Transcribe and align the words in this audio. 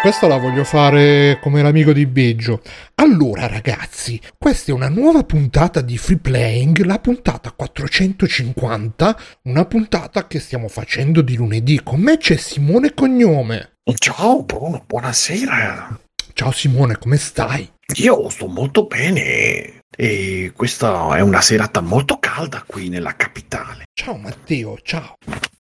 Questa 0.00 0.26
la 0.26 0.38
voglio 0.38 0.64
fare 0.64 1.38
come 1.42 1.60
l'amico 1.60 1.92
di 1.92 2.06
Beggio. 2.06 2.62
Allora, 2.94 3.46
ragazzi, 3.46 4.18
questa 4.38 4.72
è 4.72 4.74
una 4.74 4.88
nuova 4.88 5.24
puntata 5.24 5.82
di 5.82 5.98
Free 5.98 6.16
Playing, 6.16 6.84
la 6.84 6.98
puntata 6.98 7.52
450, 7.52 9.16
una 9.42 9.66
puntata 9.66 10.26
che 10.26 10.40
stiamo 10.40 10.68
facendo 10.68 11.20
di 11.20 11.36
lunedì. 11.36 11.82
Con 11.82 12.00
me 12.00 12.16
c'è 12.16 12.36
Simone 12.36 12.94
Cognome. 12.94 13.72
Ciao 13.94 14.42
Bruno, 14.42 14.82
buonasera. 14.86 16.00
Ciao 16.32 16.50
Simone, 16.50 16.96
come 16.96 17.18
stai? 17.18 17.70
Io 17.96 18.30
sto 18.30 18.46
molto 18.46 18.86
bene 18.86 19.82
e 19.94 20.52
questa 20.56 21.14
è 21.14 21.20
una 21.20 21.42
serata 21.42 21.82
molto 21.82 22.18
calda 22.18 22.64
qui 22.66 22.88
nella 22.88 23.14
capitale. 23.16 23.84
Ciao 23.92 24.16
Matteo, 24.16 24.78
ciao. 24.82 25.16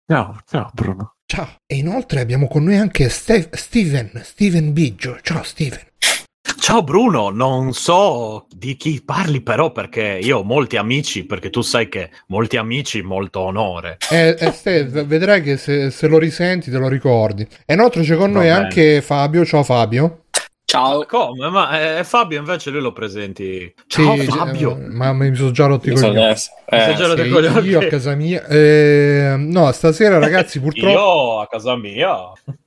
Ciao, 0.08 0.40
ciao 0.46 0.70
Bruno. 0.74 1.16
Ciao. 1.32 1.48
E 1.68 1.76
inoltre 1.76 2.22
abbiamo 2.22 2.48
con 2.48 2.64
noi 2.64 2.78
anche 2.78 3.08
Ste- 3.08 3.50
Steven, 3.52 4.20
Steven 4.24 4.74
Biggio. 4.74 5.20
Ciao 5.22 5.44
Steven. 5.44 5.80
Ciao 6.60 6.82
Bruno, 6.82 7.30
non 7.30 7.72
so 7.72 8.48
di 8.50 8.76
chi 8.76 9.04
parli 9.06 9.42
però 9.42 9.72
perché 9.72 10.18
io 10.20 10.40
ho 10.40 10.44
molti 10.44 10.76
amici, 10.78 11.28
perché 11.28 11.52
tu 11.52 11.62
sai 11.62 11.88
che 11.88 12.10
molti 12.30 12.58
amici, 12.58 13.04
molto 13.04 13.42
onore. 13.42 13.98
Eh, 14.10 14.38
eh 14.40 14.52
Steve, 14.52 15.04
vedrai 15.04 15.44
che 15.44 15.58
se, 15.58 15.92
se, 15.92 16.08
lo 16.08 16.18
risenti 16.18 16.72
te 16.72 16.80
lo 16.80 16.88
ricordi. 16.88 17.48
E 17.64 17.76
inoltre 17.76 18.02
c'è 18.02 18.16
con 18.16 18.32
Va 18.32 18.40
noi 18.40 18.48
bene. 18.48 18.64
anche 18.64 19.02
Fabio. 19.02 19.46
Ciao 19.46 19.62
Fabio. 19.62 20.24
Ciao. 20.70 21.04
Come? 21.08 21.50
Ma 21.50 21.98
eh, 21.98 22.04
Fabio 22.04 22.38
invece 22.38 22.70
lui 22.70 22.82
lo 22.82 22.94
presenti. 22.94 23.74
Ciao 23.88 24.16
sì, 24.16 24.28
Fabio. 24.28 24.78
Eh, 24.78 24.88
ma 24.90 25.12
mi 25.14 25.34
sono 25.34 25.50
già 25.50 25.66
rotti 25.66 25.90
i 25.90 25.94
coglioni. 25.94 26.20
Eh, 26.22 26.36
sì, 26.36 27.70
io 27.70 27.80
a 27.80 27.86
casa 27.88 28.14
mia. 28.14 28.46
Eh, 28.46 29.34
no, 29.36 29.72
stasera 29.72 30.20
ragazzi 30.20 30.60
purtroppo... 30.62 30.92
io 30.92 31.40
a 31.40 31.48
casa 31.48 31.76
mia. 31.76 32.16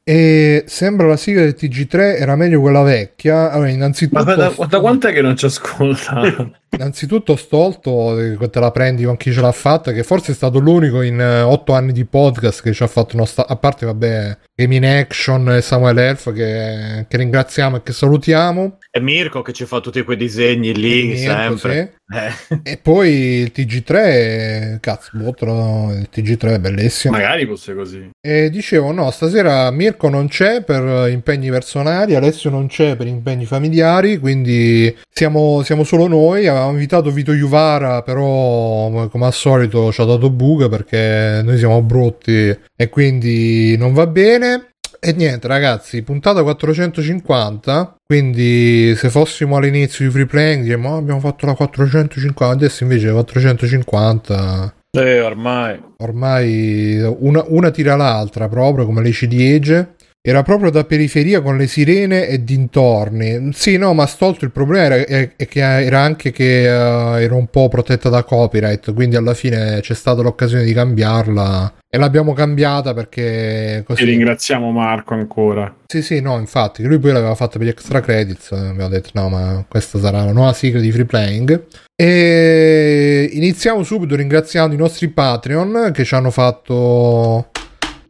E 0.04 0.64
sembra 0.66 1.06
la 1.06 1.16
sigla 1.16 1.42
del 1.42 1.54
TG3 1.56 2.16
era 2.16 2.34
meglio 2.34 2.60
quella 2.60 2.82
vecchia. 2.82 3.52
Allora, 3.52 3.68
innanzitutto. 3.68 4.24
Ma 4.24 4.34
da, 4.34 4.52
da 4.66 4.80
quanto 4.80 5.06
è 5.06 5.12
che 5.12 5.22
non 5.22 5.36
ci 5.36 5.44
ascolta? 5.44 6.50
innanzitutto, 6.70 7.36
stolto 7.36 8.16
che 8.38 8.50
te 8.50 8.58
la 8.58 8.72
prendi 8.72 9.04
con 9.04 9.16
chi 9.16 9.32
ce 9.32 9.40
l'ha 9.40 9.52
fatta. 9.52 9.92
Che 9.92 10.02
forse 10.02 10.32
è 10.32 10.34
stato 10.34 10.58
l'unico 10.58 11.02
in 11.02 11.20
uh, 11.20 11.46
otto 11.48 11.74
anni 11.74 11.92
di 11.92 12.04
podcast 12.04 12.62
che 12.62 12.72
ci 12.72 12.82
ha 12.82 12.88
fatto 12.88 13.14
uno. 13.14 13.26
Sta- 13.26 13.46
a 13.46 13.54
parte, 13.54 13.86
vabbè, 13.86 14.38
Game 14.54 14.74
in 14.74 14.84
Action 14.84 15.48
e 15.50 15.60
Samuel 15.60 15.98
Elf, 15.98 16.32
che, 16.32 17.06
che 17.08 17.16
ringraziamo 17.16 17.76
e 17.76 17.82
che 17.82 17.92
salutiamo. 17.92 18.78
E 18.94 19.00
Mirko 19.00 19.40
che 19.40 19.54
ci 19.54 19.64
fa 19.64 19.80
tutti 19.80 20.02
quei 20.02 20.18
disegni 20.18 20.74
lì 20.74 21.06
Mirko, 21.06 21.56
sempre. 21.56 21.94
Sì. 22.06 22.14
Eh. 22.14 22.60
E 22.72 22.76
poi 22.76 23.10
il 23.40 23.52
TG3, 23.54 24.80
cazzo, 24.80 25.12
bottolo, 25.14 25.90
il 25.92 26.10
TG3 26.14 26.56
è 26.56 26.58
bellissimo. 26.58 27.16
Magari 27.16 27.46
fosse 27.46 27.74
così. 27.74 28.10
E 28.20 28.50
dicevo, 28.50 28.92
no, 28.92 29.10
stasera 29.10 29.70
Mirko 29.70 30.10
non 30.10 30.28
c'è 30.28 30.62
per 30.62 31.08
impegni 31.08 31.48
personali, 31.48 32.14
Alessio 32.14 32.50
non 32.50 32.66
c'è 32.66 32.94
per 32.94 33.06
impegni 33.06 33.46
familiari, 33.46 34.18
quindi 34.18 34.94
siamo, 35.10 35.62
siamo 35.62 35.84
solo 35.84 36.06
noi. 36.06 36.46
Avevamo 36.46 36.72
invitato 36.72 37.10
Vito 37.10 37.32
Juvara, 37.32 38.02
però 38.02 39.08
come 39.08 39.24
al 39.24 39.32
solito 39.32 39.90
ci 39.90 40.02
ha 40.02 40.04
dato 40.04 40.28
buca 40.28 40.68
perché 40.68 41.40
noi 41.42 41.56
siamo 41.56 41.80
brutti 41.80 42.54
e 42.76 42.88
quindi 42.90 43.74
non 43.78 43.94
va 43.94 44.06
bene. 44.06 44.66
E 45.04 45.12
niente, 45.14 45.48
ragazzi, 45.48 46.00
puntata 46.02 46.44
450. 46.44 47.96
Quindi, 48.06 48.94
se 48.94 49.10
fossimo 49.10 49.56
all'inizio 49.56 50.04
di 50.04 50.12
free 50.12 50.26
playing, 50.26 50.62
diremmo 50.62 50.90
oh, 50.90 50.96
abbiamo 50.96 51.18
fatto 51.18 51.44
la 51.44 51.54
450. 51.54 52.54
Adesso 52.54 52.84
invece 52.84 53.06
la 53.06 53.14
450. 53.14 54.74
Eh, 54.92 55.20
ormai. 55.20 55.82
Ormai 55.96 57.00
una, 57.18 57.42
una 57.48 57.70
tira 57.72 57.96
l'altra, 57.96 58.48
proprio 58.48 58.86
come 58.86 59.02
le 59.02 59.10
ciliegie. 59.10 59.94
Era 60.24 60.44
proprio 60.44 60.70
da 60.70 60.84
periferia 60.84 61.40
con 61.40 61.56
le 61.56 61.66
sirene 61.66 62.28
e 62.28 62.44
dintorni. 62.44 63.50
Sì, 63.52 63.76
no, 63.76 63.92
ma 63.92 64.06
stolto 64.06 64.44
il 64.44 64.52
problema 64.52 64.94
era, 64.94 65.34
era 65.80 65.98
anche 65.98 66.30
che 66.30 66.64
uh, 66.68 67.18
era 67.18 67.34
un 67.34 67.48
po' 67.48 67.68
protetta 67.68 68.08
da 68.08 68.22
copyright, 68.22 68.94
quindi 68.94 69.16
alla 69.16 69.34
fine 69.34 69.80
c'è 69.80 69.94
stata 69.94 70.22
l'occasione 70.22 70.62
di 70.62 70.72
cambiarla 70.72 71.74
e 71.88 71.98
l'abbiamo 71.98 72.34
cambiata 72.34 72.94
perché 72.94 73.82
così. 73.84 74.04
Ti 74.04 74.10
ringraziamo 74.10 74.70
Marco 74.70 75.14
ancora. 75.14 75.74
Sì, 75.88 76.02
sì, 76.02 76.20
no, 76.20 76.38
infatti, 76.38 76.84
lui 76.84 77.00
poi 77.00 77.10
l'aveva 77.10 77.34
fatta 77.34 77.58
per 77.58 77.66
gli 77.66 77.70
extra 77.70 78.00
credits, 78.00 78.52
abbiamo 78.52 78.90
detto 78.90 79.10
no, 79.14 79.28
ma 79.28 79.64
questa 79.68 79.98
sarà 79.98 80.24
la 80.24 80.30
nuova 80.30 80.52
sigla 80.52 80.78
di 80.78 80.92
Free 80.92 81.04
Playing. 81.04 81.66
E 81.96 83.28
iniziamo 83.32 83.82
subito 83.82 84.14
ringraziando 84.14 84.72
i 84.74 84.78
nostri 84.78 85.08
Patreon 85.08 85.90
che 85.92 86.04
ci 86.04 86.14
hanno 86.14 86.30
fatto 86.30 87.50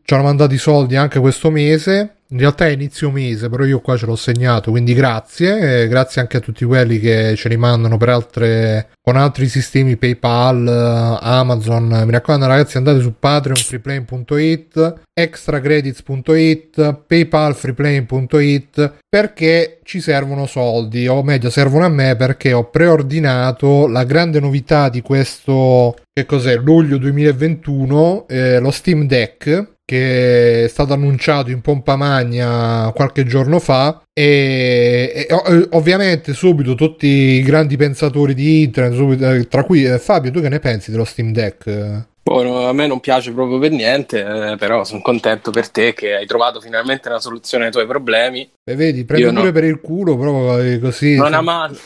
ci 0.04 0.14
hanno 0.14 0.24
mandato 0.24 0.54
i 0.54 0.58
soldi 0.58 0.96
anche 0.96 1.20
questo 1.20 1.50
mese. 1.50 2.16
In 2.32 2.38
realtà 2.38 2.66
è 2.66 2.70
inizio 2.70 3.10
mese, 3.10 3.50
però 3.50 3.64
io 3.64 3.80
qua 3.80 3.94
ce 3.94 4.06
l'ho 4.06 4.16
segnato, 4.16 4.70
quindi 4.70 4.94
grazie. 4.94 5.82
E 5.82 5.88
grazie 5.88 6.22
anche 6.22 6.38
a 6.38 6.40
tutti 6.40 6.64
quelli 6.64 6.98
che 6.98 7.34
ce 7.36 7.48
li 7.50 7.58
mandano 7.58 7.98
per 7.98 8.08
altre, 8.08 8.88
con 9.02 9.16
altri 9.16 9.48
sistemi 9.48 9.98
PayPal, 9.98 11.18
Amazon. 11.20 11.88
Mi 12.06 12.10
raccomando, 12.10 12.46
ragazzi, 12.46 12.78
andate 12.78 13.00
su 13.00 13.18
Patreon, 13.18 13.56
freeplane.it, 13.56 15.00
extracredits.it, 15.12 17.02
PayPal, 17.06 17.54
freeplane.it 17.54 18.94
perché 19.10 19.80
ci 19.82 20.00
servono 20.00 20.46
soldi, 20.46 21.06
o 21.06 21.22
meglio, 21.22 21.50
servono 21.50 21.84
a 21.84 21.90
me 21.90 22.16
perché 22.16 22.54
ho 22.54 22.70
preordinato 22.70 23.86
la 23.86 24.04
grande 24.04 24.40
novità 24.40 24.88
di 24.88 25.02
questo, 25.02 25.96
che 26.10 26.24
cos'è, 26.24 26.56
luglio 26.56 26.96
2021, 26.96 28.24
eh, 28.26 28.58
lo 28.58 28.70
Steam 28.70 29.06
Deck 29.06 29.71
che 29.84 30.64
è 30.64 30.68
stato 30.68 30.92
annunciato 30.92 31.50
in 31.50 31.60
pompa 31.60 31.96
magna 31.96 32.90
qualche 32.92 33.24
giorno 33.24 33.58
fa 33.58 34.02
e, 34.12 35.26
e 35.28 35.68
ovviamente 35.72 36.32
subito 36.34 36.74
tutti 36.74 37.06
i 37.06 37.42
grandi 37.42 37.76
pensatori 37.76 38.34
di 38.34 38.62
internet 38.62 38.94
subito, 38.94 39.30
eh, 39.30 39.48
tra 39.48 39.64
cui 39.64 39.84
eh, 39.84 39.98
Fabio 39.98 40.30
tu 40.30 40.40
che 40.40 40.48
ne 40.48 40.60
pensi 40.60 40.90
dello 40.90 41.04
Steam 41.04 41.32
Deck? 41.32 42.10
Boh, 42.24 42.68
a 42.68 42.72
me 42.72 42.86
non 42.86 43.00
piace 43.00 43.32
proprio 43.32 43.58
per 43.58 43.72
niente, 43.72 44.20
eh, 44.20 44.56
però 44.56 44.84
sono 44.84 45.02
contento 45.02 45.50
per 45.50 45.70
te 45.70 45.92
che 45.92 46.14
hai 46.14 46.26
trovato 46.26 46.60
finalmente 46.60 47.08
una 47.08 47.18
soluzione 47.18 47.64
ai 47.64 47.72
tuoi 47.72 47.86
problemi. 47.86 48.48
E 48.62 48.76
vedi, 48.76 49.04
prendo 49.04 49.26
Io 49.26 49.32
pure 49.32 49.46
no. 49.46 49.52
per 49.52 49.64
il 49.64 49.80
culo, 49.80 50.16
proprio 50.16 50.58
eh, 50.60 50.78
così. 50.78 51.16
Non, 51.16 51.34
amando, 51.34 51.78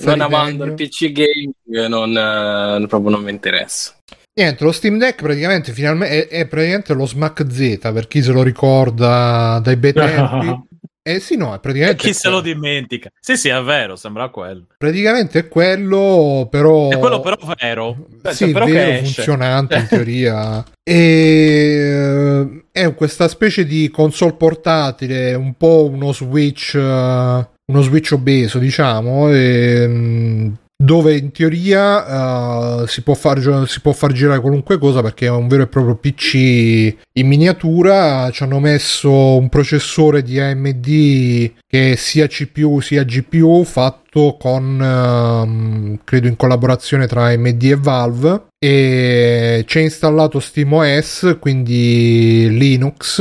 non 0.00 0.20
amando 0.22 0.64
il 0.64 0.72
PC 0.72 1.12
game, 1.12 1.88
non, 1.88 2.16
eh, 2.16 2.86
proprio 2.86 3.10
non 3.10 3.22
mi 3.22 3.30
interessa. 3.30 3.94
Niente, 4.36 4.64
lo 4.64 4.72
Steam 4.72 4.98
Deck 4.98 5.22
praticamente 5.22 5.72
finalmente 5.72 6.26
è, 6.26 6.40
è 6.40 6.46
praticamente 6.48 6.92
lo 6.92 7.06
Smack 7.06 7.46
Z 7.48 7.78
per 7.92 8.08
chi 8.08 8.20
se 8.20 8.32
lo 8.32 8.42
ricorda 8.42 9.60
dai 9.62 9.76
bei 9.76 9.92
tempi. 9.94 10.72
Eh 11.06 11.20
sì, 11.20 11.36
no, 11.36 11.54
è 11.54 11.60
praticamente. 11.60 12.02
E 12.02 12.06
chi 12.06 12.14
se 12.14 12.30
lo 12.30 12.40
dimentica? 12.40 13.10
Sì, 13.20 13.36
sì, 13.36 13.48
è 13.50 13.62
vero, 13.62 13.94
sembra 13.94 14.30
quello. 14.30 14.68
Praticamente 14.78 15.38
è 15.38 15.48
quello, 15.48 16.48
però. 16.50 16.88
È 16.88 16.98
quello, 16.98 17.20
però 17.20 17.36
vero. 17.60 18.06
Sì, 18.30 18.50
però 18.50 18.64
vero, 18.64 19.04
funzionante 19.04 19.76
in 19.76 19.86
teoria. 19.86 20.64
E 20.82 22.64
è 22.72 22.94
questa 22.94 23.28
specie 23.28 23.66
di 23.66 23.90
console 23.90 24.32
portatile, 24.32 25.34
un 25.34 25.54
po' 25.58 25.90
uno 25.90 26.10
Switch. 26.12 26.74
Uno 26.74 27.82
Switch 27.82 28.12
obeso, 28.12 28.58
diciamo. 28.58 29.30
E 29.30 30.52
dove 30.76 31.16
in 31.16 31.30
teoria 31.30 32.82
uh, 32.82 32.86
si, 32.86 33.02
può 33.02 33.14
far, 33.14 33.40
si, 33.66 33.80
può 33.80 33.92
far, 33.92 34.12
girare 34.12 34.40
qualunque 34.40 34.78
cosa 34.78 35.02
perché 35.02 35.26
è 35.26 35.30
un 35.30 35.48
vero 35.48 35.62
e 35.62 35.66
proprio 35.68 35.96
PC 35.96 36.96
in 37.12 37.26
miniatura. 37.26 38.30
Ci 38.30 38.42
hanno 38.42 38.60
messo 38.60 39.36
un 39.36 39.48
processore 39.48 40.22
di 40.22 40.40
AMD 40.40 41.52
che 41.66 41.96
sia 41.96 42.26
CPU 42.26 42.80
sia 42.80 43.04
GPU 43.04 43.64
fatto 43.64 44.03
con, 44.38 44.80
uh, 44.80 45.98
credo, 46.04 46.28
in 46.28 46.36
collaborazione 46.36 47.06
tra 47.06 47.26
AMD 47.26 47.62
e 47.62 47.76
Valve. 47.76 48.44
E 48.58 49.64
c'è 49.66 49.80
installato 49.80 50.40
SteamOS, 50.40 51.36
quindi 51.40 52.48
Linux. 52.50 53.20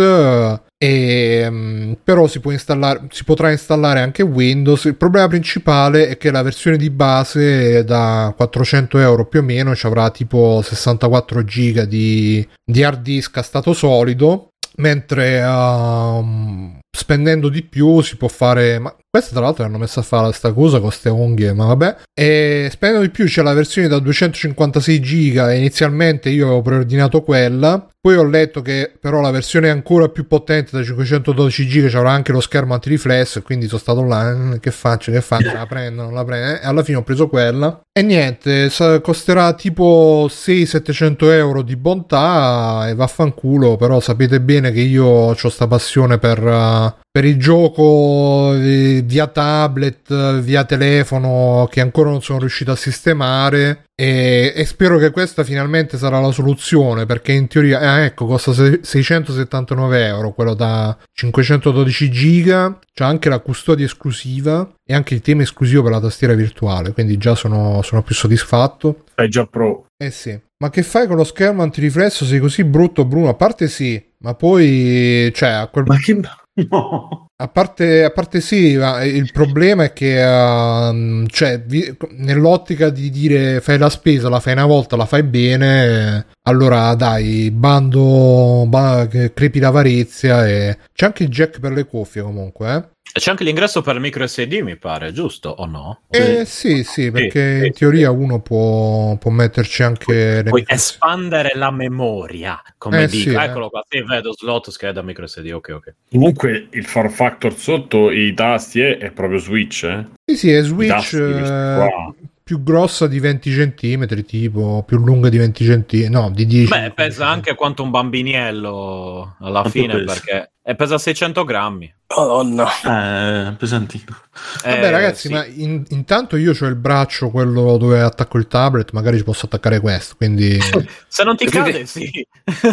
E, 0.78 1.46
um, 1.48 1.98
però 2.04 2.28
si, 2.28 2.40
può 2.40 2.52
installare, 2.52 3.08
si 3.10 3.24
potrà 3.24 3.52
installare 3.52 4.02
anche 4.02 4.22
Windows. 4.22 4.84
Il 4.86 4.96
problema 4.96 5.28
principale 5.28 6.10
è 6.10 6.18
che 6.18 6.30
la 6.30 6.42
versione 6.42 6.78
di 6.78 6.90
base 6.90 7.84
da 7.84 8.34
400 8.36 9.00
euro 9.00 9.26
più 9.26 9.40
o 9.40 9.44
meno 9.44 9.76
ci 9.76 9.86
avrà 9.86 10.10
tipo 10.12 10.62
64 10.62 11.44
giga 11.44 11.86
di, 11.86 12.46
di 12.64 12.84
hard 12.84 13.02
disk 13.02 13.38
a 13.38 13.42
stato 13.42 13.74
solido 13.74 14.50
mentre 14.76 15.44
um, 15.44 16.80
spendendo 16.96 17.50
di 17.50 17.64
più 17.64 18.02
si 18.02 18.18
può 18.18 18.28
fare 18.28 18.78
ma 18.78 18.96
questa 19.10 19.34
tra 19.34 19.42
l'altro 19.42 19.64
hanno 19.64 19.78
messo 19.78 20.00
a 20.00 20.04
fare 20.04 20.26
questa 20.26 20.54
cosa 20.54 20.80
con 20.80 20.88
queste 20.88 21.10
unghie 21.10 21.54
ma 21.54 21.66
vabbè. 21.66 21.98
E 22.14 22.68
spendendo 22.72 23.06
di 23.06 23.12
più 23.12 23.26
c'è 23.26 23.42
la 23.44 23.54
versione 23.54 23.88
da 23.88 24.00
256 24.00 25.00
giga 25.00 25.54
inizialmente 25.54 26.30
io 26.30 26.46
avevo 26.46 26.62
preordinato 26.62 27.22
quella. 27.22 27.88
Poi 28.02 28.18
ho 28.18 28.26
letto 28.26 28.62
che 28.62 28.92
però 29.00 29.22
la 29.22 29.32
versione 29.32 29.70
ancora 29.70 30.10
più 30.10 30.28
potente 30.28 30.76
da 30.76 30.84
512 30.84 31.66
GB 31.68 31.96
avrà 31.96 32.12
anche 32.12 32.34
lo 32.34 32.42
schermo 32.42 32.74
antiriflesso 32.74 33.42
quindi 33.44 33.68
sono 33.68 33.80
stato 33.80 34.04
là, 34.04 34.54
eh, 34.54 34.60
che 34.60 34.72
faccio, 34.72 35.12
che 35.12 35.22
faccio, 35.22 35.54
la 35.54 35.66
prendo, 35.66 36.02
non 36.04 36.14
la 36.14 36.26
prendo, 36.26 36.60
e 36.60 36.66
alla 36.66 36.84
fine 36.84 36.98
ho 36.98 37.04
preso 37.04 37.30
quella. 37.30 37.82
E 37.94 38.02
niente, 38.02 38.70
costerà 39.02 39.54
tipo 39.54 40.28
600-700 40.28 41.32
euro 41.32 41.62
di 41.62 41.76
bontà 41.76 42.88
e 42.90 42.96
vaffanculo, 42.96 43.78
però 43.78 44.00
sapete 44.00 44.42
bene 44.42 44.72
che 44.72 44.82
io 44.82 45.06
ho 45.06 45.36
questa 45.36 45.68
passione 45.68 46.18
per... 46.18 46.44
Uh, 46.44 46.83
per 47.14 47.26
il 47.26 47.38
gioco 47.38 48.54
eh, 48.56 49.04
via 49.06 49.28
tablet, 49.28 50.40
via 50.40 50.64
telefono 50.64 51.68
che 51.70 51.80
ancora 51.80 52.10
non 52.10 52.24
sono 52.24 52.40
riuscito 52.40 52.72
a 52.72 52.76
sistemare 52.76 53.84
e, 53.96 54.52
e 54.56 54.66
spero 54.66 54.98
che 54.98 55.12
questa 55.12 55.44
finalmente 55.44 55.98
sarà 55.98 56.20
la 56.20 56.32
soluzione 56.32 57.06
perché 57.06 57.32
in 57.34 57.48
teoria, 57.48 58.00
eh, 58.00 58.06
ecco, 58.06 58.26
costa 58.26 58.52
679 58.52 60.06
euro 60.06 60.34
quello 60.34 60.56
da 60.56 60.98
512 61.12 62.10
giga, 62.10 62.80
c'è 62.92 63.04
anche 63.04 63.30
la 63.30 63.40
custodia 63.40 63.86
esclusiva 63.86 64.68
e 64.84 64.96
anche 64.96 65.14
il 65.14 65.22
tema 65.22 65.44
esclusivo 65.44 65.84
per 65.84 65.92
la 65.92 66.00
tastiera 66.00 66.34
virtuale, 66.34 66.94
quindi 66.94 67.18
già 67.18 67.36
sono, 67.36 67.84
sono 67.84 68.02
più 68.02 68.16
soddisfatto. 68.16 69.04
È 69.14 69.28
già 69.28 69.46
pro. 69.46 69.86
Eh 69.96 70.10
sì. 70.10 70.40
Ma 70.58 70.70
che 70.70 70.82
fai 70.82 71.08
con 71.08 71.18
lo 71.18 71.24
schermo 71.24 71.62
antiriflesso? 71.62 72.26
Sei 72.26 72.40
così 72.40 72.64
brutto, 72.64 73.06
Bruno? 73.06 73.30
A 73.30 73.34
parte 73.34 73.68
sì, 73.68 74.02
ma 74.20 74.34
poi, 74.34 75.30
cioè, 75.34 75.50
a 75.50 75.68
quel... 75.68 75.84
Ma 75.86 75.98
che... 75.98 76.20
No. 76.70 77.28
A 77.36 77.48
parte, 77.48 78.04
a 78.04 78.12
parte 78.12 78.40
sì, 78.40 78.74
il 78.74 79.30
problema 79.34 79.86
è 79.86 79.92
che 79.92 80.24
uh, 80.24 81.26
cioè, 81.28 81.60
vi, 81.60 81.98
nell'ottica 82.12 82.90
di 82.90 83.10
dire 83.10 83.60
fai 83.60 83.78
la 83.78 83.90
spesa, 83.90 84.30
la 84.30 84.40
fai 84.40 84.54
una 84.54 84.66
volta, 84.66 84.96
la 84.96 85.06
fai 85.06 85.24
bene, 85.24 86.28
allora 86.44 86.94
dai, 86.94 87.50
bando, 87.52 88.66
bando 88.68 89.10
crepi 89.34 89.60
l'avarizia 89.60 90.48
e 90.48 90.78
c'è 90.94 91.08
anche 91.08 91.24
il 91.24 91.30
jack 91.30 91.60
per 91.60 91.74
le 91.74 91.86
cuffie 91.86 92.22
comunque, 92.22 92.74
eh? 92.76 92.93
C'è 93.20 93.30
anche 93.30 93.44
l'ingresso 93.44 93.84
per 93.84 94.00
micro 94.00 94.26
SD, 94.26 94.54
mi 94.64 94.76
pare, 94.76 95.14
giusto 95.14 95.50
o 95.50 95.68
no? 95.68 96.02
Eh 96.10 96.46
sì, 96.46 96.84
sì, 96.84 97.12
perché 97.12 97.60
sì, 97.60 97.66
in 97.68 97.74
teoria 97.74 98.10
uno 98.10 98.42
può, 98.42 99.16
può 99.18 99.30
metterci 99.30 99.84
anche... 99.84 100.42
Puoi, 100.42 100.64
puoi 100.64 100.64
espandere 100.66 101.52
la 101.54 101.70
memoria, 101.70 102.60
come 102.76 103.04
eh, 103.04 103.08
dico. 103.08 103.30
Sì, 103.30 103.36
Eccolo 103.36 103.68
eh. 103.68 103.70
qua, 103.70 103.86
sì, 103.88 104.02
vedo 104.02 104.34
slot, 104.34 104.72
scheda 104.72 105.04
micro 105.04 105.28
SD, 105.28 105.52
ok, 105.54 105.70
ok. 105.70 105.94
Comunque 106.10 106.70
il 106.72 106.86
form 106.86 107.10
factor 107.10 107.54
sotto 107.54 108.10
i 108.10 108.34
tasti 108.34 108.82
è, 108.82 108.98
è 108.98 109.12
proprio 109.12 109.38
Switch, 109.38 109.84
eh? 109.84 110.06
Sì, 110.26 110.36
sì, 110.36 110.52
è 110.52 110.64
Switch 110.64 111.14
eh, 111.14 112.14
più 112.44 112.64
grossa 112.64 113.06
di 113.06 113.20
20 113.20 113.74
cm, 113.76 114.24
tipo 114.24 114.84
più 114.88 114.98
lunga 114.98 115.30
di 115.30 115.38
20 115.38 115.66
cm, 115.86 116.10
no, 116.10 116.32
di 116.32 116.48
10. 116.48 116.68
Beh, 116.68 116.92
pesa 116.96 117.28
anche 117.28 117.54
quanto 117.54 117.84
un 117.84 117.92
bambiniello 117.92 119.36
alla 119.40 119.62
Quanto 119.62 119.70
fine 119.70 119.94
pesa? 119.94 120.06
perché 120.06 120.52
e 120.66 120.76
pesa 120.76 120.98
600 120.98 121.44
grammi. 121.44 121.94
Madonna. 122.16 123.50
Eh, 123.50 123.54
pesantino. 123.54 124.22
Eh, 124.64 124.76
Vabbè, 124.76 124.90
ragazzi, 124.90 125.28
sì. 125.28 125.34
ma 125.34 125.46
in, 125.46 125.84
intanto 125.90 126.38
io 126.38 126.54
ho 126.60 126.66
il 126.66 126.76
braccio, 126.76 127.30
quello 127.30 127.78
dove 127.78 128.02
attacco 128.02 128.38
il 128.38 128.48
tablet, 128.48 128.92
magari 128.92 129.18
ci 129.18 129.24
posso 129.24 129.46
attaccare 129.46 129.80
questo. 129.80 130.16
Quindi, 130.18 130.60
se 131.08 131.24
non 131.24 131.36
ti 131.36 131.46
cade, 131.46 131.86
sì. 131.86 132.10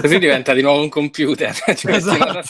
Così 0.00 0.18
diventa 0.18 0.52
di 0.52 0.62
nuovo 0.62 0.82
un 0.82 0.88
computer. 0.88 1.54
esatto. 1.66 2.42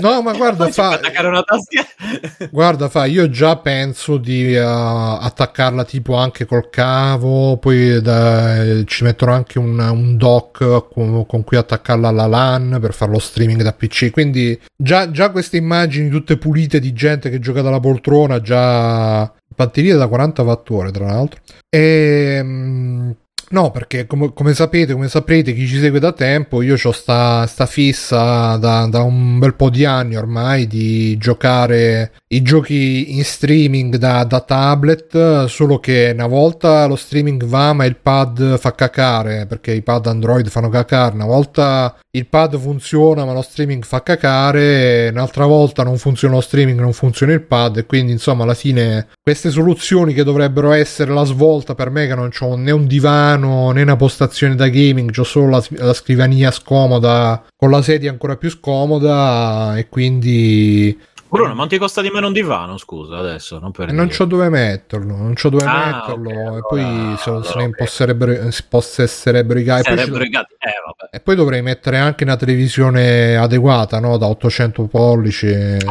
No, 0.00 0.22
ma 0.22 0.32
guarda, 0.32 0.68
fa. 0.68 0.92
Attaccare 0.92 1.28
una 1.28 1.42
tastiera. 1.42 1.86
guarda, 2.50 2.88
fa. 2.88 3.04
Io 3.04 3.28
già 3.28 3.56
penso 3.56 4.16
di 4.16 4.54
uh, 4.54 5.18
attaccarla 5.20 5.84
tipo 5.84 6.14
anche 6.14 6.46
col 6.46 6.68
cavo. 6.70 7.58
Poi 7.58 8.00
da, 8.00 8.82
ci 8.84 9.04
metterò 9.04 9.32
anche 9.32 9.58
un, 9.58 9.78
un 9.78 10.16
dock 10.16 10.88
con, 10.92 11.24
con, 11.26 11.44
cui 11.44 11.56
attaccarla 11.56 12.08
alla 12.08 12.26
LAN 12.26 12.78
per 12.80 12.94
fare 12.94 13.12
lo 13.12 13.18
streaming 13.18 13.62
da 13.62 13.72
PC. 13.72 14.10
Quindi 14.10 14.58
già, 14.74 15.10
già 15.10 15.30
queste 15.30 15.56
immagini 15.56 16.08
tutte 16.10 16.36
pulite 16.36 16.80
di 16.80 16.92
gente 16.92 17.30
che 17.30 17.38
gioca 17.38 17.62
dalla 17.62 17.80
poltrona, 17.80 18.40
già 18.40 19.32
batteria 19.54 19.96
da 19.96 20.08
40 20.08 20.42
watt 20.42 20.90
tra 20.92 21.06
l'altro. 21.06 21.40
E 21.68 22.36
ehm, 22.38 23.14
No, 23.52 23.72
perché 23.72 24.06
come, 24.06 24.32
come, 24.32 24.54
sapete, 24.54 24.92
come 24.92 25.08
saprete, 25.08 25.52
chi 25.52 25.66
ci 25.66 25.78
segue 25.78 25.98
da 25.98 26.12
tempo, 26.12 26.62
io 26.62 26.76
ho 26.80 26.92
sta, 26.92 27.46
sta 27.48 27.66
fissa 27.66 28.54
da, 28.56 28.86
da, 28.86 29.02
un 29.02 29.40
bel 29.40 29.56
po' 29.56 29.70
di 29.70 29.84
anni 29.84 30.14
ormai 30.14 30.68
di 30.68 31.16
giocare 31.18 32.12
i 32.28 32.42
giochi 32.42 33.16
in 33.16 33.24
streaming 33.24 33.96
da, 33.96 34.22
da, 34.22 34.38
tablet, 34.38 35.46
solo 35.46 35.80
che 35.80 36.12
una 36.14 36.28
volta 36.28 36.86
lo 36.86 36.94
streaming 36.94 37.44
va 37.44 37.72
ma 37.72 37.84
il 37.86 37.96
pad 37.96 38.56
fa 38.56 38.72
cacare, 38.76 39.46
perché 39.46 39.72
i 39.72 39.82
pad 39.82 40.06
Android 40.06 40.48
fanno 40.48 40.68
cacare, 40.68 41.16
una 41.16 41.26
volta 41.26 41.98
il 42.12 42.26
pad 42.26 42.58
funziona 42.58 43.24
ma 43.24 43.32
lo 43.32 43.42
streaming 43.42 43.84
fa 43.84 44.02
cacare, 44.02 45.10
un'altra 45.12 45.46
volta 45.46 45.84
non 45.84 45.96
funziona 45.96 46.34
lo 46.34 46.40
streaming, 46.40 46.80
non 46.80 46.92
funziona 46.92 47.32
il 47.32 47.42
pad, 47.42 47.76
e 47.76 47.86
quindi 47.86 48.10
insomma 48.10 48.42
alla 48.42 48.54
fine 48.54 49.06
queste 49.22 49.50
soluzioni 49.50 50.12
che 50.12 50.24
dovrebbero 50.24 50.72
essere 50.72 51.12
la 51.12 51.24
svolta 51.24 51.76
per 51.76 51.90
me 51.90 52.08
che 52.08 52.14
non 52.16 52.30
ho 52.36 52.56
né 52.56 52.72
un 52.72 52.86
divano, 52.86 53.70
né 53.70 53.82
una 53.82 53.96
postazione 53.96 54.56
da 54.56 54.68
gaming, 54.68 55.16
ho 55.16 55.22
solo 55.22 55.50
la, 55.50 55.64
la 55.70 55.94
scrivania 55.94 56.50
scomoda 56.50 57.44
con 57.56 57.70
la 57.70 57.82
sedia 57.82 58.10
ancora 58.10 58.36
più 58.36 58.50
scomoda 58.50 59.76
e 59.76 59.88
quindi 59.88 60.98
Bruno, 61.30 61.54
ma 61.54 61.66
ti 61.66 61.78
costa 61.78 62.02
di 62.02 62.10
meno 62.10 62.26
un 62.26 62.32
divano, 62.32 62.76
scusa, 62.76 63.18
adesso. 63.18 63.58
Non, 63.58 63.70
per 63.70 63.92
non 63.92 64.08
c'ho 64.08 64.24
dove 64.24 64.48
metterlo, 64.48 65.16
non 65.16 65.34
c'ho 65.34 65.48
dove 65.48 65.64
ah, 65.64 66.04
metterlo. 66.06 66.28
Okay, 66.28 66.40
allora, 66.40 66.58
e 66.58 66.60
poi 66.68 67.16
se, 67.18 67.30
allora, 67.30 67.44
se 67.44 67.58
ne 67.58 67.64
imposterebbero, 67.64 68.32
imposterebbero 68.32 69.58
i 69.58 69.62
gatti. 69.62 69.92
E, 69.92 69.94
poi, 69.94 70.28
eh, 70.28 71.08
e 71.12 71.20
poi 71.20 71.36
dovrei 71.36 71.62
mettere 71.62 71.98
anche 71.98 72.24
una 72.24 72.36
televisione 72.36 73.36
adeguata, 73.36 74.00
no? 74.00 74.16
Da 74.16 74.26
800 74.26 74.86
pollici. 74.88 75.46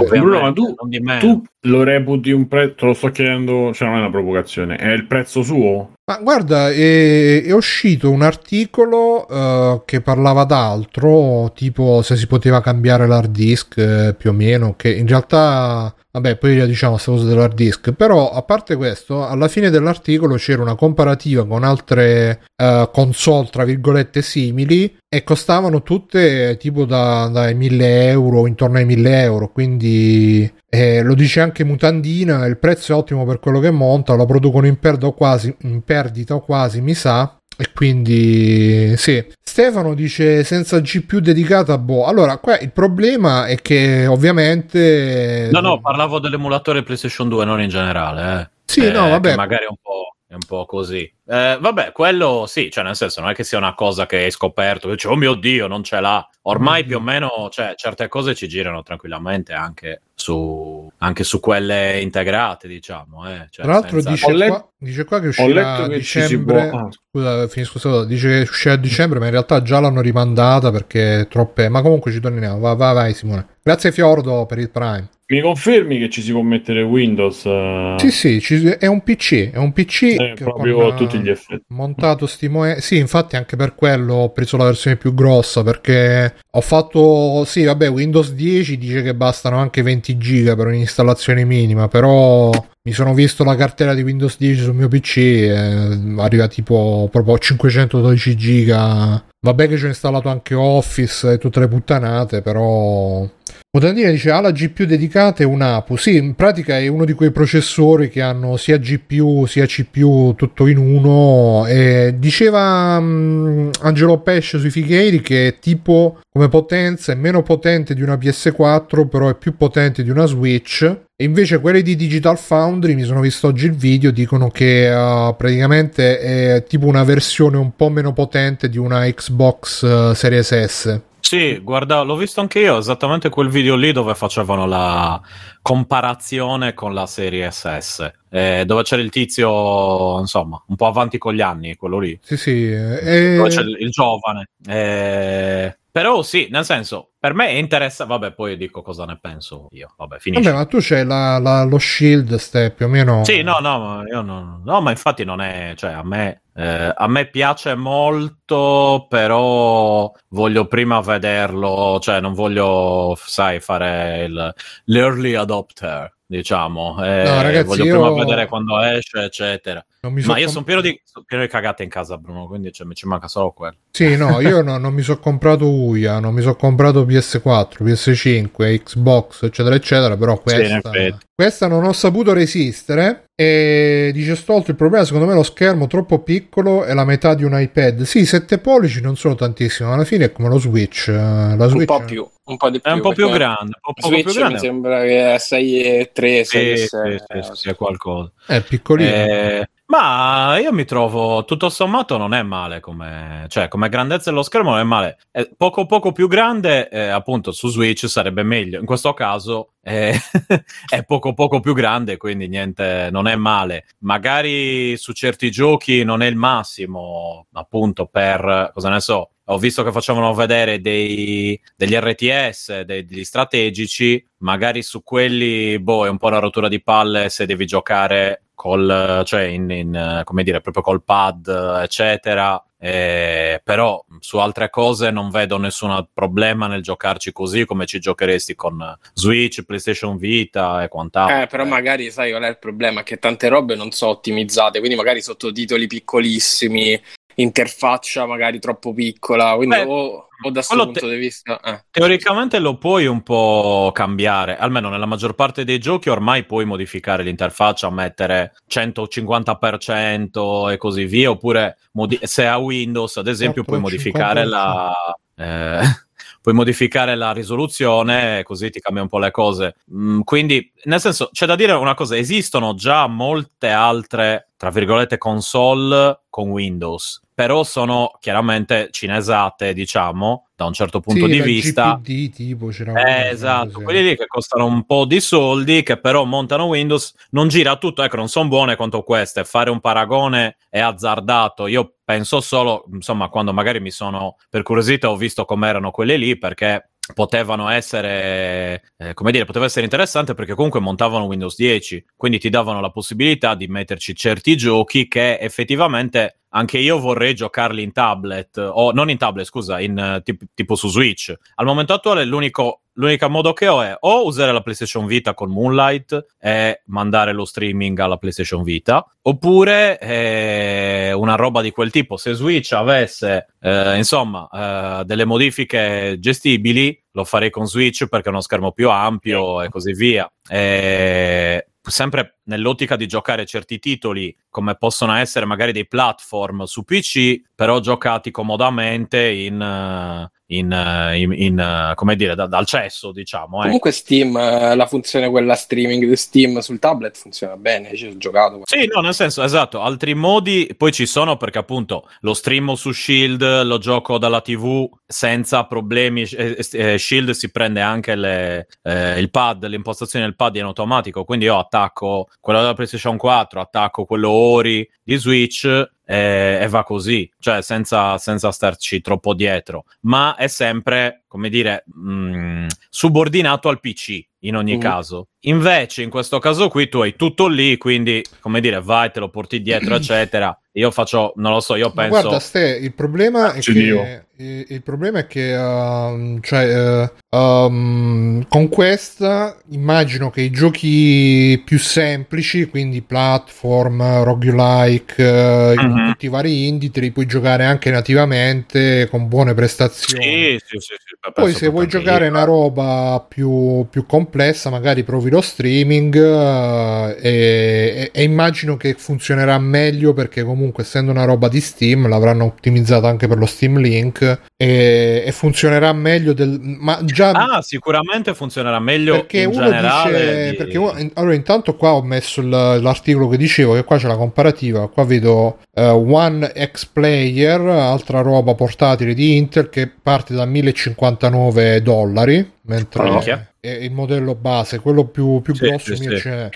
Bruno, 0.09 0.41
ma 0.41 0.51
tu, 0.51 0.75
tu 1.19 1.43
lo 1.61 1.83
reputi 1.83 2.31
un 2.31 2.47
prezzo, 2.47 2.75
te 2.75 2.85
lo 2.85 2.93
sto 2.93 3.09
chiedendo, 3.09 3.73
cioè 3.73 3.87
non 3.87 3.97
è 3.97 3.99
una 4.01 4.09
provocazione, 4.09 4.75
è 4.75 4.89
il 4.89 5.07
prezzo 5.07 5.41
suo? 5.41 5.93
Ma 6.09 6.17
guarda, 6.17 6.71
è, 6.71 7.43
è 7.43 7.51
uscito 7.51 8.09
un 8.09 8.23
articolo 8.23 9.27
uh, 9.29 9.83
che 9.85 10.01
parlava 10.01 10.43
d'altro, 10.43 11.51
tipo 11.53 12.01
se 12.01 12.17
si 12.17 12.25
poteva 12.25 12.61
cambiare 12.61 13.05
l'hard 13.05 13.29
disk 13.29 13.77
eh, 13.77 14.15
più 14.17 14.31
o 14.31 14.33
meno, 14.33 14.73
che 14.75 14.91
in 14.91 15.05
realtà 15.05 15.93
Vabbè, 16.11 16.37
poi 16.37 16.65
diciamo 16.65 16.93
questa 16.93 17.11
cosa 17.11 17.25
dell'hard 17.25 17.53
disk, 17.53 17.91
però 17.91 18.31
a 18.31 18.41
parte 18.41 18.75
questo, 18.75 19.27
alla 19.27 19.47
fine 19.47 19.69
dell'articolo 19.69 20.37
c'era 20.37 20.63
una 20.63 20.73
comparativa 20.73 21.45
con 21.45 21.63
altre 21.63 22.41
uh, 22.55 22.89
console, 22.91 23.49
tra 23.51 23.63
virgolette, 23.63 24.23
simili 24.23 24.97
e 25.07 25.23
costavano 25.23 25.83
tutte 25.83 26.57
tipo 26.57 26.85
da, 26.85 27.27
dai 27.27 27.53
1000 27.53 28.09
euro, 28.09 28.47
intorno 28.47 28.79
ai 28.79 28.85
1000 28.85 29.21
euro, 29.21 29.51
quindi 29.51 30.51
eh, 30.67 31.03
lo 31.03 31.13
dice 31.13 31.41
anche 31.41 31.63
Mutandina, 31.63 32.43
il 32.47 32.57
prezzo 32.57 32.93
è 32.93 32.95
ottimo 32.95 33.23
per 33.23 33.39
quello 33.39 33.59
che 33.59 33.69
monta, 33.69 34.15
lo 34.15 34.25
producono 34.25 34.65
in, 34.65 34.79
quasi, 35.15 35.55
in 35.61 35.83
perdita 35.83 36.39
quasi, 36.39 36.81
mi 36.81 36.95
sa, 36.95 37.38
e 37.61 37.71
quindi 37.73 38.95
sì. 38.95 39.21
Stefano 39.43 39.93
dice 39.93 40.45
senza 40.45 40.79
GPU 40.79 41.19
dedicata, 41.19 41.77
boh. 41.77 42.05
Allora, 42.05 42.37
qua 42.37 42.57
il 42.57 42.71
problema 42.71 43.47
è 43.47 43.57
che 43.57 44.07
ovviamente... 44.07 45.49
No, 45.51 45.59
no, 45.59 45.81
parlavo 45.81 46.19
dell'emulatore 46.19 46.83
PlayStation 46.83 47.27
2, 47.27 47.43
non 47.43 47.61
in 47.61 47.67
generale. 47.67 48.41
Eh. 48.41 48.49
Sì, 48.63 48.85
eh, 48.85 48.91
no, 48.91 49.09
vabbè. 49.09 49.35
Magari 49.35 49.65
un 49.67 49.75
po', 49.81 49.98
è 50.29 50.35
un 50.35 50.45
po' 50.45 50.65
così. 50.65 51.11
Eh, 51.25 51.57
vabbè, 51.59 51.91
quello 51.91 52.45
sì, 52.47 52.69
cioè 52.69 52.83
nel 52.83 52.95
senso 52.95 53.19
non 53.19 53.31
è 53.31 53.33
che 53.33 53.43
sia 53.43 53.57
una 53.57 53.73
cosa 53.73 54.05
che 54.05 54.17
hai 54.17 54.31
scoperto, 54.31 54.87
dice, 54.87 55.07
oh 55.07 55.15
mio 55.15 55.33
Dio, 55.33 55.65
non 55.65 55.83
ce 55.83 55.99
l'ha. 55.99 56.29
Ormai 56.43 56.81
mm-hmm. 56.81 56.87
più 56.87 56.97
o 56.97 57.01
meno, 57.01 57.49
cioè, 57.51 57.73
certe 57.75 58.07
cose 58.07 58.35
ci 58.35 58.47
girano 58.47 58.83
tranquillamente 58.83 59.53
anche 59.53 60.01
su, 60.13 60.87
anche 60.99 61.23
su 61.23 61.39
quelle 61.39 61.99
integrate, 61.99 62.67
diciamo. 62.67 63.27
Eh. 63.27 63.47
Cioè, 63.49 63.65
Tra 63.65 63.73
l'altro 63.73 64.01
senza... 64.01 64.11
dice, 64.11 64.33
let... 64.33 64.49
qua, 64.49 64.69
dice, 64.77 65.05
qua, 65.05 65.19
che 65.19 65.27
uscirà 65.29 65.75
a 65.75 65.87
dicembre. 65.87 66.69
Può... 66.69 66.89
Scusa, 67.09 67.47
finisco 67.47 67.79
solo. 67.79 68.03
Dice 68.05 68.29
che 68.29 68.49
uscirà 68.51 68.75
a 68.75 68.77
dicembre, 68.77 69.17
ma 69.17 69.25
in 69.25 69.31
realtà 69.31 69.63
già 69.63 69.79
l'hanno 69.79 70.01
rimandata 70.01 70.69
perché 70.69 71.25
troppe. 71.27 71.69
Ma 71.69 71.81
comunque 71.81 72.11
ci 72.11 72.19
torniamo. 72.19 72.59
Va, 72.59 72.75
va, 72.75 72.93
vai, 72.93 73.15
Simone. 73.15 73.57
Grazie 73.63 73.91
Fiordo 73.91 74.45
per 74.45 74.59
il 74.59 74.69
Prime. 74.69 75.09
Mi 75.31 75.41
confermi 75.41 75.99
che 75.99 76.09
ci 76.09 76.23
si 76.23 76.31
può 76.31 76.41
mettere 76.41 76.81
Windows? 76.81 77.43
Uh... 77.43 77.99
Sì, 77.99 78.09
sì, 78.09 78.41
ci, 78.41 78.65
è 78.65 78.87
un 78.87 79.03
PC, 79.03 79.51
è 79.51 79.57
un 79.57 79.71
PC 79.71 80.01
eh, 80.17 80.33
proprio 80.35 80.87
a 80.87 80.95
tutti 80.95 81.19
gli 81.19 81.29
effetti. 81.29 81.65
Montato 81.67 82.25
SteamOS. 82.25 82.79
Sì, 82.79 82.97
infatti 82.97 83.35
anche 83.35 83.55
per 83.55 83.75
quello 83.75 84.15
ho 84.15 84.31
preso 84.31 84.57
la 84.57 84.63
versione 84.63 84.95
più 84.95 85.13
grossa 85.13 85.61
perché 85.61 86.33
ho 86.49 86.61
fatto 86.61 87.43
sì, 87.45 87.63
vabbè, 87.63 87.91
Windows 87.91 88.33
10 88.33 88.75
dice 88.79 89.03
che 89.03 89.13
bastano 89.13 89.57
anche 89.57 89.83
20 89.83 90.17
giga 90.17 90.55
per 90.55 90.65
un'installazione 90.65 91.45
minima, 91.45 91.87
però 91.87 92.49
mi 92.81 92.91
sono 92.91 93.13
visto 93.13 93.43
la 93.43 93.55
cartella 93.55 93.93
di 93.93 94.01
Windows 94.01 94.35
10 94.35 94.63
sul 94.63 94.73
mio 94.73 94.87
PC 94.87 95.17
e 95.17 96.15
arriva 96.17 96.47
tipo 96.47 97.07
proprio 97.11 97.35
a 97.35 97.37
512 97.37 98.35
giga. 98.35 99.23
Vabbè 99.41 99.67
che 99.67 99.77
ci 99.77 99.85
ho 99.85 99.89
installato 99.89 100.27
anche 100.27 100.55
Office 100.55 101.33
e 101.33 101.37
tutte 101.37 101.59
le 101.59 101.67
puttanate, 101.67 102.41
però 102.41 103.29
Mutandina 103.71 104.09
dice 104.09 104.31
ha 104.31 104.41
la 104.41 104.49
GPU 104.49 104.85
dedicata 104.85 105.43
e 105.43 105.45
un 105.45 105.61
APU. 105.61 105.95
Sì, 105.95 106.15
in 106.15 106.33
pratica 106.33 106.79
è 106.79 106.87
uno 106.87 107.05
di 107.05 107.13
quei 107.13 107.29
processori 107.29 108.09
che 108.09 108.19
hanno 108.19 108.57
sia 108.57 108.77
GPU 108.77 109.45
sia 109.45 109.67
CPU 109.67 110.33
tutto 110.35 110.65
in 110.65 110.77
uno. 110.77 111.67
E 111.67 112.15
diceva 112.17 112.97
um, 112.97 113.69
Angelo 113.81 114.21
Pesce 114.21 114.57
sui 114.57 114.71
Figheiri 114.71 115.21
che 115.21 115.49
è 115.49 115.59
tipo 115.59 116.19
come 116.31 116.49
potenza 116.49 117.11
è 117.11 117.15
meno 117.15 117.43
potente 117.43 117.93
di 117.93 118.01
una 118.01 118.15
PS4, 118.15 119.07
però 119.07 119.29
è 119.29 119.35
più 119.35 119.55
potente 119.55 120.01
di 120.01 120.09
una 120.09 120.25
Switch. 120.25 120.81
E 121.15 121.23
invece 121.23 121.59
quelli 121.59 121.83
di 121.83 121.95
Digital 121.95 122.39
Foundry, 122.39 122.95
mi 122.95 123.03
sono 123.03 123.19
visto 123.19 123.45
oggi 123.45 123.65
il 123.67 123.75
video, 123.75 124.09
dicono 124.09 124.49
che 124.49 124.89
uh, 124.89 125.35
praticamente 125.35 126.17
è 126.17 126.63
tipo 126.63 126.87
una 126.87 127.03
versione 127.03 127.57
un 127.57 127.75
po' 127.75 127.89
meno 127.89 128.13
potente 128.13 128.67
di 128.67 128.79
una 128.79 129.01
Xbox 129.01 129.81
uh, 129.83 130.13
Series 130.15 130.65
S. 130.65 131.01
Sì, 131.19 131.59
guarda, 131.59 132.01
l'ho 132.01 132.15
visto 132.15 132.39
anche 132.41 132.59
io, 132.59 132.77
esattamente 132.77 133.29
quel 133.29 133.49
video 133.49 133.75
lì 133.75 133.91
dove 133.91 134.15
facevano 134.15 134.65
la 134.65 135.21
comparazione 135.61 136.73
con 136.73 136.93
la 136.93 137.05
serie 137.05 137.51
SS, 137.51 138.11
eh, 138.29 138.63
dove 138.65 138.83
c'era 138.83 139.01
il 139.01 139.09
tizio, 139.09 140.19
insomma, 140.19 140.61
un 140.67 140.75
po' 140.75 140.87
avanti 140.87 141.17
con 141.17 141.33
gli 141.33 141.41
anni, 141.41 141.75
quello 141.75 141.99
lì. 141.99 142.17
Sì, 142.21 142.37
sì. 142.37 142.71
Eh... 142.71 143.35
Dove 143.35 143.49
c'è 143.49 143.61
il, 143.61 143.77
il 143.79 143.89
giovane. 143.89 144.49
Eh... 144.67 145.73
Però 145.91 146.21
sì, 146.21 146.47
nel 146.51 146.65
senso, 146.65 147.09
per 147.19 147.33
me 147.33 147.51
interessa, 147.57 148.05
vabbè, 148.05 148.33
poi 148.33 148.55
dico 148.57 148.83
cosa 148.83 149.05
ne 149.05 149.17
penso 149.19 149.67
io. 149.71 149.93
Vabbè, 149.97 150.19
finisce. 150.19 150.43
Vabbè, 150.43 150.55
ma 150.55 150.65
tu 150.65 150.77
c'hai 150.79 151.03
la, 151.03 151.39
la, 151.39 151.63
lo 151.63 151.79
shield, 151.79 152.35
ste 152.35 152.71
più 152.71 152.85
o 152.85 152.89
meno. 152.89 153.25
Sì, 153.25 153.41
no, 153.41 153.57
no, 153.59 154.03
io 154.07 154.21
no, 154.21 154.61
no, 154.63 154.81
ma 154.81 154.91
infatti 154.91 155.25
non 155.25 155.41
è, 155.41 155.73
cioè, 155.75 155.93
a 155.93 156.03
me, 156.03 156.43
eh, 156.59 156.93
a 156.93 157.07
me 157.07 157.29
piace 157.29 157.73
molto, 157.73 159.05
però 159.07 160.11
voglio 160.29 160.67
prima 160.67 160.99
vederlo, 160.99 161.99
cioè, 162.01 162.19
non 162.19 162.33
voglio, 162.33 163.17
sai, 163.17 163.61
fare 163.61 164.25
il, 164.25 164.53
l'early 164.85 165.35
adopter 165.35 166.13
diciamo. 166.29 167.03
Eh, 167.03 167.23
no, 167.23 167.41
ragazzi, 167.41 167.65
voglio 167.65 167.83
io... 167.85 167.99
prima 167.99 168.23
vedere 168.23 168.47
quando 168.47 168.79
esce, 168.81 169.23
eccetera. 169.23 169.83
Ma 170.01 170.37
io 170.37 170.47
sono 170.47 170.63
pieno 170.63 170.79
di, 170.79 170.97
pieno 171.25 171.43
di 171.43 171.49
cagate 171.49 171.83
in 171.83 171.89
casa, 171.89 172.15
Bruno, 172.15 172.47
quindi 172.47 172.71
cioè, 172.71 172.87
mi 172.87 172.95
ci 172.95 173.05
manca 173.05 173.27
solo 173.27 173.51
quello. 173.51 173.75
Sì, 173.91 174.15
no, 174.15 174.39
io 174.41 174.61
no, 174.61 174.77
non 174.77 174.93
mi 174.93 175.01
sono 175.01 175.19
comprato 175.19 175.69
Uia, 175.69 176.19
non 176.19 176.33
mi 176.33 176.39
sono 176.41 176.55
comprato 176.55 177.05
PS4, 177.05 177.83
PS5, 177.83 178.83
Xbox, 178.83 179.43
eccetera, 179.43 179.75
eccetera, 179.75 180.15
però 180.15 180.39
questa, 180.39 180.91
sì, 180.93 181.15
questa 181.35 181.67
non 181.67 181.83
ho 181.83 181.91
saputo 181.91 182.31
resistere. 182.31 183.25
E 183.35 184.11
dice 184.13 184.37
Stolt: 184.37 184.69
il 184.69 184.75
problema 184.75 185.03
secondo 185.03 185.25
me 185.25 185.33
è 185.33 185.35
lo 185.35 185.43
schermo 185.43 185.87
troppo 185.87 186.19
piccolo 186.19 186.85
e 186.85 186.93
la 186.93 187.03
metà 187.03 187.33
di 187.33 187.43
un 187.43 187.59
iPad. 187.59 188.03
Sì, 188.03 188.25
7 188.25 188.57
pollici 188.59 189.01
non 189.01 189.17
sono 189.17 189.35
tantissimo, 189.35 189.89
ma 189.89 189.95
alla 189.95 190.05
fine 190.05 190.25
è 190.25 190.31
come 190.31 190.47
lo 190.47 190.59
Switch. 190.59 191.09
Eh, 191.09 191.55
la 191.57 191.67
Switch 191.67 191.89
un 191.89 191.97
po' 191.97 192.05
più, 192.05 192.29
un 192.45 192.57
po' 192.57 192.69
di 192.69 192.79
più. 192.79 192.89
È 192.89 192.93
un 192.93 193.01
po' 193.01 193.11
più 193.11 193.29
grande. 193.29 193.79
Un 193.81 193.93
po 193.93 194.07
Switch 194.07 194.23
più 194.23 194.33
grande. 194.33 194.53
mi 194.53 194.59
sembra 194.59 195.01
che 195.01 195.33
è 195.33 195.37
6 195.37 195.81
e 195.81 196.11
3, 196.13 196.43
6 196.45 196.77
sì, 196.77 196.83
e 196.83 196.87
6. 196.87 197.19
Sì, 197.19 197.41
sì, 197.41 197.51
sì, 197.53 197.73
qualcosa. 197.73 198.31
È 198.45 198.61
piccolino. 198.61 199.09
Eh, 199.09 199.69
ma 199.89 200.59
io 200.59 200.71
mi 200.71 200.85
trovo 200.85 201.45
tutto 201.45 201.67
sommato 201.69 202.17
non 202.17 202.35
è 202.35 202.43
male 202.43 202.79
come, 202.79 203.45
cioè, 203.49 203.67
come 203.67 203.89
grandezza 203.89 204.29
dello 204.29 204.43
schermo 204.43 204.69
non 204.69 204.79
è 204.79 204.83
male. 204.83 205.17
È 205.31 205.49
poco 205.57 205.87
poco 205.87 206.11
più 206.11 206.27
grande, 206.27 206.89
eh, 206.89 207.07
appunto 207.07 207.51
su 207.51 207.69
Switch 207.69 208.07
sarebbe 208.07 208.43
meglio. 208.43 208.79
In 208.79 208.85
questo 208.85 209.13
caso 209.13 209.73
eh, 209.81 210.13
è 210.87 211.03
poco 211.05 211.33
poco 211.33 211.59
più 211.59 211.73
grande, 211.73 212.17
quindi 212.17 212.47
niente, 212.47 213.09
non 213.11 213.27
è 213.27 213.35
male. 213.35 213.85
Magari 213.99 214.95
su 214.95 215.11
certi 215.13 215.49
giochi 215.49 216.03
non 216.03 216.21
è 216.21 216.27
il 216.27 216.35
massimo, 216.35 217.47
appunto 217.53 218.05
per 218.05 218.69
cosa 218.73 218.89
ne 218.89 218.99
so. 218.99 219.31
Ho 219.45 219.57
visto 219.57 219.83
che 219.83 219.91
facevano 219.91 220.31
vedere 220.35 220.79
dei, 220.79 221.59
degli 221.75 221.95
RTS, 221.95 222.81
degli 222.81 223.23
strategici, 223.23 224.23
magari 224.39 224.83
su 224.83 225.01
quelli, 225.01 225.79
boh, 225.79 226.05
è 226.05 226.09
un 226.09 226.19
po' 226.19 226.27
una 226.27 226.37
rottura 226.37 226.67
di 226.67 226.83
palle 226.83 227.29
se 227.29 227.47
devi 227.47 227.65
giocare 227.65 228.43
col, 228.59 229.21
cioè 229.23 229.43
in, 229.43 229.69
in, 229.69 230.21
come 230.25 230.43
dire, 230.43 230.59
proprio 230.59 230.83
col 230.83 231.01
pad, 231.01 231.79
eccetera. 231.81 232.61
Eh, 232.81 233.61
però 233.63 234.03
su 234.19 234.37
altre 234.37 234.69
cose 234.69 235.11
non 235.11 235.29
vedo 235.29 235.57
nessun 235.57 236.07
problema 236.13 236.67
nel 236.67 236.81
giocarci 236.81 237.33
così 237.33 237.65
come 237.65 237.85
ci 237.85 237.99
giocheresti 237.99 238.55
con 238.55 238.97
Switch, 239.13 239.63
PlayStation 239.63 240.17
Vita 240.17 240.83
e 240.83 240.89
quant'altro. 240.89 241.41
Eh, 241.41 241.47
però 241.47 241.63
magari 241.63 242.11
sai 242.11 242.31
qual 242.31 242.43
è 242.43 242.49
il 242.49 242.57
problema? 242.57 243.03
Che 243.03 243.17
tante 243.17 243.47
robe 243.47 243.75
non 243.75 243.91
sono 243.91 244.11
ottimizzate, 244.11 244.79
quindi 244.79 244.97
magari 244.97 245.21
sottotitoli 245.21 245.87
piccolissimi, 245.87 247.01
interfaccia 247.41 248.25
magari 248.25 248.59
troppo 248.59 248.93
piccola, 248.93 249.55
quindi 249.55 249.75
Beh, 249.75 249.83
o, 249.83 250.27
o, 250.43 250.51
da 250.51 250.61
questo 250.61 250.75
punto 250.75 250.99
te- 250.99 251.09
di 251.09 251.17
vista... 251.17 251.59
Eh. 251.61 251.83
Teoricamente 251.89 252.59
lo 252.59 252.77
puoi 252.77 253.07
un 253.07 253.23
po' 253.23 253.91
cambiare, 253.93 254.57
almeno 254.57 254.89
nella 254.89 255.05
maggior 255.05 255.35
parte 255.35 255.63
dei 255.63 255.79
giochi 255.79 256.09
ormai 256.09 256.43
puoi 256.45 256.65
modificare 256.65 257.23
l'interfaccia, 257.23 257.89
mettere 257.89 258.55
150% 258.69 260.71
e 260.71 260.77
così 260.77 261.05
via, 261.05 261.29
oppure 261.29 261.77
modi- 261.93 262.19
se 262.23 262.45
a 262.45 262.57
Windows 262.57 263.15
ad 263.17 263.27
esempio 263.27 263.63
puoi 263.63 263.79
modificare 263.79 264.45
la... 264.45 264.93
Eh, 265.35 266.07
puoi 266.49 266.53
modificare 266.53 267.15
la 267.15 267.31
risoluzione, 267.31 268.43
così 268.43 268.69
ti 268.71 268.79
cambia 268.79 269.03
un 269.03 269.07
po' 269.07 269.19
le 269.19 269.31
cose. 269.31 269.75
Mm, 269.93 270.21
quindi, 270.21 270.71
nel 270.85 270.99
senso, 270.99 271.29
c'è 271.31 271.45
da 271.45 271.55
dire 271.55 271.73
una 271.73 271.93
cosa: 271.93 272.17
esistono 272.17 272.73
già 272.73 273.05
molte 273.07 273.69
altre, 273.69 274.49
tra 274.57 274.69
virgolette, 274.71 275.17
console 275.17 276.21
con 276.29 276.49
Windows, 276.49 277.21
però 277.33 277.63
sono 277.63 278.11
chiaramente 278.19 278.89
cinesate, 278.91 279.73
diciamo, 279.73 280.48
da 280.59 280.65
un 280.65 280.73
certo 280.73 280.99
punto 280.99 281.25
sì, 281.25 281.31
di 281.31 281.41
vista. 281.41 282.01
GPD, 282.03 282.33
tipo, 282.33 282.69
eh, 282.69 283.29
esatto, 283.29 283.81
quelli 283.81 284.03
lì 284.03 284.17
che 284.17 284.27
costano 284.27 284.65
un 284.65 284.85
po' 284.85 285.05
di 285.05 285.21
soldi, 285.21 285.83
che 285.83 285.97
però 286.01 286.25
montano 286.25 286.65
Windows, 286.65 287.13
non 287.29 287.47
gira 287.47 287.77
tutto, 287.77 288.03
ecco, 288.03 288.17
non 288.17 288.27
sono 288.27 288.49
buone 288.49 288.75
quanto 288.75 289.01
queste. 289.01 289.45
Fare 289.45 289.69
un 289.69 289.79
paragone 289.79 290.57
è 290.69 290.79
azzardato. 290.81 291.67
Io 291.67 291.93
penso 292.03 292.41
solo, 292.41 292.83
insomma, 292.91 293.29
quando 293.29 293.53
magari 293.53 293.79
mi 293.79 293.89
sono 293.89 294.35
per 294.49 294.63
curiosità 294.63 295.09
ho 295.09 295.15
visto 295.15 295.45
com'erano 295.45 295.91
quelle 295.91 296.17
lì, 296.17 296.37
perché 296.37 296.89
potevano 297.13 297.69
essere, 297.69 298.83
eh, 298.97 299.13
come 299.13 299.31
dire, 299.31 299.45
poteva 299.45 299.65
essere 299.65 299.85
interessante 299.85 300.33
perché 300.33 300.55
comunque 300.55 300.81
montavano 300.81 301.23
Windows 301.23 301.55
10, 301.55 302.03
quindi 302.17 302.37
ti 302.37 302.49
davano 302.49 302.81
la 302.81 302.91
possibilità 302.91 303.55
di 303.55 303.67
metterci 303.67 304.13
certi 304.13 304.57
giochi 304.57 305.07
che 305.07 305.37
effettivamente 305.39 306.41
anche 306.49 306.77
io 306.77 306.99
vorrei 306.99 307.35
giocarli 307.35 307.83
in 307.83 307.91
tablet, 307.91 308.57
o 308.57 308.91
non 308.91 309.09
in 309.09 309.17
tablet, 309.17 309.45
scusa, 309.45 309.79
in, 309.79 310.21
tipo, 310.23 310.45
tipo 310.53 310.75
su 310.75 310.89
Switch. 310.89 311.33
Al 311.55 311.65
momento 311.65 311.93
attuale 311.93 312.25
l'unico 312.25 312.81
l'unico 312.99 313.29
modo 313.29 313.53
che 313.53 313.67
ho 313.67 313.81
è 313.81 313.95
o 313.97 314.25
usare 314.25 314.51
la 314.51 314.61
PlayStation 314.61 315.05
Vita 315.05 315.33
con 315.33 315.49
Moonlight 315.49 316.35
e 316.37 316.81
mandare 316.87 317.31
lo 317.31 317.45
streaming 317.45 317.97
alla 317.97 318.17
PlayStation 318.17 318.61
Vita, 318.61 319.05
oppure 319.21 319.97
eh, 319.99 321.13
una 321.13 321.35
roba 321.35 321.61
di 321.61 321.71
quel 321.71 321.91
tipo. 321.91 322.17
Se 322.17 322.33
Switch 322.33 322.73
avesse, 322.73 323.53
eh, 323.61 323.95
insomma, 323.95 324.49
eh, 324.51 325.05
delle 325.05 325.25
modifiche 325.25 326.17
gestibili, 326.19 327.01
lo 327.11 327.23
farei 327.23 327.49
con 327.49 327.65
Switch 327.65 328.05
perché 328.07 328.27
è 328.27 328.31
uno 328.31 328.41
schermo 328.41 328.73
più 328.73 328.89
ampio 328.89 329.61
e 329.61 329.69
così 329.69 329.93
via. 329.93 330.29
E 330.47 331.68
sempre 331.89 332.39
nell'ottica 332.43 332.95
di 332.95 333.07
giocare 333.07 333.45
certi 333.45 333.79
titoli 333.79 334.35
come 334.49 334.75
possono 334.75 335.13
essere 335.15 335.45
magari 335.45 335.71
dei 335.71 335.87
platform 335.87 336.63
su 336.63 336.83
PC, 336.83 337.41
però 337.53 337.79
giocati 337.79 338.31
comodamente 338.31 339.29
in, 339.29 339.61
eh, 339.61 340.38
in, 340.51 340.71
eh, 340.71 341.19
in, 341.19 341.33
in 341.33 341.59
eh, 341.59 341.93
come 341.95 342.15
dire, 342.15 342.35
da, 342.35 342.47
dal 342.47 342.65
cesso, 342.65 343.11
diciamo. 343.11 343.59
Eh. 343.59 343.63
Comunque 343.63 343.91
Steam, 343.91 344.33
la 344.33 344.85
funzione 344.85 345.29
quella 345.29 345.55
streaming 345.55 346.05
di 346.05 346.15
Steam 346.15 346.59
sul 346.59 346.79
tablet 346.79 347.17
funziona 347.17 347.55
bene, 347.57 347.95
ci 347.95 348.07
ho 348.07 348.17
giocato. 348.17 348.61
Sì, 348.63 348.87
no, 348.93 349.01
nel 349.01 349.13
senso, 349.13 349.43
esatto, 349.43 349.81
altri 349.81 350.13
modi 350.13 350.73
poi 350.77 350.91
ci 350.91 351.05
sono 351.05 351.37
perché 351.37 351.59
appunto 351.59 352.09
lo 352.21 352.33
streamo 352.33 352.75
su 352.75 352.91
Shield, 352.91 353.63
lo 353.63 353.77
gioco 353.77 354.17
dalla 354.17 354.41
TV 354.41 354.89
senza 355.05 355.65
problemi, 355.65 356.23
eh, 356.23 356.97
Shield 356.97 357.31
si 357.31 357.51
prende 357.51 357.81
anche 357.81 358.15
le, 358.15 358.67
il 358.83 359.29
pad, 359.29 359.65
l'impostazione 359.65 360.25
del 360.25 360.35
pad 360.35 360.55
in 360.55 360.63
automatico, 360.63 361.23
quindi 361.23 361.45
io 361.45 361.57
attacco 361.57 362.27
quello 362.39 362.59
della 362.59 362.73
PlayStation 362.73 363.17
4, 363.17 363.59
attacco 363.61 364.05
quello 364.05 364.29
Ori 364.29 364.87
di 365.03 365.15
Switch 365.15 365.67
e, 366.11 366.57
e 366.61 366.67
va 366.67 366.83
così, 366.83 367.31
cioè 367.37 367.61
senza, 367.61 368.17
senza, 368.17 368.51
starci 368.51 368.99
troppo 368.99 369.35
dietro, 369.35 369.83
ma 370.01 370.35
è 370.35 370.47
sempre, 370.47 371.25
come 371.27 371.49
dire, 371.49 371.83
mh, 371.85 372.11
mm, 372.11 372.67
subordinato 372.89 373.69
al 373.69 373.79
PC 373.79 374.25
in 374.39 374.55
ogni 374.55 374.77
mm. 374.77 374.79
caso. 374.79 375.27
Invece, 375.41 376.01
in 376.01 376.09
questo 376.09 376.39
caso 376.39 376.67
qui, 376.67 376.89
tu 376.89 377.01
hai 377.01 377.15
tutto 377.15 377.45
lì, 377.45 377.77
quindi, 377.77 378.25
come 378.39 378.59
dire, 378.59 378.81
vai, 378.81 379.11
te 379.11 379.19
lo 379.19 379.29
porti 379.29 379.61
dietro, 379.61 379.93
eccetera. 379.97 380.57
Io 380.79 380.91
faccio, 380.91 381.33
non 381.35 381.51
lo 381.51 381.59
so, 381.59 381.75
io 381.75 381.91
penso... 381.91 382.13
Ma 382.13 382.21
guarda, 382.21 382.39
Ste, 382.39 382.79
il 382.81 382.93
problema 382.93 383.53
è 383.53 383.59
che... 383.59 384.23
Il 384.41 384.83
problema 384.83 385.19
è 385.19 385.27
che 385.27 385.53
uh, 385.53 386.39
cioè, 386.39 387.11
uh, 387.29 387.37
um, 387.37 388.47
con 388.47 388.69
questa 388.69 389.57
immagino 389.71 390.29
che 390.29 390.39
i 390.39 390.49
giochi 390.49 391.61
più 391.65 391.77
semplici, 391.77 392.67
quindi 392.67 393.01
platform, 393.01 394.23
roguelike, 394.23 395.21
uh, 395.21 395.73
uh-huh. 395.77 396.11
tutti 396.11 396.27
i 396.27 396.29
vari 396.29 396.69
indie, 396.69 396.89
te 396.89 397.01
li 397.01 397.11
puoi 397.11 397.25
giocare 397.25 397.65
anche 397.65 397.91
nativamente 397.91 399.09
con 399.09 399.27
buone 399.27 399.53
prestazioni. 399.53 400.23
Sì, 400.23 400.61
sì, 400.65 400.77
sì, 400.77 400.95
sì. 400.97 401.08
Poi 401.33 401.51
se 401.51 401.67
vuoi 401.67 401.85
giocare 401.85 402.29
una 402.29 402.45
roba 402.45 403.25
più, 403.27 403.85
più 403.89 404.05
complessa, 404.05 404.69
magari 404.69 405.03
provi 405.03 405.29
lo 405.29 405.41
streaming 405.41 406.15
uh, 406.15 407.13
e, 407.21 408.09
e, 408.13 408.23
immagino 408.23 408.77
che 408.77 408.93
funzionerà 408.93 409.59
meglio 409.59 410.13
perché 410.13 410.43
comunque 410.43 410.83
essendo 410.83 411.11
una 411.11 411.25
roba 411.25 411.49
di 411.49 411.59
Steam 411.59 412.07
l'avranno 412.07 412.45
ottimizzata 412.45 413.09
anche 413.09 413.27
per 413.27 413.37
lo 413.37 413.45
Steam 413.47 413.79
Link 413.79 414.21
e, 414.55 415.23
e, 415.25 415.31
funzionerà 415.33 415.91
meglio 415.91 416.31
del 416.31 416.57
ma 416.61 417.03
già 417.03 417.31
ah 417.31 417.61
sicuramente 417.61 418.33
funzionerà 418.33 418.79
meglio 418.79 419.15
perché 419.15 419.43
uno 419.43 419.69
dice 419.69 420.51
di... 420.51 420.55
perché 420.55 420.77
uno, 420.77 420.93
allora 421.15 421.33
intanto 421.33 421.75
qua 421.75 421.95
ho 421.95 422.01
messo 422.01 422.41
l'articolo 422.41 423.27
che 423.27 423.35
dicevo 423.35 423.73
che 423.73 423.83
qua 423.83 423.97
c'è 423.97 424.07
la 424.07 424.15
comparativa. 424.15 424.87
Qua 424.87 425.03
vedo 425.03 425.57
uh, 425.73 425.81
One 425.81 426.49
X 426.71 426.85
Player 426.85 427.59
altra 427.59 428.21
roba 428.21 428.55
portatile 428.55 429.13
di 429.13 429.35
Intel 429.35 429.67
che 429.67 429.91
parte 430.01 430.33
da 430.33 430.45
1050 430.45 431.08
199 431.17 431.81
dollari, 431.81 432.51
mentre 432.61 433.09
oh. 433.09 433.21
è 433.59 433.69
il 433.69 433.91
modello 433.91 434.35
base, 434.35 434.79
quello 434.79 435.05
più, 435.05 435.41
più 435.41 435.53
sì, 435.53 435.65
grosso 435.65 435.95
sì, 435.95 436.17
sì. 436.17 436.49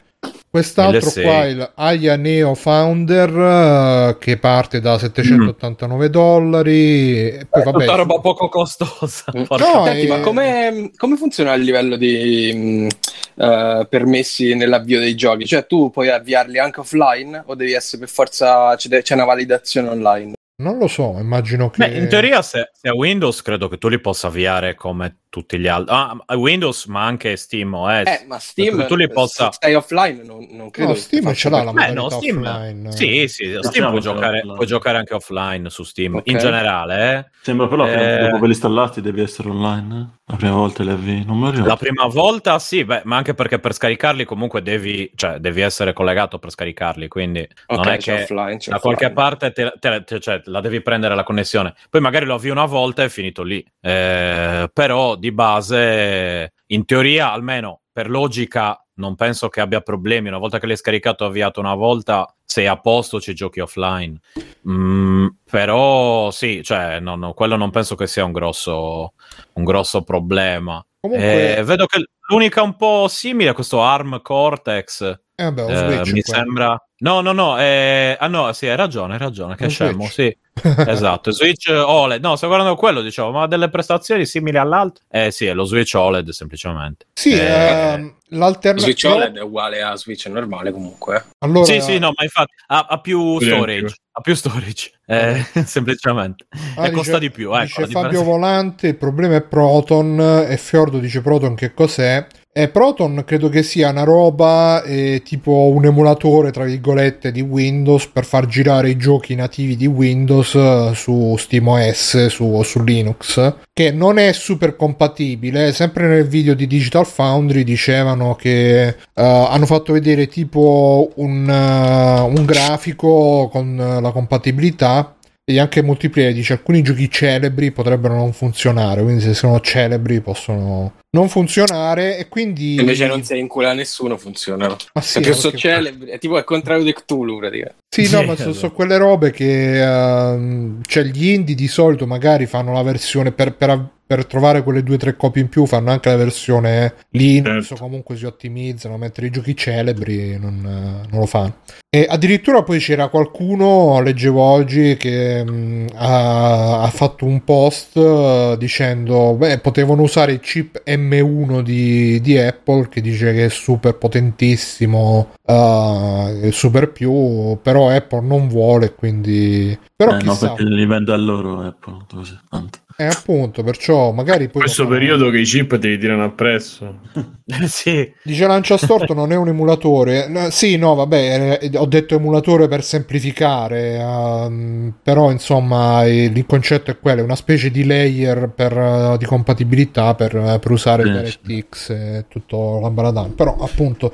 Quest'altro 0.53 1.09
qua, 1.19 1.45
il 1.45 1.71
Aya 1.73 2.15
Neo 2.15 2.53
Founder, 2.53 4.11
uh, 4.11 4.17
che 4.19 4.37
parte 4.37 4.79
da 4.79 4.99
789 4.99 6.07
mm. 6.07 6.11
dollari. 6.11 7.27
E 7.27 7.47
poi, 7.49 7.63
vabbè, 7.63 7.79
tutta 7.79 7.95
roba 7.95 8.19
poco 8.19 8.49
costosa. 8.49 9.31
Mm. 9.35 9.45
No, 9.49 9.83
Senti, 9.85 10.05
e... 10.05 10.07
ma 10.07 10.19
come, 10.19 10.91
come, 10.95 11.17
funziona 11.17 11.53
a 11.53 11.55
livello 11.55 11.95
di 11.95 12.87
uh, 13.33 13.87
permessi 13.89 14.53
nell'avvio 14.53 14.99
dei 14.99 15.15
giochi? 15.15 15.47
Cioè, 15.47 15.65
tu 15.65 15.89
puoi 15.89 16.09
avviarli 16.09 16.59
anche 16.59 16.81
offline 16.81 17.41
o 17.47 17.55
devi 17.55 17.73
essere 17.73 18.01
per 18.01 18.09
forza. 18.09 18.75
c'è 18.75 19.13
una 19.15 19.25
validazione 19.25 19.89
online? 19.89 20.33
Non 20.55 20.77
lo 20.77 20.87
so, 20.87 21.17
immagino 21.17 21.69
che. 21.71 21.87
Beh, 21.87 21.97
in 21.97 22.07
teoria, 22.07 22.41
se, 22.43 22.69
se 22.73 22.89
è 22.89 22.91
Windows, 22.91 23.41
credo 23.41 23.67
che 23.67 23.79
tu 23.79 23.87
li 23.87 23.99
possa 23.99 24.27
avviare 24.27 24.75
come 24.75 25.23
tutti 25.33 25.57
gli 25.57 25.65
altri. 25.65 25.95
Ah, 25.95 26.15
Windows, 26.35 26.85
ma 26.85 27.03
anche 27.05 27.35
Steam 27.37 27.73
OS. 27.73 28.05
Eh, 28.05 28.25
ma 28.27 28.37
Steam, 28.37 28.85
tu 28.85 28.95
li 28.95 29.09
possa... 29.09 29.45
se 29.45 29.53
stai 29.53 29.73
offline, 29.73 30.21
non, 30.23 30.47
non 30.51 30.69
credo. 30.69 30.91
No, 30.91 30.95
Steam 30.95 31.33
ce 31.33 31.49
l'ha 31.49 31.63
la 31.63 31.71
Beh, 31.71 31.91
no, 31.93 32.07
Steam... 32.09 32.43
offline. 32.43 32.91
Sì, 32.91 33.27
sì, 33.27 33.57
Steam 33.61 33.89
puoi 33.89 34.01
giocare, 34.01 34.41
puoi 34.41 34.67
giocare, 34.67 34.99
anche 34.99 35.15
offline 35.15 35.71
su 35.71 35.81
Steam, 35.81 36.17
okay. 36.17 36.31
in 36.31 36.39
generale. 36.39 37.17
Eh. 37.17 37.25
Sembra 37.41 37.67
però 37.67 37.85
che 37.85 38.17
eh... 38.17 38.23
dopo 38.25 38.35
che 38.35 38.43
li 38.43 38.51
installati 38.51 39.01
devi 39.01 39.21
essere 39.21 39.49
online. 39.49 39.99
Eh? 39.99 40.21
La 40.25 40.35
prima 40.35 40.53
volta 40.53 40.83
li 40.83 40.91
avvii, 40.91 41.25
non 41.25 41.39
mi 41.39 41.49
ricordo. 41.49 41.67
La 41.67 41.77
prima 41.77 42.05
volta 42.05 42.59
sì, 42.59 42.85
beh, 42.85 43.01
ma 43.05 43.17
anche 43.17 43.33
perché 43.33 43.57
per 43.57 43.73
scaricarli 43.73 44.25
comunque 44.25 44.61
devi, 44.61 45.11
cioè, 45.15 45.39
devi 45.39 45.61
essere 45.61 45.93
collegato 45.93 46.37
per 46.37 46.51
scaricarli, 46.51 47.07
quindi 47.07 47.39
okay, 47.65 47.83
non 47.83 47.93
è 47.93 47.97
che 47.97 48.13
offline, 48.21 48.59
da 48.67 48.79
qualche 48.79 49.11
parte 49.11 49.51
te, 49.51 49.73
te, 49.79 50.03
te, 50.03 50.19
cioè, 50.19 50.42
la 50.45 50.61
devi 50.61 50.81
prendere 50.81 51.15
la 51.15 51.23
connessione. 51.23 51.75
Poi 51.89 52.01
magari 52.01 52.25
lo 52.25 52.35
avvii 52.35 52.51
una 52.51 52.65
volta 52.65 53.03
e 53.03 53.05
è 53.05 53.09
finito 53.09 53.43
lì. 53.43 53.65
Eh, 53.81 54.69
però 54.71 55.15
di 55.15 55.31
base, 55.31 56.53
in 56.67 56.85
teoria, 56.85 57.31
almeno 57.31 57.81
per 57.91 58.09
logica, 58.09 58.83
non 58.95 59.15
penso 59.15 59.49
che 59.49 59.61
abbia 59.61 59.81
problemi. 59.81 60.27
Una 60.27 60.37
volta 60.37 60.59
che 60.59 60.65
l'hai 60.65 60.77
scaricato 60.77 61.23
e 61.23 61.27
avviato 61.27 61.59
una 61.59 61.75
volta, 61.75 62.33
sei 62.43 62.67
a 62.67 62.77
posto, 62.77 63.19
ci 63.19 63.33
giochi 63.33 63.59
offline. 63.59 64.19
Mm, 64.67 65.27
però 65.49 66.31
sì, 66.31 66.63
cioè, 66.63 66.99
no, 66.99 67.15
no, 67.15 67.33
quello 67.33 67.55
non 67.55 67.71
penso 67.71 67.95
che 67.95 68.07
sia 68.07 68.25
un 68.25 68.31
grosso, 68.31 69.13
un 69.53 69.63
grosso 69.63 70.03
problema. 70.03 70.85
Comunque... 70.99 71.57
Eh, 71.57 71.63
vedo 71.63 71.85
che 71.85 72.03
l'unica 72.29 72.61
un 72.61 72.75
po' 72.75 73.07
simile 73.07 73.49
a 73.49 73.53
questo 73.53 73.81
ARM 73.81 74.21
Cortex. 74.21 75.19
Eh 75.35 75.51
beh, 75.51 75.99
eh, 75.99 76.11
mi 76.11 76.21
qua. 76.21 76.33
sembra 76.35 76.87
No, 77.03 77.19
no, 77.19 77.33
no, 77.33 77.59
eh... 77.59 78.15
ah 78.17 78.27
no, 78.27 78.53
sì, 78.53 78.65
hai 78.65 78.77
ragione, 78.77 79.13
hai 79.13 79.19
ragione, 79.19 79.55
che 79.57 79.67
scemo, 79.67 80.07
sì. 80.07 80.33
esatto, 80.87 81.31
Switch 81.31 81.69
OLED, 81.69 82.23
no, 82.23 82.37
sto 82.37 82.47
guardando 82.47 82.75
quello, 82.75 83.01
dicevo, 83.01 83.31
ma 83.31 83.45
delle 83.45 83.69
prestazioni 83.69 84.25
simili 84.25 84.57
all'altro? 84.57 85.03
Eh 85.09 85.29
sì, 85.29 85.45
è 85.45 85.53
lo 85.53 85.65
Switch 85.65 85.93
OLED 85.95 86.29
semplicemente. 86.29 87.07
Sì, 87.11 87.33
eh, 87.33 87.43
eh, 87.43 88.13
l'alternativa... 88.29 88.79
Switch 88.79 89.03
OLED 89.03 89.35
è 89.35 89.41
uguale 89.41 89.81
a 89.81 89.97
Switch 89.97 90.27
normale 90.27 90.71
comunque. 90.71 91.25
Allora... 91.39 91.65
Sì, 91.65 91.81
sì, 91.81 91.99
no, 91.99 92.13
ma 92.15 92.23
infatti 92.23 92.53
ha, 92.67 92.85
ha 92.89 93.01
più 93.01 93.37
storage, 93.41 93.95
ha 94.09 94.21
più 94.21 94.33
storage, 94.33 94.91
eh, 95.05 95.45
semplicemente. 95.65 96.45
Ah, 96.77 96.85
e 96.85 96.89
dice, 96.89 96.91
costa 96.93 97.19
di 97.19 97.31
più. 97.31 97.53
Ecco, 97.53 97.85
dice 97.85 97.99
Fabio 97.99 98.23
Volante, 98.23 98.87
il 98.87 98.97
problema 98.97 99.35
è 99.35 99.41
Proton 99.41 100.45
e 100.47 100.55
Fiordo 100.55 100.99
dice 100.99 101.19
Proton 101.19 101.53
che 101.53 101.73
cos'è? 101.73 102.25
E 102.55 102.67
Proton 102.67 103.23
credo 103.25 103.49
che 103.49 103.63
sia 103.63 103.89
una 103.89 104.03
roba 104.03 104.83
eh, 104.83 105.23
tipo 105.25 105.71
un 105.73 105.85
emulatore, 105.85 106.51
tra 106.51 106.65
virgolette, 106.65 107.31
di 107.31 107.41
Windows 107.41 108.05
per 108.05 108.25
far 108.25 108.45
girare 108.45 108.91
i 108.91 108.95
giochi 108.95 109.33
nativi 109.33 109.75
di 109.75 109.87
Windows 109.87 110.53
eh, 110.53 110.91
su 110.93 111.35
SteamOS, 111.35 112.27
su, 112.27 112.61
su 112.61 112.83
Linux, 112.83 113.55
che 113.73 113.91
non 113.91 114.19
è 114.19 114.33
super 114.33 114.75
compatibile. 114.75 115.73
Sempre 115.73 116.07
nel 116.07 116.27
video 116.27 116.53
di 116.53 116.67
Digital 116.67 117.07
Foundry 117.07 117.63
dicevano 117.63 118.35
che 118.35 118.97
uh, 118.97 119.21
hanno 119.21 119.65
fatto 119.65 119.91
vedere 119.91 120.27
tipo 120.27 121.11
un, 121.15 121.49
uh, 121.49 122.37
un 122.37 122.45
grafico 122.45 123.49
con 123.51 123.75
la 123.75 124.11
compatibilità 124.11 125.15
e 125.43 125.59
anche 125.59 125.81
multiplayer 125.81 126.33
dice 126.33 126.53
alcuni 126.53 126.83
giochi 126.83 127.09
celebri 127.09 127.71
potrebbero 127.71 128.15
non 128.15 128.31
funzionare 128.31 129.01
quindi 129.01 129.21
se 129.21 129.33
sono 129.33 129.59
celebri 129.59 130.21
possono 130.21 130.93
non 131.15 131.29
funzionare 131.29 132.17
e 132.17 132.27
quindi 132.27 132.75
invece 132.79 133.05
non 133.05 133.23
si 133.23 133.37
incula 133.37 133.69
a 133.69 133.73
nessuno 133.73 134.17
funzionano 134.17 134.77
ma 134.93 135.01
sì, 135.01 135.19
perché 135.19 135.33
sono 135.33 135.55
celebri 135.55 136.09
è 136.09 136.17
tipo 136.17 136.37
il 136.37 136.43
contrario 136.43 136.83
di 136.83 136.93
Cthulhu 136.93 137.37
praticamente. 137.37 137.81
Sì 137.87 138.09
no 138.09 138.23
ma 138.23 138.35
sono, 138.35 138.53
sono 138.53 138.71
quelle 138.71 138.97
robe 138.97 139.31
che 139.31 139.79
uh, 139.79 140.81
cioè 140.81 141.03
gli 141.03 141.27
indie 141.27 141.53
di 141.53 141.67
solito 141.67 142.07
magari 142.07 142.47
fanno 142.47 142.73
la 142.73 142.81
versione 142.81 143.31
per, 143.31 143.53
per 143.53 143.69
per 144.15 144.27
trovare 144.27 144.61
quelle 144.61 144.83
due 144.83 144.95
o 144.95 144.97
tre 144.99 145.15
copie 145.15 145.41
in 145.41 145.49
più 145.49 145.65
fanno 145.65 145.89
anche 145.89 146.09
la 146.09 146.15
versione 146.17 146.93
Linux 147.09 147.67
certo. 147.67 147.83
comunque 147.83 148.15
si 148.15 148.25
ottimizzano 148.25 148.97
mentre 148.97 149.25
i 149.25 149.31
giochi 149.31 149.55
celebri 149.55 150.37
non, 150.39 150.61
non, 150.61 151.19
lo 151.19 151.25
fanno 151.25 151.55
e 151.89 152.05
addirittura 152.07 152.61
poi 152.61 152.77
c'era 152.77 153.07
qualcuno 153.07 154.01
leggevo 154.01 154.39
oggi 154.39 154.97
che 154.97 155.43
mh, 155.43 155.51
mm, 155.51 155.87
ha, 155.95 156.83
ha, 156.83 156.89
fatto 156.89 157.25
un 157.25 157.43
post 157.43 157.95
uh, 157.95 158.55
dicendo 158.55 159.33
beh 159.33 159.57
potevano 159.59 160.03
usare 160.03 160.33
il 160.33 160.39
chip 160.39 160.83
M1 160.85 161.61
di, 161.61 162.21
di 162.21 162.37
Apple 162.37 162.89
che 162.89 163.01
dice 163.01 163.33
che 163.33 163.45
è 163.45 163.49
super 163.49 163.97
potentissimo 163.97 165.31
uh, 165.41 166.51
super 166.51 166.91
più 166.91 167.57
però 167.63 167.89
Apple 167.89 168.21
non 168.21 168.47
vuole 168.47 168.93
quindi 168.93 169.75
però 169.95 170.17
eh, 170.17 170.23
no 170.23 170.35
perché 170.35 170.63
li 170.63 170.85
vende 170.85 171.13
a 171.13 171.17
loro 171.17 171.61
Apple 171.61 172.05
così, 172.09 172.37
tanto. 172.49 172.79
Eh, 172.95 173.05
appunto, 173.05 173.63
perciò 173.63 174.11
magari 174.11 174.49
poi. 174.49 174.61
Questo 174.61 174.87
periodo 174.87 175.29
che 175.29 175.39
i 175.39 175.43
chip 175.43 175.77
ti 175.79 175.97
tirano 175.97 176.23
appresso. 176.23 176.99
sì. 177.65 178.11
Dice 178.23 178.45
Lancia 178.47 178.77
Storto 178.77 179.13
non 179.13 179.31
è 179.31 179.35
un 179.35 179.47
emulatore. 179.47 180.27
No, 180.27 180.49
sì, 180.51 180.77
no, 180.77 180.93
vabbè, 180.95 181.59
eh, 181.61 181.77
ho 181.77 181.85
detto 181.85 182.15
emulatore 182.15 182.67
per 182.67 182.83
semplificare. 182.83 183.97
Um, 183.97 184.93
però, 185.01 185.31
insomma, 185.31 186.05
il, 186.05 186.45
concetto 186.45 186.91
è 186.91 186.99
quello: 186.99 187.21
è 187.21 187.23
una 187.23 187.35
specie 187.35 187.71
di 187.71 187.83
layer 187.85 188.49
per, 188.49 188.77
uh, 188.77 189.17
di 189.17 189.25
compatibilità 189.25 190.13
per, 190.13 190.35
uh, 190.35 190.59
per 190.59 190.71
usare 190.71 191.03
sì, 191.03 191.37
DirectX 191.41 191.89
e 191.89 192.25
tutto 192.27 192.79
l'ambaradan. 192.79 193.33
Però, 193.33 193.55
appunto, 193.59 194.13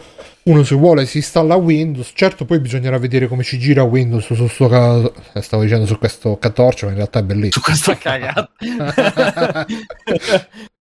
uno 0.50 0.64
se 0.64 0.76
vuole 0.76 1.06
si 1.06 1.18
installa 1.18 1.56
Windows. 1.56 2.12
Certo, 2.14 2.46
poi 2.46 2.60
bisognerà 2.60 2.98
vedere 2.98 3.28
come 3.28 3.44
ci 3.44 3.60
gira 3.60 3.84
Windows 3.84 4.26
su 4.26 4.36
questo 4.36 4.68
caso. 4.68 5.14
Stavo 5.36 5.64
dicendo 5.64 5.86
su 5.86 5.98
questo 5.98 6.38
14, 6.38 6.86
ma 6.86 6.92
in 6.92 6.98
realtà 6.98 7.20
è 7.20 7.24
bellissimo. 7.24 7.52
Su 7.52 7.62
questa 7.62 7.96
cagata. 7.98 8.52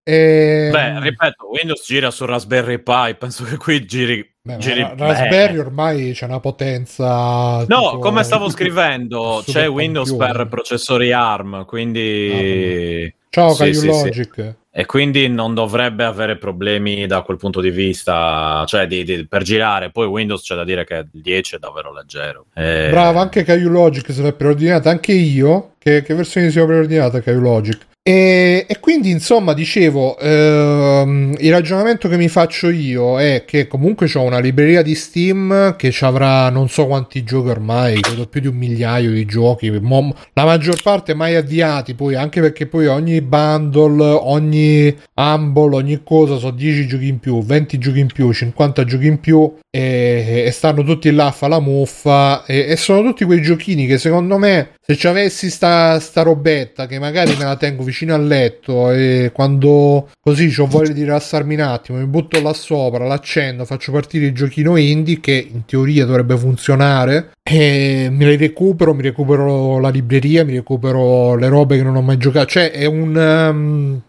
e... 0.03 0.69
Beh, 0.73 1.01
ripeto, 1.01 1.51
Windows 1.51 1.85
gira 1.85 2.11
su 2.11 2.25
Raspberry 2.25 2.79
Pi, 2.79 3.15
penso 3.19 3.45
che 3.45 3.57
qui 3.57 3.85
giri 3.85 4.37
Beh, 4.49 4.57
Giri... 4.57 4.81
Raspberry 4.97 5.59
ormai 5.59 6.13
c'è 6.13 6.25
una 6.25 6.41
potenza. 6.41 7.67
No, 7.67 7.99
come 7.99 8.23
stavo 8.23 8.49
scrivendo, 8.51 9.43
c'è 9.45 9.69
Windows 9.69 10.09
computer. 10.09 10.37
per 10.37 10.49
processori 10.49 11.13
ARM, 11.13 11.67
quindi. 11.67 13.13
Ah, 13.15 13.18
Ciao, 13.31 13.53
sì, 13.53 13.59
Caio 13.59 13.75
sì, 13.75 13.87
Logic. 13.87 14.35
Sì. 14.35 14.55
E 14.71 14.87
quindi 14.87 15.29
non 15.29 15.55
dovrebbe 15.55 16.05
avere 16.05 16.37
problemi 16.37 17.07
da 17.07 17.23
quel 17.23 17.37
punto 17.37 17.61
di 17.61 17.71
vista, 17.71 18.65
cioè 18.67 18.87
di, 18.87 19.03
di, 19.03 19.27
per 19.27 19.43
girare. 19.43 19.91
Poi 19.91 20.07
Windows 20.07 20.43
c'è 20.43 20.55
da 20.55 20.65
dire 20.65 20.85
che 20.85 21.07
il 21.13 21.21
10 21.21 21.57
è 21.57 21.59
davvero 21.59 21.93
leggero. 21.93 22.47
E... 22.55 22.89
Bravo, 22.91 23.19
anche 23.19 23.43
Caio 23.43 23.71
Logic 23.71 24.13
se 24.13 24.23
l'è 24.23 24.33
preordinata, 24.33 24.91
anche 24.91 25.13
io. 25.13 25.73
Che, 25.79 26.03
che 26.03 26.15
versione 26.15 26.51
si 26.51 26.61
è 26.61 26.65
preordinata 26.65 27.21
Caio 27.21 27.41
Logic? 27.41 27.87
E, 28.09 28.65
e, 28.67 28.81
quindi 28.81 29.11
insomma 29.11 29.53
dicevo 29.53 30.19
ehm, 30.19 31.35
il 31.41 31.51
ragionamento 31.51 32.09
che 32.09 32.17
mi 32.17 32.29
faccio 32.29 32.71
io 32.71 33.21
è 33.21 33.45
che 33.45 33.67
comunque 33.67 34.11
ho 34.15 34.23
una 34.23 34.39
libreria 34.39 34.81
di 34.81 34.95
Steam 34.95 35.77
che 35.77 35.91
ci 35.91 36.07
avrà 36.07 36.49
non 36.49 36.71
so 36.71 36.87
quanti 36.87 37.23
giochi 37.23 37.51
ormai 37.51 38.01
credo 38.01 38.27
più 38.27 38.41
di 38.41 38.47
un 38.47 38.57
migliaio 38.57 39.11
di 39.11 39.27
giochi 39.27 39.71
la 39.71 40.45
maggior 40.47 40.81
parte 40.83 41.13
mai 41.13 41.35
avviati 41.35 41.95
poi 41.95 42.15
anche 42.15 42.41
perché 42.41 42.67
poi 42.67 42.87
ogni 42.87 43.21
bundle 43.21 44.03
ogni 44.03 44.97
humble 45.13 45.77
ogni 45.77 46.01
cosa 46.03 46.39
sono 46.39 46.53
10 46.53 46.87
giochi 46.87 47.09
in 47.09 47.19
più 47.19 47.43
20 47.43 47.77
giochi 47.77 47.99
in 47.99 48.07
più 48.07 48.33
50 48.33 48.85
giochi 48.85 49.07
in 49.07 49.21
più 49.21 49.55
e, 49.79 50.43
e 50.47 50.51
stanno 50.51 50.83
tutti 50.83 51.09
là 51.13 51.27
a 51.27 51.31
fare 51.31 51.53
la 51.53 51.61
muffa 51.61 52.45
e, 52.45 52.67
e 52.71 52.77
sono 52.77 53.03
tutti 53.03 53.25
quei 53.25 53.41
giochini 53.41 53.87
che 53.87 53.97
secondo 53.97 54.37
me 54.37 54.71
se 54.85 54.97
ci 54.97 55.07
avessi 55.07 55.51
sta, 55.51 56.01
sta 56.01 56.23
robetta 56.23 56.87
che 56.87 56.99
magari 56.99 57.37
me 57.37 57.45
la 57.45 57.55
tengo 57.55 57.85
vicino 57.85 58.13
al 58.13 58.27
letto 58.27 58.91
e 58.91 59.31
quando 59.33 60.11
così 60.21 60.53
ho 60.59 60.67
voglia 60.67 60.93
di 60.93 61.05
rilassarmi 61.05 61.55
un 61.55 61.61
attimo 61.61 61.99
mi 61.99 62.07
butto 62.07 62.43
là 62.43 62.53
sopra, 62.53 63.07
l'accendo, 63.07 63.65
faccio 63.65 63.93
partire 63.93 64.27
il 64.27 64.35
giochino 64.35 64.75
indie 64.77 65.21
che 65.21 65.47
in 65.49 65.65
teoria 65.65 66.05
dovrebbe 66.05 66.37
funzionare 66.37 67.31
e 67.41 68.09
me 68.11 68.25
li 68.27 68.37
recupero, 68.37 68.95
mi 68.95 69.03
recupero 69.03 69.79
la 69.79 69.91
libreria, 69.91 70.45
mi 70.45 70.55
recupero 70.55 71.37
le 71.37 71.49
robe 71.49 71.77
che 71.77 71.85
non 71.85 71.95
ho 71.95 72.03
mai 72.03 72.17
giocato, 72.17 72.47
cioè 72.47 72.73
è 72.73 72.85
un... 72.85 73.15
Um, 73.15 74.01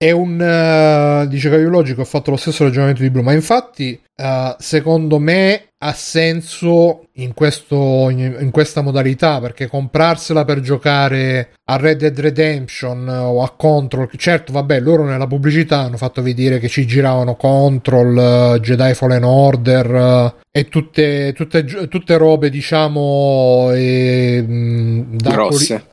è 0.00 0.12
un 0.12 0.34
uh, 0.38 1.28
dice 1.28 1.50
Caio 1.50 1.68
Logico, 1.68 2.02
ho 2.02 2.04
fatto 2.04 2.30
lo 2.30 2.36
stesso 2.36 2.62
ragionamento 2.62 3.02
di 3.02 3.10
Blue, 3.10 3.24
ma 3.24 3.32
infatti 3.32 4.00
uh, 4.18 4.54
secondo 4.58 5.18
me 5.18 5.62
ha 5.80 5.92
senso 5.92 7.06
in, 7.14 7.34
questo, 7.34 8.10
in, 8.10 8.36
in, 8.40 8.50
questa 8.50 8.80
modalità 8.80 9.40
perché 9.40 9.68
comprarsela 9.68 10.44
per 10.44 10.58
giocare 10.60 11.52
a 11.66 11.76
Red 11.76 11.98
Dead 11.98 12.18
Redemption 12.18 13.06
o 13.08 13.44
a 13.44 13.54
Control 13.56 14.10
certo 14.16 14.52
vabbè 14.52 14.80
loro 14.80 15.04
nella 15.04 15.28
pubblicità 15.28 15.78
hanno 15.78 15.96
fatto 15.96 16.20
vedere 16.20 16.58
che 16.58 16.66
ci 16.66 16.84
giravano 16.84 17.36
Control 17.36 18.58
Jedi 18.60 18.94
Fallen 18.94 19.22
Order 19.22 20.34
e 20.50 20.68
tutte, 20.68 21.32
tutte, 21.34 21.64
tutte 21.88 22.16
robe 22.16 22.50
diciamo 22.50 23.70
e, 23.72 24.42
mh, 24.42 25.18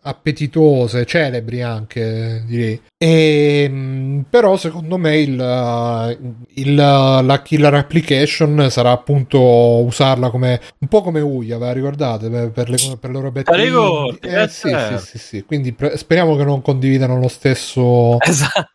appetitose 0.01 1.05
celebri 1.05 1.61
anche 1.61 2.43
direi. 2.47 2.81
E, 2.97 3.69
mh, 3.69 4.25
però 4.27 4.57
secondo 4.57 4.97
me 4.97 5.17
il, 5.19 6.17
il, 6.55 6.75
la 6.75 7.41
killer 7.43 7.75
application 7.75 8.14
sarà 8.69 8.91
appunto 8.91 9.39
usarla 9.39 10.29
come 10.29 10.61
un 10.79 10.87
po' 10.87 11.01
come 11.01 11.21
Uia, 11.21 11.57
ve 11.57 11.65
la 11.65 11.73
ricordate? 11.73 12.29
Per, 12.29 12.51
per 12.51 12.69
le, 12.69 12.77
per 12.99 13.09
le 13.11 13.19
robe 13.19 13.43
eh, 14.21 14.47
sì, 14.47 14.69
sì, 14.69 14.97
sì, 14.97 15.17
sì, 15.17 15.43
Quindi 15.43 15.73
pre- 15.73 15.97
speriamo 15.97 16.35
che 16.35 16.43
non 16.43 16.61
condividano 16.61 17.19
lo 17.19 17.27
stesso. 17.27 18.19
Esatto. 18.19 18.73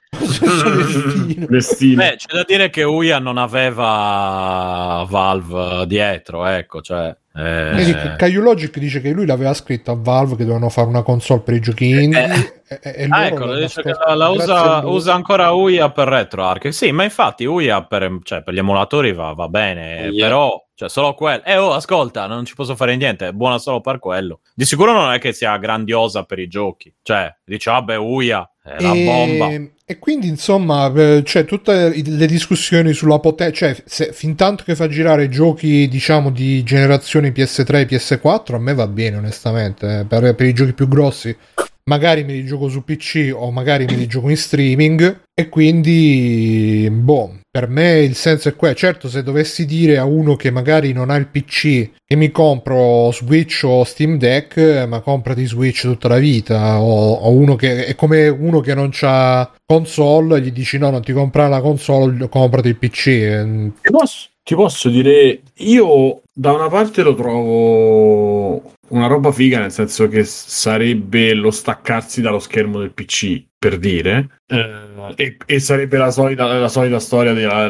Destino. 1.49 1.97
Beh, 2.03 2.17
c'è 2.17 2.35
da 2.35 2.45
dire 2.47 2.71
che 2.71 2.83
Uia 2.83 3.19
non 3.19 3.39
aveva 3.39 5.07
Valve 5.09 5.87
dietro, 5.87 6.45
ecco, 6.47 6.81
cioè 6.81 7.17
eh... 7.33 8.17
Caio 8.19 8.41
Logic 8.43 8.77
dice 8.79 9.01
che 9.01 9.13
lui 9.13 9.25
l'aveva 9.25 9.55
scritto 9.55 9.93
a 9.93 9.97
Valve 9.97 10.35
che 10.35 10.43
dovevano 10.43 10.69
fare 10.69 10.89
una 10.89 11.03
console 11.03 11.43
per 11.43 11.55
i 11.55 11.61
giochi 11.61 11.89
indie. 11.89 12.63
Eh, 12.67 12.81
e, 12.83 12.95
e 13.05 13.07
ah, 13.09 13.27
ecco, 13.27 13.55
dice 13.55 13.83
che 13.83 13.93
la, 13.93 14.15
la 14.15 14.29
usa, 14.29 14.87
usa, 14.87 15.15
ancora 15.15 15.53
UIA 15.53 15.91
per 15.91 16.09
RetroArch. 16.09 16.73
Sì, 16.73 16.91
ma 16.91 17.05
infatti 17.05 17.45
UIA 17.45 17.85
per, 17.85 18.19
cioè, 18.25 18.43
per 18.43 18.55
gli 18.55 18.59
emulatori 18.59 19.13
va, 19.13 19.33
va 19.33 19.49
bene, 19.49 20.07
yeah. 20.07 20.27
però 20.27 20.61
cioè, 20.75 20.89
solo 20.89 21.15
quello. 21.15 21.45
Eh, 21.45 21.57
oh, 21.57 21.73
ascolta, 21.73 22.27
non 22.27 22.45
ci 22.45 22.55
posso 22.55 22.75
fare 22.75 22.97
niente, 22.97 23.29
è 23.29 23.33
buona 23.33 23.59
solo 23.59 23.81
per 23.81 24.01
quello. 24.01 24.41
Di 24.55 24.65
sicuro 24.65 24.93
non 24.93 25.13
è 25.13 25.19
che 25.19 25.33
sia 25.33 25.57
grandiosa 25.57 26.25
per 26.25 26.41
i 26.41 26.49
giochi. 26.49 26.93
Cioè, 27.01 27.33
dice, 27.45 27.71
vabbè, 27.71 27.97
UIA, 27.97 28.51
è 28.63 28.81
la 28.81 28.93
e... 28.93 29.05
bomba. 29.05 29.71
E 29.91 29.99
quindi, 29.99 30.29
insomma, 30.29 30.93
eh, 30.95 31.25
cioè, 31.25 31.45
tutte 31.45 31.93
le 31.93 32.27
discussioni 32.27 32.93
sulla 32.93 33.19
potenza, 33.19 33.57
cioè, 33.57 33.83
se, 33.85 34.13
fin 34.13 34.37
tanto 34.37 34.63
che 34.63 34.77
fa 34.77 34.87
girare 34.87 35.29
giochi, 35.29 35.89
diciamo, 35.89 36.31
di 36.31 36.63
generazione 36.63 37.33
PS3 37.33 37.75
e 37.75 37.89
PS4, 37.89 38.55
a 38.55 38.59
me 38.59 38.73
va 38.73 38.87
bene, 38.87 39.17
onestamente. 39.17 39.99
Eh, 39.99 40.05
per, 40.05 40.33
per 40.37 40.47
i 40.47 40.53
giochi 40.53 40.75
più 40.75 40.87
grossi 40.87 41.37
magari 41.85 42.25
me 42.25 42.35
li 42.35 42.45
gioco 42.45 42.69
su 42.69 42.85
PC 42.85 43.33
o 43.35 43.51
magari 43.51 43.85
me 43.85 43.95
li 43.95 44.07
gioco 44.07 44.29
in 44.29 44.37
streaming 44.37 45.23
e 45.35 45.49
quindi 45.49 46.89
boh 46.91 47.39
per 47.51 47.69
me 47.69 48.01
il 48.01 48.15
senso 48.15 48.49
è 48.49 48.55
quello 48.55 48.75
certo 48.75 49.09
se 49.09 49.23
dovessi 49.23 49.65
dire 49.65 49.99
a 49.99 50.05
uno 50.05 50.37
che 50.37 50.51
magari 50.51 50.93
non 50.93 51.11
ha 51.11 51.17
il 51.17 51.29
PC 51.29 51.91
e 52.07 52.17
mi 52.17 52.31
compro 52.31 53.11
Switch 53.13 53.63
o 53.65 53.85
Steam 53.85 54.19
Deck 54.19 54.87
ma 54.87 55.01
comprati 55.01 55.47
Switch 55.47 55.83
tutta 55.83 56.09
la 56.09 56.19
vita 56.19 56.81
o, 56.81 57.13
o 57.13 57.31
uno 57.31 57.57
che 57.57 57.87
è 57.87 57.95
come 57.95 58.29
uno 58.29 58.61
che 58.61 58.75
non 58.75 58.91
ha 59.03 59.51
console 59.65 60.41
gli 60.41 60.53
dici 60.53 60.79
no 60.79 60.91
non 60.91 61.03
ti 61.03 61.13
comprare 61.13 61.51
la 61.51 61.61
console 61.61 62.29
comprati 62.29 62.69
il 62.69 62.77
PC 62.77 63.81
ti 63.83 63.91
posso, 63.91 64.29
ti 64.43 64.55
posso 64.55 64.89
dire 64.89 65.41
io 65.55 66.21
da 66.33 66.53
una 66.53 66.69
parte 66.69 67.03
lo 67.03 67.15
trovo 67.15 68.73
una 68.91 69.07
roba 69.07 69.33
figa, 69.33 69.59
nel 69.59 69.73
senso 69.73 70.09
che 70.09 70.25
sarebbe 70.25 71.35
lo 71.35 71.51
staccarsi 71.51 72.21
dallo 72.21 72.39
schermo 72.39 72.79
del 72.79 72.93
PC, 72.93 73.43
per 73.59 73.79
dire, 73.79 74.41
eh, 74.47 75.15
e, 75.17 75.37
e, 75.45 75.61
sarebbe 75.61 75.99
la 75.99 76.11
solita, 76.11 76.47
la 76.47 76.69
solita 76.69 76.99
storia 76.99 77.33
della 77.33 77.69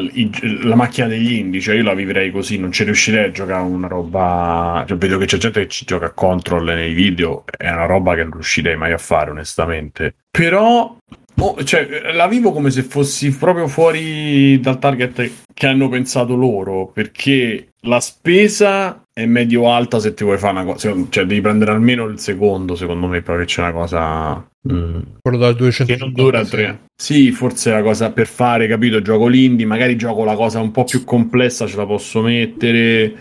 la 0.63 0.75
macchina 0.77 1.09
degli 1.09 1.33
indie, 1.33 1.61
cioè 1.61 1.75
io 1.75 1.83
la 1.83 1.95
vivrei 1.95 2.31
così, 2.31 2.59
non 2.59 2.71
ci 2.71 2.85
riuscirei 2.85 3.25
a 3.25 3.31
giocare 3.31 3.63
una 3.63 3.89
roba, 3.89 4.85
cioè 4.87 4.97
vedo 4.97 5.19
che 5.19 5.27
c'è 5.27 5.39
gente 5.39 5.63
che 5.63 5.69
ci 5.69 5.85
gioca 5.85 6.07
a 6.07 6.13
control 6.13 6.65
nei 6.65 6.95
video, 6.95 7.45
è 7.57 7.71
una 7.71 7.87
roba 7.87 8.15
che 8.15 8.23
non 8.23 8.33
riuscirei 8.33 8.77
mai 8.77 8.93
a 8.93 8.99
fare, 8.99 9.31
onestamente. 9.31 10.15
Però 10.31 10.97
Oh, 11.43 11.65
cioè, 11.65 12.13
la 12.13 12.27
vivo 12.27 12.53
come 12.53 12.71
se 12.71 12.83
fossi 12.83 13.35
proprio 13.35 13.67
fuori 13.67 14.61
dal 14.61 14.79
target 14.79 15.31
che 15.55 15.67
hanno 15.67 15.89
pensato 15.89 16.35
loro, 16.37 16.89
perché 16.89 17.73
la 17.85 17.99
spesa 18.01 19.03
è 19.23 19.27
medio 19.27 19.71
alta 19.71 19.99
se 19.99 20.15
ti 20.15 20.25
vuoi 20.25 20.39
fare 20.39 20.53
una 20.53 20.65
cosa, 20.65 20.95
cioè 21.09 21.25
devi 21.25 21.41
prendere 21.41 21.71
almeno 21.71 22.07
il 22.07 22.19
secondo, 22.19 22.75
secondo 22.75 23.07
me, 23.07 23.23
proprio 23.23 23.45
c'è 23.45 23.61
una 23.63 23.73
cosa... 23.73 24.49
Mm, 24.71 25.01
Quello 25.23 25.37
dal 25.39 25.55
200 25.55 25.93
che 25.93 25.99
non 25.99 26.13
dura 26.13 26.45
tre. 26.45 26.81
Sì, 26.95 27.31
forse 27.31 27.71
è 27.71 27.75
la 27.75 27.83
cosa 27.83 28.11
per 28.11 28.27
fare, 28.27 28.67
capito? 28.67 29.01
Gioco 29.01 29.27
l'indie, 29.27 29.67
magari 29.67 29.97
gioco 29.97 30.25
la 30.25 30.35
cosa 30.35 30.61
un 30.61 30.71
po' 30.71 30.85
più 30.85 31.05
complessa, 31.05 31.67
ce 31.67 31.77
la 31.77 31.87
posso 31.87 32.21
mettere. 32.23 33.15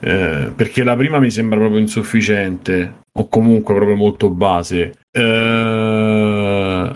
Eh, 0.00 0.52
perché 0.54 0.82
la 0.82 0.96
prima 0.96 1.18
mi 1.20 1.30
sembra 1.30 1.58
proprio 1.58 1.80
insufficiente, 1.80 3.02
o 3.12 3.28
comunque 3.28 3.74
proprio 3.74 3.96
molto 3.96 4.30
base. 4.30 4.94
Eh, 5.10 6.90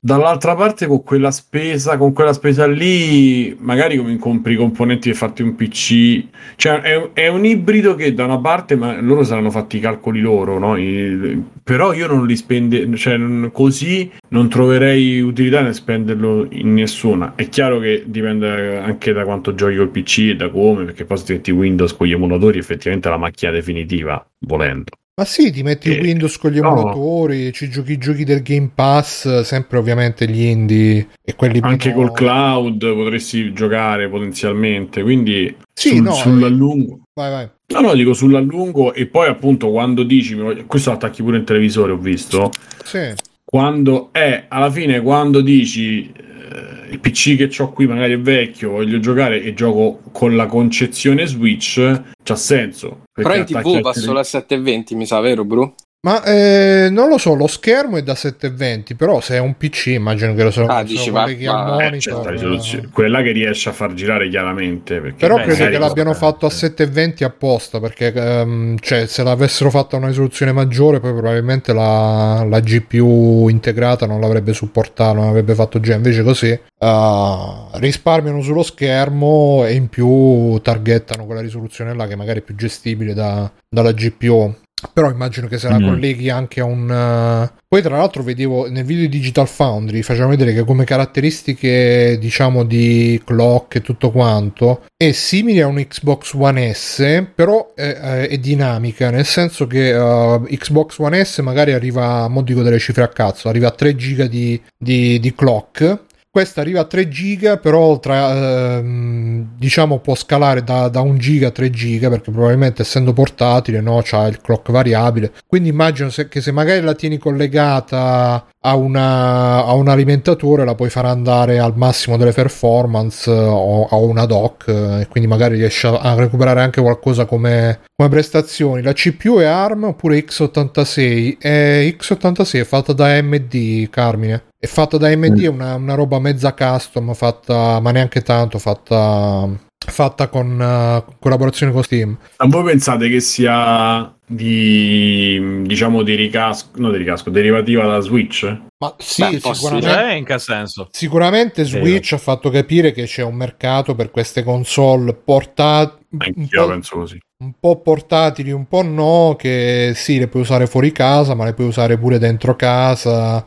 Dall'altra 0.00 0.54
parte, 0.54 0.86
con 0.86 1.02
quella 1.02 1.32
spesa, 1.32 1.96
con 1.96 2.12
quella 2.12 2.32
spesa 2.32 2.68
lì, 2.68 3.56
magari 3.58 3.96
come 3.96 4.16
compri 4.16 4.52
i 4.52 4.56
componenti 4.56 5.08
per 5.08 5.18
farti 5.18 5.42
un 5.42 5.56
PC, 5.56 6.24
cioè 6.54 6.80
è, 6.82 7.10
è, 7.14 7.26
un 7.26 7.44
ibrido 7.44 7.96
che 7.96 8.14
da 8.14 8.24
una 8.24 8.38
parte, 8.38 8.76
ma 8.76 9.00
loro 9.00 9.24
saranno 9.24 9.50
fatti 9.50 9.78
i 9.78 9.80
calcoli 9.80 10.20
loro, 10.20 10.60
no? 10.60 10.76
I, 10.76 11.42
però 11.64 11.92
io 11.92 12.06
non 12.06 12.26
li 12.26 12.36
spende, 12.36 12.96
cioè 12.96 13.18
così 13.50 14.08
non 14.28 14.48
troverei 14.48 15.20
utilità 15.20 15.62
nel 15.62 15.74
spenderlo 15.74 16.46
in 16.50 16.74
nessuna. 16.74 17.34
È 17.34 17.48
chiaro 17.48 17.80
che 17.80 18.04
dipende 18.06 18.78
anche 18.78 19.12
da 19.12 19.24
quanto 19.24 19.52
giochi 19.54 19.74
col 19.74 19.88
PC 19.88 20.18
e 20.18 20.36
da 20.36 20.48
come, 20.48 20.84
perché 20.84 21.06
poi 21.06 21.18
se 21.18 21.24
ti 21.24 21.32
metti 21.32 21.50
Windows 21.50 21.96
con 21.96 22.06
gli 22.06 22.12
emulatori, 22.12 22.58
effettivamente 22.58 23.08
è 23.08 23.10
la 23.10 23.18
macchina 23.18 23.50
definitiva, 23.50 24.24
volendo. 24.46 24.92
Ma 25.18 25.24
sì, 25.24 25.50
ti 25.50 25.64
metti 25.64 25.96
eh, 25.96 26.00
Windows 26.00 26.38
con 26.38 26.52
gli 26.52 26.60
no. 26.60 26.68
emulatori, 26.68 27.52
ci 27.52 27.68
giochi 27.68 27.90
i 27.90 27.98
giochi 27.98 28.22
del 28.22 28.40
Game 28.40 28.70
Pass, 28.72 29.40
sempre 29.40 29.78
ovviamente 29.78 30.28
gli 30.28 30.42
indie 30.42 31.08
e 31.24 31.34
quelli 31.34 31.58
Anche 31.60 31.92
col 31.92 32.12
cloud 32.12 32.78
potresti 32.78 33.52
giocare 33.52 34.08
potenzialmente, 34.08 35.02
quindi 35.02 35.52
sì, 35.72 35.96
sul, 35.96 36.02
no, 36.02 36.12
sull'allungo. 36.12 36.94
Eh, 36.94 37.00
vai, 37.14 37.30
vai. 37.32 37.48
No, 37.66 37.80
no, 37.80 37.94
dico 37.94 38.12
sull'allungo 38.12 38.94
e 38.94 39.06
poi 39.06 39.26
appunto 39.26 39.72
quando 39.72 40.04
dici, 40.04 40.36
questo 40.68 40.92
attacchi 40.92 41.24
pure 41.24 41.38
in 41.38 41.44
televisore, 41.44 41.90
ho 41.90 41.98
visto. 41.98 42.52
Sì. 42.84 43.12
Quando 43.44 44.10
è, 44.12 44.44
alla 44.46 44.70
fine, 44.70 45.00
quando 45.00 45.40
dici 45.40 46.12
eh, 46.12 46.77
il 46.90 47.00
PC 47.00 47.36
che 47.36 47.62
ho 47.62 47.72
qui 47.72 47.86
magari 47.86 48.14
è 48.14 48.18
vecchio, 48.18 48.70
voglio 48.70 48.98
giocare 48.98 49.42
e 49.42 49.54
gioco 49.54 50.00
con 50.12 50.36
la 50.36 50.46
concezione 50.46 51.26
Switch, 51.26 52.02
c'ha 52.22 52.36
senso. 52.36 53.04
Però 53.12 53.34
in 53.34 53.44
TV 53.44 53.80
va 53.80 53.92
solo 53.92 54.18
a 54.18 54.24
720, 54.24 54.94
mi 54.94 55.06
sa, 55.06 55.20
vero, 55.20 55.44
Bru? 55.44 55.74
Ma 56.00 56.22
eh, 56.22 56.88
non 56.92 57.08
lo 57.08 57.18
so, 57.18 57.34
lo 57.34 57.48
schermo 57.48 57.96
è 57.96 58.04
da 58.04 58.14
720, 58.14 58.94
però 58.94 59.20
se 59.20 59.34
è 59.34 59.40
un 59.40 59.56
PC 59.56 59.86
immagino 59.86 60.32
che 60.32 60.44
lo 60.44 60.52
so. 60.52 60.64
Ah, 60.64 60.84
dici, 60.84 61.10
va, 61.10 61.24
va, 61.24 61.30
eh, 61.30 61.84
monitor, 61.84 62.34
eh, 62.34 62.88
quella 62.92 63.20
che 63.20 63.32
riesce 63.32 63.70
a 63.70 63.72
far 63.72 63.94
girare 63.94 64.28
chiaramente. 64.28 65.00
Però 65.18 65.34
credo 65.42 65.68
che 65.68 65.76
l'abbiano 65.76 66.14
fatto 66.14 66.46
a 66.46 66.50
720 66.50 67.24
apposta, 67.24 67.80
perché 67.80 68.12
um, 68.16 68.78
cioè, 68.78 69.06
se 69.06 69.24
l'avessero 69.24 69.70
fatta 69.70 69.96
a 69.96 69.98
una 69.98 70.06
risoluzione 70.06 70.52
maggiore, 70.52 71.00
poi 71.00 71.10
probabilmente 71.10 71.72
la, 71.72 72.44
la 72.48 72.60
GPU 72.60 73.48
integrata 73.48 74.06
non 74.06 74.20
l'avrebbe 74.20 74.52
supportato, 74.52 75.14
non 75.14 75.26
avrebbe 75.26 75.54
fatto 75.54 75.80
già. 75.80 75.94
Invece 75.94 76.22
così 76.22 76.50
uh, 76.78 77.68
risparmiano 77.72 78.40
sullo 78.40 78.62
schermo 78.62 79.64
e 79.66 79.74
in 79.74 79.88
più 79.88 80.60
targettano 80.62 81.26
quella 81.26 81.40
risoluzione 81.40 81.92
là 81.92 82.06
che 82.06 82.14
magari 82.14 82.38
è 82.38 82.42
più 82.42 82.54
gestibile 82.54 83.14
da, 83.14 83.50
dalla 83.68 83.90
GPU 83.90 84.54
però 84.92 85.10
immagino 85.10 85.46
che 85.46 85.58
se 85.58 85.68
la 85.68 85.78
mm. 85.78 85.84
colleghi 85.84 86.30
anche 86.30 86.60
a 86.60 86.64
un 86.64 86.88
uh... 86.88 87.58
poi 87.66 87.82
tra 87.82 87.96
l'altro 87.96 88.22
vedevo 88.22 88.68
nel 88.70 88.84
video 88.84 89.08
di 89.08 89.18
Digital 89.18 89.48
Foundry 89.48 90.02
facevano 90.02 90.30
vedere 90.30 90.52
che 90.52 90.64
come 90.64 90.84
caratteristiche 90.84 92.16
diciamo 92.20 92.64
di 92.64 93.20
clock 93.24 93.76
e 93.76 93.82
tutto 93.82 94.10
quanto 94.10 94.84
è 94.96 95.12
simile 95.12 95.62
a 95.62 95.66
un 95.66 95.84
Xbox 95.86 96.32
One 96.34 96.72
S 96.72 97.24
però 97.34 97.72
è, 97.74 98.26
è 98.28 98.38
dinamica 98.38 99.10
nel 99.10 99.26
senso 99.26 99.66
che 99.66 99.92
uh, 99.92 100.42
Xbox 100.42 100.98
One 100.98 101.24
S 101.24 101.38
magari 101.38 101.72
arriva 101.72 102.28
mo 102.28 102.42
dico 102.42 102.62
delle 102.62 102.78
cifre 102.78 103.02
a 103.02 103.08
cazzo 103.08 103.48
arriva 103.48 103.68
a 103.68 103.72
3 103.72 103.96
giga 103.96 104.26
di, 104.26 104.60
di, 104.76 105.18
di 105.18 105.34
clock 105.34 106.06
questa 106.30 106.60
arriva 106.60 106.80
a 106.80 106.84
3 106.84 107.08
giga 107.08 107.56
però 107.56 107.98
tra, 107.98 108.76
ehm, 108.76 109.56
diciamo 109.56 109.98
può 109.98 110.14
scalare 110.14 110.62
da, 110.62 110.88
da 110.88 111.00
1 111.00 111.16
giga 111.16 111.48
a 111.48 111.50
3 111.50 111.70
giga 111.70 112.08
perché 112.10 112.30
probabilmente 112.30 112.82
essendo 112.82 113.12
portatile 113.12 113.80
no, 113.80 114.00
c'ha 114.04 114.26
il 114.26 114.40
clock 114.40 114.70
variabile. 114.70 115.32
Quindi 115.46 115.68
immagino 115.70 116.10
se, 116.10 116.28
che 116.28 116.40
se 116.40 116.52
magari 116.52 116.82
la 116.82 116.94
tieni 116.94 117.18
collegata 117.18 118.46
a, 118.60 118.74
una, 118.76 119.64
a, 119.64 119.72
un 119.72 119.88
alimentatore 119.88 120.64
la 120.64 120.74
puoi 120.74 120.90
far 120.90 121.06
andare 121.06 121.58
al 121.58 121.76
massimo 121.76 122.16
delle 122.16 122.32
performance 122.32 123.30
o 123.30 123.86
a 123.86 123.96
una 123.96 124.26
dock 124.26 124.68
e 124.68 125.06
quindi 125.08 125.28
magari 125.28 125.56
riesci 125.56 125.86
a 125.86 126.14
recuperare 126.14 126.60
anche 126.60 126.80
qualcosa 126.80 127.24
come, 127.24 127.80
come 127.96 128.08
prestazioni. 128.08 128.82
La 128.82 128.92
CPU 128.92 129.38
è 129.38 129.44
ARM 129.44 129.84
oppure 129.84 130.18
x86 130.18 131.36
e 131.40 131.96
x86 131.98 132.60
è 132.60 132.64
fatta 132.64 132.92
da 132.92 133.16
AMD 133.16 133.88
Carmine 133.90 134.47
è 134.58 134.66
fatta 134.66 134.96
da 134.96 135.08
AMD, 135.08 135.42
è 135.42 135.46
una, 135.46 135.74
una, 135.74 135.94
roba 135.94 136.18
mezza 136.18 136.52
custom, 136.52 137.14
fatta, 137.14 137.78
ma 137.80 137.90
neanche 137.92 138.22
tanto, 138.22 138.58
fatta 138.58 139.66
fatta 139.78 140.28
con 140.28 140.58
uh, 140.58 141.14
collaborazione 141.18 141.72
con 141.72 141.82
Steam. 141.82 142.18
Ma 142.38 142.46
voi 142.46 142.64
pensate 142.64 143.08
che 143.08 143.20
sia 143.20 144.12
di 144.26 145.62
diciamo 145.62 146.02
di 146.02 146.14
ricasco, 146.14 146.70
no 146.76 146.90
di 146.90 146.98
ricasco, 146.98 147.30
derivativa 147.30 147.86
da 147.86 148.00
Switch? 148.00 148.44
Ma 148.78 148.94
sì, 148.98 149.22
Beh, 149.22 149.40
sicuramente, 149.40 150.08
eh, 150.08 150.16
in 150.16 150.24
che 150.24 150.38
senso? 150.38 150.88
Sicuramente 150.90 151.64
Switch 151.64 152.12
eh. 152.12 152.14
ha 152.16 152.18
fatto 152.18 152.50
capire 152.50 152.92
che 152.92 153.04
c'è 153.04 153.22
un 153.22 153.34
mercato 153.34 153.94
per 153.94 154.10
queste 154.10 154.42
console 154.42 155.14
portate. 155.14 156.06
Anch'io 156.18 156.66
penso 156.66 156.96
così 156.96 157.18
un 157.40 157.52
po' 157.60 157.80
portatili, 157.80 158.50
un 158.50 158.66
po' 158.66 158.82
no, 158.82 159.36
che 159.38 159.92
sì, 159.94 160.18
le 160.18 160.26
puoi 160.26 160.42
usare 160.42 160.66
fuori 160.66 160.90
casa, 160.90 161.34
ma 161.34 161.44
le 161.44 161.54
puoi 161.54 161.68
usare 161.68 161.96
pure 161.96 162.18
dentro 162.18 162.56
casa, 162.56 163.46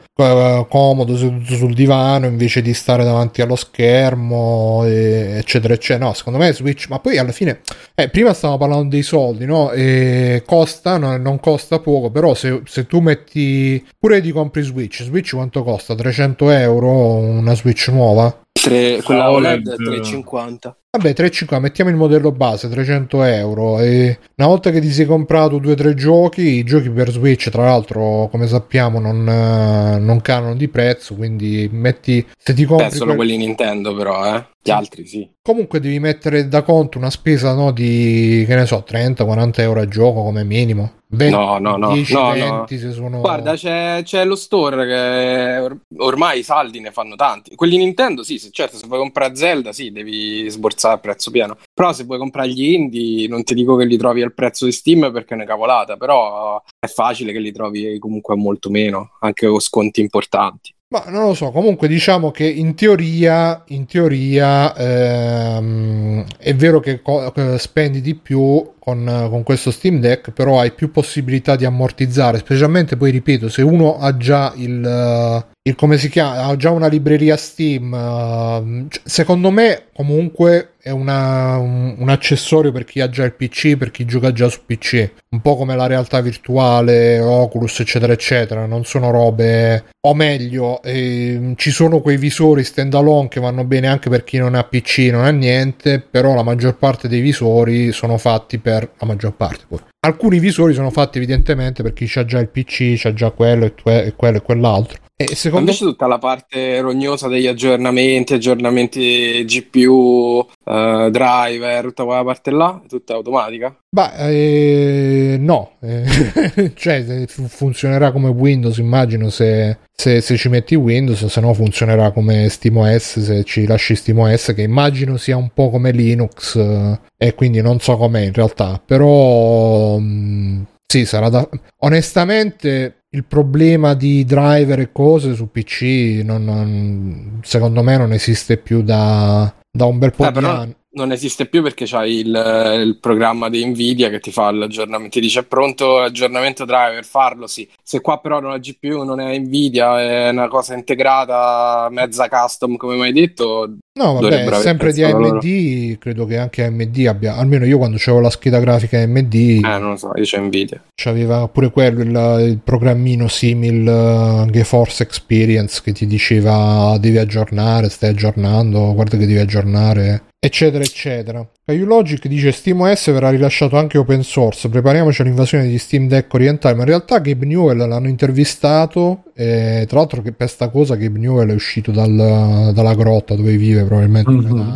comodo 0.69 1.17
seduto 1.17 1.55
sul 1.55 1.73
divano 1.73 2.25
invece 2.25 2.61
di 2.61 2.73
stare 2.73 3.03
davanti 3.03 3.41
allo 3.41 3.57
schermo, 3.57 4.85
eccetera, 4.85 5.73
eccetera. 5.73 6.05
No, 6.05 6.13
secondo 6.13 6.39
me 6.39 6.53
Switch, 6.53 6.87
ma 6.87 6.99
poi 6.99 7.17
alla 7.17 7.33
fine, 7.33 7.59
eh, 7.93 8.07
prima 8.07 8.33
stavamo 8.33 8.57
parlando 8.57 8.87
dei 8.87 9.03
soldi, 9.03 9.45
no? 9.45 9.71
E 9.71 10.43
costa, 10.45 10.97
no, 10.97 11.17
non 11.17 11.41
costa 11.41 11.79
poco, 11.79 12.09
però 12.11 12.33
se, 12.33 12.61
se 12.63 12.87
tu 12.87 13.01
metti, 13.01 13.85
pure 13.99 14.21
ti 14.21 14.31
compri 14.31 14.61
Switch, 14.61 15.03
Switch 15.03 15.33
quanto 15.35 15.63
costa? 15.63 15.95
300 15.95 16.49
euro 16.49 16.89
una 17.17 17.53
Switch 17.55 17.89
nuova? 17.89 18.39
3, 18.53 19.01
quella 19.03 19.31
OLED 19.31 19.75
350. 19.75 20.77
Vabbè, 20.93 21.13
350, 21.13 21.59
mettiamo 21.65 21.89
il 21.89 21.95
modello 21.95 22.33
base, 22.33 22.67
300 22.67 23.23
euro. 23.23 23.79
E 23.79 24.19
una 24.35 24.47
volta 24.47 24.71
che 24.71 24.81
ti 24.81 24.91
sei 24.91 25.05
comprato 25.05 25.57
2-3 25.57 25.93
giochi, 25.93 26.41
i 26.41 26.63
giochi 26.65 26.89
per 26.89 27.11
Switch, 27.11 27.49
tra 27.49 27.63
l'altro, 27.63 28.27
come 28.29 28.45
sappiamo, 28.45 28.99
non, 28.99 29.23
non 29.23 30.19
canano 30.19 30.53
di 30.53 30.67
prezzo. 30.67 31.15
Quindi 31.15 31.69
metti. 31.71 32.27
Se 32.37 32.53
ti 32.53 32.65
compri. 32.65 32.89
Beh, 32.89 32.95
solo 32.95 33.15
quelli 33.15 33.37
Nintendo, 33.37 33.95
però, 33.95 34.35
eh. 34.35 34.45
Gli 34.61 34.69
altri 34.69 35.07
sì. 35.07 35.31
Comunque 35.41 35.79
devi 35.79 35.97
mettere 35.99 36.49
da 36.49 36.61
conto 36.61 36.97
una 36.97 37.09
spesa 37.09 37.53
no, 37.53 37.71
di 37.71 38.43
che 38.45 38.55
ne 38.55 38.65
so 38.65 38.83
30-40 38.85 39.61
euro 39.61 39.79
a 39.79 39.87
gioco 39.87 40.23
come 40.23 40.43
minimo. 40.43 40.99
20, 41.13 41.35
no, 41.35 41.57
no, 41.57 41.75
no, 41.75 41.93
10, 41.93 42.13
no, 42.13 42.31
20 42.31 42.47
no. 42.49 42.65
se 42.67 42.91
sono. 42.91 43.19
Guarda, 43.19 43.55
c'è, 43.55 44.01
c'è, 44.03 44.23
lo 44.23 44.35
store 44.35 44.87
che 44.87 45.57
or- 45.57 45.77
ormai 45.97 46.39
i 46.39 46.43
saldi 46.43 46.79
ne 46.79 46.91
fanno 46.91 47.15
tanti. 47.15 47.53
Quelli 47.55 47.77
Nintendo, 47.77 48.23
sì, 48.23 48.37
se, 48.37 48.49
certo, 48.51 48.77
se 48.77 48.87
vuoi 48.87 48.99
comprare 48.99 49.35
Zelda, 49.35 49.73
sì, 49.73 49.91
devi 49.91 50.49
sborsare 50.49 50.95
a 50.95 50.99
prezzo 50.99 51.29
pieno. 51.29 51.57
Però 51.73 51.91
se 51.91 52.05
vuoi 52.05 52.17
comprare 52.17 52.49
gli 52.49 52.71
indie, 52.71 53.27
non 53.27 53.43
ti 53.43 53.53
dico 53.53 53.75
che 53.75 53.85
li 53.85 53.97
trovi 53.97 54.21
al 54.21 54.33
prezzo 54.33 54.65
di 54.65 54.71
Steam 54.71 55.11
perché 55.11 55.33
è 55.33 55.35
una 55.35 55.45
cavolata, 55.45 55.97
però 55.97 56.61
è 56.79 56.87
facile 56.87 57.33
che 57.33 57.39
li 57.39 57.51
trovi 57.51 57.99
comunque 57.99 58.35
molto 58.35 58.69
meno, 58.69 59.17
anche 59.19 59.47
con 59.47 59.59
sconti 59.59 59.99
importanti. 59.99 60.73
Ma 60.91 61.05
non 61.07 61.23
lo 61.23 61.33
so, 61.33 61.51
comunque 61.51 61.87
diciamo 61.87 62.31
che 62.31 62.43
in 62.43 62.75
teoria, 62.75 63.63
in 63.67 63.85
teoria 63.85 64.75
ehm, 64.75 66.25
è 66.37 66.53
vero 66.53 66.81
che 66.81 67.01
co- 67.01 67.31
spendi 67.57 68.01
di 68.01 68.13
più 68.13 68.73
con, 68.77 69.27
con, 69.29 69.41
questo 69.43 69.71
Steam 69.71 70.01
Deck, 70.01 70.31
però 70.31 70.59
hai 70.59 70.73
più 70.73 70.91
possibilità 70.91 71.55
di 71.55 71.63
ammortizzare, 71.63 72.39
specialmente 72.39 72.97
poi 72.97 73.11
ripeto, 73.11 73.47
se 73.47 73.61
uno 73.61 73.99
ha 73.99 74.17
già 74.17 74.51
il, 74.57 75.45
il 75.61 75.75
come 75.75 75.97
si 75.97 76.09
chiama, 76.09 76.43
ha 76.43 76.57
già 76.57 76.71
una 76.71 76.87
libreria 76.87 77.37
Steam, 77.37 77.93
uh, 77.93 78.87
secondo 79.05 79.49
me 79.49 79.83
comunque 80.01 80.73
è 80.81 80.89
una, 80.89 81.57
un, 81.57 81.95
un, 81.99 82.09
accessorio 82.09 82.71
per 82.71 82.85
chi 82.85 83.01
ha 83.01 83.09
già 83.09 83.23
il 83.23 83.33
PC, 83.33 83.77
per 83.77 83.91
chi 83.91 84.03
gioca 84.05 84.31
già 84.31 84.49
su 84.49 84.61
PC, 84.65 85.11
un 85.29 85.41
po' 85.41 85.55
come 85.55 85.75
la 85.75 85.85
realtà 85.85 86.21
virtuale, 86.21 87.19
Oculus, 87.19 87.81
eccetera, 87.81 88.11
eccetera, 88.11 88.65
non 88.65 88.83
sono 88.83 89.11
robe, 89.11 89.85
o 90.07 90.15
meglio, 90.15 90.81
eh, 90.81 91.53
ci 91.55 91.69
sono 91.69 92.01
quei 92.01 92.17
visori 92.17 92.63
standalone 92.63 93.27
che 93.27 93.39
vanno 93.39 93.63
bene 93.63 93.87
anche 93.87 94.09
per 94.09 94.23
chi 94.23 94.39
non 94.39 94.55
ha 94.55 94.63
PC, 94.63 95.09
non 95.11 95.23
ha 95.23 95.29
niente, 95.29 95.99
però 95.99 96.33
la 96.33 96.43
maggior 96.43 96.77
parte 96.77 97.07
dei 97.07 97.21
visori 97.21 97.91
sono 97.91 98.17
fatti 98.17 98.57
per 98.57 98.91
la 98.97 99.05
maggior 99.05 99.35
parte 99.35 99.65
poi. 99.67 99.79
Alcuni 100.03 100.39
visori 100.39 100.73
sono 100.73 100.89
fatti 100.89 101.19
evidentemente 101.19 101.83
per 101.83 101.93
chi 101.93 102.11
ha 102.15 102.25
già 102.25 102.39
il 102.39 102.49
PC, 102.49 102.95
c'ha 102.97 103.13
già 103.13 103.29
quello 103.29 103.65
e, 103.65 103.73
que- 103.79 104.05
e 104.05 104.13
quello 104.15 104.37
e 104.37 104.41
quell'altro. 104.41 104.97
E 105.29 105.35
secondo... 105.35 105.69
Invece 105.69 105.85
tutta 105.85 106.07
la 106.07 106.17
parte 106.17 106.81
rognosa 106.81 107.27
degli 107.27 107.45
aggiornamenti, 107.45 108.33
aggiornamenti 108.33 109.45
GPU, 109.45 109.90
uh, 109.91 110.47
eh, 110.63 111.09
driver, 111.11 111.83
tutta 111.83 112.03
quella 112.05 112.23
parte 112.23 112.51
là, 112.51 112.81
è 112.83 112.87
tutta 112.87 113.13
automatica? 113.13 113.75
Beh, 113.89 115.33
eh, 115.33 115.37
no, 115.37 115.73
cioè 116.75 117.25
funzionerà 117.27 118.11
come 118.11 118.29
Windows 118.29 118.77
immagino 118.77 119.29
se, 119.29 119.77
se, 119.91 120.21
se, 120.21 120.37
ci 120.37 120.49
metti 120.49 120.75
Windows, 120.75 121.25
se 121.25 121.41
no 121.41 121.53
funzionerà 121.53 122.11
come 122.11 122.47
SteamOS 122.49 123.19
se 123.19 123.43
ci 123.43 123.65
lasci 123.65 123.95
SteamOS 123.95 124.53
che 124.55 124.61
immagino 124.61 125.17
sia 125.17 125.37
un 125.37 125.49
po' 125.53 125.69
come 125.69 125.91
Linux 125.91 126.55
eh, 126.55 126.99
e 127.17 127.35
quindi 127.35 127.61
non 127.61 127.79
so 127.79 127.97
com'è 127.97 128.21
in 128.21 128.33
realtà, 128.33 128.81
però 128.83 129.97
mm, 129.99 130.61
sì, 130.91 131.05
sarà 131.05 131.29
da... 131.29 131.47
Onestamente 131.83 133.03
il 133.13 133.25
problema 133.25 133.93
di 133.93 134.23
driver 134.23 134.79
e 134.79 134.91
cose 134.91 135.35
su 135.35 135.51
PC 135.51 136.21
non, 136.23 136.45
non, 136.45 137.39
secondo 137.43 137.83
me 137.83 137.97
non 137.97 138.13
esiste 138.13 138.57
più 138.57 138.81
da, 138.81 139.53
da 139.71 139.85
un 139.85 139.97
bel 139.97 140.11
po' 140.11 140.27
eh, 140.27 140.31
di 140.31 140.45
anni 140.45 140.75
non 140.93 141.11
esiste 141.11 141.45
più 141.45 141.61
perché 141.61 141.85
c'hai 141.85 142.15
il, 142.19 142.81
il, 142.83 142.97
programma 142.99 143.49
di 143.49 143.65
Nvidia 143.65 144.09
che 144.09 144.19
ti 144.19 144.31
fa 144.31 144.51
l'aggiornamento, 144.51 145.13
ti 145.13 145.21
dice 145.21 145.41
è 145.41 145.43
pronto 145.43 145.99
l'aggiornamento 145.99 146.65
driver, 146.65 147.03
farlo 147.05 147.47
sì. 147.47 147.69
Se 147.81 148.01
qua 148.01 148.19
però 148.19 148.39
non 148.39 148.53
è 148.53 148.59
GPU, 148.59 149.03
non 149.03 149.19
è 149.21 149.37
Nvidia, 149.37 150.01
è 150.01 150.29
una 150.29 150.47
cosa 150.47 150.73
integrata, 150.73 151.87
mezza 151.91 152.27
custom 152.27 152.75
come 152.75 152.95
mai 152.95 153.13
detto. 153.13 153.77
No, 153.93 154.13
vabbè, 154.13 154.53
sempre 154.61 154.93
di 154.93 155.03
AMD, 155.03 155.97
credo 155.97 156.25
che 156.25 156.37
anche 156.37 156.63
AMD 156.63 157.05
abbia, 157.07 157.35
almeno 157.35 157.65
io 157.65 157.77
quando 157.77 157.97
avevo 157.97 158.21
la 158.21 158.29
scheda 158.29 158.59
grafica 158.59 158.97
AMD... 158.97 159.33
Eh, 159.33 159.59
non 159.61 159.89
lo 159.89 159.95
so, 159.97 160.13
io 160.15 160.23
c'ho 160.23 160.39
Nvidia. 160.39 160.81
C'aveva 160.95 161.45
pure 161.49 161.71
quello, 161.71 162.01
il, 162.01 162.47
il 162.47 162.59
programmino 162.63 163.27
simil 163.27 163.85
uh, 163.85 164.49
GeForce 164.49 165.03
Experience 165.03 165.81
che 165.83 165.91
ti 165.91 166.07
diceva 166.07 166.97
devi 166.99 167.17
aggiornare, 167.17 167.89
stai 167.89 168.11
aggiornando, 168.11 168.93
guarda 168.93 169.17
che 169.17 169.25
devi 169.25 169.39
aggiornare 169.39 170.23
eccetera 170.43 170.83
eccetera. 170.83 171.47
Logic 171.65 172.27
dice 172.27 172.51
SteamOS 172.51 173.11
verrà 173.11 173.29
rilasciato 173.29 173.77
anche 173.77 173.97
open 173.97 174.23
source, 174.23 174.67
prepariamoci 174.67 175.21
all'invasione 175.21 175.67
di 175.67 175.77
Steam 175.77 176.07
Deck 176.07 176.33
orientale, 176.33 176.75
ma 176.75 176.81
in 176.81 176.87
realtà 176.87 177.19
Gabe 177.19 177.45
Newell 177.45 177.87
l'hanno 177.87 178.07
intervistato 178.07 179.25
e 179.41 179.85
tra 179.87 179.97
l'altro 179.97 180.21
che 180.21 180.33
per 180.33 180.49
sta 180.49 180.69
cosa 180.69 180.95
Gabe 180.95 181.17
Newell 181.17 181.49
è 181.49 181.53
uscito 181.53 181.89
dal, 181.91 182.71
dalla 182.75 182.93
grotta 182.93 183.33
dove 183.33 183.57
vive 183.57 183.83
probabilmente 183.83 184.29
mm-hmm. 184.29 184.75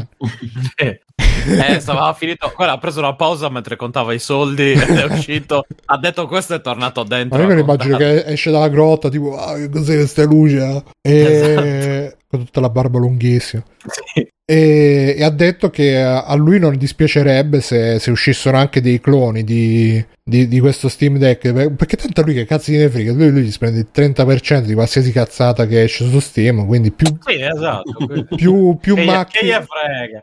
eh, 0.76 1.80
stava 1.80 2.12
finito. 2.14 2.52
Guarda, 2.56 2.74
ha 2.74 2.78
preso 2.80 2.98
una 2.98 3.16
pausa 3.16 3.50
mentre 3.50 3.76
contava 3.76 4.12
i 4.14 4.20
soldi 4.20 4.72
ed 4.72 4.80
è 4.80 5.06
uscito. 5.06 5.68
ha 5.86 5.98
detto 6.00 6.26
questo 6.26 6.54
e 6.54 6.58
è 6.58 6.62
tornato 6.62 7.04
dentro. 7.04 7.38
Ma 7.38 7.44
io 7.44 7.54
lo 7.54 7.60
immagino 7.60 7.98
che 7.98 8.26
esce 8.26 8.50
dalla 8.50 8.70
grotta, 8.70 9.10
tipo, 9.10 9.38
ah, 9.38 9.54
che 9.56 9.70
cos'è 9.70 9.98
questa 9.98 10.24
luce? 10.24 10.84
E... 11.02 11.14
Esatto. 11.14 12.18
Con 12.28 12.46
tutta 12.46 12.60
la 12.60 12.70
barba 12.70 12.98
lunghissima. 12.98 13.64
Sì 13.86 14.28
e, 14.48 15.16
e, 15.18 15.24
ha 15.24 15.32
detto 15.32 15.72
che 15.72 16.00
a 16.00 16.34
lui 16.36 16.60
non 16.60 16.78
dispiacerebbe 16.78 17.62
se, 17.62 17.98
se 17.98 18.12
uscissero 18.12 18.58
anche 18.58 18.80
dei 18.80 19.02
cloni 19.02 19.44
di, 19.44 20.04
di, 20.28 20.48
di, 20.48 20.60
questo 20.60 20.90
Steam 20.90 21.20
Deck 21.20 21.52
perché 21.76 21.98
tanto 21.98 22.24
lui 22.24 22.34
che 22.34 22.46
cazzo 22.46 22.72
ne 22.72 22.90
frega 22.90 23.12
lui, 23.12 23.30
lui 23.30 23.52
si 23.52 23.60
prende 23.60 23.78
il 23.78 23.90
30% 23.94 24.62
di 24.62 24.74
qualsiasi 24.74 25.12
cazzata 25.12 25.68
che 25.68 25.84
esce 25.84 26.10
su 26.10 26.20
Steam 26.20 26.66
quindi 26.66 26.90
più, 26.90 27.06
sì, 27.24 27.40
esatto. 27.40 27.84
più, 28.36 28.76
più, 28.82 28.96
macchine, 28.96 29.64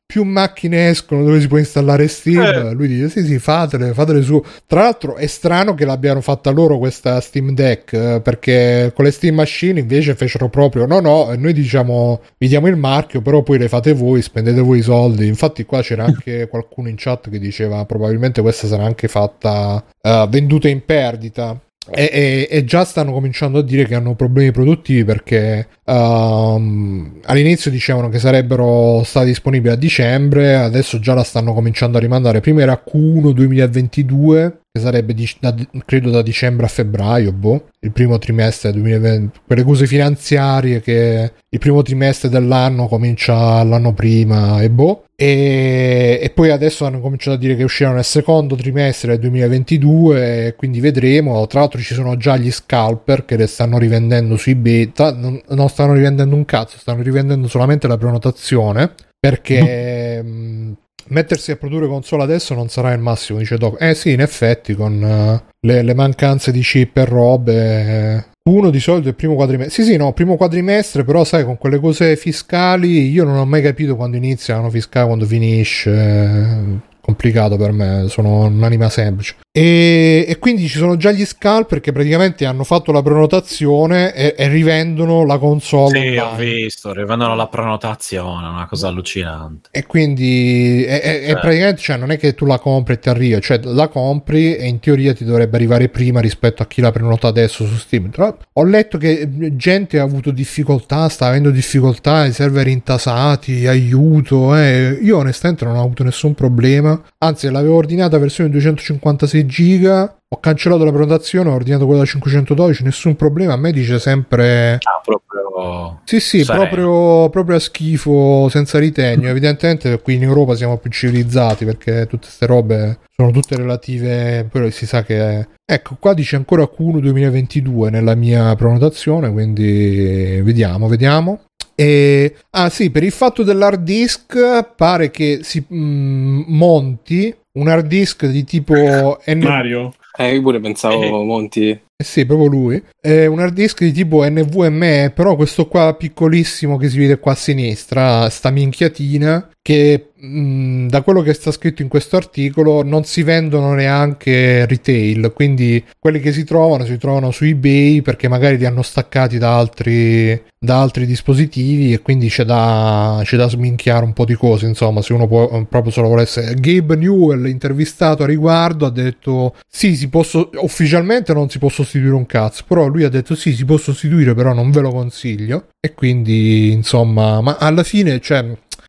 più, 0.05 0.25
macchine 0.25 0.89
escono 0.89 1.23
dove 1.23 1.41
si 1.41 1.47
può 1.47 1.57
installare 1.57 2.09
Steam 2.09 2.43
eh. 2.43 2.73
lui 2.73 2.89
dice 2.89 3.11
sì 3.11 3.25
sì 3.25 3.39
fatele 3.39 3.93
fatele 3.93 4.23
su 4.23 4.45
tra 4.67 4.81
l'altro 4.81 5.15
è 5.15 5.29
strano 5.29 5.75
che 5.75 5.85
l'abbiano 5.85 6.21
fatta 6.21 6.51
loro 6.51 6.79
questa 6.79 7.21
Steam 7.21 7.53
Deck 7.53 7.93
eh, 7.93 8.21
perché 8.21 8.91
con 8.97 9.05
le 9.05 9.13
Steam 9.13 9.37
Machine 9.37 9.79
invece 9.79 10.17
fecero 10.17 10.49
proprio 10.49 10.85
no 10.85 10.99
no 10.99 11.33
noi 11.39 11.53
diciamo 11.53 12.23
vi 12.39 12.49
diamo 12.49 12.67
il 12.67 12.77
marchio 12.77 13.23
però 13.23 13.45
poi 13.45 13.57
le 13.57 13.69
fate 13.69 13.93
voi 13.93 14.21
spendete 14.21 14.63
voi 14.63 14.81
i 14.81 14.83
soldi 14.83 15.29
infatti 15.29 15.65
qua 15.65 15.81
c'era 15.81 16.03
anche 16.03 16.49
qualcuno 16.51 16.89
in 16.89 16.97
chat 16.99 17.31
che 17.31 17.39
diceva 17.39 17.85
probabilmente 17.85 18.41
questa 18.41 18.67
sarà 18.67 18.85
anche 18.85 19.07
fatta 19.07 19.85
uh, 20.03 20.29
vendute 20.29 20.69
in 20.69 20.85
perdita. 20.85 21.59
E, 21.91 22.09
e, 22.13 22.49
e, 22.49 22.65
già 22.65 22.85
stanno 22.85 23.11
cominciando 23.11 23.59
a 23.59 23.63
dire 23.63 23.87
che 23.87 23.97
hanno 23.97 24.15
problemi 24.15 24.53
produttivi 24.53 25.05
perché 25.05 25.67
um, 25.87 27.19
all'inizio 27.25 27.73
dicevano 27.73 28.09
che 28.09 28.21
sarebbero 28.21 29.03
stati 29.03 29.27
disponibili 29.27 29.75
a 29.75 29.77
dicembre, 29.77 30.55
adesso 30.55 31.01
già 31.01 31.13
la 31.15 31.25
stanno 31.25 31.53
cominciando 31.53 31.99
a 31.99 32.01
rimandare. 32.01 32.41
Prima 32.41 32.63
era 32.63 32.81
Q1 32.87 33.33
2022, 33.33 34.61
che 34.75 34.81
sarebbe 34.81 35.13
di, 35.13 35.29
da, 35.39 35.55
credo 35.85 36.09
da 36.09 36.23
dicembre 36.23 36.65
a 36.65 36.69
febbraio, 36.69 37.31
boh, 37.33 37.69
il 37.81 37.93
primo 37.93 38.17
trimestre 38.19 38.73
2020, 38.73 39.41
quelle 39.47 39.65
cose 39.65 39.87
finanziarie 39.87 40.81
che 40.81 41.33
il 41.47 41.59
primo 41.59 41.83
trimestre 41.83 42.31
dell'anno 42.31 42.89
comincia 42.89 43.63
l'anno 43.65 43.93
prima 43.93 44.63
e 44.63 44.71
boh. 44.71 45.05
E, 45.15 46.19
e, 46.23 46.31
poi 46.31 46.51
adesso 46.51 46.87
hanno 46.87 47.01
cominciato 47.01 47.37
a 47.37 47.39
dire 47.39 47.55
che 47.55 47.65
usciranno 47.65 47.97
nel 47.97 48.05
secondo 48.05 48.57
trimestre 48.57 49.11
del 49.11 49.21
2022 49.21 50.55
quindi 50.57 50.81
vedremo 50.81 51.47
tra 51.47 51.61
l'altro 51.61 51.81
ci 51.81 51.95
sono 51.95 52.17
già 52.17 52.37
gli 52.37 52.51
scalper 52.51 53.25
che 53.25 53.37
le 53.37 53.47
stanno 53.47 53.79
rivendendo 53.79 54.37
sui 54.37 54.57
beta 54.57 55.13
non, 55.13 55.41
non 55.51 55.69
stanno 55.69 55.93
rivendendo 55.93 56.35
un 56.35 56.45
cazzo 56.45 56.77
stanno 56.77 57.03
rivendendo 57.03 57.47
solamente 57.47 57.87
la 57.87 57.99
prenotazione 57.99 58.95
perché 59.21 60.21
mm. 60.25 60.73
Mettersi 61.13 61.53
a 61.53 61.57
produrre 61.57 61.87
console 61.87 62.23
adesso 62.23 62.55
non 62.55 62.69
sarà 62.69 62.93
il 62.93 63.01
massimo, 63.01 63.39
dice 63.39 63.57
Doc. 63.57 63.81
Eh 63.81 63.95
sì, 63.95 64.13
in 64.13 64.21
effetti, 64.21 64.75
con 64.75 65.01
uh, 65.01 65.51
le, 65.61 65.83
le, 65.83 65.95
mancanze 65.95 66.51
di 66.51 66.61
chip 66.61 66.97
e 66.97 67.05
robe. 67.05 68.27
Uno 68.45 68.71
di 68.71 68.81
solito 68.81 69.07
è 69.07 69.11
il 69.11 69.17
primo 69.17 69.35
quadrimestre. 69.35 69.83
Sì, 69.83 69.91
sì, 69.91 69.97
no, 69.97 70.13
primo 70.13 70.37
quadrimestre, 70.37 71.05
però 71.05 71.23
sai, 71.23 71.45
con 71.45 71.59
quelle 71.59 71.79
cose 71.79 72.17
fiscali, 72.17 73.09
io 73.11 73.25
non 73.25 73.37
ho 73.37 73.47
mai 73.47 73.63
capito 73.63 73.95
quando 73.95 74.17
inizia 74.17 74.57
l'anno 74.57 74.71
fiscale, 74.71 75.07
quando 75.07 75.27
finisce 75.27 76.91
complicato 77.03 77.57
per 77.57 77.73
me, 77.73 78.07
sono 78.09 78.47
un'anima 78.47 78.89
semplice. 78.89 79.37
E, 79.55 80.25
e, 80.27 80.39
quindi 80.39 80.67
ci 80.67 80.79
sono 80.79 80.97
già 80.97 81.11
gli 81.11 81.27
scalper 81.27 81.81
che 81.81 81.93
praticamente 81.93 82.47
hanno 82.47 82.65
fatto 82.65 82.91
la 82.91 83.03
prenotazione 83.03 84.15
e, 84.15 84.35
e 84.35 84.49
rivendono 84.49 85.27
la 85.27 85.37
console. 85.37 86.01
Sì, 86.01 86.17
online. 86.17 86.21
ho 86.21 86.35
visto, 86.37 86.93
rivendono 86.95 87.35
la 87.35 87.49
prenotazione, 87.49 88.49
una 88.49 88.67
cosa 88.67 88.89
allucinante. 88.89 89.69
E 89.71 89.85
quindi 89.85 90.85
è, 90.85 91.25
cioè. 91.27 91.41
praticamente 91.41 91.83
cioè, 91.83 91.99
non 91.99 92.13
è 92.13 92.19
che 92.19 92.33
tu 92.33 92.47
la 92.47 92.59
compri 92.59 92.95
e 92.95 92.99
ti 92.99 93.11
arriva, 93.11 93.41
cioè 93.41 93.61
la 93.63 93.89
compri 93.89 94.57
e 94.57 94.67
in 94.67 94.81
teoria 94.81 95.13
ti 95.13 95.25
dovrebbe 95.25 95.57
arrivare 95.57 95.91
prima 95.91 96.21
rispetto 96.21 96.63
a 96.63 96.67
chi 96.67 96.81
la 96.81 96.91
prenota 96.91 97.29
adesso 97.29 97.67
su 97.67 97.75
Steam. 97.75 98.09
Tra 98.09 98.35
ho 98.55 98.65
letto 98.65 98.97
che 98.97 99.29
gente 99.55 99.99
ha 99.99 100.03
avuto 100.03 100.31
difficoltà, 100.31 101.11
sta 101.11 101.27
avendo 101.27 101.51
difficoltà, 101.51 102.25
i 102.25 102.33
server 102.33 102.69
intasati, 102.69 103.67
aiuto. 103.67 104.57
Eh. 104.57 104.99
Io 105.03 105.19
onestamente 105.19 105.67
non 105.67 105.77
ho 105.77 105.83
avuto 105.83 106.05
nessun 106.05 106.33
problema, 106.33 106.92
anzi 107.19 107.51
l'avevo 107.51 107.77
ordinata 107.77 108.19
versione 108.19 108.51
256 108.51 109.47
giga 109.47 110.17
ho 110.33 110.41
cancellato 110.41 110.85
la 110.85 110.93
prenotazione, 110.93 111.51
ho 111.51 111.55
ordinato 111.55 111.85
quella 111.85 112.01
da 112.01 112.07
512, 112.07 112.85
nessun 112.85 113.17
problema. 113.17 113.53
A 113.53 113.57
me 113.57 113.71
dice 113.71 113.99
sempre. 113.99 114.79
Ah, 114.81 115.01
proprio. 115.05 116.01
Sì, 116.05 116.21
sì, 116.21 116.43
proprio, 116.45 117.29
proprio, 117.29 117.57
a 117.57 117.59
schifo, 117.59 118.49
senza 118.49 118.79
ritegno. 118.79 119.29
Evidentemente 119.29 120.01
qui 120.01 120.15
in 120.15 120.23
Europa 120.23 120.57
siamo 120.57 120.79
più 120.79 120.91
civilizzati 120.91 121.67
perché 121.67 122.07
tutte 122.07 122.25
queste 122.25 122.47
robe 122.47 123.01
sono 123.15 123.31
tutte 123.31 123.57
relative. 123.57 124.49
Però 124.51 124.69
si 124.71 124.87
sa 124.87 125.03
che. 125.03 125.47
Ecco, 125.67 125.97
qua 126.01 126.15
dice 126.15 126.37
ancora 126.37 126.63
Q1 126.63 127.01
2022 127.01 127.91
nella 127.91 128.15
mia 128.15 128.55
prenotazione, 128.55 129.31
quindi 129.31 130.41
vediamo, 130.43 130.89
vediamo. 130.89 131.41
E, 131.75 132.37
ah 132.51 132.69
sì, 132.69 132.91
per 132.91 133.03
il 133.03 133.13
fatto 133.13 133.43
dell'hard 133.43 133.83
disk 133.83 134.65
pare 134.77 135.11
che 135.11 135.41
si 135.43 135.65
mh, 135.67 135.77
mm, 135.77 136.43
monti 136.47 137.35
un 137.55 137.69
hard 137.69 137.87
disk 137.87 138.27
di 138.27 138.45
tipo 138.45 138.75
N... 139.27 139.39
Mario? 139.39 139.93
Eh, 140.17 140.35
io 140.35 140.43
pure 140.43 140.61
pensavo 140.61 141.03
eh. 141.03 141.25
Monti. 141.25 141.81
Eh 142.03 142.05
sì, 142.05 142.27
proprio 142.27 142.49
lui. 142.49 142.83
È 143.01 143.27
un 143.27 143.39
hard 143.39 143.55
disk 143.55 143.85
di 143.85 143.93
tipo 143.93 144.29
NVMe, 144.29 145.13
però 145.15 145.37
questo 145.37 145.69
qua 145.69 145.95
piccolissimo 145.95 146.77
che 146.77 146.89
si 146.89 146.99
vede 146.99 147.21
qua 147.21 147.31
a 147.31 147.37
sinistra, 147.37 148.29
sta 148.29 148.51
minchiatina, 148.51 149.51
che 149.63 150.11
mh, 150.17 150.89
da 150.89 151.03
quello 151.03 151.23
che 151.23 151.33
sta 151.33 151.53
scritto 151.53 151.83
in 151.83 151.89
questo 151.89 152.17
articolo 152.17 152.83
non 152.83 153.05
si 153.05 153.23
vendono 153.23 153.75
neanche 153.75 154.67
retail, 154.67 155.33
quindi 155.33 155.85
quelli 155.99 156.19
che 156.19 156.33
si 156.33 156.43
trovano 156.45 156.85
si 156.85 156.99
trovano 156.99 157.31
su 157.31 157.45
eBay 157.45 158.03
perché 158.03 158.27
magari 158.29 158.57
li 158.57 158.65
hanno 158.67 158.83
staccati 158.83 159.39
da 159.39 159.57
altri, 159.57 160.41
da 160.59 160.81
altri 160.81 161.07
dispositivi 161.07 161.93
e 161.93 162.01
quindi 162.03 162.29
c'è 162.29 162.45
da, 162.45 163.21
c'è 163.23 163.37
da 163.37 163.49
sminchiare 163.49 164.05
un 164.05 164.13
po' 164.13 164.25
di 164.25 164.35
cose, 164.35 164.67
insomma, 164.67 165.03
se 165.03 165.13
uno 165.13 165.29
può, 165.29 165.65
proprio 165.67 165.93
se 165.93 166.01
lo 166.01 166.09
volesse. 166.09 166.55
Gabe 166.59 166.97
Newell, 166.97 167.47
intervistato 167.47 168.25
a 168.25 168.27
riguardo, 168.27 168.87
ha 168.87 168.91
detto 168.91 169.55
sì, 169.69 169.95
si 169.95 170.09
può, 170.09 170.25
ufficialmente 170.61 171.33
non 171.33 171.49
si 171.49 171.59
può 171.59 171.69
sostituire 171.69 171.91
un 171.99 172.27
cazzo, 172.27 172.65
però 172.67 172.87
lui 172.87 173.05
ha 173.05 173.09
detto 173.09 173.35
sì, 173.35 173.53
si 173.53 173.65
può 173.65 173.77
sostituire, 173.77 174.35
però 174.35 174.53
non 174.53 174.71
ve 174.71 174.81
lo 174.81 174.91
consiglio. 174.91 175.69
E 175.81 175.95
quindi, 175.95 176.73
insomma, 176.73 177.41
ma 177.41 177.57
alla 177.59 177.83
fine, 177.83 178.21
cioè, 178.21 178.45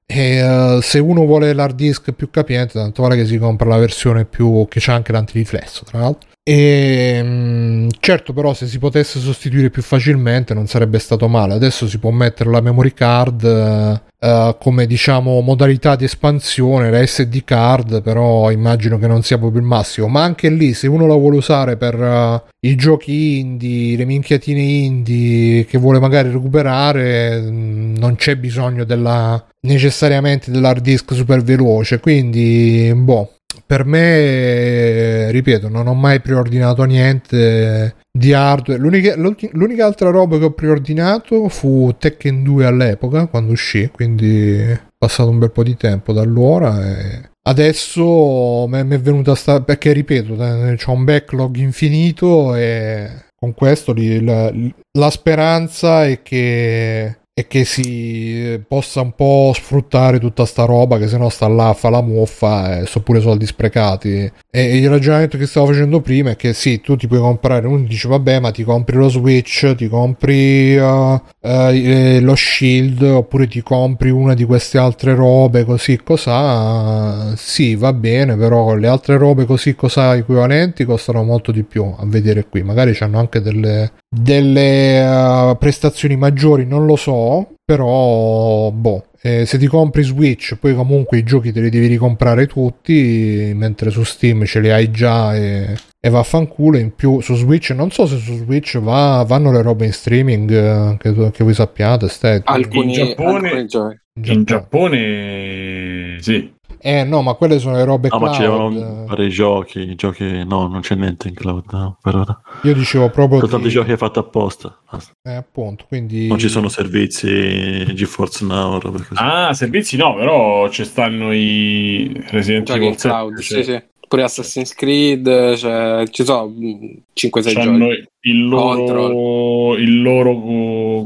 e, 0.05 0.43
uh, 0.43 0.81
se 0.81 0.99
uno 0.99 1.25
vuole 1.25 1.53
l'hard 1.53 1.75
disk 1.75 2.11
più 2.11 2.29
capiente, 2.29 2.73
tanto 2.73 3.01
vale 3.01 3.15
che 3.15 3.25
si 3.25 3.37
compra 3.37 3.69
la 3.69 3.77
versione 3.77 4.25
più 4.25 4.65
che 4.69 4.79
c'ha 4.79 4.93
anche 4.93 5.11
l'antiriflesso, 5.11 5.83
tra 5.85 5.99
l'altro. 5.99 6.29
E 6.45 7.21
um, 7.23 7.87
certo, 7.99 8.33
però, 8.33 8.53
se 8.53 8.67
si 8.67 8.77
potesse 8.77 9.19
sostituire 9.19 9.69
più 9.69 9.81
facilmente 9.81 10.53
non 10.53 10.67
sarebbe 10.67 10.99
stato 10.99 11.29
male. 11.29 11.53
Adesso 11.53 11.87
si 11.87 11.99
può 11.99 12.11
mettere 12.11 12.49
la 12.49 12.59
memory 12.59 12.93
card 12.93 13.43
uh, 13.43 14.57
come 14.59 14.85
diciamo 14.85 15.39
modalità 15.39 15.95
di 15.95 16.03
espansione, 16.03 16.91
la 16.91 17.05
SD 17.05 17.45
card, 17.45 18.01
però 18.01 18.51
immagino 18.51 18.97
che 18.97 19.07
non 19.07 19.23
sia 19.23 19.37
proprio 19.37 19.61
il 19.61 19.67
massimo. 19.67 20.09
Ma 20.09 20.23
anche 20.23 20.49
lì, 20.49 20.73
se 20.73 20.87
uno 20.87 21.07
la 21.07 21.15
vuole 21.15 21.37
usare 21.37 21.77
per 21.77 21.97
uh, 21.97 22.41
i 22.67 22.75
giochi 22.75 23.39
indie, 23.39 23.95
le 23.95 24.03
minchiatine 24.03 24.61
indie 24.61 25.65
che 25.65 25.77
vuole 25.77 25.99
magari 25.99 26.29
recuperare, 26.29 27.39
mh, 27.39 27.53
mm, 27.53 27.95
non 27.95 28.15
c'è 28.15 28.35
bisogno 28.35 28.83
della 28.83 29.41
necessariamente 29.61 30.51
dell'hard 30.51 30.81
disk 30.81 31.13
super 31.13 31.41
veloce. 31.41 32.01
Quindi, 32.01 32.91
boh, 32.93 33.31
per 33.65 33.85
me, 33.85 35.31
ripeto, 35.31 35.69
non 35.69 35.87
ho 35.87 35.93
mai 35.93 36.21
preordinato 36.21 36.83
niente 36.83 37.95
di 38.11 38.33
hardware. 38.33 38.79
L'unica, 38.79 39.15
l'unica, 39.15 39.85
altra 39.85 40.09
roba 40.09 40.37
che 40.37 40.45
ho 40.45 40.51
preordinato 40.51 41.49
fu 41.49 41.95
Tekken 41.97 42.43
2 42.43 42.65
all'epoca, 42.65 43.27
quando 43.27 43.51
uscì, 43.51 43.89
quindi 43.89 44.51
è 44.51 44.79
passato 44.97 45.29
un 45.29 45.39
bel 45.39 45.51
po' 45.51 45.63
di 45.63 45.75
tempo 45.75 46.13
da 46.13 46.21
allora. 46.21 46.87
E 46.87 47.29
adesso 47.43 48.65
mi 48.67 48.79
è 48.79 48.99
venuta 48.99 49.35
sta 49.35 49.61
perché 49.61 49.91
ripeto, 49.91 50.35
c'ho 50.35 50.91
un 50.91 51.03
backlog 51.03 51.55
infinito 51.57 52.55
e 52.55 53.25
con 53.35 53.53
questo 53.53 53.93
la, 53.95 54.53
la 54.97 55.09
speranza 55.09 56.05
è 56.05 56.21
che 56.21 57.17
e 57.35 57.47
che 57.47 57.65
si 57.65 58.63
possa 58.67 59.01
un 59.01 59.13
po' 59.13 59.51
sfruttare 59.55 60.19
tutta 60.19 60.45
sta 60.45 60.65
roba 60.65 60.99
che 60.99 61.07
se 61.07 61.17
no 61.17 61.29
sta 61.29 61.47
là 61.47 61.73
fa 61.73 61.89
la 61.89 62.01
muffa 62.01 62.79
e 62.79 62.85
sono 62.85 63.03
pure 63.03 63.21
soldi 63.21 63.47
sprecati 63.47 64.31
e 64.55 64.77
il 64.77 64.87
ragionamento 64.87 65.35
che 65.35 65.47
stavo 65.47 65.67
facendo 65.67 65.99
prima 65.99 66.29
è 66.29 66.35
che 66.35 66.53
sì 66.53 66.79
tu 66.79 66.95
ti 66.95 67.07
puoi 67.07 67.19
comprare 67.19 67.65
uno 67.65 67.85
dice 67.85 68.07
vabbè 68.07 68.39
ma 68.39 68.51
ti 68.51 68.63
compri 68.63 68.97
lo 68.97 69.09
switch 69.09 69.73
ti 69.73 69.87
compri 69.87 70.77
uh, 70.77 70.85
uh, 70.85 72.19
lo 72.19 72.35
shield 72.35 73.01
oppure 73.01 73.47
ti 73.47 73.63
compri 73.63 74.11
una 74.11 74.35
di 74.35 74.45
queste 74.45 74.77
altre 74.77 75.15
robe 75.15 75.63
così 75.65 75.99
cos'ha 76.03 77.33
sì 77.35 77.75
va 77.75 77.93
bene 77.93 78.37
però 78.37 78.75
le 78.75 78.87
altre 78.87 79.17
robe 79.17 79.45
così 79.45 79.73
cos'ha 79.73 80.15
equivalenti 80.15 80.85
costano 80.85 81.23
molto 81.23 81.51
di 81.51 81.63
più 81.63 81.83
a 81.83 82.05
vedere 82.05 82.45
qui. 82.47 82.61
Magari 82.63 82.95
hanno 82.99 83.19
anche 83.19 83.41
delle 83.41 83.91
delle 84.07 85.03
uh, 85.03 85.57
prestazioni 85.57 86.15
maggiori 86.15 86.65
non 86.65 86.85
lo 86.85 86.95
so 86.95 87.55
però 87.65 88.71
boh 88.71 89.05
eh, 89.25 89.45
se 89.45 89.57
ti 89.57 89.67
compri 89.67 90.03
Switch 90.03 90.57
poi 90.57 90.75
comunque 90.75 91.17
i 91.17 91.23
giochi 91.23 91.53
te 91.53 91.61
li 91.61 91.69
devi 91.69 91.87
ricomprare 91.87 92.45
tutti 92.45 93.53
mentre 93.55 93.89
su 93.89 94.03
Steam 94.03 94.43
ce 94.43 94.59
li 94.59 94.69
hai 94.69 94.91
già 94.91 95.33
e, 95.33 95.77
e 95.97 96.09
vaffanculo. 96.09 96.77
In 96.77 96.93
più 96.93 97.21
su 97.21 97.35
Switch 97.35 97.69
non 97.69 97.89
so 97.89 98.05
se 98.05 98.17
su 98.17 98.35
Switch 98.35 98.79
va, 98.79 99.23
vanno 99.25 99.49
le 99.53 99.61
robe 99.61 99.85
in 99.85 99.93
streaming 99.93 100.51
eh, 100.51 100.97
che, 100.99 101.31
che 101.31 101.43
voi 101.45 101.53
sappiate 101.53 102.09
alcuni, 102.43 102.87
in 102.87 102.91
Giappone, 102.91 103.49
alcuni 103.49 104.01
in 104.25 104.43
Giappone 104.43 106.17
sì 106.19 106.51
eh 106.85 107.05
no, 107.05 107.21
ma 107.21 107.33
quelle 107.35 107.59
sono 107.59 107.77
le 107.77 107.85
robe 107.85 108.09
no, 108.11 108.17
cloud. 108.17 108.29
ma 108.29 108.35
ci 108.35 108.41
devono 108.41 109.05
fare 109.07 109.25
i 109.25 109.29
giochi, 109.29 109.79
i 109.79 109.95
giochi... 109.95 110.43
No, 110.43 110.67
non 110.67 110.81
c'è 110.81 110.95
niente 110.95 111.29
in 111.29 111.33
cloud, 111.33 111.63
no, 111.71 111.97
per 112.01 112.15
ora. 112.15 112.41
Io 112.63 112.73
dicevo 112.73 113.09
proprio... 113.09 113.39
Sono 113.39 113.51
tanti 113.51 113.69
giochi 113.69 113.95
fatti 113.95 114.19
apposta. 114.19 114.77
Eh, 115.21 115.33
appunto, 115.33 115.85
quindi... 115.87 116.27
Non 116.27 116.37
ci 116.37 116.49
sono 116.49 116.67
servizi 116.67 117.85
GeForce 117.93 118.43
Now, 118.43 118.79
robe 118.79 118.97
così. 118.97 119.15
Ah, 119.15 119.53
servizi 119.53 119.95
no, 119.95 120.13
però 120.15 120.67
ci 120.67 120.83
stanno 120.83 121.31
i 121.31 122.21
Resident 122.27 122.69
Evil 122.71 122.95
Cloud, 122.97 123.39
cioè... 123.39 123.63
sì, 123.63 123.71
sì. 123.71 123.83
Pure 124.05 124.23
Assassin's 124.25 124.75
Creed, 124.75 125.55
cioè, 125.55 126.03
ci 126.11 126.23
sono 126.23 126.47
5-6 126.47 127.61
giochi. 127.61 128.07
Il 128.25 128.47
loro, 128.47 129.75
il 129.75 130.01
loro, 130.01 130.35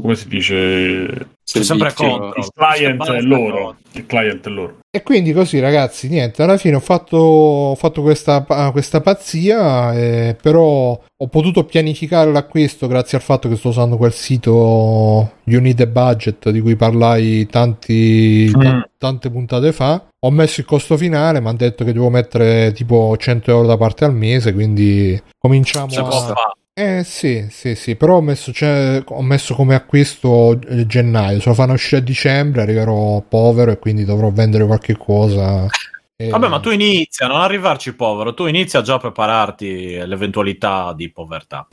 come 0.00 0.14
si 0.14 0.28
dice? 0.28 1.36
C'è 1.50 1.62
sempre 1.62 1.94
contro. 1.94 2.34
Il 2.36 2.50
client 2.54 3.10
è 3.10 3.20
loro. 3.22 3.76
Il 3.92 4.04
client 4.04 4.46
è 4.46 4.50
loro. 4.50 4.78
E 4.90 5.02
quindi 5.02 5.32
così 5.32 5.60
ragazzi, 5.60 6.08
niente, 6.08 6.42
alla 6.42 6.58
fine 6.58 6.76
ho 6.76 6.80
fatto, 6.80 7.16
ho 7.16 7.74
fatto 7.74 8.02
questa, 8.02 8.44
questa, 8.70 9.00
pazzia, 9.00 9.94
eh, 9.94 10.36
però 10.40 11.00
ho 11.16 11.26
potuto 11.28 11.64
pianificare 11.64 12.30
l'acquisto 12.30 12.86
grazie 12.86 13.16
al 13.16 13.24
fatto 13.24 13.48
che 13.48 13.56
sto 13.56 13.68
usando 13.68 13.96
quel 13.96 14.12
sito 14.12 15.32
You 15.44 15.62
Need 15.62 15.80
a 15.80 15.86
Budget 15.86 16.50
di 16.50 16.60
cui 16.60 16.76
parlai 16.76 17.46
tanti, 17.46 18.52
mm. 18.54 18.60
t- 18.60 18.88
tante 18.98 19.30
puntate 19.30 19.72
fa. 19.72 20.06
Ho 20.20 20.30
messo 20.30 20.60
il 20.60 20.66
costo 20.66 20.98
finale, 20.98 21.40
mi 21.40 21.48
hanno 21.48 21.56
detto 21.56 21.82
che 21.82 21.94
devo 21.94 22.10
mettere 22.10 22.72
tipo 22.72 23.16
100 23.16 23.50
euro 23.50 23.66
da 23.66 23.78
parte 23.78 24.04
al 24.04 24.14
mese, 24.14 24.52
quindi 24.52 25.18
cominciamo 25.38 25.86
a... 25.94 26.56
Eh 26.80 27.02
sì, 27.02 27.48
sì, 27.50 27.74
sì, 27.74 27.96
però 27.96 28.18
ho 28.18 28.20
messo, 28.20 28.52
cioè, 28.52 29.02
ho 29.04 29.22
messo 29.22 29.52
come 29.56 29.74
acquisto 29.74 30.56
gennaio, 30.86 31.40
se 31.40 31.48
lo 31.48 31.54
fanno 31.56 31.72
uscire 31.72 32.00
a 32.00 32.04
dicembre 32.04 32.62
arriverò 32.62 33.20
povero 33.28 33.72
e 33.72 33.80
quindi 33.80 34.04
dovrò 34.04 34.30
vendere 34.30 34.64
qualche 34.64 34.96
cosa. 34.96 35.66
E... 36.14 36.28
Vabbè, 36.28 36.46
ma 36.46 36.60
tu 36.60 36.70
inizia, 36.70 37.26
non 37.26 37.40
arrivarci 37.40 37.96
povero, 37.96 38.32
tu 38.32 38.46
inizia 38.46 38.80
già 38.80 38.94
a 38.94 38.98
prepararti 38.98 39.98
all'eventualità 40.00 40.92
di 40.92 41.10
povertà. 41.10 41.66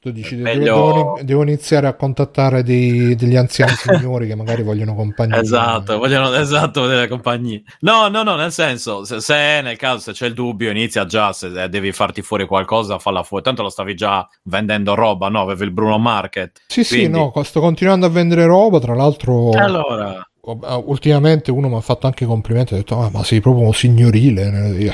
Tu 0.00 0.10
dici, 0.10 0.36
Meglio... 0.36 0.62
devo, 0.62 1.18
devo, 1.22 1.42
iniziare 1.42 1.86
a 1.86 1.94
contattare 1.94 2.62
dei, 2.62 3.14
degli 3.14 3.36
anziani 3.36 3.72
signori 3.72 4.26
che 4.26 4.34
magari 4.34 4.62
vogliono 4.62 4.94
compagnia. 4.94 5.40
Esatto, 5.40 5.98
vogliono 5.98 6.32
esatto 6.34 6.86
delle 6.86 7.08
compagnie. 7.08 7.62
No, 7.80 8.08
no, 8.08 8.22
no, 8.22 8.36
nel 8.36 8.52
senso, 8.52 9.04
se, 9.04 9.20
se 9.20 9.60
nel 9.62 9.76
caso 9.76 10.00
se 10.00 10.12
c'è 10.12 10.26
il 10.26 10.34
dubbio, 10.34 10.70
inizia 10.70 11.06
già, 11.06 11.32
se 11.32 11.62
eh, 11.62 11.68
devi 11.68 11.92
farti 11.92 12.22
fuori 12.22 12.46
qualcosa, 12.46 12.98
falla 12.98 13.22
fuori. 13.22 13.44
Tanto 13.44 13.62
lo 13.62 13.70
stavi 13.70 13.94
già 13.94 14.28
vendendo 14.42 14.94
roba, 14.94 15.28
no? 15.28 15.40
Avevi 15.40 15.64
il 15.64 15.70
Bruno 15.70 15.98
Market. 15.98 16.60
Sì, 16.66 16.84
quindi... 16.84 17.04
sì, 17.06 17.10
no, 17.10 17.32
sto 17.42 17.60
continuando 17.60 18.06
a 18.06 18.10
vendere 18.10 18.44
roba, 18.44 18.80
tra 18.80 18.94
l'altro... 18.94 19.50
Allora... 19.50 20.26
Ah, 20.60 20.76
ultimamente 20.76 21.50
uno 21.50 21.70
mi 21.70 21.76
ha 21.76 21.80
fatto 21.80 22.06
anche 22.06 22.26
complimenti 22.26 22.74
ha 22.74 22.76
detto 22.76 23.00
ah, 23.00 23.08
ma 23.10 23.24
sei 23.24 23.40
proprio 23.40 23.64
un 23.64 23.72
signorile 23.72 24.76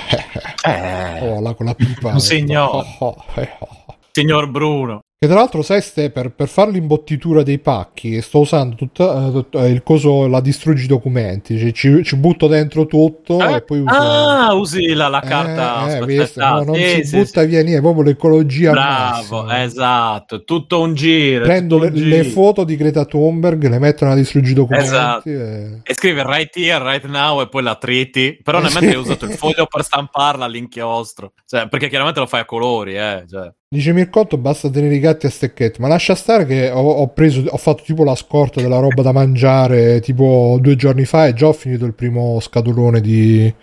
eh, 0.64 1.28
oh, 1.28 1.40
là 1.40 1.54
con 1.54 1.66
la 1.66 1.74
pipa 1.74 2.10
un 2.10 2.20
signor 2.20 2.68
oh, 2.72 2.86
oh, 3.00 3.24
eh, 3.34 3.48
oh. 3.58 3.79
Signor 4.12 4.48
Bruno 4.50 5.00
che 5.22 5.26
tra 5.26 5.36
l'altro, 5.36 5.60
sai, 5.60 5.82
Ste, 5.82 6.08
per, 6.08 6.30
per 6.30 6.48
fare 6.48 6.70
l'imbottitura 6.70 7.42
dei 7.42 7.58
pacchi, 7.58 8.22
sto 8.22 8.38
usando 8.38 8.74
tutta, 8.74 9.26
uh, 9.26 9.66
il 9.66 9.82
coso, 9.82 10.26
la 10.26 10.40
distruggi 10.40 10.86
documenti. 10.86 11.58
Cioè, 11.58 11.72
ci, 11.72 12.02
ci, 12.02 12.16
butto 12.16 12.46
dentro 12.46 12.86
tutto 12.86 13.38
eh? 13.46 13.56
e 13.56 13.60
poi 13.60 13.80
uso. 13.80 13.94
Ah, 13.94 14.54
usi 14.54 14.94
la, 14.94 15.08
la 15.08 15.20
carta. 15.20 15.98
Eh, 15.98 16.14
eh, 16.14 16.30
no, 16.36 16.62
non 16.62 16.74
sì, 16.74 16.82
si 16.82 17.04
sì, 17.04 17.16
butta 17.18 17.42
sì. 17.42 17.46
via 17.48 17.62
niente, 17.62 17.82
proprio 17.82 18.04
l'ecologia. 18.04 18.70
Bravo, 18.70 19.46
esatto. 19.50 20.42
Tutto 20.42 20.80
un 20.80 20.94
giro. 20.94 21.44
Prendo 21.44 21.76
le, 21.76 21.92
giro. 21.92 22.16
le, 22.16 22.24
foto 22.24 22.64
di 22.64 22.76
Greta 22.76 23.04
Thunberg, 23.04 23.68
le 23.68 23.78
metto 23.78 24.04
nella 24.04 24.16
distruggi 24.16 24.54
documenti. 24.54 24.86
Esatto. 24.86 25.28
E... 25.28 25.80
e 25.82 25.94
scrive 25.94 26.22
right 26.24 26.56
here, 26.56 26.82
right 26.82 27.04
now 27.04 27.42
e 27.42 27.48
poi 27.50 27.62
la 27.62 27.74
triti. 27.74 28.40
Però 28.42 28.58
nel 28.58 28.72
mentre 28.72 28.92
hai 28.92 28.96
usato 28.96 29.26
il 29.26 29.32
foglio 29.32 29.66
per 29.66 29.84
stamparla 29.84 30.46
all'inchiostro. 30.46 31.34
Cioè, 31.44 31.68
perché 31.68 31.90
chiaramente 31.90 32.20
lo 32.20 32.26
fai 32.26 32.40
a 32.40 32.46
colori, 32.46 32.96
eh. 32.96 33.26
Cioè. 33.28 33.52
Dice 33.72 33.92
Mircotto 33.92 34.36
basta 34.36 34.68
tenere 34.68 34.96
i 34.96 34.98
gatti 34.98 35.26
a 35.26 35.30
stecchetti, 35.30 35.80
ma 35.80 35.86
lascia 35.86 36.16
stare 36.16 36.44
che 36.44 36.70
ho, 36.70 36.80
ho, 36.80 37.06
preso, 37.12 37.44
ho 37.48 37.56
fatto 37.56 37.84
tipo 37.84 38.02
la 38.02 38.16
scorta 38.16 38.60
della 38.60 38.80
roba 38.80 39.00
da 39.02 39.12
mangiare 39.12 40.00
tipo 40.00 40.58
due 40.60 40.74
giorni 40.74 41.04
fa 41.04 41.28
e 41.28 41.34
già 41.34 41.46
ho 41.46 41.52
finito 41.52 41.84
il 41.84 41.94
primo 41.94 42.40
scatolone 42.40 43.00
di, 43.00 43.54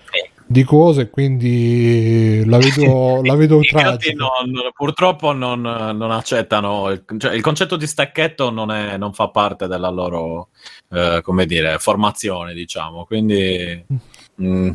di 0.45 0.63
cose, 0.63 1.09
quindi 1.09 2.41
la 2.45 2.57
vedo, 2.57 3.19
la 3.21 3.35
vedo 3.35 3.59
tragica. 3.59 4.15
Non, 4.15 4.71
purtroppo 4.73 5.33
non, 5.33 5.59
non 5.59 6.11
accettano, 6.11 6.89
il, 6.89 7.03
cioè, 7.17 7.33
il, 7.33 7.41
concetto 7.41 7.75
di 7.75 7.85
stacchetto 7.85 8.49
non, 8.49 8.71
è, 8.71 8.95
non 8.95 9.11
fa 9.11 9.27
parte 9.27 9.67
della 9.67 9.89
loro, 9.89 10.51
eh, 10.89 11.19
come 11.21 11.45
dire, 11.45 11.79
formazione, 11.79 12.53
diciamo, 12.53 13.03
quindi... 13.03 13.85
Mm, 14.41 14.69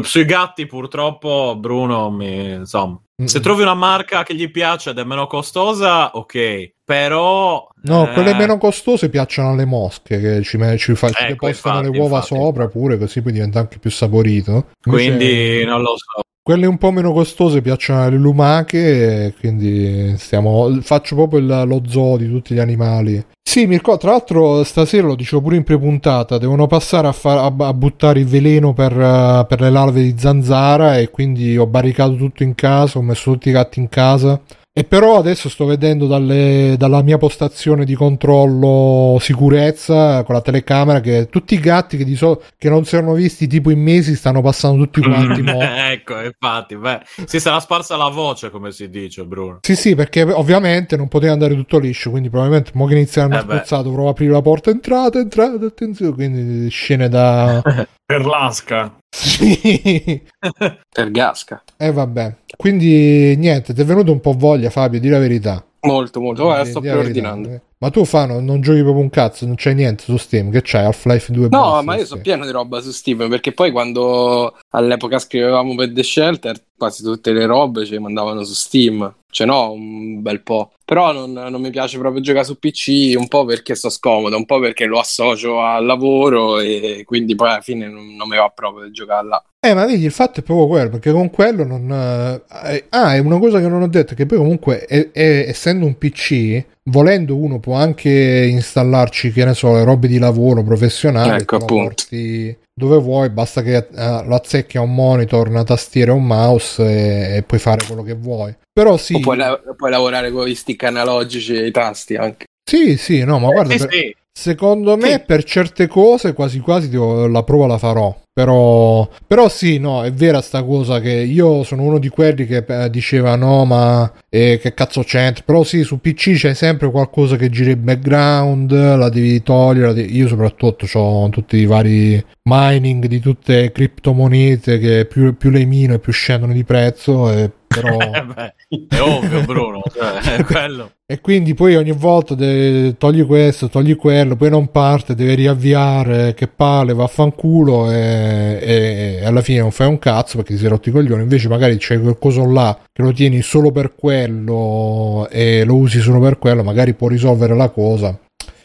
sui 0.00 0.24
gatti 0.24 0.64
purtroppo 0.66 1.56
Bruno 1.58 2.08
mi, 2.08 2.52
insomma 2.52 2.98
se 3.24 3.40
trovi 3.40 3.62
una 3.62 3.74
marca 3.74 4.22
che 4.22 4.34
gli 4.34 4.48
piace 4.50 4.90
ed 4.90 4.98
è 4.98 5.04
meno 5.04 5.26
costosa, 5.26 6.10
ok. 6.12 6.72
Però. 6.84 7.68
No, 7.82 8.08
eh... 8.08 8.12
quelle 8.12 8.34
meno 8.34 8.58
costose 8.58 9.08
piacciono 9.08 9.50
alle 9.50 9.64
mosche 9.64 10.20
che 10.20 10.42
ci, 10.42 10.58
ci, 10.78 10.94
fa, 10.94 11.10
ci 11.10 11.24
ecco, 11.24 11.48
infatti, 11.48 11.90
le 11.90 11.98
uova 11.98 12.18
infatti, 12.18 12.34
sopra 12.34 12.68
pure, 12.68 12.96
così 12.96 13.20
poi 13.20 13.32
diventa 13.32 13.58
anche 13.58 13.78
più 13.78 13.90
saporito. 13.90 14.68
Invece, 14.84 15.06
Quindi 15.06 15.64
non 15.64 15.82
lo 15.82 15.94
so. 15.96 16.22
Quelle 16.48 16.64
un 16.64 16.78
po' 16.78 16.90
meno 16.92 17.12
costose 17.12 17.60
piacciono 17.60 18.04
alle 18.04 18.16
lumache, 18.16 19.34
quindi 19.38 20.14
stiamo, 20.16 20.78
faccio 20.80 21.14
proprio 21.14 21.40
il, 21.40 21.64
lo 21.66 21.82
zoo 21.86 22.16
di 22.16 22.26
tutti 22.26 22.54
gli 22.54 22.58
animali. 22.58 23.22
Sì, 23.42 23.66
Mirko, 23.66 23.98
tra 23.98 24.12
l'altro 24.12 24.64
stasera 24.64 25.06
lo 25.06 25.14
dicevo 25.14 25.42
pure 25.42 25.56
in 25.56 25.62
prepuntata, 25.62 26.38
devono 26.38 26.66
passare 26.66 27.06
a, 27.06 27.12
far, 27.12 27.36
a, 27.36 27.66
a 27.66 27.74
buttare 27.74 28.20
il 28.20 28.26
veleno 28.26 28.72
per, 28.72 28.96
uh, 28.96 29.46
per, 29.46 29.60
le 29.60 29.68
larve 29.68 30.00
di 30.00 30.14
zanzara 30.16 30.96
e 30.96 31.10
quindi 31.10 31.54
ho 31.58 31.66
barricato 31.66 32.16
tutto 32.16 32.42
in 32.42 32.54
casa, 32.54 32.98
ho 32.98 33.02
messo 33.02 33.30
tutti 33.30 33.50
i 33.50 33.52
gatti 33.52 33.78
in 33.78 33.90
casa 33.90 34.40
e 34.78 34.84
però 34.84 35.18
adesso 35.18 35.48
sto 35.48 35.64
vedendo 35.64 36.06
dalle, 36.06 36.76
dalla 36.78 37.02
mia 37.02 37.18
postazione 37.18 37.84
di 37.84 37.96
controllo 37.96 39.18
sicurezza 39.18 40.22
con 40.22 40.36
la 40.36 40.40
telecamera 40.40 41.00
che 41.00 41.26
tutti 41.28 41.54
i 41.54 41.58
gatti 41.58 41.96
che, 41.96 42.14
so, 42.14 42.42
che 42.56 42.68
non 42.68 42.84
si 42.84 42.94
erano 42.94 43.14
visti 43.14 43.48
tipo 43.48 43.70
in 43.70 43.82
mesi 43.82 44.14
stanno 44.14 44.40
passando 44.40 44.84
tutti 44.84 45.00
quanti. 45.00 45.42
ecco, 45.50 46.22
infatti, 46.22 46.76
beh, 46.76 47.00
si 47.24 47.40
sarà 47.40 47.58
sparsa 47.58 47.96
la 47.96 48.06
voce 48.06 48.50
come 48.50 48.70
si 48.70 48.88
dice 48.88 49.24
Bruno. 49.24 49.58
Sì, 49.62 49.74
sì, 49.74 49.96
perché 49.96 50.22
ovviamente 50.22 50.96
non 50.96 51.08
poteva 51.08 51.32
andare 51.32 51.56
tutto 51.56 51.80
liscio, 51.80 52.10
quindi 52.10 52.30
probabilmente 52.30 52.70
mo 52.74 52.86
che 52.86 52.94
iniziano 52.94 53.34
a 53.34 53.56
eh 53.56 53.82
dovrò 53.82 54.08
aprire 54.08 54.30
la 54.30 54.42
porta, 54.42 54.70
entrate, 54.70 55.18
entrate, 55.18 55.64
attenzione, 55.64 56.14
quindi 56.14 56.70
scene 56.70 57.08
da... 57.08 57.60
per 58.08 58.24
l'asca. 58.24 58.96
Sì. 59.14 60.22
per 60.88 61.10
Gasca. 61.10 61.62
E 61.76 61.88
eh, 61.88 61.92
vabbè. 61.92 62.36
Quindi 62.56 63.36
niente, 63.36 63.74
ti 63.74 63.82
è 63.82 63.84
venuto 63.84 64.12
un 64.12 64.20
po' 64.20 64.32
voglia 64.32 64.70
Fabio, 64.70 64.98
di 64.98 65.10
la 65.10 65.18
verità. 65.18 65.62
Molto, 65.80 66.18
molto. 66.18 66.46
Ora 66.46 66.64
sto 66.64 66.80
preordinando. 66.80 67.60
Ma 67.80 67.90
tu 67.90 68.06
Fano 68.06 68.40
non 68.40 68.62
giochi 68.62 68.80
proprio 68.80 69.02
un 69.02 69.10
cazzo, 69.10 69.44
non 69.44 69.56
c'è 69.56 69.74
niente 69.74 70.04
su 70.04 70.16
Steam, 70.16 70.50
che 70.50 70.62
c'hai 70.62 70.86
Half-Life 70.86 71.30
2? 71.30 71.48
No, 71.50 71.82
ma 71.82 71.96
io 71.96 72.06
sono 72.06 72.22
pieno 72.22 72.46
di 72.46 72.50
roba 72.50 72.80
su 72.80 72.90
Steam, 72.90 73.28
perché 73.28 73.52
poi 73.52 73.70
quando 73.70 74.56
all'epoca 74.70 75.18
scrivevamo 75.18 75.74
per 75.74 75.92
The 75.92 76.02
Shelter, 76.02 76.64
quasi 76.76 77.02
tutte 77.02 77.32
le 77.32 77.44
robe 77.44 77.84
ci 77.84 77.98
mandavano 77.98 78.42
su 78.42 78.54
Steam. 78.54 79.14
Ce 79.38 79.44
n'ho 79.44 79.70
un 79.70 80.20
bel 80.20 80.42
po'. 80.42 80.72
Però 80.84 81.12
non, 81.12 81.30
non, 81.30 81.60
mi 81.60 81.70
piace 81.70 81.96
proprio 81.96 82.20
giocare 82.20 82.44
su 82.44 82.58
PC, 82.58 83.14
un 83.16 83.28
po' 83.28 83.44
perché 83.44 83.76
sto 83.76 83.88
scomodo, 83.88 84.36
un 84.36 84.44
po' 84.44 84.58
perché 84.58 84.84
lo 84.84 84.98
associo 84.98 85.60
al 85.60 85.86
lavoro 85.86 86.58
e 86.58 87.04
quindi 87.06 87.36
poi 87.36 87.50
alla 87.50 87.60
fine 87.60 87.86
non, 87.86 88.16
non 88.16 88.28
mi 88.28 88.36
va 88.36 88.48
proprio 88.52 88.90
giocare 88.90 89.28
là. 89.28 89.44
Eh, 89.60 89.74
ma 89.74 89.86
vedi, 89.86 90.02
il 90.02 90.10
fatto 90.10 90.40
è 90.40 90.42
proprio 90.42 90.66
quello, 90.66 90.88
perché 90.90 91.12
con 91.12 91.30
quello 91.30 91.62
non... 91.62 91.88
Eh, 91.88 92.86
ah, 92.88 93.14
è 93.14 93.18
una 93.18 93.38
cosa 93.38 93.60
che 93.60 93.68
non 93.68 93.82
ho 93.82 93.86
detto, 93.86 94.16
che 94.16 94.26
poi 94.26 94.38
comunque, 94.38 94.86
è, 94.86 95.12
è, 95.12 95.44
essendo 95.46 95.86
un 95.86 95.96
PC, 95.96 96.64
volendo 96.88 97.36
uno 97.36 97.58
può 97.58 97.74
anche 97.74 98.48
installarci, 98.50 99.32
che 99.32 99.44
ne 99.44 99.54
so, 99.54 99.72
le 99.74 99.84
robe 99.84 100.08
di 100.08 100.18
lavoro 100.18 100.62
professionali, 100.62 101.42
ecco, 101.42 101.58
porti 101.58 102.56
dove 102.78 102.98
vuoi, 102.98 103.28
basta 103.30 103.60
che 103.62 103.88
uh, 103.90 104.24
lo 104.24 104.36
azzecchi 104.36 104.76
a 104.76 104.82
un 104.82 104.94
monitor, 104.94 105.48
una 105.48 105.64
tastiera 105.64 106.12
e 106.12 106.14
un 106.14 106.24
mouse 106.24 106.82
e, 106.82 107.36
e 107.36 107.42
puoi 107.42 107.58
fare 107.58 107.84
quello 107.84 108.02
che 108.02 108.14
vuoi. 108.14 108.54
Però 108.72 108.96
sì. 108.96 109.18
puoi, 109.18 109.36
la- 109.36 109.60
puoi, 109.76 109.90
lavorare 109.90 110.30
con 110.30 110.46
gli 110.46 110.54
stick 110.54 110.84
analogici 110.84 111.54
e 111.54 111.66
i 111.66 111.70
tasti 111.72 112.14
anche. 112.14 112.46
Sì, 112.64 112.96
sì, 112.96 113.24
no, 113.24 113.40
ma 113.40 113.50
guarda, 113.50 113.74
eh, 113.74 113.78
per, 113.78 113.90
sì. 113.90 114.16
Secondo 114.38 114.96
me 114.96 115.10
sì. 115.10 115.22
per 115.26 115.42
certe 115.42 115.88
cose 115.88 116.32
quasi 116.32 116.60
quasi 116.60 116.88
devo, 116.88 117.26
la 117.26 117.42
prova 117.42 117.66
la 117.66 117.76
farò. 117.76 118.16
Però, 118.32 119.08
però 119.26 119.48
sì, 119.48 119.78
no, 119.78 120.04
è 120.04 120.12
vera 120.12 120.40
sta 120.40 120.62
cosa 120.62 121.00
che 121.00 121.10
io 121.10 121.64
sono 121.64 121.82
uno 121.82 121.98
di 121.98 122.08
quelli 122.08 122.46
che 122.46 122.64
eh, 122.64 122.88
diceva 122.88 123.34
no, 123.34 123.64
ma 123.64 124.12
eh, 124.28 124.60
che 124.62 124.74
cazzo 124.74 125.02
c'entra. 125.02 125.42
Però 125.44 125.64
sì, 125.64 125.82
su 125.82 125.98
PC 125.98 126.34
c'è 126.34 126.54
sempre 126.54 126.88
qualcosa 126.88 127.34
che 127.34 127.50
gira 127.50 127.72
in 127.72 127.82
background, 127.82 128.70
la 128.70 129.08
devi 129.08 129.42
togliere. 129.42 129.88
La 129.88 129.92
devi... 129.92 130.14
Io 130.14 130.28
soprattutto 130.28 130.86
ho 130.96 131.28
tutti 131.30 131.56
i 131.56 131.66
vari 131.66 132.24
mining 132.44 133.06
di 133.06 133.18
tutte 133.18 133.60
le 133.62 133.72
criptomonete 133.72 134.78
che 134.78 135.06
più, 135.06 135.36
più 135.36 135.50
le 135.50 135.64
mino 135.64 135.94
e 135.94 135.98
più 135.98 136.12
scendono 136.12 136.52
di 136.52 136.62
prezzo. 136.62 137.32
E 137.32 137.50
però... 137.80 137.96
Beh, 138.34 138.54
è 138.88 139.00
ovvio 139.00 139.42
Bruno, 139.44 139.82
cioè, 139.92 140.36
è 140.36 140.44
quello. 140.44 140.92
E 141.06 141.20
quindi 141.20 141.54
poi 141.54 141.74
ogni 141.74 141.92
volta 141.92 142.34
de- 142.34 142.96
togli 142.98 143.24
questo, 143.24 143.68
togli 143.68 143.96
quello, 143.96 144.36
poi 144.36 144.50
non 144.50 144.70
parte, 144.70 145.14
deve 145.14 145.34
riavviare, 145.34 146.34
che 146.34 146.48
palle, 146.48 146.92
vaffanculo 146.92 147.90
e, 147.90 148.58
e, 148.60 149.18
e 149.20 149.24
alla 149.24 149.40
fine 149.40 149.60
non 149.60 149.70
fai 149.70 149.88
un 149.88 149.98
cazzo 149.98 150.36
perché 150.36 150.52
ti 150.52 150.60
sei 150.60 150.68
rotto 150.68 150.90
i 150.90 150.92
coglioni. 150.92 151.22
Invece 151.22 151.48
magari 151.48 151.78
c'è 151.78 151.98
quel 152.00 152.18
coso 152.18 152.44
là 152.50 152.78
che 152.92 153.02
lo 153.02 153.12
tieni 153.12 153.40
solo 153.40 153.70
per 153.70 153.94
quello 153.94 155.26
e 155.30 155.64
lo 155.64 155.76
usi 155.76 156.00
solo 156.00 156.20
per 156.20 156.38
quello, 156.38 156.62
magari 156.62 156.92
può 156.92 157.08
risolvere 157.08 157.54
la 157.56 157.70
cosa. 157.70 158.18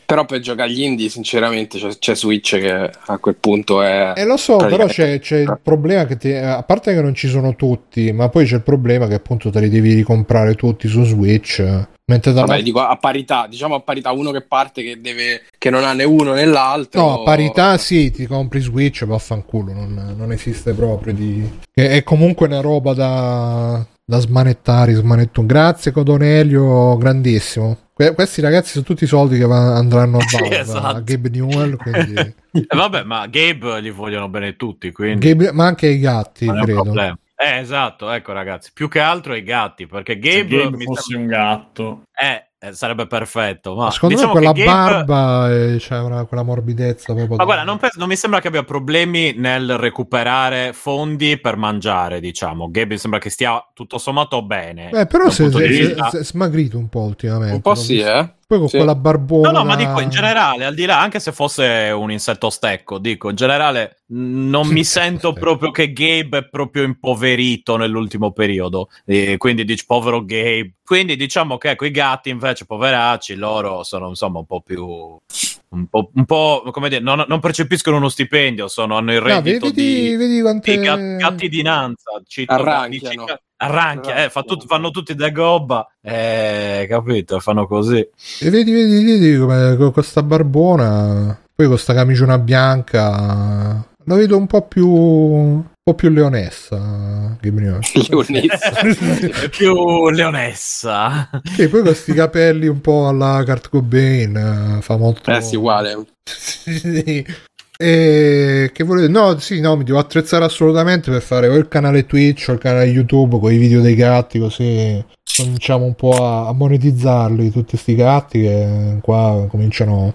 Però 0.06 0.26
per 0.26 0.39
giocare 0.39 0.70
agli 0.70 0.82
indie, 0.82 1.10
sinceramente, 1.10 1.80
c'è, 1.80 1.97
c'è, 1.97 2.16
Switch 2.16 2.60
che 2.60 2.89
a 3.06 3.18
quel 3.18 3.36
punto 3.36 3.82
è. 3.82 4.14
E 4.16 4.22
eh, 4.22 4.26
lo 4.26 4.38
so, 4.38 4.58
però 4.58 4.86
c'è, 4.86 5.20
c'è 5.20 5.39
il 5.39 5.60
problema 5.62 6.06
che 6.06 6.18
ti, 6.18 6.32
a 6.32 6.64
parte 6.64 6.93
che 6.93 7.01
non 7.01 7.14
ci 7.14 7.28
sono 7.28 7.56
tutti, 7.56 8.12
ma 8.12 8.30
poi 8.30 8.45
c'è 8.45 8.56
il 8.56 8.64
problema 8.64 9.08
che 9.08 9.16
appunto 9.16 9.49
te 9.49 9.60
li 9.60 9.70
devi 9.70 9.93
ricomprare 9.93 10.56
tutti 10.56 10.88
su 10.88 11.04
Switch. 11.04 11.64
Mentre 12.06 12.34
da 12.34 12.43
Vabbè, 12.43 12.62
dico 12.62 12.82
a 12.82 12.97
parità, 12.97 13.47
diciamo 13.47 13.76
a 13.76 13.80
parità, 13.80 14.12
uno 14.12 14.32
che 14.32 14.41
parte 14.41 14.84
che, 14.84 14.99
deve, 14.99 15.43
che 15.58 15.70
non 15.70 15.86
ha 15.86 15.93
né 15.93 16.04
uno 16.04 16.34
né 16.34 16.43
l'altro. 16.43 16.99
No, 16.99 17.22
a 17.22 17.24
parità 17.24 17.78
sì, 17.78 18.12
ti 18.12 18.26
compri 18.26 18.60
Switch, 18.60 19.06
vaffanculo, 19.06 19.72
non, 19.72 20.14
non 20.18 20.32
esiste 20.34 20.74
proprio 20.74 21.14
di... 21.14 21.49
È 21.72 22.04
comunque 22.04 22.47
una 22.47 22.60
roba 22.60 22.93
da, 22.93 23.86
da 24.06 24.20
smanettare, 24.20 24.93
smanetto. 24.93 25.45
Grazie 25.45 25.91
Codonelio, 25.91 26.97
grandissimo. 26.97 27.78
Que- 27.94 28.14
questi 28.14 28.41
ragazzi 28.41 28.72
sono 28.72 28.84
tutti 28.84 29.04
i 29.04 29.08
soldi 29.08 29.38
che 29.38 29.46
va- 29.46 29.76
andranno 29.76 30.18
a, 30.18 30.26
Valve, 30.39 30.60
esatto. 30.60 30.98
a 30.98 31.00
Gabe 31.02 31.30
Newell, 31.30 31.76
quindi... 31.78 32.16
eh, 32.52 32.66
vabbè, 32.68 33.04
ma 33.04 33.28
Gabe 33.28 33.82
gli 33.82 33.91
vogliono 33.91 34.30
bene 34.30 34.56
tutti, 34.56 34.91
quindi... 34.91 35.28
Gabe, 35.28 35.52
ma 35.52 35.66
anche 35.68 35.88
i 35.88 36.00
gatti, 36.00 36.48
credo. 36.48 37.18
Eh, 37.36 37.58
esatto, 37.58 38.10
ecco 38.10 38.32
ragazzi, 38.32 38.72
più 38.74 38.88
che 38.88 39.00
altro 39.00 39.36
i 39.36 39.44
gatti, 39.44 39.86
perché 39.86 40.18
Gabe... 40.18 40.50
Se 40.50 40.64
Gabe 40.64 40.84
fosse 40.84 41.02
sta... 41.02 41.18
un 41.18 41.26
gatto... 41.28 42.02
Eh, 42.20 42.48
eh, 42.64 42.74
sarebbe 42.74 43.07
perfetto. 43.07 43.76
Ma 43.76 43.91
secondo 43.91 44.16
diciamo 44.16 44.34
me 44.34 44.39
quella 44.39 44.53
che 44.53 44.64
Gabe... 44.64 45.03
barba 45.03 45.51
e 45.51 45.76
c'è 45.80 45.99
una, 45.99 46.24
quella 46.24 46.43
morbidezza. 46.43 47.14
Proprio 47.14 47.36
ma 47.36 47.43
guarda, 47.43 47.64
non, 47.64 47.78
penso, 47.78 47.99
non, 47.99 48.07
mi 48.07 48.16
sembra 48.16 48.39
che 48.39 48.47
abbia 48.47 48.64
problemi 48.64 49.34
nel 49.36 49.78
recuperare 49.78 50.72
fondi 50.72 51.38
per 51.38 51.57
mangiare, 51.57 52.22
diciamo. 52.22 52.72
Gabe 52.72 52.97
sembra 52.97 53.20
che 53.20 53.30
stia 53.30 53.61
tutto 53.74 53.97
sommato 53.97 54.41
bene. 54.43 54.89
Beh, 54.91 55.07
però 55.07 55.30
si 55.30 55.43
è 55.43 56.24
smagrito 56.24 56.78
un 56.78 56.88
po' 56.88 57.01
ultimamente. 57.01 57.55
Un 57.55 57.61
po' 57.61 57.76
sì, 57.76 57.99
eh. 57.99 58.30
Poi 58.46 58.60
con 58.60 58.68
Sì. 58.68 58.78
quella 58.78 58.96
barbona. 58.96 59.52
No, 59.52 59.60
no, 59.60 59.66
ma 59.66 59.76
dico 59.76 60.00
in 60.00 60.10
generale, 60.10 60.66
al 60.66 60.74
di 60.76 60.86
là, 60.86 61.00
anche 61.00 61.20
se 61.20 61.32
fosse 61.32 61.91
un 61.96 62.12
insetto 62.12 62.50
stecco, 62.50 62.98
dico 63.00 63.30
in 63.30 63.36
generale, 63.36 64.02
non 64.08 64.68
mi 64.68 64.84
sento 64.84 65.32
stecco. 65.32 65.39
proprio 65.39 65.72
che 65.72 65.91
Gabe 65.94 66.38
è 66.39 66.48
proprio 66.50 66.84
impoverito 66.84 67.78
nell'ultimo 67.78 68.32
periodo. 68.32 68.89
E 69.06 69.38
quindi 69.38 69.64
dici 69.66 69.86
povero 69.86 70.24
Gabe. 70.26 70.74
Quindi 70.84 71.16
diciamo 71.16 71.58
che 71.58 71.72
ecco, 71.72 71.86
i 71.86 71.91
gatti 71.91 72.30
invece, 72.30 72.66
poveracci, 72.66 73.36
loro 73.36 73.84
sono 73.84 74.10
insomma 74.10 74.39
un 74.39 74.46
po' 74.46 74.62
più. 74.62 74.86
Un 74.86 75.88
po', 75.89 76.12
un 76.14 76.26
po' 76.26 76.64
come 76.72 76.89
dire, 76.89 77.02
non, 77.02 77.24
non 77.28 77.39
percepiscono 77.39 77.98
uno 77.98 78.10
stipendio, 78.10 78.68
sono, 78.68 78.96
hanno 78.98 79.12
il 79.14 79.18
No, 79.20 79.24
vedi, 79.24 79.52
reddito 79.54 79.72
di, 79.72 80.16
vedi 80.16 80.41
quante... 80.41 80.78
di 80.78 80.84
ga- 80.84 80.96
gatti 81.16 81.50
di 81.50 81.62
nanza. 81.64 82.12
Cito, 82.28 82.52
Arranchiano. 82.54 83.24
dici- 83.26 83.39
Arranchia, 83.64 84.24
eh, 84.24 84.30
fa 84.30 84.43
tut- 84.43 84.66
fanno 84.66 84.91
tutti 84.91 85.16
da 85.16 85.30
gobba, 85.30 85.88
eh, 86.01 86.86
capito? 86.89 87.39
Fanno 87.39 87.66
così. 87.68 87.99
E 88.39 88.49
vedi, 88.49 88.72
vedi, 88.72 89.03
vedi 89.03 89.38
come 89.38 89.76
con 89.78 89.91
questa 89.91 90.24
barbona, 90.24 91.39
poi 91.55 91.68
con 91.68 91.78
sta 91.78 91.93
camiciona 91.93 92.38
bianca, 92.38 93.86
la 94.05 94.16
vedo 94.16 94.38
un 94.38 94.47
po' 94.47 94.68
più, 94.68 94.88
un 94.89 95.64
po' 95.82 95.93
più 95.93 96.09
leonessa. 96.09 97.38
Leonessa. 97.41 98.72
Più 99.49 100.09
leonessa. 100.09 101.30
E 101.57 101.68
poi 101.68 101.82
questi 101.82 102.14
capelli 102.14 102.68
un 102.68 102.82
po' 102.82 103.07
alla 103.07 103.43
Kurt 103.45 103.70
Cobain, 103.70 104.78
eh, 104.78 104.82
fa 104.82 104.97
molto... 104.97 105.32
Eh 105.32 105.41
sì, 105.41 105.55
uguale. 105.55 106.05
E 107.86 108.72
che 108.74 108.84
volete? 108.86 109.10
No, 109.10 109.38
sì, 109.40 109.60
no, 109.60 109.76
mi 109.76 109.84
devo 109.84 110.00
attrezzare 110.00 110.46
assolutamente 110.46 111.12
per 111.12 111.22
fare 111.22 111.48
o 111.50 111.56
il 111.56 111.68
canale 111.68 112.06
Twitch 112.06 112.46
o 112.48 112.54
il 112.54 112.60
canale 112.60 112.86
YouTube 112.86 113.40
con 113.40 113.52
i 113.52 113.58
video 113.58 113.82
dei 113.82 113.96
gatti, 113.96 114.40
così 114.40 115.04
cominciamo 115.36 115.84
un 115.86 115.96
po' 115.96 116.24
a, 116.24 116.48
a 116.48 116.54
monetizzarli, 116.54 117.52
tutti 117.52 117.76
sti 117.76 117.96
gatti 117.96 118.40
che 118.42 118.98
qua 119.02 119.48
cominciano 119.50 120.14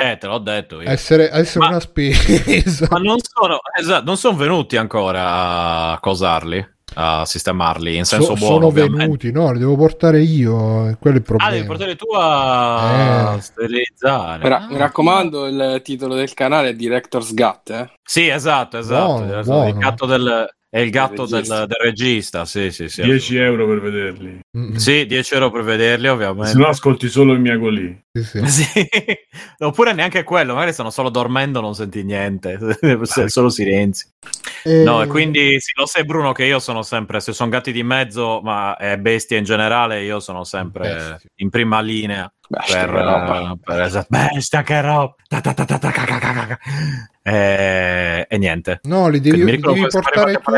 Eh, 0.00 0.16
te 0.18 0.26
l'ho 0.28 0.38
detto 0.38 0.80
io. 0.80 0.88
a 0.88 0.92
essere, 0.92 1.28
essere 1.30 1.58
Ma- 1.64 1.68
una 1.72 1.80
spesa. 1.80 2.86
Ma 2.90 2.98
non 2.98 3.16
sono, 3.20 3.58
esatto, 3.78 4.04
non 4.06 4.16
sono 4.16 4.36
venuti 4.38 4.76
ancora 4.78 5.90
a 5.92 5.98
cosarli, 6.00 6.66
a 6.94 7.24
sistemarli, 7.24 7.96
in 7.96 8.04
senso 8.04 8.34
So- 8.34 8.34
buono. 8.34 8.54
sono 8.54 8.66
ovviamente. 8.66 8.98
venuti, 9.04 9.30
no, 9.32 9.52
li 9.52 9.58
devo 9.58 9.76
portare 9.76 10.20
io, 10.22 10.96
quello 11.00 11.16
è 11.16 11.20
il 11.20 11.22
Ah, 11.22 11.22
problema. 11.22 11.50
devi 11.52 11.66
portare 11.66 11.96
tu 11.96 12.06
a 12.14 13.34
Eh. 13.36 13.40
sterilizzare. 13.40 14.42
Mi, 14.42 14.48
ra- 14.48 14.64
Ah. 14.64 14.66
mi 14.68 14.76
raccomando, 14.76 15.46
il 15.46 15.80
titolo 15.84 16.14
del 16.14 16.34
canale 16.34 16.70
è 16.70 16.74
Director's 16.74 17.32
Gut. 17.34 17.70
Eh? 17.70 17.90
Sì, 18.02 18.28
esatto, 18.28 18.78
esatto. 18.78 19.04
Buono, 19.24 19.38
il 19.38 19.44
buono. 19.44 19.72
gatto 19.78 20.06
del, 20.06 20.48
è 20.70 20.78
il 20.78 20.90
gatto 20.90 21.26
Del 21.26 21.42
del, 21.42 21.48
regista. 21.58 21.66
del 21.66 21.76
regista. 21.82 22.44
Sì, 22.44 22.70
sì, 22.70 22.88
sì. 22.88 23.02
10 23.02 23.36
euro 23.36 23.66
per 23.66 23.80
vederli. 23.80 24.38
Mm, 24.56 24.70
mm, 24.70 24.74
Sì, 24.76 25.04
10 25.04 25.34
euro 25.34 25.50
per 25.50 25.62
vederli, 25.64 26.06
ovviamente. 26.08 26.50
Se 26.52 26.58
no 26.58 26.68
ascolti 26.68 27.08
solo 27.08 27.32
il 27.32 27.40
miagolì. 27.40 28.00
sì, 28.12 28.22
sì. 28.22 28.40
Sì. 28.48 28.88
Oppure 29.58 29.92
neanche 29.92 30.22
quello, 30.22 30.54
magari 30.54 30.72
stanno 30.72 30.90
solo 30.90 31.10
dormendo, 31.10 31.60
non 31.60 31.74
senti 31.74 32.02
niente, 32.04 32.58
solo 33.26 33.48
silenzi. 33.50 34.06
E- 34.64 34.82
No, 34.84 35.02
e 35.02 35.06
quindi 35.08 35.58
sì, 35.60 35.72
lo 35.74 35.86
sai 35.86 36.04
Bruno 36.04 36.32
che 36.32 36.44
io 36.44 36.58
sono 36.60 36.82
sempre, 36.82 37.20
se 37.20 37.32
sono 37.32 37.50
gatti 37.50 37.72
di 37.72 37.82
mezzo, 37.82 38.40
ma 38.42 38.76
è 38.76 38.96
bestie 38.98 39.38
in 39.38 39.44
generale, 39.44 40.02
io 40.04 40.20
sono 40.20 40.44
sempre 40.44 40.88
Bestie. 40.88 41.30
in 41.36 41.50
prima 41.50 41.80
linea 41.80 42.32
Bestia, 42.48 42.76
per, 42.86 42.90
che 42.94 43.02
roba. 43.02 43.40
eh, 43.50 43.58
per 43.62 43.80
esatto, 43.82 44.06
bestia 44.08 44.62
che 44.62 44.80
roba. 44.80 45.14
Ca 47.30 47.36
ca. 47.36 47.36
E, 47.36 48.26
e 48.28 48.38
niente. 48.38 48.80
No, 48.84 49.08
li 49.08 49.20
devi, 49.20 49.44
li 49.44 49.58
devi 49.58 49.86
portare 49.88 50.32
tu. 50.34 50.50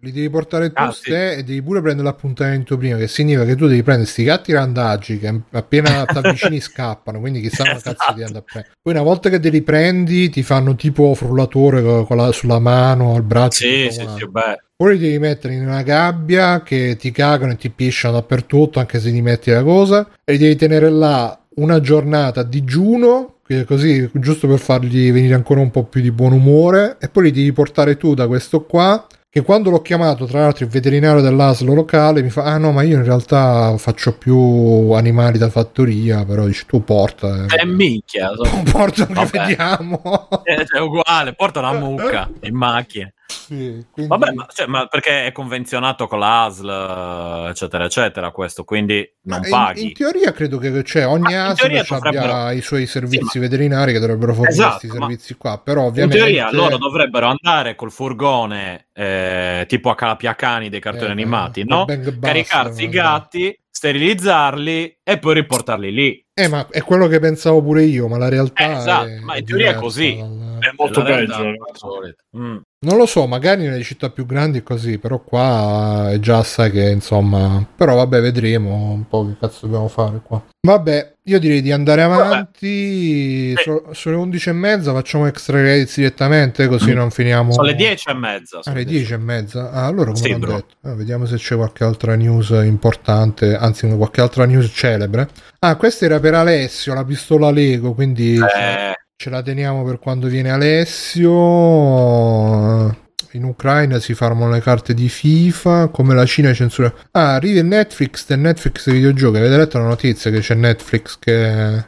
Li 0.00 0.12
devi 0.12 0.30
portare 0.30 0.68
tu 0.72 0.82
Ah, 0.82 0.90
sì. 0.92 1.00
ste, 1.02 1.36
e 1.36 1.42
devi 1.44 1.62
pure 1.62 1.80
prendere 1.80 2.06
l'appuntamento 2.08 2.76
prima. 2.76 2.96
Che 2.96 3.08
significa 3.08 3.44
che 3.44 3.54
tu 3.56 3.66
devi 3.66 3.82
prendere 3.82 4.08
sti 4.08 4.24
gatti 4.24 4.52
randaggi 4.52 5.18
che 5.18 5.32
appena 5.50 6.04
ti 6.06 6.18
avvicini 6.18 6.60
scappano. 6.60 7.20
Quindi 7.20 7.40
chissà 7.40 7.62
una 7.62 7.72
cazzo 7.74 7.90
Esatto. 7.90 8.14
di 8.14 8.22
andare 8.22 8.38
a 8.40 8.50
prendere. 8.50 8.74
Poi 8.82 8.92
una 8.94 9.02
volta 9.02 9.28
che 9.28 9.40
te 9.40 9.48
li 9.50 9.62
prendi, 9.62 10.28
ti 10.30 10.42
fanno 10.42 10.74
tipo 10.74 11.14
frullatore 11.14 11.82
con- 11.82 12.06
con 12.06 12.16
la- 12.16 12.32
sulla 12.32 12.58
mano, 12.58 13.14
al 13.14 13.22
braccio. 13.22 13.64
Sì, 13.66 13.88
sì, 13.90 14.06
sì, 14.16 14.28
beh. 14.28 14.62
Poi 14.76 14.94
li 14.94 14.98
devi 14.98 15.18
mettere 15.20 15.54
in 15.54 15.64
una 15.66 15.82
gabbia 15.82 16.62
che 16.62 16.96
ti 16.98 17.12
cagano 17.12 17.52
e 17.52 17.56
ti 17.56 17.70
pisciano 17.70 18.14
dappertutto, 18.14 18.80
anche 18.80 18.98
se 18.98 19.10
gli 19.10 19.22
metti 19.22 19.50
la 19.50 19.62
cosa. 19.62 20.08
E 20.24 20.32
li 20.32 20.38
devi 20.38 20.56
tenere 20.56 20.90
là 20.90 21.36
una 21.56 21.80
giornata 21.80 22.40
a 22.40 22.44
digiuno, 22.44 23.36
così 23.66 24.08
giusto 24.14 24.46
per 24.46 24.58
fargli 24.58 25.12
venire 25.12 25.34
ancora 25.34 25.60
un 25.60 25.70
po' 25.70 25.84
più 25.84 26.00
di 26.00 26.10
buon 26.10 26.32
umore. 26.32 26.96
E 27.00 27.08
poi 27.08 27.24
li 27.24 27.30
devi 27.30 27.52
portare 27.52 27.96
tu 27.96 28.14
da 28.14 28.26
questo 28.26 28.64
qua. 28.64 29.06
Che 29.28 29.40
quando 29.40 29.70
l'ho 29.70 29.80
chiamato, 29.80 30.26
tra 30.26 30.40
l'altro, 30.40 30.66
il 30.66 30.70
veterinario 30.70 31.22
dell'aslo 31.22 31.72
locale 31.72 32.22
mi 32.22 32.28
fa: 32.28 32.42
Ah, 32.44 32.58
no, 32.58 32.70
ma 32.70 32.82
io 32.82 32.96
in 32.98 33.04
realtà 33.04 33.74
faccio 33.78 34.12
più 34.12 34.90
animali 34.92 35.38
da 35.38 35.48
fattoria. 35.48 36.22
Però 36.26 36.44
dici 36.44 36.66
tu 36.66 36.84
porta. 36.84 37.46
È 37.46 37.64
minchia. 37.64 38.30
so- 38.34 38.42
Porta 38.70 39.06
che 39.06 39.28
vediamo. 39.32 40.28
È 40.42 40.54
è 40.54 40.78
uguale, 40.80 41.32
porta 41.32 41.60
una 41.60 41.72
mucca 41.78 42.28
in 42.40 42.54
macchina. 42.54 43.10
Sì, 43.32 43.84
quindi- 43.90 44.06
Vabbè, 44.10 44.32
ma, 44.32 44.46
cioè, 44.52 44.66
ma 44.66 44.86
perché 44.86 45.26
è 45.26 45.32
convenzionato 45.32 46.06
con 46.06 46.18
l'ASL, 46.18 47.48
eccetera, 47.50 47.84
eccetera, 47.84 48.30
questo, 48.30 48.64
quindi 48.64 49.08
non 49.22 49.40
Ma 49.40 49.44
in- 49.46 49.50
paghi. 49.50 49.82
In, 49.86 49.92
teoria 49.94 50.32
credo 50.32 50.58
che 50.58 50.82
cioè, 50.84 51.06
ogni 51.06 51.22
Ma 51.22 51.30
in 51.30 51.36
ASL 51.36 51.64
abbia 51.64 51.82
dovrebbero- 51.98 52.50
i 52.50 52.60
suoi 52.60 52.86
servizi 52.86 53.26
Sì, 53.30 53.38
veterinari 53.38 53.92
che 53.92 53.98
dovrebbero 53.98 54.32
fornire 54.32 54.52
Esatto, 54.52 54.78
questi 54.78 54.86
ma- 54.98 55.06
servizi 55.06 55.34
qua, 55.36 55.58
però 55.58 55.80
In 55.82 55.86
ovviamente... 55.88 56.16
teoria 56.18 56.48
loro 56.52 56.76
dovrebbero 56.76 57.26
andare 57.26 57.74
col 57.74 57.90
furgone 57.90 58.86
eh, 58.92 59.64
tipo 59.68 59.90
a 59.90 59.94
Calapiacani 59.94 60.68
dei 60.68 60.80
cartoni 60.80 61.08
Eh, 61.08 61.12
animati, 61.12 61.64
col 61.66 61.76
no? 61.78 61.84
Bang 61.86 62.18
Caricarsi 62.20 62.84
i 62.84 62.88
gatti, 62.88 63.58
sterilizzarli 63.70 64.98
e 65.02 65.18
poi 65.18 65.34
riportarli 65.34 65.92
lì. 65.92 66.26
Eh, 66.34 66.48
ma 66.48 66.66
è 66.70 66.82
quello 66.82 67.06
che 67.08 67.18
pensavo 67.18 67.62
pure 67.62 67.82
io, 67.84 68.08
ma 68.08 68.16
la 68.18 68.28
realtà 68.28 68.62
Eh, 68.64 68.76
esatto, 68.76 69.06
è 69.06 69.18
ma 69.20 69.36
in 69.36 69.44
teoria 69.44 69.70
è 69.72 69.74
così. 69.74 70.16
dal- 70.16 70.58
È 70.60 70.72
molto 70.76 71.02
peggio. 71.02 71.52
Mm. 72.36 72.56
Non 72.84 72.96
lo 72.96 73.06
so, 73.06 73.28
magari 73.28 73.62
nelle 73.62 73.84
città 73.84 74.10
più 74.10 74.26
grandi 74.26 74.58
è 74.58 74.62
così, 74.64 74.98
però 74.98 75.20
qua 75.20 76.10
è 76.10 76.18
già 76.18 76.42
sai 76.42 76.72
che 76.72 76.90
insomma... 76.90 77.64
Però 77.76 77.94
vabbè, 77.94 78.20
vedremo 78.20 78.90
un 78.90 79.06
po' 79.06 79.24
che 79.24 79.36
cazzo 79.38 79.66
dobbiamo 79.66 79.86
fare 79.86 80.20
qua. 80.20 80.42
Vabbè, 80.60 81.14
io 81.22 81.38
direi 81.38 81.62
di 81.62 81.70
andare 81.70 82.02
avanti. 82.02 83.50
Sì. 83.50 83.54
So- 83.62 83.86
sono 83.92 84.16
le 84.16 84.22
11 84.22 84.48
e 84.48 84.52
mezza, 84.52 84.92
facciamo 84.92 85.26
extra 85.28 85.58
credits 85.58 85.96
direttamente 85.96 86.66
così 86.66 86.92
non 86.92 87.12
finiamo... 87.12 87.52
Sono 87.52 87.68
le 87.68 87.76
10 87.76 88.08
e 88.08 88.14
mezza. 88.14 88.58
Ah, 88.58 88.62
sono 88.62 88.76
le 88.76 88.84
10 88.84 89.12
e 89.12 89.16
mezza. 89.16 89.70
Ah, 89.70 89.86
allora 89.86 90.10
come 90.10 90.16
Sì, 90.16 90.36
detto? 90.36 90.66
Ah, 90.82 90.94
vediamo 90.94 91.24
se 91.24 91.36
c'è 91.36 91.54
qualche 91.54 91.84
altra 91.84 92.16
news 92.16 92.50
importante, 92.64 93.54
anzi 93.54 93.86
qualche 93.96 94.20
altra 94.20 94.44
news 94.44 94.68
celebre. 94.74 95.28
Ah, 95.60 95.76
questa 95.76 96.04
era 96.06 96.18
per 96.18 96.34
Alessio, 96.34 96.94
la 96.94 97.04
pistola 97.04 97.48
Lego, 97.52 97.94
quindi 97.94 98.34
Eh, 98.34 98.94
ce 99.22 99.30
la 99.30 99.40
teniamo 99.40 99.84
per 99.84 100.00
quando 100.00 100.26
viene 100.26 100.50
Alessio. 100.50 101.30
In 103.34 103.44
Ucraina 103.44 104.00
si 104.00 104.14
farmano 104.14 104.50
le 104.50 104.60
carte 104.60 104.94
di 104.94 105.08
FIFA, 105.08 105.90
come 105.92 106.12
la 106.12 106.26
Cina 106.26 106.52
censura. 106.52 106.92
Ah, 107.12 107.34
arriva 107.34 107.62
Netflix 107.62 108.26
del 108.26 108.40
Netflix 108.40 108.84
dei 108.86 108.94
videogiochi. 108.96 109.36
Avete 109.36 109.56
letto 109.56 109.78
la 109.78 109.84
notizia 109.84 110.28
che 110.32 110.40
c'è 110.40 110.54
Netflix 110.54 111.18
che, 111.20 111.84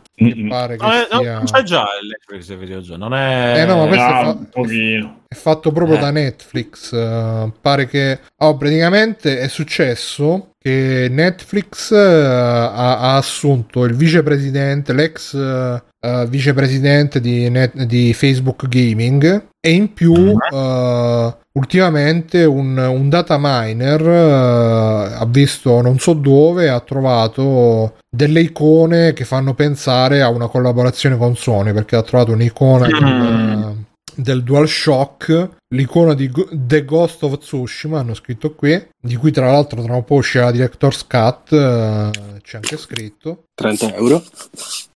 pare 0.49 0.76
che 0.76 0.85
non, 0.87 0.93
è- 0.93 1.09
non- 1.11 1.22
sia... 1.22 1.35
non 1.35 1.45
c'è 1.45 1.62
già 1.64 1.85
il 2.01 2.09
Netflix 2.09 2.47
del 2.47 2.59
videogioco, 2.59 2.99
non 2.99 3.14
è... 3.14 3.61
Eh, 3.61 3.64
no, 3.66 3.78
ma 3.78 3.87
questo 3.89 4.07
è 4.07 4.11
Ah, 4.11 4.22
fa- 4.22 5.14
è 5.26 5.35
fatto 5.35 5.72
proprio 5.72 5.97
Eh. 5.97 6.01
da 6.01 6.11
Netflix. 6.12 6.93
eh, 6.93 7.53
pare 7.61 7.89
che 7.89 8.20
oh, 8.39 8.57
praticamente 8.57 9.41
è 9.41 9.49
successo 9.49 10.51
che 10.57 11.09
Netflix 11.11 11.91
eh, 11.91 11.97
ha, 11.99 12.99
ha 13.01 13.16
assunto 13.16 13.85
il 13.85 13.95
vicepresidente, 13.95 14.93
l'ex 14.95 15.35
eh, 15.35 15.82
eh, 16.05 16.27
vicepresidente 16.29 17.21
di, 17.21 17.49
Net- 17.49 17.83
di 17.85 18.13
Facebook 18.13 18.69
Gaming 18.69 19.47
e 19.61 19.71
in 19.71 19.93
più 19.95 20.37
eh, 20.53 21.37
ultimamente 21.53 22.45
un, 22.45 22.77
un 22.77 23.09
data 23.09 23.37
miner 23.41 24.01
eh, 24.07 25.15
ha 25.15 25.27
visto 25.27 25.81
non 25.81 25.99
so 25.99 26.13
dove 26.13 26.69
ha 26.69 26.81
trovato 26.81 27.95
delle 28.15 28.41
icone 28.41 29.13
che 29.15 29.25
fanno 29.25 29.55
pensare 29.55 30.21
a 30.21 30.29
una 30.29 30.49
collaborazione 30.49 31.17
con 31.17 31.37
Sony 31.37 31.73
perché 31.73 31.97
ha 31.97 32.03
trovato 32.03 32.33
un'icona 32.33 32.87
Mm. 32.87 33.61
del, 33.63 33.75
del 34.17 34.43
DualShock 34.43 35.49
l'icona 35.75 36.15
di 36.15 36.29
Go- 36.31 36.49
The 36.53 36.85
Ghost 36.85 37.23
of 37.23 37.39
Tsushima 37.39 38.01
hanno 38.01 38.15
scritto 38.15 38.55
qui 38.55 38.81
di 39.01 39.17
cui 39.17 39.33
tra 39.33 39.51
l'altro 39.51 39.83
tra 39.83 39.95
un 39.95 40.05
po' 40.05 40.17
uscirà 40.17 40.45
la 40.45 40.51
Director's 40.53 41.07
Cut 41.07 41.53
eh, 41.53 42.11
c'è 42.43 42.57
anche 42.57 42.77
scritto 42.77 43.45
30 43.55 43.95
euro. 43.95 44.23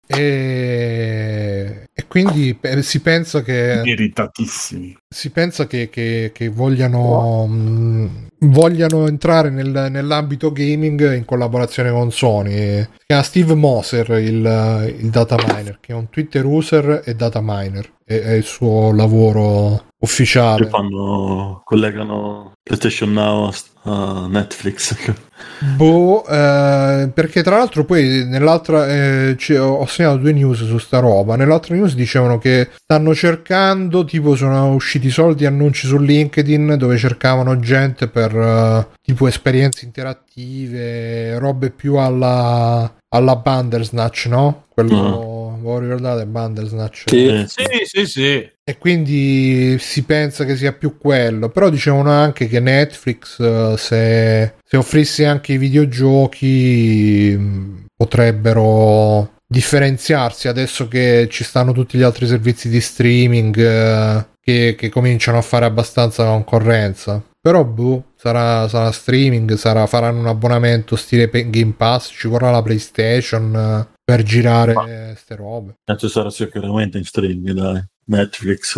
E, 0.07 1.83
e 1.93 2.07
quindi 2.07 2.57
si 2.79 3.01
pensa 3.01 3.41
che 3.43 3.81
irritatissimi. 3.83 4.97
si 5.07 5.29
pensa 5.31 5.67
che, 5.67 5.89
che, 5.89 6.31
che 6.33 6.47
vogliano 6.47 7.45
mh, 7.45 8.27
vogliano 8.39 9.07
entrare 9.07 9.49
nel, 9.49 9.87
nell'ambito 9.89 10.51
gaming 10.51 11.13
in 11.13 11.25
collaborazione 11.25 11.91
con 11.91 12.11
Sony. 12.11 12.81
Si 12.81 12.89
chiama 13.05 13.23
Steve 13.23 13.55
Moser 13.55 14.09
il, 14.11 14.95
il 14.99 15.09
data 15.09 15.35
miner 15.35 15.77
che 15.81 15.91
è 15.91 15.95
un 15.95 16.09
Twitter 16.09 16.45
user 16.45 17.01
e 17.03 17.13
data 17.15 17.39
miner. 17.43 17.93
È, 18.03 18.13
è 18.13 18.31
il 18.31 18.43
suo 18.43 18.93
lavoro 18.93 19.87
ufficiale 19.99 20.65
che 20.65 20.69
fanno 20.69 21.61
collegano 21.63 22.53
PlayStation 22.61 23.13
Now 23.13 23.51
a 23.83 24.27
Netflix 24.27 24.95
Boh, 25.75 26.25
eh, 26.27 27.09
perché 27.13 27.41
tra 27.41 27.57
l'altro 27.57 27.83
poi 27.83 28.25
nell'altra 28.25 28.87
eh, 28.87 29.37
ho 29.57 29.85
segnato 29.85 30.17
due 30.17 30.33
news 30.33 30.65
su 30.65 30.77
sta 30.77 30.99
roba. 30.99 31.35
Nell'altra 31.35 31.75
news 31.75 31.95
dicevano 31.95 32.37
che 32.37 32.69
stanno 32.75 33.13
cercando, 33.13 34.03
tipo 34.05 34.35
sono 34.35 34.73
usciti 34.73 35.09
soldi 35.09 35.45
annunci 35.45 35.87
su 35.87 35.97
LinkedIn 35.97 36.75
dove 36.77 36.97
cercavano 36.97 37.59
gente 37.59 38.07
per 38.07 38.35
uh, 38.35 38.85
tipo 39.01 39.27
esperienze 39.27 39.85
interattive, 39.85 41.39
robe 41.39 41.71
più 41.71 41.95
alla, 41.95 42.91
alla 43.09 43.35
Bandersnatch, 43.35 44.25
no? 44.27 44.65
Quello... 44.69 45.31
Mm 45.33 45.37
voi 45.59 45.81
ricordate 45.81 46.25
Bandersnatch? 46.25 47.03
Sì. 47.07 47.45
sì, 47.47 47.65
sì, 47.85 48.05
sì. 48.05 48.49
E 48.63 48.77
quindi 48.77 49.77
si 49.79 50.03
pensa 50.03 50.43
che 50.43 50.55
sia 50.55 50.73
più 50.73 50.97
quello. 50.97 51.49
Però 51.49 51.69
dicevano 51.69 52.11
anche 52.11 52.47
che 52.47 52.59
Netflix, 52.59 53.39
eh, 53.39 53.75
se, 53.77 54.53
se 54.63 54.77
offrisse 54.77 55.25
anche 55.25 55.53
i 55.53 55.57
videogiochi, 55.57 57.35
mm, 57.37 57.77
potrebbero 57.95 59.35
differenziarsi 59.47 60.49
adesso 60.49 60.87
che 60.87 61.27
ci 61.31 61.45
stanno 61.45 61.71
tutti 61.71 61.97
gli 61.97 62.01
altri 62.01 62.27
servizi 62.27 62.67
di 62.67 62.81
streaming 62.81 63.57
eh, 63.57 64.25
che, 64.41 64.75
che, 64.77 64.89
cominciano 64.89 65.37
a 65.37 65.41
fare 65.41 65.65
abbastanza 65.65 66.25
concorrenza. 66.25 67.23
Però, 67.39 67.63
boh, 67.63 68.11
sarà, 68.17 68.67
sarà 68.67 68.91
streaming, 68.91 69.53
sarà, 69.53 69.85
faranno 69.87 70.19
un 70.19 70.27
abbonamento 70.27 70.97
stile 70.97 71.29
Game 71.29 71.73
Pass, 71.77 72.11
ci 72.11 72.27
vorrà 72.27 72.51
la 72.51 72.61
PlayStation 72.61 73.55
eh, 73.55 73.95
per 74.07 74.23
girare 74.23 74.73
queste 74.73 75.35
robe. 75.35 75.79
Penso 75.83 76.07
sarà 76.07 76.29
sicuramente 76.29 76.97
in 76.97 77.03
streaming, 77.03 77.51
dai. 77.51 77.83
Netflix 78.05 78.77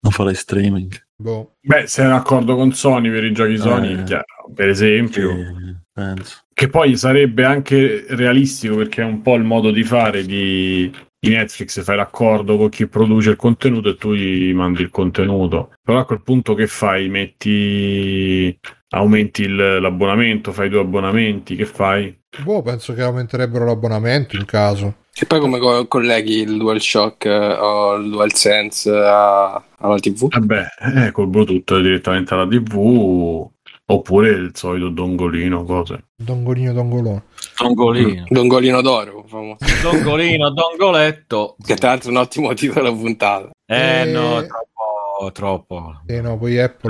non 0.00 0.12
farà 0.12 0.32
streaming. 0.32 0.98
Boh. 1.14 1.56
Beh, 1.60 1.86
sei 1.86 2.06
in 2.06 2.12
accordo 2.12 2.56
con 2.56 2.72
Sony 2.72 3.10
per 3.10 3.22
i 3.22 3.32
giochi 3.32 3.58
Sony, 3.58 4.00
eh, 4.00 4.02
chiaro, 4.04 4.24
per 4.54 4.70
esempio. 4.70 5.28
Che, 5.92 6.14
che 6.54 6.68
poi 6.70 6.96
sarebbe 6.96 7.44
anche 7.44 8.06
realistico 8.08 8.76
perché 8.76 9.02
è 9.02 9.04
un 9.04 9.20
po' 9.20 9.34
il 9.34 9.44
modo 9.44 9.70
di 9.70 9.84
fare 9.84 10.24
di, 10.24 10.90
di 11.20 11.28
Netflix, 11.28 11.82
fai 11.82 11.96
l'accordo 11.96 12.56
con 12.56 12.70
chi 12.70 12.86
produce 12.86 13.28
il 13.28 13.36
contenuto 13.36 13.90
e 13.90 13.96
tu 13.96 14.14
gli 14.14 14.54
mandi 14.54 14.80
il 14.80 14.90
contenuto. 14.90 15.72
Però 15.82 15.98
a 15.98 16.06
quel 16.06 16.22
punto 16.22 16.54
che 16.54 16.66
fai? 16.66 17.10
Metti 17.10 18.58
aumenti 18.92 19.42
il, 19.42 19.54
l'abbonamento, 19.54 20.52
fai 20.52 20.68
due 20.68 20.80
abbonamenti, 20.80 21.56
che 21.56 21.66
fai? 21.66 22.16
Boh, 22.42 22.62
penso 22.62 22.94
che 22.94 23.02
aumenterebbero 23.02 23.64
l'abbonamento 23.64 24.36
in 24.36 24.44
caso. 24.44 24.94
E 25.14 25.26
poi 25.26 25.40
come 25.40 25.58
co- 25.58 25.86
colleghi 25.86 26.40
il 26.40 26.56
DualShock 26.56 27.26
eh, 27.26 27.52
o 27.52 27.94
il 27.96 28.10
DualSense 28.10 28.90
a- 28.90 29.62
alla 29.78 29.98
TV? 29.98 30.28
Vabbè, 30.28 30.66
eh, 30.96 31.10
col 31.10 31.28
Bluetooth 31.28 31.80
direttamente 31.80 32.32
alla 32.32 32.46
TV 32.46 33.50
oppure 33.84 34.30
il 34.30 34.50
solito 34.54 34.88
dongolino, 34.88 35.64
cose. 35.64 36.06
Dongolino, 36.16 36.72
dongolone. 36.72 37.24
Dongolino. 37.58 38.24
Dongolino 38.28 38.80
d'oro, 38.80 39.24
famoso. 39.26 39.58
Dongolino, 39.82 40.50
dongoletto. 40.50 41.56
Che 41.62 41.74
tra 41.76 41.90
l'altro 41.90 42.08
è 42.08 42.12
un 42.12 42.18
ottimo 42.18 42.54
titolo 42.54 42.94
puntata. 42.94 43.50
Eh, 43.66 44.00
eh... 44.00 44.04
no, 44.04 44.44
troppo, 44.46 44.71
troppo. 45.30 46.00
Eh 46.06 46.20
no, 46.20 46.36
poi 46.36 46.58
Apple. 46.58 46.88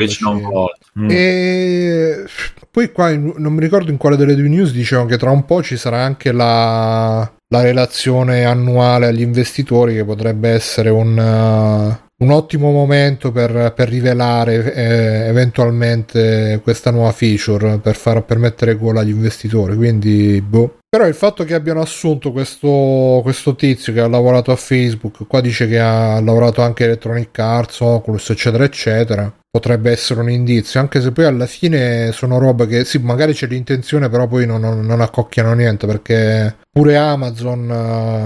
Mm. 0.99 1.09
E 1.11 2.25
poi 2.71 2.91
qua 2.93 3.15
non 3.15 3.53
mi 3.53 3.61
ricordo 3.61 3.91
in 3.91 3.99
quale 3.99 4.17
delle 4.17 4.35
due 4.35 4.49
news 4.49 4.73
dicevano 4.73 5.09
che 5.09 5.19
tra 5.19 5.31
un 5.31 5.45
po' 5.45 5.63
ci 5.63 5.77
sarà 5.77 6.03
anche 6.03 6.33
la 6.33 7.31
la 7.53 7.61
relazione 7.61 8.45
annuale 8.47 9.09
agli 9.09 9.21
investitori 9.21 9.95
che 9.95 10.05
potrebbe 10.05 10.49
essere 10.49 10.89
un, 10.89 11.19
uh, 11.19 12.25
un 12.25 12.31
ottimo 12.31 12.71
momento 12.71 13.31
per, 13.31 13.75
per 13.77 13.91
rivelare 13.91 14.73
eh, 14.73 15.29
eventualmente 15.29 16.61
questa 16.63 16.91
nuova 16.91 17.13
feature 17.13 17.77
per, 17.77 17.95
far, 17.95 18.25
per 18.25 18.39
mettere 18.39 18.75
gola 18.75 19.01
agli 19.01 19.11
investitori 19.11 19.77
quindi 19.77 20.41
boh 20.41 20.79
però 20.95 21.07
il 21.07 21.15
fatto 21.15 21.45
che 21.45 21.55
abbiano 21.55 21.81
assunto 21.81 22.33
questo, 22.33 23.21
questo, 23.23 23.55
tizio 23.55 23.95
che 23.95 24.01
ha 24.01 24.09
lavorato 24.09 24.53
a 24.53 24.57
Facebook, 24.57 25.27
qua 25.27 25.41
dice 25.41 25.67
che 25.67 25.81
ha 25.81 26.21
lavorato 26.21 26.61
anche 26.61 26.85
Electronic 26.85 27.39
Arts, 27.39 27.81
Oculus, 27.81 28.29
eccetera, 28.29 28.63
eccetera, 28.63 29.35
potrebbe 29.51 29.91
essere 29.91 30.21
un 30.21 30.29
indizio, 30.29 30.81
anche 30.81 31.01
se 31.01 31.11
poi 31.11 31.25
alla 31.25 31.47
fine 31.47 32.13
sono 32.13 32.39
robe 32.39 32.67
che 32.67 32.85
sì, 32.85 32.99
magari 32.99 33.33
c'è 33.33 33.47
l'intenzione, 33.47 34.11
però 34.11 34.27
poi 34.27 34.45
non, 34.45 34.61
non, 34.61 34.85
non 34.85 35.01
accocchiano 35.01 35.55
niente, 35.55 35.87
perché 35.87 36.57
pure 36.71 36.99
Amazon 36.99 37.71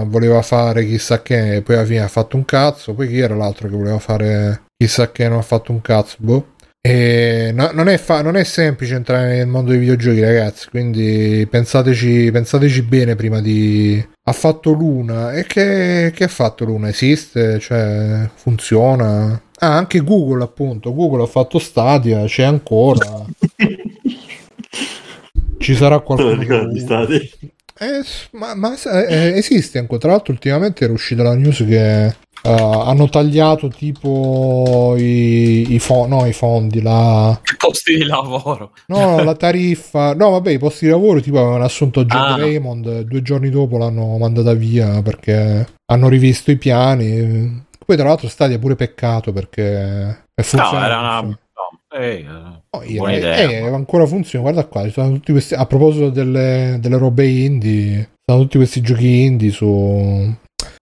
uh, 0.03 0.09
voleva 0.09 0.41
fare 0.41 0.85
chissà 0.85 1.21
che, 1.21 1.55
e 1.55 1.61
poi 1.61 1.77
alla 1.77 1.85
fine 1.85 2.01
ha 2.01 2.09
fatto 2.09 2.35
un 2.35 2.43
cazzo, 2.43 2.93
poi 2.93 3.07
chi 3.07 3.19
era 3.19 3.33
l'altro 3.33 3.69
che 3.69 3.77
voleva 3.77 3.99
fare 3.99 4.63
chissà 4.75 5.09
che 5.13 5.25
non 5.29 5.37
ha 5.37 5.41
fatto 5.41 5.71
un 5.71 5.79
cazzo, 5.79 6.17
boh. 6.19 6.47
E 6.81 7.51
no, 7.53 7.71
non, 7.73 7.89
è 7.89 7.97
fa- 7.97 8.21
non, 8.21 8.37
è 8.37 8.43
semplice 8.43 8.95
entrare 8.95 9.35
nel 9.35 9.47
mondo 9.47 9.71
dei 9.71 9.79
videogiochi, 9.79 10.21
ragazzi. 10.21 10.69
Quindi 10.69 11.47
pensateci, 11.49 12.29
pensateci 12.31 12.81
bene 12.83 13.15
prima 13.15 13.41
di. 13.41 14.05
Ha 14.23 14.31
fatto 14.31 14.71
Luna. 14.71 15.33
E 15.33 15.43
che, 15.45 16.11
che 16.13 16.23
ha 16.23 16.29
fatto 16.29 16.65
Luna? 16.65 16.87
Esiste? 16.89 17.59
Cioè, 17.59 18.29
funziona? 18.35 19.41
Ah, 19.59 19.75
anche 19.75 19.99
Google, 19.99 20.43
appunto. 20.43 20.93
Google 20.93 21.23
ha 21.23 21.27
fatto 21.27 21.59
Stadia, 21.59 22.23
c'è 22.25 22.43
ancora. 22.43 23.25
Ci 25.57 25.75
sarà 25.75 25.99
qualcuno. 25.99 26.67
Di 26.71 26.79
Stadia? 26.79 27.19
Eh, 27.79 28.03
ma, 28.31 28.55
ma 28.55 28.75
eh, 29.07 29.33
esiste 29.35 29.77
ancora. 29.77 29.99
Tra 29.99 30.11
l'altro, 30.11 30.33
ultimamente 30.33 30.83
era 30.83 30.93
uscita 30.93 31.23
la 31.23 31.35
news 31.35 31.63
che 31.67 32.15
Uh, 32.43 32.49
hanno 32.49 33.09
tagliato 33.09 33.67
tipo 33.67 34.95
i, 34.97 35.73
i, 35.73 35.79
fo- 35.79 36.07
no, 36.07 36.25
i 36.25 36.33
fondi, 36.33 36.81
la... 36.81 37.37
i 37.43 37.55
posti 37.57 37.95
di 37.95 38.03
lavoro. 38.03 38.71
No, 38.87 39.21
la 39.23 39.35
tariffa. 39.35 40.13
No, 40.13 40.29
vabbè, 40.29 40.51
i 40.51 40.57
posti 40.57 40.85
di 40.85 40.91
lavoro 40.91 41.19
tipo 41.19 41.39
avevano 41.39 41.65
assunto 41.65 42.05
John 42.05 42.21
ah, 42.21 42.37
Raymond, 42.37 43.01
due 43.01 43.21
giorni 43.21 43.49
dopo 43.49 43.77
l'hanno 43.77 44.17
mandata 44.17 44.53
via 44.53 45.01
perché 45.01 45.67
hanno 45.85 46.07
rivisto 46.07 46.51
i 46.51 46.57
piani. 46.57 47.65
Poi 47.85 47.95
tra 47.97 48.07
l'altro 48.07 48.27
Stadia 48.29 48.59
pure 48.59 48.75
peccato 48.75 49.33
perché 49.33 50.25
è 50.33 50.41
funzionato. 50.41 50.75
No, 50.75 50.85
era 50.85 50.99
una... 50.99 51.21
No, 51.21 51.37
eh, 51.99 52.25
oh, 52.69 52.83
buona 52.85 53.15
idea. 53.15 53.35
Eh, 53.37 53.67
ancora 53.67 54.05
funziona, 54.05 54.51
guarda 54.51 54.69
qua, 54.69 54.89
sono 54.89 55.13
tutti 55.13 55.31
questi, 55.31 55.53
a 55.53 55.65
proposito 55.65 56.09
delle, 56.09 56.77
delle 56.79 56.97
robe 56.97 57.25
indie, 57.27 58.09
sono 58.25 58.41
tutti 58.43 58.57
questi 58.57 58.81
giochi 58.81 59.23
indie 59.23 59.49
su, 59.51 60.33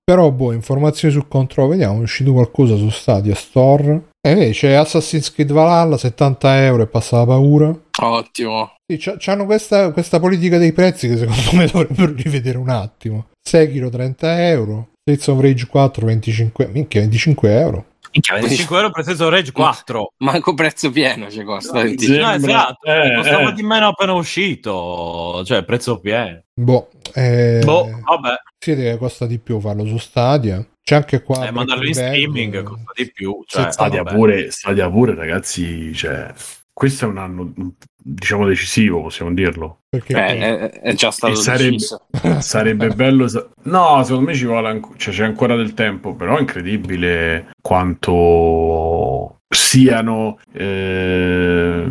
però, 0.03 0.29
boh, 0.29 0.51
informazioni 0.51 1.11
sul 1.11 1.27
controllo, 1.27 1.69
vediamo, 1.69 1.99
è 1.99 2.03
uscito 2.03 2.31
qualcosa 2.31 2.75
su 2.75 2.89
Stadia 2.89 3.33
Store. 3.33 4.09
E 4.21 4.49
eh, 4.49 4.51
c'è 4.51 4.73
Assassin's 4.73 5.31
Creed 5.31 5.51
Valhalla, 5.51 5.97
70 5.97 6.63
euro 6.63 6.83
e 6.83 6.87
passa 6.87 7.17
la 7.17 7.25
paura. 7.25 7.75
Ottimo. 8.01 8.75
Sì, 8.85 9.29
hanno 9.29 9.45
questa, 9.45 9.91
questa, 9.91 10.19
politica 10.19 10.59
dei 10.59 10.73
prezzi 10.73 11.07
che 11.07 11.17
secondo 11.17 11.49
me 11.53 11.65
dovrebbero 11.71 12.13
rivedere 12.13 12.59
un 12.59 12.69
attimo. 12.69 13.29
Sekiro 13.41 13.89
30 13.89 14.47
euro, 14.47 14.89
Streets 15.01 15.27
of 15.27 15.41
Rage 15.41 15.65
4 15.65 16.05
25, 16.05 16.67
minchia 16.67 17.01
25 17.01 17.59
euro. 17.59 17.85
Minchia, 18.11 18.35
25 18.35 18.75
euro 18.75 18.91
per 18.91 19.01
Streets 19.01 19.21
of 19.21 19.31
Rage 19.31 19.51
4. 19.51 20.13
Manco 20.17 20.53
prezzo 20.53 20.91
pieno 20.91 21.31
ci 21.31 21.43
costa. 21.43 21.83
No, 21.83 21.89
esatto, 21.89 22.85
eh, 22.85 23.15
costava 23.15 23.49
eh. 23.49 23.53
di 23.53 23.63
meno 23.63 23.87
appena 23.87 24.13
uscito, 24.13 25.41
cioè 25.43 25.63
prezzo 25.63 25.99
pieno. 25.99 26.44
Boh, 26.57 26.89
eh... 27.13 27.61
boh 27.63 27.99
vabbè 28.01 28.35
sì, 28.65 28.73
che 28.73 28.97
costa 28.97 29.27
di 29.27 29.37
più 29.37 29.59
farlo 29.59 29.85
su 29.85 29.97
Stadia. 29.97 30.65
C'è 30.81 30.95
anche 30.95 31.21
qua. 31.21 31.47
Eh, 31.47 31.51
mandarlo 31.51 31.85
in 31.85 31.93
streaming 31.93 32.63
costa 32.63 32.91
di 32.95 33.11
più. 33.11 33.43
Cioè, 33.45 33.71
Stadia, 33.71 34.03
pure, 34.03 34.49
Stadia 34.49 34.89
pure, 34.89 35.13
ragazzi. 35.13 35.93
Cioè, 35.93 36.33
questo 36.73 37.05
è 37.05 37.07
un 37.07 37.17
anno 37.17 37.53
diciamo 37.95 38.47
decisivo, 38.47 39.01
possiamo 39.01 39.33
dirlo. 39.33 39.81
Perché 39.87 40.13
eh, 40.13 40.39
è, 40.39 40.69
è, 40.81 40.93
già 40.93 41.11
stato 41.11 41.35
sarebbe, 41.35 41.77
sarebbe 42.41 42.87
bello. 42.89 43.27
No, 43.63 44.03
secondo 44.03 44.29
me 44.29 44.35
ci 44.35 44.45
vuole 44.45 44.81
cioè, 44.97 45.13
c'è 45.13 45.25
ancora 45.25 45.55
del 45.55 45.75
tempo, 45.75 46.15
però 46.15 46.37
è 46.37 46.39
incredibile 46.39 47.51
quanto 47.61 49.41
siano. 49.47 50.39
Eh, 50.51 51.85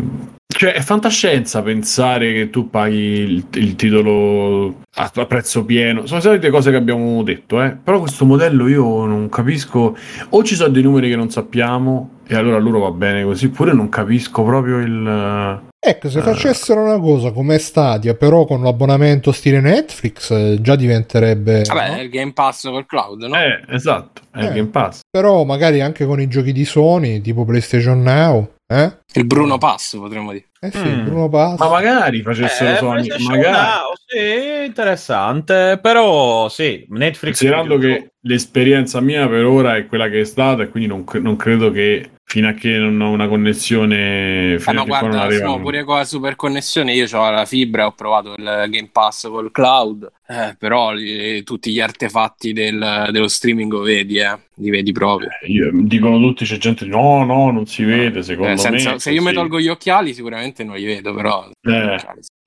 cioè, 0.57 0.73
è 0.73 0.81
fantascienza 0.81 1.63
pensare 1.63 2.33
che 2.33 2.51
tu 2.51 2.71
paghi 2.71 2.97
il, 2.97 3.47
il 3.55 3.75
titolo 3.75 4.83
a, 4.95 5.11
a, 5.13 5.27
prezzo 5.27 5.65
pieno. 5.65 6.07
Sono 6.07 6.19
le 6.19 6.25
solite 6.25 6.51
cose 6.51 6.71
che 6.71 6.77
abbiamo 6.77 7.23
detto, 7.23 7.61
eh. 7.63 7.71
Però 7.71 7.99
questo 7.99 8.25
modello 8.25 8.69
io 8.69 9.05
non 9.05 9.29
capisco. 9.29 9.97
O 10.31 10.45
ci 10.45 10.55
sono 10.55 10.71
dei 10.71 10.83
numeri 10.83 11.09
che 11.09 11.17
non 11.17 11.31
sappiamo, 11.31 12.21
e 12.27 12.37
allora 12.37 12.59
loro 12.59 12.81
va 12.81 12.91
bene 12.93 13.25
così, 13.25 13.47
oppure 13.47 13.73
non 13.73 13.89
capisco 13.89 14.45
proprio 14.45 14.79
il. 14.79 15.63
Ecco, 15.87 16.09
se 16.09 16.23
facessero 16.23 16.83
una 16.83 16.99
cosa 16.99 17.31
come 17.33 17.59
Stadia, 17.59 18.15
però 18.15 18.47
con 18.47 18.63
l'abbonamento 18.63 19.33
stile 19.33 19.61
Netflix, 19.61 20.31
eh, 20.31 20.59
già 20.61 20.77
diventerebbe. 20.77 21.63
Vabbè, 21.67 21.89
no? 21.89 21.97
è 21.97 22.01
il 22.01 22.09
Game 22.09 22.33
Pass 22.33 22.63
col 22.63 22.87
cloud, 22.87 23.25
no? 23.25 23.37
Eh, 23.37 23.61
esatto, 23.69 24.23
è 24.31 24.39
il 24.39 24.47
Eh. 24.47 24.53
Game 24.53 24.69
Pass. 24.69 25.01
Però 25.11 25.45
magari 25.45 25.83
anche 25.83 26.07
con 26.07 26.21
i 26.21 26.29
giochi 26.29 26.53
di 26.53 26.65
Sony, 26.65 27.21
tipo 27.21 27.45
PlayStation 27.45 28.01
Now. 28.01 28.53
Eh? 28.67 28.99
Il 29.15 29.27
Bruno 29.27 29.59
Pass, 29.59 29.97
potremmo 29.99 30.33
dire. 30.33 30.47
Eh 30.61 30.71
sì, 30.71 30.79
Mm. 30.79 31.05
Bruno 31.05 31.29
Pass. 31.29 31.59
Ma 31.59 31.69
magari 31.69 32.23
facessero 32.23 32.71
Eh, 32.73 32.77
Sony, 32.77 32.93
PlayStation 33.07 33.33
magari. 33.33 33.57
Now, 33.57 33.93
sì, 34.07 34.65
interessante, 34.67 35.79
però 35.83 36.49
sì, 36.49 36.87
Netflix... 36.89 37.39
Considerando 37.39 37.79
che 37.79 38.13
l'esperienza 38.23 39.01
mia 39.01 39.29
per 39.29 39.45
ora 39.45 39.77
è 39.77 39.87
quella 39.87 40.09
che 40.09 40.21
è 40.21 40.25
stata, 40.25 40.63
e 40.63 40.69
quindi 40.71 40.89
non, 40.89 41.05
non 41.21 41.37
credo 41.37 41.71
che 41.71 42.11
fino 42.27 42.49
a 42.49 42.53
che 42.53 42.79
non 42.79 43.01
ho 43.01 43.11
una 43.11 43.29
connessione, 43.29 44.55
Ah, 44.55 44.59
fino 44.59 44.75
ma 44.75 44.81
a 44.81 44.85
che 44.85 44.89
qua 44.89 45.01
non 45.01 45.11
guarda, 45.11 45.25
arriva. 45.27 45.45
no, 45.47 45.61
pure 45.61 45.85
con 45.85 45.97
la 45.97 46.05
super 46.05 46.37
connessione 46.37 46.93
io 46.93 47.07
ho 47.17 47.31
la 47.31 47.45
fibra, 47.45 47.87
ho 47.87 47.93
provato 47.93 48.35
il 48.37 48.43
Game 48.71 48.89
Pass 48.91 49.29
col 49.29 49.51
cloud, 49.51 50.11
eh, 50.27 50.57
però 50.59 50.93
li- 50.93 51.43
tutti 51.45 51.71
gli 51.73 51.81
artefatti 51.81 52.53
del- 52.53 53.09
dello 53.13 53.29
streaming 53.29 53.71
lo 53.71 53.81
vedi, 53.83 54.19
eh, 54.19 54.37
li 54.57 54.71
vedi 54.71 54.91
proprio. 54.93 55.29
Io- 55.47 55.71
dicono 55.73 56.19
tutti, 56.19 56.45
c'è 56.45 56.57
gente 56.57 56.85
che 56.85 56.91
no, 56.91 57.25
no, 57.25 57.51
non 57.51 57.67
si 57.67 57.85
vede, 57.85 58.23
secondo 58.23 58.53
Eh, 58.53 58.57
senza- 58.57 58.93
me. 58.93 58.99
se 58.99 59.11
io 59.11 59.19
mi 59.21 59.25
così. 59.27 59.35
tolgo 59.37 59.61
gli 59.61 59.69
occhiali 59.69 60.15
sicuramente 60.15 60.65
non 60.65 60.77
li 60.77 60.85
vedo, 60.85 61.15
però... 61.15 61.49
Eh. 61.61 61.97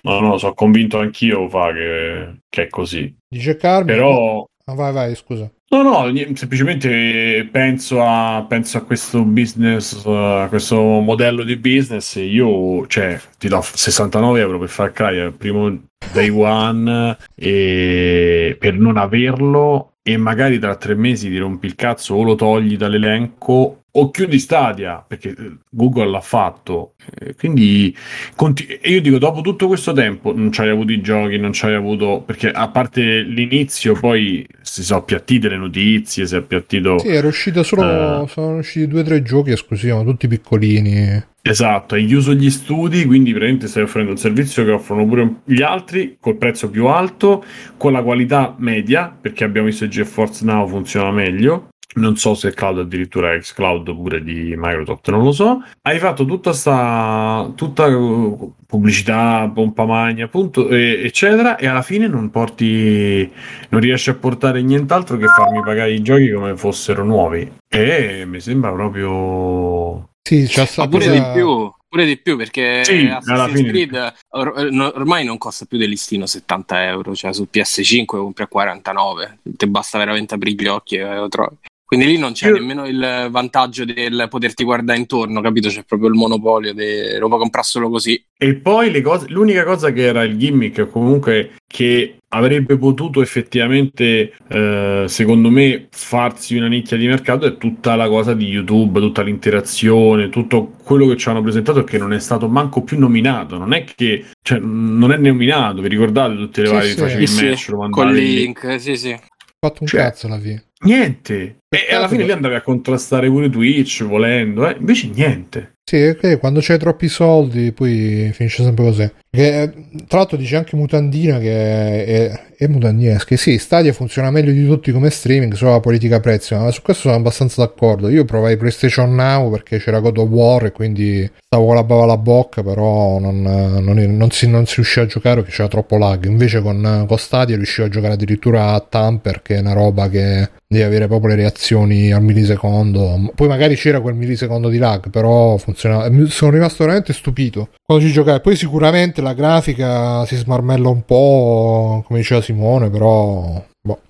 No, 0.03 0.19
no, 0.21 0.37
sono 0.37 0.53
convinto 0.53 0.99
anch'io 0.99 1.49
fa 1.49 1.71
che, 1.73 2.39
che 2.49 2.63
è 2.63 2.67
così. 2.69 3.13
Dice 3.27 3.55
Carmen. 3.57 3.95
Però 3.95 4.45
Ah, 4.69 4.73
vai, 4.73 4.91
vai, 4.93 5.15
scusa. 5.15 5.49
No, 5.69 5.83
no, 5.83 6.09
semplicemente 6.33 7.45
penso 7.51 8.01
a, 8.01 8.45
penso 8.47 8.77
a 8.77 8.83
questo 8.83 9.23
business, 9.23 10.01
eh, 10.05 10.43
a 10.43 10.47
questo 10.47 10.79
modello 10.79 11.43
di 11.43 11.57
business. 11.57 12.15
Io, 12.15 12.87
cioè, 12.87 13.19
ti 13.37 13.49
do 13.49 13.61
69 13.61 14.39
euro 14.39 14.59
per 14.59 14.69
Far 14.69 14.93
Cry 14.93 15.19
al 15.19 15.33
primo 15.33 15.69
day 16.13 16.29
one 16.29 17.17
e 17.35 18.55
per 18.57 18.75
non 18.75 18.95
averlo 18.95 19.95
e 20.01 20.15
magari 20.15 20.57
tra 20.57 20.77
tre 20.77 20.95
mesi 20.95 21.29
ti 21.29 21.37
rompi 21.37 21.65
il 21.65 21.75
cazzo 21.75 22.15
o 22.15 22.23
lo 22.23 22.35
togli 22.35 22.77
dall'elenco 22.77 23.83
o 23.99 24.11
chiudi 24.11 24.39
Stadia 24.39 25.03
perché 25.05 25.29
eh, 25.29 25.57
Google 25.69 26.09
l'ha 26.09 26.21
fatto. 26.21 26.93
Eh, 27.19 27.35
Quindi 27.35 27.95
conti- 28.35 28.65
e 28.65 28.91
io 28.91 29.01
dico, 29.01 29.17
dopo 29.17 29.41
tutto 29.41 29.67
questo 29.67 29.91
tempo 29.93 30.35
non 30.35 30.49
c'hai 30.51 30.69
avuto 30.69 30.91
i 30.91 31.01
giochi, 31.01 31.37
non 31.37 31.51
c'hai 31.53 31.73
avuto 31.73 32.21
perché 32.25 32.49
a 32.49 32.67
parte 32.69 33.21
l'inizio, 33.21 33.93
poi 33.93 34.47
si 34.61 34.83
sono 34.83 34.99
appiattite 34.99 35.49
le 35.49 35.57
notizie, 35.57 36.25
si 36.25 36.35
è 36.35 36.37
appiattito. 36.37 36.99
Sì, 36.99 37.09
era 37.09 37.27
uscito 37.27 37.63
solo. 37.63 38.23
Eh. 38.23 38.27
Sono 38.27 38.57
usciti 38.57 38.87
due 38.87 39.01
o 39.01 39.03
tre 39.03 39.21
giochi 39.23 39.51
esclusivi, 39.51 40.03
tutti 40.03 40.27
piccolini. 40.27 41.23
Esatto, 41.41 41.95
hai 41.95 42.05
chiuso 42.05 42.33
gli 42.33 42.49
studi, 42.49 43.05
quindi 43.05 43.29
praticamente 43.31 43.67
stai 43.67 43.83
offrendo 43.83 44.11
un 44.11 44.17
servizio 44.17 44.65
che 44.65 44.71
offrono 44.71 45.05
pure 45.05 45.35
gli 45.45 45.61
altri 45.61 46.17
col 46.19 46.35
prezzo 46.35 46.69
più 46.69 46.87
alto, 46.87 47.43
con 47.77 47.93
la 47.93 48.03
qualità 48.03 48.53
media, 48.57 49.15
perché 49.19 49.45
abbiamo 49.45 49.67
visto 49.67 49.85
che 49.85 49.91
GeForce 49.91 50.43
Now 50.43 50.67
funziona 50.67 51.09
meglio. 51.09 51.69
Non 51.97 52.15
so 52.15 52.35
se 52.35 52.49
è 52.49 52.53
cloud 52.53 52.77
addirittura 52.79 53.35
xCloud 53.37 53.93
pure 53.95 54.23
di 54.23 54.53
Microsoft, 54.55 55.09
non 55.09 55.23
lo 55.23 55.31
so. 55.31 55.63
Hai 55.81 55.97
fatto 55.97 56.25
tutta 56.25 56.53
sta 56.53 57.51
tutta 57.55 57.87
uh, 57.87 58.53
pubblicità, 58.67 59.49
pompa 59.51 59.85
magna, 59.85 60.25
appunto, 60.25 60.69
e- 60.69 61.01
eccetera, 61.03 61.57
e 61.57 61.65
alla 61.67 61.81
fine 61.81 62.07
non 62.07 62.29
porti 62.29 63.29
non 63.69 63.81
riesci 63.81 64.11
a 64.11 64.13
portare 64.15 64.61
nient'altro 64.61 65.17
che 65.17 65.25
farmi 65.25 65.61
pagare 65.61 65.93
i 65.93 66.01
giochi 66.03 66.29
come 66.31 66.55
fossero 66.55 67.03
nuovi. 67.03 67.51
E 67.67 68.25
mi 68.27 68.39
sembra 68.39 68.71
proprio 68.71 70.09
Sì, 70.21 70.45
c'è 70.45 70.61
Ma 70.61 70.65
stata 70.67 70.89
pure 70.89 71.09
di 71.09 71.21
più, 71.33 71.71
pure 71.89 72.05
di 72.05 72.17
più 72.17 72.37
perché 72.37 72.83
Sì, 72.83 73.07
alla 73.07 73.17
Assassin's 73.17 73.55
fine- 73.57 73.69
Creed 73.69 74.13
or- 74.29 74.91
ormai 74.95 75.25
non 75.25 75.37
costa 75.39 75.65
più 75.65 75.77
del 75.79 75.89
listino 75.89 76.25
70 76.27 76.85
euro, 76.85 77.15
cioè 77.15 77.33
su 77.33 77.47
PS5 77.51 78.05
compri 78.05 78.43
a 78.43 78.47
49, 78.47 79.39
ti 79.41 79.65
basta 79.67 79.97
veramente 79.97 80.35
aprire 80.35 80.61
gli 80.63 80.67
occhi 80.67 80.95
e 80.97 81.15
lo 81.15 81.27
trovi. 81.27 81.55
Quindi 81.87 82.05
lì 82.05 82.17
non 82.17 82.33
c'è 82.33 82.47
Io- 82.49 82.55
nemmeno 82.55 82.85
il 82.85 83.29
vantaggio 83.31 83.85
del 83.85 84.27
poterti 84.29 84.65
guardare 84.65 84.99
intorno, 84.99 85.39
capito? 85.39 85.69
C'è 85.69 85.85
proprio 85.85 86.09
il 86.09 86.15
monopolio, 86.15 86.73
de... 86.73 87.17
lo 87.17 87.29
puoi 87.29 87.39
comprare 87.39 87.65
solo 87.65 87.89
così. 87.89 88.21
E 88.37 88.55
poi 88.55 88.91
le 88.91 88.99
cose, 89.01 89.27
l'unica 89.29 89.63
cosa 89.63 89.93
che 89.93 90.01
era 90.01 90.23
il 90.23 90.35
gimmick, 90.37 90.89
comunque, 90.89 91.51
che 91.65 92.17
avrebbe 92.29 92.77
potuto 92.77 93.21
effettivamente, 93.21 94.33
eh, 94.49 95.05
secondo 95.07 95.49
me, 95.49 95.87
farsi 95.89 96.57
una 96.57 96.67
nicchia 96.67 96.97
di 96.97 97.07
mercato 97.07 97.45
è 97.45 97.55
tutta 97.55 97.95
la 97.95 98.09
cosa 98.09 98.33
di 98.33 98.47
YouTube, 98.47 98.99
tutta 98.99 99.21
l'interazione, 99.21 100.27
tutto 100.27 100.73
quello 100.83 101.07
che 101.07 101.15
ci 101.15 101.29
hanno 101.29 101.41
presentato 101.41 101.79
e 101.79 101.83
che 101.85 101.97
non 101.97 102.11
è 102.11 102.19
stato 102.19 102.49
manco 102.49 102.83
più 102.83 102.99
nominato. 102.99 103.57
Non 103.57 103.71
è 103.71 103.85
che, 103.85 104.25
cioè, 104.41 104.59
non 104.59 105.13
è 105.13 105.17
nominato, 105.17 105.81
vi 105.81 105.87
ricordate 105.87 106.35
tutte 106.35 106.63
le 106.63 106.67
Sì, 106.67 106.73
varie 106.73 106.89
sì. 106.89 106.97
facevi 106.97 107.27
Sì, 107.27 107.45
match, 107.45 107.67
lo 107.69 107.77
Con 107.89 108.05
mandavi 108.05 108.33
link, 108.33 108.81
sì, 108.81 108.97
sì. 108.97 109.17
Fatto 109.59 109.81
un 109.81 109.87
Cioè, 109.87 110.01
cazzo 110.01 110.27
alla 110.27 110.39
fine. 110.39 110.63
Niente. 110.81 111.33
E 111.33 111.55
Peccato 111.67 111.95
alla 111.95 112.07
fine 112.07 112.23
lì 112.23 112.31
andavi 112.31 112.55
a 112.55 112.61
contrastare 112.61 113.27
pure 113.29 113.49
Twitch 113.49 114.03
volendo, 114.03 114.67
eh? 114.67 114.75
invece 114.79 115.07
niente. 115.07 115.73
Sì, 115.83 116.15
che 116.19 116.37
quando 116.37 116.59
c'hai 116.61 116.77
troppi 116.77 117.07
soldi 117.07 117.71
poi 117.71 118.29
finisce 118.33 118.63
sempre 118.63 118.83
così. 118.83 119.11
Che, 119.37 119.71
tra 120.07 120.17
l'altro 120.17 120.35
dice 120.35 120.55
anche 120.55 120.75
Mutandina 120.75 121.37
che 121.37 122.05
è, 122.05 122.41
è 122.57 122.65
Mutandina, 122.65 123.23
che 123.23 123.37
sì, 123.37 123.59
Stadia 123.59 123.93
funziona 123.93 124.31
meglio 124.31 124.51
di 124.51 124.65
tutti 124.65 124.91
come 124.91 125.11
streaming, 125.11 125.53
solo 125.53 125.73
la 125.73 125.79
politica 125.79 126.19
prezzi, 126.19 126.55
ma 126.55 126.71
su 126.71 126.81
questo 126.81 127.03
sono 127.03 127.13
abbastanza 127.13 127.61
d'accordo. 127.61 128.09
Io 128.09 128.25
provai 128.25 128.57
PlayStation 128.57 129.13
Now 129.13 129.51
perché 129.51 129.77
c'era 129.77 129.99
God 129.99 130.17
of 130.17 130.29
War 130.29 130.65
e 130.65 130.71
quindi 130.71 131.29
stavo 131.45 131.67
con 131.67 131.75
la 131.75 131.83
bava 131.83 132.03
alla 132.03 132.17
bocca, 132.17 132.63
però 132.63 133.19
non, 133.19 133.43
non, 133.43 133.95
non 134.17 134.31
si, 134.31 134.47
non 134.47 134.65
si 134.65 134.75
riusciva 134.77 135.05
a 135.05 135.07
giocare 135.07 135.35
perché 135.35 135.51
c'era 135.51 135.67
troppo 135.67 135.97
lag. 135.99 136.25
Invece 136.25 136.61
con, 136.61 137.05
con 137.07 137.17
Stadia 137.19 137.55
riuscivo 137.57 137.85
a 137.85 137.91
giocare 137.91 138.13
addirittura 138.13 138.73
a 138.73 138.79
Tamper, 138.79 139.43
che 139.43 139.57
è 139.57 139.59
una 139.59 139.73
roba 139.73 140.09
che 140.09 140.49
devi 140.67 140.83
avere 140.83 141.07
proprio 141.07 141.29
le 141.29 141.41
reazioni 141.41 142.11
al 142.11 142.23
millisecondo. 142.23 143.31
Poi 143.35 143.47
magari 143.47 143.75
c'era 143.75 144.01
quel 144.01 144.15
millisecondo 144.15 144.67
di 144.67 144.79
lag, 144.79 145.11
però 145.11 145.57
funzionava. 145.57 146.09
Sono 146.27 146.51
rimasto 146.51 146.83
veramente 146.83 147.13
stupito 147.13 147.69
quando 147.85 148.03
ci 148.03 148.11
giocai. 148.11 148.41
Poi 148.41 148.55
sicuramente 148.55 149.21
la 149.27 149.33
grafica 149.33 150.25
si 150.25 150.35
smarmella 150.35 150.87
un 150.89 151.03
po', 151.03 152.03
come 152.05 152.19
diceva 152.19 152.41
Simone, 152.41 152.89
però... 152.89 153.63
Boh. 153.81 154.01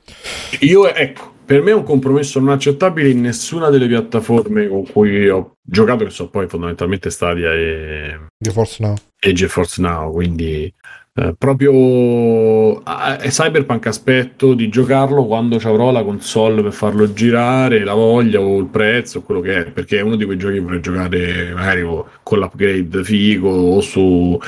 Io, 0.59 0.93
ecco, 0.93 1.33
per 1.45 1.61
me 1.61 1.71
è 1.71 1.73
un 1.73 1.83
compromesso 1.83 2.39
non 2.39 2.49
accettabile 2.49 3.09
in 3.09 3.21
nessuna 3.21 3.69
delle 3.69 3.87
piattaforme 3.87 4.67
con 4.67 4.85
cui 4.85 5.27
ho 5.29 5.55
giocato, 5.61 6.03
che 6.03 6.11
sono 6.11 6.29
poi 6.29 6.47
fondamentalmente 6.47 7.09
Stadia 7.09 7.51
e, 7.53 8.19
Di 8.37 8.49
forse 8.51 8.83
no. 8.83 8.95
e 9.19 9.33
GeForce 9.33 9.81
Now, 9.81 10.11
quindi 10.11 10.71
eh, 11.19 11.33
proprio 11.35 12.83
è 12.85 13.27
Cyberpunk 13.29 13.87
aspetto 13.87 14.53
di 14.53 14.69
giocarlo 14.69 15.25
quando 15.25 15.59
ci 15.59 15.65
avrò 15.65 15.89
la 15.89 16.03
console 16.03 16.61
per 16.61 16.73
farlo 16.73 17.11
girare, 17.11 17.83
la 17.83 17.95
voglia 17.95 18.39
o 18.39 18.59
il 18.59 18.67
prezzo 18.67 19.23
quello 19.23 19.41
che 19.41 19.65
è, 19.65 19.71
perché 19.71 19.97
è 19.97 20.01
uno 20.01 20.15
di 20.15 20.25
quei 20.25 20.37
giochi 20.37 20.55
che 20.55 20.59
vorrei 20.59 20.79
giocare 20.79 21.53
magari 21.55 21.81
con 22.21 22.37
l'upgrade 22.37 23.03
figo 23.03 23.49
o 23.49 23.81
su 23.81 24.39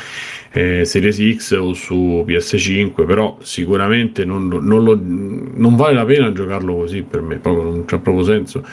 eh, 0.51 0.83
Series 0.85 1.35
X 1.37 1.51
o 1.51 1.73
su 1.73 2.23
PS5, 2.25 3.05
però 3.05 3.37
sicuramente 3.41 4.25
non, 4.25 4.47
non 4.47 4.83
lo- 4.83 4.99
non 5.01 5.75
vale 5.75 5.93
la 5.93 6.05
pena 6.05 6.31
giocarlo 6.31 6.75
così 6.75 7.01
per 7.03 7.21
me, 7.21 7.37
proprio 7.37 7.63
non 7.63 7.85
c'ha 7.85 7.99
proprio 7.99 8.23
senso. 8.25 8.63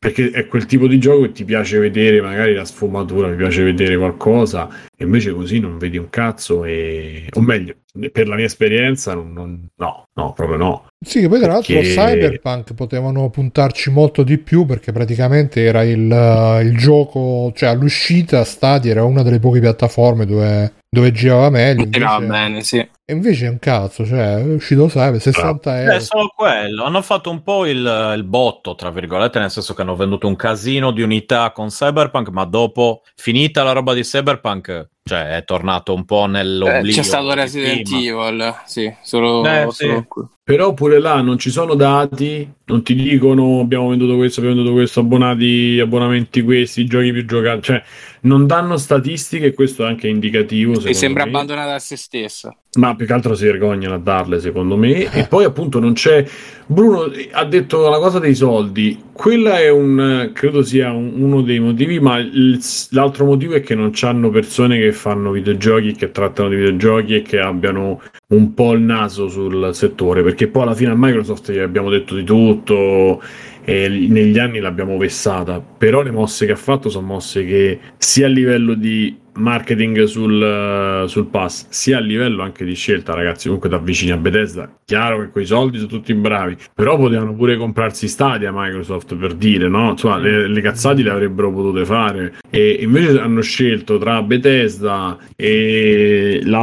Perché 0.00 0.30
è 0.30 0.46
quel 0.46 0.64
tipo 0.66 0.86
di 0.86 1.00
gioco 1.00 1.22
che 1.22 1.32
ti 1.32 1.44
piace 1.44 1.76
vedere 1.80 2.20
magari 2.22 2.54
la 2.54 2.64
sfumatura, 2.64 3.30
ti 3.30 3.34
piace 3.34 3.64
vedere 3.64 3.96
qualcosa, 3.96 4.68
e 4.96 5.02
invece 5.02 5.32
così 5.32 5.58
non 5.58 5.76
vedi 5.76 5.98
un 5.98 6.08
cazzo, 6.08 6.64
e... 6.64 7.26
o 7.34 7.40
meglio, 7.40 7.74
per 8.12 8.28
la 8.28 8.36
mia 8.36 8.44
esperienza, 8.44 9.14
non- 9.14 9.32
non- 9.32 9.66
no, 9.74 10.04
no, 10.14 10.32
proprio 10.34 10.56
no. 10.56 10.86
Sì, 11.04 11.26
poi 11.26 11.40
tra 11.40 11.50
l'altro 11.52 11.74
Perché- 11.74 11.94
Cyberpunk 11.94 12.74
potevano 12.74 13.28
puntarci 13.30 13.90
molto 13.90 14.22
di 14.22 14.38
più 14.38 14.66
perché 14.66 14.92
praticamente 14.92 15.64
era 15.64 15.82
il, 15.82 16.08
eh, 16.12 16.62
il 16.62 16.76
gioco, 16.76 17.50
cioè 17.56 17.70
all'uscita 17.70 18.44
Stadia 18.44 18.92
era 18.92 19.02
una 19.02 19.22
delle 19.24 19.40
poche 19.40 19.58
piattaforme 19.58 20.26
dove, 20.26 20.74
dove 20.90 21.12
girava 21.12 21.50
meglio. 21.50 21.82
Invece, 21.84 22.26
bene, 22.26 22.62
sì. 22.62 22.78
e 22.78 23.12
invece 23.12 23.46
è 23.46 23.50
un 23.50 23.58
cazzo, 23.58 24.06
cioè 24.06 24.36
è 24.36 24.42
uscito 24.42 24.86
Cyber, 24.86 25.20
60 25.20 25.76
Eh, 25.76 25.82
euro. 25.82 25.92
È 25.94 26.00
solo 26.00 26.32
quello. 26.34 26.84
Hanno 26.84 27.02
fatto 27.02 27.30
un 27.30 27.42
po' 27.42 27.66
il, 27.66 28.12
il 28.16 28.24
botto, 28.24 28.74
tra 28.74 28.90
virgolette, 28.90 29.38
nel 29.38 29.50
senso 29.50 29.74
che 29.74 29.82
hanno 29.82 29.96
venduto 29.96 30.26
un 30.26 30.36
casino 30.36 30.90
di 30.90 31.02
unità 31.02 31.52
con 31.52 31.68
Cyberpunk, 31.68 32.28
ma 32.30 32.44
dopo, 32.44 33.02
finita 33.16 33.62
la 33.62 33.72
roba 33.72 33.92
di 33.92 34.02
Cyberpunk, 34.02 34.88
cioè 35.04 35.36
è 35.36 35.44
tornato 35.44 35.92
un 35.94 36.04
po' 36.04 36.24
Eh, 36.24 36.28
nell'oblio. 36.28 36.92
c'è 36.94 37.02
stato 37.02 37.32
Resident. 37.34 37.86
Evil, 37.92 38.54
sì, 38.64 38.92
solo, 39.02 39.44
Eh, 39.46 39.66
solo 39.70 40.06
sì. 40.08 40.24
però 40.42 40.72
pure 40.74 41.00
là 41.00 41.20
non 41.22 41.38
ci 41.38 41.50
sono 41.50 41.74
dati, 41.74 42.50
non 42.64 42.82
ti 42.82 42.94
dicono 42.94 43.60
abbiamo 43.60 43.88
venduto 43.88 44.16
questo, 44.16 44.40
abbiamo 44.40 44.56
venduto 44.58 44.78
questo, 44.78 45.00
abbonati, 45.00 45.78
abbonamenti 45.82 46.42
questi, 46.42 46.84
giochi 46.86 47.12
più 47.12 47.24
giocati, 47.26 47.62
cioè 47.62 47.82
non 48.22 48.46
danno 48.46 48.76
statistiche 48.76 49.52
questo 49.52 49.84
è 49.84 49.88
anche 49.88 50.08
indicativo. 50.08 50.80
E 50.84 50.94
sembra 50.94 51.24
me. 51.24 51.30
abbandonata 51.30 51.74
a 51.74 51.78
se 51.78 51.96
stessa. 51.96 52.56
Ma 52.78 52.94
più 52.94 53.06
che 53.06 53.12
altro 53.12 53.34
si 53.34 53.44
vergognano 53.44 53.94
a 53.94 53.98
darle, 53.98 54.40
secondo 54.40 54.76
me. 54.76 55.10
E 55.12 55.26
poi 55.26 55.44
appunto 55.44 55.78
non 55.80 55.94
c'è. 55.94 56.24
Bruno 56.66 57.10
ha 57.32 57.44
detto 57.44 57.88
la 57.88 57.98
cosa 57.98 58.18
dei 58.18 58.34
soldi. 58.34 59.02
Quella 59.12 59.58
è 59.58 59.70
un. 59.70 60.30
credo 60.32 60.62
sia 60.62 60.92
un, 60.92 61.20
uno 61.20 61.42
dei 61.42 61.60
motivi, 61.60 61.98
ma 61.98 62.18
il, 62.18 62.60
l'altro 62.90 63.24
motivo 63.24 63.54
è 63.54 63.60
che 63.60 63.74
non 63.74 63.90
c'hanno 63.92 64.30
persone 64.30 64.78
che 64.78 64.92
fanno 64.92 65.30
videogiochi, 65.30 65.94
che 65.94 66.10
trattano 66.10 66.50
di 66.50 66.56
videogiochi 66.56 67.16
e 67.16 67.22
che 67.22 67.40
abbiano 67.40 68.00
un 68.28 68.54
po' 68.54 68.72
il 68.72 68.82
naso 68.82 69.28
sul 69.28 69.70
settore. 69.72 70.22
Perché 70.22 70.48
poi 70.48 70.62
alla 70.62 70.74
fine 70.74 70.90
a 70.90 70.96
Microsoft 70.96 71.50
gli 71.50 71.58
abbiamo 71.58 71.90
detto 71.90 72.14
di 72.14 72.24
tutto 72.24 73.20
e 73.68 73.86
negli 73.86 74.38
anni 74.38 74.60
l'abbiamo 74.60 74.96
vessata, 74.96 75.60
però 75.60 76.00
le 76.00 76.10
mosse 76.10 76.46
che 76.46 76.52
ha 76.52 76.56
fatto 76.56 76.88
sono 76.88 77.06
mosse 77.06 77.44
che 77.44 77.78
sia 77.98 78.24
a 78.24 78.30
livello 78.30 78.72
di 78.72 79.14
marketing 79.34 80.04
sul, 80.04 81.04
sul 81.06 81.26
pass, 81.26 81.66
sia 81.68 81.98
a 81.98 82.00
livello 82.00 82.42
anche 82.42 82.64
di 82.64 82.74
scelta, 82.74 83.12
ragazzi, 83.12 83.44
comunque 83.44 83.68
da 83.68 83.76
vicini 83.76 84.10
a 84.10 84.16
Bethesda, 84.16 84.72
chiaro 84.86 85.20
che 85.20 85.28
quei 85.28 85.44
soldi 85.44 85.76
sono 85.76 85.90
tutti 85.90 86.14
bravi, 86.14 86.56
però 86.74 86.96
potevano 86.96 87.34
pure 87.34 87.58
comprarsi 87.58 88.08
Stadia 88.08 88.50
Microsoft 88.54 89.14
per 89.16 89.34
dire, 89.34 89.68
no? 89.68 89.90
Insomma, 89.90 90.16
le, 90.16 90.48
le 90.48 90.60
cazzate 90.62 91.02
le 91.02 91.10
avrebbero 91.10 91.52
potute 91.52 91.84
fare 91.84 92.36
e 92.48 92.78
invece 92.80 93.20
hanno 93.20 93.42
scelto 93.42 93.98
tra 93.98 94.22
Bethesda 94.22 95.18
e 95.36 96.40
gli 96.42 96.54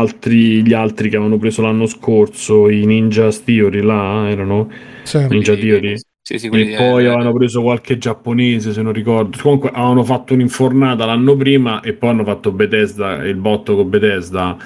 altri 0.74 1.10
che 1.10 1.16
avevano 1.16 1.38
preso 1.38 1.62
l'anno 1.62 1.86
scorso, 1.86 2.68
i 2.68 2.84
Ninja 2.86 3.30
Theory 3.30 3.82
là, 3.82 4.28
erano? 4.28 4.72
Sì. 5.04 5.24
Ninja 5.28 5.56
Theory? 5.56 5.98
Sì, 6.28 6.40
sì, 6.40 6.48
e 6.48 6.76
poi 6.76 7.06
avevano 7.06 7.34
preso 7.34 7.62
qualche 7.62 8.00
giapponese, 8.00 8.74
se 8.74 8.82
non 8.82 8.94
ricordo. 8.94 9.38
Comunque 9.40 9.70
avevano 9.70 10.04
fatto 10.04 10.34
un'infornata 10.34 11.06
l'anno 11.06 11.36
prima 11.36 11.82
e 11.82 11.94
poi 11.94 12.10
hanno 12.10 12.24
fatto 12.24 12.52
Bethesda, 12.52 13.24
il 13.24 13.36
botto 13.36 13.76
con 13.76 13.90
Bethesda. 13.90 14.58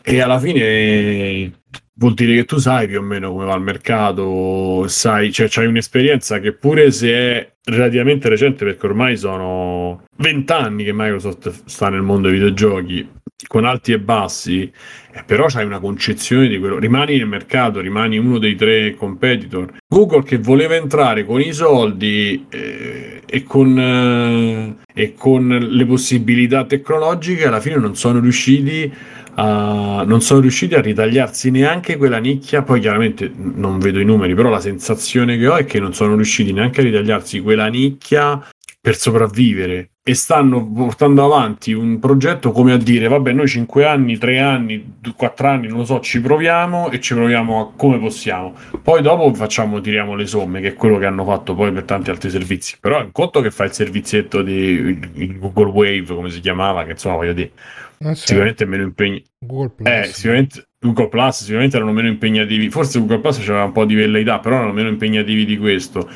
E 0.00 0.20
alla 0.22 0.38
fine 0.38 1.60
vuol 1.96 2.14
dire 2.14 2.34
che 2.36 2.44
tu 2.46 2.56
sai 2.56 2.86
più 2.86 3.00
o 3.00 3.02
meno 3.02 3.32
come 3.32 3.44
va 3.44 3.54
il 3.54 3.60
mercato, 3.60 4.88
sai, 4.88 5.30
cioè 5.30 5.46
c'hai 5.50 5.66
un'esperienza 5.66 6.40
che 6.40 6.52
pure 6.54 6.90
se 6.90 7.12
è 7.12 7.52
relativamente 7.64 8.30
recente, 8.30 8.64
perché 8.64 8.86
ormai 8.86 9.18
sono 9.18 10.04
vent'anni 10.16 10.84
che 10.84 10.92
Microsoft 10.94 11.64
sta 11.66 11.90
nel 11.90 12.00
mondo 12.00 12.28
dei 12.28 12.38
videogiochi, 12.38 13.06
con 13.46 13.64
alti 13.64 13.92
e 13.92 13.98
bassi, 13.98 14.70
eh, 15.12 15.22
però 15.24 15.46
c'hai 15.46 15.64
una 15.64 15.80
concezione 15.80 16.48
di 16.48 16.58
quello, 16.58 16.78
rimani 16.78 17.16
nel 17.16 17.26
mercato, 17.26 17.80
rimani 17.80 18.18
uno 18.18 18.38
dei 18.38 18.54
tre 18.54 18.94
competitor. 18.94 19.74
Google 19.88 20.22
che 20.22 20.38
voleva 20.38 20.74
entrare 20.74 21.24
con 21.24 21.40
i 21.40 21.52
soldi 21.52 22.46
eh, 22.48 23.22
e, 23.26 23.42
con, 23.42 23.78
eh, 23.78 24.76
e 24.92 25.14
con 25.14 25.48
le 25.48 25.86
possibilità 25.86 26.64
tecnologiche, 26.64 27.46
alla 27.46 27.60
fine 27.60 27.76
non 27.76 27.94
sono 27.96 28.20
riusciti 28.20 28.92
Uh, 29.36 30.04
non 30.06 30.20
sono 30.20 30.38
riusciti 30.38 30.74
a 30.74 30.80
ritagliarsi 30.80 31.50
neanche 31.50 31.96
quella 31.96 32.18
nicchia. 32.18 32.62
Poi 32.62 32.78
chiaramente 32.78 33.28
non 33.34 33.80
vedo 33.80 33.98
i 33.98 34.04
numeri, 34.04 34.32
però 34.32 34.48
la 34.48 34.60
sensazione 34.60 35.36
che 35.36 35.48
ho 35.48 35.56
è 35.56 35.64
che 35.64 35.80
non 35.80 35.92
sono 35.92 36.14
riusciti 36.14 36.52
neanche 36.52 36.82
a 36.82 36.84
ritagliarsi 36.84 37.40
quella 37.40 37.66
nicchia 37.66 38.40
per 38.80 38.96
sopravvivere 38.96 39.93
e 40.06 40.12
stanno 40.12 40.70
portando 40.70 41.24
avanti 41.24 41.72
un 41.72 41.98
progetto 41.98 42.52
come 42.52 42.74
a 42.74 42.76
dire 42.76 43.08
vabbè 43.08 43.32
noi 43.32 43.48
5 43.48 43.86
anni, 43.86 44.18
3 44.18 44.38
anni, 44.38 44.96
4 45.16 45.48
anni, 45.48 45.68
non 45.68 45.78
lo 45.78 45.84
so, 45.86 46.00
ci 46.00 46.20
proviamo 46.20 46.90
e 46.90 47.00
ci 47.00 47.14
proviamo 47.14 47.60
a 47.60 47.72
come 47.74 47.98
possiamo. 47.98 48.52
Poi 48.82 49.00
dopo 49.00 49.32
facciamo, 49.32 49.80
tiriamo 49.80 50.14
le 50.14 50.26
somme, 50.26 50.60
che 50.60 50.68
è 50.68 50.74
quello 50.74 50.98
che 50.98 51.06
hanno 51.06 51.24
fatto 51.24 51.54
poi 51.54 51.72
per 51.72 51.84
tanti 51.84 52.10
altri 52.10 52.28
servizi. 52.28 52.76
Però 52.78 53.00
è 53.00 53.02
un 53.02 53.12
conto 53.12 53.40
che 53.40 53.50
fa 53.50 53.64
il 53.64 53.72
servizietto 53.72 54.42
di 54.42 55.38
Google 55.38 55.70
Wave, 55.70 56.14
come 56.14 56.28
si 56.28 56.40
chiamava, 56.40 56.84
che 56.84 56.90
insomma 56.90 57.16
voglio 57.16 57.32
dire, 57.32 57.52
eh 58.00 58.14
sì. 58.14 58.26
sicuramente 58.26 58.66
meno 58.66 58.82
impegnativo. 58.82 59.30
Google 59.38 59.70
Plus. 59.74 59.88
Eh, 59.88 60.04
sicuramente 60.12 60.68
Google 60.80 61.08
Plus 61.08 61.38
sicuramente 61.38 61.76
erano 61.76 61.92
meno 61.92 62.08
impegnativi. 62.08 62.68
Forse 62.68 62.98
Google 62.98 63.20
Plus 63.20 63.38
aveva 63.38 63.64
un 63.64 63.72
po' 63.72 63.86
di 63.86 63.94
velleità, 63.94 64.38
però 64.38 64.56
erano 64.56 64.72
meno 64.74 64.90
impegnativi 64.90 65.46
di 65.46 65.56
questo. 65.56 66.06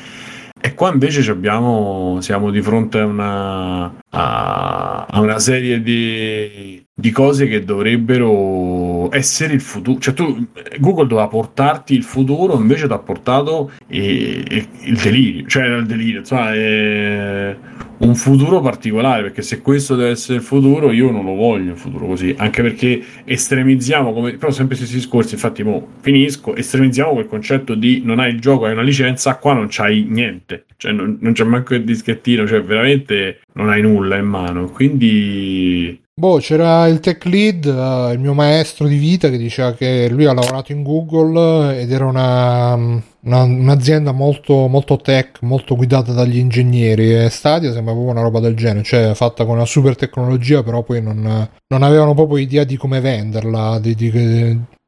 E 0.61 0.73
qua 0.73 0.91
invece 0.91 1.29
abbiamo, 1.31 2.17
siamo 2.21 2.51
di 2.51 2.61
fronte 2.61 2.99
a 2.99 3.05
una, 3.05 3.83
a, 4.09 5.05
a 5.09 5.19
una 5.21 5.39
serie 5.39 5.81
di, 5.81 6.83
di, 6.93 7.11
cose 7.11 7.47
che 7.47 7.63
dovrebbero 7.63 9.09
essere 9.13 9.53
il 9.53 9.61
futuro. 9.61 9.99
Cioè, 9.99 10.13
tu, 10.13 10.47
Google 10.79 11.07
doveva 11.07 11.27
portarti 11.27 11.93
il 11.93 12.03
futuro, 12.03 12.57
invece 12.57 12.87
ti 12.87 12.93
ha 12.93 12.99
portato 12.99 13.71
e, 13.87 14.43
e 14.47 14.67
il 14.81 14.97
delirio. 14.97 15.47
Cioè, 15.47 15.65
il 15.65 15.85
delirio, 15.85 16.19
insomma, 16.19 16.53
è 16.53 17.55
un 17.99 18.15
futuro 18.15 18.61
particolare. 18.61 19.23
Perché 19.23 19.41
se 19.41 19.61
questo 19.61 19.95
deve 19.95 20.11
essere 20.11 20.37
il 20.37 20.43
futuro, 20.43 20.91
io 20.91 21.11
non 21.11 21.25
lo 21.25 21.33
voglio 21.33 21.71
il 21.71 21.77
futuro 21.77 22.07
così. 22.07 22.33
Anche 22.37 22.61
perché 22.61 23.01
estremizziamo, 23.23 24.13
come, 24.13 24.33
però 24.37 24.51
sempre 24.51 24.75
stessi 24.75 24.95
discorsi. 24.95 25.35
Infatti, 25.35 25.63
mo 25.63 25.87
finisco. 26.01 26.55
Estremizziamo 26.55 27.13
quel 27.13 27.27
concetto 27.27 27.75
di 27.75 28.01
non 28.03 28.19
hai 28.19 28.31
il 28.33 28.39
gioco, 28.39 28.65
hai 28.65 28.73
una 28.73 28.81
licenza. 28.81 29.35
Qua 29.35 29.53
non 29.53 29.67
c'hai 29.69 30.05
niente, 30.09 30.65
cioè, 30.77 30.91
non, 30.91 31.17
non 31.21 31.33
c'è 31.33 31.43
manco 31.43 31.75
il 31.75 31.83
dischettino, 31.83 32.45
cioè, 32.47 32.61
veramente 32.61 33.39
non 33.53 33.69
hai 33.69 33.81
nulla 33.81 34.17
in 34.17 34.25
mano. 34.25 34.69
Quindi 34.69 35.99
Boh, 36.19 36.39
c'era 36.39 36.85
il 36.87 36.99
tech 36.99 37.23
lead, 37.23 37.63
uh, 37.63 38.11
il 38.11 38.19
mio 38.19 38.33
maestro 38.33 38.87
di 38.87 38.97
vita, 38.97 39.29
che 39.29 39.37
diceva 39.37 39.71
che 39.71 40.09
lui 40.09 40.25
ha 40.25 40.33
lavorato 40.33 40.73
in 40.73 40.83
Google 40.83 41.79
ed 41.79 41.89
era 41.93 42.05
una, 42.07 43.01
una, 43.21 43.43
un'azienda 43.43 44.11
molto, 44.11 44.67
molto 44.67 44.97
tech, 44.97 45.39
molto 45.41 45.75
guidata 45.75 46.13
dagli 46.13 46.37
ingegneri. 46.37 47.23
E 47.25 47.29
Stadia 47.29 47.71
sembra 47.71 47.93
proprio 47.93 48.13
una 48.13 48.21
roba 48.21 48.39
del 48.39 48.55
genere, 48.55 48.83
cioè 48.83 49.13
fatta 49.13 49.45
con 49.45 49.55
una 49.55 49.65
super 49.65 49.95
tecnologia, 49.95 50.63
però 50.63 50.83
poi 50.83 51.01
non, 51.01 51.49
non 51.67 51.83
avevano 51.83 52.13
proprio 52.13 52.37
idea 52.37 52.63
di 52.63 52.77
come 52.77 52.99
venderla, 52.99 53.79
di, 53.79 53.95
di, 53.95 54.09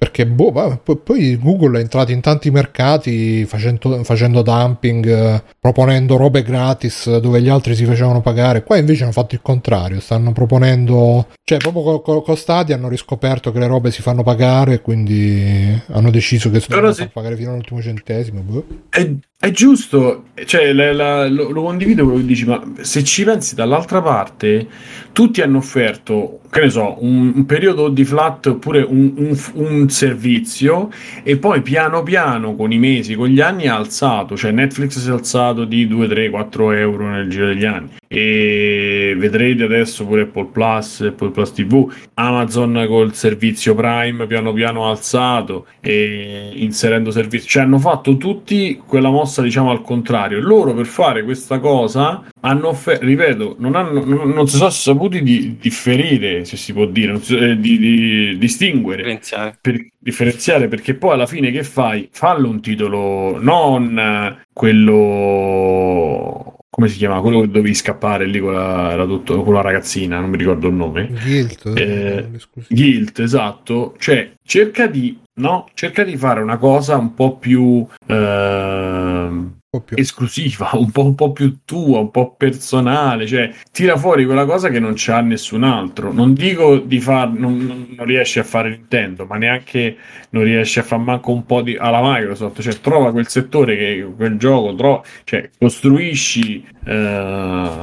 perché 0.01 0.25
boh, 0.25 0.81
poi 1.03 1.37
Google 1.37 1.77
è 1.77 1.81
entrato 1.81 2.11
in 2.11 2.21
tanti 2.21 2.49
mercati 2.49 3.45
facendo, 3.45 4.03
facendo 4.03 4.41
dumping, 4.41 5.05
eh, 5.05 5.43
proponendo 5.59 6.17
robe 6.17 6.41
gratis 6.41 7.19
dove 7.19 7.39
gli 7.39 7.49
altri 7.49 7.75
si 7.75 7.85
facevano 7.85 8.19
pagare. 8.19 8.63
Qua 8.63 8.77
invece 8.77 9.03
hanno 9.03 9.11
fatto 9.11 9.35
il 9.35 9.41
contrario, 9.43 9.99
stanno 9.99 10.31
proponendo, 10.31 11.27
cioè 11.43 11.59
proprio 11.59 12.01
con, 12.01 12.23
con 12.23 12.35
Stadia 12.35 12.73
hanno 12.73 12.87
riscoperto 12.87 13.51
che 13.51 13.59
le 13.59 13.67
robe 13.67 13.91
si 13.91 14.01
fanno 14.01 14.23
pagare, 14.23 14.81
quindi 14.81 15.79
hanno 15.91 16.09
deciso 16.09 16.49
che 16.49 16.59
si 16.61 16.69
devono 16.69 16.93
sì. 16.93 17.07
pagare 17.13 17.35
fino 17.35 17.51
all'ultimo 17.51 17.79
centesimo. 17.79 18.20
Boh. 18.29 18.65
È, 18.89 19.09
è, 19.43 19.49
giusto, 19.49 20.25
cioè, 20.45 20.71
la, 20.71 20.93
la, 20.93 21.27
lo, 21.27 21.49
lo, 21.49 21.63
condivido 21.63 22.03
quello 22.03 22.19
che 22.19 22.25
dici, 22.25 22.45
ma 22.45 22.61
se 22.81 23.03
ci 23.03 23.23
pensi 23.23 23.55
dall'altra 23.55 23.99
parte, 23.99 24.67
tutti 25.13 25.41
hanno 25.41 25.57
offerto, 25.57 26.41
che 26.51 26.61
ne 26.61 26.69
so, 26.69 26.97
un, 26.99 27.31
un 27.33 27.45
periodo 27.47 27.89
di 27.89 28.05
flat 28.05 28.45
oppure 28.45 28.81
un, 28.81 29.13
un, 29.15 29.39
un 29.53 29.89
servizio 29.89 30.89
e 31.23 31.37
poi 31.37 31.63
piano 31.63 32.03
piano 32.03 32.55
con 32.55 32.71
i 32.71 32.77
mesi, 32.77 33.15
con 33.15 33.29
gli 33.29 33.39
anni 33.39 33.67
ha 33.67 33.75
alzato, 33.75 34.37
cioè 34.37 34.51
Netflix 34.51 34.99
si 34.99 35.09
è 35.09 35.11
alzato 35.11 35.65
di 35.65 35.87
2, 35.87 36.07
3, 36.07 36.29
4 36.29 36.71
euro 36.73 37.09
nel 37.09 37.27
giro 37.27 37.47
degli 37.47 37.65
anni. 37.65 37.89
E 38.13 39.15
vedrete 39.17 39.63
adesso 39.63 40.05
pure 40.05 40.23
Apple 40.23 40.49
Plus, 40.51 40.99
Apple 40.99 41.29
Plus 41.31 41.53
TV, 41.53 41.89
Amazon 42.15 42.83
col 42.85 43.15
servizio 43.15 43.73
Prime 43.73 44.27
piano 44.27 44.51
piano 44.51 44.89
alzato 44.89 45.67
e 45.79 46.51
inserendo 46.55 47.09
servizi, 47.09 47.47
cioè 47.47 47.63
hanno 47.63 47.79
fatto 47.79 48.17
tutti 48.17 48.81
quella 48.85 49.09
mossa 49.09 49.30
diciamo 49.39 49.71
al 49.71 49.81
contrario, 49.81 50.41
loro 50.41 50.73
per 50.73 50.85
fare 50.85 51.23
questa 51.23 51.59
cosa 51.59 52.25
hanno 52.41 52.67
offerto, 52.67 53.05
ripeto, 53.05 53.55
non, 53.59 53.75
hanno, 53.75 54.03
non, 54.03 54.31
non 54.31 54.47
si 54.47 54.57
sono 54.57 54.69
saputi 54.69 55.23
di 55.23 55.55
differire, 55.57 56.43
se 56.43 56.57
si 56.57 56.73
può 56.73 56.85
dire, 56.85 57.17
si, 57.21 57.37
eh, 57.37 57.57
di, 57.57 57.77
di, 57.77 58.37
distinguere, 58.37 59.03
differenziare. 59.03 59.57
Per, 59.61 59.87
differenziare, 59.97 60.67
perché 60.67 60.95
poi 60.95 61.13
alla 61.13 61.27
fine 61.27 61.51
che 61.51 61.63
fai? 61.63 62.09
Fallo 62.11 62.49
un 62.49 62.59
titolo, 62.59 63.39
non 63.39 64.39
quello 64.51 66.50
come 66.81 66.87
si 66.87 66.97
chiama? 66.97 67.21
Quello 67.21 67.41
che 67.41 67.47
dovevi 67.47 67.75
scappare 67.75 68.25
lì 68.25 68.39
con 68.39 68.53
la, 68.53 69.05
tutto, 69.05 69.43
con 69.43 69.53
la 69.53 69.61
ragazzina, 69.61 70.19
non 70.19 70.31
mi 70.31 70.37
ricordo 70.37 70.67
il 70.67 70.73
nome. 70.73 71.11
Guilt. 71.23 71.77
Eh, 71.77 72.27
Guilt, 72.67 73.19
esatto. 73.19 73.93
Cioè, 73.99 74.33
cerca 74.43 74.87
di, 74.87 75.19
no? 75.35 75.67
cerca 75.75 76.03
di 76.03 76.17
fare 76.17 76.41
una 76.41 76.57
cosa 76.57 76.97
un 76.97 77.13
po' 77.13 77.37
più... 77.37 77.85
Eh, 78.07 79.59
più. 79.79 79.95
esclusiva, 79.97 80.71
un 80.75 80.91
po', 80.91 81.05
un 81.05 81.15
po', 81.15 81.31
più 81.31 81.59
tua, 81.63 81.99
un 81.99 82.11
po' 82.11 82.35
personale, 82.35 83.25
cioè 83.25 83.53
tira 83.71 83.95
fuori 83.95 84.25
quella 84.25 84.43
cosa 84.45 84.67
che 84.67 84.79
non 84.79 84.93
c'ha 84.97 85.21
nessun 85.21 85.63
altro. 85.63 86.11
Non 86.11 86.33
dico 86.33 86.77
di 86.77 86.99
far, 86.99 87.31
non, 87.31 87.87
non 87.95 88.05
riesci 88.05 88.39
a 88.39 88.43
fare 88.43 88.69
Nintendo, 88.69 89.25
ma 89.25 89.37
neanche 89.37 89.95
non 90.31 90.43
riesci 90.43 90.79
a 90.79 90.83
fare 90.83 91.01
manco 91.01 91.31
un 91.31 91.45
po' 91.45 91.61
di 91.61 91.77
alla 91.77 92.01
Microsoft, 92.03 92.61
cioè 92.61 92.81
trova 92.81 93.11
quel 93.11 93.29
settore 93.29 93.77
che 93.77 94.05
quel 94.13 94.37
gioco, 94.37 94.75
trova, 94.75 95.01
cioè 95.23 95.49
costruisci 95.57 96.65
eh, 96.85 97.79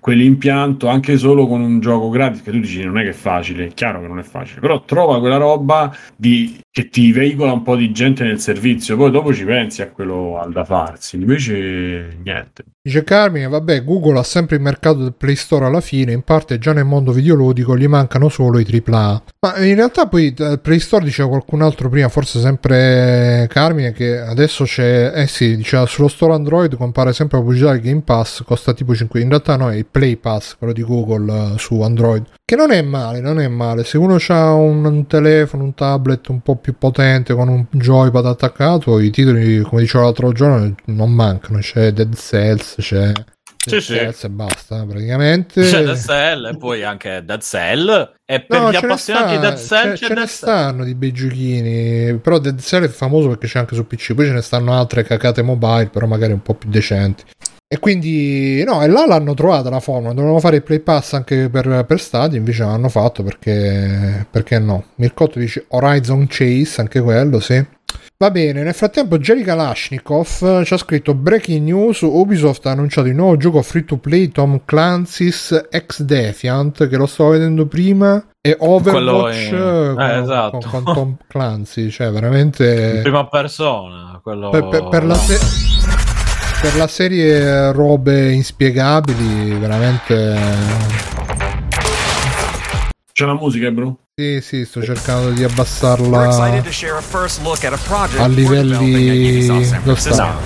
quell'impianto 0.00 0.88
anche 0.88 1.16
solo 1.18 1.46
con 1.46 1.60
un 1.60 1.80
gioco 1.80 2.08
gratis 2.08 2.42
che 2.42 2.50
tu 2.50 2.58
dici 2.58 2.82
non 2.82 2.98
è 2.98 3.02
che 3.02 3.10
è 3.10 3.12
facile, 3.12 3.66
è 3.66 3.74
chiaro 3.74 4.00
che 4.00 4.06
non 4.08 4.18
è 4.18 4.22
facile, 4.22 4.60
però 4.60 4.82
trova 4.84 5.18
quella 5.20 5.36
roba 5.36 5.94
di 6.16 6.58
che 6.70 6.88
ti 6.88 7.12
veicola 7.12 7.52
un 7.52 7.62
po' 7.62 7.76
di 7.76 7.90
gente 7.92 8.24
nel 8.24 8.40
servizio, 8.40 8.96
poi 8.96 9.10
dopo 9.10 9.34
ci 9.34 9.44
pensi 9.44 9.82
a 9.82 9.90
quello 9.90 10.38
al 10.38 10.52
da 10.52 10.64
farsi, 10.64 11.16
invece 11.16 12.18
niente. 12.22 12.64
Dice 12.88 13.04
Carmine, 13.04 13.48
vabbè, 13.48 13.84
Google 13.84 14.18
ha 14.18 14.22
sempre 14.22 14.56
il 14.56 14.62
mercato 14.62 15.02
del 15.02 15.12
Play 15.12 15.34
Store 15.34 15.66
alla 15.66 15.82
fine, 15.82 16.12
in 16.12 16.22
parte 16.22 16.56
già 16.56 16.72
nel 16.72 16.86
mondo 16.86 17.12
videoludico 17.12 17.76
gli 17.76 17.86
mancano 17.86 18.30
solo 18.30 18.58
i 18.58 18.64
AAA. 18.66 19.22
Ma 19.40 19.58
in 19.58 19.74
realtà 19.74 20.06
poi 20.06 20.34
il 20.34 20.58
Play 20.62 20.78
Store 20.78 21.04
diceva 21.04 21.28
qualcun 21.28 21.60
altro 21.60 21.90
prima, 21.90 22.08
forse 22.08 22.40
sempre 22.40 23.46
Carmine, 23.50 23.92
che 23.92 24.18
adesso 24.18 24.64
c'è, 24.64 25.12
eh 25.14 25.26
sì, 25.26 25.54
diceva 25.56 25.84
sullo 25.84 26.08
store 26.08 26.32
Android 26.32 26.76
compare 26.76 27.12
sempre 27.12 27.36
la 27.36 27.44
pubblicità 27.44 27.72
del 27.72 27.82
Game 27.82 28.00
Pass, 28.00 28.42
costa 28.42 28.72
tipo 28.72 28.94
5, 28.94 29.20
in 29.20 29.28
realtà 29.28 29.56
no, 29.56 29.70
è 29.70 29.76
il 29.76 29.84
Play 29.84 30.16
Pass, 30.16 30.56
quello 30.56 30.72
di 30.72 30.82
Google 30.82 31.30
uh, 31.30 31.58
su 31.58 31.82
Android, 31.82 32.24
che 32.42 32.56
non 32.56 32.70
è 32.70 32.80
male, 32.80 33.20
non 33.20 33.38
è 33.38 33.48
male, 33.48 33.84
se 33.84 33.98
uno 33.98 34.16
ha 34.28 34.54
un, 34.54 34.82
un 34.82 35.06
telefono, 35.06 35.62
un 35.62 35.74
tablet 35.74 36.26
un 36.28 36.40
po' 36.40 36.56
più 36.56 36.74
potente 36.78 37.34
con 37.34 37.48
un 37.48 37.66
joypad 37.68 38.24
attaccato, 38.24 38.98
i 38.98 39.10
titoli, 39.10 39.60
come 39.60 39.82
dicevo 39.82 40.04
l'altro 40.04 40.32
giorno, 40.32 40.74
non 40.86 41.12
mancano, 41.12 41.58
c'è 41.58 41.92
Dead 41.92 42.14
Cells, 42.14 42.76
c'è 42.80 43.12
sì, 43.66 43.80
sì. 43.80 43.96
e 43.96 44.14
basta 44.30 44.84
praticamente 44.86 45.62
c'è 45.62 45.82
Dead 45.82 45.98
Cell 45.98 46.46
e 46.46 46.56
poi 46.56 46.84
anche 46.84 47.22
Dead 47.24 47.40
Cell 47.40 48.14
e 48.24 48.40
per 48.40 48.60
no, 48.60 48.70
gli 48.70 48.76
appassionati 48.76 49.34
di 49.34 49.40
Dead 49.40 49.58
Cell 49.58 49.92
c'è, 49.92 49.98
c'è 49.98 50.06
ce 50.06 50.14
ne 50.14 50.26
stanno 50.26 50.84
di 50.84 50.94
bei 50.94 51.12
giochini 51.12 52.16
però 52.18 52.38
Dead 52.38 52.58
Cell 52.60 52.84
è 52.84 52.88
famoso 52.88 53.28
perché 53.28 53.46
c'è 53.46 53.58
anche 53.58 53.74
su 53.74 53.86
PC 53.86 54.14
poi 54.14 54.26
ce 54.26 54.32
ne 54.32 54.42
stanno 54.42 54.72
altre 54.72 55.02
cacate 55.02 55.42
mobile 55.42 55.88
però 55.88 56.06
magari 56.06 56.32
un 56.32 56.42
po' 56.42 56.54
più 56.54 56.70
decenti 56.70 57.24
e 57.70 57.80
quindi 57.80 58.64
no, 58.64 58.82
e 58.82 58.86
là 58.86 59.04
l'hanno 59.04 59.34
trovata 59.34 59.68
la 59.68 59.78
formula. 59.78 60.14
Dovevano 60.14 60.40
fare 60.40 60.56
il 60.56 60.62
play 60.62 60.80
pass 60.80 61.12
anche 61.12 61.50
per, 61.50 61.84
per 61.86 62.00
Stadia, 62.00 62.38
invece 62.38 62.62
l'hanno 62.62 62.88
fatto 62.88 63.22
perché, 63.22 64.26
perché 64.30 64.58
no. 64.58 64.86
Mircotto 64.94 65.38
dice 65.38 65.66
Horizon 65.68 66.26
Chase, 66.26 66.80
anche 66.80 67.02
quello, 67.02 67.40
sì. 67.40 67.62
Va 68.20 68.32
bene, 68.32 68.64
nel 68.64 68.74
frattempo 68.74 69.16
Jerry 69.18 69.44
Kalashnikov 69.44 70.64
ci 70.64 70.74
ha 70.74 70.76
scritto 70.76 71.14
Breaking 71.14 71.64
News, 71.64 72.00
Ubisoft 72.00 72.66
ha 72.66 72.72
annunciato 72.72 73.06
il 73.06 73.14
nuovo 73.14 73.36
gioco 73.36 73.62
free 73.62 73.84
to 73.84 73.98
play 73.98 74.26
Tom 74.30 74.62
Clancy's 74.64 75.68
Ex 75.70 76.02
Defiant, 76.02 76.88
che 76.88 76.96
lo 76.96 77.06
stavo 77.06 77.30
vedendo 77.30 77.66
prima, 77.66 78.20
e 78.40 78.56
Overwatch 78.58 79.52
è... 79.52 79.92
con, 79.94 80.00
eh, 80.00 80.18
esatto. 80.18 80.58
con, 80.58 80.82
con, 80.82 80.94
Tom 80.94 81.16
Clancy, 81.28 81.90
cioè 81.90 82.10
veramente... 82.10 82.94
In 82.96 83.02
prima 83.02 83.28
persona, 83.28 84.18
quello... 84.20 84.48
Per, 84.48 84.66
per, 84.66 84.88
per, 84.88 85.04
la 85.04 85.14
se... 85.14 85.38
per 86.60 86.74
la 86.74 86.88
serie 86.88 87.70
robe 87.70 88.32
inspiegabili, 88.32 89.56
veramente... 89.60 90.36
C'è 93.12 93.24
la 93.24 93.34
musica, 93.34 93.70
bro? 93.70 93.96
Sì, 94.18 94.40
sì, 94.40 94.64
sto 94.64 94.82
cercando 94.82 95.30
di 95.30 95.44
abbassarla 95.44 96.58
a 98.16 98.26
livelli 98.26 99.46
lo 99.84 99.94
stato. 99.94 100.40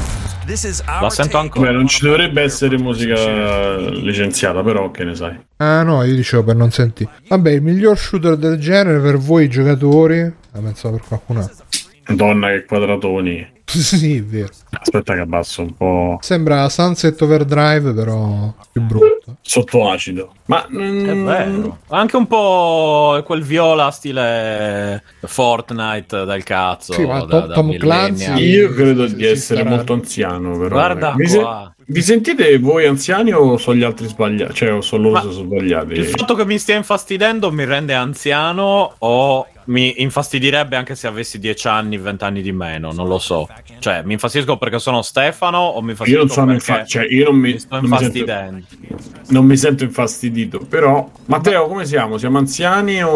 La 1.01 1.09
sento 1.09 1.39
ancora. 1.39 1.71
Beh, 1.71 1.77
non 1.77 1.87
ci 1.87 2.05
dovrebbe 2.05 2.43
essere 2.43 2.77
musica 2.77 3.79
licenziata, 3.79 4.63
però 4.63 4.91
che 4.91 5.05
ne 5.05 5.15
sai. 5.15 5.41
Ah 5.57 5.83
no, 5.85 6.03
io 6.03 6.15
dicevo 6.15 6.45
per 6.45 6.57
non 6.57 6.71
sentire. 6.71 7.13
Vabbè, 7.27 7.51
il 7.51 7.63
miglior 7.63 7.97
shooter 7.97 8.37
del 8.37 8.59
genere 8.59 9.01
per 9.01 9.17
voi 9.17 9.49
giocatori. 9.49 10.21
La 10.21 10.61
pensavo 10.61 10.97
per 10.97 11.07
qualcun 11.09 11.39
altro. 11.39 11.65
Donna 12.09 12.49
che 12.49 12.67
quadratoni. 12.67 13.52
sì, 13.81 14.17
è 14.17 14.23
vero. 14.23 14.51
Aspetta 14.71 15.15
che 15.15 15.21
abbasso 15.21 15.63
un 15.63 15.75
po'. 15.75 16.19
Sembra 16.21 16.69
Sunset 16.69 17.21
Overdrive, 17.23 17.95
però 17.95 18.53
più 18.71 18.83
brutto. 18.83 19.37
Sotto 19.41 19.89
acido. 19.89 20.35
Ma 20.47 20.67
mm... 20.71 21.07
è 21.07 21.17
vero. 21.17 21.79
Anche 21.89 22.17
un 22.17 22.27
po' 22.27 23.23
quel 23.25 23.43
viola 23.43 23.91
stile 23.91 25.03
Fortnite 25.21 26.25
del 26.25 26.43
cazzo. 26.43 26.93
Sì, 26.93 27.07
ma 27.07 27.25
da, 27.25 27.47
Tom, 27.47 27.53
Tom 27.55 27.77
Clancy. 27.79 28.43
Io 28.43 28.73
credo 28.73 29.07
di 29.07 29.25
essere 29.25 29.61
starà... 29.61 29.77
molto 29.77 29.95
anziano, 29.95 30.59
però. 30.59 30.75
Guarda 30.75 31.15
mi 31.17 31.29
qua. 31.29 31.73
Se... 31.75 31.85
Vi 31.85 32.03
sentite 32.03 32.59
voi 32.59 32.87
anziani 32.87 33.33
o 33.33 33.57
sono 33.57 33.77
gli 33.77 33.83
altri 33.83 34.07
sbagliati? 34.07 34.55
Cioè, 34.55 34.73
o 34.73 34.81
sono 34.81 35.11
loro 35.11 35.21
sono 35.21 35.33
sbagliati? 35.33 35.93
Il 35.93 36.07
fatto 36.07 36.35
che 36.35 36.45
mi 36.45 36.59
stia 36.59 36.77
infastidendo 36.77 37.51
mi 37.51 37.65
rende 37.65 37.95
anziano 37.95 38.95
o 38.99 39.47
mi 39.67 40.01
infastidirebbe 40.03 40.77
anche 40.77 40.95
se 40.95 41.07
avessi 41.07 41.39
10 41.39 41.69
anni, 41.69 41.99
20 41.99 42.25
anni 42.25 42.43
di 42.43 42.53
meno, 42.53 42.93
non 42.93 43.09
lo 43.09 43.19
so. 43.19 43.49
Cioè, 43.79 44.03
mi 44.05 44.15
infastidisco 44.15 44.57
perché 44.57 44.79
sono 44.79 45.03
Stefano 45.03 45.59
o 45.59 45.81
mi 45.83 45.91
infastidisco 45.91 46.23
io 46.23 46.27
non 46.27 46.35
sono 46.35 46.53
infa- 46.53 46.85
cioè, 46.85 47.07
io 47.09 47.25
non 47.31 47.37
mi, 47.37 47.53
mi 47.53 47.59
sto 47.59 47.75
non 47.75 47.85
infastidendo. 47.85 48.67
Mi 48.79 48.89
sento, 48.89 49.21
non 49.29 49.45
mi 49.47 49.57
sento 49.57 49.85
infastidito, 49.85 50.59
però 50.69 51.09
Matteo, 51.27 51.67
come 51.67 51.85
siamo? 51.85 52.19
Siamo 52.19 52.39
anziani 52.39 53.03
o, 53.03 53.11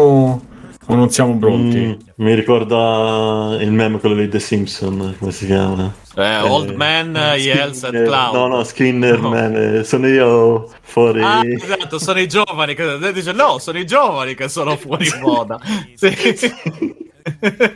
o 0.85 0.95
non 0.95 1.09
siamo 1.09 1.37
pronti? 1.37 1.77
Mm, 1.77 1.93
mi 2.23 2.33
ricorda 2.33 3.57
il 3.59 3.71
meme 3.71 3.99
quello 3.99 4.15
di 4.15 4.27
The 4.29 4.39
Simpson, 4.39 5.15
come 5.19 5.31
si 5.31 5.45
chiama? 5.45 5.93
Eh, 6.17 6.23
eh, 6.23 6.41
old 6.41 6.73
man 6.73 7.15
uh, 7.15 7.35
yells 7.35 7.83
at 7.83 7.91
cloud. 7.91 8.33
No, 8.33 8.47
no, 8.47 8.63
Skinner 8.63 9.19
no. 9.19 9.29
man, 9.29 9.55
eh, 9.55 9.83
sono 9.83 10.07
io 10.07 10.67
fuori. 10.81 11.21
Ah, 11.21 11.43
esatto, 11.45 11.99
sono 11.99 12.19
i 12.19 12.27
giovani 12.27 12.73
che 12.73 13.13
dice 13.13 13.33
no, 13.33 13.59
sono 13.59 13.77
i 13.77 13.85
giovani 13.85 14.33
che 14.33 14.49
sono 14.49 14.75
fuori 14.77 15.07
moda. 15.21 15.59
sì. 15.93 16.07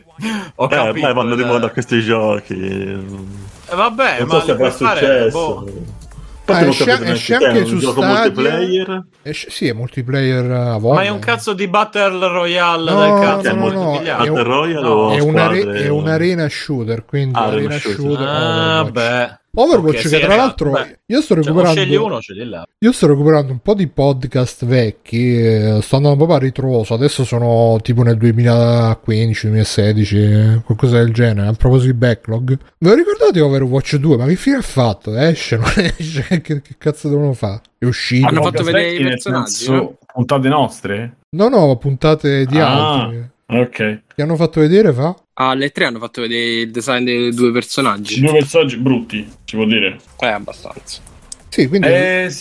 Ho 0.55 0.65
eh, 0.65 0.67
capito. 0.67 1.07
Eh, 1.07 1.13
vanno 1.13 1.35
di 1.35 1.43
moda 1.43 1.69
questi 1.69 2.01
giochi. 2.01 2.55
Eh, 2.55 3.75
vabbè, 3.75 4.19
non 4.19 4.27
ma 4.27 4.39
so 4.39 4.45
se 4.45 4.51
avrà 4.51 4.71
successo. 4.71 5.29
Boh. 5.29 5.99
Ah, 6.51 6.65
esce, 6.65 7.11
esce 7.11 7.35
anche 7.35 7.65
su 7.65 7.77
gioco 7.77 8.01
Stadia. 8.01 8.19
multiplayer. 8.19 9.03
Esce, 9.21 9.49
sì, 9.49 9.67
è 9.67 9.73
multiplayer 9.73 10.51
a 10.51 10.77
volte. 10.77 11.01
Ma 11.01 11.07
è 11.07 11.09
un 11.09 11.19
cazzo 11.19 11.53
di 11.53 11.67
Battle 11.67 12.27
Royale 12.27 12.91
no, 12.91 12.99
del 13.01 13.25
cazzo. 13.25 13.55
No, 13.55 13.69
no, 13.69 13.83
no. 13.93 14.01
Battle 14.01 14.43
Royale 14.43 14.81
no. 14.81 15.11
è, 15.11 15.19
un 15.19 15.37
are- 15.37 15.71
è 15.73 15.87
un'arena 15.87 16.47
shooter, 16.49 17.05
quindi 17.05 17.35
ah, 17.35 17.45
arena 17.45 17.77
shooter. 17.77 17.99
shooter 17.99 18.27
ah, 18.27 18.83
beh. 18.91 19.39
Overwatch 19.53 20.05
okay, 20.05 20.11
che 20.11 20.19
tra 20.25 20.35
l'altro 20.37 20.71
beh, 20.71 20.99
io 21.07 21.21
sto 21.21 21.35
recuperando 21.35 21.83
cioè, 21.83 21.97
uno, 21.97 22.19
io 22.77 22.91
sto 22.93 23.07
recuperando 23.07 23.51
un 23.51 23.59
po' 23.59 23.73
di 23.73 23.87
podcast 23.87 24.65
vecchi 24.65 25.35
eh, 25.35 25.79
sto 25.81 25.97
andando 25.97 26.15
proprio 26.15 26.37
a 26.37 26.39
ritroso. 26.39 26.93
Adesso 26.93 27.25
sono 27.25 27.77
tipo 27.81 28.01
nel 28.03 28.15
2015 28.15 29.47
2016 29.47 30.61
qualcosa 30.63 30.99
del 30.99 31.13
genere 31.13 31.49
a 31.49 31.53
proposito 31.53 31.91
di 31.91 31.97
backlog. 31.97 32.57
Ve 32.77 32.89
lo 32.89 32.95
ricordate 32.95 33.41
Overwatch 33.41 33.97
2 33.97 34.17
ma 34.17 34.25
che 34.25 34.35
fine 34.35 34.55
ha 34.55 34.61
fatto? 34.61 35.13
Esce 35.17 35.57
non 35.57 35.71
esce? 35.75 36.19
Che, 36.41 36.61
che 36.61 36.75
cazzo 36.77 37.09
devono 37.09 37.33
fare 37.33 37.61
è 37.77 37.85
uscito. 37.85 38.27
Hanno 38.27 38.43
fatto 38.43 38.63
vedere 38.63 38.93
i 38.93 39.03
personaggi 39.03 39.51
senso, 39.51 39.73
no? 39.73 39.97
puntate 40.13 40.47
nostre? 40.47 41.15
no 41.31 41.47
no 41.49 41.75
puntate 41.77 42.45
di 42.45 42.59
ah, 42.59 43.03
altri 43.03 43.29
ok 43.51 44.01
che 44.15 44.21
hanno 44.21 44.35
fatto 44.35 44.59
vedere 44.59 44.93
fa? 44.93 45.15
alle 45.49 45.71
tre 45.71 45.85
hanno 45.85 45.99
fatto 45.99 46.21
vedere 46.21 46.61
il 46.61 46.71
design 46.71 47.03
dei 47.03 47.33
due 47.33 47.51
personaggi. 47.51 48.19
Due 48.19 48.31
personaggi 48.33 48.77
brutti, 48.77 49.27
si 49.43 49.55
può 49.55 49.65
dire. 49.65 49.99
Eh, 50.19 50.27
abbastanza. 50.27 51.01
Sì, 51.49 51.67
quindi... 51.67 51.87
Eh, 51.87 52.31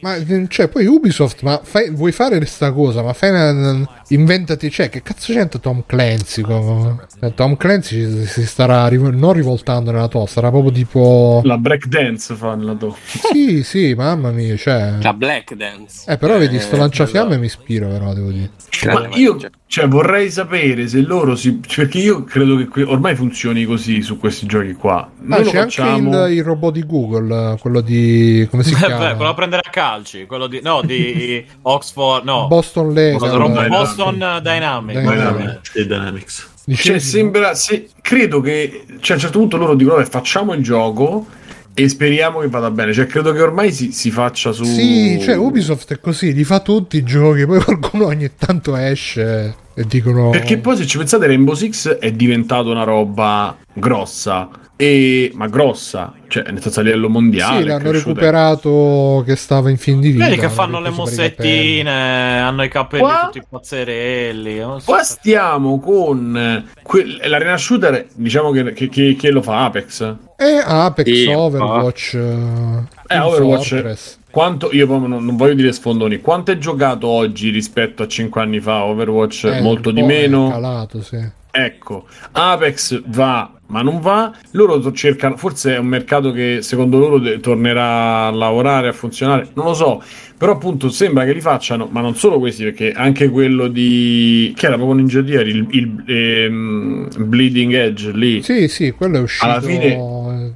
ma 0.00 0.16
cioè, 0.48 0.66
poi 0.66 0.86
Ubisoft, 0.86 1.42
ma 1.42 1.60
fai, 1.62 1.90
vuoi 1.90 2.10
fare 2.10 2.36
questa 2.38 2.72
cosa? 2.72 3.00
Ma 3.00 3.12
fai 3.12 3.30
una, 3.30 4.01
inventati, 4.14 4.70
cioè, 4.70 4.88
che 4.88 5.02
cazzo 5.02 5.32
c'entra 5.32 5.58
Tom 5.58 5.84
Clancy? 5.86 6.42
Con, 6.42 7.00
cioè, 7.18 7.34
Tom 7.34 7.56
Clancy 7.56 8.24
si 8.26 8.46
starà 8.46 8.88
non 8.90 9.32
rivoltando 9.32 9.90
nella 9.90 10.08
tua, 10.08 10.26
sarà 10.26 10.50
proprio 10.50 10.72
tipo. 10.72 11.40
La 11.44 11.58
break 11.58 11.86
dance 11.86 12.34
fanno 12.34 12.64
la 12.64 12.74
tua. 12.74 12.94
Sì, 13.04 13.62
sì, 13.62 13.94
mamma 13.94 14.30
mia, 14.30 14.56
cioè. 14.56 14.94
La 15.00 15.12
black 15.12 15.54
dance. 15.54 16.10
Eh, 16.10 16.16
però 16.16 16.36
eh, 16.36 16.40
vedi, 16.40 16.60
sto 16.60 16.76
lanciafiamme 16.76 17.36
mi 17.36 17.46
ispira, 17.46 17.86
però 17.86 18.12
devo 18.12 18.30
dire. 18.30 18.50
Ma 18.84 19.08
io 19.12 19.36
cioè, 19.72 19.88
vorrei 19.88 20.30
sapere 20.30 20.86
se 20.86 21.00
loro 21.00 21.34
si. 21.34 21.60
Perché 21.74 21.98
io 21.98 22.24
credo 22.24 22.56
che 22.56 22.66
que... 22.66 22.82
ormai 22.82 23.14
funzioni 23.14 23.64
così 23.64 24.02
su 24.02 24.18
questi 24.18 24.44
giochi 24.44 24.74
qua. 24.74 25.08
Noi 25.20 25.40
ah, 25.40 25.42
c'è 25.44 25.50
facciamo... 25.50 26.16
anche 26.16 26.32
il, 26.32 26.38
il, 26.38 26.44
robot 26.44 26.72
di 26.74 26.84
Google, 26.84 27.56
quello 27.58 27.80
di. 27.80 28.46
come 28.50 28.64
si 28.64 28.74
chiama? 28.74 29.08
Beh, 29.08 29.14
quello 29.14 29.30
a 29.30 29.34
prendere 29.34 29.62
a 29.64 29.70
calci, 29.70 30.26
quello 30.26 30.46
di. 30.46 30.60
No, 30.62 30.82
di 30.82 31.42
Oxford. 31.62 32.24
No. 32.24 32.48
Boston 32.48 32.92
Lega. 32.92 33.16
Boston, 33.18 34.01
Boston 34.10 34.42
Dynamics. 34.42 35.00
Dynamics. 35.00 35.86
Dynamics. 35.86 36.50
Cioè, 36.74 36.98
sembra. 36.98 37.54
Se... 37.54 37.88
Credo 38.00 38.40
che. 38.40 38.84
Cioè, 39.00 39.12
a 39.12 39.14
un 39.14 39.20
certo 39.20 39.38
punto 39.38 39.56
loro 39.56 39.74
dicono: 39.74 39.96
Vabbè, 39.96 40.08
facciamo 40.08 40.52
il 40.54 40.62
gioco 40.62 41.26
e 41.74 41.88
speriamo 41.88 42.40
che 42.40 42.48
vada 42.48 42.70
bene. 42.70 42.92
Cioè, 42.92 43.06
credo 43.06 43.32
che 43.32 43.40
ormai 43.40 43.72
si, 43.72 43.92
si, 43.92 44.10
faccia 44.10 44.52
su. 44.52 44.64
Sì, 44.64 45.18
cioè, 45.20 45.36
Ubisoft 45.36 45.92
è 45.92 46.00
così, 46.00 46.32
li 46.32 46.44
fa 46.44 46.60
tutti 46.60 46.96
i 46.96 47.02
giochi, 47.02 47.46
poi 47.46 47.62
qualcuno 47.62 48.06
ogni 48.06 48.30
tanto 48.36 48.76
esce 48.76 49.61
e 49.74 49.84
dicono. 49.86 50.30
Perché 50.30 50.58
poi, 50.58 50.76
se 50.76 50.86
ci 50.86 50.98
pensate, 50.98 51.26
Rainbow 51.26 51.54
Six 51.54 51.88
è 51.88 52.12
diventato 52.12 52.70
una 52.70 52.84
roba 52.84 53.56
grossa. 53.72 54.48
E, 54.74 55.30
ma 55.34 55.46
grossa, 55.46 56.12
cioè 56.26 56.50
nel 56.50 56.60
senso 56.60 56.80
a 56.80 56.82
livello 56.82 57.08
mondiale. 57.08 57.60
Sì, 57.60 57.66
l'hanno 57.68 57.92
recuperato 57.92 59.22
che 59.24 59.36
stava 59.36 59.70
in 59.70 59.76
fin 59.76 60.00
di 60.00 60.10
vita. 60.10 60.24
Vedi 60.24 60.40
che 60.40 60.48
fanno 60.48 60.80
le 60.80 60.90
mossettine, 60.90 62.40
hanno 62.40 62.64
i 62.64 62.68
capelli 62.68 63.02
qua, 63.02 63.30
tutti 63.30 63.46
pazzerelli. 63.48 64.60
Qua 64.84 65.02
stiamo 65.04 65.78
con 65.78 66.66
que- 66.82 67.28
l'arena 67.28 67.56
shooter, 67.56 68.06
diciamo 68.12 68.50
che, 68.50 68.72
che, 68.72 68.88
che, 68.88 69.14
che, 69.16 69.30
lo 69.30 69.40
fa 69.42 69.66
Apex. 69.66 70.14
E 70.36 70.62
Apex, 70.64 71.06
sì, 71.06 71.26
Overwatch. 71.28 72.14
Eh, 72.14 73.18
Overwatch. 73.18 73.68
Fortress. 73.68 74.18
Quanto, 74.32 74.70
io 74.72 74.86
non, 74.86 75.10
non, 75.10 75.36
voglio 75.36 75.52
dire 75.52 75.72
sfondoni, 75.72 76.22
quanto 76.22 76.52
è 76.52 76.56
giocato 76.56 77.06
oggi 77.06 77.50
rispetto 77.50 78.02
a 78.02 78.08
5 78.08 78.40
anni 78.40 78.60
fa 78.60 78.84
Overwatch? 78.84 79.44
Eh, 79.44 79.60
Molto 79.60 79.90
di 79.90 80.00
meno. 80.00 80.48
Calato, 80.48 81.02
sì. 81.02 81.18
Ecco, 81.50 82.06
Apex 82.32 83.02
va, 83.08 83.52
ma 83.66 83.82
non 83.82 84.00
va. 84.00 84.32
Loro 84.52 84.90
cercano, 84.92 85.36
forse 85.36 85.74
è 85.74 85.78
un 85.78 85.84
mercato 85.84 86.32
che 86.32 86.60
secondo 86.62 86.98
loro 86.98 87.18
de- 87.18 87.40
tornerà 87.40 88.28
a 88.28 88.30
lavorare, 88.30 88.88
a 88.88 88.92
funzionare, 88.92 89.48
non 89.52 89.66
lo 89.66 89.74
so. 89.74 90.02
Però 90.38 90.52
appunto 90.52 90.88
sembra 90.88 91.26
che 91.26 91.34
li 91.34 91.42
facciano, 91.42 91.88
ma 91.90 92.00
non 92.00 92.16
solo 92.16 92.38
questi, 92.38 92.64
perché 92.64 92.92
anche 92.92 93.28
quello 93.28 93.68
di... 93.68 94.54
che 94.56 94.64
era 94.64 94.76
proprio 94.76 94.96
Ninja 94.96 95.22
Theory, 95.22 95.50
il, 95.50 95.66
il 95.70 96.04
ehm, 96.06 97.08
Bleeding 97.18 97.74
Edge 97.74 98.12
lì. 98.12 98.42
Sì, 98.42 98.66
sì, 98.68 98.92
quello 98.92 99.18
è 99.18 99.20
uscito 99.20 99.44
Alla 99.44 99.60
fine... 99.60 99.94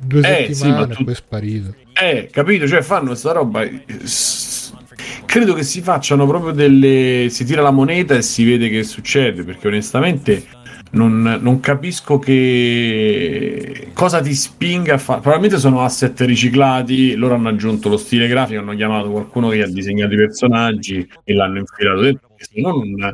due 0.07 0.23
settimane 0.23 0.47
eh, 0.47 0.55
sì, 0.55 0.69
ma 0.69 0.87
tu... 0.87 1.05
poi 1.05 1.13
è 1.13 1.17
sparito. 1.17 1.75
Eh, 1.93 2.29
capito? 2.31 2.67
Cioè 2.67 2.83
fanno 2.83 3.09
questa 3.09 3.33
roba 3.33 3.65
credo 5.37 5.53
che 5.53 5.65
si 5.65 5.83
facciano 5.83 6.27
proprio 6.27 6.53
delle. 6.53 7.27
si 7.29 7.45
tira 7.45 7.61
la 7.61 7.71
moneta 7.71 8.15
e 8.15 8.23
si 8.23 8.45
vede 8.45 8.71
che 8.71 8.83
succede. 8.85 9.45
Perché 9.45 9.67
onestamente 9.69 10.45
non, 10.93 11.39
non 11.43 11.61
capisco 11.61 12.19
che 12.19 13.89
cosa 13.93 14.23
ti 14.23 14.35
spinga 14.35 14.95
a 14.95 14.99
fare. 14.99 15.21
Probabilmente 15.21 15.59
sono 15.59 15.83
asset 15.83 16.19
riciclati. 16.23 17.15
Loro 17.17 17.35
hanno 17.35 17.51
aggiunto 17.51 17.91
lo 17.91 17.99
stile 17.99 18.29
grafico, 18.29 18.61
hanno 18.61 18.75
chiamato 18.75 19.11
qualcuno 19.11 19.51
che 19.51 19.63
ha 19.63 19.69
disegnato 19.69 20.15
i 20.15 20.17
personaggi 20.17 21.07
e 21.25 21.35
l'hanno 21.35 21.59
infilato 21.59 22.01
dentro. 22.01 22.29
Se 22.39 22.61
no, 22.61 22.71
non, 22.71 23.13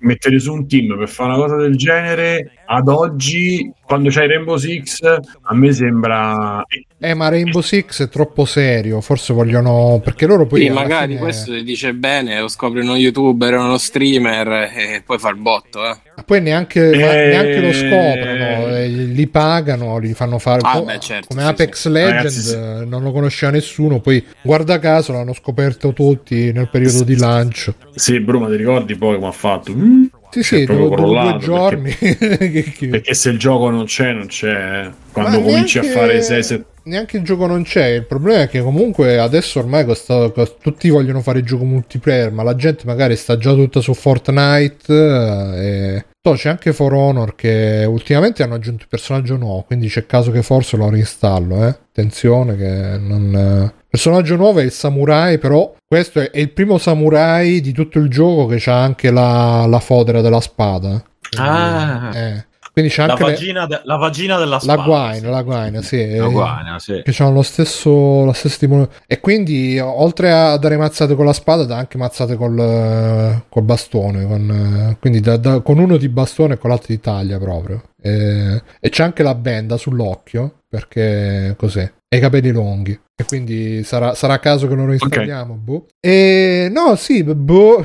mettere 0.00 0.38
su 0.38 0.52
un 0.52 0.66
team 0.66 0.96
per 0.96 1.08
fare 1.08 1.30
una 1.30 1.38
cosa 1.38 1.56
del 1.56 1.76
genere 1.76 2.52
ad 2.66 2.88
oggi, 2.88 3.70
quando 3.82 4.10
c'hai 4.10 4.28
Rainbow 4.28 4.56
Six, 4.56 5.00
a 5.02 5.54
me 5.54 5.72
sembra. 5.72 6.64
Eh, 7.02 7.14
ma 7.14 7.28
Rainbow 7.28 7.62
Six 7.62 8.02
è 8.02 8.08
troppo 8.10 8.44
serio. 8.44 9.00
Forse 9.00 9.32
vogliono. 9.32 10.00
Perché 10.04 10.26
loro 10.26 10.46
poi. 10.46 10.60
Sì, 10.60 10.68
magari 10.68 11.12
fine... 11.12 11.20
questo 11.20 11.52
ti 11.52 11.62
dice 11.62 11.94
bene, 11.94 12.38
lo 12.38 12.48
scopri 12.48 12.80
uno 12.80 12.94
youtuber, 12.94 13.56
uno 13.56 13.78
streamer 13.78 14.70
e 14.76 15.02
poi 15.04 15.18
fa 15.18 15.30
il 15.30 15.36
botto, 15.36 15.84
eh. 15.88 15.96
Poi 16.22 16.42
neanche, 16.42 16.90
eh... 16.90 17.28
neanche 17.28 17.60
lo 17.60 17.72
scoprono, 17.72 18.76
eh, 18.76 18.88
li 18.88 19.26
pagano, 19.28 19.96
li 19.96 20.12
fanno 20.12 20.38
fare. 20.38 20.60
Ah, 20.62 20.82
beh, 20.82 20.98
certo, 21.00 21.28
come 21.28 21.40
sì, 21.40 21.48
Apex 21.48 21.80
sì. 21.80 21.88
Legends, 21.88 22.54
Ragazzi, 22.54 22.88
non 22.88 23.02
lo 23.02 23.12
conosceva 23.12 23.52
nessuno. 23.52 24.00
Poi, 24.00 24.22
guarda 24.42 24.78
caso, 24.78 25.12
l'hanno 25.12 25.32
scoperto 25.32 25.94
tutti 25.94 26.52
nel 26.52 26.68
periodo 26.68 27.02
di 27.02 27.16
lancio. 27.16 27.74
Sì, 27.94 28.20
Bruma, 28.20 28.48
ti 28.48 28.56
ricordi 28.56 28.94
poi 28.94 29.14
come 29.14 29.28
ha 29.28 29.32
fatto? 29.32 29.72
Mm. 29.72 30.04
Sì, 30.30 30.42
sì, 30.42 30.64
dopo 30.64 30.94
due 30.94 31.36
giorni. 31.40 31.92
Perché, 32.00 32.88
perché, 32.88 33.14
se 33.14 33.30
il 33.30 33.38
gioco 33.38 33.70
non 33.70 33.84
c'è, 33.84 34.12
non 34.12 34.26
c'è. 34.26 34.88
Quando 35.12 35.38
Ma 35.38 35.44
cominci 35.44 35.80
neanche, 35.80 35.98
a 35.98 36.00
fare 36.00 36.18
6-7. 36.20 36.62
Neanche 36.84 37.16
il 37.16 37.24
gioco 37.24 37.46
non 37.46 37.62
c'è. 37.62 37.86
Il 37.86 38.06
problema 38.06 38.42
è 38.42 38.48
che 38.48 38.62
comunque 38.62 39.18
adesso 39.18 39.58
ormai 39.58 39.84
costa, 39.84 40.30
costa, 40.30 40.56
tutti 40.60 40.88
vogliono 40.88 41.20
fare 41.20 41.40
il 41.40 41.44
gioco 41.44 41.64
multiplayer, 41.64 42.30
ma 42.32 42.42
la 42.42 42.54
gente 42.54 42.84
magari 42.86 43.16
sta 43.16 43.36
già 43.36 43.52
tutta 43.52 43.80
su 43.80 43.92
Fortnite. 43.92 44.92
Eh, 44.92 45.66
e... 45.66 46.04
C'è 46.22 46.50
anche 46.50 46.74
For 46.74 46.92
Honor 46.92 47.34
che 47.34 47.84
ultimamente 47.88 48.42
hanno 48.42 48.54
aggiunto 48.54 48.82
il 48.82 48.88
personaggio 48.88 49.36
nuovo, 49.36 49.62
quindi 49.62 49.88
c'è 49.88 50.04
caso 50.04 50.30
che 50.30 50.42
forse 50.42 50.76
lo 50.76 50.90
reinstallo. 50.90 51.66
Eh? 51.66 51.68
Attenzione 51.68 52.56
che 52.56 52.98
non 52.98 53.72
personaggio 53.88 54.36
nuovo 54.36 54.60
è 54.60 54.62
il 54.62 54.70
samurai, 54.70 55.38
però 55.38 55.74
questo 55.90 56.20
è, 56.20 56.30
il 56.34 56.52
primo 56.52 56.78
samurai 56.78 57.60
di 57.60 57.72
tutto 57.72 57.98
il 57.98 58.08
gioco 58.08 58.46
che 58.46 58.62
ha 58.70 58.80
anche 58.80 59.10
la, 59.10 59.66
la 59.66 59.80
fodera 59.80 60.20
della 60.20 60.40
spada. 60.40 61.02
Quindi, 61.28 61.50
ah. 61.50 62.16
Eh. 62.16 62.46
Quindi 62.72 62.92
c'è 62.92 63.02
anche 63.02 63.24
la 63.24 63.30
vagina, 63.30 63.66
de- 63.66 63.80
la 63.82 63.96
vagina 63.96 64.38
della 64.38 64.60
spada. 64.60 64.78
La 64.78 64.86
guaina, 64.86 65.30
la 65.30 65.42
guaina, 65.42 65.82
sì. 65.82 66.14
La 66.14 66.28
guaina, 66.28 66.78
sì. 66.78 67.02
Che 67.02 67.14
hanno 67.18 67.32
lo 67.32 67.42
stesso, 67.42 68.24
la 68.24 68.32
stessa 68.32 68.58
tipo... 68.58 68.88
E 69.04 69.18
quindi, 69.18 69.80
oltre 69.80 70.30
a 70.30 70.56
dare 70.58 70.76
mazzate 70.76 71.16
con 71.16 71.24
la 71.24 71.32
spada, 71.32 71.64
dà 71.64 71.78
anche 71.78 71.98
mazzate 71.98 72.36
col, 72.36 73.42
col 73.48 73.62
bastone. 73.64 74.24
Con, 74.26 74.96
quindi 75.00 75.18
da, 75.18 75.38
da, 75.38 75.58
con 75.58 75.80
uno 75.80 75.96
di 75.96 76.08
bastone 76.08 76.54
e 76.54 76.58
con 76.58 76.70
l'altro 76.70 76.94
di 76.94 77.00
taglia 77.00 77.36
proprio. 77.38 77.82
E, 78.00 78.62
e 78.78 78.88
c'è 78.90 79.02
anche 79.02 79.24
la 79.24 79.34
benda 79.34 79.76
sull'occhio, 79.76 80.60
perché 80.68 81.56
cos'è? 81.58 81.92
E 82.12 82.16
i 82.16 82.20
capelli 82.20 82.50
lunghi. 82.50 82.98
E 83.14 83.24
quindi 83.24 83.84
sarà, 83.84 84.14
sarà 84.14 84.40
caso 84.40 84.66
che 84.66 84.74
lo 84.74 84.90
installiamo. 84.92 85.52
Okay. 85.52 85.64
Boh. 85.64 85.86
E 86.00 86.68
no, 86.68 86.96
sì, 86.96 87.22
boh. 87.22 87.84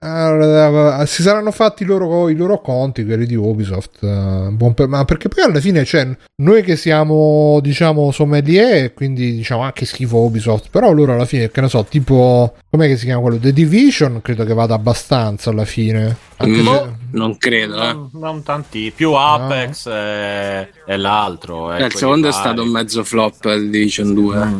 Allora, 0.00 1.04
si 1.06 1.22
saranno 1.22 1.50
fatti 1.50 1.82
i 1.82 1.86
loro, 1.86 2.28
i 2.28 2.36
loro 2.36 2.60
conti, 2.60 3.04
quelli 3.04 3.26
di 3.26 3.34
Ubisoft. 3.34 3.98
Uh, 4.02 4.72
per, 4.74 4.86
ma 4.86 5.04
perché 5.04 5.28
poi 5.28 5.42
alla 5.42 5.58
fine, 5.58 5.84
cioè, 5.84 6.06
noi 6.36 6.62
che 6.62 6.76
siamo, 6.76 7.58
diciamo, 7.60 8.12
sommelier, 8.12 8.94
quindi 8.94 9.34
diciamo 9.34 9.62
anche 9.62 9.84
schifo 9.84 10.18
Ubisoft, 10.18 10.68
però 10.70 10.92
loro 10.92 11.14
alla 11.14 11.24
fine, 11.24 11.50
che 11.50 11.60
ne 11.60 11.68
so, 11.68 11.82
tipo, 11.82 12.54
com'è 12.70 12.86
che 12.86 12.96
si 12.96 13.06
chiama 13.06 13.22
quello? 13.22 13.38
The 13.38 13.52
Division, 13.52 14.20
credo 14.22 14.44
che 14.44 14.54
vada 14.54 14.74
abbastanza 14.74 15.50
alla 15.50 15.64
fine. 15.64 16.16
Anche 16.36 16.62
no, 16.62 16.74
se... 16.74 16.97
non 17.12 17.36
credo, 17.38 17.82
eh. 17.82 17.92
non, 17.92 18.10
non, 18.12 18.42
tanti, 18.42 18.92
più 18.94 19.12
Apex 19.12 19.86
no. 19.86 19.94
e, 19.94 20.72
e, 20.86 20.96
l'altro. 20.96 21.72
Eh, 21.72 21.84
il 21.84 21.94
secondo 21.94 22.28
è 22.28 22.32
stato 22.32 22.62
un 22.62 22.68
mezzo 22.68 23.04
flop 23.04 23.52
di 23.54 23.70
Division 23.70 24.14
2. 24.14 24.44
Mm. 24.44 24.58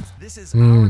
Mm. 0.57 0.89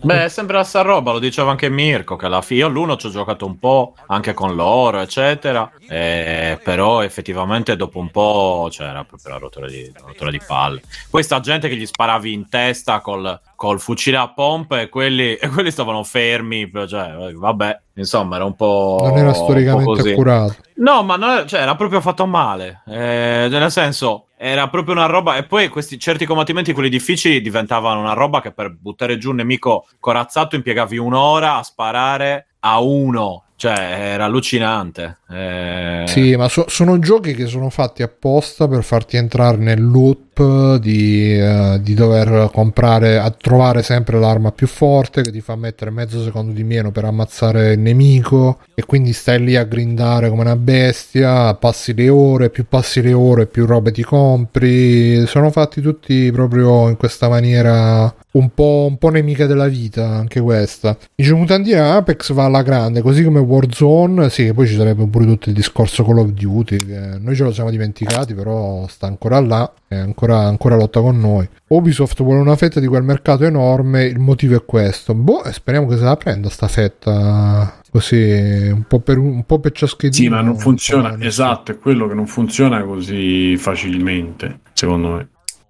Beh, 0.00 0.28
sembra 0.28 0.58
la 0.58 0.64
sta 0.64 0.82
roba, 0.82 1.12
lo 1.12 1.18
diceva 1.18 1.50
anche 1.50 1.68
Mirko, 1.68 2.16
che 2.16 2.26
alla 2.26 2.42
fine 2.42 2.60
io 2.60 2.68
l'uno 2.68 2.96
ci 2.96 3.06
ho 3.06 3.10
giocato 3.10 3.46
un 3.46 3.58
po' 3.58 3.94
anche 4.06 4.34
con 4.34 4.54
loro, 4.54 5.00
eccetera, 5.00 5.70
eh, 5.88 6.58
però 6.62 7.02
effettivamente 7.02 7.76
dopo 7.76 7.98
un 7.98 8.10
po' 8.10 8.68
c'era 8.70 9.04
proprio 9.04 9.32
la 9.32 9.38
rottura 9.38 9.66
di, 9.66 9.90
la 9.94 10.02
rottura 10.06 10.30
di 10.30 10.40
palle. 10.44 10.82
Poi 11.10 11.22
sta 11.22 11.40
gente 11.40 11.68
che 11.68 11.76
gli 11.76 11.86
sparavi 11.86 12.32
in 12.32 12.48
testa 12.48 13.00
col, 13.00 13.40
col 13.56 13.80
fucile 13.80 14.18
a 14.18 14.28
pompe 14.28 14.82
e 14.82 14.88
quelli, 14.88 15.34
e 15.34 15.48
quelli 15.50 15.70
stavano 15.70 16.04
fermi, 16.04 16.70
cioè, 16.86 17.32
vabbè, 17.34 17.80
insomma 17.94 18.36
era 18.36 18.44
un 18.44 18.54
po'... 18.54 18.98
Non 19.02 19.16
era 19.16 19.32
storicamente 19.32 20.12
accurato. 20.12 20.56
No, 20.76 21.02
ma 21.02 21.16
non, 21.16 21.46
cioè, 21.48 21.60
era 21.60 21.74
proprio 21.74 22.00
fatto 22.00 22.26
male, 22.26 22.82
eh, 22.86 23.48
nel 23.50 23.70
senso 23.70 24.27
era 24.40 24.68
proprio 24.68 24.94
una 24.94 25.06
roba 25.06 25.36
e 25.36 25.42
poi 25.42 25.68
questi 25.68 25.98
certi 25.98 26.24
combattimenti 26.24 26.72
quelli 26.72 26.88
difficili 26.88 27.40
diventavano 27.40 27.98
una 27.98 28.12
roba 28.12 28.40
che 28.40 28.52
per 28.52 28.70
buttare 28.70 29.18
giù 29.18 29.30
un 29.30 29.36
nemico 29.36 29.88
corazzato 29.98 30.54
impiegavi 30.54 30.96
un'ora 30.96 31.56
a 31.56 31.62
sparare 31.64 32.46
a 32.60 32.80
uno 32.80 33.42
cioè, 33.58 33.74
era 34.12 34.26
allucinante. 34.26 35.18
Eh... 35.28 36.04
Sì, 36.06 36.36
ma 36.36 36.48
so- 36.48 36.66
sono 36.68 37.00
giochi 37.00 37.34
che 37.34 37.46
sono 37.46 37.70
fatti 37.70 38.04
apposta 38.04 38.68
per 38.68 38.84
farti 38.84 39.16
entrare 39.16 39.56
nel 39.56 39.84
loop 39.84 40.76
di, 40.76 41.36
uh, 41.36 41.76
di, 41.78 41.94
dover 41.94 42.50
comprare, 42.52 43.18
a 43.18 43.28
trovare 43.32 43.82
sempre 43.82 44.20
l'arma 44.20 44.52
più 44.52 44.68
forte 44.68 45.22
che 45.22 45.32
ti 45.32 45.40
fa 45.40 45.56
mettere 45.56 45.90
mezzo 45.90 46.22
secondo 46.22 46.52
di 46.52 46.62
meno 46.62 46.92
per 46.92 47.06
ammazzare 47.06 47.72
il 47.72 47.80
nemico 47.80 48.60
e 48.76 48.84
quindi 48.84 49.12
stai 49.12 49.42
lì 49.42 49.56
a 49.56 49.64
grindare 49.64 50.28
come 50.28 50.42
una 50.42 50.54
bestia, 50.54 51.52
passi 51.54 51.94
le 51.94 52.08
ore, 52.08 52.50
più 52.50 52.64
passi 52.68 53.02
le 53.02 53.12
ore 53.12 53.46
più 53.46 53.66
robe 53.66 53.90
ti 53.90 54.04
compri. 54.04 55.26
Sono 55.26 55.50
fatti 55.50 55.80
tutti 55.80 56.30
proprio 56.30 56.88
in 56.88 56.96
questa 56.96 57.28
maniera 57.28 58.14
un 58.38 58.50
po', 58.54 58.86
un 58.88 58.98
po' 58.98 59.10
nemica 59.10 59.46
della 59.46 59.68
vita, 59.68 60.08
anche 60.08 60.40
questa. 60.40 60.96
Dice 61.14 61.34
Mutantina 61.34 61.94
Apex 61.94 62.32
va 62.32 62.44
alla 62.44 62.62
grande, 62.62 63.02
così 63.02 63.24
come 63.24 63.40
Warzone, 63.40 64.30
sì, 64.30 64.52
poi 64.52 64.66
ci 64.66 64.76
sarebbe 64.76 65.06
pure 65.06 65.26
tutto 65.26 65.48
il 65.48 65.54
discorso 65.54 66.04
Call 66.04 66.18
of 66.18 66.28
Duty, 66.28 66.78
noi 67.20 67.34
ce 67.34 67.42
lo 67.42 67.52
siamo 67.52 67.70
dimenticati, 67.70 68.34
però 68.34 68.86
sta 68.88 69.06
ancora 69.06 69.40
là, 69.40 69.70
è 69.86 69.96
ancora, 69.96 70.40
ancora 70.40 70.76
lotta 70.76 71.00
con 71.00 71.18
noi. 71.18 71.48
Ubisoft 71.68 72.22
vuole 72.22 72.40
una 72.40 72.56
fetta 72.56 72.80
di 72.80 72.86
quel 72.86 73.02
mercato 73.02 73.44
enorme, 73.44 74.04
il 74.04 74.18
motivo 74.18 74.56
è 74.56 74.64
questo. 74.64 75.14
Boh, 75.14 75.42
speriamo 75.50 75.86
che 75.86 75.96
se 75.96 76.04
la 76.04 76.16
prenda 76.16 76.48
sta 76.48 76.68
fetta 76.68 77.80
così 77.90 78.70
un 78.72 78.84
po' 78.86 79.00
per, 79.00 79.18
un 79.18 79.44
po 79.44 79.58
per 79.58 79.72
ciaschedino. 79.72 80.22
Sì, 80.22 80.28
ma 80.28 80.40
non 80.40 80.56
funziona, 80.56 81.16
esatto, 81.20 81.72
è 81.72 81.78
quello 81.78 82.06
che 82.06 82.14
non 82.14 82.26
funziona 82.26 82.82
così 82.84 83.56
facilmente, 83.56 84.60
secondo 84.72 85.08
me. 85.08 85.28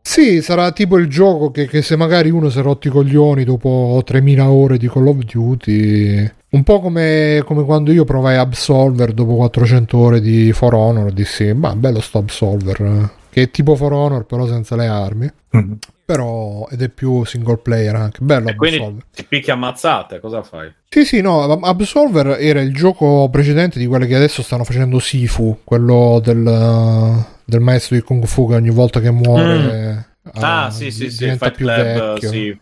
Sì, 0.08 0.40
sarà 0.40 0.72
tipo 0.72 0.96
il 0.96 1.06
gioco 1.06 1.50
che, 1.50 1.66
che, 1.68 1.82
se 1.82 1.94
magari 1.94 2.30
uno 2.30 2.48
si 2.48 2.58
è 2.58 2.62
rotto 2.62 2.88
i 2.88 2.90
coglioni 2.90 3.44
dopo 3.44 4.00
3000 4.02 4.48
ore 4.48 4.78
di 4.78 4.88
Call 4.88 5.06
of 5.06 5.18
Duty. 5.18 6.32
Un 6.48 6.62
po' 6.62 6.80
come, 6.80 7.42
come 7.44 7.62
quando 7.62 7.92
io 7.92 8.06
provai 8.06 8.36
Absolver 8.36 9.12
dopo 9.12 9.34
400 9.34 9.98
ore 9.98 10.20
di 10.22 10.50
For 10.54 10.72
Honor. 10.72 11.12
Dissi, 11.12 11.52
ma 11.52 11.76
bello 11.76 12.00
sto 12.00 12.20
Absolver. 12.20 13.10
Che 13.28 13.42
è 13.42 13.50
tipo 13.50 13.76
For 13.76 13.92
Honor, 13.92 14.24
però 14.24 14.46
senza 14.46 14.76
le 14.76 14.86
armi. 14.86 15.30
Mm-hmm. 15.54 15.72
Però, 16.08 16.66
ed 16.70 16.80
è 16.80 16.88
più 16.88 17.24
single 17.24 17.58
player 17.58 17.94
anche. 17.94 18.18
Bello 18.22 18.48
e 18.48 18.52
Absolver. 18.52 18.78
Quindi 18.78 19.04
ti 19.14 19.24
picchi 19.24 19.50
ammazzate, 19.50 20.20
cosa 20.20 20.42
fai? 20.42 20.72
Sì, 20.88 21.04
sì, 21.04 21.20
no. 21.20 21.42
Absolver 21.42 22.38
era 22.40 22.62
il 22.62 22.72
gioco 22.72 23.28
precedente 23.30 23.78
di 23.78 23.86
quelli 23.86 24.06
che 24.06 24.14
adesso 24.14 24.42
stanno 24.42 24.64
facendo 24.64 24.98
Sifu, 24.98 25.58
quello 25.64 26.20
del 26.24 27.26
del 27.48 27.60
maestro 27.60 27.96
di 27.96 28.02
Kung 28.02 28.26
Fu 28.26 28.46
che 28.46 28.56
ogni 28.56 28.68
volta 28.68 29.00
che 29.00 29.10
muore 29.10 29.56
mm. 29.56 30.28
ah, 30.34 30.66
ah 30.66 30.70
sì, 30.70 30.90
sì, 30.90 31.08
sì, 31.08 31.24
Fight 31.30 31.52
più 31.52 31.64
Club, 31.64 32.12
vecchio. 32.12 32.28
Sì, 32.28 32.58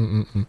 Mm-mm. 0.00 0.46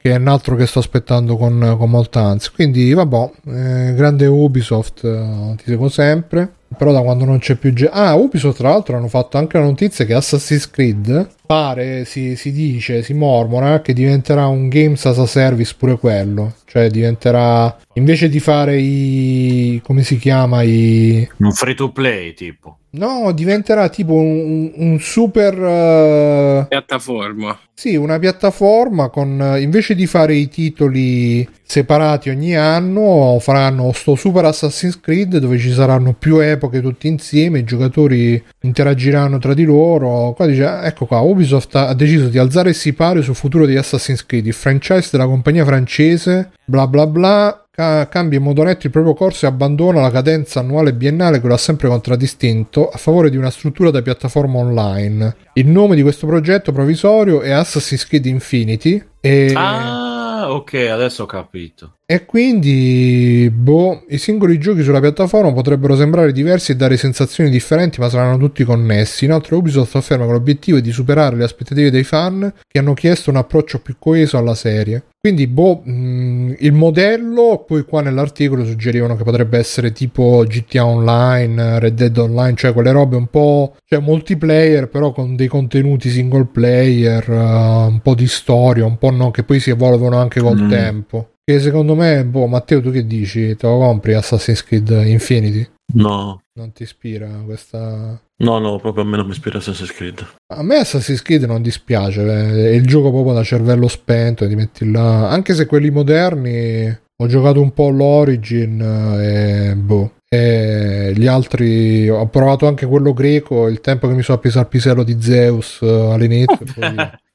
che 0.00 0.10
è 0.12 0.16
un 0.16 0.28
altro 0.28 0.56
che 0.56 0.64
sto 0.64 0.78
aspettando 0.78 1.36
con, 1.36 1.74
con 1.76 1.90
molta 1.90 2.22
ansia 2.22 2.50
quindi 2.54 2.90
vabbè 2.94 3.30
eh, 3.48 3.94
grande 3.94 4.24
Ubisoft 4.24 5.04
eh, 5.04 5.54
ti 5.58 5.64
seguo 5.66 5.90
sempre 5.90 6.54
però 6.76 6.92
da 6.92 7.00
quando 7.00 7.24
non 7.24 7.38
c'è 7.38 7.54
più... 7.54 7.72
Ge- 7.72 7.90
ah, 7.90 8.14
Ubisoft 8.14 8.58
tra 8.58 8.70
l'altro 8.70 8.96
hanno 8.96 9.08
fatto 9.08 9.38
anche 9.38 9.58
la 9.58 9.64
notizia 9.64 10.04
che 10.04 10.14
Assassin's 10.14 10.70
Creed 10.70 11.28
pare, 11.46 12.04
si, 12.04 12.36
si 12.36 12.52
dice, 12.52 13.02
si 13.02 13.14
mormora 13.14 13.80
che 13.80 13.92
diventerà 13.92 14.46
un 14.46 14.68
Games 14.68 15.04
as 15.06 15.18
a 15.18 15.26
Service 15.26 15.74
pure 15.78 15.98
quello, 15.98 16.54
cioè 16.66 16.88
diventerà 16.90 17.74
invece 17.94 18.28
di 18.28 18.38
fare 18.38 18.78
i... 18.78 19.80
come 19.82 20.02
si 20.02 20.18
chiama? 20.18 20.62
I... 20.62 21.28
Un 21.38 21.52
free 21.52 21.74
to 21.74 21.90
play 21.90 22.34
tipo. 22.34 22.76
No, 22.90 23.32
diventerà 23.32 23.88
tipo 23.88 24.14
un, 24.14 24.72
un 24.74 24.98
super... 25.00 25.54
Uh... 25.58 26.66
Piattaforma. 26.68 27.58
Sì, 27.72 27.96
una 27.96 28.18
piattaforma 28.18 29.08
con... 29.08 29.56
invece 29.58 29.94
di 29.94 30.06
fare 30.06 30.34
i 30.34 30.48
titoli 30.48 31.48
separati 31.70 32.30
ogni 32.30 32.56
anno, 32.56 33.36
faranno 33.40 33.92
sto 33.92 34.14
Super 34.14 34.46
Assassin's 34.46 34.98
Creed 34.98 35.36
dove 35.36 35.58
ci 35.58 35.70
saranno 35.70 36.14
più 36.14 36.38
epoche 36.38 36.80
tutti 36.80 37.08
insieme, 37.08 37.58
i 37.58 37.64
giocatori 37.64 38.42
interagiranno 38.62 39.36
tra 39.38 39.52
di 39.52 39.64
loro. 39.64 40.32
Qua 40.32 40.46
dice, 40.46 40.64
ah, 40.64 40.86
ecco 40.86 41.04
qua, 41.04 41.20
Ubisoft 41.20 41.74
ha 41.74 41.92
deciso 41.92 42.28
di 42.28 42.38
alzare 42.38 42.70
il 42.70 42.74
sipario 42.74 43.20
sul 43.20 43.34
futuro 43.34 43.66
di 43.66 43.76
Assassin's 43.76 44.24
Creed, 44.24 44.46
il 44.46 44.54
franchise 44.54 45.10
della 45.12 45.26
compagnia 45.26 45.66
francese, 45.66 46.52
bla 46.64 46.86
bla 46.86 47.06
bla, 47.06 47.64
cambia 47.70 48.38
in 48.38 48.44
modo 48.44 48.62
netto 48.62 48.86
il 48.86 48.92
proprio 48.92 49.12
corso 49.12 49.44
e 49.44 49.48
abbandona 49.48 50.00
la 50.00 50.10
cadenza 50.10 50.60
annuale 50.60 50.94
biennale 50.94 51.38
che 51.38 51.46
lo 51.48 51.52
ha 51.54 51.58
sempre 51.58 51.88
contraddistinto 51.88 52.88
a 52.88 52.96
favore 52.96 53.28
di 53.28 53.36
una 53.36 53.50
struttura 53.50 53.90
da 53.90 54.00
piattaforma 54.00 54.58
online. 54.58 55.36
Il 55.52 55.68
nome 55.68 55.96
di 55.96 56.02
questo 56.02 56.26
progetto 56.26 56.72
provvisorio 56.72 57.42
è 57.42 57.50
Assassin's 57.50 58.06
Creed 58.06 58.24
Infinity 58.24 59.04
e... 59.20 59.52
Ah, 59.54 60.17
ok, 60.46 60.74
adesso 60.90 61.24
ho 61.24 61.26
capito. 61.26 61.94
E 62.06 62.24
quindi, 62.24 63.50
boh, 63.52 64.04
i 64.08 64.18
singoli 64.18 64.58
giochi 64.58 64.82
sulla 64.82 65.00
piattaforma 65.00 65.52
potrebbero 65.52 65.94
sembrare 65.96 66.32
diversi 66.32 66.72
e 66.72 66.76
dare 66.76 66.96
sensazioni 66.96 67.50
differenti, 67.50 68.00
ma 68.00 68.08
saranno 68.08 68.38
tutti 68.38 68.64
connessi. 68.64 69.26
Inoltre, 69.26 69.56
Ubisoft 69.56 69.96
afferma 69.96 70.24
che 70.24 70.32
l'obiettivo 70.32 70.78
è 70.78 70.80
di 70.80 70.92
superare 70.92 71.36
le 71.36 71.44
aspettative 71.44 71.90
dei 71.90 72.04
fan 72.04 72.52
che 72.66 72.78
hanno 72.78 72.94
chiesto 72.94 73.30
un 73.30 73.36
approccio 73.36 73.80
più 73.80 73.96
coeso 73.98 74.38
alla 74.38 74.54
serie. 74.54 75.04
Quindi, 75.28 75.46
boh, 75.46 75.82
mh, 75.84 75.92
mm, 75.92 76.52
il 76.60 76.72
modello, 76.72 77.62
poi 77.66 77.84
qua 77.84 78.00
nell'articolo 78.00 78.64
suggerivano 78.64 79.14
che 79.14 79.24
potrebbe 79.24 79.58
essere 79.58 79.92
tipo 79.92 80.42
GTA 80.48 80.86
Online, 80.86 81.78
Red 81.78 81.96
Dead 81.96 82.16
Online, 82.16 82.56
cioè 82.56 82.72
quelle 82.72 82.92
robe 82.92 83.16
un 83.16 83.26
po', 83.26 83.76
cioè 83.84 84.00
multiplayer, 84.00 84.88
però 84.88 85.12
con 85.12 85.36
dei 85.36 85.46
contenuti 85.46 86.08
single 86.08 86.46
player, 86.46 87.28
uh, 87.28 87.90
un 87.90 88.00
po' 88.02 88.14
di 88.14 88.26
storia, 88.26 88.86
un 88.86 88.96
po' 88.96 89.10
no, 89.10 89.30
che 89.30 89.42
poi 89.42 89.60
si 89.60 89.68
evolvono 89.68 90.16
anche 90.16 90.40
col 90.40 90.62
mm. 90.62 90.68
tempo. 90.70 91.28
Che 91.44 91.60
secondo 91.60 91.94
me, 91.94 92.24
boh, 92.24 92.46
Matteo, 92.46 92.80
tu 92.80 92.90
che 92.90 93.06
dici? 93.06 93.54
Te 93.54 93.66
lo 93.66 93.76
compri 93.80 94.14
Assassin's 94.14 94.64
Creed 94.64 94.88
Infinity? 95.04 95.68
No. 95.94 96.42
Non 96.54 96.72
ti 96.72 96.82
ispira 96.82 97.28
questa. 97.44 98.20
No, 98.36 98.58
no, 98.58 98.78
proprio 98.78 99.04
a 99.04 99.06
me 99.06 99.16
non 99.16 99.26
mi 99.26 99.32
ispira 99.32 99.58
Assassin's 99.58 99.92
Creed. 99.92 100.26
A 100.54 100.62
me 100.62 100.76
Assassin's 100.76 101.22
Creed 101.22 101.44
non 101.44 101.62
dispiace, 101.62 102.24
è 102.24 102.68
il 102.70 102.86
gioco 102.86 103.10
proprio 103.10 103.34
da 103.34 103.42
cervello 103.42 103.88
spento 103.88 104.44
e 104.44 104.48
ti 104.48 104.54
metti 104.54 104.90
là. 104.90 105.28
Anche 105.30 105.54
se 105.54 105.66
quelli 105.66 105.90
moderni 105.90 106.98
ho 107.20 107.26
giocato 107.26 107.60
un 107.60 107.72
po' 107.72 107.90
l'Origin 107.90 108.80
e 109.20 109.74
boh. 109.76 110.12
E 110.28 111.12
gli 111.16 111.26
altri 111.26 112.08
ho 112.08 112.26
provato 112.28 112.66
anche 112.66 112.84
quello 112.84 113.14
greco, 113.14 113.66
il 113.66 113.80
tempo 113.80 114.08
che 114.08 114.14
mi 114.14 114.22
sono 114.22 114.36
appeso 114.36 114.58
al 114.58 114.68
pisello 114.68 115.02
di 115.02 115.16
Zeus 115.20 115.80
eh, 115.80 116.12
all'inizio. 116.12 116.66
poi... 116.74 116.94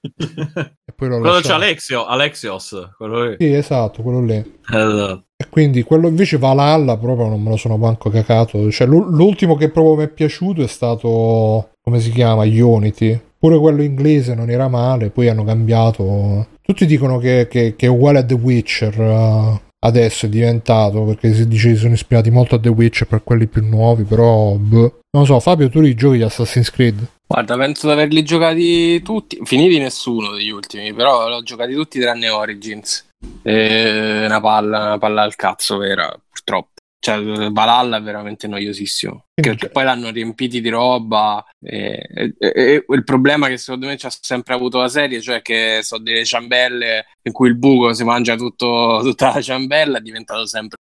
quello 0.95 1.39
c'è 1.39 1.53
Alexio, 1.53 2.05
Alexios, 2.05 2.91
quello 2.97 3.30
lì. 3.30 3.35
Sì, 3.39 3.53
esatto, 3.53 4.01
quello 4.01 4.21
lì. 4.21 4.57
Esatto. 4.67 5.23
E 5.35 5.47
quindi 5.49 5.84
quello 5.84 6.07
invece 6.07 6.38
Valhalla 6.38 6.97
proprio 6.97 7.27
non 7.27 7.41
me 7.41 7.49
lo 7.49 7.57
sono 7.57 7.77
manco 7.77 8.09
cacato. 8.09 8.69
Cioè, 8.69 8.88
l'ultimo 8.88 9.55
che 9.55 9.69
proprio 9.69 9.95
mi 9.95 10.03
è 10.03 10.09
piaciuto 10.09 10.61
è 10.63 10.67
stato, 10.67 11.71
come 11.81 11.99
si 11.99 12.11
chiama, 12.11 12.43
Unity. 12.43 13.19
Pure 13.38 13.59
quello 13.59 13.84
inglese 13.84 14.35
non 14.35 14.49
era 14.49 14.69
male, 14.69 15.09
poi 15.09 15.27
hanno 15.27 15.43
cambiato. 15.43 16.47
Tutti 16.61 16.85
dicono 16.85 17.17
che, 17.17 17.47
che, 17.49 17.75
che 17.75 17.85
è 17.85 17.89
uguale 17.89 18.19
a 18.19 18.23
The 18.23 18.35
Witcher. 18.35 18.99
Uh, 18.99 19.59
adesso 19.85 20.25
è 20.25 20.30
diventato 20.30 21.03
perché 21.03 21.34
si 21.34 21.47
dice 21.47 21.69
che 21.69 21.75
sono 21.75 21.93
ispirati 21.93 22.31
molto 22.31 22.55
a 22.55 22.59
The 22.59 22.69
Witcher 22.69 23.07
per 23.07 23.23
quelli 23.23 23.47
più 23.47 23.65
nuovi, 23.65 24.03
però 24.03 24.53
boh. 24.53 24.80
non 25.11 25.23
lo 25.23 25.25
so, 25.25 25.39
Fabio, 25.39 25.69
tu 25.69 25.81
li 25.81 25.93
giochi 25.93 26.17
di 26.17 26.23
Assassin's 26.23 26.71
Creed? 26.71 27.05
Guarda, 27.34 27.57
penso 27.57 27.88
di 27.88 27.93
averli 27.93 28.23
giocati 28.23 29.01
tutti, 29.01 29.39
finiti 29.41 29.80
nessuno 29.80 30.34
degli 30.34 30.51
ultimi, 30.51 30.93
però 30.93 31.27
l'ho 31.27 31.41
giocati 31.41 31.73
tutti 31.73 31.99
tranne 31.99 32.30
Origins. 32.30 33.10
E 33.41 34.26
una 34.26 34.39
palla, 34.39 34.84
una 34.84 34.97
palla 34.99 35.23
al 35.23 35.35
cazzo 35.35 35.77
vera, 35.77 36.15
purtroppo. 36.30 36.69
Cioè, 36.99 37.49
Valhalla 37.49 37.97
è 37.97 38.01
veramente 38.03 38.47
noiosissimo. 38.47 39.26
Perché 39.34 39.69
poi 39.69 39.84
l'hanno 39.84 40.11
riempiti 40.11 40.61
di 40.61 40.69
roba. 40.69 41.43
E, 41.60 42.07
e, 42.14 42.35
e, 42.38 42.85
il 42.88 43.03
problema 43.03 43.47
che 43.47 43.57
secondo 43.57 43.88
me 43.88 43.97
c'ha 43.97 44.11
sempre 44.11 44.53
avuto 44.53 44.77
la 44.77 44.88
serie, 44.88 45.19
cioè 45.19 45.41
che 45.41 45.80
sono 45.81 46.03
delle 46.03 46.26
ciambelle 46.26 47.05
in 47.23 47.34
cui 47.34 47.47
il 47.47 47.57
buco 47.57 47.93
si 47.93 48.03
mangia 48.03 48.35
tutto, 48.35 48.99
tutta 49.01 49.34
la 49.34 49.41
ciambella, 49.41 49.97
è 49.97 50.01
diventato 50.01 50.45
sempre 50.45 50.77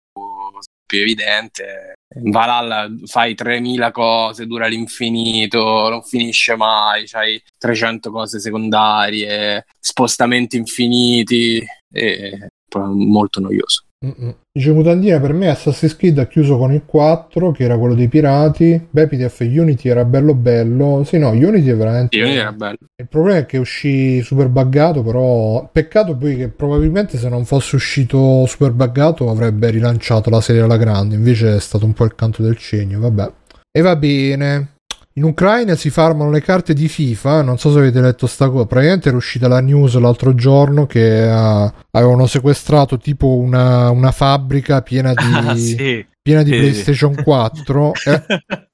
più, 0.90 0.98
evidente. 0.98 1.94
In 2.16 2.32
Valhalla 2.32 2.90
fai 3.04 3.36
3000 3.36 3.92
cose, 3.92 4.46
dura 4.46 4.66
l'infinito, 4.66 5.88
non 5.88 6.02
finisce 6.02 6.56
mai, 6.56 7.06
hai 7.12 7.40
300 7.56 8.10
cose 8.10 8.40
secondarie, 8.40 9.64
spostamenti 9.78 10.56
infiniti, 10.56 11.64
e 11.92 12.48
molto 12.74 13.38
noioso. 13.38 13.84
Dice 14.02 14.72
Mutandina 14.72 15.20
per 15.20 15.34
me 15.34 15.50
Assassin's 15.50 15.94
Creed 15.94 16.18
ha 16.20 16.26
chiuso 16.26 16.56
con 16.56 16.72
il 16.72 16.84
4 16.86 17.50
che 17.50 17.64
era 17.64 17.76
quello 17.76 17.94
dei 17.94 18.08
pirati. 18.08 18.86
Bepitef 18.88 19.40
Unity 19.40 19.90
era 19.90 20.06
bello 20.06 20.34
bello. 20.34 21.04
Sì 21.04 21.18
no 21.18 21.28
Unity 21.28 21.68
è 21.68 21.76
veramente 21.76 22.18
Unity 22.18 22.38
era 22.38 22.52
bello. 22.52 22.78
Il 22.96 23.08
problema 23.08 23.40
è 23.40 23.44
che 23.44 23.58
uscì 23.58 24.22
super 24.22 24.48
buggato 24.48 25.02
però 25.02 25.68
peccato 25.70 26.16
poi 26.16 26.34
che 26.36 26.48
probabilmente 26.48 27.18
se 27.18 27.28
non 27.28 27.44
fosse 27.44 27.76
uscito 27.76 28.46
super 28.46 28.72
buggato 28.72 29.28
avrebbe 29.28 29.68
rilanciato 29.68 30.30
la 30.30 30.40
serie 30.40 30.62
alla 30.62 30.78
grande. 30.78 31.14
Invece 31.14 31.56
è 31.56 31.60
stato 31.60 31.84
un 31.84 31.92
po' 31.92 32.04
il 32.04 32.14
canto 32.14 32.42
del 32.42 32.56
cigno 32.56 33.00
vabbè. 33.00 33.30
E 33.70 33.80
va 33.82 33.96
bene 33.96 34.76
in 35.14 35.24
Ucraina 35.24 35.74
si 35.74 35.90
farmano 35.90 36.30
le 36.30 36.40
carte 36.40 36.72
di 36.72 36.86
FIFA, 36.86 37.42
non 37.42 37.58
so 37.58 37.72
se 37.72 37.78
avete 37.78 38.00
letto 38.00 38.28
sta 38.28 38.48
cosa, 38.48 38.66
praticamente 38.66 39.08
era 39.08 39.16
uscita 39.16 39.48
la 39.48 39.60
news 39.60 39.96
l'altro 39.98 40.34
giorno 40.36 40.86
che 40.86 41.26
uh, 41.26 41.72
avevano 41.90 42.26
sequestrato 42.26 42.96
tipo 42.96 43.36
una, 43.36 43.90
una 43.90 44.12
fabbrica 44.12 44.82
piena 44.82 45.12
di, 45.12 45.32
ah, 45.34 45.54
sì. 45.58 46.06
piena 46.22 46.44
di 46.44 46.52
sì. 46.52 46.58
PlayStation 46.58 47.14
4 47.24 47.92
e, 48.04 48.24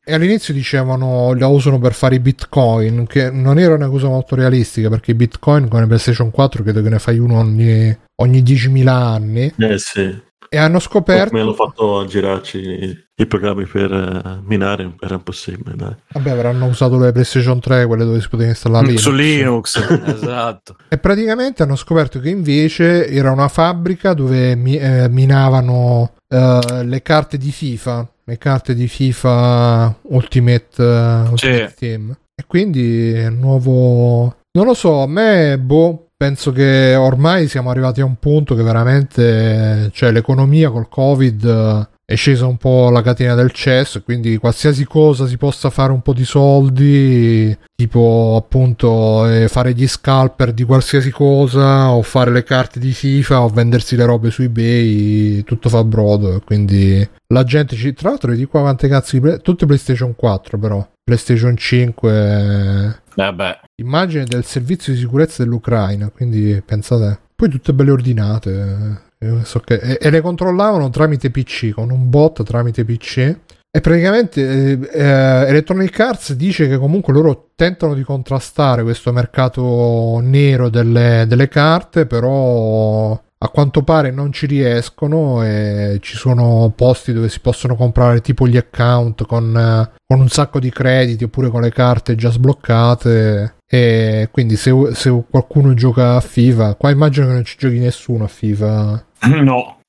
e, 0.04 0.12
all'inizio 0.12 0.52
dicevano 0.52 1.32
la 1.32 1.46
usano 1.46 1.78
per 1.78 1.94
fare 1.94 2.16
i 2.16 2.20
bitcoin, 2.20 3.06
che 3.06 3.30
non 3.30 3.58
era 3.58 3.74
una 3.74 3.88
cosa 3.88 4.08
molto 4.08 4.34
realistica 4.34 4.90
perché 4.90 5.12
i 5.12 5.14
bitcoin 5.14 5.68
con 5.68 5.80
le 5.80 5.86
PlayStation 5.86 6.30
4 6.30 6.62
credo 6.62 6.82
che 6.82 6.90
ne 6.90 6.98
fai 6.98 7.18
uno 7.18 7.38
ogni, 7.38 7.96
ogni 8.16 8.42
10.000 8.42 8.86
anni. 8.88 9.54
Eh 9.56 9.78
sì. 9.78 10.24
E 10.48 10.56
hanno 10.56 10.78
scoperto. 10.78 11.30
Come 11.30 11.40
hanno 11.42 11.54
fatto 11.54 11.98
a 11.98 12.06
girarci 12.06 13.04
i 13.18 13.26
programmi 13.26 13.64
per 13.64 13.90
uh, 13.90 14.42
minare, 14.44 14.94
era 15.00 15.14
impossibile. 15.14 15.74
Dai. 15.74 15.94
Vabbè, 16.12 16.30
avranno 16.30 16.66
usato 16.66 16.98
le 16.98 17.12
PlayStation 17.12 17.58
3, 17.60 17.86
quelle 17.86 18.04
dove 18.04 18.20
si 18.20 18.28
poteva 18.28 18.50
installare 18.50 18.86
Linux. 18.86 19.02
Su 19.02 19.12
Linux, 19.12 19.76
esatto. 20.04 20.76
E 20.88 20.98
praticamente 20.98 21.62
hanno 21.62 21.76
scoperto 21.76 22.20
che 22.20 22.28
invece 22.28 23.08
era 23.08 23.30
una 23.30 23.48
fabbrica 23.48 24.12
dove 24.12 24.54
mi, 24.54 24.76
eh, 24.76 25.08
minavano 25.08 26.12
uh, 26.28 26.82
le 26.82 27.02
carte 27.02 27.38
di 27.38 27.50
FIFA, 27.50 28.08
le 28.24 28.38
carte 28.38 28.74
di 28.74 28.86
FIFA 28.86 29.98
Ultimate, 30.02 30.82
uh, 30.82 31.30
Ultimate. 31.30 31.74
Team. 31.78 32.16
E 32.34 32.44
quindi 32.46 33.12
è 33.12 33.30
nuovo. 33.30 34.36
Non 34.52 34.66
lo 34.66 34.74
so, 34.74 35.00
a 35.00 35.06
me, 35.06 35.58
boh 35.58 36.05
penso 36.16 36.50
che 36.50 36.94
ormai 36.94 37.46
siamo 37.46 37.70
arrivati 37.70 38.00
a 38.00 38.06
un 38.06 38.16
punto 38.16 38.54
che 38.54 38.62
veramente, 38.62 39.90
cioè 39.92 40.10
l'economia 40.10 40.70
col 40.70 40.88
Covid 40.88 41.44
eh, 41.44 41.88
è 42.08 42.14
scesa 42.14 42.46
un 42.46 42.56
po' 42.56 42.88
la 42.88 43.02
catena 43.02 43.34
del 43.34 43.50
cesso, 43.50 44.00
quindi 44.00 44.36
qualsiasi 44.36 44.84
cosa 44.84 45.26
si 45.26 45.36
possa 45.36 45.70
fare 45.70 45.90
un 45.90 46.02
po' 46.02 46.12
di 46.14 46.24
soldi, 46.24 47.56
tipo 47.74 48.40
appunto 48.40 49.28
eh, 49.28 49.48
fare 49.48 49.72
gli 49.72 49.88
scalper 49.88 50.52
di 50.52 50.62
qualsiasi 50.62 51.10
cosa 51.10 51.90
o 51.90 52.02
fare 52.02 52.30
le 52.30 52.44
carte 52.44 52.78
di 52.78 52.92
FIFA 52.92 53.42
o 53.42 53.48
vendersi 53.48 53.96
le 53.96 54.04
robe 54.04 54.30
su 54.30 54.42
eBay, 54.42 55.42
tutto 55.42 55.68
fa 55.68 55.82
brodo, 55.82 56.40
quindi 56.46 57.06
la 57.26 57.42
gente 57.42 57.74
ci 57.74 57.92
tra 57.92 58.10
l'altro 58.10 58.32
di 58.32 58.44
qua 58.44 58.60
quante 58.60 58.86
cazzo 58.86 59.18
di 59.18 59.40
tutte 59.42 59.66
PlayStation 59.66 60.14
4 60.14 60.58
però, 60.58 60.88
PlayStation 61.02 61.56
5 61.56 63.00
Vabbè. 63.16 63.60
Immagine 63.76 64.24
del 64.24 64.44
servizio 64.44 64.92
di 64.92 64.98
sicurezza 64.98 65.42
dell'Ucraina, 65.42 66.10
quindi 66.10 66.62
pensate, 66.64 67.18
poi 67.34 67.48
tutte 67.48 67.74
belle 67.74 67.90
ordinate. 67.90 69.04
Eh, 69.18 69.44
so 69.44 69.60
che, 69.60 69.74
e, 69.74 69.98
e, 70.00 70.10
le 70.10 70.20
controllavano 70.20 70.90
tramite 70.90 71.30
PC, 71.30 71.70
con 71.70 71.90
un 71.90 72.10
bot 72.10 72.42
tramite 72.42 72.84
PC. 72.84 73.36
E 73.70 73.80
praticamente 73.80 74.40
eh, 74.40 74.90
eh, 74.90 75.48
Electronic 75.48 76.00
Arts 76.00 76.32
dice 76.32 76.66
che 76.66 76.78
comunque 76.78 77.12
loro 77.12 77.50
tentano 77.54 77.92
di 77.92 78.02
contrastare 78.02 78.82
questo 78.82 79.12
mercato 79.12 80.18
nero 80.22 80.70
delle, 80.70 81.26
delle 81.28 81.48
carte, 81.48 82.06
però 82.06 83.20
a 83.38 83.48
quanto 83.48 83.82
pare 83.82 84.10
non 84.10 84.32
ci 84.32 84.46
riescono 84.46 85.44
e 85.44 85.98
ci 86.00 86.16
sono 86.16 86.72
posti 86.74 87.12
dove 87.12 87.28
si 87.28 87.40
possono 87.40 87.76
comprare 87.76 88.22
tipo 88.22 88.46
gli 88.46 88.56
account 88.56 89.26
con, 89.26 89.90
con 90.06 90.20
un 90.20 90.28
sacco 90.28 90.58
di 90.58 90.70
crediti 90.70 91.24
oppure 91.24 91.50
con 91.50 91.60
le 91.60 91.70
carte 91.70 92.14
già 92.14 92.30
sbloccate. 92.30 93.56
E 93.68 94.28
quindi 94.30 94.56
se, 94.56 94.72
se 94.94 95.24
qualcuno 95.28 95.74
gioca 95.74 96.16
a 96.16 96.20
FIFA 96.20 96.76
qua 96.76 96.90
immagino 96.90 97.26
che 97.26 97.32
non 97.32 97.44
ci 97.44 97.56
giochi 97.58 97.78
nessuno 97.78 98.24
a 98.24 98.28
FIFA. 98.28 99.04
No. 99.26 99.80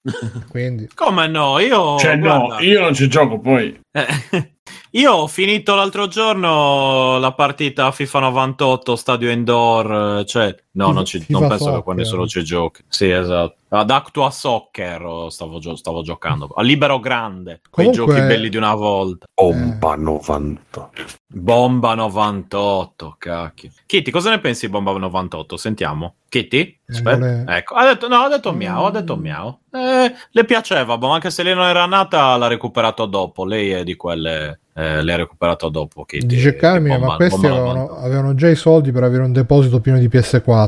Quindi. 0.49 0.89
Come 0.95 1.27
no? 1.27 1.59
Io 1.59 1.97
cioè 1.97 2.17
guarda, 2.17 2.55
no 2.55 2.59
io 2.61 2.79
non 2.81 2.93
ci 2.93 3.09
gioco 3.09 3.39
poi. 3.39 3.77
Io 4.91 5.11
ho 5.11 5.27
finito 5.27 5.75
l'altro 5.75 6.07
giorno 6.07 7.19
la 7.19 7.33
partita 7.33 7.91
FIFA 7.91 8.19
98 8.19 8.95
stadio 8.95 9.29
indoor, 9.29 10.23
cioè 10.25 10.55
no, 10.77 10.91
non, 10.91 11.05
ci, 11.05 11.25
non 11.29 11.47
penso 11.47 11.73
che 11.73 11.83
qua 11.83 11.93
nessuno 11.93 12.27
ci 12.27 12.43
giochi. 12.43 12.83
Sì, 12.87 13.09
esatto. 13.09 13.55
Ad 13.69 13.89
Actua 13.89 14.29
Soccer 14.31 15.27
stavo, 15.29 15.59
gio- 15.59 15.75
stavo 15.75 16.01
giocando, 16.01 16.47
a 16.55 16.61
Libero 16.61 16.99
Grande, 16.99 17.59
quei 17.69 17.87
Comunque... 17.87 18.15
giochi 18.15 18.27
belli 18.27 18.49
di 18.49 18.55
una 18.55 18.75
volta. 18.75 19.25
Bomba 19.33 19.95
90. 19.95 20.89
Bomba 21.29 21.93
98, 21.93 23.15
cacchio. 23.17 23.69
Kitty, 23.85 24.11
cosa 24.11 24.29
ne 24.29 24.39
pensi 24.39 24.67
di 24.67 24.71
Bomba 24.71 24.93
98? 24.93 25.57
Sentiamo. 25.57 26.15
Kitty? 26.29 26.79
Aspetta. 26.87 27.17
Vole... 27.17 27.43
Ecco, 27.47 27.73
ha 27.75 27.85
detto, 27.85 28.07
no, 28.07 28.15
ha 28.21 28.29
detto 28.29 28.53
mm. 28.53 28.55
miau, 28.55 28.85
ha 28.85 28.91
detto 28.91 29.17
miau. 29.17 29.59
Eh, 29.71 30.13
le 30.31 30.45
piaceva, 30.45 30.97
boh, 30.97 31.09
anche 31.09 31.29
se 31.29 31.43
lei 31.43 31.53
non 31.53 31.65
era 31.65 31.85
nata 31.85 32.37
l'ha 32.37 32.47
recuperato 32.47 33.05
dopo, 33.05 33.43
lei 33.43 33.71
è 33.71 33.83
di 33.83 33.95
quelle... 33.95 34.59
Eh, 34.77 35.03
l'ha 35.03 35.15
recuperato 35.15 35.69
dopo. 35.69 36.05
Kitty, 36.05 36.25
Dice 36.25 36.55
Carmine, 36.55 36.99
ma 36.99 37.15
questi 37.15 37.47
avevano, 37.47 37.97
avevano, 37.97 38.35
già 38.35 38.47
i 38.47 38.55
soldi 38.55 38.91
per 38.91 39.03
avere 39.03 39.23
un 39.23 39.33
deposito 39.33 39.81
pieno 39.81 39.97
di 39.97 40.07
PS4. 40.07 40.66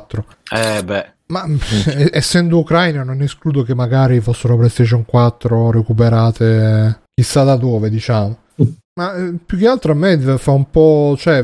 Eh 0.52 0.84
beh, 0.84 1.14
ma 1.28 1.46
essendo 2.12 2.60
ucraino 2.60 3.04
non 3.04 3.22
escludo 3.22 3.64
che 3.64 3.76
magari 3.76 4.20
fossero 4.20 4.58
PlayStation 4.58 5.06
4 5.06 5.72
recuperate 5.72 7.02
chissà 7.14 7.44
da 7.44 7.56
dove, 7.56 7.90
diciamo. 7.90 8.38
Ma 9.00 9.16
eh, 9.16 9.34
più 9.46 9.58
che 9.58 9.68
altro 9.68 9.94
a 9.94 9.96
me 9.96 10.18
fa 10.38 10.52
un 10.52 10.70
po'... 10.70 11.16
cioè 11.18 11.44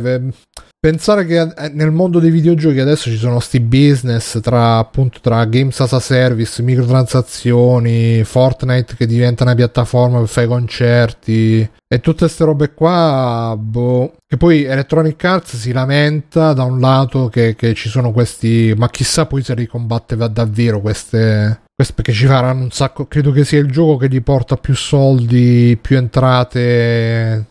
pensare 0.86 1.26
che 1.26 1.42
eh, 1.42 1.70
nel 1.70 1.90
mondo 1.90 2.20
dei 2.20 2.30
videogiochi 2.30 2.80
adesso 2.80 3.10
ci 3.10 3.18
sono 3.18 3.40
sti 3.40 3.60
business 3.60 4.40
tra 4.40 4.78
appunto 4.78 5.18
tra 5.20 5.44
games 5.46 5.80
as 5.80 5.94
a 5.94 6.00
service, 6.00 6.62
microtransazioni, 6.62 8.24
Fortnite 8.24 8.96
che 8.96 9.08
diventa 9.08 9.42
una 9.42 9.56
piattaforma 9.56 10.20
per 10.20 10.28
fare 10.28 10.46
concerti 10.46 11.68
e 11.88 12.00
tutte 12.02 12.26
queste 12.26 12.44
robe 12.44 12.76
qua, 12.76 13.56
boh. 13.58 14.14
Che 14.28 14.38
poi 14.38 14.64
Electronic 14.64 15.24
Arts 15.24 15.56
si 15.56 15.72
lamenta 15.72 16.54
da 16.54 16.66
un 16.66 16.80
lato 16.80 17.30
che, 17.30 17.56
che 17.56 17.74
ci 17.74 17.90
sono 17.90 18.12
questi, 18.12 18.72
ma 18.78 18.88
chissà 18.92 19.26
poi 19.26 19.42
se 19.42 19.56
li 19.56 19.66
combatte 19.66 20.16
davvero 20.16 20.82
queste, 20.82 21.62
queste, 21.74 21.94
perché 21.96 22.12
ci 22.12 22.28
faranno 22.28 22.62
un 22.62 22.72
sacco. 22.72 23.08
Credo 23.08 23.32
che 23.32 23.44
sia 23.44 23.58
il 23.58 23.72
gioco 23.72 23.98
che 23.98 24.08
gli 24.08 24.22
porta 24.22 24.56
più 24.56 24.76
soldi, 24.76 25.80
più 25.82 25.98
entrate 25.98 27.46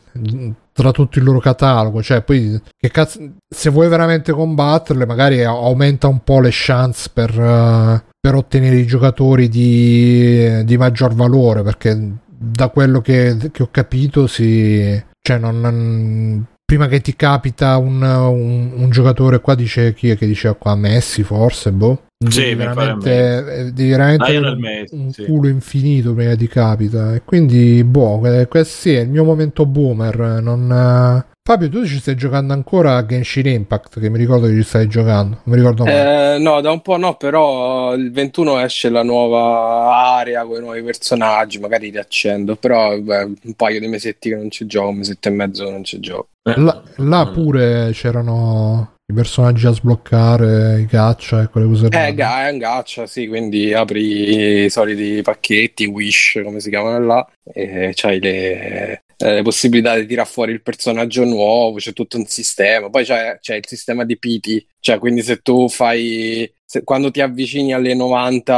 tra 0.74 0.90
tutto 0.90 1.18
il 1.18 1.24
loro 1.24 1.38
catalogo. 1.38 2.02
Cioè, 2.02 2.22
poi 2.22 2.60
che 2.76 2.90
cazzo, 2.90 3.20
se 3.48 3.70
vuoi 3.70 3.88
veramente 3.88 4.32
combatterle, 4.32 5.06
magari 5.06 5.42
aumenta 5.42 6.08
un 6.08 6.22
po' 6.22 6.40
le 6.40 6.50
chance 6.52 7.08
per, 7.12 7.30
uh, 7.38 8.02
per 8.20 8.34
ottenere 8.34 8.76
i 8.76 8.86
giocatori 8.86 9.48
di, 9.48 10.64
di, 10.64 10.76
maggior 10.76 11.14
valore. 11.14 11.62
Perché 11.62 12.18
da 12.26 12.68
quello 12.68 13.00
che, 13.00 13.50
che 13.52 13.62
ho 13.62 13.68
capito, 13.70 14.26
si, 14.26 15.02
cioè 15.20 15.38
non 15.38 16.44
prima 16.64 16.88
che 16.88 17.00
ti 17.00 17.14
capita 17.14 17.76
un, 17.76 18.00
un, 18.02 18.72
un, 18.74 18.90
giocatore 18.90 19.40
qua 19.40 19.54
dice 19.54 19.92
chi 19.94 20.10
è 20.10 20.16
che 20.16 20.26
diceva 20.26 20.54
qua 20.54 20.74
Messi 20.74 21.22
forse 21.22 21.72
boh. 21.72 22.02
Sì, 22.26 22.40
devi 22.40 22.54
veramente, 22.54 23.56
eh, 23.56 23.72
devi 23.72 23.90
veramente 23.90 24.36
ah, 24.36 24.54
Messi, 24.56 24.94
un 24.94 25.12
sì. 25.12 25.24
culo 25.24 25.48
infinito 25.48 26.14
prima 26.14 26.34
ti 26.36 26.48
capita. 26.48 27.14
E 27.14 27.22
quindi 27.22 27.84
boh 27.84 28.18
questo 28.48 28.64
sì 28.64 28.94
è 28.94 29.00
il 29.00 29.10
mio 29.10 29.24
momento 29.24 29.66
boomer 29.66 30.40
non 30.40 31.24
Fabio, 31.46 31.68
tu 31.68 31.84
ci 31.84 31.98
stai 31.98 32.16
giocando 32.16 32.54
ancora 32.54 32.96
a 32.96 33.04
Genshin 33.04 33.46
Impact, 33.46 34.00
che 34.00 34.08
mi 34.08 34.16
ricordo 34.16 34.46
che 34.46 34.54
ci 34.54 34.62
stai 34.62 34.88
giocando. 34.88 35.42
Non 35.44 35.54
mi 35.54 35.56
ricordo 35.56 35.84
mai. 35.84 35.92
Eh, 35.92 36.38
no, 36.38 36.62
da 36.62 36.70
un 36.70 36.80
po' 36.80 36.96
no, 36.96 37.16
però 37.16 37.92
il 37.92 38.10
21 38.12 38.60
esce 38.60 38.88
la 38.88 39.02
nuova 39.02 39.94
area 40.16 40.42
con 40.46 40.56
i 40.56 40.60
nuovi 40.60 40.82
personaggi, 40.82 41.58
magari 41.58 41.90
riaccendo, 41.90 42.56
però 42.56 42.98
beh, 42.98 43.24
un 43.42 43.52
paio 43.56 43.78
di 43.78 43.88
mesetti 43.88 44.30
che 44.30 44.36
non 44.36 44.50
ci 44.50 44.64
gioco, 44.64 44.88
un 44.88 44.96
mesetto 44.96 45.28
e 45.28 45.32
mezzo 45.32 45.66
che 45.66 45.70
non 45.70 45.84
ci 45.84 46.00
gioco. 46.00 46.28
Là, 46.44 46.82
là 46.96 47.30
pure 47.30 47.90
c'erano 47.92 48.94
i 49.06 49.12
personaggi 49.12 49.66
a 49.66 49.72
sbloccare, 49.72 50.80
i 50.80 50.86
gaccia 50.86 51.42
e 51.42 51.48
quelle 51.48 51.66
cose. 51.66 51.88
Eh, 51.90 52.14
ga- 52.14 52.46
è 52.46 52.52
un 52.52 52.58
gaccia, 52.58 53.06
sì, 53.06 53.28
quindi 53.28 53.74
apri 53.74 54.64
i 54.64 54.70
soliti 54.70 55.20
pacchetti, 55.20 55.84
wish, 55.84 56.40
come 56.42 56.60
si 56.60 56.70
chiamano 56.70 57.04
là, 57.04 57.28
e 57.52 57.90
c'hai 57.94 58.18
le, 58.18 59.03
eh, 59.18 59.42
possibilità 59.42 59.96
di 59.96 60.06
tirare 60.06 60.28
fuori 60.28 60.52
il 60.52 60.62
personaggio 60.62 61.24
nuovo, 61.24 61.78
c'è 61.78 61.92
tutto 61.92 62.16
un 62.16 62.26
sistema, 62.26 62.90
poi 62.90 63.04
c'è, 63.04 63.38
c'è 63.40 63.56
il 63.56 63.66
sistema 63.66 64.04
di 64.04 64.18
piti, 64.18 64.64
cioè 64.80 64.98
quindi 64.98 65.22
se 65.22 65.38
tu 65.38 65.68
fai 65.68 66.50
se, 66.64 66.82
quando 66.82 67.10
ti 67.10 67.20
avvicini 67.20 67.72
alle 67.72 67.94
90, 67.94 68.56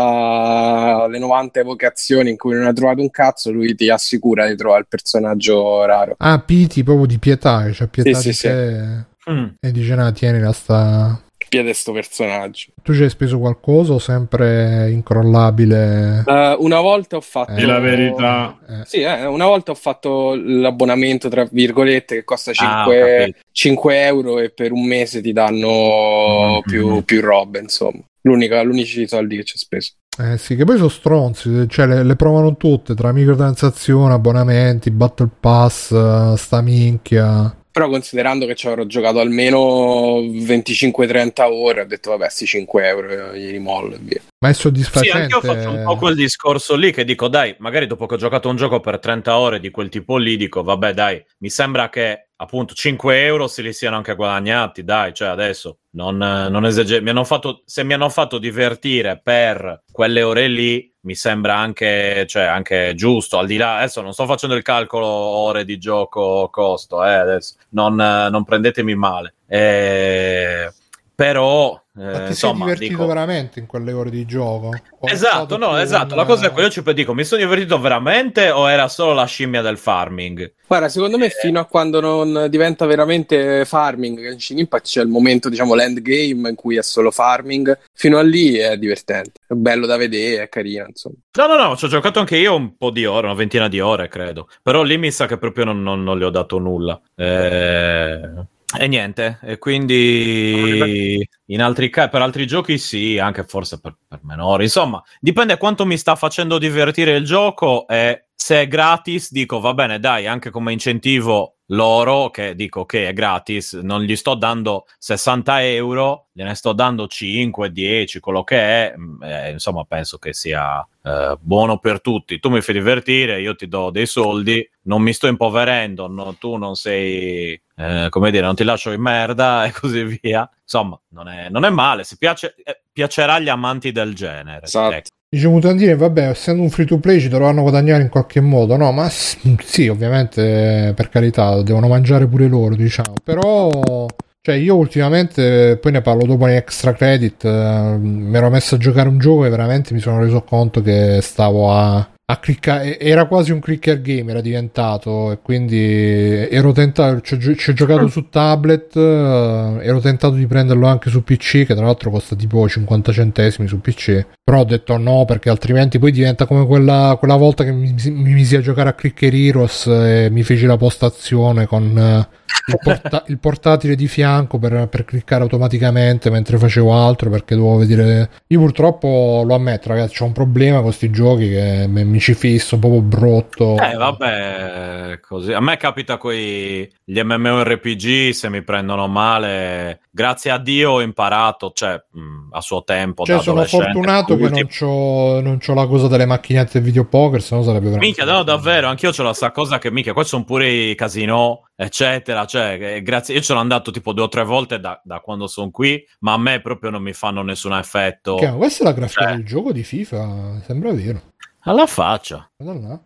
alle 1.04 1.18
90 1.18 1.60
evocazioni 1.60 2.30
in 2.30 2.36
cui 2.36 2.54
non 2.54 2.66
hai 2.66 2.74
trovato 2.74 3.00
un 3.00 3.10
cazzo, 3.10 3.50
lui 3.50 3.74
ti 3.74 3.90
assicura 3.90 4.46
di 4.48 4.56
trovare 4.56 4.80
il 4.80 4.88
personaggio 4.88 5.84
raro. 5.84 6.14
Ah, 6.18 6.40
piti 6.40 6.82
proprio 6.82 7.06
di 7.06 7.18
pietà, 7.18 7.70
cioè 7.72 7.88
pietà 7.88 8.18
sì, 8.18 8.28
di 8.28 8.34
sì, 8.34 8.46
te. 8.46 9.04
Sì. 9.18 9.30
Mm. 9.30 9.46
E 9.60 9.72
dice, 9.72 9.94
no, 9.94 10.12
tieni 10.12 10.40
la 10.40 10.52
sta 10.52 11.20
piede 11.48 11.72
sto 11.72 11.92
personaggio. 11.92 12.72
Tu 12.82 12.94
ci 12.94 13.02
hai 13.02 13.10
speso 13.10 13.38
qualcosa 13.38 13.94
o 13.94 13.98
sempre 13.98 14.90
incrollabile? 14.90 16.24
Uh, 16.26 16.62
una 16.64 16.80
volta 16.80 17.16
ho 17.16 17.20
fatto... 17.20 17.52
Eh, 17.52 17.64
la 17.64 17.78
verità. 17.78 18.58
Eh. 18.68 18.84
Sì, 18.84 19.00
eh, 19.00 19.26
una 19.26 19.46
volta 19.46 19.72
ho 19.72 19.74
fatto 19.74 20.34
l'abbonamento, 20.34 21.28
tra 21.28 21.46
virgolette, 21.50 22.16
che 22.16 22.24
costa 22.24 22.52
5, 22.52 23.24
ah, 23.24 23.30
5 23.50 24.04
euro 24.04 24.38
e 24.38 24.50
per 24.50 24.72
un 24.72 24.84
mese 24.86 25.20
ti 25.20 25.32
danno 25.32 25.68
mm-hmm. 25.68 26.60
più, 26.66 27.04
più 27.04 27.20
robe, 27.20 27.60
insomma. 27.60 28.00
L'unica, 28.22 28.62
l'unici 28.62 29.06
soldi 29.06 29.36
che 29.36 29.44
ci 29.44 29.54
ho 29.56 29.58
speso. 29.58 29.92
Eh 30.18 30.38
sì, 30.38 30.56
che 30.56 30.64
poi 30.64 30.76
sono 30.76 30.88
stronzi, 30.88 31.68
cioè 31.68 31.86
le, 31.86 32.02
le, 32.02 32.16
provano 32.16 32.56
tutte, 32.56 32.94
tra 32.94 33.12
microtransazioni, 33.12 34.12
abbonamenti, 34.12 34.90
battle 34.90 35.28
pass, 35.38 36.34
sta 36.34 36.60
minchia 36.62 37.54
però 37.76 37.90
considerando 37.90 38.46
che 38.46 38.54
ci 38.54 38.68
avrò 38.68 38.86
giocato 38.86 39.20
almeno 39.20 40.20
25-30 40.20 41.42
ore, 41.42 41.82
ho 41.82 41.84
detto 41.84 42.08
vabbè, 42.08 42.30
sti 42.30 42.46
5 42.46 42.86
euro 42.86 43.34
gli 43.34 43.50
rimollo 43.50 43.96
e 43.96 43.98
via. 44.00 44.22
Ma 44.38 44.48
è 44.48 44.54
soddisfacente? 44.54 45.10
Sì, 45.10 45.14
anche 45.14 45.34
io 45.34 45.54
faccio 45.54 45.70
un 45.76 45.82
po' 45.84 45.96
quel 45.96 46.14
discorso 46.14 46.74
lì 46.74 46.90
che 46.90 47.04
dico, 47.04 47.28
dai, 47.28 47.54
magari 47.58 47.86
dopo 47.86 48.06
che 48.06 48.14
ho 48.14 48.16
giocato 48.16 48.48
un 48.48 48.56
gioco 48.56 48.80
per 48.80 48.98
30 48.98 49.36
ore 49.36 49.60
di 49.60 49.70
quel 49.70 49.90
tipo 49.90 50.16
lì, 50.16 50.38
dico, 50.38 50.62
vabbè, 50.62 50.94
dai, 50.94 51.22
mi 51.40 51.50
sembra 51.50 51.90
che 51.90 52.28
appunto 52.36 52.72
5 52.72 53.24
euro 53.26 53.46
se 53.46 53.60
li 53.60 53.74
siano 53.74 53.96
anche 53.96 54.14
guadagnati, 54.14 54.82
dai, 54.82 55.12
cioè 55.12 55.28
adesso 55.28 55.80
non, 55.90 56.16
non 56.16 56.64
esager- 56.64 57.02
mi 57.02 57.10
hanno 57.10 57.24
fatto, 57.24 57.62
se 57.66 57.84
mi 57.84 57.92
hanno 57.92 58.08
fatto 58.08 58.38
divertire 58.38 59.20
per 59.22 59.82
quelle 59.92 60.22
ore 60.22 60.48
lì, 60.48 60.94
mi 61.06 61.14
sembra 61.14 61.56
anche, 61.56 62.26
cioè, 62.26 62.42
anche 62.42 62.92
giusto, 62.96 63.38
al 63.38 63.46
di 63.46 63.56
là, 63.56 63.76
adesso 63.78 64.02
non 64.02 64.12
sto 64.12 64.26
facendo 64.26 64.56
il 64.56 64.62
calcolo 64.62 65.06
ore 65.06 65.64
di 65.64 65.78
gioco 65.78 66.48
costo, 66.50 67.04
eh, 67.04 67.40
non, 67.70 67.94
non 67.94 68.44
prendetemi 68.44 68.96
male. 68.96 69.34
Eh, 69.46 70.70
però 71.14 71.80
ma 71.96 72.20
ti 72.20 72.28
insomma, 72.28 72.66
sei 72.66 72.74
divertito 72.74 72.90
dico... 72.92 73.06
veramente 73.06 73.58
in 73.58 73.66
quelle 73.66 73.92
ore 73.92 74.10
di 74.10 74.24
gioco? 74.26 74.68
O 75.00 75.08
esatto, 75.08 75.56
no, 75.56 75.76
esatto. 75.78 76.14
Un... 76.14 76.20
La 76.20 76.26
cosa 76.26 76.46
è 76.46 76.50
quella, 76.50 76.68
io 76.68 76.72
ci 76.72 76.82
dico, 76.94 77.14
mi 77.14 77.24
sono 77.24 77.40
divertito 77.40 77.80
veramente 77.80 78.50
o 78.50 78.70
era 78.70 78.88
solo 78.88 79.14
la 79.14 79.24
scimmia 79.24 79.62
del 79.62 79.78
farming? 79.78 80.52
Guarda, 80.66 80.88
secondo 80.88 81.16
me 81.16 81.30
fino 81.30 81.60
a 81.60 81.64
quando 81.64 82.00
non 82.00 82.48
diventa 82.50 82.86
veramente 82.86 83.64
farming, 83.64 84.20
Genshin 84.20 84.58
Impact 84.58 84.84
c'è 84.84 85.00
il 85.00 85.08
momento, 85.08 85.48
diciamo, 85.48 85.74
l'endgame 85.74 86.50
in 86.50 86.54
cui 86.54 86.76
è 86.76 86.82
solo 86.82 87.10
farming, 87.10 87.78
fino 87.92 88.18
a 88.18 88.22
lì 88.22 88.56
è 88.56 88.76
divertente, 88.76 89.40
è 89.46 89.54
bello 89.54 89.86
da 89.86 89.96
vedere, 89.96 90.42
è 90.42 90.48
carino, 90.48 90.86
insomma. 90.86 91.16
No, 91.38 91.46
no, 91.46 91.68
no, 91.68 91.76
ci 91.76 91.84
ho 91.84 91.88
giocato 91.88 92.18
anche 92.18 92.36
io 92.36 92.54
un 92.54 92.76
po' 92.76 92.90
di 92.90 93.06
ore, 93.06 93.26
una 93.26 93.36
ventina 93.36 93.68
di 93.68 93.80
ore, 93.80 94.08
credo. 94.08 94.48
Però 94.62 94.82
lì 94.82 94.98
mi 94.98 95.10
sa 95.10 95.26
che 95.26 95.38
proprio 95.38 95.64
non, 95.64 95.82
non, 95.82 96.02
non 96.02 96.18
le 96.18 96.24
ho 96.24 96.30
dato 96.30 96.58
nulla. 96.58 97.00
Eh... 97.14 98.54
E 98.78 98.88
niente, 98.88 99.38
e 99.42 99.58
quindi 99.58 101.26
in 101.46 101.62
altri 101.62 101.88
ca- 101.88 102.08
per 102.08 102.20
altri 102.20 102.46
giochi 102.46 102.78
sì, 102.78 103.16
anche 103.16 103.44
forse 103.44 103.78
per, 103.80 103.96
per 104.08 104.20
minori. 104.24 104.64
Insomma, 104.64 105.02
dipende 105.20 105.56
quanto 105.56 105.86
mi 105.86 105.96
sta 105.96 106.16
facendo 106.16 106.58
divertire 106.58 107.16
il 107.16 107.24
gioco 107.24 107.86
e 107.86 108.26
se 108.34 108.62
è 108.62 108.68
gratis 108.68 109.30
dico 109.30 109.60
va 109.60 109.72
bene, 109.72 110.00
dai, 110.00 110.26
anche 110.26 110.50
come 110.50 110.72
incentivo 110.72 111.55
loro, 111.66 112.30
che 112.30 112.54
dico 112.54 112.84
che 112.84 112.98
okay, 112.98 113.10
è 113.10 113.12
gratis, 113.12 113.74
non 113.74 114.02
gli 114.02 114.14
sto 114.14 114.34
dando 114.34 114.86
60 114.98 115.64
euro, 115.64 116.26
gliene 116.32 116.54
sto 116.54 116.72
dando 116.72 117.06
5, 117.06 117.72
10, 117.72 118.20
quello 118.20 118.44
che 118.44 118.56
è, 118.58 118.94
mm, 118.96 119.22
eh, 119.22 119.50
insomma 119.50 119.84
penso 119.84 120.18
che 120.18 120.32
sia 120.32 120.86
eh, 121.02 121.36
buono 121.40 121.78
per 121.78 122.00
tutti. 122.00 122.38
Tu 122.38 122.50
mi 122.50 122.60
fai 122.60 122.74
divertire, 122.74 123.40
io 123.40 123.56
ti 123.56 123.66
do 123.68 123.90
dei 123.90 124.06
soldi, 124.06 124.68
non 124.82 125.02
mi 125.02 125.12
sto 125.12 125.26
impoverendo, 125.26 126.06
no, 126.08 126.36
tu 126.38 126.56
non 126.56 126.76
sei, 126.76 127.60
eh, 127.76 128.06
come 128.10 128.30
dire, 128.30 128.44
non 128.46 128.54
ti 128.54 128.64
lascio 128.64 128.92
in 128.92 129.00
merda 129.00 129.64
e 129.66 129.72
così 129.72 130.04
via. 130.20 130.48
Insomma, 130.62 131.00
non 131.08 131.28
è, 131.28 131.48
non 131.48 131.64
è 131.64 131.70
male, 131.70 132.04
se 132.04 132.16
piace, 132.18 132.54
eh, 132.62 132.80
piacerà 132.92 133.34
agli 133.34 133.48
amanti 133.48 133.92
del 133.92 134.14
genere. 134.14 134.66
Esatto. 134.66 134.94
Ecco. 134.94 135.08
Dice 135.28 135.48
Mutandine, 135.48 135.96
vabbè, 135.96 136.28
essendo 136.28 136.62
un 136.62 136.70
free 136.70 136.86
to 136.86 136.98
play 136.98 137.18
ci 137.18 137.28
dovranno 137.28 137.62
guadagnare 137.62 138.00
in 138.02 138.08
qualche 138.08 138.40
modo, 138.40 138.76
no? 138.76 138.92
Ma 138.92 139.08
sì, 139.10 139.88
ovviamente, 139.88 140.92
per 140.94 141.08
carità, 141.08 141.60
devono 141.62 141.88
mangiare 141.88 142.28
pure 142.28 142.46
loro, 142.46 142.76
diciamo. 142.76 143.14
Però, 143.24 144.06
cioè, 144.40 144.54
io 144.54 144.76
ultimamente, 144.76 145.78
poi 145.78 145.92
ne 145.92 146.00
parlo 146.00 146.24
dopo 146.24 146.46
in 146.46 146.54
extra 146.54 146.92
credit, 146.92 147.44
eh, 147.44 147.96
mi 147.98 148.36
ero 148.36 148.50
messo 148.50 148.76
a 148.76 148.78
giocare 148.78 149.08
un 149.08 149.18
gioco 149.18 149.44
e 149.44 149.50
veramente 149.50 149.92
mi 149.92 150.00
sono 150.00 150.20
reso 150.20 150.42
conto 150.42 150.80
che 150.80 151.18
stavo 151.20 151.72
a 151.72 152.08
a 152.28 152.38
cliccare 152.38 152.98
era 152.98 153.26
quasi 153.26 153.52
un 153.52 153.60
clicker 153.60 154.00
game 154.00 154.32
era 154.32 154.40
diventato 154.40 155.30
e 155.30 155.38
quindi 155.40 155.78
ero 155.78 156.72
tentato 156.72 157.20
ci 157.20 157.34
ho, 157.34 157.54
ci 157.54 157.70
ho 157.70 157.72
giocato 157.72 158.08
su 158.08 158.28
tablet 158.28 158.96
uh, 158.96 159.78
ero 159.80 160.00
tentato 160.00 160.34
di 160.34 160.46
prenderlo 160.48 160.88
anche 160.88 161.08
su 161.08 161.22
PC 161.22 161.64
che 161.64 161.74
tra 161.76 161.84
l'altro 161.84 162.10
costa 162.10 162.34
tipo 162.34 162.68
50 162.68 163.12
centesimi 163.12 163.68
su 163.68 163.80
PC 163.80 164.26
però 164.42 164.60
ho 164.60 164.64
detto 164.64 164.96
no 164.96 165.24
perché 165.24 165.50
altrimenti 165.50 166.00
poi 166.00 166.10
diventa 166.10 166.46
come 166.46 166.66
quella, 166.66 167.14
quella 167.16 167.36
volta 167.36 167.62
che 167.62 167.70
mi, 167.70 167.94
mi 167.94 168.32
misi 168.32 168.56
a 168.56 168.60
giocare 168.60 168.88
a 168.88 168.94
Clicker 168.94 169.32
Heroes 169.32 169.86
e 169.86 170.28
mi 170.28 170.42
feci 170.42 170.66
la 170.66 170.76
postazione 170.76 171.66
con 171.66 171.96
uh, 171.96 172.34
il, 172.66 172.78
porta- 172.82 173.24
il, 173.28 173.38
portatile 173.38 173.94
di 173.94 174.08
fianco 174.08 174.58
per, 174.58 174.88
per, 174.88 175.04
cliccare 175.04 175.42
automaticamente 175.42 176.30
mentre 176.30 176.58
facevo 176.58 176.92
altro 176.92 177.30
perché 177.30 177.54
dovevo 177.54 177.76
vedere 177.76 178.30
io 178.48 178.58
purtroppo 178.58 179.42
lo 179.46 179.54
ammetto 179.54 179.88
ragazzi 179.88 180.22
ho 180.22 180.26
un 180.26 180.32
problema 180.32 180.76
con 180.76 180.84
questi 180.86 181.10
giochi 181.10 181.48
che 181.48 181.86
mi 181.88 182.20
ci 182.20 182.34
fisso, 182.34 182.78
proprio 182.78 183.00
brutto. 183.00 183.76
Eh, 183.78 183.94
vabbè, 183.94 185.20
così. 185.20 185.52
A 185.52 185.60
me 185.60 185.76
capita 185.76 186.16
con 186.16 186.32
gli 186.32 187.20
MMORPG, 187.20 188.30
se 188.30 188.48
mi 188.48 188.62
prendono 188.62 189.06
male, 189.06 190.00
grazie 190.10 190.50
a 190.50 190.58
Dio 190.58 190.92
ho 190.92 191.02
imparato, 191.02 191.72
cioè, 191.72 192.02
mh, 192.12 192.48
a 192.52 192.60
suo 192.60 192.84
tempo. 192.84 193.24
Cioè, 193.24 193.40
sono 193.40 193.64
fortunato 193.64 194.36
che 194.36 194.48
non 194.48 194.66
c'ho, 194.66 195.40
non 195.40 195.58
c'ho, 195.58 195.74
la 195.74 195.86
cosa 195.86 196.08
delle 196.08 196.26
macchinette 196.26 196.72
del 196.74 196.82
videopoker, 196.82 197.40
se 197.40 197.54
no 197.54 197.62
sarebbe 197.62 197.90
veramente... 197.90 198.06
Minchia, 198.06 198.24
no, 198.24 198.42
davvero, 198.42 198.88
anch'io 198.88 199.10
ho 199.16 199.22
la 199.22 199.32
stessa 199.32 199.52
cosa 199.52 199.78
che, 199.78 199.90
minchia, 199.90 200.12
qua 200.12 200.24
sono 200.24 200.44
pure 200.44 200.68
i 200.68 200.94
casino 200.94 201.65
eccetera. 201.76 202.46
Cioè, 202.46 203.02
grazie. 203.02 203.34
Io 203.34 203.42
sono 203.42 203.60
andato 203.60 203.90
tipo 203.90 204.12
due 204.12 204.24
o 204.24 204.28
tre 204.28 204.42
volte 204.42 204.80
da, 204.80 205.00
da 205.04 205.20
quando 205.20 205.46
sono 205.46 205.70
qui, 205.70 206.04
ma 206.20 206.32
a 206.32 206.38
me 206.38 206.60
proprio 206.60 206.90
non 206.90 207.02
mi 207.02 207.12
fanno 207.12 207.42
nessun 207.42 207.74
effetto. 207.74 208.34
Okay, 208.34 208.56
questa 208.56 208.82
è 208.82 208.86
la 208.86 208.92
grafica 208.92 209.24
cioè... 209.24 209.34
del 209.34 209.44
gioco 209.44 209.72
di 209.72 209.84
FIFA, 209.84 210.60
sembra 210.64 210.92
vero. 210.92 211.20
Alla 211.60 211.86
faccia. 211.86 212.48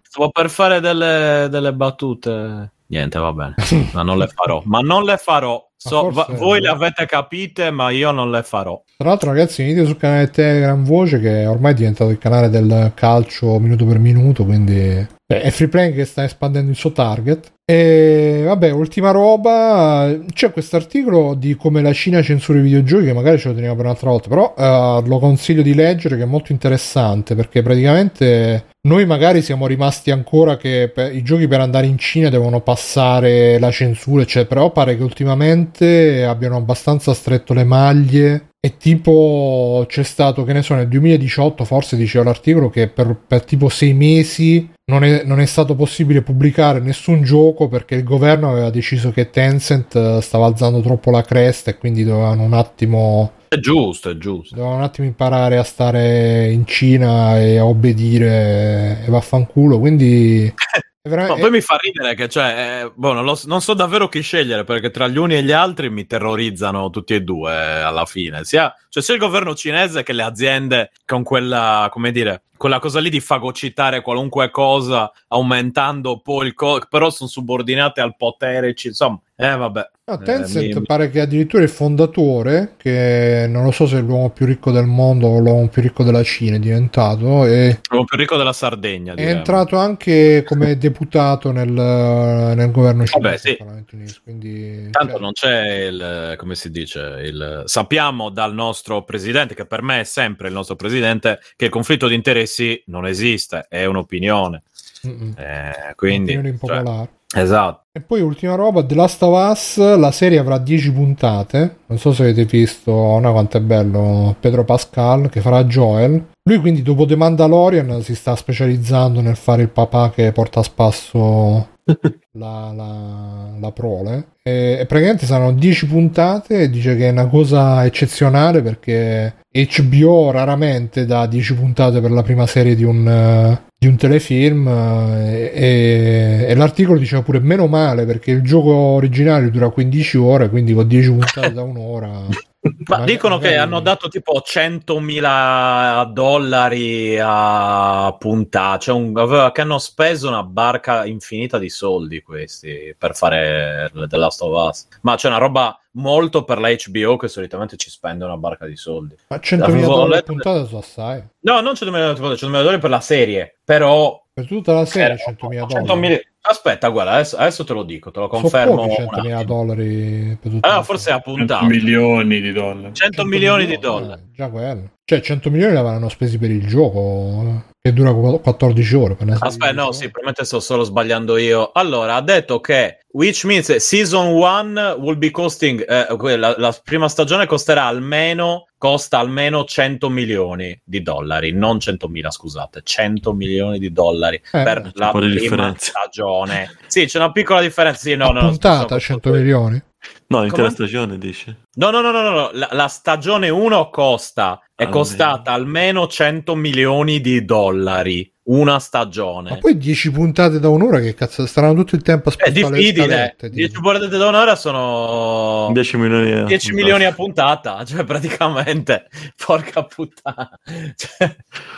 Stavo 0.03 0.31
per 0.31 0.49
fare 0.51 0.81
delle, 0.81 1.49
delle 1.51 1.73
battute. 1.73 2.73
Niente, 2.87 3.19
va 3.19 3.33
bene, 3.33 3.55
ma 3.93 4.03
non 4.03 4.19
le 4.19 4.29
farò. 4.29 4.63
Ma 4.65 4.81
non 4.81 5.05
le 5.05 5.17
farò. 5.17 5.70
So, 5.83 6.11
va, 6.11 6.27
voi 6.33 6.61
le 6.61 6.69
avete 6.69 7.07
capite, 7.07 7.71
ma 7.71 7.89
io 7.89 8.11
non 8.11 8.31
le 8.31 8.43
farò. 8.43 8.83
Tra 8.99 9.09
l'altro, 9.09 9.31
ragazzi, 9.31 9.63
venite 9.63 9.87
sul 9.87 9.97
canale 9.97 10.29
Telegram 10.29 10.85
Voce, 10.85 11.19
che 11.19 11.47
ormai 11.47 11.73
è 11.73 11.75
diventato 11.75 12.11
il 12.11 12.19
canale 12.19 12.51
del 12.51 12.93
calcio 12.95 13.59
minuto 13.59 13.87
per 13.87 13.99
minuto. 13.99 14.45
Quindi 14.45 15.07
è 15.27 15.51
free 15.51 15.69
playing 15.69 15.95
che 15.95 16.05
sta 16.05 16.23
espandendo 16.23 16.71
il 16.71 16.77
suo 16.77 16.93
target. 16.93 17.53
E 17.65 18.43
vabbè, 18.45 18.71
ultima 18.73 19.11
roba, 19.11 20.15
c'è 20.35 20.53
questo 20.53 20.77
articolo 20.77 21.33
di 21.35 21.57
come 21.57 21.81
la 21.81 21.95
Cina 21.95 22.21
censura 22.21 22.59
i 22.59 22.63
videogiochi 22.63 23.07
che 23.07 23.13
magari 23.15 23.39
ce 23.39 23.49
lo 23.49 23.55
teniamo 23.55 23.77
per 23.77 23.85
un'altra 23.87 24.11
volta, 24.11 24.29
però 24.29 24.55
uh, 24.55 25.07
lo 25.07 25.19
consiglio 25.19 25.63
di 25.63 25.73
leggere 25.73 26.17
che 26.19 26.25
è 26.25 26.27
molto 26.27 26.53
interessante 26.53 27.35
perché 27.35 27.63
praticamente 27.63 28.67
noi 28.83 29.05
magari 29.05 29.43
siamo 29.43 29.67
rimasti 29.67 30.11
ancora 30.11 30.57
che 30.57 30.93
i 31.13 31.23
giochi 31.23 31.47
per 31.47 31.61
andare 31.61 31.87
in 31.87 31.99
Cina 31.99 32.31
devono 32.31 32.63
passare 32.63 33.59
la 33.59 33.71
censura, 33.71 34.23
eccetera, 34.23 34.49
però 34.49 34.73
pare 34.73 34.97
che 34.97 35.03
ultimamente 35.03 36.25
abbiano 36.25 36.57
abbastanza 36.57 37.13
stretto 37.13 37.53
le 37.53 37.65
maglie 37.65 38.49
e 38.59 38.77
tipo 38.79 39.85
c'è 39.87 40.03
stato, 40.03 40.45
che 40.45 40.55
ne 40.55 40.63
so, 40.63 40.75
nel 40.75 40.89
2018 40.89 41.65
forse 41.65 41.97
diceva 41.97 42.25
l'articolo 42.25 42.71
che 42.71 42.89
per, 42.89 43.19
per 43.27 43.45
tipo 43.45 43.69
sei 43.69 43.93
mesi 43.93 44.71
non 44.91 45.05
è, 45.05 45.25
non 45.25 45.41
è, 45.41 45.47
stato 45.47 45.75
possibile 45.75 46.23
pubblicare 46.23 46.81
nessun 46.81 47.23
gioco 47.23 47.69
perché 47.69 47.95
il 47.95 48.03
governo 48.03 48.51
aveva 48.51 48.71
deciso 48.71 49.13
che 49.13 49.31
Tencent 49.31 49.95
eh, 49.95 50.21
stava 50.23 50.47
alzando 50.47 50.81
troppo 50.81 51.11
la 51.11 51.23
cresta 51.23 51.71
e 51.71 51.77
quindi 51.77 52.03
dovevano 52.03 52.43
un 52.43 52.55
attimo... 52.55 53.33
È 53.53 53.59
giusto, 53.59 54.11
è 54.11 54.17
giusto. 54.17 54.55
Dovevano 54.55 54.79
un 54.79 54.85
attimo 54.85 55.09
imparare 55.09 55.57
a 55.57 55.65
stare 55.65 56.53
in 56.53 56.65
Cina 56.69 57.37
e 57.37 57.59
a 57.59 57.65
obbedire 57.65 59.03
e 59.05 59.11
vaffanculo, 59.11 59.81
quindi... 59.81 60.55
No, 61.03 61.35
poi 61.35 61.51
mi 61.51 61.61
fa 61.61 61.77
ridere 61.83 62.15
che, 62.15 62.29
cioè, 62.29 62.85
eh, 62.85 62.93
boh, 62.95 63.13
non, 63.13 63.25
lo, 63.25 63.37
non, 63.47 63.61
so 63.61 63.75
davvero 63.75 64.09
chi 64.09 64.21
scegliere 64.21 64.63
perché 64.63 64.93
tra 64.93 65.09
gli 65.09 65.17
uni 65.17 65.35
e 65.35 65.43
gli 65.43 65.51
altri 65.51 65.91
mi 65.91 66.07
terrorizzano 66.07 66.91
tutti 66.91 67.13
e 67.15 67.23
due 67.23 67.53
eh, 67.53 67.81
alla 67.81 68.05
fine, 68.05 68.45
sia, 68.45 68.73
cioè, 68.89 69.03
sia 69.03 69.15
il 69.15 69.21
governo 69.21 69.57
cinese 69.57 70.05
che 70.05 70.13
le 70.13 70.23
aziende 70.23 70.93
con 71.05 71.25
quella, 71.25 71.89
come 71.91 72.13
dire, 72.13 72.45
quella 72.61 72.79
cosa 72.79 73.01
lì 73.01 73.09
di 73.09 73.21
fagocitare 73.21 74.03
qualunque 74.03 74.51
cosa 74.51 75.11
aumentando 75.29 76.21
poi 76.21 76.49
il 76.49 76.53
costo, 76.53 76.89
però 76.91 77.09
sono 77.09 77.31
subordinate 77.31 78.03
al 78.03 78.17
potere, 78.19 78.75
insomma, 78.83 79.19
eh 79.35 79.57
vabbè. 79.57 79.91
No, 80.11 80.19
Tencent 80.19 80.75
eh, 80.75 80.81
mi... 80.81 80.85
pare 80.85 81.09
che 81.09 81.21
addirittura 81.21 81.63
il 81.63 81.71
fondatore, 81.71 82.75
che 82.77 83.47
non 83.49 83.65
lo 83.65 83.71
so 83.71 83.87
se 83.87 83.99
è 83.99 84.01
l'uomo 84.03 84.29
più 84.31 84.45
ricco 84.45 84.73
del 84.73 84.85
mondo 84.85 85.29
o 85.29 85.39
l'uomo 85.39 85.69
più 85.69 85.81
ricco 85.81 86.03
della 86.03 86.23
Cina 86.23 86.57
è 86.57 86.59
diventato. 86.59 87.47
È... 87.47 87.79
L'uomo 87.89 88.05
più 88.05 88.19
ricco 88.19 88.37
della 88.37 88.53
Sardegna. 88.53 89.15
È 89.15 89.27
entrato 89.27 89.79
anche 89.79 90.43
come 90.45 90.77
deputato 90.77 91.53
nel, 91.53 91.71
nel 91.71 92.71
governo 92.71 93.07
cinese. 93.07 93.57
Vabbè, 93.61 93.87
sì. 93.97 94.21
quindi, 94.23 94.91
Tanto 94.91 95.13
cioè... 95.13 95.21
non 95.21 95.33
c'è 95.33 95.85
il, 95.85 96.35
come 96.37 96.55
si 96.57 96.71
dice, 96.71 97.01
il... 97.23 97.63
sappiamo 97.65 98.29
dal 98.31 98.53
nostro 98.53 99.05
presidente, 99.05 99.55
che 99.55 99.65
per 99.65 99.81
me 99.81 100.01
è 100.01 100.05
sempre 100.05 100.49
il 100.49 100.55
nostro 100.55 100.77
presidente, 100.77 101.39
che 101.57 101.67
il 101.67 101.71
conflitto 101.71 102.09
di 102.09 102.15
interessi 102.17 102.50
non 102.87 103.07
esiste, 103.07 103.67
è 103.69 103.85
un'opinione. 103.85 104.63
Eh, 105.03 105.95
quindi, 105.97 106.33
un'opinione 106.33 106.49
impopolare. 106.49 107.09
Cioè, 107.09 107.19
Esatto. 107.33 107.85
E 107.93 108.01
poi 108.01 108.21
ultima 108.23 108.57
roba, 108.57 108.85
The 108.85 108.95
Last 108.95 109.23
of 109.23 109.51
Us, 109.51 109.97
la 109.97 110.11
serie 110.11 110.39
avrà 110.39 110.59
10 110.59 110.93
puntate. 110.93 111.77
Non 111.87 111.99
so 111.99 112.13
se 112.13 112.23
avete 112.23 112.45
visto, 112.45 112.93
no, 112.93 113.33
quanto 113.33 113.57
è 113.57 113.61
bello 113.61 114.35
Pedro 114.41 114.65
Pascal 114.65 115.29
che 115.29 115.41
farà 115.41 115.65
Joel. 115.65 116.25
Lui 116.43 116.59
quindi 116.59 116.83
dopo 116.83 117.07
The 117.07 117.17
Mandalorian 117.17 118.03
si 118.03 118.15
sta 118.15 118.35
specializzando 118.35 119.21
nel 119.21 119.37
fare 119.37 119.63
il 119.63 119.69
papà 119.69 120.11
che 120.11 120.33
porta 120.33 120.61
a 120.61 120.65
spasso 120.65 121.69
la, 122.33 122.73
la, 122.75 123.51
la 123.61 123.73
prole. 123.73 124.33
E, 124.43 124.79
e 124.81 124.87
praticamente 124.87 125.27
saranno 125.27 125.53
10 125.53 125.87
puntate 125.87 126.63
e 126.63 126.71
dice 126.71 126.97
che 126.97 127.09
è 127.09 127.13
una 127.13 127.29
cosa 127.29 127.85
eccezionale 127.85 128.61
perché 128.61 129.37
HBO 129.53 130.31
raramente 130.31 131.07
dà 131.07 131.27
10 131.27 131.55
puntate 131.55 132.01
per 132.01 132.13
la 132.13 132.23
prima 132.23 132.47
serie 132.47 132.77
di 132.77 132.85
un 132.85 133.59
di 133.77 133.87
un 133.87 133.97
telefilm 133.97 134.69
eh, 134.69 135.51
e, 135.55 136.47
e, 136.49 136.55
l'articolo 136.55 136.99
diceva 136.99 137.23
pure 137.23 137.41
meno 137.41 137.67
male 137.67 138.05
perché 138.05 138.31
il 138.31 138.43
gioco 138.43 138.73
originario 138.73 139.51
dura 139.51 139.71
15 139.71 140.19
ore 140.19 140.51
quindi 140.51 140.75
con 140.75 140.87
10 140.87 141.11
puntate 141.11 141.53
da 141.55 141.63
un'ora 141.63 142.27
ma 142.89 143.05
dicono 143.05 143.37
magari... 143.37 143.55
che 143.55 143.59
hanno 143.59 143.81
dato 143.81 144.09
tipo 144.09 144.43
100.000 144.45 146.13
dollari 146.13 147.19
a 147.19 148.15
puntata, 148.19 148.79
cioè 148.79 148.95
un, 148.95 149.51
che 149.53 149.61
hanno 149.63 149.79
speso 149.79 150.29
una 150.29 150.43
barca 150.43 151.07
infinita 151.07 151.59
di 151.59 151.71
soldi 151.71 152.21
questi 152.23 152.95
per 152.99 153.17
fare 153.17 153.91
The 153.95 154.17
Last 154.17 154.43
of 154.43 154.69
Us. 154.69 154.89
Ma 155.01 155.17
c'è 155.17 155.29
una 155.29 155.39
roba 155.39 155.80
molto 155.93 156.45
per 156.45 156.59
la 156.59 156.71
HBO 156.71 157.17
che 157.17 157.29
solitamente 157.29 157.77
ci 157.77 157.91
spende 157.91 158.25
una 158.25 158.37
barca 158.37 158.67
di 158.67 158.77
soldi. 158.77 159.17
Ma 159.29 159.37
100.000 159.37 159.81
dollari 159.81 160.21
a 160.21 160.23
puntata 160.23 160.65
su 160.65 160.77
assai. 160.77 161.23
No, 161.41 161.61
non 161.61 161.73
100.000 161.73 162.15
dollari, 162.15 162.35
100.000 162.35 162.51
dollari 162.51 162.79
per 162.79 162.91
la 162.91 163.01
serie, 163.01 163.59
però... 163.65 164.23
Per 164.33 164.47
tutta 164.47 164.73
la 164.73 164.85
serie 164.85 165.17
100.000 165.17 165.85
dollari. 165.85 166.29
Aspetta, 166.43 166.89
guarda, 166.89 167.13
adesso, 167.13 167.37
adesso, 167.37 167.65
te 167.65 167.75
lo 167.75 167.83
dico, 167.83 168.11
te 168.11 168.19
lo 168.19 168.27
confermo. 168.27 168.89
So 168.89 169.03
100.000 169.03 169.45
dollari 169.45 170.39
per 170.41 170.51
tutta 170.53 170.69
allora, 170.69 170.83
forse 170.83 171.15
è 171.15 171.21
puntato. 171.21 171.69
100 171.69 171.75
milioni 171.75 172.41
di 172.41 172.53
dollari. 172.53 172.95
100, 172.95 172.95
100 172.95 173.25
milioni, 173.25 173.65
milioni 173.65 173.67
di 173.67 173.79
dollari. 173.79 174.21
Eh, 174.23 174.33
già 174.33 174.49
quello. 174.49 174.91
Cioè, 175.05 175.21
100 175.21 175.51
milioni 175.51 175.75
l'avranno 175.75 176.09
spesi 176.09 176.39
per 176.39 176.51
il 176.51 176.67
gioco 176.67 177.65
che 177.79 177.93
dura 177.93 178.13
14 178.15 178.95
ore. 178.97 179.17
Aspetta, 179.39 179.73
no, 179.73 179.93
sì, 179.93 180.05
probabilmente 180.05 180.45
sto 180.45 180.61
solo 180.61 180.83
sbagliando 180.85 181.37
io. 181.37 181.73
Allora, 181.75 182.15
ha 182.15 182.23
detto 182.23 182.59
che 182.61 183.00
which 183.13 183.45
means 183.45 183.75
season 183.77 184.33
1 184.33 184.97
will 184.99 185.17
be 185.17 185.31
costing 185.31 185.85
eh, 185.89 186.37
la, 186.37 186.55
la, 186.57 186.81
prima 186.85 187.09
stagione 187.09 187.47
costerà 187.47 187.85
almeno 187.85 188.67
costa 188.79 189.19
almeno 189.19 189.65
100 189.65 190.09
milioni 190.09 190.81
di 190.83 191.03
dollari, 191.03 191.53
non 191.53 191.77
100.000, 191.77 192.31
scusate, 192.31 192.81
100 192.83 193.35
milioni 193.35 193.79
di 193.79 193.93
dollari 193.93 194.37
eh, 194.37 194.63
per 194.63 194.91
la 194.95 195.11
prima 195.11 195.75
stagione. 195.77 196.77
Sì, 196.87 197.05
c'è 197.05 197.19
una 197.19 197.31
piccola 197.31 197.61
differenza, 197.61 198.01
sì, 198.01 198.15
no, 198.15 198.31
no, 198.33 198.41
puntata 198.41 198.95
no, 198.95 199.01
100 199.01 199.31
milioni. 199.33 199.83
No, 200.29 200.43
l'intera 200.43 200.71
stagione 200.71 201.19
dici? 201.19 201.55
No, 201.73 201.91
no, 201.91 202.01
no, 202.01 202.11
no, 202.11 202.31
no. 202.31 202.51
La, 202.53 202.69
la 202.73 202.89
stagione 202.89 203.49
1 203.49 203.91
costa 203.91 204.61
è 204.75 204.89
costata 204.89 205.53
almeno 205.53 206.07
100 206.07 206.55
milioni 206.55 207.21
di 207.21 207.45
dollari 207.45 208.33
una 208.51 208.79
stagione. 208.81 209.51
Ma 209.51 209.57
poi 209.59 209.77
10 209.77 210.11
puntate 210.11 210.59
da 210.59 210.69
un'ora 210.69 210.99
che 210.99 211.15
cazzo 211.15 211.47
staranno 211.47 211.75
tutto 211.75 211.95
il 211.95 212.03
tempo 212.03 212.31
a 212.31 212.33
spostare 212.33 212.59
È 212.59 212.71
difficile. 212.77 213.37
10 213.39 213.81
puntate 213.81 214.09
da 214.09 214.29
un'ora 214.29 214.57
sono 214.57 215.71
10 215.73 215.97
milioni, 215.97 216.33
a 216.33 216.45
10 216.45 216.73
milioni 216.73 217.05
a 217.05 217.13
puntata, 217.13 217.85
cioè 217.87 218.05
praticamente 218.05 219.07
porca 219.45 219.85
puttana. 219.85 220.51
Cioè, 220.97 221.37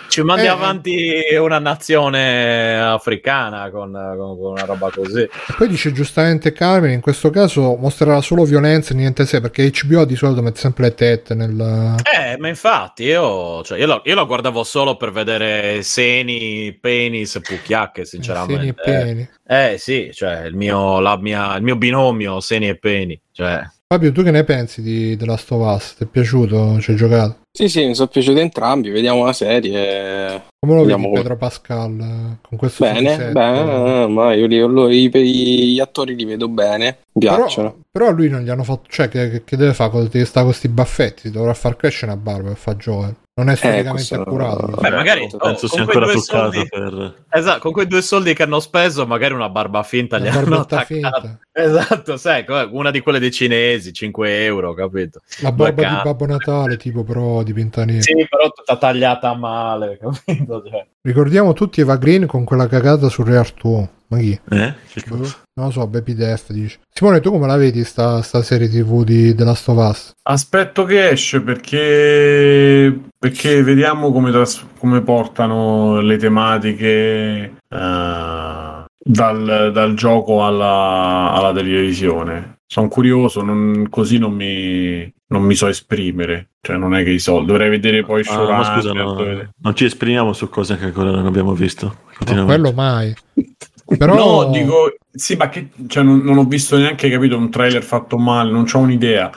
ci 0.08 0.22
mandi 0.22 0.46
eh, 0.46 0.48
avanti 0.48 1.22
una 1.38 1.58
nazione 1.58 2.80
africana 2.80 3.70
con, 3.70 3.92
con, 3.92 4.38
con, 4.38 4.50
una 4.52 4.64
roba 4.64 4.90
così. 4.90 5.20
E 5.22 5.54
poi 5.56 5.68
dice 5.68 5.92
giustamente 5.92 6.52
Carmen, 6.52 6.92
in 6.92 7.00
questo 7.00 7.28
caso 7.28 7.76
mostrerà 7.76 8.20
solo 8.22 8.44
violenza 8.44 8.94
e 8.94 8.96
niente 8.96 9.26
sé, 9.26 9.40
perché 9.40 9.62
HBO 9.84 10.04
di 10.04 10.16
solito 10.16 10.42
mette 10.42 10.60
sempre 10.60 10.84
le 10.84 10.94
tette 10.94 11.34
nel 11.34 11.96
Eh, 12.02 12.36
ma 12.38 12.48
infatti 12.48 13.04
io, 13.04 13.62
cioè, 13.62 13.78
io, 13.78 13.86
lo, 13.86 14.02
io 14.04 14.14
lo 14.14 14.26
guardavo 14.26 14.64
solo 14.64 14.96
per 14.96 15.12
vedere 15.12 15.82
seni 15.82 16.76
penis, 16.80 17.40
pucchiacche, 17.42 18.04
sinceramente. 18.04 18.54
Seni 18.54 18.68
e 18.68 18.74
peni. 18.74 19.28
Eh, 19.46 19.72
eh 19.72 19.78
sì, 19.78 20.10
cioè 20.12 20.44
il 20.44 20.54
mio, 20.54 21.00
mia, 21.18 21.56
il 21.56 21.62
mio 21.62 21.76
binomio 21.76 22.40
Seni 22.40 22.68
e 22.68 22.78
Peni. 22.78 23.20
Cioè. 23.30 23.62
Fabio, 23.86 24.12
tu 24.12 24.22
che 24.22 24.30
ne 24.30 24.44
pensi 24.44 24.82
di 24.82 25.16
The 25.16 25.26
Last 25.26 25.50
of 25.50 25.74
Us? 25.74 25.94
Ti 25.96 26.04
è 26.04 26.06
piaciuto? 26.06 26.80
Ci 26.80 26.92
hai 26.92 26.96
giocato? 26.96 27.41
Sì, 27.54 27.68
sì, 27.68 27.86
mi 27.86 27.94
sono 27.94 28.08
piaciuti 28.08 28.40
entrambi. 28.40 28.88
Vediamo 28.88 29.26
la 29.26 29.34
serie. 29.34 30.42
Come 30.58 30.74
lo 30.74 30.80
vediamo 30.80 31.08
vedi 31.10 31.20
Pedro 31.20 31.36
Pascal 31.36 32.00
eh, 32.00 32.38
con 32.40 32.56
questo 32.56 32.84
Bene, 32.84 33.30
bene, 33.30 34.06
ma 34.06 34.32
io, 34.32 34.46
li, 34.46 34.56
io 34.56 34.88
i, 34.88 35.72
gli 35.74 35.80
attori 35.80 36.14
li 36.14 36.24
vedo 36.24 36.48
bene. 36.48 37.00
Mi 37.12 37.26
piacciono. 37.26 37.82
Però, 37.90 38.06
però 38.06 38.10
lui 38.10 38.30
non 38.30 38.40
gli 38.40 38.48
hanno 38.48 38.64
fatto. 38.64 38.84
Cioè, 38.88 39.08
che, 39.08 39.44
che 39.44 39.56
deve 39.58 39.74
fare? 39.74 40.08
Deve 40.08 40.24
stare 40.24 40.46
con 40.46 40.54
questi 40.54 40.68
baffetti. 40.68 41.30
Dovrà 41.30 41.52
far 41.52 41.76
crescere 41.76 42.12
una 42.12 42.20
barba 42.20 42.48
per 42.48 42.56
fare 42.56 42.76
Joel. 42.78 43.16
Non 43.34 43.48
è 43.48 43.56
storicamente 43.56 44.14
eh, 44.14 44.18
accurato. 44.18 44.66
Beh, 44.78 44.90
magari 44.90 45.26
oh, 45.30 45.36
penso 45.38 45.66
sia 45.66 45.80
ancora 45.80 46.06
soldi... 46.18 46.66
per... 46.68 47.24
Esatto, 47.30 47.60
con 47.60 47.72
quei 47.72 47.86
due 47.86 48.02
soldi 48.02 48.34
che 48.34 48.42
hanno 48.42 48.60
speso, 48.60 49.06
magari 49.06 49.32
una 49.32 49.48
barba 49.48 49.82
finta 49.82 50.16
una 50.16 50.24
gli 50.26 50.28
hanno 50.28 50.60
attaccata. 50.60 51.38
Esatto, 51.50 52.18
sai, 52.18 52.44
una 52.70 52.90
di 52.90 53.00
quelle 53.00 53.18
dei 53.18 53.30
cinesi, 53.30 53.90
5 53.90 54.44
euro, 54.44 54.74
capito? 54.74 55.22
La 55.40 55.50
barba 55.50 55.82
di 55.82 56.00
Babbo 56.02 56.26
Natale, 56.26 56.76
tipo 56.76 57.04
però 57.04 57.41
di 57.42 57.52
nera. 57.52 58.00
Sì, 58.00 58.26
però 58.28 58.50
tutta 58.50 58.76
tagliata 58.76 59.34
male, 59.34 59.98
capito? 60.02 60.62
Cioè. 60.68 60.86
Ricordiamo 61.02 61.52
tutti 61.52 61.80
Eva 61.80 61.96
Green 61.96 62.26
con 62.26 62.44
quella 62.44 62.66
cagata 62.66 63.08
su 63.08 63.22
Re 63.22 63.36
Artù. 63.36 63.88
Ma 64.12 64.18
chi? 64.18 64.38
Eh? 64.50 64.74
Che 64.92 65.02
boh. 65.08 65.16
cosa? 65.16 65.36
Non 65.54 65.66
lo 65.66 65.72
so, 65.72 65.86
Baby 65.86 66.14
Death 66.14 66.52
dice. 66.52 66.80
Simone, 66.92 67.20
tu 67.20 67.30
come 67.30 67.46
la 67.46 67.56
vedi 67.56 67.82
sta, 67.84 68.20
sta 68.20 68.42
serie 68.42 68.68
TV 68.68 69.04
di 69.04 69.34
The 69.34 69.44
Last 69.44 69.68
of 69.68 69.76
Us? 69.78 70.12
Aspetto 70.22 70.84
che 70.84 71.08
esce 71.08 71.40
perché, 71.40 73.00
perché 73.18 73.62
vediamo 73.62 74.12
come, 74.12 74.30
tras- 74.30 74.66
come 74.78 75.00
portano 75.00 76.00
le 76.00 76.18
tematiche 76.18 77.54
uh, 77.68 78.84
dal, 78.98 79.70
dal, 79.72 79.94
gioco 79.94 80.44
alla, 80.44 81.32
alla 81.32 81.52
televisione. 81.52 82.58
Sono 82.66 82.88
curioso, 82.88 83.42
non, 83.42 83.88
così 83.90 84.18
non 84.18 84.32
mi, 84.32 85.10
non 85.32 85.42
mi 85.42 85.54
so 85.54 85.66
esprimere. 85.66 86.50
Cioè, 86.60 86.76
non 86.76 86.94
è 86.94 87.02
che 87.02 87.10
i 87.10 87.18
soldi. 87.18 87.46
Dovrei 87.46 87.70
vedere 87.70 88.04
poi 88.04 88.22
ah, 88.26 88.44
ma 88.44 88.64
scusa, 88.64 88.92
no, 88.92 89.16
non 89.60 89.74
ci 89.74 89.86
esprimiamo 89.86 90.32
su 90.32 90.48
cose 90.48 90.76
che 90.76 90.84
ancora 90.84 91.10
non 91.10 91.26
abbiamo 91.26 91.54
visto. 91.54 91.96
No, 92.32 92.44
quello 92.44 92.72
mai. 92.72 93.12
Però... 93.98 94.14
No, 94.14 94.50
dico, 94.50 94.94
sì, 95.10 95.34
ma 95.34 95.48
che, 95.48 95.70
cioè, 95.86 96.02
non, 96.02 96.20
non, 96.20 96.38
ho 96.38 96.44
visto 96.44 96.78
neanche 96.78 97.10
capito 97.10 97.36
un 97.36 97.50
trailer 97.50 97.82
fatto 97.82 98.16
male, 98.16 98.50
non 98.50 98.66
ho 98.70 98.78
un'idea. 98.78 99.30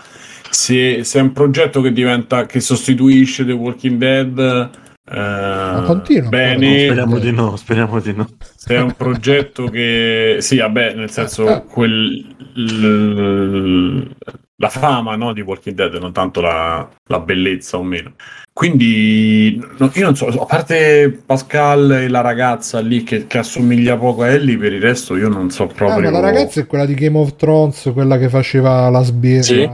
Se, 0.49 1.03
se, 1.03 1.19
è 1.19 1.21
un 1.21 1.33
progetto 1.33 1.81
che 1.81 1.91
diventa, 1.91 2.45
che 2.45 2.59
sostituisce 2.59 3.43
The 3.43 3.51
Walking 3.51 3.97
Dead, 3.97 4.69
eh, 5.07 5.83
continua, 5.85 6.29
bene, 6.29 6.85
speriamo 6.85 7.19
di 7.19 7.31
no, 7.31 7.55
speriamo 7.57 7.99
di 7.99 8.13
no. 8.13 8.27
Se 8.55 8.75
è 8.75 8.79
un 8.79 8.93
progetto 8.93 9.65
che, 9.65 10.37
sì, 10.39 10.57
vabbè, 10.57 10.93
nel 10.93 11.11
senso, 11.11 11.47
eh. 11.49 11.63
quel, 11.65 12.25
l, 12.53 14.15
la 14.57 14.69
fama 14.69 15.15
no, 15.15 15.33
di 15.33 15.41
Walking 15.41 15.75
Dead, 15.75 15.93
non 15.95 16.13
tanto 16.13 16.41
la, 16.41 16.87
la 17.07 17.19
bellezza 17.19 17.77
o 17.77 17.83
meno. 17.83 18.13
Quindi 18.53 19.61
no, 19.77 19.91
io 19.93 20.05
non 20.05 20.15
so, 20.15 20.27
a 20.27 20.45
parte 20.45 21.23
Pascal 21.25 21.91
e 21.91 22.07
la 22.07 22.21
ragazza 22.21 22.79
lì 22.79 23.03
che, 23.03 23.27
che, 23.27 23.39
assomiglia 23.39 23.97
poco 23.97 24.21
a 24.23 24.29
Ellie, 24.29 24.57
per 24.57 24.71
il 24.71 24.81
resto 24.81 25.17
io 25.17 25.27
non 25.27 25.49
so 25.49 25.67
proprio. 25.67 26.07
Ah, 26.07 26.11
la 26.11 26.21
ragazza 26.21 26.61
è 26.61 26.65
quella 26.65 26.85
di 26.85 26.93
Game 26.93 27.17
of 27.17 27.35
Thrones, 27.35 27.91
quella 27.93 28.17
che 28.17 28.29
faceva 28.29 28.89
la 28.89 29.01
sbirra. 29.01 29.43
Sì, 29.43 29.69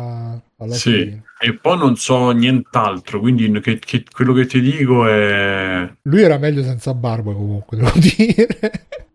sì. 0.71 1.21
e 1.39 1.57
poi 1.59 1.77
non 1.77 1.95
so 1.95 2.31
nient'altro, 2.31 3.19
quindi 3.19 3.51
che, 3.61 3.77
che, 3.77 4.03
quello 4.11 4.33
che 4.33 4.47
ti 4.47 4.61
dico 4.61 5.07
è... 5.07 5.87
Lui 6.03 6.21
era 6.23 6.39
meglio 6.39 6.63
senza 6.63 6.95
barba 6.95 7.33
comunque, 7.33 7.77
devo 7.77 7.91
dire. 7.95 8.47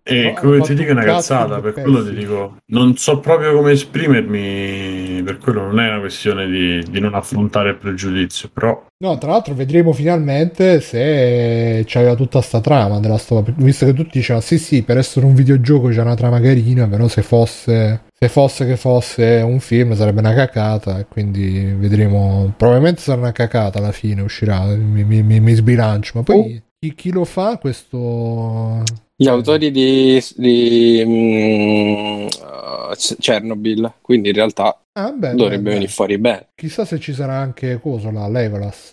E 0.08 0.34
come 0.38 0.60
ti 0.60 0.72
dico 0.74 0.90
è 0.90 0.92
una 0.92 1.02
cazzata, 1.02 1.58
per 1.60 1.72
quello 1.72 2.06
ti 2.06 2.14
dico, 2.14 2.58
non 2.66 2.96
so 2.96 3.18
proprio 3.18 3.56
come 3.56 3.72
esprimermi, 3.72 5.20
per 5.24 5.38
quello 5.38 5.62
non 5.62 5.80
è 5.80 5.88
una 5.88 5.98
questione 5.98 6.46
di, 6.46 6.80
di 6.88 7.00
non 7.00 7.14
affrontare 7.14 7.70
il 7.70 7.76
pregiudizio, 7.76 8.48
però... 8.52 8.86
No, 8.98 9.18
tra 9.18 9.32
l'altro 9.32 9.54
vedremo 9.54 9.92
finalmente 9.92 10.80
se 10.80 11.82
c'aveva 11.88 12.14
tutta 12.14 12.40
sta 12.40 12.60
trama 12.60 13.00
della 13.00 13.18
storia, 13.18 13.52
visto 13.56 13.84
che 13.84 13.94
tutti 13.94 14.18
dicevano 14.18 14.44
sì 14.44 14.58
sì, 14.58 14.84
per 14.84 14.96
essere 14.96 15.26
un 15.26 15.34
videogioco 15.34 15.88
c'è 15.88 16.02
una 16.02 16.14
trama 16.14 16.40
carina, 16.40 16.86
però 16.86 17.08
se 17.08 17.22
fosse, 17.22 18.02
se 18.16 18.28
fosse 18.28 18.64
che 18.64 18.76
fosse 18.76 19.42
un 19.44 19.58
film 19.58 19.92
sarebbe 19.96 20.20
una 20.20 20.34
cacata 20.34 21.04
quindi 21.06 21.74
vedremo, 21.76 22.54
probabilmente 22.56 23.00
sarà 23.00 23.20
una 23.20 23.32
cacata 23.32 23.80
alla 23.80 23.90
fine, 23.90 24.22
uscirà, 24.22 24.64
mi, 24.66 25.02
mi, 25.02 25.24
mi, 25.24 25.40
mi 25.40 25.52
sbilancio, 25.52 26.12
ma 26.14 26.22
poi... 26.22 26.38
Oh. 26.38 26.64
Chi, 26.78 26.94
chi, 26.94 27.10
lo 27.10 27.24
fa 27.24 27.56
questo 27.56 28.82
gli 29.16 29.28
autori 29.28 29.70
di, 29.70 30.22
di 30.36 31.02
um, 31.04 32.26
uh, 32.26 32.94
Chernobyl, 33.18 33.94
quindi 34.02 34.28
in 34.28 34.34
realtà 34.34 34.78
ah, 34.92 35.10
beh, 35.10 35.34
dovrebbe 35.34 35.62
beh, 35.62 35.70
venire 35.70 35.90
fuori 35.90 36.18
bene. 36.18 36.48
Chissà 36.54 36.84
se 36.84 37.00
ci 37.00 37.14
sarà 37.14 37.36
anche 37.36 37.80
cosa 37.80 38.10
là, 38.12 38.28
Legolas. 38.28 38.92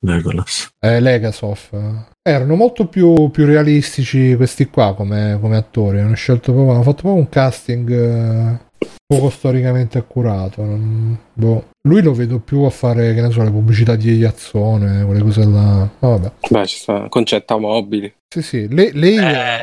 Legolas. 0.00 0.70
Eh, 0.78 1.00
Legasov. 1.00 2.04
Erano 2.22 2.54
molto 2.56 2.86
più, 2.88 3.30
più 3.30 3.46
realistici 3.46 4.34
questi 4.36 4.66
qua 4.66 4.94
come, 4.94 5.38
come 5.40 5.56
attori. 5.56 6.00
Hanno 6.00 6.14
scelto 6.14 6.52
proprio, 6.52 6.74
hanno 6.74 6.82
fatto 6.82 7.02
proprio 7.02 7.22
un 7.22 7.28
casting 7.30 8.58
uh, 8.78 8.86
poco 9.06 9.30
storicamente 9.30 9.96
accurato. 9.96 10.62
Non, 10.62 11.18
boh. 11.32 11.68
Lui 11.88 12.02
lo 12.02 12.12
vedo 12.12 12.38
più 12.38 12.60
a 12.64 12.70
fare, 12.70 13.14
che 13.14 13.22
ne 13.22 13.30
so, 13.30 13.42
le 13.42 13.50
pubblicità 13.50 13.96
di 13.96 14.14
Iazzone, 14.14 15.04
quelle 15.06 15.22
cose 15.22 15.44
là. 15.46 15.88
Oh, 16.00 16.18
vabbè. 16.18 16.32
Beh, 16.50 16.66
ci 16.66 16.76
sta, 16.76 17.08
concetta 17.08 17.56
mobili. 17.56 18.14
Sì, 18.28 18.42
sì, 18.42 18.68
lei, 18.68 18.90
lei, 18.92 19.16
eh, 19.16 19.60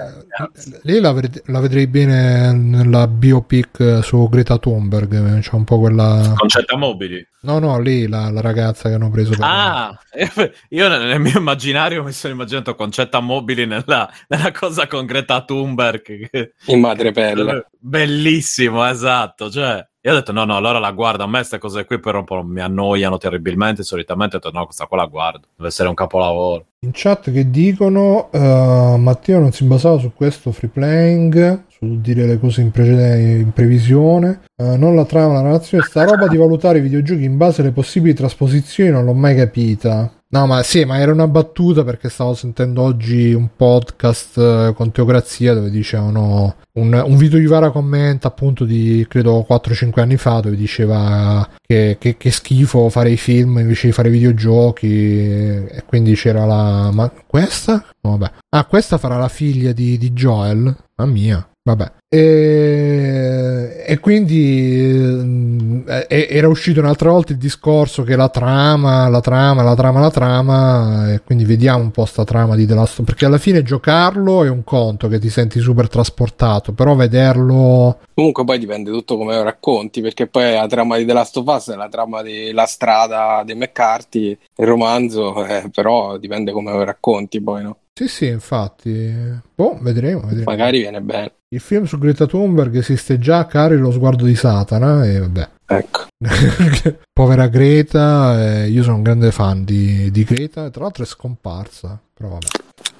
lei 0.82 1.00
la, 1.00 1.12
ved- 1.12 1.44
la, 1.46 1.60
vedrei 1.60 1.86
bene 1.86 2.52
nella 2.52 3.08
biopic 3.08 4.00
su 4.02 4.28
Greta 4.28 4.58
Thunberg, 4.58 5.40
c'è 5.40 5.54
un 5.54 5.64
po' 5.66 5.78
quella... 5.78 6.34
Concetta 6.36 6.76
mobili? 6.76 7.24
No, 7.42 7.60
no, 7.60 7.80
lì 7.80 8.08
la, 8.08 8.32
la 8.32 8.42
ragazza 8.42 8.90
che 8.90 8.96
hanno 8.96 9.12
preso 9.12 9.30
per... 9.30 9.42
Ah, 9.44 9.96
io 10.70 10.88
nel 10.88 11.20
mio 11.20 11.38
immaginario 11.38 12.02
mi 12.02 12.12
sono 12.12 12.34
immaginato 12.34 12.74
Concetta 12.74 13.20
mobili 13.20 13.68
nella, 13.68 14.12
nella 14.30 14.52
cosa 14.52 14.88
con 14.88 15.06
Greta 15.06 15.46
Thunberg. 15.46 16.54
In 16.66 16.80
madrepelle. 16.80 17.68
Bellissimo, 17.78 18.84
esatto, 18.84 19.52
cioè... 19.52 19.88
Io 20.06 20.12
ho 20.12 20.16
detto 20.16 20.32
no, 20.32 20.46
no, 20.46 20.56
allora 20.56 20.78
la 20.78 20.92
guardo, 20.92 21.24
a 21.24 21.26
me 21.26 21.40
queste 21.40 21.58
cose 21.58 21.84
qui 21.86 22.00
però 22.00 22.20
un 22.20 22.26
po' 22.26 22.44
mi 22.44 22.62
annoiano 22.62 23.18
terribilmente, 23.18 23.82
solitamente 23.82 24.36
ho 24.36 24.40
detto 24.40 24.56
no, 24.56 24.66
questa 24.66 24.86
qua 24.86 24.98
la 24.98 25.08
guardo, 25.08 25.48
deve 25.56 25.70
essere 25.70 25.90
un 25.90 25.96
capolavoro. 25.96 26.66
In 26.82 26.92
chat 26.94 27.32
che 27.32 27.50
dicono, 27.50 28.30
uh, 28.32 28.98
Matteo 28.98 29.40
non 29.40 29.52
si 29.52 29.64
basava 29.64 29.98
su 29.98 30.14
questo 30.14 30.52
free 30.52 30.70
playing, 30.70 31.64
sul 31.70 32.02
dire 32.02 32.28
le 32.28 32.40
cose 32.40 32.62
in, 32.62 32.70
pre- 32.70 33.20
in 33.20 33.52
previsione, 33.52 34.42
uh, 34.58 34.76
non 34.78 34.96
la 34.96 35.06
trama, 35.06 35.34
la 35.34 35.42
narrazione, 35.42 35.84
sta 35.84 36.04
roba 36.04 36.28
di 36.28 36.38
valutare 36.38 36.78
i 36.78 36.82
videogiochi 36.82 37.24
in 37.24 37.38
base 37.38 37.62
alle 37.62 37.72
possibili 37.72 38.14
trasposizioni 38.14 38.92
non 38.92 39.06
l'ho 39.06 39.14
mai 39.16 39.36
capita. 39.36 40.14
No, 40.36 40.48
ma 40.48 40.64
sì, 40.64 40.84
ma 40.84 41.00
era 41.00 41.14
una 41.14 41.30
battuta 41.30 41.86
perché 41.86 42.10
stavo 42.10 42.34
sentendo 42.34 42.82
oggi 42.82 43.32
un 43.32 43.52
podcast 43.56 44.38
eh, 44.38 44.74
con 44.76 44.92
Teocrazia 44.92 45.54
dove 45.54 45.70
dicevano 45.70 46.56
un, 46.74 46.92
un 47.06 47.16
video 47.16 47.40
di 47.40 47.46
Vara 47.46 47.72
commenta 47.72 48.28
appunto 48.28 48.66
di 48.66 49.06
credo 49.08 49.46
4-5 49.50 50.02
anni 50.02 50.18
fa 50.18 50.42
dove 50.42 50.58
diceva 50.58 51.48
che, 51.66 51.96
che, 51.98 52.18
che, 52.18 52.32
schifo 52.32 52.90
fare 52.90 53.12
i 53.12 53.18
film 53.18 53.60
invece 53.60 53.88
di 53.88 53.94
fare 53.94 54.10
videogiochi 54.10 54.88
e 55.08 55.84
quindi 55.86 56.16
c'era 56.16 56.44
la... 56.44 56.92
ma 56.92 57.10
questa? 57.26 57.86
vabbè. 58.02 58.32
Ah, 58.50 58.66
questa 58.66 58.98
farà 58.98 59.16
la 59.16 59.30
figlia 59.30 59.72
di, 59.72 59.98
di 59.98 60.12
Joel? 60.12 60.76
Mamma 60.98 61.12
mia. 61.14 61.50
Vabbè. 61.68 61.94
E, 62.08 63.84
e 63.88 63.98
quindi 63.98 65.84
eh, 65.88 66.28
era 66.30 66.48
uscito 66.48 66.80
un'altra 66.80 67.10
volta 67.10 67.32
il 67.32 67.40
discorso 67.40 68.04
che 68.04 68.16
la 68.16 68.30
trama, 68.30 69.10
la 69.10 69.20
trama, 69.20 69.64
la 69.64 69.74
trama, 69.74 70.00
la 70.00 70.12
trama, 70.12 71.12
e 71.12 71.22
quindi 71.24 71.44
vediamo 71.44 71.82
un 71.82 71.90
po' 71.90 72.06
sta 72.06 72.24
trama 72.24 72.56
di 72.56 72.68
The 72.68 72.76
Last 72.76 73.00
of 73.00 73.06
perché 73.06 73.26
alla 73.26 73.40
fine 73.40 73.64
giocarlo 73.64 74.44
è 74.44 74.50
un 74.50 74.64
conto 74.64 75.08
che 75.08 75.18
ti 75.18 75.30
senti 75.30 75.60
super 75.60 75.90
trasportato, 75.90 76.72
però 76.72 76.94
vederlo... 76.94 77.98
Comunque 78.14 78.44
poi 78.44 78.60
dipende 78.60 78.92
tutto 78.92 79.18
come 79.18 79.36
lo 79.36 79.42
racconti, 79.42 80.02
perché 80.02 80.28
poi 80.28 80.54
la 80.54 80.68
trama 80.68 80.98
di 80.98 81.06
The 81.06 81.14
Last 81.14 81.38
of 81.38 81.48
Us 81.48 81.72
è 81.72 81.76
la 81.76 81.90
trama 81.90 82.22
della 82.22 82.68
strada 82.68 83.42
di 83.44 83.56
McCarthy, 83.56 84.38
il 84.58 84.68
romanzo, 84.68 85.44
eh, 85.44 85.68
però 85.74 86.18
dipende 86.18 86.52
come 86.52 86.72
lo 86.72 86.84
racconti 86.84 87.42
poi, 87.42 87.64
no? 87.64 87.78
Sì, 87.98 88.10
sì, 88.10 88.28
infatti. 88.28 89.42
Boh, 89.56 89.78
vedremo, 89.80 90.20
vedremo. 90.20 90.44
Magari 90.44 90.80
viene 90.80 91.00
bene. 91.00 91.32
Il 91.48 91.62
film 91.62 91.86
su 91.86 91.98
Greta 91.98 92.26
Thunberg 92.26 92.76
esiste 92.76 93.18
già, 93.20 93.46
cari 93.46 93.78
lo 93.78 93.90
sguardo 93.90 94.26
di 94.26 94.36
Satana, 94.36 95.06
e 95.06 95.20
vabbè. 95.20 95.50
Ecco. 95.66 96.08
Povera 97.14 97.48
Greta, 97.48 98.64
eh, 98.64 98.68
io 98.68 98.84
sono 98.84 98.98
un 98.98 99.02
grande 99.02 99.32
fan 99.32 99.64
di, 99.64 100.12
di 100.12 100.26
Greta, 100.26 100.70
tra 100.72 100.84
l'altro 100.84 101.04
è 101.04 101.08
scomparsa, 101.08 101.98
però 102.14 102.32
vabbè. 102.32 102.48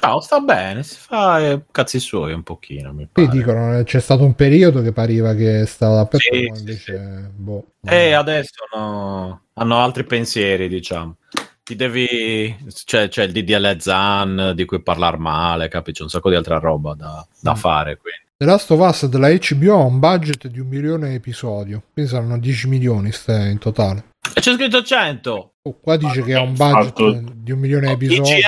No, 0.08 0.22
sta 0.22 0.40
bene, 0.40 0.82
si 0.84 0.96
fa 0.98 1.42
eh, 1.42 1.64
cazzi 1.72 2.00
suoi 2.00 2.32
un 2.32 2.44
pochino. 2.44 2.94
Mi 2.94 3.06
pare. 3.12 3.28
Sì, 3.28 3.38
dicono, 3.38 3.84
c'è 3.84 4.00
stato 4.00 4.24
un 4.24 4.34
periodo 4.34 4.82
che 4.82 4.94
pariva 4.94 5.34
che 5.34 5.66
stava 5.66 5.96
dappertutto, 5.96 6.56
sì, 6.56 6.60
invece, 6.60 7.22
sì. 7.22 7.30
boh. 7.36 7.66
E 7.84 8.14
adesso 8.14 8.64
no, 8.74 9.42
hanno 9.56 9.78
altri 9.78 10.06
pensieri, 10.06 10.70
diciamo 10.70 11.18
ti 11.66 11.76
devi 11.76 12.56
c'è, 12.86 13.08
c'è 13.08 13.24
il 13.24 13.32
DDL 13.32 13.78
Zan 13.80 14.52
di 14.56 14.66
cui 14.66 14.84
parlare 14.84 15.18
male 15.18 15.68
capi? 15.68 15.94
C'è 15.94 16.04
un 16.04 16.10
sacco 16.10 16.30
di 16.30 16.36
altra 16.36 16.60
roba 16.60 16.94
da, 16.94 17.26
da 17.40 17.54
mm. 17.54 17.56
fare 17.56 17.98
quindi. 17.98 18.22
The 18.38 18.46
Last 18.46 18.70
of 18.70 18.80
Us 18.80 19.08
della 19.08 19.30
HBO 19.30 19.80
ha 19.80 19.84
un 19.84 19.98
budget 19.98 20.48
di 20.48 20.60
un 20.60 20.68
milione 20.68 21.10
di 21.10 21.16
episodio 21.16 21.82
quindi 21.92 22.12
saranno 22.12 22.38
10 22.38 22.68
milioni 22.68 23.10
in 23.28 23.58
totale. 23.58 24.10
E 24.36 24.42
c'è 24.42 24.54
scritto 24.54 24.84
100 24.84 25.54
oh, 25.64 25.80
qua 25.82 25.98
dice 25.98 26.22
che 26.22 26.36
ha 26.36 26.42
un 26.42 26.54
budget 26.56 26.86
Fatto. 26.86 27.24
di 27.34 27.52
un 27.52 27.60
milione 27.60 27.88
di 27.98 28.06
episodi. 28.06 28.42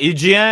IGN 0.00 0.42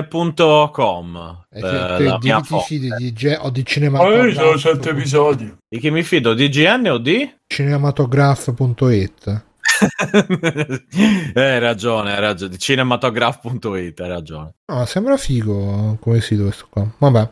ign.com 0.00 1.44
eh, 1.50 1.60
te, 1.60 1.94
te, 1.96 2.16
di 2.18 2.34
ti 2.42 2.58
fidi 2.64 3.12
di, 3.12 3.36
o 3.38 3.50
di 3.50 3.64
cinematograph 3.64 4.26
oh, 4.26 4.32
sono 4.32 4.58
100 4.58 4.88
episodi. 4.88 5.56
Di 5.68 5.78
chi 5.78 5.90
mi 5.90 6.02
fido? 6.02 6.34
Di 6.34 6.46
IGN 6.46 6.88
o 6.88 6.98
di? 6.98 7.32
Cinematograph.it 7.46 9.26
eh, 9.26 9.42
hai 11.34 11.58
ragione, 11.58 12.14
hai 12.14 12.20
ragione. 12.20 12.56
Cinematograph.it, 12.56 14.00
hai 14.00 14.08
ragione. 14.08 14.54
No, 14.66 14.84
sembra 14.86 15.16
figo 15.16 15.96
come 16.00 16.20
sito 16.20 16.44
questo 16.44 16.66
qua. 16.70 16.86
Vabbè. 16.98 17.30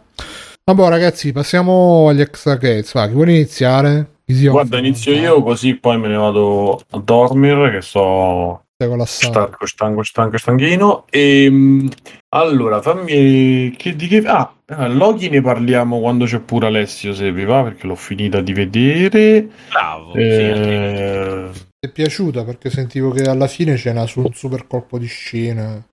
Vabbè, 0.64 0.88
ragazzi, 0.88 1.32
passiamo 1.32 2.08
agli 2.08 2.20
extra 2.20 2.56
credits. 2.56 2.92
Va, 2.92 3.06
chi 3.06 3.14
vuole 3.14 3.32
iniziare? 3.32 4.10
Guarda, 4.24 4.78
inizio 4.78 5.12
io 5.12 5.42
così 5.42 5.74
poi 5.74 5.98
me 5.98 6.08
ne 6.08 6.16
vado 6.16 6.80
a 6.90 6.98
dormire 6.98 7.70
che 7.70 7.82
sto 7.82 8.62
stanco, 9.04 9.66
stanco, 9.66 10.02
stanco, 10.02 10.38
stanchino. 10.38 11.04
E 11.10 11.44
ehm, 11.44 11.88
allora, 12.30 12.80
fammi 12.80 13.74
che 13.76 13.94
di 13.94 14.06
che 14.06 14.22
ah, 14.24 14.54
eh, 14.66 14.88
Loki 14.88 15.28
ne 15.28 15.40
parliamo 15.40 16.00
quando 16.00 16.24
c'è 16.24 16.40
pure 16.40 16.66
Alessio 16.66 17.14
se 17.14 17.30
vi 17.30 17.44
va 17.44 17.62
perché 17.62 17.86
l'ho 17.86 17.94
finita 17.94 18.40
di 18.40 18.52
vedere. 18.52 19.48
Bravo. 19.70 20.14
Eh, 20.14 21.50
sì, 21.52 21.60
è 21.84 21.90
piaciuta 21.90 22.44
perché 22.44 22.70
sentivo 22.70 23.10
che 23.10 23.24
alla 23.24 23.48
fine 23.48 23.74
c'era 23.74 24.06
un 24.14 24.32
super 24.32 24.68
colpo 24.68 24.98
di 24.98 25.06
scena. 25.06 25.84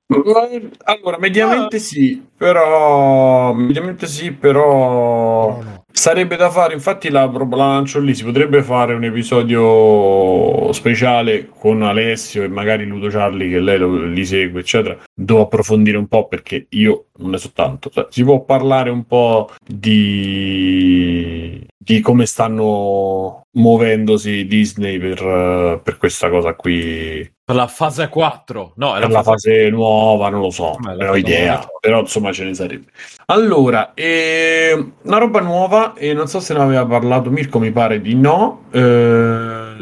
Allora, 0.83 1.17
mediamente 1.17 1.77
ah. 1.77 1.79
sì, 1.79 2.23
però 2.37 3.53
mediamente 3.53 4.05
sì, 4.05 4.31
però 4.31 5.57
no, 5.57 5.63
no. 5.63 5.85
sarebbe 5.91 6.35
da 6.35 6.51
fare, 6.51 6.75
infatti 6.75 7.09
la, 7.09 7.25
la 7.25 7.55
lancio 7.55 7.99
lì, 7.99 8.13
si 8.13 8.23
potrebbe 8.23 8.61
fare 8.61 8.93
un 8.93 9.03
episodio 9.03 10.71
speciale 10.73 11.49
con 11.49 11.81
Alessio 11.81 12.43
e 12.43 12.49
magari 12.49 12.85
Ludo 12.85 13.07
Charlie 13.07 13.49
che 13.49 13.59
lei 13.59 13.79
lo, 13.79 14.05
li 14.05 14.25
segue, 14.27 14.59
eccetera. 14.59 14.95
Devo 15.11 15.41
approfondire 15.41 15.97
un 15.97 16.07
po' 16.07 16.27
perché 16.27 16.67
io 16.69 17.05
non 17.17 17.31
ne 17.31 17.39
so 17.39 17.49
tanto. 17.51 17.89
Cioè, 17.89 18.05
si 18.11 18.23
può 18.23 18.43
parlare 18.43 18.91
un 18.91 19.05
po' 19.05 19.49
di 19.65 21.65
di 21.89 22.01
come 22.01 22.27
stanno 22.27 23.47
muovendosi 23.57 24.45
Disney 24.45 24.99
per, 24.99 25.81
per 25.83 25.97
questa 25.97 26.29
cosa 26.29 26.53
qui. 26.53 27.27
Per 27.43 27.55
la 27.55 27.65
fase 27.65 28.09
4, 28.09 28.73
no, 28.75 28.95
è 28.95 28.99
la, 28.99 29.09
fase... 29.09 29.23
fase... 29.23 29.69
nuova, 29.71 30.29
non 30.29 30.41
lo 30.41 30.51
so, 30.51 30.77
non 30.79 31.01
ho 31.01 31.15
idea, 31.15 31.53
nuova. 31.53 31.67
però 31.81 31.99
insomma 32.01 32.31
ce 32.31 32.43
ne 32.43 32.53
sarebbe. 32.53 32.91
Allora, 33.25 33.95
eh, 33.95 34.91
una 35.01 35.17
roba 35.17 35.39
nuova, 35.39 35.95
e 35.95 36.13
non 36.13 36.27
so 36.27 36.39
se 36.39 36.53
ne 36.53 36.59
aveva 36.59 36.85
parlato 36.85 37.31
Mirko, 37.31 37.57
mi 37.57 37.71
pare 37.71 38.01
di 38.01 38.13
no. 38.13 38.65
Eh, 38.69 39.75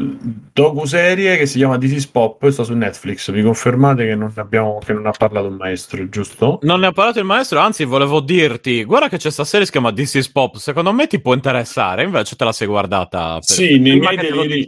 docu-serie 0.58 1.36
che 1.36 1.46
si 1.46 1.58
chiama 1.58 1.78
This 1.78 1.92
is 1.92 2.06
Pop, 2.08 2.48
sta 2.48 2.64
su 2.64 2.74
Netflix. 2.74 3.30
Vi 3.30 3.42
confermate 3.42 4.04
che 4.04 4.16
non, 4.16 4.32
abbiamo, 4.34 4.80
che 4.84 4.92
non 4.92 5.06
ha 5.06 5.12
parlato 5.12 5.46
il 5.46 5.54
maestro, 5.54 6.08
giusto? 6.08 6.58
Non 6.62 6.80
ne 6.80 6.86
ha 6.88 6.92
parlato 6.92 7.20
il 7.20 7.24
maestro, 7.24 7.60
anzi, 7.60 7.84
volevo 7.84 8.20
dirti: 8.20 8.82
guarda 8.82 9.08
che 9.08 9.18
c'è 9.18 9.30
sta 9.30 9.44
serie 9.44 9.60
che 9.60 9.66
si 9.66 9.72
chiama 9.72 9.92
This 9.92 10.14
is 10.14 10.28
Pop. 10.28 10.56
Secondo 10.56 10.92
me 10.92 11.06
ti 11.06 11.20
può 11.20 11.32
interessare. 11.32 12.02
Invece 12.02 12.34
te 12.34 12.44
la 12.44 12.52
sei 12.52 12.66
guardata. 12.66 13.34
Per... 13.34 13.44
Sì, 13.44 13.78
nei 13.78 14.00
miei, 14.00 14.16
deliri... 14.16 14.66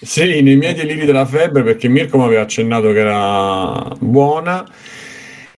sì, 0.00 0.42
nei 0.42 0.56
miei 0.56 0.74
deliri 0.74 1.06
della 1.06 1.26
febbre, 1.26 1.62
perché 1.62 1.86
Mirko 1.88 2.18
mi 2.18 2.24
aveva 2.24 2.42
accennato 2.42 2.90
che 2.90 2.98
era 2.98 3.94
buona. 4.00 4.66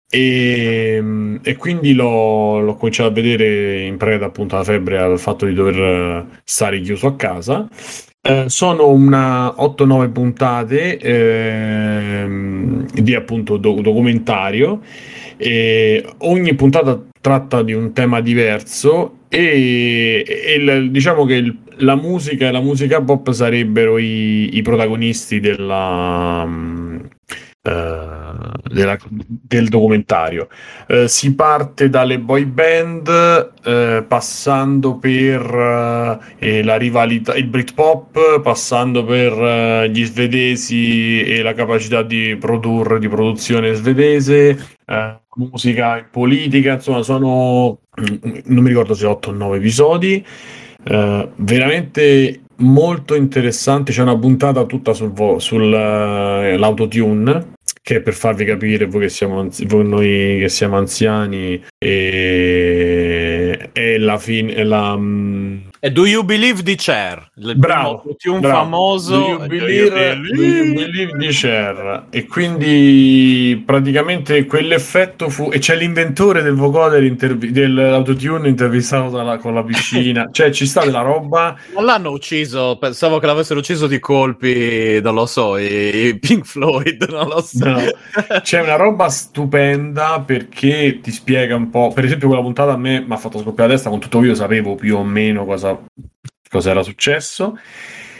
E, 0.07 1.39
e, 1.41 1.55
quindi 1.55 1.95
l'ho, 1.95 2.59
l'ho, 2.59 2.75
cominciato 2.75 3.09
a 3.09 3.13
vedere 3.13 3.81
in 3.81 3.97
preda 3.97 4.27
appunto 4.27 4.53
alla 4.53 4.63
febbre 4.63 4.99
al 4.99 5.17
fatto 5.17 5.47
di 5.47 5.55
dover 5.55 6.41
stare 6.43 6.79
chiuso 6.81 7.07
a 7.07 7.15
casa 7.15 7.67
eh, 8.25 8.45
sono 8.47 8.87
una 8.87 9.47
8-9 9.47 10.11
puntate 10.13 10.97
eh, 10.97 12.25
di 12.93 13.15
appunto 13.15 13.57
do- 13.57 13.81
documentario. 13.81 14.79
E 15.35 16.05
ogni 16.19 16.53
puntata 16.55 17.01
tratta 17.19 17.63
di 17.63 17.73
un 17.73 17.91
tema 17.91 18.21
diverso 18.21 19.17
e, 19.27 20.23
e 20.25 20.53
il, 20.53 20.91
diciamo 20.91 21.25
che 21.25 21.33
il, 21.35 21.57
la 21.77 21.95
musica 21.95 22.47
e 22.47 22.51
la 22.51 22.61
musica 22.61 23.01
pop 23.01 23.31
sarebbero 23.31 23.97
i, 23.97 24.55
i 24.55 24.61
protagonisti 24.61 25.41
della, 25.41 26.47
della, 27.63 28.97
del 29.07 29.69
documentario. 29.69 30.49
Uh, 30.87 31.05
si 31.05 31.33
parte 31.33 31.89
dalle 31.89 32.19
boy 32.19 32.43
band, 32.43 33.07
uh, 33.07 34.05
passando 34.05 34.97
per 34.97 36.21
la 36.39 36.75
rivalità, 36.75 37.35
il 37.35 37.47
Britpop, 37.47 38.41
passando 38.41 39.05
per 39.05 39.89
gli 39.89 40.03
svedesi 40.03 41.23
e 41.23 41.41
la 41.41 41.53
capacità 41.53 42.03
di 42.03 42.35
produrre, 42.37 42.99
di 42.99 43.07
produzione 43.07 43.73
svedese, 43.73 44.57
musica 45.35 45.97
e 45.97 46.03
politica, 46.03 46.73
insomma, 46.73 47.01
sono 47.01 47.79
non 47.95 48.63
mi 48.63 48.69
ricordo 48.69 48.93
se 48.93 49.05
8 49.05 49.29
o 49.29 49.33
9 49.33 49.57
episodi. 49.57 50.25
veramente 51.35 52.41
molto 52.57 53.15
interessante. 53.15 53.91
C'è 53.91 54.01
una 54.01 54.17
puntata 54.17 54.65
tutta 54.65 54.93
sul, 54.93 55.11
vo- 55.11 55.39
sull'autotune 55.39 57.52
che 57.83 58.01
per 58.01 58.13
farvi 58.13 58.45
capire 58.45 58.85
voi 58.85 59.01
che 59.01 59.09
siamo 59.09 59.41
anzi- 59.41 59.65
voi 59.65 59.85
noi 59.85 60.39
che 60.39 60.47
siamo 60.47 60.77
anziani 60.77 61.61
e, 61.77 63.69
e 63.73 63.97
la 63.97 64.17
fine 64.17 64.63
la, 64.63 64.95
mm, 64.97 65.57
e 65.85 65.91
Do 65.91 66.05
You 66.05 66.23
Believe 66.23 66.63
di 66.63 66.77
Cher? 66.77 67.29
Il 67.35 67.57
bravo, 67.57 68.05
un 68.27 68.41
famoso 68.41 69.17
Do 69.17 69.25
You 69.25 69.47
Believe, 69.49 70.15
do 70.33 70.41
you 70.41 70.73
believe 70.73 71.17
di 71.17 71.27
Cher? 71.27 72.05
E 72.09 72.25
quindi 72.25 73.61
praticamente 73.65 74.45
quell'effetto 74.45 75.27
fu 75.27 75.49
e 75.51 75.59
c'è 75.59 75.75
l'inventore 75.75 76.41
del 76.41 76.55
vocoder 76.55 77.03
intervi- 77.03 77.51
dell'autotune 77.51 78.47
intervistato 78.47 79.09
dalla, 79.09 79.35
con 79.39 79.53
la 79.53 79.61
piscina. 79.61 80.29
Cioè 80.31 80.51
ci 80.51 80.65
sta 80.65 80.85
della 80.85 81.01
roba? 81.01 81.57
Non 81.73 81.83
l'hanno 81.83 82.11
ucciso 82.11 82.77
pensavo 82.79 83.19
che 83.19 83.25
l'avessero 83.25 83.59
ucciso 83.59 83.85
di 83.85 83.99
colpi 83.99 85.01
non 85.01 85.15
lo 85.15 85.25
so 85.25 85.57
i, 85.57 86.05
i 86.05 86.17
Pink 86.17 86.45
Floyd 86.45 87.05
non 87.09 87.27
lo 87.27 87.41
so. 87.41 87.67
No. 87.67 87.81
c'è 88.41 88.61
una 88.61 88.77
roba 88.77 89.09
stupenda 89.09 90.23
perché 90.25 91.01
ti 91.01 91.11
spiega 91.11 91.57
un 91.57 91.69
po' 91.69 91.91
per 91.93 92.05
esempio 92.05 92.29
quella 92.29 92.41
puntata 92.41 92.71
a 92.71 92.77
me 92.77 93.03
mi 93.05 93.11
ha 93.11 93.17
fatto 93.17 93.37
scoppiare 93.39 93.71
la 93.71 93.75
testa 93.75 93.89
con 93.89 93.99
tutto 93.99 94.23
io 94.23 94.33
sapevo 94.33 94.75
più 94.75 94.95
o 94.95 95.03
meno 95.03 95.43
cosa 95.43 95.71
cosa 96.49 96.69
era 96.71 96.83
successo. 96.83 97.57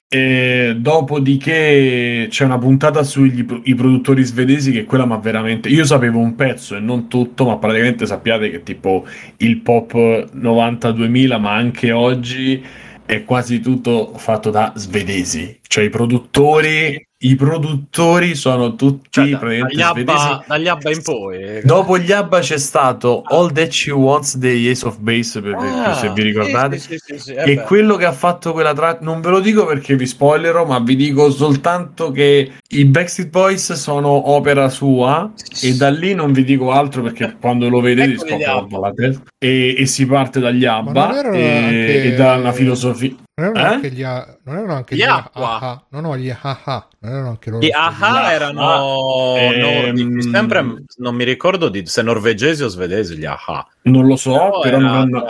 E 0.07 0.75
dopodiché 0.77 2.27
c'è 2.29 2.45
una 2.45 2.59
puntata 2.59 3.01
sui 3.01 3.43
produttori 3.43 4.23
svedesi 4.23 4.71
che 4.71 4.83
quella 4.83 5.05
ma 5.05 5.17
veramente 5.17 5.69
io 5.69 5.85
sapevo 5.85 6.19
un 6.19 6.35
pezzo 6.35 6.75
e 6.75 6.79
non 6.79 7.07
tutto 7.07 7.45
ma 7.45 7.57
praticamente 7.57 8.05
sappiate 8.05 8.51
che 8.51 8.61
tipo 8.61 9.07
il 9.37 9.57
pop 9.61 9.91
90-2000 9.95 11.39
ma 11.39 11.55
anche 11.55 11.91
oggi 11.91 12.63
è 13.05 13.23
quasi 13.23 13.59
tutto 13.59 14.13
fatto 14.17 14.51
da 14.51 14.73
svedesi 14.75 15.59
cioè 15.65 15.85
i 15.85 15.89
produttori 15.89 17.07
i 17.23 17.35
produttori 17.35 18.35
sono 18.35 18.75
tutti 18.75 19.09
cioè, 19.09 19.29
da, 19.29 19.37
dagli, 19.37 19.81
Abba, 19.81 20.43
dagli, 20.45 20.67
Abba, 20.67 20.91
in 20.91 21.01
poi 21.01 21.41
eh. 21.41 21.61
dopo 21.63 21.97
gli 21.97 22.11
Abba 22.11 22.39
c'è 22.39 22.57
stato 22.57 23.23
All 23.25 23.51
That 23.51 23.69
She 23.69 23.91
Wants 23.91 24.37
dei 24.37 24.69
Ace 24.69 24.85
of 24.85 24.97
Base 24.99 25.41
per 25.41 25.55
ah, 25.55 25.93
se 25.93 26.09
vi 26.09 26.21
ricordate. 26.21 26.77
sì, 26.77 26.97
sì, 26.97 27.17
sì, 27.17 27.33
e 27.33 27.61
quello 27.61 27.95
che 27.95 28.05
ha 28.05 28.11
fatto 28.11 28.51
quella 28.51 28.73
track 28.73 29.01
non 29.01 29.21
ve 29.21 29.29
lo 29.29 29.39
dico 29.39 29.65
perché 29.65 29.95
vi 29.95 30.05
spoilerò 30.05 30.65
ma 30.65 30.79
vi 30.79 30.95
dico 30.95 31.31
soltanto 31.31 32.11
che 32.11 32.51
i 32.67 32.85
Backstreet 32.85 33.29
Boys 33.29 33.73
sono 33.73 34.31
opera 34.31 34.67
sua 34.69 35.31
e 35.61 35.75
da 35.75 35.89
lì 35.89 36.13
non 36.13 36.33
vi 36.33 36.43
dico 36.43 36.71
altro 36.71 37.03
perché 37.03 37.35
quando 37.39 37.69
lo 37.69 37.79
vedete 37.79 38.25
ecco 38.27 38.79
la 38.79 38.91
testa. 38.91 39.23
E, 39.37 39.75
e, 39.77 39.85
si 39.85 40.05
parte 40.05 40.39
dagli 40.39 40.65
Abba 40.65 41.21
e, 41.31 41.57
anche... 41.57 42.03
e 42.03 42.15
da 42.15 42.35
una 42.35 42.51
filosofia 42.51 43.15
non 43.35 43.55
erano, 43.55 43.67
eh? 43.67 43.73
anche 43.73 43.89
gli, 43.89 44.03
a... 44.03 44.37
non 44.43 44.57
erano 44.57 44.73
anche 44.73 44.95
gli, 44.95 44.99
gli 44.99 45.03
acqua. 45.03 45.59
Ah, 45.59 45.83
no, 45.89 45.99
no, 46.01 46.17
gli 46.17 46.29
AHA. 46.29 46.87
Non 46.99 47.11
erano 47.11 47.29
anche 47.29 47.49
loro. 47.49 47.65
Gli 47.65 47.71
AHA 47.71 48.31
erano 48.31 49.35
ehm... 49.37 50.19
sempre 50.19 50.83
non 50.97 51.15
mi 51.15 51.23
ricordo 51.23 51.69
di... 51.69 51.83
se 51.87 52.03
norvegesi 52.03 52.61
o 52.61 52.67
svedesi 52.67 53.17
gli 53.17 53.25
AHA. 53.25 53.67
Non 53.83 54.05
lo 54.05 54.15
so, 54.17 54.33
però, 54.33 54.59
però, 54.61 54.77
era... 54.77 54.91
hanno... 54.91 55.25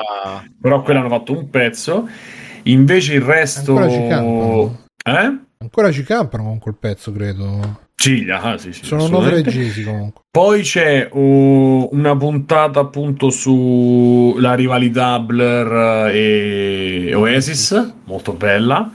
però 0.60 0.82
quelli 0.82 1.00
hanno 1.00 1.10
fatto 1.10 1.32
un 1.32 1.50
pezzo. 1.50 2.10
Invece 2.64 3.14
il 3.14 3.22
resto 3.22 3.76
Ancora 3.76 3.90
ci 3.90 4.08
campano. 4.08 4.86
Eh? 5.06 5.38
Ancora 5.60 5.92
ci 5.92 6.04
campano 6.04 6.44
con 6.44 6.60
quel 6.60 6.76
pezzo, 6.76 7.12
credo. 7.14 7.83
Ciglia, 7.96 8.42
ah, 8.42 8.58
sì, 8.58 8.74
sì, 8.74 8.86
sono 8.86 9.08
norvegesi 9.08 9.84
comunque. 9.84 10.24
Poi 10.30 10.62
c'è 10.62 11.08
uh, 11.12 11.90
una 11.92 12.18
puntata 12.18 12.80
appunto 12.82 13.30
sulla 13.30 14.56
rivalità 14.56 15.20
Blur 15.20 16.10
e 16.12 17.14
Oasis, 17.14 17.94
molto 18.06 18.34
bella. 18.34 18.92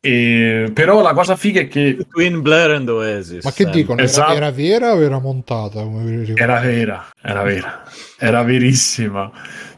E, 0.00 0.70
però 0.72 1.02
la 1.02 1.12
cosa 1.14 1.34
figa 1.34 1.60
è 1.60 1.68
che 1.68 1.98
Twin 2.08 2.40
Blair 2.40 2.70
and 2.70 2.88
Oasis 2.88 3.42
ma 3.42 3.50
che 3.50 3.64
sempre. 3.64 3.80
dicono 3.80 4.00
esatto. 4.02 4.34
era, 4.34 4.46
era, 4.46 4.50
vera 4.52 4.92
o 4.92 5.02
era 5.02 5.18
montata 5.18 5.84
era 6.34 6.60
vera 6.60 7.06
era 7.20 7.42
vera 7.42 7.82
era 8.16 8.42
verissima 8.44 9.32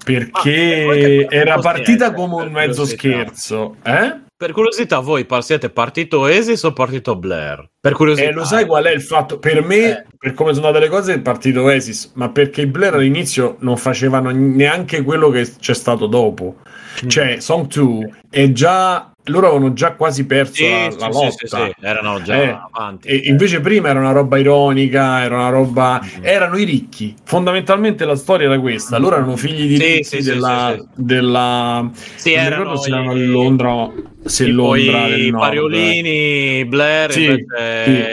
perché 0.04 1.26
ah, 1.30 1.34
era 1.34 1.58
partita 1.60 2.12
come 2.12 2.42
un 2.42 2.52
mezzo 2.52 2.84
scherzo 2.84 3.76
eh? 3.82 4.26
Per 4.38 4.52
curiosità, 4.52 5.00
voi 5.00 5.26
siete 5.40 5.68
partito 5.68 6.20
Oasis 6.20 6.62
o 6.62 6.72
partito 6.72 7.16
Blair? 7.16 7.70
Per 7.80 7.92
curiosità. 7.92 8.28
Eh, 8.28 8.32
lo 8.32 8.44
sai 8.44 8.66
qual 8.66 8.84
è 8.84 8.92
il 8.92 9.02
fatto? 9.02 9.40
Per 9.40 9.64
me, 9.64 9.90
eh. 9.90 10.04
per 10.16 10.32
come 10.34 10.54
sono 10.54 10.68
andate 10.68 10.84
le 10.84 10.90
cose, 10.92 11.14
è 11.14 11.20
partito 11.20 11.62
Oasis, 11.62 12.12
ma 12.14 12.30
perché 12.30 12.60
i 12.60 12.66
Blair 12.68 12.94
all'inizio 12.94 13.56
non 13.62 13.76
facevano 13.76 14.30
neanche 14.30 15.02
quello 15.02 15.30
che 15.30 15.56
c'è 15.58 15.74
stato 15.74 16.06
dopo. 16.06 16.58
Mm. 17.04 17.08
Cioè, 17.08 17.40
Song 17.40 17.66
2 17.66 18.12
è 18.30 18.52
già 18.52 19.10
loro 19.28 19.48
avevano 19.48 19.72
già 19.72 19.92
quasi 19.92 20.26
perso 20.26 20.54
sì, 20.54 20.68
la, 20.68 20.88
la 20.98 21.12
sì, 21.12 21.24
lotta. 21.24 21.64
Sì, 21.64 21.74
erano 21.80 22.22
già 22.22 22.34
eh, 22.34 22.58
avanti. 22.72 23.08
E 23.08 23.22
invece 23.24 23.60
prima 23.60 23.88
era 23.88 23.98
una 23.98 24.12
roba 24.12 24.38
ironica, 24.38 25.22
era 25.22 25.36
una 25.36 25.48
roba... 25.48 26.00
Mm. 26.02 26.24
Erano 26.24 26.56
i 26.56 26.64
ricchi. 26.64 27.14
Fondamentalmente 27.24 28.04
la 28.04 28.16
storia 28.16 28.46
era 28.46 28.58
questa. 28.58 28.98
Loro 28.98 29.16
erano 29.16 29.36
figli 29.36 29.66
di 29.66 29.78
ricchi 29.78 30.22
della... 30.22 30.76
della... 30.94 31.90
Sì, 32.14 32.32
erano... 32.32 32.76
Si 32.76 32.90
erano 32.90 33.10
a 33.10 33.14
Londra 33.14 33.90
se 34.24 34.46
Londra 34.46 35.06
i 35.08 35.30
Pariolini, 35.30 36.64
Blair, 36.66 37.12
sì. 37.12 37.44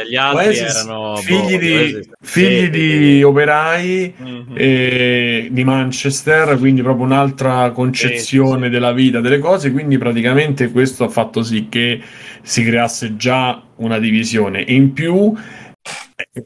gli 0.09 0.15
altri 0.15 0.47
Oasis, 0.47 0.75
erano 0.75 1.15
figli, 1.17 1.51
boh, 1.51 1.57
di, 1.57 2.09
figli 2.21 2.69
di, 2.69 3.23
operai 3.23 4.13
mm-hmm. 4.21 4.41
eh, 4.53 5.47
di 5.51 5.63
Manchester, 5.63 6.57
quindi 6.57 6.81
proprio 6.81 7.05
un'altra 7.05 7.71
concezione 7.71 8.69
della 8.69 8.93
vita, 8.93 9.19
delle 9.19 9.39
cose. 9.39 9.71
Quindi 9.71 9.97
praticamente 9.97 10.71
questo 10.71 11.04
ha 11.05 11.09
fatto 11.09 11.43
sì 11.43 11.67
che 11.69 12.01
si 12.41 12.63
creasse 12.63 13.15
già 13.15 13.61
una 13.77 13.99
divisione. 13.99 14.65
E 14.65 14.73
in 14.73 14.93
più 14.93 15.33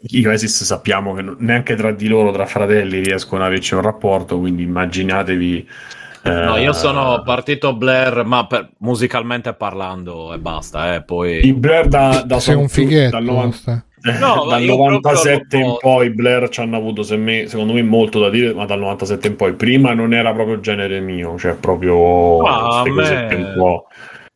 i 0.02 0.26
Oasis 0.26 0.64
sappiamo 0.64 1.14
che 1.14 1.24
neanche 1.38 1.76
tra 1.76 1.92
di 1.92 2.08
loro, 2.08 2.32
tra 2.32 2.46
fratelli, 2.46 3.02
riescono 3.02 3.42
ad 3.42 3.50
averci 3.50 3.74
un 3.74 3.82
rapporto, 3.82 4.40
quindi 4.40 4.64
immaginatevi 4.64 5.68
No, 6.22 6.58
io 6.58 6.74
sono 6.74 7.22
partito 7.24 7.74
Blair, 7.74 8.24
ma 8.26 8.46
per, 8.46 8.72
musicalmente 8.80 9.54
parlando 9.54 10.34
e 10.34 10.38
basta. 10.38 10.96
Eh, 10.96 11.04
poi... 11.04 11.46
I 11.46 11.54
Blair 11.54 11.88
da, 11.88 12.24
da 12.26 12.40
Sei 12.40 12.56
un 12.56 12.68
fighetto. 12.68 13.12
Dal, 13.12 13.24
90, 13.24 13.86
no, 14.20 14.46
dal 14.48 14.62
97 14.62 15.58
in 15.58 15.78
poi 15.80 16.10
Blair 16.12 16.50
ci 16.50 16.60
hanno 16.60 16.76
avuto 16.76 17.06
me, 17.18 17.48
secondo 17.48 17.74
me 17.74 17.84
molto 17.84 18.20
da 18.20 18.30
dire, 18.30 18.54
ma 18.54 18.66
dal 18.66 18.80
97 18.80 19.28
in 19.28 19.36
poi 19.36 19.54
prima 19.54 19.94
non 19.94 20.14
era 20.14 20.34
proprio 20.34 20.60
genere 20.60 21.00
mio, 21.00 21.38
cioè 21.38 21.54
proprio 21.54 22.42
ah, 22.42 22.84
me... 22.84 23.28
un 23.36 23.54
po' 23.58 23.88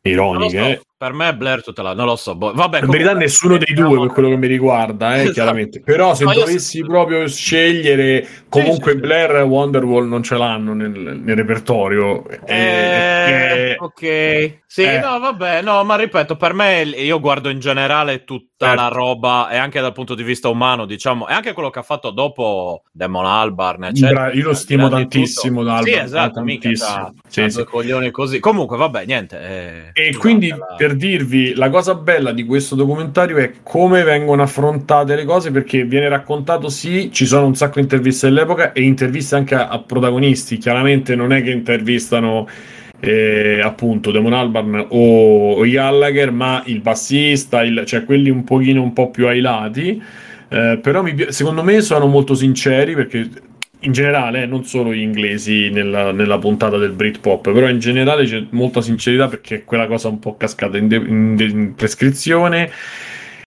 ironiche. 0.08 0.82
Per 0.96 1.12
me 1.12 1.34
Blair 1.34 1.62
tutta 1.62 1.82
la... 1.82 1.92
non 1.92 2.06
lo 2.06 2.16
so. 2.16 2.34
Boh. 2.34 2.52
Vabbè, 2.52 2.80
in 2.80 2.88
verità 2.88 3.12
nessuno 3.12 3.58
dei 3.58 3.74
due 3.74 3.98
per 3.98 4.08
quello 4.08 4.28
che 4.30 4.36
mi 4.36 4.46
riguarda, 4.46 5.16
eh, 5.16 5.18
esatto. 5.20 5.32
chiaramente. 5.32 5.80
Però 5.80 6.14
se 6.14 6.24
no, 6.24 6.32
dovessi 6.32 6.78
so... 6.78 6.86
proprio 6.86 7.28
scegliere, 7.28 8.26
comunque 8.48 8.92
sì, 8.92 8.98
sì, 8.98 9.02
Blair 9.02 9.36
e 9.36 9.42
Wonderwall 9.42 10.08
non 10.08 10.22
ce 10.22 10.36
l'hanno 10.36 10.72
nel, 10.72 11.20
nel 11.22 11.36
repertorio. 11.36 12.26
Eh, 12.46 12.54
eh, 12.54 13.76
ok. 13.78 14.60
Sì, 14.66 14.82
eh. 14.82 14.98
no, 14.98 15.18
vabbè, 15.18 15.62
no, 15.62 15.84
ma 15.84 15.96
ripeto, 15.96 16.36
per 16.36 16.54
me 16.54 16.82
io 16.82 17.20
guardo 17.20 17.48
in 17.48 17.58
generale 17.58 18.24
tutta 18.64 18.76
certo. 18.76 18.82
la 18.82 18.88
roba 18.88 19.48
e 19.50 19.56
anche 19.56 19.80
dal 19.80 19.92
punto 19.92 20.14
di 20.14 20.22
vista 20.22 20.48
umano, 20.48 20.86
diciamo, 20.86 21.28
e 21.28 21.32
anche 21.32 21.52
quello 21.52 21.70
che 21.70 21.78
ha 21.78 21.82
fatto 21.82 22.10
dopo 22.10 22.82
Demon 22.90 23.26
Albarn, 23.26 23.84
eccetera. 23.84 24.32
Io 24.32 24.44
lo 24.44 24.54
stimo 24.54 24.88
tantissimo, 24.88 25.62
Sì, 25.82 25.92
esatto, 25.92 26.40
mica 26.40 26.70
da, 26.70 27.12
sì, 27.28 27.50
sì. 27.50 27.64
coglioni 27.64 28.10
così. 28.10 28.40
Comunque, 28.40 28.76
vabbè, 28.76 29.04
niente. 29.04 29.92
Eh, 29.94 30.08
e 30.08 30.16
quindi, 30.16 30.48
la... 30.48 30.74
per 30.76 30.94
dirvi, 30.94 31.54
la 31.54 31.70
cosa 31.70 31.94
bella 31.94 32.32
di 32.32 32.44
questo 32.44 32.74
documentario 32.74 33.36
è 33.38 33.52
come 33.62 34.02
vengono 34.02 34.42
affrontate 34.42 35.14
le 35.14 35.24
cose, 35.24 35.50
perché 35.50 35.84
viene 35.84 36.08
raccontato, 36.08 36.68
sì, 36.68 37.10
ci 37.12 37.26
sono 37.26 37.46
un 37.46 37.54
sacco 37.54 37.74
di 37.74 37.82
interviste 37.82 38.28
dell'epoca 38.28 38.72
e 38.72 38.82
interviste 38.82 39.36
anche 39.36 39.54
a, 39.54 39.68
a 39.68 39.78
protagonisti. 39.80 40.58
Chiaramente 40.58 41.14
non 41.14 41.32
è 41.32 41.42
che 41.42 41.50
intervistano 41.50 42.46
eh, 43.00 43.60
appunto 43.62 44.10
Demon 44.10 44.32
Albarn 44.32 44.86
o, 44.88 45.52
o 45.52 45.62
Gallagher, 45.62 46.30
ma 46.30 46.62
il 46.66 46.80
bassista, 46.80 47.62
il, 47.62 47.84
cioè 47.86 48.04
quelli 48.04 48.30
un 48.30 48.44
pochino 48.44 48.82
un 48.82 48.92
po' 48.92 49.10
più 49.10 49.26
ai 49.26 49.40
lati. 49.40 50.02
Eh, 50.48 50.78
però 50.80 51.02
mi, 51.02 51.14
secondo 51.28 51.62
me 51.62 51.80
sono 51.80 52.06
molto 52.06 52.34
sinceri 52.34 52.94
perché 52.94 53.28
in 53.80 53.92
generale, 53.92 54.42
eh, 54.42 54.46
non 54.46 54.64
solo 54.64 54.92
gli 54.92 55.00
inglesi 55.00 55.68
nella, 55.70 56.10
nella, 56.12 56.38
puntata 56.38 56.78
del 56.78 56.92
Britpop, 56.92 57.52
però 57.52 57.68
in 57.68 57.78
generale 57.78 58.24
c'è 58.24 58.44
molta 58.50 58.80
sincerità 58.80 59.28
perché 59.28 59.64
quella 59.64 59.86
cosa 59.86 60.08
un 60.08 60.18
po' 60.18 60.36
cascata 60.36 60.78
in, 60.78 60.88
de- 60.88 60.96
in, 60.96 61.36
de- 61.36 61.44
in 61.44 61.74
prescrizione 61.74 62.70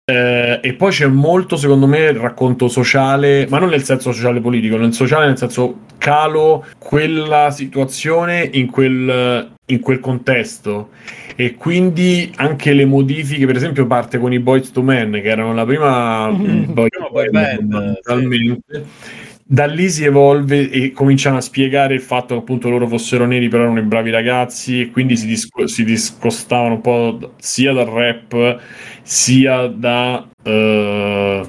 eh, 0.05 0.59
e 0.61 0.73
poi 0.73 0.91
c'è 0.91 1.07
molto, 1.07 1.55
secondo 1.55 1.87
me, 1.87 1.99
il 1.99 2.17
racconto 2.17 2.67
sociale, 2.67 3.47
ma 3.49 3.59
non 3.59 3.69
nel 3.69 3.83
senso 3.83 4.11
sociale 4.11 4.41
politico, 4.41 4.75
nel 4.75 4.93
sociale 4.93 5.27
nel 5.27 5.37
senso 5.37 5.81
calo 5.97 6.65
quella 6.77 7.51
situazione 7.51 8.49
in 8.51 8.69
quel, 8.69 9.51
in 9.65 9.79
quel 9.79 9.99
contesto. 9.99 10.89
E 11.35 11.55
quindi 11.55 12.31
anche 12.35 12.73
le 12.73 12.85
modifiche, 12.85 13.45
per 13.45 13.55
esempio, 13.55 13.87
parte 13.87 14.17
con 14.19 14.33
i 14.33 14.39
Boys 14.39 14.71
to 14.71 14.81
Men, 14.81 15.11
che 15.13 15.29
erano 15.29 15.53
la 15.53 15.65
prima 15.65 16.29
mm-hmm. 16.29 16.71
boy, 16.73 16.87
boy 17.11 17.29
band, 17.29 17.57
fondamentalmente. 18.03 18.63
Sì 18.69 19.31
da 19.45 19.65
lì 19.65 19.89
si 19.89 20.05
evolve 20.05 20.69
e 20.69 20.91
cominciano 20.91 21.37
a 21.37 21.41
spiegare 21.41 21.93
il 21.93 22.01
fatto 22.01 22.33
che 22.33 22.39
appunto 22.39 22.69
loro 22.69 22.87
fossero 22.87 23.25
neri 23.25 23.49
però 23.49 23.63
erano 23.63 23.79
i 23.79 23.83
bravi 23.83 24.09
ragazzi 24.09 24.81
e 24.81 24.89
quindi 24.89 25.17
si, 25.17 25.27
disco- 25.27 25.67
si 25.67 25.83
discostavano 25.83 26.75
un 26.75 26.81
po' 26.81 27.33
sia 27.37 27.73
dal 27.73 27.85
rap 27.85 28.59
sia 29.01 29.67
da 29.67 30.25
uh, 30.43 31.47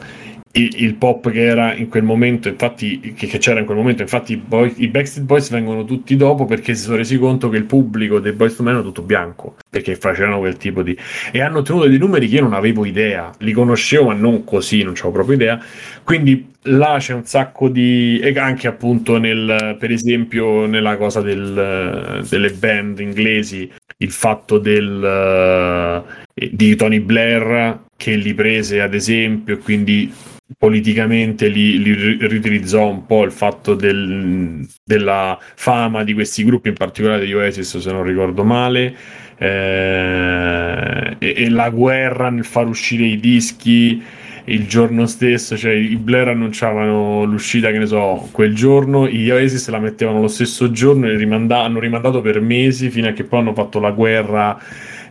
il, 0.57 0.83
il, 0.83 0.95
pop 0.95 1.31
che 1.31 1.43
era 1.43 1.75
in 1.75 1.89
quel 1.89 2.05
momento, 2.05 2.49
infatti, 2.49 3.01
che, 3.01 3.27
che 3.27 3.39
c'era 3.39 3.59
in 3.59 3.67
quel 3.67 3.77
momento, 3.77 4.03
infatti 4.03 4.35
i, 4.35 4.37
boy, 4.37 4.73
i, 4.77 4.89
Backstreet 4.89 5.27
Boys 5.27 5.51
vengono 5.51 5.85
tutti 5.85 6.15
dopo 6.17 6.45
perché 6.45 6.75
si 6.75 6.83
sono 6.85 6.97
resi 6.97 7.19
conto 7.19 7.49
che 7.49 7.57
il 7.57 7.65
pubblico 7.65 8.21
dei 8.21 8.33
Boys 8.33 8.55
to 8.55 8.63
Men 8.63 8.75
era 8.75 8.83
tutto 8.83 9.03
bianco, 9.03 9.57
perché 9.69 9.97
facevano 9.97 10.39
quel 10.39 10.57
tipo 10.57 10.83
di... 10.83 10.97
e 11.33 11.41
hanno 11.41 11.59
ottenuto 11.59 11.89
dei 11.89 11.99
numeri 11.99 12.29
che 12.29 12.37
io 12.37 12.43
non 12.43 12.53
avevo 12.53 12.85
idea, 12.85 13.33
li 13.39 13.53
conoscevo 13.53 14.07
ma 14.07 14.15
non 14.15 14.45
così, 14.45 14.83
non 14.83 14.93
avevo 14.93 15.11
proprio 15.11 15.35
idea, 15.35 15.61
quindi 16.05 16.53
là 16.63 16.97
c'è 17.01 17.15
un 17.15 17.25
sacco 17.25 17.69
di... 17.69 18.21
e 18.21 18.39
anche 18.39 18.69
appunto 18.69 19.19
nel, 19.19 19.77
per 19.79 19.91
esempio 19.91 20.67
nella 20.67 20.97
cosa 20.97 21.21
del, 21.21 22.25
delle 22.29 22.51
band 22.53 23.01
inglesi, 23.01 23.69
il 23.97 24.11
fatto 24.13 24.59
del, 24.59 26.05
uh, 26.05 26.47
di 26.49 26.77
Tony 26.77 27.01
Blair 27.01 27.81
che 27.97 28.17
li 28.17 28.35
prese 28.35 28.81
ad 28.81 28.93
esempio 28.93 29.57
quindi 29.59 30.13
politicamente 30.59 31.49
li, 31.49 31.83
li, 31.83 32.27
riutilizzò 32.27 32.89
un 32.89 33.07
po' 33.07 33.23
il 33.23 33.33
fatto 33.33 33.75
del, 33.75 34.67
della 34.85 35.39
fama 35.41 36.05
di 36.05 36.13
questi 36.13 36.45
gruppi, 36.45 36.69
in 36.69 36.75
particolare 36.75 37.25
di 37.25 37.35
Oasis, 37.35 37.79
se 37.79 37.93
non 37.93 38.03
ricordo 38.03 38.45
male, 38.45 38.95
eh, 39.39 41.17
e, 41.19 41.35
e, 41.37 41.51
la 41.51 41.71
guerra 41.71 42.31
nel 42.31 42.45
far 42.45 42.69
uscire 42.69 43.05
i 43.05 43.19
dischi 43.19 44.03
il 44.47 44.67
giorno 44.67 45.07
stesso, 45.07 45.57
cioè 45.57 45.73
i 45.73 45.97
Blair 45.97 46.29
annunciavano 46.29 47.25
l'uscita, 47.25 47.71
che 47.71 47.79
ne 47.79 47.87
so, 47.87 48.29
quel 48.31 48.55
giorno, 48.55 49.09
gli 49.09 49.31
Oasis 49.31 49.69
la 49.71 49.79
mettevano 49.79 50.21
lo 50.21 50.29
stesso 50.29 50.71
giorno 50.71 51.07
e 51.07 51.17
rimanda- 51.17 51.63
hanno 51.63 51.81
rimandato 51.81 52.21
per 52.21 52.41
mesi 52.43 52.91
fino 52.91 53.09
a 53.09 53.13
che 53.13 53.25
poi 53.25 53.41
hanno 53.41 53.55
fatto 53.55 53.81
la 53.81 53.91
guerra 53.91 54.61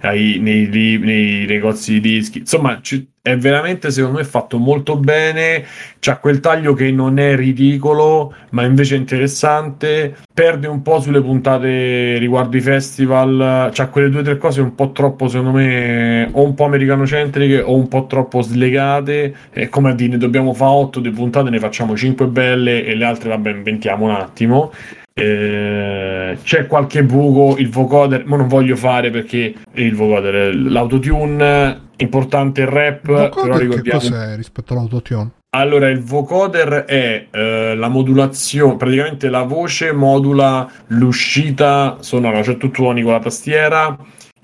ai, 0.04 0.38
nei, 0.40 0.68
nei, 0.68 1.46
negozi 1.46 2.00
di 2.00 2.20
dischi. 2.20 2.40
Insomma, 2.40 2.80
ci, 2.82 3.08
è 3.22 3.38
veramente 3.38 3.90
secondo 3.90 4.18
me 4.18 4.24
fatto 4.26 4.58
molto 4.58 4.98
bene. 4.98 5.66
C'ha 6.00 6.18
quel 6.18 6.40
taglio 6.40 6.74
che 6.74 6.92
non 6.92 7.20
è 7.20 7.36
ridicolo, 7.36 8.34
ma 8.52 8.64
invece 8.66 8.96
interessante. 8.96 10.16
Perde 10.34 10.68
un 10.68 10.82
po' 10.82 11.00
sulle 11.00 11.22
puntate 11.22 12.18
riguardo 12.18 12.58
i 12.58 12.62
festival. 12.62 13.70
C'ha 13.74 13.88
quelle 13.88 14.10
due 14.10 14.22
o 14.22 14.24
tre 14.24 14.38
cose 14.38 14.62
un 14.62 14.76
po' 14.76 14.92
troppo, 14.92 15.28
secondo 15.28 15.52
me, 15.58 16.30
o 16.32 16.44
un 16.44 16.54
po' 16.54 16.66
americanocentriche 16.66 17.62
o 17.62 17.76
un 17.76 17.88
po' 17.88 18.06
troppo 18.06 18.42
slegate. 18.42 19.34
È 19.50 19.70
come 19.70 19.92
a 19.92 19.96
dire, 19.96 20.12
ne 20.12 20.18
dobbiamo 20.18 20.54
fare 20.54 20.72
otto 20.72 21.00
di 21.00 21.10
puntate, 21.12 21.50
ne 21.50 21.60
facciamo 21.60 21.96
cinque 21.96 22.28
belle 22.28 22.84
e 22.84 22.96
le 22.96 23.06
altre, 23.06 23.30
vabbè, 23.30 23.52
inventiamo 23.52 24.06
un 24.06 24.12
attimo. 24.12 24.72
Eh, 25.16 26.38
c'è 26.42 26.66
qualche 26.66 27.04
buco 27.04 27.56
il 27.60 27.70
vocoder 27.70 28.26
ma 28.26 28.36
non 28.36 28.48
voglio 28.48 28.76
fare 28.76 29.12
perché 29.12 29.54
il 29.74 29.96
vocoder 29.96 30.56
l'autotune 30.56 31.82
importante 31.98 32.62
il 32.62 32.68
rap 32.68 33.08
il 33.10 33.30
però 33.32 33.58
ricordiamo 33.58 34.00
che 34.00 34.10
cos'è 34.10 34.36
rispetto 34.36 34.74
all'autotune 34.74 35.30
allora 35.52 35.90
il 35.90 36.02
vocoder 36.02 36.86
è 36.86 37.28
eh, 37.30 37.76
la 37.76 37.88
modulazione 37.90 38.76
praticamente 38.76 39.30
la 39.30 39.44
voce 39.44 39.92
modula 39.92 40.68
l'uscita 40.88 41.98
sonora 42.00 42.42
cioè 42.42 42.58
tu 42.58 42.72
suoni 42.74 43.04
con 43.04 43.12
la 43.12 43.20
tastiera 43.20 43.96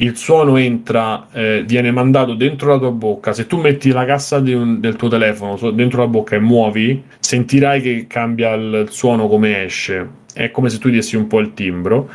il 0.02 0.16
suono 0.16 0.56
entra, 0.56 1.28
eh, 1.34 1.64
viene 1.68 1.92
mandato 1.92 2.34
dentro 2.34 2.70
la 2.70 2.78
tua 2.78 2.92
bocca. 2.92 3.34
Se 3.34 3.48
tu 3.48 3.58
metti 3.58 3.92
la 3.92 4.06
cassa 4.06 4.38
un, 4.38 4.80
del 4.80 4.96
tuo 4.96 5.10
telefono 5.10 5.72
dentro 5.72 6.00
la 6.00 6.08
bocca 6.08 6.38
e 6.38 6.40
muovi, 6.40 7.04
sentirai 7.20 7.82
che 7.82 8.06
cambia 8.08 8.54
il 8.54 8.86
suono 8.90 9.28
come 9.28 9.66
esce 9.66 10.20
è 10.40 10.52
come 10.52 10.70
se 10.70 10.78
tu 10.78 10.90
dessi 10.90 11.16
un 11.16 11.28
po' 11.28 11.40
il 11.40 11.54
timbro. 11.54 12.10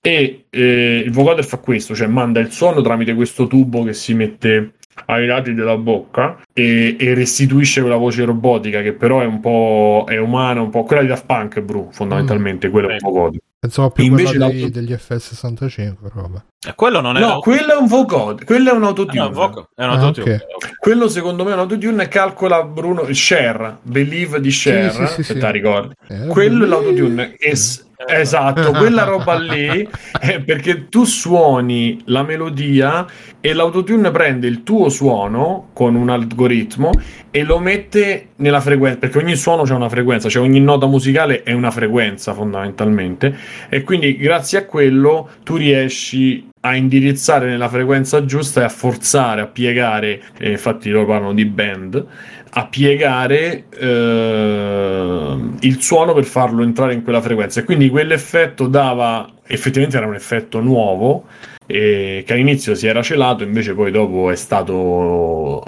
E 0.00 0.44
eh, 0.48 1.02
il 1.04 1.10
vocoder 1.10 1.44
fa 1.44 1.58
questo, 1.58 1.94
cioè 1.94 2.06
manda 2.06 2.40
il 2.40 2.50
suono 2.52 2.80
tramite 2.80 3.14
questo 3.14 3.46
tubo 3.46 3.82
che 3.82 3.92
si 3.92 4.14
mette 4.14 4.74
ai 5.06 5.26
lati 5.26 5.54
della 5.54 5.76
bocca 5.76 6.40
e, 6.52 6.96
e, 6.98 7.14
restituisce 7.14 7.80
quella 7.80 7.96
voce 7.96 8.24
robotica 8.24 8.82
che 8.82 8.92
però 8.94 9.20
è 9.20 9.26
un 9.26 9.40
po' 9.40 10.04
è 10.08 10.16
umana, 10.16 10.60
un 10.60 10.70
po' 10.70 10.84
quella 10.84 11.02
di 11.02 11.08
Daft 11.08 11.26
Punk, 11.26 11.60
Bru, 11.60 11.88
fondamentalmente, 11.90 12.68
mm. 12.68 12.70
quello 12.70 12.88
è 12.88 12.92
un 12.92 12.98
vocoder. 13.02 13.40
Pensavo 13.60 13.90
più 13.90 14.04
Invece 14.04 14.38
dei, 14.38 14.70
degli 14.70 14.92
FS65, 14.92 15.94
roba. 16.12 16.44
Eh, 16.66 16.74
quello 16.74 17.00
non 17.00 17.16
è 17.16 17.20
No, 17.20 17.38
quello 17.38 17.72
è 17.72 17.76
un 17.76 17.86
vocoder, 17.86 18.44
quello 18.44 18.70
è 18.70 18.72
un 18.72 18.82
autotune. 18.82 19.20
Ah, 19.20 19.24
no, 19.24 19.30
voco- 19.30 19.68
è 19.76 19.84
un 19.84 19.90
autotune. 19.90 20.34
Ah, 20.34 20.54
okay. 20.56 20.70
Quello 20.76 21.08
secondo 21.08 21.44
me 21.44 21.50
è 21.50 21.54
un 21.54 21.60
autotune 21.60 22.02
e 22.02 22.08
calcola 22.08 22.64
Bruno 22.64 23.06
Share, 23.12 23.78
Believe 23.82 24.40
di 24.40 24.50
Share, 24.50 24.90
sì, 24.90 25.06
sì, 25.06 25.12
sì, 25.14 25.22
se 25.22 25.38
ti 25.38 25.50
ricordi. 25.52 25.94
Eh, 26.08 26.26
quello 26.26 26.64
è 26.64 26.66
l'autotune. 26.68 27.36
Es- 27.38 27.86
Esatto, 28.06 28.70
quella 28.78 29.02
roba 29.02 29.36
lì 29.36 29.88
è 30.20 30.40
perché 30.40 30.88
tu 30.88 31.02
suoni 31.04 32.00
la 32.04 32.22
melodia 32.22 33.04
e 33.40 33.52
l'autotune 33.52 34.12
prende 34.12 34.46
il 34.46 34.62
tuo 34.62 34.88
suono 34.88 35.70
con 35.72 35.96
un 35.96 36.08
algoritmo 36.08 36.90
e 37.32 37.42
lo 37.42 37.58
mette 37.58 38.28
nella 38.36 38.60
frequenza, 38.60 38.98
perché 38.98 39.18
ogni 39.18 39.34
suono 39.34 39.64
c'è 39.64 39.74
una 39.74 39.88
frequenza, 39.88 40.28
cioè 40.28 40.42
ogni 40.44 40.60
nota 40.60 40.86
musicale 40.86 41.42
è 41.42 41.52
una 41.52 41.72
frequenza 41.72 42.32
fondamentalmente 42.34 43.36
e 43.68 43.82
quindi 43.82 44.16
grazie 44.16 44.58
a 44.58 44.64
quello 44.64 45.30
tu 45.42 45.56
riesci 45.56 46.46
a 46.68 46.76
indirizzare 46.76 47.48
nella 47.48 47.68
frequenza 47.68 48.24
giusta 48.24 48.60
e 48.60 48.64
a 48.64 48.68
forzare, 48.68 49.40
a 49.40 49.46
piegare, 49.46 50.22
eh, 50.38 50.50
infatti 50.50 50.90
loro 50.90 51.06
parlano 51.06 51.34
di 51.34 51.44
band, 51.44 52.06
a 52.50 52.66
piegare 52.66 53.64
eh, 53.70 55.36
il 55.60 55.80
suono 55.80 56.14
per 56.14 56.24
farlo 56.24 56.62
entrare 56.62 56.94
in 56.94 57.02
quella 57.02 57.20
frequenza. 57.20 57.60
E 57.60 57.64
quindi 57.64 57.88
quell'effetto 57.88 58.66
dava, 58.66 59.28
effettivamente 59.46 59.96
era 59.96 60.06
un 60.06 60.14
effetto 60.14 60.60
nuovo, 60.60 61.26
eh, 61.66 62.22
che 62.26 62.32
all'inizio 62.32 62.74
si 62.74 62.86
era 62.86 63.02
celato, 63.02 63.44
invece 63.44 63.74
poi 63.74 63.90
dopo 63.90 64.30
è 64.30 64.36
stato 64.36 65.62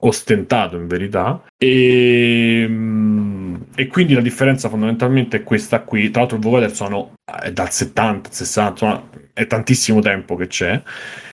ostentato 0.00 0.76
in 0.76 0.86
verità. 0.86 1.42
E, 1.56 2.66
mm, 2.68 3.43
e, 3.74 3.86
quindi 3.86 4.14
la 4.14 4.20
differenza 4.20 4.68
fondamentalmente 4.68 5.38
è 5.38 5.42
questa 5.42 5.80
qui. 5.80 6.10
Tra 6.10 6.20
l'altro 6.20 6.38
il 6.38 6.42
vocoder 6.42 6.74
sono 6.74 7.14
è 7.24 7.52
dal 7.52 7.70
70, 7.70 8.30
60, 8.30 8.70
insomma, 8.70 9.08
è 9.32 9.46
tantissimo 9.46 10.00
tempo 10.00 10.36
che 10.36 10.46
c'è. 10.46 10.82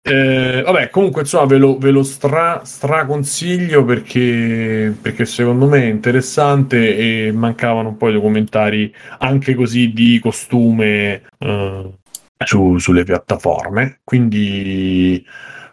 Eh, 0.03 0.63
vabbè, 0.65 0.91
comunque, 0.91 1.23
insomma, 1.23 1.47
ve 1.47 1.57
lo, 1.57 1.79
ve 1.79 1.91
lo 1.91 2.05
stra, 2.05 2.65
straconsiglio 2.65 3.85
perché, 3.85 4.95
perché 5.01 5.25
secondo 5.25 5.67
me 5.67 5.83
è 5.83 5.87
interessante 5.87 6.97
e 6.97 7.33
mancavano 7.33 7.89
un 7.89 7.97
po' 7.97 8.09
i 8.09 8.13
documentari 8.13 8.95
anche 9.19 9.55
così 9.55 9.93
di 9.93 10.21
costume 10.21 11.23
eh, 11.39 11.91
su, 12.45 12.79
sulle 12.79 13.03
piattaforme. 13.03 14.01
Quindi 14.05 15.25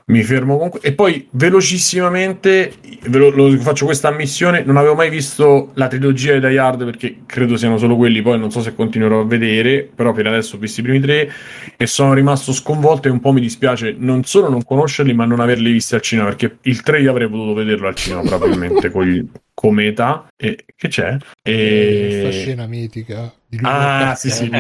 mi 0.06 0.22
fermo 0.24 0.58
con 0.58 0.72
e 0.82 0.94
poi 0.94 1.28
velocissimamente 1.32 2.74
ve 3.08 3.18
lo, 3.18 3.30
lo, 3.30 3.58
faccio 3.58 3.86
questa 3.86 4.10
ammissione 4.10 4.64
non 4.64 4.76
avevo 4.76 4.96
mai 4.96 5.10
visto 5.10 5.72
la 5.76 5.88
trilogia 5.88 6.34
di 6.34 6.40
Die 6.40 6.60
Hard 6.60 6.84
perché 6.84 7.18
credo 7.26 7.56
siano 7.56 7.78
solo 7.78 7.96
quelli 7.96 8.22
poi 8.22 8.38
non 8.38 8.52
so 8.52 8.62
se 8.62 8.76
continuerò 8.76 9.22
a 9.22 9.26
vedere 9.26 9.90
però 9.94 10.12
per 10.12 10.28
adesso 10.28 10.58
ho 10.58 10.60
visto 10.60 10.82
i 10.82 10.84
primi 10.84 11.00
tre 11.00 11.32
e 11.78 11.88
sono 11.88 12.14
rimasto 12.14 12.52
sconvolto 12.52 13.08
e 13.08 13.12
un 13.12 13.22
po' 13.22 13.32
mi 13.32 13.42
dispiace 13.42 13.96
non 13.98 14.26
solo 14.26 14.50
non 14.50 14.64
conoscerli 14.64 15.14
ma 15.14 15.26
non 15.26 15.40
averli 15.40 15.72
visti 15.72 15.96
al 15.96 16.02
cinema 16.02 16.28
perché 16.28 16.58
il 16.64 16.82
3 16.82 17.02
io 17.02 17.10
avrei 17.10 17.30
potuto 17.30 17.54
vederlo 17.54 17.88
al 17.88 17.96
cinema 17.96 18.22
probabilmente 18.22 18.92
con 18.92 19.06
gli, 19.06 19.26
come 19.64 19.86
età. 19.86 20.28
E, 20.36 20.66
che 20.76 20.90
c'è? 20.90 21.16
E... 21.42 22.20
Questa 22.22 22.42
scena 22.42 22.68
mitica. 22.68 23.34
Di 23.48 23.60
ah, 23.62 24.14
sì, 24.16 24.30
sì, 24.30 24.50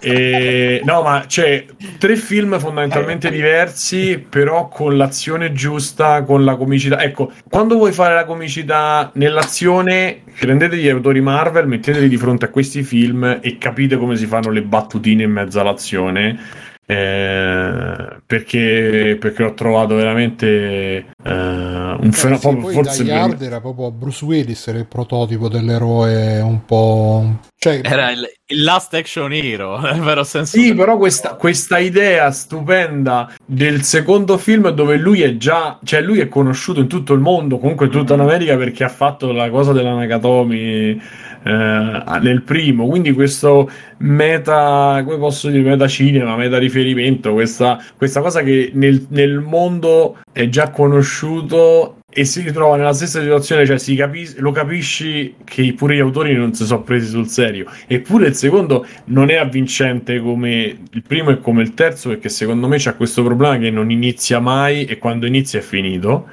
e... 0.00 0.80
No, 0.84 1.02
ma 1.02 1.24
c'è 1.26 1.66
tre 1.98 2.16
film 2.16 2.58
fondamentalmente 2.58 3.30
diversi, 3.30 4.24
però 4.26 4.68
con 4.68 4.96
l'azione 4.96 5.52
giusta, 5.52 6.22
con 6.22 6.46
la 6.46 6.56
comicità. 6.56 7.02
Ecco, 7.02 7.32
quando 7.50 7.76
vuoi 7.76 7.92
fare 7.92 8.14
la 8.14 8.24
comicità 8.24 9.10
nell'azione, 9.14 10.22
prendete 10.38 10.78
gli 10.78 10.88
autori 10.88 11.20
Marvel, 11.20 11.66
metteteli 11.66 12.08
di 12.08 12.16
fronte 12.16 12.46
a 12.46 12.48
questi 12.48 12.82
film 12.82 13.40
e 13.42 13.58
capite 13.58 13.98
come 13.98 14.16
si 14.16 14.24
fanno 14.24 14.50
le 14.50 14.62
battutine 14.62 15.24
in 15.24 15.30
mezzo 15.30 15.60
all'azione 15.60 16.70
eh, 16.92 18.16
perché, 18.26 19.16
perché 19.18 19.42
ho 19.42 19.54
trovato 19.54 19.94
veramente 19.94 21.06
eh, 21.24 21.32
un 21.32 22.10
fenomeno. 22.12 22.68
Sì, 22.68 22.74
forse 22.74 23.02
Die 23.02 23.12
Hard 23.12 23.40
era 23.40 23.60
proprio 23.60 23.90
Bruce 23.90 24.24
Willis, 24.24 24.66
era 24.66 24.78
il 24.78 24.86
prototipo 24.86 25.48
dell'eroe 25.48 26.40
un 26.40 26.64
po'. 26.66 27.38
Cioè... 27.56 27.80
Era 27.82 28.10
il, 28.10 28.28
il, 28.46 28.62
last 28.62 28.92
action 28.92 29.32
hero, 29.32 29.80
nel 29.80 30.00
vero 30.00 30.22
senso. 30.22 30.58
Sì, 30.58 30.74
però 30.74 30.98
questa, 30.98 31.34
questa, 31.36 31.78
idea 31.78 32.30
stupenda 32.30 33.32
del 33.46 33.82
secondo 33.82 34.36
film 34.36 34.68
dove 34.70 34.96
lui 34.96 35.22
è 35.22 35.36
già, 35.38 35.78
cioè 35.84 36.02
lui 36.02 36.20
è 36.20 36.28
conosciuto 36.28 36.80
in 36.80 36.88
tutto 36.88 37.14
il 37.14 37.20
mondo, 37.20 37.58
comunque 37.58 37.86
in 37.86 37.92
tutta 37.92 38.16
l'America 38.16 38.56
perché 38.56 38.84
ha 38.84 38.90
fatto 38.90 39.32
la 39.32 39.48
cosa 39.48 39.72
della 39.72 39.94
Nakatomi 39.94 41.00
nel 41.44 42.42
primo, 42.44 42.86
quindi 42.86 43.12
questo 43.12 43.70
meta, 43.98 45.02
come 45.04 45.18
posso 45.18 45.48
dire, 45.48 45.62
meta 45.62 45.88
cinema, 45.88 46.36
meta 46.36 46.58
riferimento, 46.58 47.32
questa, 47.32 47.82
questa 47.96 48.20
cosa 48.20 48.42
che 48.42 48.70
nel, 48.74 49.06
nel 49.10 49.40
mondo 49.40 50.18
è 50.32 50.48
già 50.48 50.70
conosciuto 50.70 51.98
e 52.14 52.24
si 52.26 52.42
ritrova 52.42 52.76
nella 52.76 52.92
stessa 52.92 53.20
situazione, 53.20 53.64
cioè 53.64 53.78
si 53.78 53.94
capis- 53.96 54.36
lo 54.36 54.52
capisci 54.52 55.36
che 55.44 55.72
pure 55.74 55.96
gli 55.96 56.00
autori 56.00 56.34
non 56.34 56.52
si 56.52 56.66
sono 56.66 56.82
presi 56.82 57.06
sul 57.06 57.26
serio. 57.26 57.66
Eppure 57.86 58.26
il 58.26 58.34
secondo 58.34 58.86
non 59.06 59.30
è 59.30 59.36
avvincente 59.36 60.20
come 60.20 60.76
il 60.90 61.02
primo 61.02 61.30
e 61.30 61.40
come 61.40 61.62
il 61.62 61.72
terzo, 61.72 62.10
perché 62.10 62.28
secondo 62.28 62.68
me 62.68 62.76
c'è 62.76 62.96
questo 62.96 63.22
problema 63.22 63.56
che 63.56 63.70
non 63.70 63.90
inizia 63.90 64.40
mai 64.40 64.84
e 64.84 64.98
quando 64.98 65.26
inizia 65.26 65.58
è 65.58 65.62
finito 65.62 66.28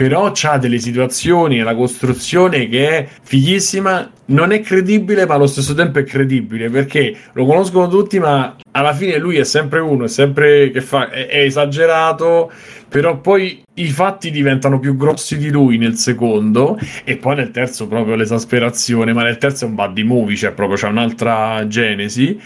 però 0.00 0.30
c'ha 0.32 0.56
delle 0.56 0.78
situazioni 0.78 1.58
e 1.58 1.62
la 1.62 1.74
costruzione 1.74 2.70
che 2.70 2.88
è 2.88 3.08
fighissima. 3.22 4.10
Non 4.30 4.50
è 4.50 4.62
credibile, 4.62 5.26
ma 5.26 5.34
allo 5.34 5.46
stesso 5.46 5.74
tempo 5.74 5.98
è 5.98 6.04
credibile 6.04 6.70
perché 6.70 7.14
lo 7.34 7.44
conoscono 7.44 7.86
tutti, 7.86 8.18
ma 8.18 8.56
alla 8.70 8.94
fine 8.94 9.18
lui 9.18 9.36
è 9.36 9.44
sempre 9.44 9.80
uno, 9.80 10.04
è 10.04 10.08
sempre 10.08 10.70
che 10.70 10.80
fa, 10.80 11.10
è, 11.10 11.26
è 11.26 11.40
esagerato. 11.40 12.50
Però 12.88 13.20
poi 13.20 13.62
i 13.74 13.88
fatti 13.90 14.30
diventano 14.30 14.78
più 14.78 14.96
grossi 14.96 15.36
di 15.36 15.50
lui 15.50 15.76
nel 15.76 15.96
secondo, 15.96 16.78
e 17.04 17.18
poi 17.18 17.36
nel 17.36 17.50
terzo 17.50 17.86
proprio 17.86 18.14
l'esasperazione. 18.14 19.12
Ma 19.12 19.22
nel 19.22 19.36
terzo 19.36 19.66
è 19.66 19.68
un 19.68 19.74
buddy 19.74 20.02
movie, 20.02 20.34
cioè 20.34 20.52
proprio 20.52 20.78
c'è 20.78 20.88
un'altra 20.88 21.66
genesi. 21.66 22.40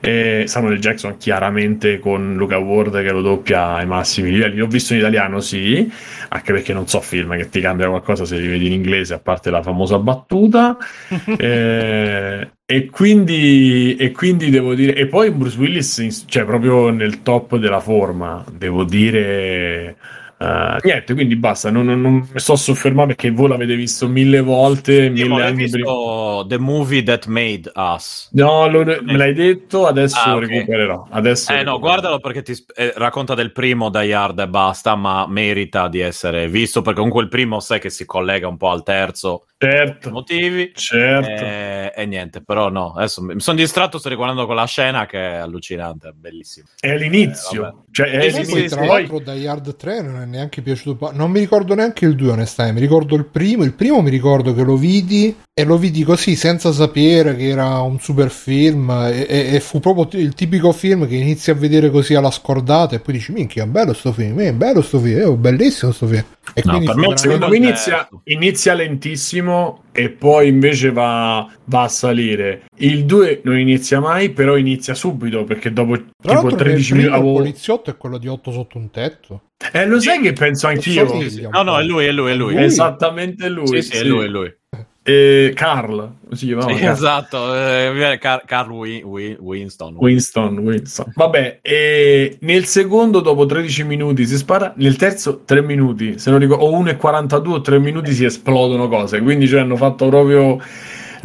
E 0.00 0.44
Samuel 0.46 0.78
Jackson 0.78 1.16
chiaramente 1.16 1.98
con 1.98 2.34
Luca 2.34 2.58
Ward 2.58 3.02
che 3.02 3.10
lo 3.10 3.22
doppia 3.22 3.74
ai 3.74 3.86
massimi 3.86 4.30
livelli. 4.30 4.56
L'ho 4.56 4.66
visto 4.66 4.92
in 4.92 5.00
italiano, 5.00 5.40
sì, 5.40 5.90
anche 6.28 6.52
perché 6.52 6.72
non 6.72 6.86
so 6.86 7.00
film 7.00 7.36
che 7.36 7.48
ti 7.48 7.60
cambia 7.60 7.88
qualcosa 7.88 8.24
se 8.24 8.38
li 8.38 8.46
vedi 8.46 8.66
in 8.66 8.72
inglese, 8.72 9.14
a 9.14 9.18
parte 9.18 9.50
la 9.50 9.62
famosa 9.62 9.98
battuta. 9.98 10.76
eh, 11.36 12.50
e, 12.64 12.86
quindi, 12.86 13.96
e 13.96 14.10
quindi 14.12 14.50
devo 14.50 14.74
dire, 14.74 14.94
e 14.94 15.06
poi 15.06 15.30
Bruce 15.30 15.58
Willis, 15.58 16.24
cioè 16.26 16.44
proprio 16.44 16.90
nel 16.90 17.22
top 17.22 17.56
della 17.56 17.80
forma, 17.80 18.44
devo 18.50 18.84
dire 18.84 19.96
Uh, 20.38 20.76
niente, 20.82 21.14
quindi 21.14 21.34
basta, 21.34 21.70
non, 21.70 21.86
non, 21.86 21.98
non, 21.98 22.28
mi 22.30 22.38
sto 22.38 22.52
a 22.52 22.56
soffermare 22.56 23.08
perché 23.08 23.30
voi 23.30 23.48
l'avete 23.48 23.74
visto 23.74 24.06
mille 24.06 24.40
volte, 24.42 25.04
Io 25.04 25.10
mille 25.10 25.42
anni 25.42 25.62
visto 25.62 25.78
prima. 25.78 26.46
The 26.46 26.58
Movie 26.58 27.02
That 27.04 27.26
Made 27.26 27.72
Us. 27.74 28.28
No, 28.32 28.68
lo, 28.68 28.84
me 28.84 29.16
l'hai 29.16 29.32
detto, 29.32 29.86
adesso 29.86 30.18
ah, 30.22 30.32
lo 30.32 30.36
okay. 30.36 30.48
recupererò. 30.48 31.06
Adesso 31.08 31.52
eh 31.54 31.62
no, 31.62 31.78
guardalo 31.78 32.18
perché 32.18 32.42
ti 32.42 32.52
eh, 32.74 32.92
racconta 32.96 33.34
del 33.34 33.50
primo 33.50 33.88
Die 33.88 34.12
Hard 34.12 34.38
e 34.40 34.48
basta, 34.48 34.94
ma 34.94 35.26
merita 35.26 35.88
di 35.88 36.00
essere 36.00 36.48
visto 36.48 36.82
perché 36.82 36.98
comunque 36.98 37.22
il 37.22 37.28
primo 37.28 37.58
sai 37.60 37.80
che 37.80 37.88
si 37.88 38.04
collega 38.04 38.46
un 38.46 38.58
po' 38.58 38.68
al 38.68 38.82
terzo 38.82 39.46
certo, 39.58 40.10
motivi. 40.10 40.72
Certo. 40.74 41.44
E, 41.44 41.92
e, 41.94 42.06
niente, 42.06 42.42
però 42.42 42.68
no, 42.68 42.92
adesso 42.94 43.22
mi 43.22 43.40
sono 43.40 43.56
distratto, 43.56 43.98
sto 43.98 44.08
riguardando 44.08 44.46
quella 44.46 44.66
scena 44.66 45.06
che 45.06 45.18
è 45.18 45.36
allucinante, 45.36 46.08
è 46.08 46.12
bellissima. 46.12 46.66
È 46.78 46.96
l'inizio. 46.96 47.66
Eh, 47.66 47.74
cioè, 47.90 48.10
è 48.10 48.30
sì, 48.30 48.44
sì, 48.44 48.66
tra 48.66 48.84
l'altro 48.84 49.18
Die 49.20 49.48
Hard 49.48 49.76
3 49.76 50.02
non 50.02 50.20
è 50.20 50.25
neanche 50.26 50.62
piaciuto. 50.62 51.10
Non 51.12 51.30
mi 51.30 51.38
ricordo 51.38 51.74
neanche 51.74 52.04
il 52.04 52.14
2, 52.14 52.32
onestamente. 52.32 52.80
Mi 52.80 52.86
ricordo 52.86 53.14
il 53.14 53.24
primo. 53.24 53.64
Il 53.64 53.72
primo 53.72 54.02
mi 54.02 54.10
ricordo 54.10 54.54
che 54.54 54.62
lo 54.62 54.76
vidi 54.76 55.34
e 55.52 55.64
lo 55.64 55.78
vidi 55.78 56.02
così 56.04 56.36
senza 56.36 56.72
sapere 56.72 57.34
che 57.36 57.48
era 57.48 57.80
un 57.80 57.98
super 57.98 58.30
film. 58.30 58.90
E, 58.90 59.26
e, 59.28 59.54
e 59.54 59.60
fu 59.60 59.80
proprio 59.80 60.20
il 60.20 60.34
tipico 60.34 60.72
film 60.72 61.06
che 61.06 61.16
inizi 61.16 61.50
a 61.50 61.54
vedere 61.54 61.90
così 61.90 62.14
alla 62.14 62.30
scordata 62.30 62.96
e 62.96 63.00
poi 63.00 63.14
dici: 63.14 63.32
Minchia, 63.32 63.64
è 63.64 63.66
bello 63.66 63.92
sto 63.92 64.12
film, 64.12 64.40
è 64.40 64.52
bello 64.52 64.82
sto 64.82 64.98
film, 64.98 65.20
è 65.20 65.36
bellissimo 65.36 65.92
sto 65.92 66.06
film. 66.06 66.24
E 66.54 66.62
no, 66.64 66.78
per 66.78 66.96
me, 66.96 67.16
secondo 67.16 67.48
me 67.48 67.56
inizia, 67.56 68.08
inizia, 68.24 68.74
lentissimo 68.74 69.82
e 69.96 70.10
poi 70.10 70.48
invece 70.48 70.92
va, 70.92 71.50
va, 71.64 71.82
a 71.84 71.88
salire. 71.88 72.64
Il 72.76 73.06
2 73.06 73.40
non 73.44 73.58
inizia 73.58 73.98
mai, 73.98 74.30
però 74.30 74.56
inizia 74.56 74.94
subito 74.94 75.44
perché 75.44 75.72
dopo 75.72 75.96
Tra 76.22 76.36
tipo 76.36 76.54
13 76.54 76.94
minuti. 76.94 77.16
Il 77.16 77.22
poliziotto 77.22 77.90
è 77.90 77.96
quello 77.96 78.18
di 78.18 78.28
8 78.28 78.52
sotto 78.52 78.76
un 78.76 78.90
tetto. 78.90 79.42
Eh, 79.72 79.86
lo 79.86 79.98
sai 79.98 80.20
che 80.20 80.34
penso 80.34 80.66
anch'io. 80.66 81.08
No, 81.50 81.62
no, 81.62 81.78
è 81.78 81.82
lui, 81.82 82.04
è 82.04 82.12
lui, 82.12 82.32
è 82.32 82.34
lui. 82.34 82.62
Esattamente 82.62 83.48
lui. 83.48 83.66
Sì, 83.66 83.82
sì, 83.82 83.96
sì. 83.96 84.02
è 84.02 84.04
lui, 84.04 84.26
è 84.26 84.28
lui. 84.28 84.54
Eh, 85.08 85.52
Carl, 85.54 86.10
si 86.32 86.46
chiamava. 86.46 86.74
Sì, 86.74 86.84
esatto, 86.84 87.54
eh, 87.54 88.18
Car- 88.20 88.44
Carl 88.44 88.72
Win- 88.72 89.04
Win- 89.04 89.36
Winston. 89.38 89.94
Winston, 89.98 90.58
Winston. 90.58 91.12
Vabbè, 91.14 91.60
e 91.62 92.38
nel 92.40 92.64
secondo 92.64 93.20
dopo 93.20 93.46
13 93.46 93.84
minuti 93.84 94.26
si 94.26 94.36
spara, 94.36 94.72
nel 94.78 94.96
terzo 94.96 95.42
3 95.44 95.62
minuti, 95.62 96.18
se 96.18 96.30
non 96.30 96.40
ricordo, 96.40 96.64
o 96.64 96.72
1 96.72 96.90
e 96.90 96.96
42 96.96 97.54
o 97.54 97.60
3 97.60 97.78
minuti 97.78 98.12
si 98.12 98.24
esplodono 98.24 98.88
cose, 98.88 99.20
quindi 99.20 99.46
cioè, 99.46 99.60
hanno 99.60 99.76
fatto 99.76 100.08
proprio 100.08 100.58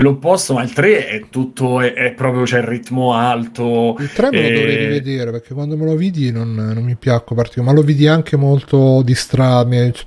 l'opposto, 0.01 0.53
ma 0.53 0.63
il 0.63 0.73
3 0.73 1.07
è 1.07 1.21
tutto, 1.29 1.79
è, 1.81 1.93
è 1.93 2.13
proprio 2.13 2.43
c'è 2.43 2.59
il 2.59 2.65
ritmo 2.65 3.13
alto. 3.13 3.95
Il 3.99 4.11
3 4.11 4.29
me 4.31 4.41
lo 4.41 4.59
dovrei 4.59 4.77
rivedere 4.77 5.31
perché 5.31 5.53
quando 5.53 5.77
me 5.77 5.85
lo 5.85 5.95
vidi 5.95 6.31
non, 6.31 6.53
non 6.53 6.83
mi 6.83 6.95
piacque 6.95 7.35
particolarmente, 7.35 7.61
ma 7.61 7.73
lo 7.73 7.81
vidi 7.81 8.07
anche 8.07 8.37
molto 8.37 9.01
distratto. 9.03 9.59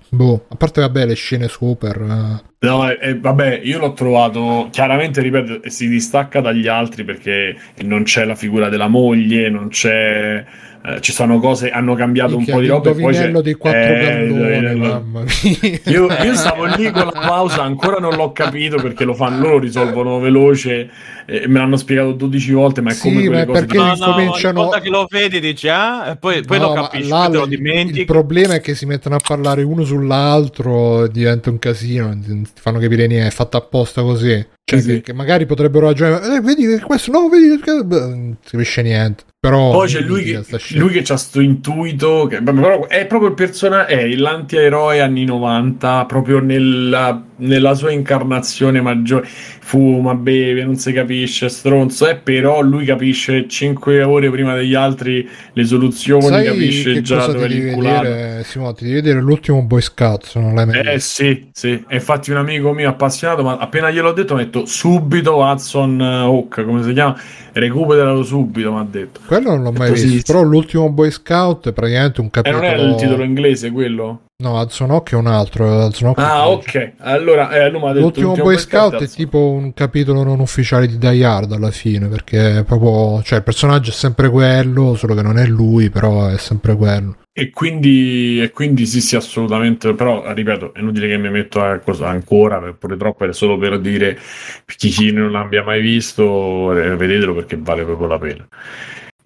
Boh, 0.08 0.46
a 0.48 0.56
parte 0.56 0.80
vabbè 0.80 1.06
le 1.06 1.14
scene 1.14 1.48
super. 1.48 2.00
Eh. 2.00 2.52
No, 2.66 2.90
eh, 2.90 3.18
vabbè, 3.18 3.60
io 3.62 3.78
l'ho 3.78 3.92
trovato 3.92 4.68
chiaramente, 4.70 5.20
ripeto, 5.20 5.68
si 5.68 5.86
distacca 5.86 6.40
dagli 6.40 6.66
altri 6.66 7.04
perché 7.04 7.54
non 7.82 8.04
c'è 8.04 8.24
la 8.24 8.34
figura 8.34 8.70
della 8.70 8.88
moglie, 8.88 9.50
non 9.50 9.68
c'è 9.68 10.44
eh, 10.86 11.00
ci 11.00 11.12
sono 11.12 11.38
cose, 11.38 11.70
hanno 11.70 11.94
cambiato 11.94 12.36
Minchia, 12.36 12.56
un 12.56 12.60
po' 12.60 12.64
di 12.66 12.70
roba. 12.70 12.90
Il 12.90 13.30
poi 13.30 13.42
dei 13.42 13.54
quattro 13.54 13.80
eh, 13.80 14.26
galloni, 14.28 14.78
mamma 14.78 15.22
mia. 15.22 15.80
Io, 15.84 16.08
io, 16.22 16.34
stavo 16.34 16.66
lì 16.66 16.90
con 16.90 17.06
la 17.06 17.20
pausa, 17.20 17.62
ancora 17.62 17.96
non 17.96 18.14
l'ho 18.14 18.32
capito 18.32 18.76
perché 18.76 19.04
lo 19.04 19.14
fanno 19.14 19.40
loro, 19.40 19.60
risolvono 19.60 20.18
veloce. 20.18 20.90
Eh, 21.24 21.48
me 21.48 21.58
l'hanno 21.58 21.78
spiegato 21.78 22.12
12 22.12 22.52
volte, 22.52 22.82
ma 22.82 22.90
è 22.90 22.92
sì, 22.92 23.08
come 23.08 23.24
quelle 23.24 23.46
cose 23.46 23.64
che 23.64 23.76
no, 23.78 23.94
no, 23.94 24.12
cominciano... 24.12 24.62
volta 24.62 24.80
che 24.80 24.90
lo 24.90 25.06
vedi 25.08 25.40
dici 25.40 25.70
ah, 25.70 26.10
e 26.10 26.16
poi, 26.16 26.42
poi 26.42 26.58
no, 26.58 26.66
lo 26.66 26.72
capisci, 26.74 27.08
là, 27.08 27.28
te 27.30 27.36
lo 27.38 27.46
dimentichi. 27.46 28.00
Il 28.00 28.04
problema 28.04 28.52
è 28.52 28.60
che 28.60 28.74
si 28.74 28.84
mettono 28.84 29.14
a 29.14 29.20
parlare 29.26 29.62
uno 29.62 29.84
sull'altro, 29.84 31.06
diventa 31.06 31.48
un 31.48 31.58
casino, 31.58 32.14
ti 32.20 32.44
fanno 32.60 32.78
capire 32.78 33.06
niente, 33.06 33.28
è 33.28 33.30
fatto 33.30 33.56
apposta 33.56 34.02
così. 34.02 34.46
Cioè, 34.62 34.80
sì, 34.80 34.86
che, 34.86 34.94
sì. 34.96 35.00
che, 35.00 35.12
magari 35.14 35.46
potrebbero 35.46 35.86
ragionare, 35.86 36.36
eh, 36.36 36.40
vedi 36.42 36.66
che 36.66 36.80
questo 36.80 37.10
no, 37.10 37.30
vedi 37.30 37.58
che 37.58 37.72
non 37.72 38.36
si 38.42 38.50
capisce 38.50 38.82
niente. 38.82 39.24
Però 39.44 39.72
poi 39.72 39.88
c'è 39.88 40.00
lui 40.00 40.24
che, 40.24 40.42
lui 40.70 40.90
che 40.90 41.02
c'ha 41.02 41.18
sto 41.18 41.38
intuito, 41.38 42.26
che, 42.26 42.40
però 42.40 42.86
è 42.86 43.04
proprio 43.04 43.28
il 43.28 43.34
personaggio, 43.34 43.88
è 43.88 44.06
l'antieroe 44.14 45.02
anni 45.02 45.26
90, 45.26 46.06
proprio 46.06 46.40
nella, 46.40 47.22
nella 47.36 47.74
sua 47.74 47.90
incarnazione 47.90 48.80
maggiore. 48.80 49.28
Fuma, 49.66 50.14
beve, 50.14 50.62
non 50.62 50.76
si 50.76 50.92
capisce, 50.92 51.48
stronzo, 51.48 52.06
eh, 52.06 52.16
però 52.16 52.60
lui 52.60 52.84
capisce 52.84 53.48
5 53.48 54.02
ore 54.02 54.30
prima 54.30 54.54
degli 54.54 54.74
altri 54.74 55.26
le 55.54 55.64
soluzioni, 55.64 56.26
Sai 56.26 56.44
capisce 56.44 57.00
già 57.00 57.26
dove 57.28 57.48
l'inculare. 57.48 58.42
Simone, 58.44 58.74
ti 58.74 58.84
devi 58.84 58.96
vedere 58.96 59.22
l'ultimo 59.22 59.62
Boy 59.62 59.80
Scout, 59.80 60.32
non 60.34 60.54
l'hai 60.54 60.66
mai 60.66 60.86
Eh 60.86 60.98
sì, 61.00 61.48
sì, 61.50 61.82
infatti 61.88 62.30
un 62.30 62.36
amico 62.36 62.74
mio 62.74 62.90
appassionato, 62.90 63.42
ma 63.42 63.56
appena 63.56 63.90
gliel'ho 63.90 64.12
detto 64.12 64.34
mi 64.34 64.42
ha 64.42 64.44
detto 64.44 64.66
subito 64.66 65.36
Hudson 65.36 65.98
Hawk, 65.98 66.62
come 66.62 66.82
si 66.82 66.92
chiama? 66.92 67.18
Recuperalo 67.52 68.22
subito, 68.22 68.70
mi 68.70 68.80
ha 68.80 68.86
detto. 68.88 69.20
Quello 69.24 69.48
non 69.48 69.62
l'ho 69.62 69.72
mai 69.72 69.92
visto, 69.92 70.30
però 70.30 70.44
l'ultimo 70.44 70.90
Boy 70.90 71.10
Scout 71.10 71.70
è 71.70 71.72
praticamente 71.72 72.20
un 72.20 72.28
capitolo... 72.28 72.62
E 72.62 72.66
eh, 72.66 72.76
non 72.76 72.84
è 72.84 72.88
il 72.90 72.94
titolo 72.96 73.22
inglese 73.22 73.70
quello? 73.70 74.24
No, 74.36 74.60
Hudson 74.60 74.90
Hawk 74.90 75.12
è 75.12 75.14
un 75.14 75.28
altro. 75.28 75.84
Hawk 75.84 76.18
ah, 76.18 76.48
ok. 76.48 76.94
Allora, 76.98 77.50
eh, 77.50 77.70
detto, 77.70 78.00
l'ultimo 78.00 78.34
Boy 78.34 78.58
Scout 78.58 79.00
è 79.00 79.06
tipo 79.06 79.50
un 79.50 79.72
capitolo 79.72 80.24
non 80.24 80.40
ufficiale 80.40 80.88
di 80.88 80.98
Die 80.98 81.24
Hard 81.24 81.52
alla 81.52 81.70
fine, 81.70 82.08
perché 82.08 82.58
è 82.58 82.64
proprio, 82.64 83.22
cioè 83.22 83.38
il 83.38 83.44
personaggio 83.44 83.90
è 83.90 83.92
sempre 83.92 84.28
quello, 84.30 84.96
solo 84.96 85.14
che 85.14 85.22
non 85.22 85.38
è 85.38 85.46
lui, 85.46 85.88
però 85.88 86.26
è 86.26 86.36
sempre 86.36 86.74
quello. 86.74 87.18
E 87.32 87.50
quindi, 87.50 88.42
e 88.42 88.50
quindi 88.50 88.86
sì, 88.86 89.00
sì, 89.00 89.14
assolutamente. 89.14 89.94
Però, 89.94 90.24
ripeto, 90.32 90.74
è 90.74 90.80
inutile 90.80 91.06
che 91.06 91.16
mi 91.16 91.30
metto 91.30 91.62
a 91.62 91.78
cosa 91.78 92.08
ancora, 92.08 92.60
pure 92.72 92.96
troppo, 92.96 93.24
è 93.24 93.32
solo 93.32 93.56
per 93.56 93.78
dire 93.78 94.18
per 94.64 94.74
chi 94.74 95.12
non 95.12 95.30
l'abbia 95.30 95.62
mai 95.62 95.80
visto, 95.80 96.76
eh, 96.76 96.96
vedetelo 96.96 97.34
perché 97.34 97.56
vale 97.56 97.84
proprio 97.84 98.08
la 98.08 98.18
pena. 98.18 98.48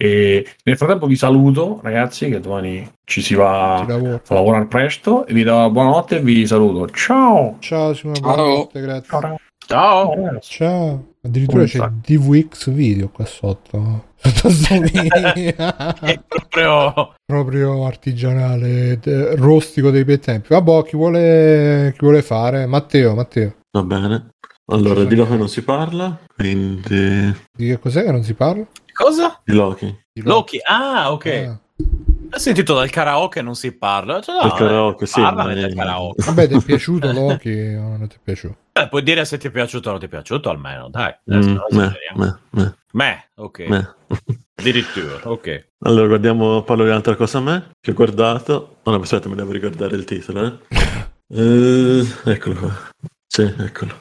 E 0.00 0.46
nel 0.62 0.76
frattempo 0.76 1.08
vi 1.08 1.16
saluto, 1.16 1.80
ragazzi, 1.82 2.28
che 2.28 2.38
domani 2.38 2.88
ci 3.04 3.20
si 3.20 3.34
va 3.34 3.80
a 3.80 4.20
lavorare 4.28 4.66
presto. 4.66 5.26
E 5.26 5.34
vi 5.34 5.42
do 5.42 5.68
buonanotte 5.70 6.18
e 6.18 6.20
vi 6.20 6.46
saluto. 6.46 6.88
Ciao. 6.94 7.56
Ciao, 7.58 7.92
Simone, 7.94 8.20
buonanotte, 8.20 8.80
grazie. 8.80 9.08
Ciao. 9.08 9.38
Ciao. 9.66 10.38
Ciao. 10.40 11.06
Addirittura 11.20 11.64
c'è 11.64 11.80
DVX 11.88 12.70
video 12.70 13.08
qua 13.08 13.24
sotto. 13.24 14.04
è 14.22 16.20
proprio... 16.28 17.14
proprio 17.26 17.84
artigianale, 17.84 19.00
rostico 19.34 19.90
dei 19.90 20.04
bei 20.04 20.20
tempi. 20.20 20.48
Vabbè, 20.50 20.84
chi 20.84 20.94
vuole, 20.94 21.90
chi 21.94 21.98
vuole 22.02 22.22
fare? 22.22 22.66
Matteo, 22.66 23.16
Matteo. 23.16 23.56
Va 23.72 23.82
bene. 23.82 24.28
Allora, 24.70 25.02
di 25.04 25.16
Loki 25.16 25.36
non 25.36 25.48
si 25.48 25.62
parla, 25.62 26.18
quindi... 26.36 27.34
Di 27.50 27.68
che 27.68 27.78
cos'è 27.78 28.04
che 28.04 28.12
non 28.12 28.22
si 28.22 28.34
parla? 28.34 28.66
Cosa? 28.98 29.40
Di 29.44 29.54
Loki. 29.54 29.86
Di 30.12 30.22
Loki. 30.22 30.56
Loki. 30.56 30.60
ah, 30.64 31.12
ok. 31.12 31.26
Ah. 31.26 31.60
Ho 32.30 32.38
sentito 32.38 32.74
dal 32.74 32.90
karaoke 32.90 33.40
non 33.42 33.54
si 33.54 33.70
parla. 33.70 34.20
Cioè, 34.20 34.44
no, 34.44 34.50
karaoke, 34.50 35.06
sì. 35.06 35.20
Del 35.20 35.72
karaoke. 35.74 36.24
Vabbè, 36.24 36.48
ti 36.48 36.54
è 36.54 36.62
piaciuto 36.62 37.10
Loki 37.14 37.74
o 37.74 37.96
non 37.96 38.08
ti 38.08 38.16
è 38.16 38.18
piaciuto? 38.20 38.56
Eh, 38.72 38.88
puoi 38.88 39.02
dire 39.04 39.24
se 39.24 39.38
ti 39.38 39.46
è 39.46 39.50
piaciuto 39.50 39.88
o 39.88 39.92
non 39.92 40.00
ti 40.00 40.06
è 40.06 40.08
piaciuto 40.08 40.50
almeno, 40.50 40.88
dai. 40.88 41.14
Mm, 41.32 41.56
me, 41.70 41.92
me, 42.16 42.38
me. 42.50 42.74
me, 42.92 43.28
ok. 43.36 43.58
Me. 43.68 43.94
Addirittura, 44.56 45.20
ok. 45.22 45.68
Allora, 45.84 46.08
guardiamo, 46.08 46.62
parlo 46.62 46.82
di 46.82 46.90
un'altra 46.90 47.14
cosa 47.14 47.38
a 47.38 47.42
me, 47.42 47.70
che 47.80 47.92
ho 47.92 47.94
guardato. 47.94 48.78
Oh, 48.82 48.90
no, 48.90 49.00
aspetta, 49.00 49.28
mi 49.28 49.36
devo 49.36 49.52
ricordare 49.52 49.94
il 49.94 50.04
titolo, 50.04 50.44
eh. 50.44 50.58
eh 51.32 52.06
eccolo 52.24 52.54
qua. 52.56 52.74
Sì, 53.28 53.42
eccolo. 53.42 54.00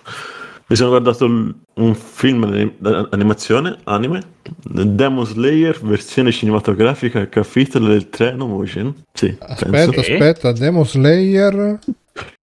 Mi 0.70 0.76
sono 0.76 0.90
guardato 0.90 1.26
un 1.26 1.96
film 1.96 2.74
d'animazione, 2.78 3.78
anime, 3.86 4.22
Demon 4.66 5.26
Slayer, 5.26 5.80
versione 5.82 6.34
cinematografica, 6.34 7.30
capitolo 7.30 7.88
del 7.88 8.10
treno 8.10 8.48
Mugen. 8.48 8.94
Sì, 9.14 9.34
aspetta, 9.40 9.72
penso. 9.72 10.00
aspetta, 10.02 10.52
Demon 10.52 10.86
Slayer, 10.86 11.80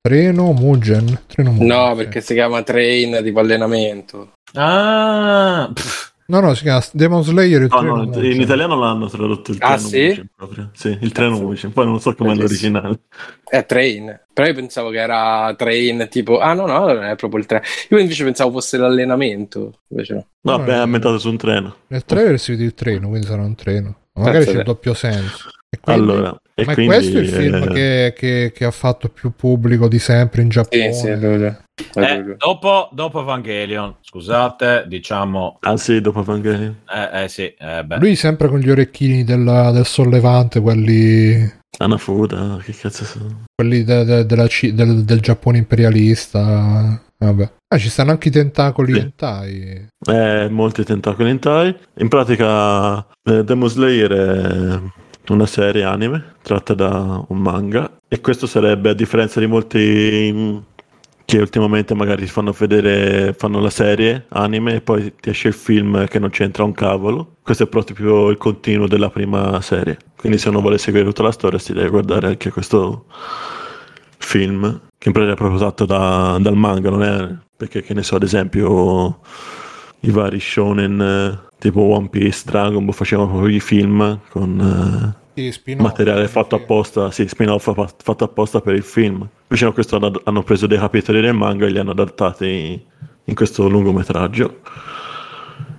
treno 0.01 0.53
Mugen. 0.53 1.21
Treno 1.27 1.51
Mugen. 1.51 1.67
No, 1.67 1.95
perché 1.97 2.23
si 2.23 2.33
chiama 2.33 2.63
Train 2.63 3.21
tipo 3.23 3.41
allenamento. 3.41 4.33
Ah, 4.55 5.71
pff. 5.71 6.14
No, 6.27 6.41
no, 6.41 6.55
si 6.55 6.63
chiama 6.63 6.83
Demon 6.93 7.23
Slayer. 7.23 7.63
Il 7.63 7.69
no, 7.71 8.05
no, 8.05 8.23
in 8.23 8.41
italiano 8.41 8.79
l'hanno 8.79 9.09
tradotto 9.09 9.51
il 9.51 9.59
ah, 9.61 9.77
treno 9.77 9.89
sì? 9.89 10.25
proprio. 10.35 10.71
Sì, 10.73 10.97
il 11.01 11.13
treno 11.13 11.39
Mugen. 11.39 11.73
Poi 11.73 11.85
non 11.85 12.01
so 12.01 12.15
com'è 12.15 12.35
l'originale. 12.35 13.01
È 13.45 13.67
Train. 13.67 14.21
Però 14.33 14.49
io 14.49 14.55
pensavo 14.55 14.91
che 14.91 14.99
era 14.99 15.55
Train 15.57 16.09
tipo... 16.11 16.39
Ah 16.39 16.55
no, 16.55 16.67
no, 16.67 16.87
non 16.87 17.05
è 17.05 17.15
proprio 17.17 17.41
il 17.41 17.47
treno. 17.47 17.65
Io 17.91 17.99
invece 17.99 18.25
pensavo 18.25 18.53
fosse 18.53 18.79
l'allenamento. 18.79 19.81
Invece 19.89 20.15
no. 20.15 20.27
Vabbè, 20.41 20.71
no, 20.71 20.79
è 20.79 20.81
ambientato 20.81 21.19
su 21.19 21.29
un 21.29 21.37
treno. 21.37 21.77
Nel 21.89 22.05
trailer 22.05 22.41
si 22.41 22.53
vede 22.53 22.65
il 22.65 22.75
treno, 22.75 23.09
quindi 23.09 23.27
sarà 23.27 23.43
un 23.43 23.55
treno. 23.55 23.97
magari 24.15 24.47
c'è 24.47 24.53
il 24.53 24.63
doppio 24.63 24.95
senso. 24.95 25.51
Quindi... 25.81 26.11
Allora, 26.11 26.41
ma 26.57 26.75
quindi, 26.75 26.87
questo 26.87 27.19
è 27.19 27.21
il 27.21 27.29
film 27.29 27.63
eh... 27.63 27.67
che, 27.67 28.15
che, 28.17 28.53
che, 28.55 28.65
ha 28.65 28.71
fatto 28.71 29.09
più 29.09 29.33
pubblico 29.35 29.89
di 29.89 29.99
sempre 29.99 30.43
in 30.43 30.49
Giappone. 30.49 30.93
Sì, 30.93 31.01
sì, 31.01 31.09
è. 31.09 31.64
Eh, 31.95 32.37
dopo, 32.37 32.89
dopo 32.93 33.21
Evangelion, 33.21 33.97
scusate, 34.01 34.85
diciamo. 34.87 35.59
Ah, 35.61 35.77
sì, 35.77 36.01
dopo 36.01 36.21
Evangelion. 36.21 36.83
Eh, 36.89 37.25
eh 37.25 37.29
sì. 37.29 37.53
Eh, 37.59 37.85
Lui 37.99 38.15
sempre 38.15 38.49
con 38.49 38.61
gli 38.61 38.71
orecchini 38.71 39.25
del, 39.25 39.71
del 39.73 39.87
sollevante, 39.87 40.61
quelli 40.61 41.63
Anafuda, 41.79 42.59
che 42.63 42.73
cazzo 42.73 43.05
sono? 43.05 43.45
Quelli 43.55 43.83
de, 43.83 44.05
de, 44.05 44.27
de 44.27 44.49
C- 44.49 44.73
del, 44.73 45.05
del, 45.05 45.21
Giappone 45.21 45.59
imperialista. 45.59 47.01
Vabbè. 47.17 47.53
Ah, 47.69 47.79
ci 47.79 47.89
stanno 47.89 48.13
anche 48.13 48.29
i 48.29 48.33
tentacoli 48.33 48.93
sì. 48.93 48.99
hentai. 48.99 49.87
Eh, 50.07 50.49
molti 50.51 50.85
tentacoli 50.85 51.31
hentai. 51.31 51.77
In 51.99 52.09
pratica, 52.09 53.05
eh, 53.23 53.45
Demon 53.45 53.69
Slayer 53.69 54.13
è 55.25 55.33
una 55.33 55.47
serie 55.47 55.85
anime 55.85 56.35
tratta 56.43 56.75
da 56.75 57.25
un 57.29 57.39
manga 57.39 57.91
e 58.07 58.21
questo 58.21 58.47
sarebbe, 58.47 58.91
a 58.91 58.95
differenza 58.95 59.41
di 59.41 59.47
molti 59.47 60.63
che 61.25 61.39
ultimamente 61.39 61.95
magari 61.95 62.27
fanno 62.27 62.53
vedere, 62.53 63.33
fanno 63.33 63.61
la 63.61 63.71
serie 63.71 64.27
anime 64.29 64.75
e 64.75 64.81
poi 64.81 65.15
ti 65.19 65.31
esce 65.31 65.49
il 65.49 65.55
film 65.55 66.07
che 66.07 66.19
non 66.19 66.31
c'entra 66.31 66.65
un 66.65 66.73
cavolo. 66.73 67.37
Questo 67.43 67.65
è 67.65 67.67
proprio 67.67 68.29
il 68.29 68.37
continuo 68.37 68.87
della 68.87 69.11
prima 69.11 69.61
serie. 69.61 69.97
Quindi 70.17 70.39
se 70.39 70.49
uno 70.51 70.61
vuole 70.61 70.79
seguire 70.79 71.07
tutta 71.07 71.23
la 71.23 71.33
storia 71.33 71.59
si 71.59 71.73
deve 71.73 71.89
guardare 71.89 72.27
anche 72.29 72.51
questo 72.51 73.07
film, 74.19 74.81
che 74.99 75.09
in 75.09 75.13
pratica 75.13 75.35
è 75.35 75.37
proprio 75.37 75.59
fatto 75.59 75.85
da, 75.85 76.39
dal 76.41 76.57
manga, 76.57 76.91
non 76.91 77.03
è 77.03 77.35
perché 77.57 77.83
che 77.83 77.95
ne 77.95 78.03
so, 78.03 78.17
ad 78.17 78.23
esempio 78.23 79.21
i 80.01 80.11
vari 80.11 80.41
shonen 80.41 81.41
tipo 81.59 81.81
One 81.81 82.09
Piece, 82.11 82.43
Dragon 82.45 82.85
Ball 82.85 82.95
facevano 82.95 83.31
proprio 83.31 83.55
i 83.55 83.61
film 83.61 84.21
con... 84.31 85.23
Eh, 85.35 85.75
materiale 85.77 86.29
fatto 86.29 86.55
apposta, 86.55 87.11
sì, 87.11 87.27
spin-off 87.27 87.71
fatto 87.97 88.25
apposta 88.25 88.61
per 88.61 88.75
il 88.75 88.83
film. 88.83 89.29
Invece 89.49 89.73
questo 89.73 89.97
hanno, 89.97 90.21
hanno 90.25 90.43
preso 90.43 90.67
dei 90.67 90.79
capitoli 90.79 91.21
del 91.21 91.35
manga 91.35 91.67
e 91.67 91.71
li 91.71 91.79
hanno 91.79 91.91
adattati 91.91 92.83
in 93.25 93.35
questo 93.35 93.69
lungometraggio. 93.69 94.61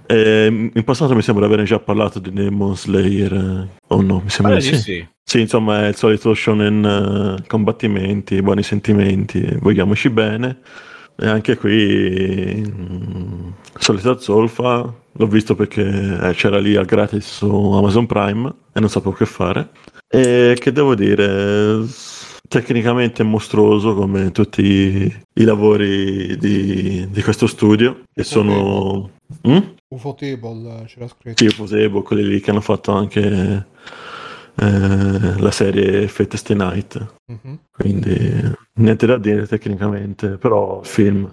E 0.08 0.72
in 0.74 0.84
passato 0.84 1.16
mi 1.16 1.22
sembra 1.22 1.46
aver 1.46 1.64
già 1.64 1.80
parlato 1.80 2.20
di 2.20 2.32
Demon 2.32 2.76
Slayer, 2.76 3.34
eh, 3.34 3.68
o 3.88 3.96
oh 3.96 4.02
no, 4.02 4.22
mi 4.24 4.30
sembra 4.30 4.56
di 4.56 4.62
sì. 4.62 4.78
sì. 4.78 5.08
Sì, 5.28 5.40
insomma 5.40 5.86
è 5.86 5.88
il 5.88 5.96
solito 5.96 6.36
shonen 6.36 6.84
uh, 6.84 7.44
combattimenti, 7.48 8.44
buoni 8.44 8.62
sentimenti, 8.62 9.58
vogliamoci 9.60 10.12
bene. 10.12 10.60
E 11.18 11.28
anche 11.28 11.58
qui, 11.58 12.62
mh, 12.62 13.54
solita 13.78 14.18
zolfa, 14.18 14.94
l'ho 15.12 15.28
visto 15.28 15.56
perché 15.56 16.20
eh, 16.22 16.34
c'era 16.34 16.60
lì 16.60 16.76
al 16.76 16.86
gratis 16.86 17.26
su 17.26 17.48
Amazon 17.48 18.06
Prime 18.06 18.54
e 18.74 18.80
non 18.80 18.90
sapevo 18.90 19.16
che 19.16 19.26
fare. 19.26 19.70
E 20.08 20.58
che 20.60 20.72
devo 20.72 20.94
dire, 20.94 21.86
tecnicamente 22.48 23.24
mostruoso 23.24 23.96
come 23.96 24.32
tutti 24.32 25.24
i 25.34 25.44
lavori 25.44 26.38
di, 26.38 27.08
di 27.10 27.24
questo 27.24 27.48
studio, 27.48 28.04
che 28.14 28.24
sono... 28.24 29.12
Mm? 29.48 29.58
Ufotable 29.88 30.86
c'era 30.88 31.08
scritto. 31.08 31.44
Sì, 31.44 31.46
Ufotable, 31.46 32.02
quelli 32.04 32.28
lì 32.28 32.40
che 32.42 32.52
hanno 32.52 32.62
fatto 32.62 32.92
anche 32.92 33.66
eh, 34.56 35.40
la 35.40 35.52
serie 35.52 36.08
Fate 36.08 36.38
Stay 36.38 36.56
Night. 36.56 37.06
Mm-hmm. 37.32 37.56
Quindi 37.72 38.54
niente 38.80 39.06
da 39.06 39.18
dire 39.18 39.48
tecnicamente, 39.48 40.38
però 40.38 40.82
film... 40.84 41.30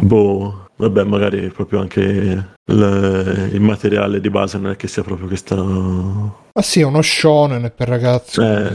Boh, 0.00 0.68
vabbè, 0.76 1.02
magari 1.02 1.48
proprio 1.48 1.80
anche 1.80 2.00
il, 2.00 3.48
il 3.52 3.60
materiale 3.60 4.20
di 4.20 4.30
base 4.30 4.58
non 4.58 4.70
è 4.70 4.76
che 4.76 4.86
sia 4.86 5.02
proprio 5.02 5.26
questa... 5.26 5.56
Ma 5.56 6.62
sì, 6.62 6.80
è 6.80 6.84
uno 6.84 7.02
shonen 7.02 7.72
per 7.74 7.88
ragazzi. 7.88 8.40
Eh, 8.40 8.72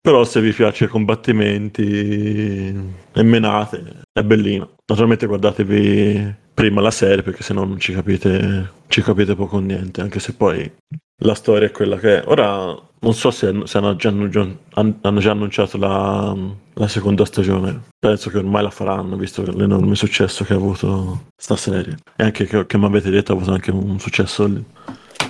però 0.00 0.24
se 0.24 0.40
vi 0.40 0.52
piace 0.52 0.84
i 0.84 0.88
combattimenti 0.88 2.74
e 3.12 3.22
menate, 3.22 4.02
è 4.12 4.22
bellino. 4.22 4.74
Naturalmente 4.86 5.26
guardatevi 5.26 6.34
prima 6.52 6.80
la 6.80 6.90
serie 6.90 7.22
perché 7.22 7.42
se 7.42 7.52
no 7.52 7.64
non 7.64 7.78
ci 7.78 7.92
capite, 7.92 8.72
ci 8.88 9.00
capite 9.02 9.36
poco 9.36 9.56
o 9.56 9.60
niente, 9.60 10.00
anche 10.00 10.18
se 10.18 10.34
poi 10.34 10.70
la 11.18 11.34
storia 11.34 11.68
è 11.68 11.70
quella 11.70 11.96
che 11.98 12.22
è. 12.22 12.24
Ora 12.26 12.76
non 13.04 13.14
so 13.14 13.30
se, 13.30 13.52
se 13.64 13.78
hanno, 13.78 13.96
già, 13.96 14.08
hanno, 14.08 14.28
già, 14.28 15.30
annunciato 15.30 15.76
la, 15.76 16.34
la, 16.72 16.88
seconda 16.88 17.24
stagione. 17.24 17.82
Penso 17.98 18.30
che 18.30 18.38
ormai 18.38 18.62
la 18.62 18.70
faranno, 18.70 19.16
visto 19.16 19.42
l'enorme 19.42 19.94
successo 19.94 20.44
che 20.44 20.54
ha 20.54 20.56
avuto 20.56 21.26
sta 21.36 21.56
serie. 21.56 21.96
E 22.16 22.24
anche 22.24 22.46
che, 22.46 22.78
mi 22.78 22.84
avete 22.86 23.10
detto 23.10 23.32
ha 23.32 23.36
avuto 23.36 23.52
anche 23.52 23.70
un 23.70 23.98
successo 24.00 24.50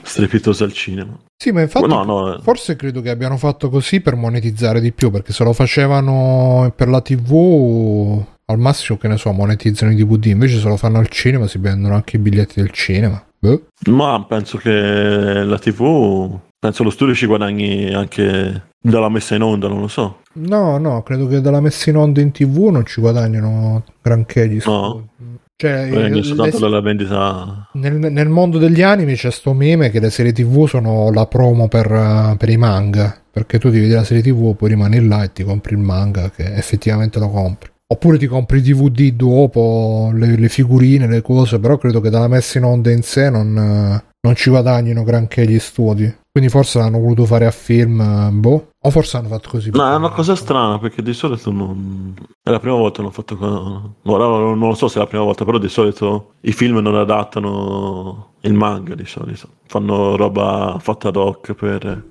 strepitoso 0.02 0.64
al 0.64 0.72
cinema. 0.72 1.18
Sì, 1.36 1.50
ma 1.50 1.62
infatti 1.62 1.86
no, 1.86 2.04
no, 2.04 2.36
eh. 2.36 2.40
forse 2.40 2.76
credo 2.76 3.00
che 3.00 3.10
abbiano 3.10 3.36
fatto 3.36 3.68
così 3.68 4.00
per 4.00 4.14
monetizzare 4.14 4.80
di 4.80 4.92
più, 4.92 5.10
perché 5.10 5.32
se 5.32 5.44
lo 5.44 5.52
facevano 5.52 6.72
per 6.76 6.88
la 6.88 7.00
TV 7.00 8.24
al 8.46 8.58
massimo 8.58 8.98
che 8.98 9.08
ne 9.08 9.16
so 9.16 9.32
monetizzano 9.32 9.90
i 9.90 9.96
DVD 9.96 10.26
invece 10.26 10.58
se 10.58 10.68
lo 10.68 10.76
fanno 10.76 10.98
al 10.98 11.08
cinema 11.08 11.46
si 11.46 11.58
prendono 11.58 11.94
anche 11.94 12.16
i 12.16 12.18
biglietti 12.18 12.60
del 12.60 12.70
cinema 12.72 13.24
Beh. 13.44 13.60
ma 13.90 14.24
penso 14.26 14.56
che 14.56 14.70
la 14.70 15.58
tv 15.58 16.38
penso 16.58 16.82
lo 16.82 16.88
studio 16.88 17.14
ci 17.14 17.26
guadagni 17.26 17.92
anche 17.92 18.70
dalla 18.80 19.10
messa 19.10 19.34
in 19.34 19.42
onda 19.42 19.68
non 19.68 19.80
lo 19.80 19.88
so 19.88 20.20
no 20.34 20.78
no 20.78 21.02
credo 21.02 21.26
che 21.26 21.42
dalla 21.42 21.60
messa 21.60 21.90
in 21.90 21.98
onda 21.98 22.22
in 22.22 22.30
tv 22.30 22.68
non 22.70 22.86
ci 22.86 23.02
guadagnino 23.02 23.84
granché 24.00 24.48
gli 24.48 24.60
studi 24.60 24.76
no. 24.76 25.08
Cioè, 25.56 26.22
soltanto 26.22 26.58
dalla 26.58 26.80
vendita. 26.80 27.70
Nel, 27.74 27.94
nel, 27.94 28.28
mondo 28.28 28.58
degli 28.58 28.82
anime 28.82 29.14
c'è 29.14 29.30
sto 29.30 29.52
meme 29.52 29.88
che 29.90 30.00
le 30.00 30.10
serie 30.10 30.32
TV 30.32 30.66
sono 30.66 31.12
la 31.12 31.26
promo 31.26 31.68
per, 31.68 32.34
per, 32.36 32.48
i 32.48 32.56
manga. 32.56 33.16
Perché 33.30 33.60
tu 33.60 33.70
ti 33.70 33.78
vedi 33.78 33.92
la 33.92 34.02
serie 34.02 34.22
TV, 34.22 34.56
poi 34.56 34.70
rimani 34.70 35.06
là 35.06 35.22
e 35.22 35.32
ti 35.32 35.44
compri 35.44 35.74
il 35.74 35.80
manga 35.80 36.28
che 36.30 36.54
effettivamente 36.54 37.20
lo 37.20 37.30
compri. 37.30 37.70
Oppure 37.86 38.18
ti 38.18 38.26
compri 38.26 38.62
DVD 38.62 39.12
dopo, 39.12 40.10
le, 40.14 40.36
le, 40.36 40.48
figurine, 40.48 41.06
le 41.06 41.20
cose, 41.20 41.58
però 41.58 41.76
credo 41.76 42.00
che 42.00 42.10
dalla 42.10 42.28
messa 42.28 42.58
in 42.58 42.64
onda 42.64 42.90
in 42.90 43.02
sé 43.02 43.28
non, 43.28 43.52
non 43.52 44.34
ci 44.34 44.48
guadagnino 44.48 45.02
granché 45.02 45.46
gli 45.46 45.58
studi. 45.58 46.22
Quindi 46.32 46.50
forse 46.50 46.78
l'hanno 46.78 46.98
voluto 46.98 47.26
fare 47.26 47.46
a 47.46 47.50
film, 47.50 48.40
boh. 48.40 48.70
O 48.80 48.90
forse 48.90 49.18
hanno 49.18 49.28
fatto 49.28 49.50
così. 49.50 49.70
No, 49.70 49.88
è 49.88 49.94
una 49.94 50.10
cosa 50.10 50.34
strana 50.34 50.78
perché 50.78 51.02
di 51.02 51.12
solito 51.12 51.52
non... 51.52 52.14
È 52.42 52.50
la 52.50 52.58
prima 52.58 52.76
volta 52.76 52.96
che 52.96 53.00
hanno 53.02 53.10
fatto... 53.10 53.94
Ora 54.02 54.26
non 54.26 54.58
lo 54.58 54.74
so 54.74 54.88
se 54.88 54.96
è 54.96 55.02
la 55.02 55.06
prima 55.06 55.22
volta, 55.22 55.44
però 55.44 55.58
di 55.58 55.68
solito 55.68 56.32
i 56.40 56.52
film 56.52 56.78
non 56.78 56.96
adattano 56.96 58.32
il 58.40 58.54
manga 58.54 58.94
di 58.94 59.06
solito. 59.06 59.48
Fanno 59.66 60.16
roba 60.16 60.76
fatta 60.80 61.08
ad 61.08 61.16
hoc 61.16 61.52
per 61.52 62.04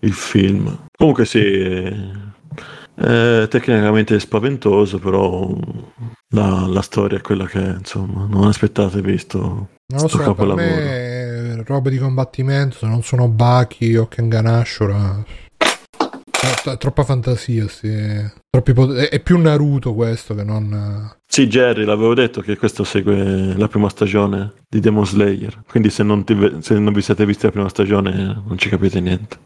il 0.00 0.12
film. 0.12 0.86
Comunque 0.96 1.24
sì 1.24 2.28
eh, 3.00 3.46
tecnicamente 3.48 4.14
è 4.16 4.20
spaventoso, 4.20 4.98
però 4.98 5.50
la, 6.28 6.66
la, 6.66 6.82
storia 6.82 7.18
è 7.18 7.22
quella 7.22 7.46
che 7.46 7.58
è, 7.58 7.76
insomma, 7.78 8.26
non 8.28 8.46
aspettate 8.46 9.00
visto 9.00 9.38
non 9.86 10.02
lo 10.02 10.08
so, 10.08 10.18
capolavoro. 10.18 10.66
per 10.66 10.74
me 10.74 11.62
robe 11.66 11.90
di 11.90 11.98
combattimento, 11.98 12.76
se 12.76 12.86
non 12.86 13.02
sono 13.02 13.28
Baki 13.28 13.96
o 13.96 14.06
Kenganashura 14.06 15.24
è 16.40 16.76
troppa 16.76 17.04
fantasia, 17.04 17.68
sì. 17.68 17.90
Pot- 18.50 18.94
è 18.94 19.20
più 19.20 19.38
Naruto 19.38 19.94
questo 19.94 20.34
che 20.34 20.42
non... 20.42 21.10
Sì, 21.26 21.46
Jerry, 21.46 21.84
l'avevo 21.84 22.14
detto 22.14 22.40
che 22.40 22.56
questo 22.56 22.82
segue 22.82 23.54
la 23.56 23.68
prima 23.68 23.88
stagione 23.88 24.52
di 24.68 24.80
Demon 24.80 25.06
Slayer, 25.06 25.62
quindi 25.68 25.90
se 25.90 26.02
non, 26.02 26.24
ti, 26.24 26.56
se 26.60 26.78
non 26.78 26.92
vi 26.92 27.02
siete 27.02 27.24
visti 27.24 27.46
la 27.46 27.52
prima 27.52 27.68
stagione 27.68 28.42
non 28.46 28.58
ci 28.58 28.68
capite 28.68 29.00
niente. 29.00 29.38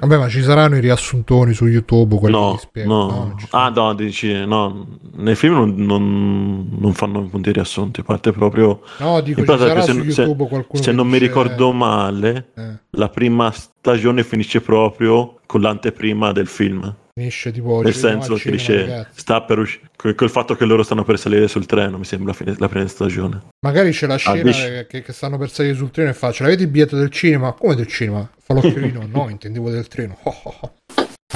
Vabbè, 0.00 0.16
ma 0.16 0.28
ci 0.28 0.42
saranno 0.42 0.76
i 0.76 0.80
riassuntoni 0.80 1.52
su 1.52 1.66
YouTube? 1.66 2.28
No, 2.28 2.58
no. 2.72 2.84
no 2.84 3.36
ah, 3.50 3.68
no, 3.70 3.94
dici, 3.94 4.46
no, 4.46 4.98
nei 5.16 5.34
film 5.34 5.54
non, 5.54 5.74
non, 5.76 6.68
non 6.78 6.92
fanno 6.94 7.22
punti 7.24 7.52
riassunti, 7.52 8.02
parte 8.02 8.32
proprio... 8.32 8.80
No, 8.98 9.20
dico, 9.20 9.40
ci 9.40 9.46
sarà 9.58 9.82
se, 9.82 9.92
su 9.92 9.98
YouTube 9.98 10.44
se, 10.44 10.48
qualcuno 10.48 10.82
Se 10.82 10.92
non 10.92 11.06
dice... 11.06 11.18
mi 11.18 11.26
ricordo 11.26 11.72
male, 11.72 12.50
eh. 12.54 12.78
la 12.90 13.08
prima 13.08 13.50
stagione 13.50 14.22
finisce 14.22 14.60
proprio 14.60 15.40
con 15.46 15.60
l'anteprima 15.60 16.32
del 16.32 16.46
film. 16.46 16.94
Finisce 17.18 17.50
tipo... 17.50 17.82
Nel 17.82 17.94
senso 17.94 18.36
che 18.36 18.52
dice, 18.52 19.08
sta 19.12 19.42
per 19.42 19.58
uscire... 19.58 19.88
Col 20.14 20.30
fatto 20.30 20.54
che 20.54 20.64
loro 20.64 20.84
stanno 20.84 21.02
per 21.02 21.18
salire 21.18 21.48
sul 21.48 21.66
treno, 21.66 21.98
mi 21.98 22.04
sembra 22.04 22.32
la 22.58 22.68
prima 22.68 22.86
stagione. 22.86 23.48
Magari 23.66 23.90
c'è 23.90 24.06
la 24.06 24.14
ah, 24.14 24.18
scena 24.18 24.50
ah, 24.50 24.84
che, 24.84 25.02
che, 25.02 25.12
stanno 25.12 25.36
per 25.36 25.50
salire 25.50 25.74
sul 25.74 25.90
treno 25.90 26.10
e 26.10 26.14
fa, 26.14 26.30
ce 26.30 26.44
l'avete 26.44 26.62
il 26.62 26.68
biglietto 26.68 26.96
del 26.96 27.10
cinema? 27.10 27.52
Come 27.54 27.74
del 27.74 27.88
cinema? 27.88 28.30
Fa 28.40 28.54
l'occhiolino, 28.54 29.04
no, 29.10 29.28
intendevo 29.28 29.68
del 29.68 29.88
treno. 29.88 30.16
Oh, 30.22 30.40
oh, 30.44 30.54
oh. 30.60 30.72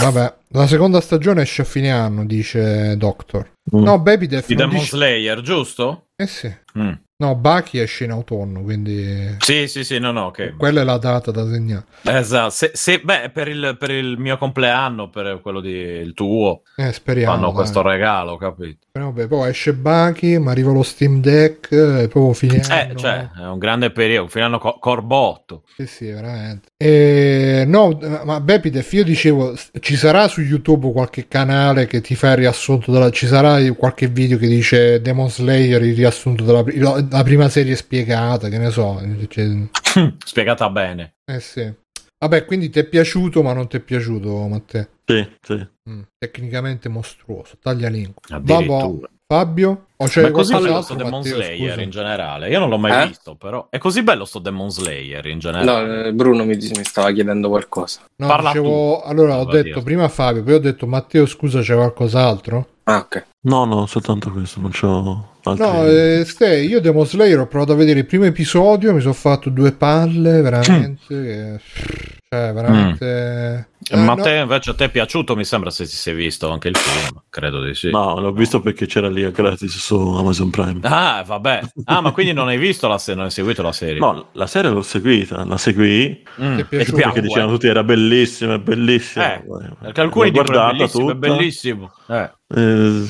Vabbè, 0.01 0.35
la 0.51 0.67
seconda 0.69 1.01
stagione 1.01 1.43
esce 1.43 1.63
a 1.63 1.65
fine 1.65 1.91
anno, 1.91 2.25
dice 2.25 2.97
Doctor. 2.97 3.51
Mm. 3.75 3.83
No, 3.83 3.99
Baby 4.01 4.27
Death. 4.29 4.47
Di 4.47 4.55
Demon 4.55 4.77
dice... 4.77 4.87
Slayer, 4.87 5.41
giusto? 5.41 6.07
Eh 6.15 6.27
sì. 6.29 6.55
Mm. 6.79 6.93
No, 7.23 7.37
Baki 7.37 7.79
esce 7.79 8.03
in 8.03 8.11
autunno, 8.11 8.63
quindi... 8.63 9.37
Sì, 9.39 9.69
sì, 9.69 9.85
sì, 9.85 10.01
no, 10.01 10.11
no, 10.11 10.23
ok. 10.23 10.57
Quella 10.57 10.81
è 10.81 10.85
la 10.85 10.99
data 10.99 11.31
da 11.31 11.49
segnare. 11.49 11.85
Esatto, 12.03 12.51
se, 12.51 12.73
se, 12.75 12.99
beh, 12.99 13.31
per 13.33 13.47
il, 13.47 13.77
per 13.79 13.93
il, 13.93 14.19
mio 14.19 14.37
compleanno, 14.37 15.09
per 15.09 15.39
quello 15.41 15.61
di 15.61 15.71
il 15.71 16.15
tuo, 16.15 16.63
eh, 16.75 16.93
speriamo, 16.93 17.33
fanno 17.33 17.47
dai. 17.47 17.55
questo 17.55 17.81
regalo, 17.81 18.37
capito? 18.37 18.87
Però, 18.91 19.13
beh, 19.13 19.29
poi 19.29 19.51
esce 19.51 19.73
Baki, 19.73 20.39
ma 20.41 20.51
arriva 20.51 20.73
lo 20.73 20.83
Steam 20.83 21.21
Deck, 21.21 21.71
e 21.71 22.09
poi 22.09 22.35
fine 22.35 22.57
eh, 22.57 22.97
cioè, 22.97 23.29
è 23.39 23.47
un 23.47 23.59
grande 23.59 23.93
periodo, 23.93 24.27
fine 24.27 24.45
anno 24.45 24.59
co- 24.59 24.79
corbotto. 24.81 25.63
Sì, 25.77 25.87
sì, 25.87 26.11
veramente. 26.11 26.71
E, 26.77 27.63
no, 27.69 27.97
ma 28.25 28.41
Bepidef, 28.41 28.93
io 28.95 29.05
dicevo, 29.05 29.55
ci 29.79 29.95
sarà 29.95 30.27
su 30.27 30.41
YouTube 30.41 30.91
qualche 30.91 31.29
canale 31.29 31.87
che 31.87 32.01
ti 32.01 32.17
fa 32.17 32.33
il 32.33 32.39
riassunto 32.39 32.91
della... 32.91 33.11
Ci 33.11 33.29
sarà 33.29 33.61
qualche 33.75 34.09
video 34.09 34.39
che 34.39 34.49
dice 34.49 35.01
Demon 35.01 35.31
Slayer, 35.31 35.81
il 35.85 35.95
riassunto 35.95 36.43
della 36.43 36.65
la 37.13 37.23
prima 37.23 37.49
serie 37.49 37.77
spiegata, 37.77 38.49
che 38.49 38.59
ne 38.59 38.71
so. 38.71 39.01
Cioè... 39.29 39.69
spiegata 40.25 40.69
bene. 40.71 41.15
Eh 41.25 41.41
sì. 41.41 41.73
Vabbè, 42.19 42.45
quindi 42.45 42.71
ti 42.71 42.79
è 42.79 42.85
piaciuto, 42.85 43.43
ma 43.43 43.53
non 43.53 43.69
ti 43.69 43.77
è 43.77 43.81
piaciuto, 43.81 44.47
Matteo? 44.47 44.89
Sì, 45.05 45.29
sì. 45.41 45.69
Mm, 45.91 46.03
tecnicamente 46.19 46.89
mostruoso, 46.89 47.57
taglia 47.61 47.89
link. 47.89 48.31
Addirittura. 48.31 49.09
Fabio? 49.33 49.87
O 49.97 50.07
c'è 50.07 50.21
Ma 50.21 50.29
è 50.29 50.31
così 50.31 50.53
bello 50.53 50.83
sto 50.83 50.95
Demon 50.95 51.21
Matteo, 51.21 51.37
Slayer 51.37 51.71
scusa. 51.71 51.81
in 51.81 51.91
generale? 51.91 52.51
Io 52.51 52.59
non 52.59 52.69
l'ho 52.69 52.77
mai 52.77 53.03
eh? 53.03 53.07
visto, 53.07 53.35
però 53.35 53.69
è 53.71 53.79
così 53.79 54.03
bello 54.03 54.27
sto 54.27 54.41
Demon 54.41 54.71
Slayer 54.71 55.25
in 55.27 55.39
generale. 55.39 55.87
No, 55.87 56.05
eh, 56.05 56.13
Bruno 56.13 56.45
mi, 56.45 56.55
mi, 56.55 56.85
stava 56.85 57.11
chiedendo 57.13 57.49
qualcosa. 57.49 58.01
No, 58.17 58.27
Parla 58.27 58.51
dicevo, 58.51 59.01
tu. 59.01 59.09
allora 59.09 59.39
ho 59.39 59.47
detto 59.47 59.63
Dio. 59.63 59.83
prima 59.83 60.09
Fabio, 60.09 60.43
poi 60.43 60.53
ho 60.53 60.59
detto 60.59 60.87
Matteo, 60.87 61.25
scusa, 61.25 61.61
c'è 61.61 61.75
qualcos'altro? 61.75 62.67
Ah, 62.85 62.99
ok. 62.99 63.25
No, 63.43 63.65
no, 63.65 63.87
soltanto 63.87 64.31
questo, 64.31 64.61
non 64.61 64.71
c'ho 64.71 65.29
altri... 65.45 65.65
No, 65.65 65.87
eh, 65.87 66.25
Stay, 66.27 66.69
io 66.69 66.81
Demon 66.83 67.07
Slayer 67.07 67.39
ho 67.39 67.47
provato 67.47 67.73
a 67.73 67.77
vedere 67.77 68.01
il 68.01 68.07
primo 68.07 68.25
episodio, 68.25 68.93
mi 68.93 69.01
sono 69.01 69.15
fatto 69.15 69.49
due 69.49 69.73
palle, 69.73 70.43
veramente... 70.43 70.99
che... 71.09 72.12
Cioè, 72.33 72.51
veramente... 72.55 73.69
Mm. 73.69 73.71
Eh, 73.91 73.97
Ma 73.97 74.15
no. 74.15 74.23
te 74.23 74.37
invece 74.37 74.71
a 74.71 74.75
te 74.75 74.85
è 74.85 74.91
piaciuto, 74.91 75.37
mi 75.37 75.45
sembra, 75.45 75.69
se 75.69 75.85
ti 75.85 75.91
sei 75.91 76.15
visto 76.15 76.49
anche 76.51 76.69
il 76.69 76.77
film, 76.77 77.21
credo 77.29 77.63
di 77.63 77.75
sì. 77.75 77.91
No, 77.91 78.19
l'ho 78.21 78.33
visto 78.33 78.61
perché 78.61 78.87
c'era 78.87 79.11
lì 79.11 79.23
a 79.23 79.31
gratis 79.31 79.77
su 79.77 79.99
Amazon 79.99 80.49
Prime. 80.49 80.79
Ah, 80.83 81.23
vabbè. 81.27 81.61
Ah, 81.85 82.01
ma 82.01 82.13
quindi 82.13 82.33
non 82.33 82.49
hai 82.49 82.57
visto 82.57 82.89
la 82.89 82.97
serie, 82.97 83.17
non 83.17 83.25
hai 83.25 83.31
seguito 83.31 83.61
la 83.61 83.73
serie? 83.73 83.99
No, 83.99 84.29
la 84.33 84.47
serie 84.47 84.71
l'ho 84.71 84.81
seguita, 84.81 85.45
la 85.45 85.59
seguì. 85.59 86.23
Mm. 86.41 86.61
Perché 86.71 87.21
dicevano 87.21 87.53
tutti 87.53 87.67
era 87.67 87.85
bellissima, 87.85 88.59
bellissima. 88.59 89.35
Eh, 89.35 89.45
perché 89.81 90.01
alcuni 90.01 90.27
l'ho 90.29 90.33
guardata 90.33 90.73
bellissimo, 90.73 91.07
tutta. 91.07 91.15
bellissimo. 91.19 91.93
Eh. 92.09 92.31
Eh, 92.55 93.07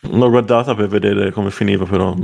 l'ho 0.00 0.28
guardata 0.28 0.74
per 0.74 0.88
vedere 0.88 1.30
come 1.30 1.52
finiva, 1.52 1.84
però 1.84 2.16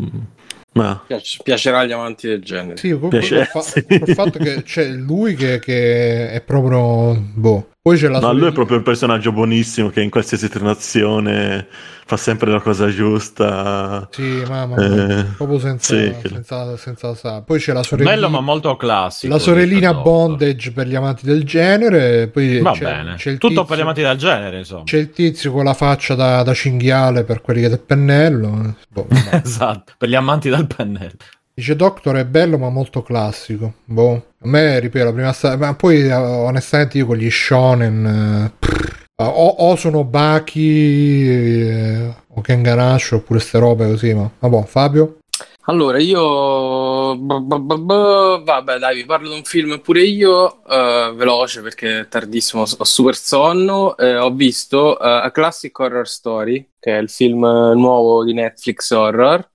ma... 0.76 1.02
Piace, 1.06 1.40
piacerà 1.42 1.80
agli 1.80 1.92
amanti 1.92 2.28
del 2.28 2.42
genere. 2.42 2.76
Sì, 2.76 2.96
Piace... 2.96 3.36
il, 3.38 3.46
fa- 3.46 3.64
il 3.88 4.14
fatto 4.14 4.38
che 4.38 4.62
c'è 4.62 4.86
lui 4.88 5.34
che, 5.34 5.58
che 5.58 6.30
è 6.30 6.40
proprio 6.42 7.18
boh, 7.34 7.70
poi 7.86 7.96
c'è 7.96 8.08
la 8.08 8.18
no, 8.18 8.32
lui 8.32 8.48
è 8.48 8.52
proprio 8.52 8.78
un 8.78 8.82
personaggio 8.82 9.30
buonissimo 9.30 9.90
che 9.90 10.00
in 10.00 10.10
qualsiasi 10.10 10.48
turnazione 10.48 11.68
fa 12.04 12.16
sempre 12.16 12.50
la 12.50 12.60
cosa 12.60 12.88
giusta. 12.88 14.08
Sì, 14.10 14.42
mamma 14.44 14.74
eh, 14.74 15.24
proprio 15.36 15.60
senza, 15.60 15.94
sì, 15.94 16.12
senza, 16.20 16.76
senza, 16.76 17.14
senza, 17.14 17.42
Poi 17.42 17.60
c'è 17.60 17.72
la 17.72 17.84
sorellina. 17.84 18.14
Bello, 18.16 18.28
ma 18.28 18.40
molto 18.40 18.74
classico. 18.74 19.32
La 19.32 19.38
sorellina 19.38 19.94
bondage 19.94 20.72
per 20.72 20.88
gli 20.88 20.96
amanti 20.96 21.24
del 21.26 21.44
genere. 21.44 22.26
Poi 22.26 22.58
Va 22.58 22.72
c'è, 22.72 22.82
bene. 22.82 23.14
C'è 23.14 23.30
Tutto 23.34 23.48
tizio, 23.48 23.64
per 23.66 23.76
gli 23.76 23.80
amanti 23.82 24.02
del 24.02 24.16
genere, 24.16 24.58
insomma. 24.58 24.82
C'è 24.82 24.98
il 24.98 25.10
tizio 25.10 25.52
con 25.52 25.62
la 25.62 25.74
faccia 25.74 26.16
da, 26.16 26.42
da 26.42 26.54
cinghiale 26.54 27.22
per 27.22 27.40
quelli 27.40 27.60
che 27.60 27.68
del 27.68 27.82
pennello. 27.82 28.74
Boh, 28.88 29.06
esatto, 29.30 29.92
per 29.96 30.08
gli 30.08 30.16
amanti 30.16 30.48
del 30.48 30.66
pennello. 30.66 31.14
Dice 31.58 31.74
Doctor 31.74 32.16
è 32.16 32.26
bello 32.26 32.58
ma 32.58 32.68
molto 32.68 33.02
classico. 33.02 33.76
Boh. 33.86 34.12
A 34.12 34.46
me, 34.46 34.78
ripeto, 34.78 35.06
la 35.06 35.12
prima 35.14 35.32
stagione... 35.32 35.64
Ma 35.64 35.74
poi 35.74 36.02
eh, 36.02 36.12
onestamente 36.12 36.98
io 36.98 37.06
con 37.06 37.16
gli 37.16 37.30
shonen... 37.30 38.52
Uh, 39.16 39.22
o, 39.24 39.46
o, 39.46 39.74
sono 39.76 40.04
Baki 40.04 41.26
eh, 41.26 42.14
o 42.28 42.42
Kenganash 42.42 43.12
oppure 43.12 43.40
ste 43.40 43.58
robe 43.58 43.86
così, 43.86 44.12
ma... 44.12 44.30
Vabbè, 44.38 44.66
Fabio? 44.66 45.20
Allora, 45.62 45.98
io... 45.98 47.16
Vabbè, 47.24 48.76
dai, 48.78 48.96
vi 48.96 49.06
parlo 49.06 49.30
di 49.30 49.36
un 49.36 49.44
film 49.44 49.80
pure 49.80 50.02
io, 50.02 50.60
uh, 50.62 51.14
veloce 51.14 51.62
perché 51.62 52.00
è 52.00 52.08
tardissimo, 52.08 52.64
ho 52.64 52.84
super 52.84 53.16
sonno. 53.16 53.94
Uh, 53.96 54.18
ho 54.20 54.30
visto 54.30 54.98
uh, 55.00 55.24
A 55.24 55.30
Classic 55.30 55.76
Horror 55.78 56.06
Story, 56.06 56.68
che 56.86 56.96
è 56.96 57.00
il 57.00 57.10
film 57.10 57.40
nuovo 57.74 58.22
di 58.22 58.32
Netflix 58.32 58.92
horror, 58.92 59.50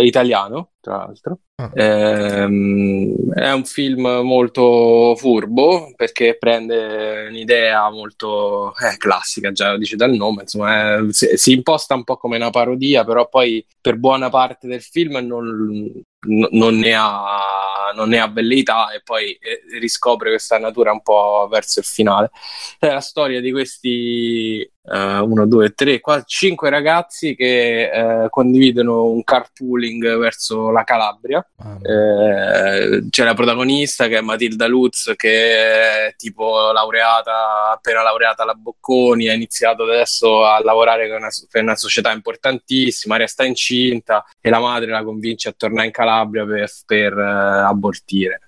italiano, 0.00 0.70
tra 0.80 0.96
l'altro. 0.96 1.40
Ah. 1.56 1.70
Ehm, 1.74 3.30
è 3.34 3.52
un 3.52 3.64
film 3.66 4.08
molto 4.22 5.14
furbo 5.16 5.92
perché 5.94 6.38
prende 6.38 7.26
un'idea 7.28 7.90
molto 7.90 8.72
eh, 8.76 8.96
classica, 8.96 9.52
già 9.52 9.72
lo 9.72 9.76
dice 9.76 9.96
dal 9.96 10.14
nome, 10.14 10.42
insomma, 10.42 10.94
è, 10.94 11.00
si, 11.10 11.28
si, 11.34 11.52
imposta 11.52 11.94
un 11.94 12.04
po' 12.04 12.16
come 12.16 12.36
una 12.36 12.48
parodia, 12.48 13.04
però 13.04 13.28
poi 13.28 13.62
per 13.78 13.96
buona 13.98 14.30
parte 14.30 14.66
del 14.66 14.80
film 14.80 15.18
non, 15.18 15.92
non 16.24 16.76
ne, 16.76 16.94
ha, 16.94 17.92
non 17.94 18.08
ne 18.08 18.18
ha 18.18 18.28
velleità 18.28 18.92
e 18.92 19.02
poi 19.04 19.32
eh, 19.32 19.60
riscopre 19.78 20.30
questa 20.30 20.58
natura 20.58 20.90
un 20.90 21.02
po' 21.02 21.46
verso 21.50 21.80
il 21.80 21.84
finale. 21.84 22.30
È 22.78 22.86
la 22.86 23.00
storia 23.00 23.42
di 23.42 23.52
questi 23.52 24.71
uh, 24.82 25.22
uno, 25.24 25.46
due, 25.46 25.70
tre, 25.70 26.00
quattro, 26.00 26.24
cinque 26.26 26.70
ragazzi 26.70 27.34
che 27.34 27.90
uh, 27.92 28.28
condividono 28.28 29.04
un 29.06 29.22
carpooling 29.22 30.18
verso 30.18 30.70
la 30.70 30.84
Calabria. 30.84 31.46
Ah, 31.58 31.78
eh, 31.82 33.06
c'è 33.08 33.24
la 33.24 33.34
protagonista 33.34 34.08
che 34.08 34.18
è 34.18 34.20
Matilda 34.20 34.66
Lutz, 34.66 35.12
che 35.16 36.08
è 36.08 36.14
tipo 36.16 36.72
laureata, 36.72 37.70
appena 37.72 38.02
laureata 38.02 38.42
alla 38.42 38.54
Bocconi, 38.54 39.28
ha 39.28 39.34
iniziato 39.34 39.84
adesso 39.84 40.44
a 40.44 40.60
lavorare 40.62 41.08
per 41.08 41.18
una, 41.18 41.28
per 41.50 41.62
una 41.62 41.76
società 41.76 42.10
importantissima, 42.12 43.16
resta 43.16 43.44
incinta 43.44 44.24
e 44.40 44.50
la 44.50 44.60
madre 44.60 44.90
la 44.90 45.04
convince 45.04 45.48
a 45.48 45.54
tornare 45.56 45.86
in 45.86 45.92
Calabria 45.92 46.44
per, 46.44 46.70
per 46.86 47.16
uh, 47.16 47.66
abortire. 47.68 48.40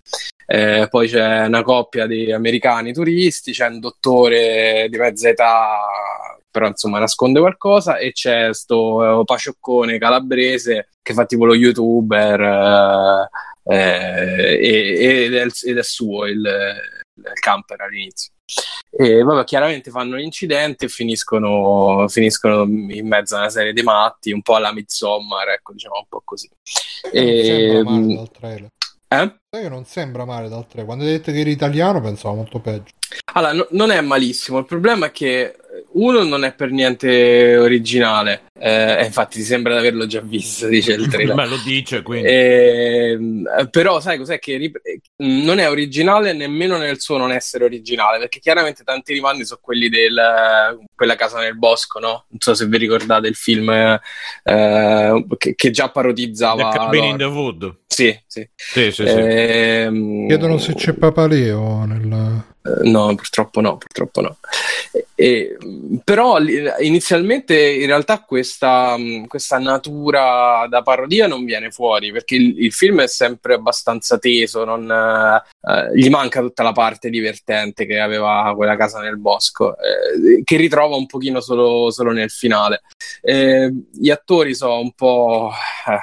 Eh, 0.47 0.87
poi 0.91 1.09
c'è 1.09 1.47
una 1.47 1.63
coppia 1.63 2.07
di 2.07 2.33
americani 2.33 2.93
turisti, 2.93 3.53
c'è 3.53 3.69
un 3.69 3.81
dottore 3.81 4.87
di 4.91 4.99
mezza 4.99 5.29
età, 5.29 5.81
però 6.51 6.67
insomma 6.67 6.99
nasconde 6.99 7.41
qualcosa, 7.41 7.97
e 7.99 8.13
c'è 8.13 8.53
sto 8.53 8.97
uh, 8.97 9.25
pacioccone 9.25 9.99
calabrese 9.99 10.89
che 11.03 11.15
fa 11.15 11.25
tipo 11.27 11.45
lo 11.45 11.55
youtuber 11.55 13.29
eh, 13.65 14.59
ed, 14.61 15.35
è, 15.35 15.47
ed, 15.63 15.79
è, 15.79 15.83
suo 15.83 16.27
il, 16.27 16.39
il 16.39 17.33
camper 17.41 17.81
all'inizio. 17.81 18.33
E 18.97 19.23
vabbè, 19.23 19.45
chiaramente 19.45 19.91
fanno 19.91 20.17
l'incidente 20.17 20.85
e 20.85 20.89
finiscono, 20.89 22.07
finiscono, 22.09 22.63
in 22.63 23.09
mezzo 23.09 23.35
a 23.35 23.41
una 23.41 23.49
serie 23.49 23.73
di 23.73 23.83
matti, 23.83 24.31
un 24.31 24.43
po' 24.43 24.55
alla 24.55 24.73
Midsommar, 24.73 25.49
ecco, 25.49 25.73
diciamo 25.73 25.97
un 25.97 26.07
po' 26.09 26.23
così. 26.25 26.49
E, 27.11 27.83
male 27.85 28.15
dal 28.15 28.31
trailer. 28.31 28.71
Eh? 29.09 29.35
Che 29.61 29.69
non 29.69 29.85
sembra 29.85 30.25
male 30.25 30.49
dal 30.49 30.67
trailer. 30.67 30.85
Quando 30.85 31.05
hai 31.05 31.11
detto 31.11 31.31
che 31.33 31.41
era 31.41 31.51
italiano 31.51 32.01
pensavo 32.01 32.35
molto 32.35 32.59
peggio. 32.59 32.93
Allora, 33.35 33.53
no, 33.53 33.67
non 33.71 33.91
è 33.91 34.01
malissimo. 34.01 34.59
Il 34.59 34.67
problema 34.67 35.07
è 35.07 35.11
che 35.11 35.57
uno 35.93 36.23
non 36.23 36.45
è 36.45 36.55
per 36.55 36.71
niente 36.71 37.57
originale, 37.57 38.45
eh, 38.59 39.05
infatti 39.05 39.39
ti 39.39 39.45
sembra 39.45 39.73
di 39.75 39.79
averlo 39.79 40.07
già 40.07 40.21
visto, 40.21 40.67
dice 40.67 40.93
il 40.93 41.07
trailer. 41.09 41.35
Beh, 41.35 41.47
lo 41.47 41.57
dice 41.65 42.03
quindi. 42.03 42.29
Eh, 42.29 43.19
però 43.71 44.01
sai 44.01 44.19
cos'è 44.19 44.39
che 44.39 44.57
rip- 44.57 44.81
non 45.17 45.59
è 45.59 45.69
originale 45.69 46.33
nemmeno 46.33 46.77
nel 46.77 47.01
suo 47.01 47.17
non 47.17 47.33
essere 47.33 47.65
originale, 47.65 48.19
perché 48.19 48.39
chiaramente 48.41 48.85
tanti 48.85 49.13
rimandi 49.13 49.45
sono 49.45 49.61
quelli 49.63 49.89
di 49.89 50.07
quella 50.95 51.17
casa 51.17 51.39
nel 51.41 51.57
bosco, 51.57 51.99
no? 51.99 52.27
Non 52.29 52.41
so 52.41 52.55
se 52.55 52.67
vi 52.67 52.79
ricordate 52.79 53.29
il 53.29 53.37
film 53.37 53.71
eh, 53.71 55.27
che, 55.37 55.55
che, 55.55 55.71
già 55.71 55.91
parodizzava... 55.91 56.71
The 56.71 56.79
Cabin 56.79 57.05
in 57.05 57.17
the 57.17 57.25
Wood. 57.25 57.79
Sì, 57.87 58.17
sì. 58.27 58.49
sì, 58.55 58.91
sì, 58.91 59.07
sì. 59.07 59.15
Ehm... 59.17 60.27
Chiedono 60.27 60.59
se 60.59 60.75
c'è 60.75 60.93
Papaleo 60.95 61.85
nel... 61.85 62.53
Eh, 62.67 62.89
no, 62.89 63.15
purtroppo 63.15 63.61
no, 63.61 63.77
purtroppo 63.77 64.23
no. 64.23 64.37
E, 65.15 65.57
però 66.03 66.39
inizialmente 66.41 67.55
in 67.57 67.87
realtà 67.87 68.21
questa, 68.21 68.97
questa, 69.27 69.59
natura 69.59 70.67
da 70.69 70.83
parodia 70.83 71.27
non 71.27 71.45
viene 71.45 71.71
fuori 71.71 72.11
perché 72.11 72.37
il, 72.37 72.65
il 72.65 72.73
film 72.73 73.03
è 73.03 73.07
sempre 73.07 73.55
abbastanza 73.55 74.19
teso, 74.19 74.65
non, 74.65 74.91
eh, 74.91 75.91
gli 75.95 76.09
manca 76.09 76.41
tutta 76.41 76.63
la 76.63 76.73
parte 76.73 77.11
divertente 77.11 77.85
che 77.85 78.01
aveva 78.01 78.53
quella 78.57 78.77
casa 78.77 79.01
nel 79.01 79.19
bosco, 79.19 79.77
eh, 79.77 80.43
che 80.43 80.57
ritrova 80.57 80.97
un 80.97 81.07
pochino 81.07 81.41
solo, 81.41 81.91
solo 81.91 82.13
nel 82.13 82.31
finale. 82.31 82.83
Eh, 83.21 83.71
gli 83.93 84.11
attori 84.11 84.55
sono 84.55 84.79
un 84.79 84.93
po' 84.93 85.51
eh, 85.87 86.01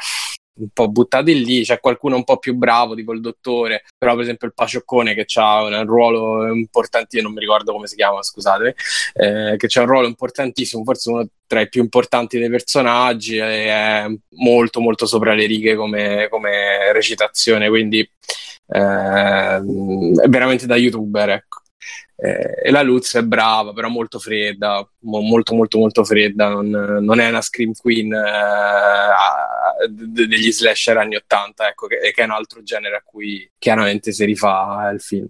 un 0.53 0.69
po' 0.73 0.89
buttati 0.89 1.43
lì, 1.43 1.63
c'è 1.63 1.79
qualcuno 1.79 2.15
un 2.15 2.23
po' 2.23 2.37
più 2.37 2.55
bravo, 2.55 2.95
tipo 2.95 3.13
il 3.13 3.21
dottore, 3.21 3.83
però 3.97 4.13
per 4.13 4.23
esempio 4.23 4.47
il 4.47 4.53
Pacioccone 4.53 5.13
che 5.13 5.25
ha 5.35 5.63
un 5.63 5.85
ruolo 5.85 6.53
importante, 6.53 7.21
non 7.21 7.33
mi 7.33 7.39
ricordo 7.39 7.71
come 7.71 7.87
si 7.87 7.95
chiama, 7.95 8.21
scusate, 8.21 8.75
eh, 9.13 9.55
che 9.57 9.67
c'ha 9.67 9.81
un 9.81 9.87
ruolo 9.87 10.07
importantissimo, 10.07 10.83
forse 10.83 11.09
uno 11.09 11.27
tra 11.47 11.61
i 11.61 11.69
più 11.69 11.81
importanti 11.81 12.37
dei 12.39 12.49
personaggi, 12.49 13.37
è 13.37 14.05
molto 14.37 14.79
molto 14.79 15.05
sopra 15.05 15.33
le 15.33 15.45
righe 15.45 15.75
come, 15.75 16.27
come 16.29 16.91
recitazione, 16.93 17.69
quindi 17.69 17.99
eh, 17.99 19.57
è 19.57 20.27
veramente 20.27 20.65
da 20.65 20.75
youtuber, 20.75 21.29
ecco. 21.29 21.60
Eh, 22.23 22.67
e 22.67 22.69
la 22.69 22.83
Luz 22.83 23.15
è 23.15 23.23
brava, 23.23 23.73
però 23.73 23.89
molto 23.89 24.19
fredda, 24.19 24.87
mo- 24.99 25.21
molto 25.21 25.55
molto 25.55 25.79
molto 25.79 26.03
fredda, 26.03 26.49
non, 26.49 26.69
non 26.69 27.19
è 27.19 27.27
una 27.27 27.41
scream 27.41 27.71
queen 27.73 28.13
eh, 28.13 29.87
degli 29.89 30.51
slasher 30.51 30.97
anni 30.97 31.15
80, 31.15 31.69
ecco, 31.69 31.87
che, 31.87 31.97
che, 32.13 32.21
è 32.21 32.25
un 32.25 32.31
altro 32.31 32.61
genere 32.61 32.97
a 32.97 33.01
cui 33.03 33.49
chiaramente 33.57 34.11
si 34.11 34.23
rifà 34.23 34.91
il 34.93 35.01
film. 35.01 35.27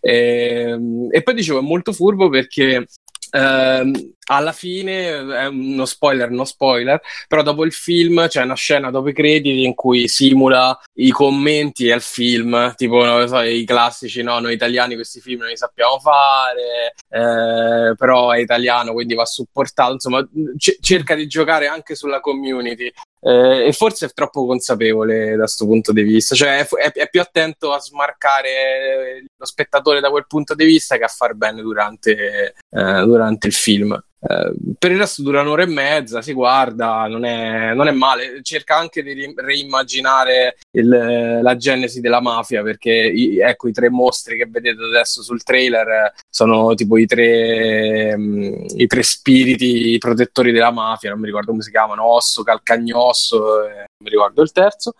E, 0.00 0.70
ehm, 0.70 1.08
e 1.10 1.22
poi 1.22 1.34
dicevo, 1.34 1.58
è 1.58 1.62
molto 1.62 1.92
furbo 1.92 2.30
perché 2.30 2.86
ehm, 3.30 4.12
alla 4.30 4.52
fine 4.52 5.08
è 5.08 5.46
uno 5.46 5.84
spoiler, 5.84 6.30
no 6.30 6.44
spoiler, 6.44 7.00
però 7.26 7.42
dopo 7.42 7.64
il 7.64 7.72
film 7.72 8.28
c'è 8.28 8.42
una 8.42 8.54
scena 8.54 8.90
dopo 8.90 9.08
i 9.08 9.12
crediti 9.12 9.64
in 9.64 9.74
cui 9.74 10.06
simula 10.06 10.78
i 10.94 11.10
commenti 11.10 11.90
al 11.90 12.02
film, 12.02 12.74
tipo 12.76 13.04
non 13.04 13.26
so, 13.26 13.40
i 13.40 13.64
classici, 13.64 14.22
no, 14.22 14.38
noi 14.38 14.54
italiani 14.54 14.94
questi 14.94 15.20
film 15.20 15.40
non 15.40 15.48
li 15.48 15.56
sappiamo 15.56 15.98
fare, 15.98 16.94
eh, 17.08 17.94
però 17.96 18.30
è 18.30 18.38
italiano 18.38 18.92
quindi 18.92 19.14
va 19.14 19.24
supportato, 19.24 19.94
insomma 19.94 20.24
c- 20.56 20.78
cerca 20.80 21.14
di 21.14 21.26
giocare 21.26 21.66
anche 21.66 21.96
sulla 21.96 22.20
community 22.20 22.90
eh, 23.20 23.66
e 23.66 23.72
forse 23.72 24.06
è 24.06 24.12
troppo 24.12 24.46
consapevole 24.46 25.30
da 25.32 25.42
questo 25.42 25.66
punto 25.66 25.92
di 25.92 26.02
vista, 26.02 26.34
cioè 26.34 26.66
è, 26.66 26.92
è, 26.92 27.08
più 27.08 27.20
attento 27.20 27.72
a 27.72 27.78
smarcare 27.78 29.24
lo 29.36 29.44
spettatore 29.44 30.00
da 30.00 30.10
quel 30.10 30.26
punto 30.26 30.54
di 30.54 30.64
vista 30.64 30.96
che 30.96 31.04
a 31.04 31.08
far 31.08 31.34
bene 31.34 31.60
durante, 31.60 32.54
eh, 32.70 33.02
durante 33.04 33.46
il 33.46 33.52
film. 33.52 34.02
Eh, 34.22 34.52
per 34.78 34.90
il 34.90 34.98
resto 34.98 35.22
dura 35.22 35.40
un'ora 35.40 35.62
e 35.62 35.66
mezza, 35.66 36.20
si 36.20 36.34
guarda, 36.34 37.06
non 37.06 37.24
è, 37.24 37.72
non 37.72 37.88
è 37.88 37.92
male. 37.92 38.40
Cerca 38.42 38.76
anche 38.76 39.02
di 39.02 39.12
ri- 39.12 39.34
reimmaginare 39.34 40.56
il, 40.72 41.40
la 41.42 41.56
genesi 41.56 42.00
della 42.00 42.20
mafia, 42.20 42.62
perché 42.62 42.92
i, 42.92 43.38
ecco 43.38 43.68
i 43.68 43.72
tre 43.72 43.88
mostri 43.88 44.36
che 44.36 44.46
vedete 44.46 44.82
adesso 44.82 45.22
sul 45.22 45.42
trailer 45.42 46.12
sono 46.28 46.74
tipo 46.74 46.98
i 46.98 47.06
tre, 47.06 48.12
um, 48.14 48.64
i 48.76 48.86
tre 48.86 49.02
spiriti 49.02 49.96
protettori 49.98 50.52
della 50.52 50.70
mafia, 50.70 51.10
non 51.10 51.20
mi 51.20 51.26
ricordo 51.26 51.50
come 51.50 51.62
si 51.62 51.70
chiamano, 51.70 52.04
Osso, 52.04 52.42
Calcagnosso, 52.42 53.64
eh, 53.64 53.74
non 53.74 54.02
mi 54.02 54.10
ricordo 54.10 54.42
il 54.42 54.52
terzo. 54.52 54.92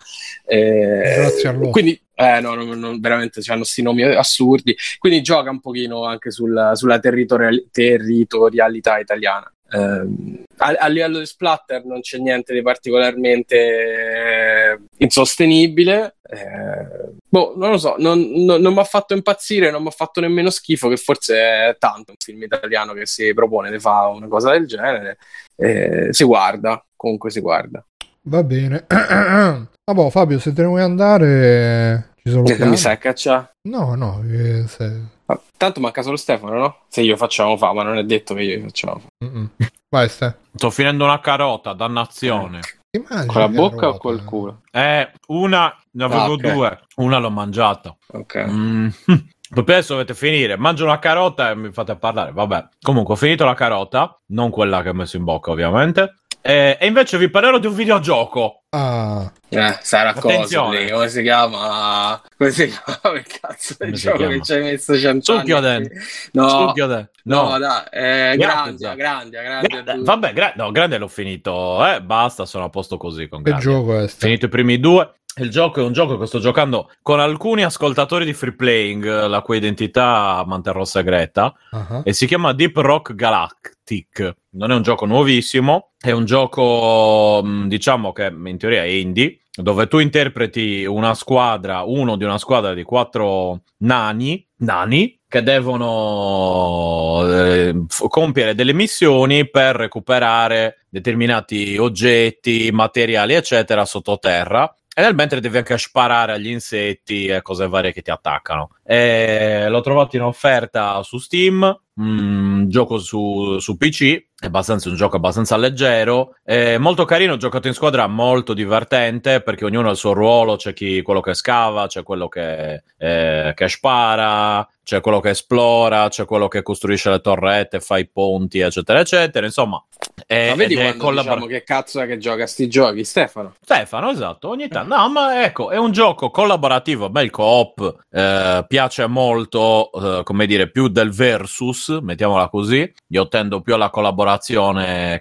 Eh, 0.47 1.15
Grazie 1.17 1.49
a 1.49 1.53
loro. 1.53 1.71
Quindi 1.71 2.01
eh, 2.21 2.41
no, 2.41 2.55
no, 2.55 2.75
no, 2.75 2.97
veramente 2.99 3.41
hanno 3.47 3.61
questi 3.61 3.81
nomi 3.81 4.03
assurdi. 4.03 4.77
Quindi 4.99 5.23
gioca 5.23 5.49
un 5.49 5.61
pochino 5.61 6.05
anche 6.05 6.31
sul, 6.31 6.73
sulla 6.75 6.99
territorial- 6.99 7.69
territorialità 7.71 8.99
italiana. 8.99 9.51
Eh, 9.73 10.45
a, 10.59 10.75
a, 10.79 10.89
livello 10.89 11.21
di 11.21 11.27
splatter 11.27 11.85
non 11.85 12.01
c'è 12.01 12.19
niente 12.19 12.53
di 12.53 12.61
particolarmente 12.61 13.57
eh, 13.57 14.79
insostenibile. 14.99 16.17
Eh, 16.23 17.15
boh, 17.27 17.55
non 17.57 17.71
lo 17.71 17.79
so, 17.79 17.95
non, 17.99 18.21
non, 18.21 18.61
non 18.61 18.75
mi 18.75 18.81
ha 18.81 18.85
fatto 18.85 19.15
impazzire, 19.15 19.71
non 19.71 19.83
mi 19.83 19.89
ha 19.89 19.93
fatto 19.93 20.21
nemmeno 20.21 20.51
schifo, 20.51 20.89
che 20.89 20.97
forse 20.99 21.37
è 21.39 21.77
tanto 21.79 22.11
un 22.11 22.17
film 22.19 22.43
italiano 22.43 22.93
che 22.93 23.07
si 23.07 23.33
propone 23.33 23.71
di 23.71 23.79
fare 23.79 24.13
una 24.13 24.29
cosa 24.29 24.51
del 24.51 24.67
genere. 24.67 25.17
Eh, 25.57 26.09
si 26.11 26.25
guarda, 26.25 26.85
comunque 26.97 27.31
si 27.31 27.41
guarda. 27.41 27.83
Va 28.23 28.43
bene. 28.43 28.85
Vabbè, 29.93 30.11
Fabio, 30.11 30.39
se 30.39 30.53
te 30.53 30.63
ne 30.63 30.69
vuoi 30.69 30.83
andare, 30.83 32.10
ci 32.23 32.31
sono 32.31 32.43
che 32.43 32.65
mi 32.65 32.77
sai 32.77 32.99
caccia? 32.99 33.51
No, 33.69 33.95
no. 33.95 34.23
Eh, 34.29 34.67
se... 34.67 35.01
ah, 35.27 35.41
tanto 35.57 35.81
manca 35.81 36.03
solo 36.03 36.17
Stefano, 36.17 36.59
no? 36.59 36.77
Se 36.89 37.01
io 37.01 37.17
facciamo 37.17 37.57
fa, 37.57 37.73
ma 37.73 37.83
non 37.83 37.99
è 37.99 38.05
detto 38.05 38.35
che 38.35 38.43
io 38.43 38.61
facciamo 38.61 39.01
fa. 39.01 39.67
Vai, 39.89 40.09
Ste. 40.09 40.37
Sto 40.55 40.71
finendo 40.71 41.05
una 41.05 41.21
carota, 41.21 41.73
dannazione. 41.73 42.61
Con 42.91 43.41
la 43.41 43.49
bocca 43.49 43.89
o 43.89 43.99
col 43.99 44.25
culo? 44.25 44.63
Eh, 44.73 45.13
una, 45.29 45.77
ne 45.93 46.05
avevo 46.05 46.23
ah, 46.23 46.31
okay. 46.31 46.53
due. 46.53 46.81
Una 46.97 47.19
l'ho 47.19 47.31
mangiata. 47.31 47.97
Ok. 48.09 48.45
Mm. 48.49 48.89
Adesso 49.53 49.95
dovete 49.95 50.15
finire, 50.15 50.57
mangio 50.57 50.85
una 50.85 51.01
carota 51.01 51.51
e 51.51 51.57
mi 51.57 51.73
fate 51.73 51.97
parlare. 51.97 52.31
Vabbè, 52.31 52.69
comunque 52.81 53.15
ho 53.15 53.17
finito 53.17 53.45
la 53.45 53.55
carota, 53.55 54.17
non 54.29 54.51
quella 54.51 54.81
che 54.83 54.91
ho 54.91 54.95
messo 54.95 55.17
in 55.17 55.25
bocca, 55.25 55.51
ovviamente. 55.51 56.20
Eh, 56.43 56.79
e 56.81 56.87
invece 56.87 57.19
vi 57.19 57.29
parlerò 57.29 57.59
di 57.59 57.67
un 57.67 57.75
videogioco. 57.75 58.63
Ah. 58.71 59.31
Eh, 59.49 59.79
sarà 59.83 60.15
cosa 60.15 60.69
lì, 60.69 60.91
come 60.91 61.09
si 61.09 61.23
chiama? 61.23 62.23
Come 62.37 62.51
si 62.51 62.69
chiama 62.69 63.17
il 63.19 63.27
cazzo 63.27 63.75
del 63.79 63.93
gioco 63.93 64.29
che 64.29 64.41
ci 64.43 64.53
hai 64.53 64.63
messo 64.63 64.95
Succhioden. 64.95 65.91
No, 66.33 66.49
Succhioden. 66.49 67.11
No, 67.25 67.49
no 67.49 67.59
dai, 67.59 67.83
eh, 67.91 68.37
grande, 68.37 68.95
grande, 68.95 69.43
grande, 69.43 69.83
grande. 69.83 70.05
Vabbè, 70.05 70.33
gra- 70.33 70.53
no, 70.57 70.71
grande 70.71 70.99
l'ho 70.99 71.09
finito, 71.09 71.85
eh, 71.85 72.01
basta, 72.01 72.47
sono 72.47 72.65
a 72.65 72.69
posto 72.71 72.97
così 72.97 73.29
con 73.29 73.43
Che 73.43 73.57
gioco 73.57 73.99
è? 73.99 74.07
Finito 74.07 74.47
i 74.47 74.49
primi 74.49 74.79
due. 74.79 75.15
Il 75.37 75.49
gioco 75.49 75.81
è 75.81 75.85
un 75.85 75.93
gioco 75.93 76.19
che 76.19 76.27
sto 76.27 76.41
giocando 76.41 76.91
con 77.03 77.21
alcuni 77.21 77.63
ascoltatori 77.63 78.25
di 78.25 78.33
free 78.33 78.55
playing, 78.55 79.27
la 79.27 79.41
cui 79.43 79.59
identità 79.59 80.43
manterrò 80.45 80.85
segreta, 80.85 81.55
uh-huh. 81.71 82.03
e 82.05 82.13
si 82.13 82.27
chiama 82.27 82.53
Deep 82.53 82.77
Rock 82.77 83.15
Galactic. 83.15 84.37
Non 84.51 84.73
è 84.73 84.75
un 84.75 84.83
gioco 84.83 85.07
nuovissimo, 85.07 85.93
è 86.01 86.11
un 86.11 86.25
gioco, 86.25 87.43
mm, 87.45 87.69
diciamo 87.69 88.13
che 88.13 88.25
in 88.27 88.59
teoria 88.59 88.83
è 88.83 88.87
indie, 88.87 89.43
dove 89.55 89.87
tu 89.87 89.99
interpreti 89.99 90.85
una 90.85 91.15
squadra, 91.15 91.83
uno 91.83 92.17
di 92.17 92.25
una 92.25 92.39
squadra 92.39 92.75
di 92.75 92.83
quattro 92.83 93.63
nani, 93.79 94.45
nani 94.59 95.21
che 95.29 95.43
devono 95.45 97.23
eh, 97.25 97.85
compiere 98.09 98.57
delle 98.57 98.73
missioni 98.73 99.49
per 99.49 99.77
recuperare 99.77 100.87
determinati 100.89 101.77
oggetti, 101.79 102.71
materiali, 102.73 103.35
eccetera, 103.35 103.85
sottoterra 103.85 104.75
e 104.93 105.03
nel 105.03 105.15
mentre 105.15 105.41
devi 105.41 105.59
anche 105.59 105.79
sparare 105.79 106.33
agli 106.33 106.49
insetti 106.49 107.27
e 107.27 107.43
cose 107.43 107.69
varie 107.69 107.93
che 107.93 108.03
ti 108.03 108.11
attaccano. 108.11 108.71
E 108.83 109.67
l'ho 109.69 109.81
trovato 109.81 110.17
in 110.17 110.23
offerta 110.23 111.03
su 111.03 111.19
Steam, 111.19 111.81
mm, 112.01 112.69
gioco 112.69 112.99
su, 112.99 113.59
su 113.59 113.77
PC, 113.77 114.30
è 114.41 114.47
abbastanza 114.47 114.89
un 114.89 114.95
gioco 114.95 115.17
abbastanza 115.17 115.59
leggero, 115.59 116.35
è 116.43 116.79
molto 116.79 117.05
carino, 117.05 117.37
giocato 117.37 117.69
in 117.69 117.75
squadra, 117.75 118.07
molto 118.07 118.55
divertente 118.55 119.43
perché 119.43 119.67
ognuno 119.67 119.89
ha 119.89 119.91
il 119.91 119.99
suo 119.99 120.15
ruolo, 120.15 120.57
c'è 120.57 120.73
chi 120.73 121.03
quello 121.03 121.21
che 121.21 121.35
scava, 121.35 121.87
c'è 121.87 122.03
quello 122.03 122.27
che, 122.29 122.83
eh, 122.97 123.53
che 123.55 123.69
spara, 123.69 124.67
c'è 124.83 125.01
quello 125.01 125.21
che 125.21 125.31
esplora, 125.31 126.09
c'è 126.09 126.25
quello 126.25 126.49
che 126.49 126.63
costruisce 126.63 127.11
le 127.11 127.21
torrette, 127.21 127.81
fa 127.81 127.99
i 127.99 128.09
ponti, 128.09 128.61
eccetera, 128.61 129.01
eccetera. 129.01 129.45
Insomma, 129.45 129.85
è, 130.27 130.49
ma 130.49 130.55
vedi 130.55 130.75
quando 130.75 130.97
collabor- 130.97 131.35
diciamo 131.35 131.47
che 131.47 131.63
cazzo 131.63 132.01
è 132.01 132.07
che 132.07 132.17
gioca 132.17 132.47
sti 132.47 132.69
giochi, 132.69 133.05
Stefano? 133.05 133.55
Stefano, 133.61 134.11
esatto, 134.11 134.49
ogni 134.49 134.69
tanto. 134.69 134.97
No, 134.97 135.09
ma 135.11 135.45
ecco, 135.45 135.71
è 135.71 135.77
un 135.77 135.93
gioco 135.93 136.31
collaborativo, 136.31 137.11
bel 137.11 137.29
co-op, 137.29 138.05
eh, 138.11 138.65
piace 138.67 139.07
molto, 139.07 139.91
eh, 139.93 140.23
come 140.25 140.47
dire, 140.47 140.71
più 140.71 140.89
del 140.89 141.11
versus, 141.11 141.89
mettiamola 142.01 142.49
così. 142.49 142.91
Io 143.09 143.29
tendo 143.29 143.61
più 143.61 143.75
alla 143.75 143.91
collaborazione 143.91 144.30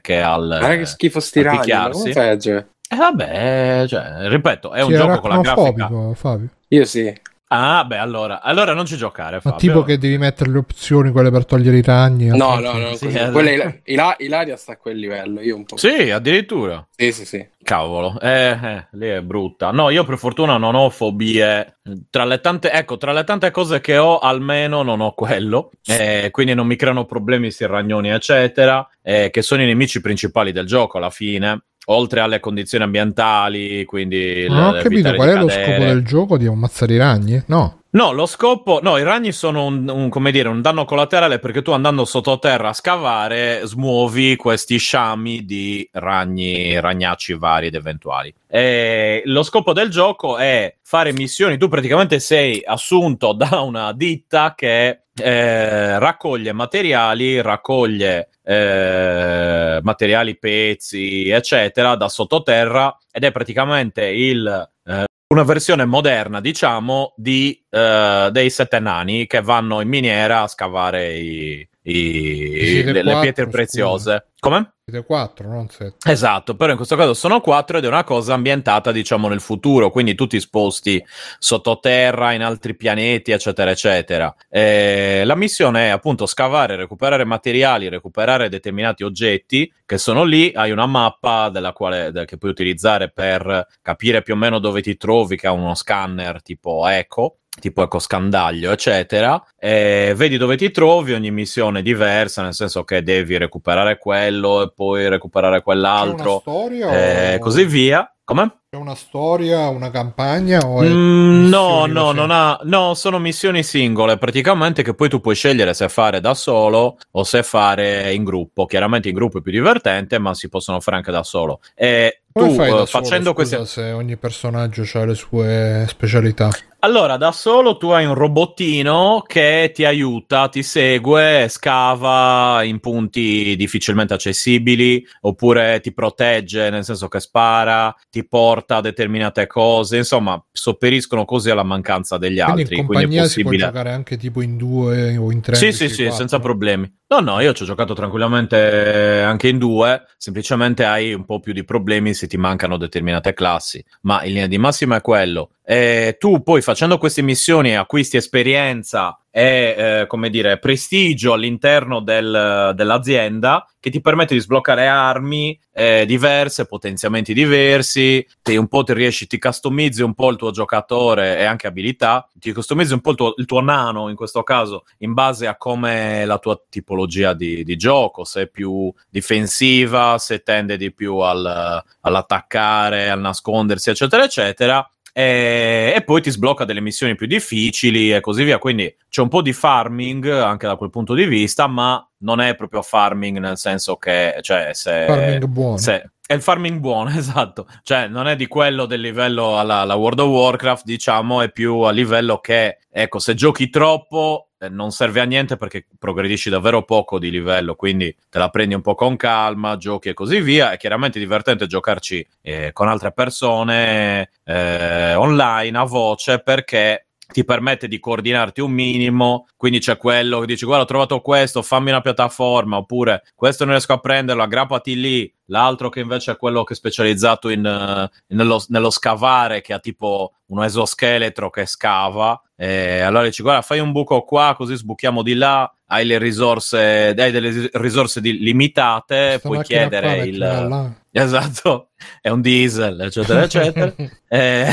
che 0.01 0.21
al 0.21 0.57
Ma 0.61 0.75
che 0.75 0.85
schifo 0.85 1.19
sti 1.19 1.41
ragni, 1.41 1.61
giocare? 1.65 2.69
Eh 2.91 2.95
vabbè, 2.95 3.85
cioè, 3.87 4.27
ripeto, 4.29 4.73
è 4.73 4.81
un 4.81 4.93
gioco 4.93 5.19
con 5.19 5.29
la 5.29 5.41
grafica. 5.41 5.89
Fabio. 6.13 6.47
Io 6.69 6.85
sì. 6.85 7.13
Ah, 7.51 7.83
beh, 7.83 7.97
allora, 7.97 8.41
allora 8.41 8.73
non 8.73 8.85
ci 8.85 8.95
giocare. 8.95 9.41
Fabio. 9.41 9.51
Ma 9.51 9.57
tipo 9.57 9.83
che 9.83 9.97
devi 9.97 10.19
mettere 10.19 10.51
le 10.51 10.59
opzioni, 10.59 11.09
quelle 11.09 11.31
per 11.31 11.45
togliere 11.45 11.77
i 11.77 11.81
ragni. 11.81 12.27
No, 12.27 12.59
no, 12.59 12.73
no. 12.73 12.93
Sì, 12.93 13.07
eh, 13.07 13.31
quella, 13.31 13.49
il, 13.49 14.15
Ilaria 14.17 14.55
sta 14.55 14.73
a 14.73 14.77
quel 14.77 14.97
livello. 14.97 15.41
Io 15.41 15.55
un 15.55 15.65
po'. 15.65 15.75
Sì, 15.75 16.11
addirittura. 16.11 16.85
Sì, 16.95 17.11
sì, 17.11 17.25
sì. 17.25 17.47
Cavolo, 17.63 18.19
eh, 18.19 18.51
eh, 18.51 18.87
lì 18.91 19.07
è 19.07 19.21
brutta. 19.21 19.71
No, 19.71 19.89
io 19.89 20.03
per 20.03 20.19
fortuna 20.19 20.57
non 20.57 20.75
ho 20.75 20.91
fobie. 20.91 21.79
Tra 22.11 22.23
le 22.25 22.39
tante, 22.39 22.71
ecco, 22.71 22.97
tra 22.97 23.13
le 23.13 23.23
tante 23.23 23.49
cose 23.49 23.81
che 23.81 23.97
ho, 23.97 24.19
almeno 24.19 24.83
non 24.83 25.01
ho 25.01 25.13
quello. 25.13 25.71
Eh, 25.87 26.29
quindi 26.29 26.53
non 26.53 26.67
mi 26.67 26.75
creano 26.75 27.05
problemi, 27.05 27.49
si 27.49 27.65
ragnoni, 27.65 28.09
eccetera. 28.09 28.87
Eh, 29.01 29.31
che 29.31 29.41
sono 29.41 29.63
i 29.63 29.65
nemici 29.65 30.01
principali 30.01 30.51
del 30.51 30.67
gioco 30.67 30.97
alla 30.97 31.09
fine 31.09 31.63
oltre 31.91 32.19
alle 32.19 32.39
condizioni 32.39 32.83
ambientali, 32.83 33.85
quindi... 33.85 34.47
Non 34.47 34.75
ho 34.75 34.81
capito 34.81 35.13
qual 35.13 35.29
è 35.29 35.35
lo 35.35 35.49
scopo 35.49 35.83
del 35.83 36.03
gioco 36.03 36.37
di 36.37 36.45
ammazzare 36.45 36.93
i 36.93 36.97
ragni? 36.97 37.43
No. 37.47 37.79
No, 37.91 38.11
lo 38.11 38.27
scopo, 38.27 38.79
no, 38.83 38.97
i 38.97 39.03
ragni 39.03 39.31
sono 39.31 39.65
un, 39.65 39.89
un, 39.89 40.09
come 40.09 40.29
dire, 40.29 40.47
un 40.47 40.61
danno 40.61 40.85
collaterale 40.85 41.39
perché 41.39 41.63
tu 41.63 41.71
andando 41.71 42.05
sottoterra 42.05 42.69
a 42.69 42.73
scavare 42.73 43.61
smuovi 43.63 44.35
questi 44.35 44.77
sciami 44.77 45.43
di 45.43 45.89
ragni, 45.93 46.79
ragnacci 46.79 47.33
vari 47.33 47.67
ed 47.67 47.73
eventuali. 47.73 48.31
E 48.47 49.23
lo 49.25 49.41
scopo 49.41 49.73
del 49.73 49.89
gioco 49.89 50.37
è 50.37 50.75
fare 50.83 51.13
missioni, 51.13 51.57
tu 51.57 51.67
praticamente 51.67 52.19
sei 52.19 52.61
assunto 52.63 53.33
da 53.37 53.61
una 53.61 53.91
ditta 53.91 54.53
che 54.55 55.05
eh, 55.21 55.99
raccoglie 55.99 56.53
materiali, 56.53 57.41
raccoglie 57.41 58.29
eh, 58.43 59.79
materiali, 59.81 60.37
pezzi, 60.37 61.29
eccetera, 61.29 61.95
da 61.95 62.09
sottoterra 62.09 62.97
ed 63.11 63.23
è 63.23 63.31
praticamente 63.31 64.05
il 64.05 64.69
eh, 64.85 65.05
una 65.31 65.43
versione 65.43 65.85
moderna, 65.85 66.41
diciamo, 66.41 67.13
di, 67.15 67.63
uh, 67.69 68.31
dei 68.31 68.49
sette 68.49 68.79
nani 68.79 69.27
che 69.27 69.41
vanno 69.41 69.79
in 69.79 69.87
miniera 69.87 70.41
a 70.41 70.47
scavare 70.47 71.13
i, 71.13 71.68
i, 71.83 72.83
le, 72.83 73.01
4, 73.01 73.03
le, 73.03 73.19
pietre 73.21 73.47
preziose. 73.47 73.99
Scusa. 73.99 74.25
Come? 74.39 74.73
Siete 74.85 75.05
4, 75.05 75.47
non 75.49 75.69
7. 75.69 76.09
Esatto, 76.09 76.55
però 76.55 76.71
in 76.71 76.77
questo 76.77 76.95
caso 76.95 77.13
sono 77.13 77.41
4 77.41 77.77
ed 77.77 77.83
è 77.83 77.87
una 77.87 78.03
cosa 78.03 78.33
ambientata, 78.33 78.91
diciamo, 78.91 79.27
nel 79.27 79.41
futuro, 79.41 79.89
quindi 79.89 80.15
tutti 80.15 80.37
esposti 80.37 81.03
sottoterra, 81.37 82.31
in 82.33 82.41
altri 82.41 82.75
pianeti, 82.75 83.31
eccetera, 83.31 83.71
eccetera. 83.71 84.33
E 84.49 85.23
la 85.25 85.35
missione 85.35 85.87
è 85.87 85.89
appunto 85.89 86.25
scavare, 86.25 86.75
recuperare 86.75 87.25
materiali, 87.25 87.89
recuperare 87.89 88.49
determinati 88.49 89.03
oggetti 89.03 89.71
che 89.85 89.97
sono 89.97 90.23
lì. 90.23 90.51
Hai 90.53 90.71
una 90.71 90.85
mappa 90.85 91.49
della 91.49 91.73
quale, 91.73 92.11
che 92.25 92.37
puoi 92.37 92.51
utilizzare 92.51 93.11
per 93.11 93.67
capire 93.81 94.21
più 94.21 94.33
o 94.33 94.37
meno 94.37 94.59
dove 94.59 94.81
ti 94.81 94.97
trovi, 94.97 95.37
che 95.37 95.47
ha 95.47 95.51
uno 95.51 95.75
scanner 95.75 96.41
tipo 96.41 96.87
Echo 96.87 97.38
tipo 97.59 97.83
ecco 97.83 97.99
scandaglio, 97.99 98.71
eccetera. 98.71 99.41
E 99.57 100.13
vedi 100.15 100.37
dove 100.37 100.57
ti 100.57 100.71
trovi, 100.71 101.13
ogni 101.13 101.31
missione 101.31 101.79
è 101.79 101.83
diversa, 101.83 102.41
nel 102.41 102.53
senso 102.53 102.83
che 102.83 103.03
devi 103.03 103.37
recuperare 103.37 103.97
quello 103.97 104.63
e 104.63 104.71
poi 104.73 105.07
recuperare 105.09 105.61
quell'altro. 105.61 106.43
E 106.91 107.35
o... 107.35 107.39
così 107.39 107.65
via. 107.65 108.11
Come? 108.29 108.59
C'è 108.69 108.77
una 108.77 108.93
storia, 108.93 109.69
una 109.69 109.89
campagna? 109.89 110.59
O 110.59 110.83
mm, 110.83 111.47
no, 111.47 111.87
no, 111.87 112.11
non 112.11 112.29
ha, 112.29 112.59
no, 112.65 112.93
sono 112.93 113.17
missioni 113.17 113.63
singole 113.63 114.19
praticamente 114.19 114.83
che 114.83 114.93
poi 114.93 115.09
tu 115.09 115.19
puoi 115.19 115.33
scegliere 115.33 115.73
se 115.73 115.89
fare 115.89 116.19
da 116.21 116.35
solo 116.35 116.99
o 117.09 117.23
se 117.23 117.41
fare 117.41 118.13
in 118.13 118.23
gruppo. 118.23 118.67
Chiaramente 118.67 119.09
in 119.09 119.15
gruppo 119.15 119.39
è 119.39 119.41
più 119.41 119.51
divertente, 119.51 120.19
ma 120.19 120.35
si 120.35 120.47
possono 120.49 120.79
fare 120.79 120.97
anche 120.97 121.09
da 121.09 121.23
solo. 121.23 121.61
E 121.73 122.21
Come 122.31 122.67
tu 122.67 122.73
uh, 122.73 122.85
facendo 122.85 123.33
queste. 123.33 123.65
Se 123.65 123.91
ogni 123.91 124.15
personaggio 124.17 124.85
ha 124.93 125.05
le 125.05 125.15
sue 125.15 125.85
specialità. 125.87 126.49
Allora, 126.81 127.17
da 127.17 127.33
solo 127.33 127.75
tu 127.75 127.89
hai 127.89 128.05
un 128.05 128.13
robottino 128.13 129.21
che 129.27 129.71
ti 129.73 129.83
aiuta, 129.83 130.47
ti 130.47 130.63
segue, 130.63 131.47
scava 131.49 132.63
in 132.63 132.79
punti 132.79 133.55
difficilmente 133.57 134.13
accessibili, 134.13 135.05
oppure 135.21 135.81
ti 135.81 135.91
protegge, 135.91 136.69
nel 136.69 136.85
senso 136.85 137.09
che 137.09 137.19
spara, 137.19 137.93
ti 138.09 138.25
porta 138.25 138.79
determinate 138.79 139.45
cose, 139.45 139.97
insomma, 139.97 140.41
sopperiscono 140.49 141.25
così 141.25 141.49
alla 141.49 141.63
mancanza 141.63 142.17
degli 142.17 142.41
quindi 142.41 142.61
altri. 142.61 142.77
In 142.77 142.85
quindi 142.85 143.15
è 143.17 143.21
possibile. 143.23 143.27
si 143.27 143.57
può 143.57 143.67
giocare 143.67 143.91
anche 143.91 144.15
tipo 144.15 144.41
in 144.41 144.55
due 144.55 145.17
o 145.17 145.31
in 145.33 145.41
tre. 145.41 145.55
Sì, 145.55 145.73
sì, 145.73 145.89
sì, 145.89 146.09
senza 146.11 146.39
problemi. 146.39 146.89
No, 147.11 147.21
no, 147.21 147.39
io 147.39 147.53
ci 147.53 147.63
ho 147.63 147.65
giocato 147.65 147.95
tranquillamente 147.95 149.23
anche 149.23 149.47
in 149.47 149.57
due, 149.57 150.05
semplicemente 150.15 150.85
hai 150.85 151.11
un 151.11 151.25
po' 151.25 151.39
più 151.39 151.53
di 151.53 151.63
problemi 151.63 152.13
se 152.13 152.27
ti 152.27 152.37
mancano 152.37 152.77
determinate 152.77 153.33
classi, 153.33 153.83
ma 154.01 154.23
in 154.23 154.33
linea 154.33 154.45
di 154.47 154.59
massima 154.59 154.97
è 154.97 155.01
quello. 155.01 155.53
E 155.71 156.15
tu 156.17 156.41
poi 156.41 156.63
facendo 156.63 156.97
queste 156.97 157.21
missioni 157.21 157.77
acquisti 157.77 158.17
esperienza 158.17 159.19
e, 159.29 159.75
eh, 159.77 160.07
come 160.07 160.31
dire, 160.31 160.57
prestigio 160.57 161.33
all'interno 161.33 161.99
del, 161.99 162.73
dell'azienda 162.75 163.63
che 163.79 163.91
ti 163.91 164.01
permette 164.01 164.33
di 164.33 164.39
sbloccare 164.39 164.87
armi 164.87 165.57
eh, 165.71 166.07
diverse, 166.07 166.65
potenziamenti 166.65 167.35
diversi, 167.35 168.25
te 168.41 168.57
un 168.57 168.67
po' 168.67 168.81
ti 168.83 168.93
riesci, 168.93 169.27
ti 169.27 169.37
customizzi 169.37 170.01
un 170.01 170.15
po' 170.15 170.31
il 170.31 170.37
tuo 170.37 170.49
giocatore 170.49 171.37
e 171.37 171.43
anche 171.43 171.67
abilità, 171.67 172.27
ti 172.33 172.51
customizzi 172.51 172.93
un 172.93 173.01
po' 173.01 173.11
il 173.11 173.17
tuo, 173.17 173.33
il 173.37 173.45
tuo 173.45 173.61
nano 173.61 174.09
in 174.09 174.15
questo 174.15 174.41
caso 174.41 174.85
in 174.97 175.13
base 175.13 175.45
a 175.45 175.55
come 175.55 176.25
la 176.25 176.39
tua 176.39 176.59
tipologia 176.67 177.33
di, 177.33 177.63
di 177.63 177.75
gioco, 177.75 178.23
se 178.23 178.41
è 178.41 178.47
più 178.47 178.91
difensiva, 179.07 180.17
se 180.17 180.41
tende 180.41 180.77
di 180.77 180.91
più 180.91 181.17
al, 181.17 181.83
all'attaccare, 182.01 183.11
al 183.11 183.19
nascondersi, 183.19 183.91
eccetera, 183.91 184.23
eccetera 184.23 184.91
e, 185.13 185.93
e, 185.95 186.03
poi 186.03 186.21
ti 186.21 186.31
sblocca 186.31 186.65
delle 186.65 186.81
missioni 186.81 187.15
più 187.15 187.27
difficili 187.27 188.13
e 188.13 188.19
così 188.19 188.43
via. 188.43 188.57
Quindi 188.57 188.95
c'è 189.09 189.21
un 189.21 189.29
po' 189.29 189.41
di 189.41 189.53
farming 189.53 190.27
anche 190.29 190.67
da 190.67 190.75
quel 190.75 190.89
punto 190.89 191.13
di 191.13 191.25
vista, 191.25 191.67
ma 191.67 192.05
non 192.19 192.41
è 192.41 192.55
proprio 192.55 192.81
farming 192.81 193.37
nel 193.37 193.57
senso 193.57 193.97
che, 193.97 194.37
cioè, 194.41 194.71
se, 194.73 195.05
farming 195.07 195.45
buono. 195.45 195.77
Se, 195.77 196.11
è 196.25 196.33
il 196.33 196.41
farming 196.41 196.79
buono, 196.79 197.09
esatto. 197.17 197.67
Cioè, 197.81 198.07
non 198.07 198.27
è 198.27 198.35
di 198.35 198.47
quello 198.47 198.85
del 198.85 199.01
livello 199.01 199.57
alla, 199.57 199.79
alla 199.79 199.95
World 199.95 200.19
of 200.19 200.29
Warcraft, 200.29 200.83
diciamo, 200.85 201.41
è 201.41 201.51
più 201.51 201.79
a 201.79 201.91
livello 201.91 202.39
che, 202.39 202.79
ecco, 202.89 203.19
se 203.19 203.33
giochi 203.33 203.69
troppo 203.69 204.45
eh, 204.45 204.48
non 204.69 204.91
serve 204.91 205.21
a 205.21 205.23
niente 205.23 205.55
perché 205.55 205.85
progredisci 205.97 206.49
davvero 206.49 206.83
poco 206.83 207.17
di 207.17 207.29
livello, 207.29 207.75
quindi 207.75 208.13
te 208.29 208.39
la 208.39 208.49
prendi 208.49 208.75
un 208.75 208.81
po' 208.81 208.95
con 208.95 209.15
calma, 209.15 209.77
giochi 209.77 210.09
e 210.09 210.13
così 210.13 210.41
via. 210.41 210.71
È 210.71 210.77
chiaramente 210.77 211.19
divertente 211.19 211.67
giocarci 211.67 212.25
eh, 212.41 212.71
con 212.73 212.89
altre 212.89 213.13
persone 213.13 214.29
eh, 214.43 215.13
online 215.15 215.77
a 215.77 215.83
voce 215.83 216.39
perché 216.39 217.08
ti 217.31 217.45
permette 217.45 217.87
di 217.87 217.99
coordinarti 217.99 218.61
un 218.61 218.71
minimo, 218.71 219.47
quindi 219.55 219.79
c'è 219.79 219.97
quello 219.97 220.39
che 220.39 220.47
dici 220.47 220.65
guarda 220.65 220.83
ho 220.83 220.87
trovato 220.87 221.21
questo, 221.21 221.61
fammi 221.61 221.89
una 221.89 222.01
piattaforma, 222.01 222.77
oppure 222.77 223.23
questo 223.35 223.65
non 223.65 223.73
riesco 223.73 223.93
a 223.93 223.99
prenderlo, 223.99 224.41
aggrappati 224.41 224.99
lì, 224.99 225.33
l'altro 225.45 225.89
che 225.89 225.99
invece 225.99 226.31
è 226.31 226.37
quello 226.37 226.63
che 226.63 226.73
è 226.73 226.75
specializzato 226.75 227.49
in, 227.49 227.59
uh, 227.65 228.33
nello, 228.33 228.63
nello, 228.69 228.89
scavare, 228.89 229.61
che 229.61 229.73
ha 229.73 229.79
tipo 229.79 230.33
un 230.47 230.63
esoscheletro 230.63 231.49
che 231.51 231.65
scava, 231.67 232.41
e 232.55 233.01
allora 233.01 233.25
dici 233.25 233.43
guarda 233.43 233.61
fai 233.61 233.79
un 233.79 233.91
buco 233.91 234.21
qua, 234.23 234.55
così 234.57 234.75
sbuchiamo 234.75 235.21
di 235.21 235.35
là, 235.35 235.71
hai 235.87 236.05
le 236.05 236.17
risorse, 236.17 237.13
hai 237.15 237.31
delle 237.31 237.69
risorse 237.73 238.21
di, 238.21 238.39
limitate, 238.39 239.39
Questa 239.39 239.47
puoi 239.47 239.63
chiedere 239.63 240.25
il... 240.25 240.97
Esatto, 241.11 241.89
è 242.21 242.29
un 242.29 242.39
diesel, 242.39 243.01
eccetera, 243.01 243.41
eccetera. 243.41 243.91
eh, 244.29 244.67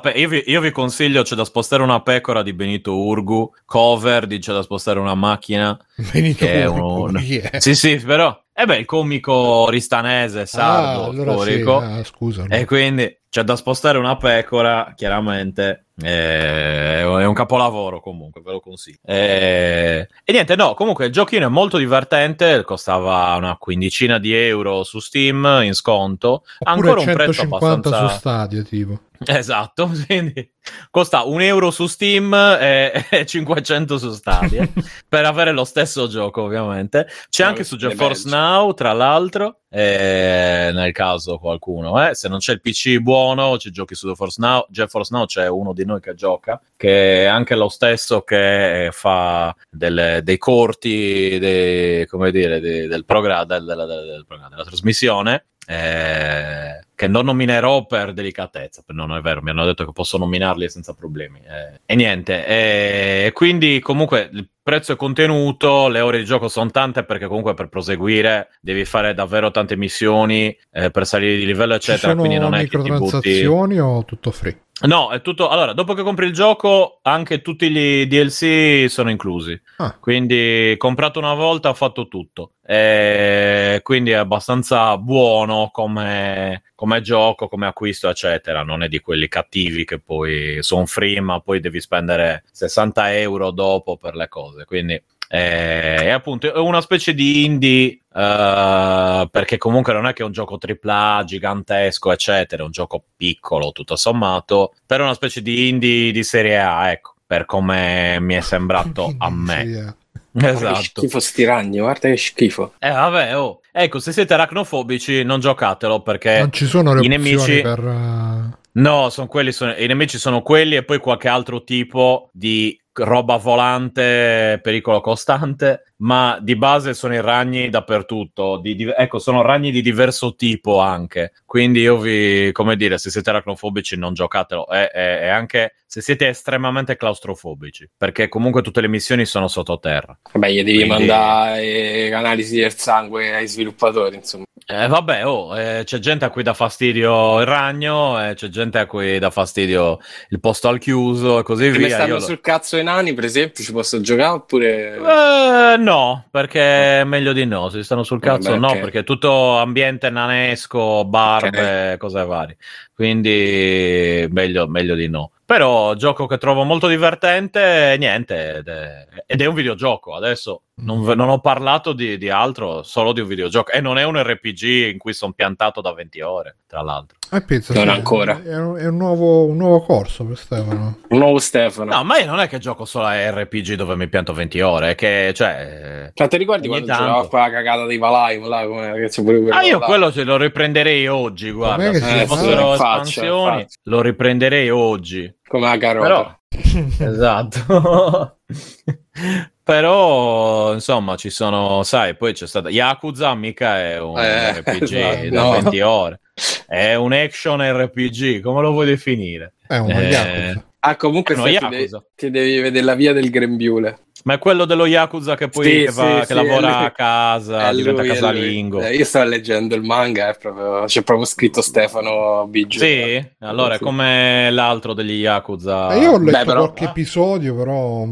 pe- 0.00 0.10
io, 0.10 0.28
vi, 0.28 0.42
io, 0.46 0.60
vi, 0.60 0.70
consiglio 0.70 1.22
c'è 1.22 1.34
da 1.34 1.44
spostare 1.44 1.82
una 1.82 2.00
pecora 2.02 2.42
di 2.42 2.52
Benito 2.52 2.96
Urgu, 2.96 3.50
cover 3.64 4.26
di 4.26 4.38
c'è 4.38 4.52
da 4.52 4.62
spostare 4.62 4.98
una 4.98 5.14
macchina. 5.14 5.78
Benito 6.12 6.44
Urgu, 6.44 7.04
un... 7.04 7.24
Sì, 7.58 7.74
sì, 7.74 7.96
però 7.96 8.42
eh 8.54 8.66
beh, 8.66 8.76
il 8.76 8.84
comico 8.84 9.70
ristanese, 9.70 10.44
sardo, 10.44 11.04
ah, 11.04 11.06
allora 11.06 11.32
storico. 11.32 11.80
Sì, 11.80 11.86
ah, 11.86 12.04
scusa. 12.04 12.44
E 12.48 12.66
quindi 12.66 13.20
c'è 13.30 13.44
da 13.44 13.56
spostare 13.56 13.96
una 13.96 14.16
pecora, 14.16 14.92
chiaramente. 14.94 15.86
Eh, 16.02 17.00
è 17.00 17.24
un 17.24 17.32
capolavoro 17.32 18.00
comunque, 18.00 18.42
ve 18.42 18.52
lo 18.52 18.60
consiglio. 18.60 18.98
Eh, 19.06 20.06
e 20.22 20.32
niente, 20.32 20.54
no, 20.54 20.74
comunque 20.74 21.06
il 21.06 21.12
giochino 21.12 21.46
è 21.46 21.48
molto 21.48 21.78
divertente, 21.78 22.62
costava 22.62 23.34
una 23.36 23.56
quindicina 23.56 24.18
di 24.18 24.34
euro 24.34 24.84
su 24.84 25.00
Steam 25.00 25.60
in 25.62 25.72
sconto. 25.72 26.44
Oppure 26.58 26.90
Ancora 26.90 27.00
un 27.00 27.12
prezzo 27.16 27.42
abbastanza... 27.42 28.08
su 28.08 28.16
Stadio, 28.18 28.62
tipo. 28.64 29.00
Esatto, 29.26 29.90
quindi 30.06 30.50
costa 30.90 31.24
un 31.24 31.40
euro 31.40 31.70
su 31.70 31.86
Steam 31.86 32.32
e, 32.34 33.06
e 33.10 33.26
500 33.26 33.98
su 33.98 34.12
Stadia 34.12 34.68
per 35.08 35.24
avere 35.24 35.52
lo 35.52 35.64
stesso 35.64 36.08
gioco, 36.08 36.42
ovviamente. 36.42 37.06
C'è 37.28 37.44
no, 37.44 37.48
anche 37.50 37.64
su 37.64 37.76
GeForce 37.76 38.28
Now, 38.28 38.72
tra 38.74 38.92
l'altro, 38.92 39.60
nel 39.70 40.92
caso 40.92 41.38
qualcuno, 41.38 42.08
eh. 42.08 42.14
se 42.14 42.28
non 42.28 42.38
c'è 42.38 42.52
il 42.52 42.60
PC 42.60 42.98
buono, 42.98 43.58
ci 43.58 43.70
giochi 43.70 43.94
su 43.94 44.08
GeForce 44.08 44.40
Now. 44.40 44.66
GeForce 44.68 45.14
Now 45.14 45.26
c'è 45.26 45.48
uno 45.48 45.72
di 45.72 45.84
noi 45.84 46.00
che 46.00 46.14
gioca, 46.14 46.60
che 46.76 47.22
è 47.22 47.26
anche 47.26 47.54
lo 47.54 47.68
stesso 47.68 48.22
che 48.22 48.90
fa 48.92 49.54
delle, 49.70 50.20
dei 50.22 50.38
corti, 50.38 51.38
dei, 51.38 52.06
come 52.06 52.30
dire, 52.30 52.60
dei, 52.60 52.86
del, 52.86 53.04
programma, 53.04 53.44
del, 53.44 53.64
del, 53.64 53.76
del 53.76 54.24
programma, 54.26 54.50
della 54.50 54.64
trasmissione 54.64 55.46
eh, 55.66 56.80
che 56.94 57.08
non 57.08 57.24
nominerò 57.24 57.86
per 57.86 58.12
delicatezza, 58.12 58.82
non 58.88 59.14
è 59.14 59.20
vero, 59.20 59.42
mi 59.42 59.50
hanno 59.50 59.64
detto 59.64 59.84
che 59.84 59.92
posso 59.92 60.18
nominarli 60.18 60.68
senza 60.68 60.94
problemi. 60.94 61.40
Eh, 61.40 61.80
e 61.84 61.94
niente, 61.94 62.46
e 62.46 63.30
quindi 63.32 63.80
comunque 63.80 64.28
il 64.32 64.48
prezzo 64.62 64.92
è 64.92 64.96
contenuto, 64.96 65.88
le 65.88 66.00
ore 66.00 66.18
di 66.18 66.24
gioco 66.24 66.48
sono 66.48 66.70
tante 66.70 67.04
perché 67.04 67.26
comunque 67.26 67.54
per 67.54 67.68
proseguire 67.68 68.50
devi 68.60 68.84
fare 68.84 69.14
davvero 69.14 69.50
tante 69.50 69.76
missioni 69.76 70.56
eh, 70.70 70.90
per 70.90 71.06
salire 71.06 71.36
di 71.36 71.46
livello, 71.46 71.74
eccetera. 71.74 72.14
quindi 72.14 72.38
non 72.38 72.54
è 72.54 72.68
che 72.68 72.80
ti 72.80 72.90
butti... 72.90 73.44
o 73.44 74.04
tutto 74.04 74.30
free? 74.30 74.56
No, 74.82 75.10
è 75.10 75.20
tutto. 75.22 75.48
Allora, 75.48 75.72
dopo 75.72 75.94
che 75.94 76.02
compri 76.02 76.26
il 76.26 76.32
gioco, 76.32 76.98
anche 77.02 77.42
tutti 77.42 77.70
gli 77.70 78.06
DLC 78.06 78.86
sono 78.88 79.10
inclusi. 79.10 79.60
Ah. 79.76 79.96
Quindi, 79.98 80.74
comprato 80.78 81.18
una 81.18 81.34
volta, 81.34 81.68
ho 81.68 81.74
fatto 81.74 82.08
tutto. 82.08 82.54
E 82.64 83.80
quindi 83.82 84.10
è 84.10 84.14
abbastanza 84.14 84.96
buono 84.98 85.70
come, 85.72 86.62
come 86.74 87.00
gioco, 87.00 87.48
come 87.48 87.66
acquisto, 87.66 88.08
eccetera. 88.08 88.62
Non 88.62 88.82
è 88.82 88.88
di 88.88 89.00
quelli 89.00 89.28
cattivi 89.28 89.84
che 89.84 90.00
poi 90.00 90.58
sono 90.62 90.86
free, 90.86 91.20
ma 91.20 91.40
poi 91.40 91.60
devi 91.60 91.80
spendere 91.80 92.44
60 92.50 93.16
euro 93.18 93.50
dopo 93.50 93.96
per 93.96 94.14
le 94.14 94.28
cose. 94.28 94.64
Quindi 94.64 95.02
eh, 95.34 95.96
è 95.96 96.10
appunto 96.10 96.52
è 96.52 96.58
una 96.58 96.82
specie 96.82 97.14
di 97.14 97.46
indie 97.46 98.00
uh, 98.12 99.26
perché 99.30 99.56
comunque 99.56 99.94
non 99.94 100.06
è 100.06 100.12
che 100.12 100.22
è 100.22 100.26
un 100.26 100.32
gioco 100.32 100.58
AAA 100.60 101.24
gigantesco 101.24 102.12
eccetera 102.12 102.62
è 102.62 102.66
un 102.66 102.70
gioco 102.70 103.02
piccolo 103.16 103.72
tutto 103.72 103.96
sommato 103.96 104.74
però 104.84 105.04
è 105.04 105.06
una 105.06 105.14
specie 105.14 105.40
di 105.40 105.70
indie 105.70 106.12
di 106.12 106.22
serie 106.22 106.58
A 106.60 106.90
ecco 106.90 107.14
per 107.26 107.46
come 107.46 108.20
mi 108.20 108.34
è 108.34 108.42
sembrato 108.42 109.14
a 109.16 109.30
me 109.30 109.96
Esatto. 110.34 110.78
Che 110.78 110.82
schifo 110.84 111.20
sti 111.20 111.44
ragni, 111.44 111.78
guarda 111.78 112.08
che 112.08 112.16
schifo. 112.16 112.72
Eh 112.78 112.88
vabbè, 112.88 113.36
oh. 113.36 113.60
Ecco, 113.70 113.98
se 113.98 114.12
siete 114.12 114.32
aracnofobici 114.32 115.24
non 115.24 115.40
giocatelo 115.40 116.00
perché 116.00 116.38
non 116.38 116.52
ci 116.52 116.64
sono 116.64 116.94
le 116.94 117.04
i 117.04 117.08
nemici 117.08 117.60
per 117.60 117.78
uh... 117.78 118.56
No, 118.72 119.10
sono 119.10 119.26
quelli, 119.26 119.52
sono... 119.52 119.74
i 119.76 119.86
nemici 119.86 120.16
sono 120.16 120.40
quelli 120.40 120.76
e 120.76 120.84
poi 120.84 121.00
qualche 121.00 121.28
altro 121.28 121.64
tipo 121.64 122.30
di 122.32 122.81
roba 122.92 123.36
volante, 123.36 124.60
pericolo 124.62 125.00
costante, 125.00 125.91
ma 126.02 126.38
di 126.40 126.56
base 126.56 126.94
sono 126.94 127.14
i 127.14 127.20
ragni 127.20 127.68
dappertutto. 127.68 128.58
Di, 128.58 128.74
di, 128.74 128.92
ecco, 128.96 129.18
sono 129.18 129.42
ragni 129.42 129.70
di 129.70 129.82
diverso 129.82 130.34
tipo 130.34 130.80
anche. 130.80 131.32
Quindi 131.44 131.80
io 131.80 131.98
vi, 131.98 132.50
come 132.52 132.76
dire, 132.76 132.98
se 132.98 133.10
siete 133.10 133.30
aracnofobici 133.30 133.96
non 133.96 134.12
giocatelo. 134.12 134.68
E, 134.68 134.90
e, 134.92 135.02
e 135.22 135.28
anche 135.28 135.74
se 135.92 136.00
siete 136.00 136.28
estremamente 136.28 136.96
claustrofobici, 136.96 137.86
perché 137.94 138.28
comunque 138.28 138.62
tutte 138.62 138.80
le 138.80 138.88
missioni 138.88 139.26
sono 139.26 139.46
sottoterra. 139.46 140.18
Vabbè, 140.32 140.48
gli 140.48 140.64
devi 140.64 140.86
Quindi... 140.86 140.88
mandare 140.88 142.14
analisi 142.14 142.58
del 142.58 142.74
sangue 142.74 143.34
ai 143.34 143.46
sviluppatori, 143.46 144.16
insomma. 144.16 144.44
Eh, 144.64 144.86
vabbè, 144.86 145.26
oh, 145.26 145.58
eh, 145.58 145.82
c'è 145.84 145.98
gente 145.98 146.24
a 146.24 146.30
cui 146.30 146.42
dà 146.42 146.54
fastidio 146.54 147.40
il 147.40 147.46
ragno, 147.46 148.26
eh, 148.26 148.32
c'è 148.32 148.48
gente 148.48 148.78
a 148.78 148.86
cui 148.86 149.18
dà 149.18 149.28
fastidio 149.28 149.98
il 150.30 150.40
posto 150.40 150.68
al 150.68 150.78
chiuso 150.78 151.40
e 151.40 151.42
così 151.42 151.64
Se 151.64 151.70
via. 151.72 151.86
mi 151.86 151.92
stanno 151.92 152.14
Io 152.14 152.20
sul 152.20 152.40
cazzo 152.40 152.78
i 152.78 152.82
nani, 152.82 153.12
per 153.12 153.24
esempio, 153.24 153.62
ci 153.62 153.72
posso 153.72 154.00
giocare 154.00 154.30
oppure... 154.30 154.96
Eh, 154.96 155.76
no, 155.92 156.24
perché 156.30 157.00
è 157.00 157.04
meglio 157.04 157.32
di 157.32 157.44
no. 157.44 157.68
Se 157.68 157.78
ti 157.78 157.84
stanno 157.84 158.02
sul 158.02 158.20
cazzo, 158.20 158.50
Vabbè, 158.50 158.60
no, 158.60 158.70
ok. 158.70 158.78
perché 158.80 158.98
è 159.00 159.04
tutto 159.04 159.58
ambiente 159.58 160.10
nanesco, 160.10 161.04
barbe, 161.04 161.96
cose 161.98 162.24
varie. 162.24 162.56
Quindi 162.94 164.26
meglio, 164.30 164.66
meglio 164.68 164.94
di 164.94 165.08
no. 165.08 165.32
Però 165.52 165.92
gioco 165.96 166.26
che 166.26 166.38
trovo 166.38 166.64
molto 166.64 166.88
divertente, 166.88 167.96
niente, 167.98 168.54
ed 168.56 168.68
è, 168.68 169.06
ed 169.26 169.42
è 169.42 169.44
un 169.44 169.54
videogioco. 169.54 170.14
Adesso 170.14 170.62
non, 170.76 171.02
non 171.02 171.28
ho 171.28 171.40
parlato 171.40 171.92
di, 171.92 172.16
di 172.16 172.30
altro, 172.30 172.82
solo 172.82 173.12
di 173.12 173.20
un 173.20 173.28
videogioco. 173.28 173.70
E 173.70 173.82
non 173.82 173.98
è 173.98 174.02
un 174.04 174.16
RPG 174.22 174.62
in 174.92 174.96
cui 174.98 175.12
sono 175.12 175.32
piantato 175.32 175.82
da 175.82 175.92
20 175.92 176.20
ore, 176.22 176.56
tra 176.66 176.80
l'altro. 176.80 177.18
Eh, 177.30 177.42
pizza, 177.44 177.72
Non 177.74 177.84
sì, 177.84 177.88
ancora. 177.90 178.42
È, 178.42 178.56
un, 178.56 178.76
è 178.76 178.86
un 178.86 178.96
nuovo, 178.96 179.44
un 179.46 179.56
nuovo 179.56 179.80
corso 179.82 180.24
per 180.24 180.36
Stefano. 180.38 180.98
Un 181.08 181.18
nuovo 181.18 181.38
Stefano. 181.38 181.94
No, 181.94 182.04
ma 182.04 182.18
io 182.18 182.26
non 182.26 182.40
è 182.40 182.48
che 182.48 182.58
gioco 182.58 182.84
solo 182.86 183.06
a 183.06 183.30
RPG 183.30 183.74
dove 183.74 183.94
mi 183.96 184.08
pianto 184.08 184.32
20 184.34 184.60
ore, 184.60 184.90
è 184.90 184.94
che, 184.94 185.32
cioè... 185.34 186.10
Cioè, 186.12 186.28
ti 186.28 186.36
ricordi 186.36 186.68
quando 186.68 186.86
tanto. 186.86 187.04
giocava 187.04 187.28
qua 187.28 187.40
la 187.40 187.50
cagata 187.50 187.86
dei 187.86 187.96
Valheim 187.98 188.46
là, 188.48 188.66
come 188.66 188.92
che 188.94 189.08
c'è 189.08 189.22
pure 189.22 189.38
quello 189.40 189.54
Ah, 189.54 189.62
io 189.62 189.78
là? 189.78 189.84
quello 189.86 190.12
ce 190.12 190.24
lo 190.24 190.36
riprenderei 190.36 191.06
oggi, 191.08 191.50
guarda. 191.50 191.92
Se 191.94 192.26
fossero 192.26 192.74
Eh, 192.74 192.76
faccia, 192.76 192.90
espansioni, 193.00 193.60
faccia. 193.62 193.76
lo 193.84 194.02
riprenderei 194.02 194.68
oggi. 194.70 195.34
Come 195.52 195.68
la 195.68 195.76
carota. 195.76 196.40
Però, 196.48 196.80
esatto. 197.10 198.38
Però, 199.62 200.72
insomma, 200.72 201.16
ci 201.16 201.28
sono, 201.28 201.82
sai, 201.82 202.16
poi 202.16 202.32
c'è 202.32 202.46
stata 202.46 202.70
Yakuza, 202.70 203.34
mica 203.34 203.78
è 203.78 204.00
un 204.00 204.18
Eh, 204.18 204.60
RPG 204.60 204.82
esatto, 204.82 205.28
da 205.28 205.42
no. 205.42 205.50
20 205.60 205.80
ore. 205.82 206.20
È 206.66 206.94
un 206.94 207.12
action 207.12 207.60
RPG, 207.60 208.40
come 208.40 208.62
lo 208.62 208.72
vuoi 208.72 208.86
definire? 208.86 209.52
È 209.66 209.76
un 209.76 209.90
Eh, 209.90 210.08
Yakuza. 210.08 210.66
Ah, 210.80 210.96
comunque 210.96 211.34
Eh, 211.34 211.36
no, 211.36 211.44
ti, 211.44 211.68
devi, 211.68 211.88
ti 212.16 212.30
devi 212.30 212.60
vedere 212.60 212.84
la 212.84 212.94
via 212.94 213.12
del 213.12 213.30
grembiule. 213.30 213.98
Ma 214.24 214.34
è 214.34 214.38
quello 214.38 214.64
dello 214.64 214.86
Yakuza 214.86 215.34
che 215.34 215.48
poi 215.48 215.64
Sì, 215.64 215.70
che, 215.86 215.90
va- 215.92 216.12
sì, 216.14 216.18
che 216.20 216.26
sì, 216.26 216.34
lavora 216.34 216.76
lui. 216.78 216.84
a 216.86 216.90
casa, 216.92 217.72
diventa 217.72 218.02
lui, 218.02 218.10
casalingo. 218.10 218.80
Eh, 218.80 218.94
io 218.94 219.04
sto 219.04 219.22
leggendo 219.24 219.74
il 219.74 219.82
manga, 219.82 220.28
è 220.28 220.36
proprio- 220.38 220.84
c'è 220.84 221.02
proprio 221.02 221.26
scritto 221.26 221.60
Stefano 221.60 222.46
Biggio. 222.48 222.78
Sì, 222.78 223.24
allora 223.40 223.74
è 223.74 223.78
Sì. 223.78 223.82
come 223.84 224.50
l'altro 224.50 224.92
degli 224.94 225.20
Yakuza. 225.20 225.92
Eh, 225.94 225.98
io 226.00 226.12
ho 226.12 226.18
letto 226.18 226.38
Beh, 226.38 226.44
però- 226.44 226.60
qualche 226.60 226.84
episodio, 226.84 227.54
però. 227.56 228.06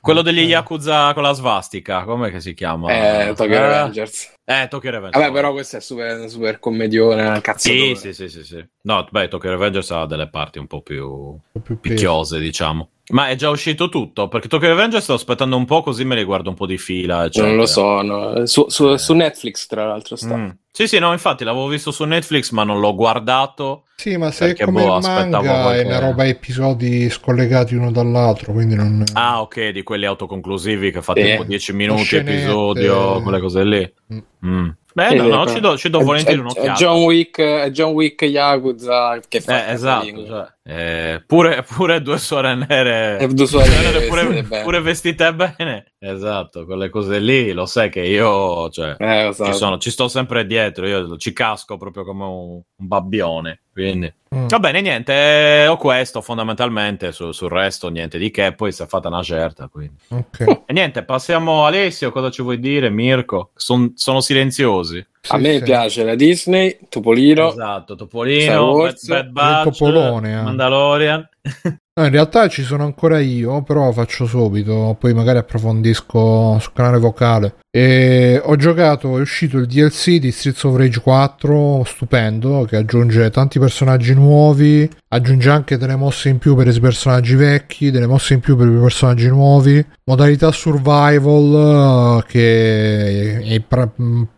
Quello 0.00 0.22
degli 0.22 0.38
Eh. 0.40 0.42
Yakuza 0.44 1.12
con 1.14 1.24
la 1.24 1.32
svastica, 1.32 2.04
com'è 2.04 2.30
che 2.30 2.40
si 2.40 2.54
chiama? 2.54 2.92
Eh, 2.92 3.32
Tokyo 3.34 3.54
Eh, 3.56 3.60
Revengers. 3.60 4.34
Eh, 4.44 4.66
Tokyo 4.68 4.90
Revengers. 4.92 5.20
Vabbè, 5.20 5.32
però 5.34 5.50
questo 5.52 5.78
è 5.78 5.80
super, 5.80 6.28
super 6.30 6.58
commedione, 6.60 7.40
cazzo. 7.40 7.68
Sì, 7.70 7.94
sì, 7.96 8.12
sì, 8.12 8.28
sì, 8.28 8.44
sì. 8.44 8.64
No, 8.82 9.04
beh, 9.10 9.26
Tokyo 9.26 9.50
Revengers 9.50 9.90
ha 9.90 10.06
delle 10.06 10.28
parti 10.28 10.58
un 10.60 10.68
po' 10.68 10.80
più 10.82 11.36
più 11.60 11.80
picchiose, 11.80 12.38
diciamo. 12.38 12.90
Ma 13.08 13.28
è 13.28 13.36
già 13.36 13.50
uscito 13.50 13.88
tutto? 13.88 14.26
Perché 14.26 14.48
Tokyo 14.48 14.68
Revengers 14.68 15.04
sto 15.04 15.14
aspettando 15.14 15.56
un 15.56 15.64
po' 15.64 15.82
così 15.82 16.04
me 16.04 16.16
li 16.16 16.24
guardo 16.24 16.48
un 16.48 16.56
po' 16.56 16.66
di 16.66 16.76
fila. 16.76 17.24
eccetera. 17.26 17.46
Non 17.46 17.56
lo 17.56 17.66
so, 17.66 18.02
no. 18.02 18.46
su, 18.46 18.64
su- 18.68 18.96
su 18.96 19.14
Netflix 19.14 19.66
tra 19.66 19.86
l'altro 19.86 20.16
sta. 20.16 20.36
Mm. 20.36 20.48
Sì, 20.72 20.86
sì, 20.88 20.98
no, 20.98 21.12
infatti 21.12 21.42
l'avevo 21.44 21.68
visto 21.68 21.90
su 21.90 22.04
Netflix, 22.04 22.50
ma 22.50 22.64
non 22.64 22.80
l'ho 22.80 22.94
guardato. 22.94 23.84
Sì, 23.96 24.16
ma 24.18 24.30
se 24.30 24.44
è 24.44 24.48
Perché, 24.48 24.64
come 24.64 24.84
boh, 24.84 24.98
manga 25.00 25.38
qualche- 25.38 25.82
è 25.82 25.86
una 25.86 25.98
roba 26.00 26.24
a 26.24 26.26
episodi 26.26 27.08
scollegati 27.08 27.74
uno 27.76 27.90
dall'altro, 27.90 28.52
quindi 28.52 28.74
non... 28.74 29.02
Ah, 29.14 29.40
ok, 29.40 29.68
di 29.68 29.82
quelli 29.84 30.04
autoconclusivi 30.04 30.90
che 30.90 31.00
fa 31.00 31.14
Sì. 31.14 31.22
tipo 31.22 31.44
10 31.44 31.72
minuti 31.72 32.02
scenette. 32.02 32.32
episodio, 32.34 33.22
quelle 33.22 33.40
cose 33.40 33.64
lì. 33.64 33.92
Mm. 34.12 34.18
Mm. 34.46 34.68
Beh, 34.92 35.14
no, 35.14 35.28
no, 35.28 35.46
ci 35.46 35.60
do, 35.60 35.78
ci 35.78 35.90
do 35.90 36.00
È- 36.00 36.04
volentieri 36.04 36.36
è, 36.36 36.40
è 36.40 36.42
un'occhiata. 36.44 36.72
John 36.72 37.02
Wick, 37.04 37.40
è 37.40 37.70
John 37.70 37.92
Wick 37.92 38.22
Yakuza 38.22 39.20
che 39.28 39.40
fa 39.40 39.66
Eh, 39.68 39.72
esatto, 39.72 40.26
cioè, 40.26 40.46
eh, 40.68 41.22
pure, 41.24 41.62
pure 41.62 42.02
due 42.02 42.18
suore 42.18 42.56
nere, 42.56 43.18
E 43.20 43.28
due 43.28 43.46
suore 43.46 43.68
nere 43.68 44.00
vestite 44.00 44.42
pure, 44.42 44.62
pure 44.62 44.80
vestite 44.80 45.34
bene, 45.34 45.92
esatto, 46.00 46.64
quelle 46.64 46.88
cose 46.90 47.20
lì, 47.20 47.52
lo 47.52 47.66
sai 47.66 47.88
che 47.88 48.00
io 48.00 48.68
cioè, 48.70 48.96
Eh, 48.98 49.32
so. 49.32 49.44
ci, 49.44 49.52
sono, 49.52 49.78
ci 49.78 49.90
sto 49.90 50.08
sempre 50.08 50.44
dietro, 50.44 50.88
io 50.88 51.16
ci 51.18 51.32
casco 51.32 51.76
proprio 51.76 52.02
come 52.04 52.24
un, 52.24 52.50
un 52.54 52.86
babbione, 52.86 53.60
quindi... 53.72 54.12
Mm. 54.34 54.48
Va 54.48 54.58
bene, 54.58 54.80
niente, 54.80 55.12
eh, 55.12 55.66
ho 55.68 55.76
questo 55.76 56.20
fondamentalmente, 56.20 57.12
su- 57.12 57.30
sul 57.30 57.48
resto 57.48 57.88
niente 57.88 58.18
di 58.18 58.32
che, 58.32 58.52
poi 58.54 58.72
si 58.72 58.82
è 58.82 58.86
fatta 58.86 59.06
una 59.06 59.22
certa, 59.22 59.68
quindi... 59.68 59.94
Ok. 60.08 60.62
E 60.66 60.72
niente, 60.72 61.04
passiamo 61.04 61.62
a 61.64 61.68
Alessio, 61.68 62.10
cosa 62.10 62.28
ci 62.28 62.42
vuoi 62.42 62.58
dire, 62.58 62.90
Mirko? 62.90 63.52
Son- 63.54 63.92
sono 63.94 64.20
silenziosi. 64.20 65.06
A 65.28 65.36
Sì, 65.36 65.42
me 65.42 65.56
sì. 65.58 65.62
piace 65.62 66.04
la 66.04 66.14
Disney, 66.14 66.78
Topolino. 66.88 67.50
Esatto, 67.50 67.94
Topolino, 67.94 68.52
Bad, 68.66 68.74
Wars, 68.74 69.06
Bad 69.08 69.28
Batch, 69.30 69.62
Topolone, 69.64 70.32
eh. 70.38 70.42
Mandalorian. 70.42 71.28
No, 71.98 72.04
in 72.04 72.10
realtà 72.10 72.46
ci 72.48 72.62
sono 72.62 72.84
ancora 72.84 73.20
io, 73.20 73.62
però 73.62 73.90
faccio 73.90 74.26
subito, 74.26 74.94
poi 75.00 75.14
magari 75.14 75.38
approfondisco 75.38 76.58
sul 76.60 76.72
canale 76.74 76.98
vocale. 76.98 77.54
E 77.70 78.38
ho 78.44 78.54
giocato, 78.56 79.16
è 79.16 79.20
uscito 79.22 79.56
il 79.56 79.64
DLC 79.64 80.18
di 80.18 80.30
Streets 80.30 80.64
of 80.64 80.76
Rage 80.76 81.00
4, 81.00 81.84
stupendo, 81.86 82.66
che 82.68 82.76
aggiunge 82.76 83.30
tanti 83.30 83.58
personaggi 83.58 84.12
nuovi, 84.12 84.86
aggiunge 85.08 85.48
anche 85.48 85.78
delle 85.78 85.96
mosse 85.96 86.28
in 86.28 86.36
più 86.36 86.54
per 86.54 86.66
i 86.66 86.78
personaggi 86.78 87.34
vecchi, 87.34 87.90
delle 87.90 88.06
mosse 88.06 88.34
in 88.34 88.40
più 88.40 88.56
per 88.56 88.66
i 88.66 88.78
personaggi 88.78 89.28
nuovi, 89.28 89.82
modalità 90.04 90.52
survival 90.52 92.22
che 92.26 93.40
è 93.40 93.60
pra- 93.60 93.90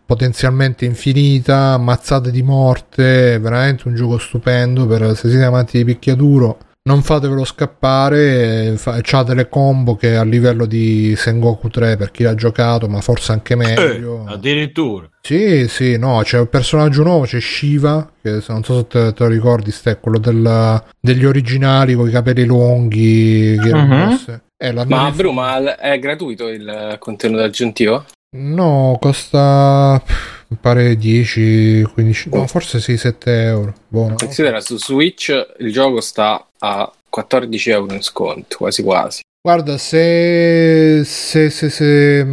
potenzialmente 0.07 0.85
infinita, 0.85 1.73
ammazzate 1.73 2.31
di 2.31 2.43
morte, 2.45 3.41
veramente 3.41 3.89
un 3.89 3.97
gioco 3.97 4.17
stupendo 4.19 4.87
per 4.87 5.17
se 5.17 5.29
siete 5.29 5.45
amanti 5.45 5.79
di 5.79 5.85
picchiaduro 5.85 6.59
non 6.89 7.03
fatevelo 7.03 7.45
scappare, 7.45 8.75
fa- 8.79 8.99
c'ha 9.03 9.23
delle 9.23 9.49
combo 9.49 9.95
che 9.95 10.17
a 10.17 10.25
livello 10.25 10.65
di 10.65 11.15
Sengoku 11.17 11.69
3 11.69 11.97
per 11.99 12.11
chi 12.11 12.23
l'ha 12.23 12.35
giocato, 12.35 12.89
ma 12.89 13.03
forse 13.03 13.33
anche 13.33 13.55
meglio. 13.55 14.25
Eh, 14.27 14.33
addirittura. 14.33 15.09
Sì, 15.21 15.69
sì, 15.69 15.99
no, 15.99 16.21
c'è 16.25 16.39
un 16.39 16.49
personaggio 16.49 17.03
nuovo, 17.03 17.25
c'è 17.27 17.39
Shiva, 17.41 18.11
che 18.23 18.41
se 18.41 18.51
non 18.53 18.65
so 18.65 18.77
se 18.79 18.87
te, 18.87 19.13
te 19.13 19.23
lo 19.25 19.29
ricordi, 19.29 19.71
ste, 19.71 19.91
è 19.93 20.01
quello 20.01 20.19
del- 20.19 20.83
degli 20.99 21.27
originali 21.27 21.93
con 21.95 22.09
i 22.09 22.11
capelli 22.11 22.45
lunghi. 22.47 23.59
Che 23.63 23.75
mosse. 23.75 24.43
Eh, 24.57 24.73
Ma 24.73 24.83
rif- 25.07 25.17
Bru, 25.17 25.31
ma 25.33 25.77
è 25.77 25.99
gratuito 25.99 26.49
il 26.49 26.97
contenuto 26.99 27.43
aggiuntivo? 27.43 28.05
No, 28.37 28.97
costa 29.01 30.03
mi 30.49 30.57
pare 30.61 30.97
10, 30.97 31.83
15, 31.93 32.31
no, 32.33 32.47
forse 32.47 32.81
sì, 32.81 32.97
7 32.97 33.43
euro. 33.43 33.75
Buono. 33.87 34.15
Considera 34.15 34.61
su 34.61 34.79
Switch 34.79 35.31
il 35.59 35.73
gioco 35.73 36.01
sta 36.01 36.47
a 36.59 36.91
14 37.09 37.71
euro 37.71 37.95
in 37.95 38.03
sconto, 38.03 38.57
quasi 38.57 38.83
quasi. 38.83 39.23
Guarda, 39.41 39.79
se, 39.79 41.03
se, 41.05 41.49
se, 41.51 41.71
se, 41.71 42.27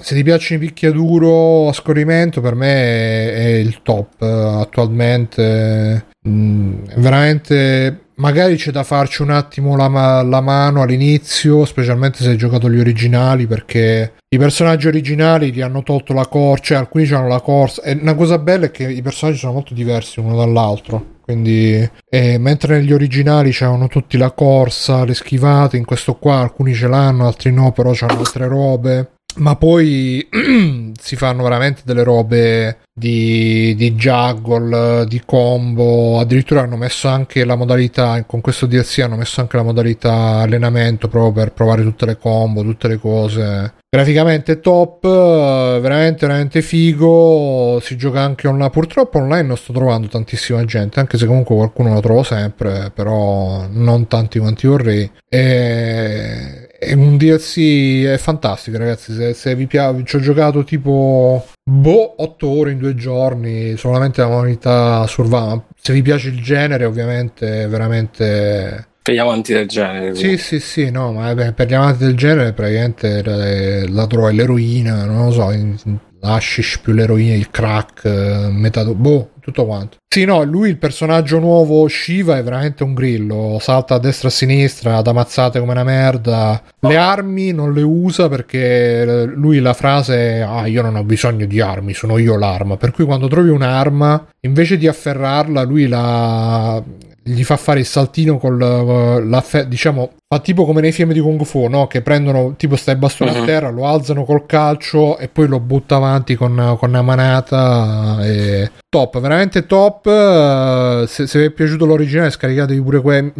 se 0.00 0.14
ti 0.14 0.22
piacciono 0.22 0.62
i 0.62 0.66
picchiaduro 0.66 1.68
a 1.68 1.72
scorrimento, 1.72 2.40
per 2.40 2.54
me 2.54 2.72
è, 2.72 3.34
è 3.34 3.46
il 3.56 3.82
top 3.82 4.22
eh, 4.22 4.26
attualmente. 4.26 6.06
Mm, 6.26 6.84
è 6.86 6.98
veramente. 6.98 8.06
Magari 8.18 8.56
c'è 8.56 8.72
da 8.72 8.82
farci 8.82 9.22
un 9.22 9.30
attimo 9.30 9.76
la, 9.76 10.22
la 10.22 10.40
mano 10.40 10.82
all'inizio, 10.82 11.64
specialmente 11.64 12.18
se 12.18 12.30
hai 12.30 12.36
giocato 12.36 12.68
gli 12.68 12.80
originali, 12.80 13.46
perché 13.46 14.14
i 14.28 14.38
personaggi 14.38 14.88
originali 14.88 15.52
gli 15.52 15.60
hanno 15.60 15.84
tolto 15.84 16.12
la 16.12 16.26
corsa, 16.26 16.64
cioè 16.64 16.78
alcuni 16.78 17.08
hanno 17.10 17.28
la 17.28 17.40
corsa. 17.40 17.82
E 17.82 17.96
una 18.00 18.14
cosa 18.14 18.38
bella 18.38 18.66
è 18.66 18.70
che 18.72 18.90
i 18.90 19.02
personaggi 19.02 19.38
sono 19.38 19.52
molto 19.52 19.72
diversi 19.72 20.18
uno 20.18 20.34
dall'altro. 20.34 21.16
Quindi, 21.22 21.88
eh, 22.08 22.38
mentre 22.38 22.78
negli 22.78 22.92
originali 22.92 23.50
c'erano 23.50 23.86
tutti 23.86 24.16
la 24.16 24.32
corsa, 24.32 25.04
le 25.04 25.14
schivate, 25.14 25.76
in 25.76 25.84
questo 25.84 26.14
qua 26.14 26.38
alcuni 26.40 26.74
ce 26.74 26.88
l'hanno, 26.88 27.26
altri 27.26 27.52
no, 27.52 27.70
però 27.70 27.92
c'hanno 27.94 28.18
altre 28.18 28.48
robe. 28.48 29.10
Ma 29.38 29.56
poi 29.56 30.26
si 30.98 31.16
fanno 31.16 31.42
veramente 31.42 31.82
delle 31.84 32.02
robe 32.02 32.78
di, 32.92 33.74
di 33.76 33.94
juggle, 33.94 35.06
di 35.06 35.22
combo. 35.24 36.18
Addirittura 36.18 36.62
hanno 36.62 36.76
messo 36.76 37.08
anche 37.08 37.44
la 37.44 37.54
modalità. 37.54 38.22
Con 38.26 38.40
questo 38.40 38.66
DLC 38.66 38.98
hanno 39.00 39.16
messo 39.16 39.40
anche 39.40 39.56
la 39.56 39.62
modalità 39.62 40.40
allenamento 40.40 41.08
proprio 41.08 41.32
per 41.32 41.52
provare 41.52 41.82
tutte 41.82 42.06
le 42.06 42.18
combo, 42.18 42.62
tutte 42.62 42.88
le 42.88 42.98
cose. 42.98 43.72
Graficamente 43.88 44.60
top, 44.60 45.06
veramente, 45.06 46.26
veramente 46.26 46.60
figo. 46.60 47.78
Si 47.80 47.96
gioca 47.96 48.20
anche 48.20 48.48
online. 48.48 48.70
Purtroppo 48.70 49.18
online 49.18 49.46
non 49.46 49.56
sto 49.56 49.72
trovando 49.72 50.08
tantissima 50.08 50.64
gente, 50.64 50.98
anche 50.98 51.16
se 51.16 51.26
comunque 51.26 51.54
qualcuno 51.54 51.94
lo 51.94 52.00
trovo 52.00 52.22
sempre, 52.24 52.90
però 52.92 53.66
non 53.70 54.08
tanti 54.08 54.40
quanti 54.40 54.66
vorrei. 54.66 55.10
E 55.28 56.67
è 56.78 56.92
un 56.92 57.16
DLC 57.16 58.04
è 58.04 58.18
fantastico, 58.18 58.78
ragazzi. 58.78 59.12
Se, 59.12 59.34
se 59.34 59.54
vi 59.56 59.66
piace, 59.66 60.04
ci 60.04 60.16
ho 60.16 60.20
giocato 60.20 60.62
tipo 60.62 61.44
boh, 61.64 62.22
8 62.22 62.48
ore 62.48 62.70
in 62.70 62.78
due 62.78 62.94
giorni. 62.94 63.76
Solamente 63.76 64.20
la 64.20 64.28
modalità 64.28 65.06
survival. 65.06 65.64
Se 65.76 65.92
vi 65.92 66.02
piace 66.02 66.28
il 66.28 66.40
genere, 66.40 66.84
ovviamente, 66.84 67.66
veramente. 67.66 68.86
Per 69.02 69.14
gli 69.14 69.18
amanti 69.18 69.52
del 69.52 69.66
genere. 69.66 70.14
Sì, 70.14 70.36
sì, 70.36 70.60
sì, 70.60 70.90
no, 70.90 71.12
ma 71.12 71.30
eh, 71.30 71.34
beh, 71.34 71.52
per 71.52 71.66
gli 71.66 71.74
amanti 71.74 72.04
del 72.04 72.16
genere, 72.16 72.52
praticamente 72.52 73.22
la, 73.24 73.88
la 73.88 74.06
droga 74.06 74.30
l'eroina, 74.30 75.04
non 75.04 75.26
lo 75.26 75.32
so. 75.32 75.50
in- 75.50 75.76
l'ashish 76.20 76.78
più 76.82 76.92
l'eroina, 76.92 77.34
il 77.34 77.50
crack, 77.50 78.04
eh, 78.04 78.48
metà, 78.50 78.84
boh, 78.84 79.30
tutto 79.48 79.66
quanto. 79.66 79.96
Sì, 80.08 80.24
no, 80.24 80.42
lui 80.42 80.68
il 80.68 80.78
personaggio 80.78 81.38
nuovo 81.38 81.86
Shiva 81.88 82.36
è 82.36 82.42
veramente 82.42 82.82
un 82.82 82.94
grillo, 82.94 83.58
salta 83.60 83.94
a 83.94 83.98
destra 83.98 84.28
e 84.28 84.30
a 84.30 84.34
sinistra, 84.34 84.96
ad 84.96 85.06
ammazzate 85.06 85.58
come 85.58 85.72
una 85.72 85.84
merda. 85.84 86.62
Le 86.80 86.96
armi 86.96 87.52
non 87.52 87.72
le 87.72 87.82
usa 87.82 88.28
perché 88.28 89.24
lui 89.26 89.60
la 89.60 89.74
frase 89.74 90.16
è 90.16 90.40
ah 90.40 90.66
io 90.66 90.82
non 90.82 90.96
ho 90.96 91.04
bisogno 91.04 91.46
di 91.46 91.60
armi, 91.60 91.94
sono 91.94 92.18
io 92.18 92.36
l'arma. 92.36 92.76
Per 92.76 92.90
cui 92.90 93.04
quando 93.04 93.28
trovi 93.28 93.48
un'arma, 93.48 94.28
invece 94.40 94.76
di 94.76 94.86
afferrarla, 94.86 95.62
lui 95.62 95.86
la 95.88 96.82
gli 97.28 97.44
fa 97.44 97.56
fare 97.56 97.80
il 97.80 97.86
saltino 97.86 98.38
con 98.38 98.56
la, 98.58 99.44
diciamo 99.66 100.12
fa 100.26 100.40
tipo 100.40 100.64
come 100.64 100.80
nei 100.80 100.92
film 100.92 101.12
di 101.12 101.20
Kung 101.20 101.44
Fu 101.44 101.68
no? 101.68 101.86
che 101.86 102.00
prendono 102.00 102.54
tipo 102.56 102.76
stai 102.76 102.96
bastone 102.96 103.30
uh-huh. 103.30 103.36
a 103.36 103.40
mhm. 103.40 103.46
terra 103.46 103.70
lo 103.70 103.86
alzano 103.86 104.24
col 104.24 104.46
calcio 104.46 105.18
e 105.18 105.28
poi 105.28 105.46
lo 105.46 105.60
butta 105.60 105.96
avanti 105.96 106.34
con, 106.34 106.76
con 106.78 106.88
una 106.88 107.02
manata 107.02 108.18
e... 108.22 108.70
top 108.88 109.20
veramente 109.20 109.66
top 109.66 111.04
se, 111.06 111.26
se 111.26 111.38
vi 111.38 111.44
è 111.46 111.50
piaciuto 111.50 111.84
l'originale 111.84 112.30
scaricatevi 112.30 112.80
pure 112.80 113.00
que- 113.00 113.32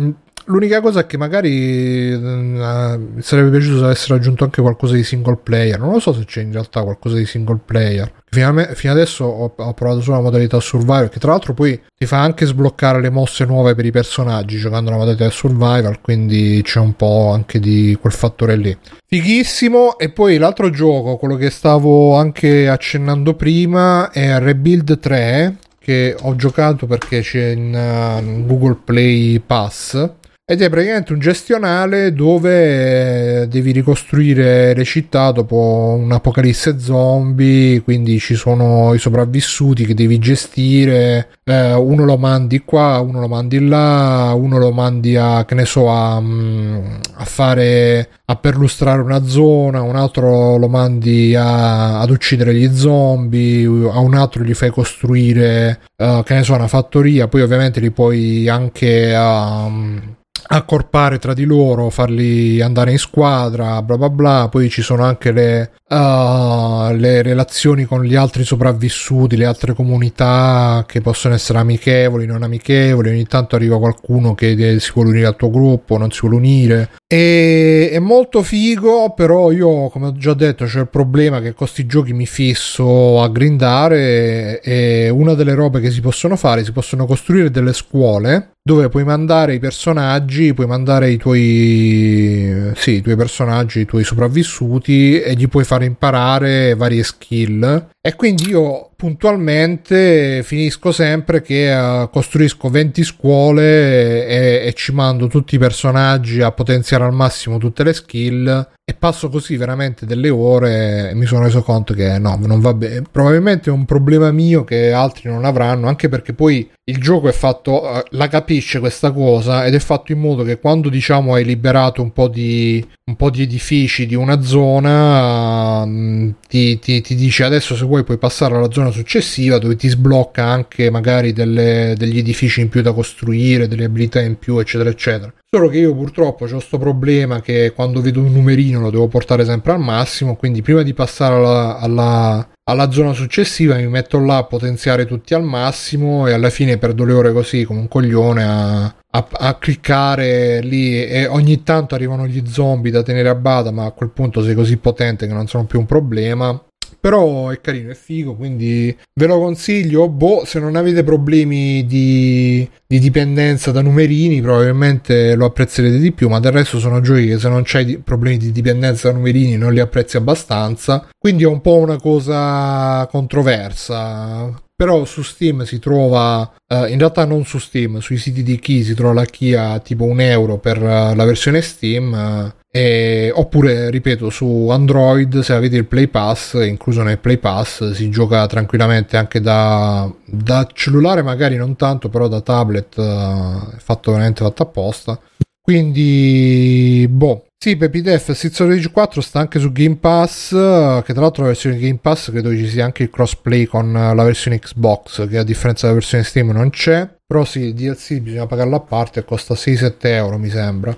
L'unica 0.48 0.80
cosa 0.80 1.00
è 1.00 1.06
che 1.06 1.18
magari 1.18 2.10
uh, 2.10 3.20
sarebbe 3.20 3.50
piaciuto 3.50 3.78
se 3.78 3.84
avessero 3.84 4.14
aggiunto 4.14 4.44
anche 4.44 4.62
qualcosa 4.62 4.94
di 4.94 5.04
single 5.04 5.38
player. 5.42 5.78
Non 5.78 5.92
lo 5.92 6.00
so 6.00 6.14
se 6.14 6.24
c'è 6.24 6.40
in 6.40 6.52
realtà 6.52 6.82
qualcosa 6.82 7.16
di 7.16 7.26
single 7.26 7.60
player. 7.62 8.10
Fino, 8.30 8.52
me, 8.52 8.74
fino 8.74 8.92
adesso 8.92 9.24
ho, 9.24 9.52
ho, 9.54 9.74
provato 9.74 10.00
solo 10.00 10.16
la 10.16 10.22
modalità 10.22 10.58
survival, 10.58 11.10
che 11.10 11.18
tra 11.18 11.32
l'altro 11.32 11.52
poi 11.52 11.78
ti 11.96 12.06
fa 12.06 12.20
anche 12.20 12.46
sbloccare 12.46 13.00
le 13.00 13.10
mosse 13.10 13.44
nuove 13.44 13.74
per 13.74 13.84
i 13.84 13.90
personaggi 13.90 14.56
giocando 14.56 14.90
la 14.90 14.96
modalità 14.96 15.28
survival, 15.28 16.00
quindi 16.00 16.60
c'è 16.62 16.80
un 16.80 16.94
po' 16.94 17.30
anche 17.30 17.60
di 17.60 17.96
quel 18.00 18.12
fattore 18.12 18.56
lì. 18.56 18.76
Fighissimo. 19.06 19.98
E 19.98 20.08
poi 20.08 20.38
l'altro 20.38 20.70
gioco, 20.70 21.16
quello 21.16 21.36
che 21.36 21.50
stavo 21.50 22.16
anche 22.16 22.68
accennando 22.68 23.34
prima, 23.34 24.10
è 24.10 24.38
Rebuild 24.38 24.98
3 24.98 25.56
che 25.78 26.16
ho 26.18 26.36
giocato 26.36 26.86
perché 26.86 27.20
c'è 27.20 27.48
in 27.48 27.74
uh, 27.74 28.46
Google 28.46 28.78
Play 28.84 29.40
Pass 29.40 30.16
ed 30.50 30.62
è 30.62 30.70
praticamente 30.70 31.12
un 31.12 31.18
gestionale 31.18 32.14
dove 32.14 33.42
eh, 33.42 33.48
devi 33.48 33.70
ricostruire 33.70 34.72
le 34.72 34.84
città 34.84 35.30
dopo 35.30 35.94
un'apocalisse 36.00 36.78
zombie, 36.80 37.82
quindi 37.82 38.18
ci 38.18 38.34
sono 38.34 38.94
i 38.94 38.98
sopravvissuti 38.98 39.84
che 39.84 39.92
devi 39.92 40.18
gestire, 40.18 41.28
eh, 41.44 41.74
uno 41.74 42.06
lo 42.06 42.16
mandi 42.16 42.60
qua, 42.60 42.98
uno 43.00 43.20
lo 43.20 43.28
mandi 43.28 43.68
là, 43.68 44.32
uno 44.34 44.56
lo 44.56 44.72
mandi 44.72 45.16
a, 45.16 45.44
che 45.44 45.54
ne 45.54 45.66
so, 45.66 45.90
a, 45.90 46.18
mm, 46.18 46.96
a 47.16 47.24
fare, 47.26 48.08
a 48.24 48.36
perlustrare 48.36 49.02
una 49.02 49.26
zona, 49.26 49.82
un 49.82 49.96
altro 49.96 50.56
lo 50.56 50.68
mandi 50.68 51.34
a, 51.34 52.00
ad 52.00 52.08
uccidere 52.08 52.54
gli 52.54 52.74
zombie, 52.74 53.66
a 53.66 53.98
un 53.98 54.14
altro 54.14 54.42
gli 54.42 54.54
fai 54.54 54.70
costruire, 54.70 55.78
uh, 55.96 56.22
che 56.22 56.32
ne 56.32 56.42
so, 56.42 56.54
una 56.54 56.68
fattoria, 56.68 57.28
poi 57.28 57.42
ovviamente 57.42 57.80
li 57.80 57.90
puoi 57.90 58.48
anche... 58.48 59.14
Uh, 59.14 60.16
accorpare 60.46 61.18
tra 61.18 61.34
di 61.34 61.44
loro, 61.44 61.90
farli 61.90 62.60
andare 62.60 62.92
in 62.92 62.98
squadra, 62.98 63.82
bla 63.82 63.96
bla 63.96 64.10
bla. 64.10 64.48
Poi 64.50 64.68
ci 64.70 64.82
sono 64.82 65.04
anche 65.04 65.32
le, 65.32 65.72
uh, 65.88 66.94
le 66.94 67.22
relazioni 67.22 67.84
con 67.84 68.04
gli 68.04 68.14
altri 68.14 68.44
sopravvissuti, 68.44 69.36
le 69.36 69.46
altre 69.46 69.74
comunità 69.74 70.84
che 70.86 71.00
possono 71.00 71.34
essere 71.34 71.58
amichevoli, 71.58 72.26
non 72.26 72.42
amichevoli. 72.42 73.10
Ogni 73.10 73.26
tanto 73.26 73.56
arriva 73.56 73.78
qualcuno 73.78 74.34
che 74.34 74.78
si 74.78 74.90
vuole 74.94 75.10
unire 75.10 75.26
al 75.26 75.36
tuo 75.36 75.50
gruppo, 75.50 75.96
non 75.96 76.10
si 76.10 76.20
vuole 76.20 76.36
unire. 76.36 76.90
E, 77.06 77.90
è 77.90 77.98
molto 77.98 78.42
figo, 78.42 79.14
però 79.14 79.50
io, 79.50 79.88
come 79.88 80.08
ho 80.08 80.12
già 80.12 80.34
detto, 80.34 80.64
c'è 80.66 80.80
il 80.80 80.88
problema 80.88 81.38
che 81.38 81.48
con 81.48 81.66
questi 81.66 81.86
giochi 81.86 82.12
mi 82.12 82.26
fisso 82.26 83.22
a 83.22 83.28
grindare 83.28 84.60
e 84.60 85.08
una 85.08 85.34
delle 85.34 85.54
robe 85.54 85.80
che 85.80 85.90
si 85.90 86.00
possono 86.00 86.36
fare, 86.36 86.64
si 86.64 86.72
possono 86.72 87.06
costruire 87.06 87.50
delle 87.50 87.72
scuole 87.72 88.50
dove 88.68 88.90
puoi 88.90 89.04
mandare 89.04 89.54
i 89.54 89.58
personaggi, 89.58 90.52
puoi 90.52 90.66
mandare 90.66 91.10
i 91.10 91.16
tuoi, 91.16 92.72
sì, 92.74 92.96
i 92.96 93.00
tuoi 93.00 93.16
personaggi, 93.16 93.80
i 93.80 93.86
tuoi 93.86 94.04
sopravvissuti 94.04 95.18
e 95.22 95.32
gli 95.36 95.48
puoi 95.48 95.64
fare 95.64 95.77
imparare 95.84 96.74
varie 96.74 97.02
skill. 97.02 97.88
E 98.00 98.14
quindi 98.14 98.48
io 98.48 98.87
puntualmente 98.98 100.42
finisco 100.42 100.90
sempre 100.90 101.40
che 101.40 101.72
uh, 101.72 102.10
costruisco 102.10 102.68
20 102.68 103.04
scuole 103.04 104.26
e, 104.26 104.66
e, 104.66 104.72
ci 104.72 104.90
mando 104.90 105.28
tutti 105.28 105.54
i 105.54 105.58
personaggi 105.58 106.42
a 106.42 106.50
potenziare 106.50 107.04
al 107.04 107.12
massimo 107.12 107.58
tutte 107.58 107.84
le 107.84 107.92
skill 107.92 108.68
e 108.88 108.94
passo 108.94 109.28
così 109.28 109.58
veramente 109.58 110.06
delle 110.06 110.30
ore 110.30 111.10
e 111.10 111.14
mi 111.14 111.26
sono 111.26 111.42
reso 111.42 111.62
conto 111.62 111.92
che 111.92 112.18
no, 112.18 112.40
non 112.42 112.58
va 112.60 112.72
bene. 112.72 113.02
Probabilmente 113.02 113.68
è 113.68 113.72
un 113.72 113.84
problema 113.84 114.32
mio 114.32 114.64
che 114.64 114.92
altri 114.92 115.28
non 115.28 115.44
avranno, 115.44 115.88
anche 115.88 116.08
perché 116.08 116.32
poi 116.32 116.68
il 116.84 116.96
gioco 116.98 117.28
è 117.28 117.32
fatto, 117.32 117.82
uh, 117.84 118.02
la 118.12 118.28
capisce 118.28 118.80
questa 118.80 119.12
cosa 119.12 119.66
ed 119.66 119.74
è 119.74 119.78
fatto 119.78 120.12
in 120.12 120.18
modo 120.20 120.42
che 120.42 120.58
quando 120.58 120.88
diciamo 120.88 121.34
hai 121.34 121.44
liberato 121.44 122.00
un 122.00 122.12
po' 122.14 122.28
di, 122.28 122.82
un 123.04 123.14
po 123.14 123.28
di 123.28 123.42
edifici 123.42 124.06
di 124.06 124.14
una 124.14 124.40
zona, 124.40 125.82
uh, 125.82 126.34
ti, 126.48 126.78
ti, 126.78 127.02
ti 127.02 127.14
dice 127.14 127.44
adesso 127.44 127.76
se 127.76 127.84
vuoi 127.84 128.04
puoi 128.04 128.16
passare 128.16 128.56
alla 128.56 128.72
zona 128.72 128.87
successiva 128.90 129.58
dove 129.58 129.76
ti 129.76 129.88
sblocca 129.88 130.44
anche 130.44 130.90
magari 130.90 131.32
delle, 131.32 131.94
degli 131.96 132.18
edifici 132.18 132.60
in 132.60 132.68
più 132.68 132.82
da 132.82 132.92
costruire, 132.92 133.68
delle 133.68 133.84
abilità 133.84 134.20
in 134.20 134.38
più, 134.38 134.58
eccetera, 134.58 134.90
eccetera. 134.90 135.32
Solo 135.50 135.68
che 135.68 135.78
io 135.78 135.94
purtroppo 135.94 136.44
ho 136.44 136.48
questo 136.48 136.78
problema 136.78 137.40
che 137.40 137.72
quando 137.74 138.02
vedo 138.02 138.20
un 138.20 138.32
numerino 138.32 138.80
lo 138.80 138.90
devo 138.90 139.08
portare 139.08 139.44
sempre 139.44 139.72
al 139.72 139.80
massimo, 139.80 140.36
quindi 140.36 140.60
prima 140.60 140.82
di 140.82 140.92
passare 140.92 141.36
alla, 141.36 141.78
alla, 141.78 142.48
alla 142.64 142.90
zona 142.90 143.14
successiva 143.14 143.76
mi 143.76 143.86
metto 143.86 144.18
là 144.18 144.36
a 144.36 144.44
potenziare 144.44 145.06
tutti 145.06 145.32
al 145.32 145.42
massimo 145.42 146.26
e 146.26 146.34
alla 146.34 146.50
fine 146.50 146.76
perdo 146.76 147.04
le 147.04 147.12
ore 147.14 147.32
così 147.32 147.64
come 147.64 147.80
un 147.80 147.88
coglione 147.88 148.44
a, 148.44 148.82
a, 148.84 149.28
a, 149.30 149.54
cliccare 149.54 150.60
lì 150.60 151.02
e 151.02 151.26
ogni 151.26 151.62
tanto 151.62 151.94
arrivano 151.94 152.26
gli 152.26 152.42
zombie 152.46 152.92
da 152.92 153.02
tenere 153.02 153.30
a 153.30 153.34
bada 153.34 153.70
ma 153.70 153.86
a 153.86 153.92
quel 153.92 154.10
punto 154.10 154.42
sei 154.42 154.54
così 154.54 154.76
potente 154.76 155.26
che 155.26 155.32
non 155.32 155.46
sono 155.46 155.64
più 155.64 155.78
un 155.78 155.86
problema 155.86 156.62
però 157.08 157.48
è 157.48 157.58
carino, 157.62 157.90
è 157.90 157.94
figo, 157.94 158.34
quindi 158.34 158.94
ve 159.14 159.26
lo 159.26 159.38
consiglio. 159.38 160.10
Boh, 160.10 160.44
se 160.44 160.60
non 160.60 160.76
avete 160.76 161.02
problemi 161.02 161.86
di, 161.86 162.68
di 162.86 162.98
dipendenza 162.98 163.70
da 163.70 163.80
numerini, 163.80 164.42
probabilmente 164.42 165.34
lo 165.34 165.46
apprezzerete 165.46 165.98
di 165.98 166.12
più. 166.12 166.28
Ma 166.28 166.38
del 166.38 166.52
resto 166.52 166.78
sono 166.78 167.00
giochi 167.00 167.28
che 167.28 167.38
se 167.38 167.48
non 167.48 167.62
c'hai 167.64 167.96
problemi 167.96 168.36
di 168.36 168.52
dipendenza 168.52 169.08
da 169.08 169.14
numerini 169.16 169.56
non 169.56 169.72
li 169.72 169.80
apprezzi 169.80 170.18
abbastanza. 170.18 171.08
Quindi 171.18 171.44
è 171.44 171.46
un 171.46 171.62
po' 171.62 171.76
una 171.76 171.98
cosa 171.98 173.08
controversa 173.10 174.66
però 174.78 175.04
su 175.04 175.22
Steam 175.22 175.64
si 175.64 175.80
trova 175.80 176.48
uh, 176.68 176.84
in 176.84 176.98
realtà 176.98 177.24
non 177.24 177.44
su 177.44 177.58
Steam 177.58 177.98
sui 177.98 178.16
siti 178.16 178.44
di 178.44 178.60
chi 178.60 178.84
si 178.84 178.94
trova 178.94 179.12
la 179.12 179.24
key 179.24 179.54
a 179.54 179.80
tipo 179.80 180.04
un 180.04 180.20
euro 180.20 180.58
per 180.58 180.80
uh, 180.80 181.16
la 181.16 181.24
versione 181.24 181.62
Steam 181.62 182.12
uh, 182.12 182.66
e, 182.70 183.32
oppure, 183.34 183.88
ripeto, 183.88 184.28
su 184.28 184.68
Android, 184.70 185.40
se 185.40 185.54
avete 185.54 185.76
il 185.76 185.86
Play 185.86 186.08
Pass, 186.08 186.54
incluso 186.64 187.02
nel 187.02 187.18
Play 187.18 187.38
Pass, 187.38 187.92
si 187.92 188.10
gioca 188.10 188.46
tranquillamente 188.46 189.16
anche 189.16 189.40
da, 189.40 190.10
da 190.24 190.68
cellulare, 190.72 191.22
magari 191.22 191.56
non 191.56 191.76
tanto, 191.76 192.10
però 192.10 192.28
da 192.28 192.42
tablet, 192.42 192.96
uh, 192.96 193.70
è 193.74 193.78
fatto 193.78 194.12
veramente 194.12 194.44
fatto 194.44 194.62
apposta. 194.62 195.18
Quindi, 195.60 197.06
boh. 197.08 197.44
Sì, 197.60 197.74
Baby 197.74 198.02
Death 198.02 198.28
of 198.28 198.58
Rage 198.60 198.90
4 198.92 199.20
sta 199.20 199.40
anche 199.40 199.58
su 199.58 199.72
Game 199.72 199.96
Pass, 199.96 200.50
che 200.50 201.12
tra 201.12 201.22
l'altro 201.22 201.42
la 201.42 201.48
versione 201.48 201.76
Game 201.76 201.98
Pass 202.00 202.30
credo 202.30 202.54
ci 202.54 202.68
sia 202.68 202.84
anche 202.84 203.02
il 203.02 203.10
crossplay 203.10 203.64
con 203.64 203.92
la 203.92 204.22
versione 204.22 204.60
Xbox, 204.60 205.26
che 205.28 205.38
a 205.38 205.42
differenza 205.42 205.86
della 205.86 205.98
versione 205.98 206.22
Steam 206.22 206.50
non 206.50 206.70
c'è. 206.70 207.08
Però 207.26 207.44
sì, 207.44 207.60
il 207.60 207.74
DLC 207.74 208.20
bisogna 208.20 208.46
pagarlo 208.46 208.76
a 208.76 208.80
parte 208.80 209.24
costa 209.24 209.54
6-7 209.54 209.96
euro 210.02 210.38
mi 210.38 210.48
sembra. 210.48 210.96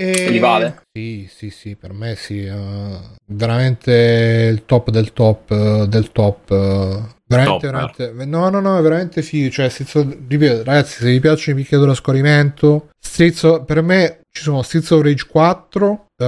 E... 0.00 0.30
Li 0.30 0.38
vale? 0.38 0.82
Sì, 0.92 1.28
sì, 1.28 1.50
sì, 1.50 1.74
per 1.74 1.92
me 1.92 2.14
sì. 2.14 2.44
Uh, 2.44 3.00
veramente 3.26 4.48
il 4.52 4.64
top 4.64 4.90
del 4.90 5.12
top 5.12 5.50
uh, 5.50 5.86
del 5.86 6.12
top. 6.12 6.50
Uh, 6.50 7.02
veramente, 7.26 7.66
veramente, 7.66 8.24
no, 8.24 8.48
no, 8.48 8.60
no, 8.60 8.78
è 8.78 8.80
veramente 8.80 9.22
figo. 9.22 9.50
Cioè, 9.50 9.68
strizzo, 9.68 10.08
ripeto, 10.28 10.62
ragazzi, 10.62 11.00
se 11.00 11.10
vi 11.10 11.18
piacciono 11.18 11.58
i 11.58 11.62
picchiatori 11.62 11.90
a 11.90 11.94
scorrimento, 11.94 12.90
strizzo, 12.96 13.64
per 13.64 13.82
me 13.82 14.20
ci 14.30 14.44
sono 14.44 14.62
Streets 14.62 14.90
of 14.92 15.02
Rage 15.02 15.26
4, 15.26 15.90
uh, 15.90 16.24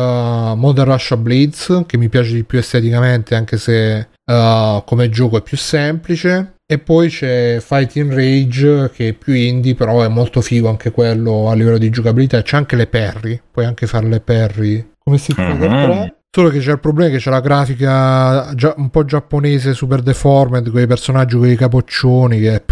Modern 0.57 0.91
Russia 0.91 1.17
Blades, 1.17 1.85
che 1.87 1.97
mi 1.97 2.09
piace 2.09 2.33
di 2.33 2.43
più 2.43 2.59
esteticamente, 2.59 3.37
anche 3.37 3.57
se 3.57 4.09
uh, 4.25 4.83
come 4.85 5.09
gioco 5.11 5.37
è 5.37 5.43
più 5.43 5.57
semplice. 5.57 6.55
E 6.71 6.79
poi 6.79 7.09
c'è 7.09 7.59
Fighting 7.59 8.13
Rage 8.15 8.91
che 8.95 9.09
è 9.09 9.13
più 9.13 9.33
indie, 9.33 9.75
però 9.75 10.03
è 10.03 10.09
molto 10.09 10.41
figo 10.41 10.69
anche 10.69 10.93
quello 10.93 11.49
a 11.49 11.55
livello 11.55 11.79
di 11.79 11.91
giocabilità. 11.91 12.43
C'è 12.43 12.57
anche 12.57 12.77
le 12.77 12.87
parry, 12.87 13.41
puoi 13.51 13.65
anche 13.65 13.89
fare 13.89 14.07
le 14.07 14.21
parry 14.21 14.93
come 15.03 15.19
si 15.19 15.33
fa 15.33 15.53
mm-hmm. 15.53 16.07
Solo 16.31 16.49
che 16.51 16.61
c'è 16.61 16.71
il 16.71 16.79
problema 16.79 17.11
che 17.11 17.19
c'è 17.19 17.31
la 17.31 17.41
grafica 17.41 18.55
già, 18.55 18.73
un 18.77 18.89
po' 18.91 19.05
giapponese, 19.05 19.75
super 19.75 20.01
deformed, 20.01 20.71
con 20.71 20.81
i 20.81 20.87
personaggi 20.87 21.37
con 21.37 21.49
i 21.49 21.57
capoccioni, 21.57 22.39
che... 22.39 22.63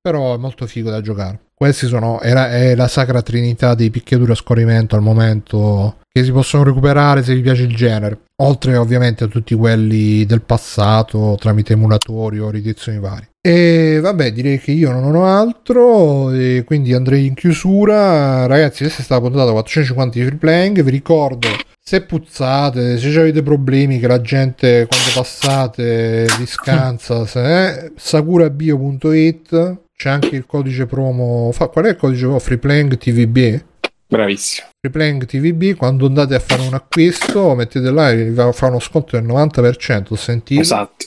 però 0.00 0.34
è 0.34 0.38
molto 0.38 0.66
figo 0.66 0.88
da 0.88 1.02
giocare. 1.02 1.40
questi 1.54 1.86
sono 1.86 2.22
era, 2.22 2.50
è 2.50 2.74
la 2.74 2.88
sacra 2.88 3.20
trinità 3.20 3.74
dei 3.74 3.90
picchiature 3.90 4.32
a 4.32 4.36
scorrimento 4.36 4.96
al 4.96 5.02
momento 5.02 5.98
che 6.10 6.24
si 6.24 6.32
possono 6.32 6.64
recuperare 6.64 7.22
se 7.22 7.34
vi 7.34 7.42
piace 7.42 7.64
il 7.64 7.76
genere 7.76 8.20
oltre 8.42 8.76
ovviamente 8.78 9.24
a 9.24 9.26
tutti 9.26 9.54
quelli 9.54 10.24
del 10.24 10.40
passato 10.40 11.36
tramite 11.38 11.74
emulatori 11.74 12.38
o 12.38 12.48
riedizioni 12.48 12.98
varie 12.98 13.32
e 13.46 13.98
vabbè 14.00 14.32
direi 14.32 14.58
che 14.58 14.70
io 14.70 14.90
non 14.90 15.14
ho 15.14 15.26
altro 15.26 16.32
e 16.32 16.62
quindi 16.64 16.94
andrei 16.94 17.26
in 17.26 17.34
chiusura 17.34 18.46
ragazzi 18.46 18.84
questa 18.84 19.02
è 19.02 19.04
stata 19.04 19.20
la 19.20 19.28
puntata 19.28 19.50
450 19.50 20.18
di 20.18 20.24
free 20.24 20.38
playing 20.38 20.82
vi 20.82 20.90
ricordo 20.90 21.48
se 21.86 22.00
puzzate, 22.00 22.96
se 22.96 23.20
avete 23.20 23.42
problemi 23.42 23.98
che 23.98 24.06
la 24.06 24.22
gente 24.22 24.86
quando 24.88 25.10
passate 25.12 26.24
vi 26.38 26.46
scansa, 26.46 27.26
se, 27.26 27.92
sakurabio.it 27.94 29.82
c'è 29.94 30.08
anche 30.08 30.34
il 30.34 30.46
codice 30.46 30.86
promo. 30.86 31.52
Fa, 31.52 31.68
qual 31.68 31.84
è 31.84 31.90
il 31.90 31.96
codice 31.96 32.22
promo? 32.22 32.38
Freeplaying 32.38 32.96
TVB? 32.96 33.62
Bravissimo. 34.08 34.68
Freeplaying 34.80 35.26
TVB, 35.26 35.76
quando 35.76 36.06
andate 36.06 36.34
a 36.34 36.38
fare 36.38 36.62
un 36.62 36.72
acquisto, 36.72 37.54
mettete 37.54 37.90
là 37.90 38.10
e 38.10 38.30
vi 38.30 38.52
fa 38.52 38.66
uno 38.66 38.80
sconto 38.80 39.20
del 39.20 39.26
90%. 39.26 40.06
Ho 40.08 40.16
sentito. 40.16 40.62
Esatto. 40.62 41.06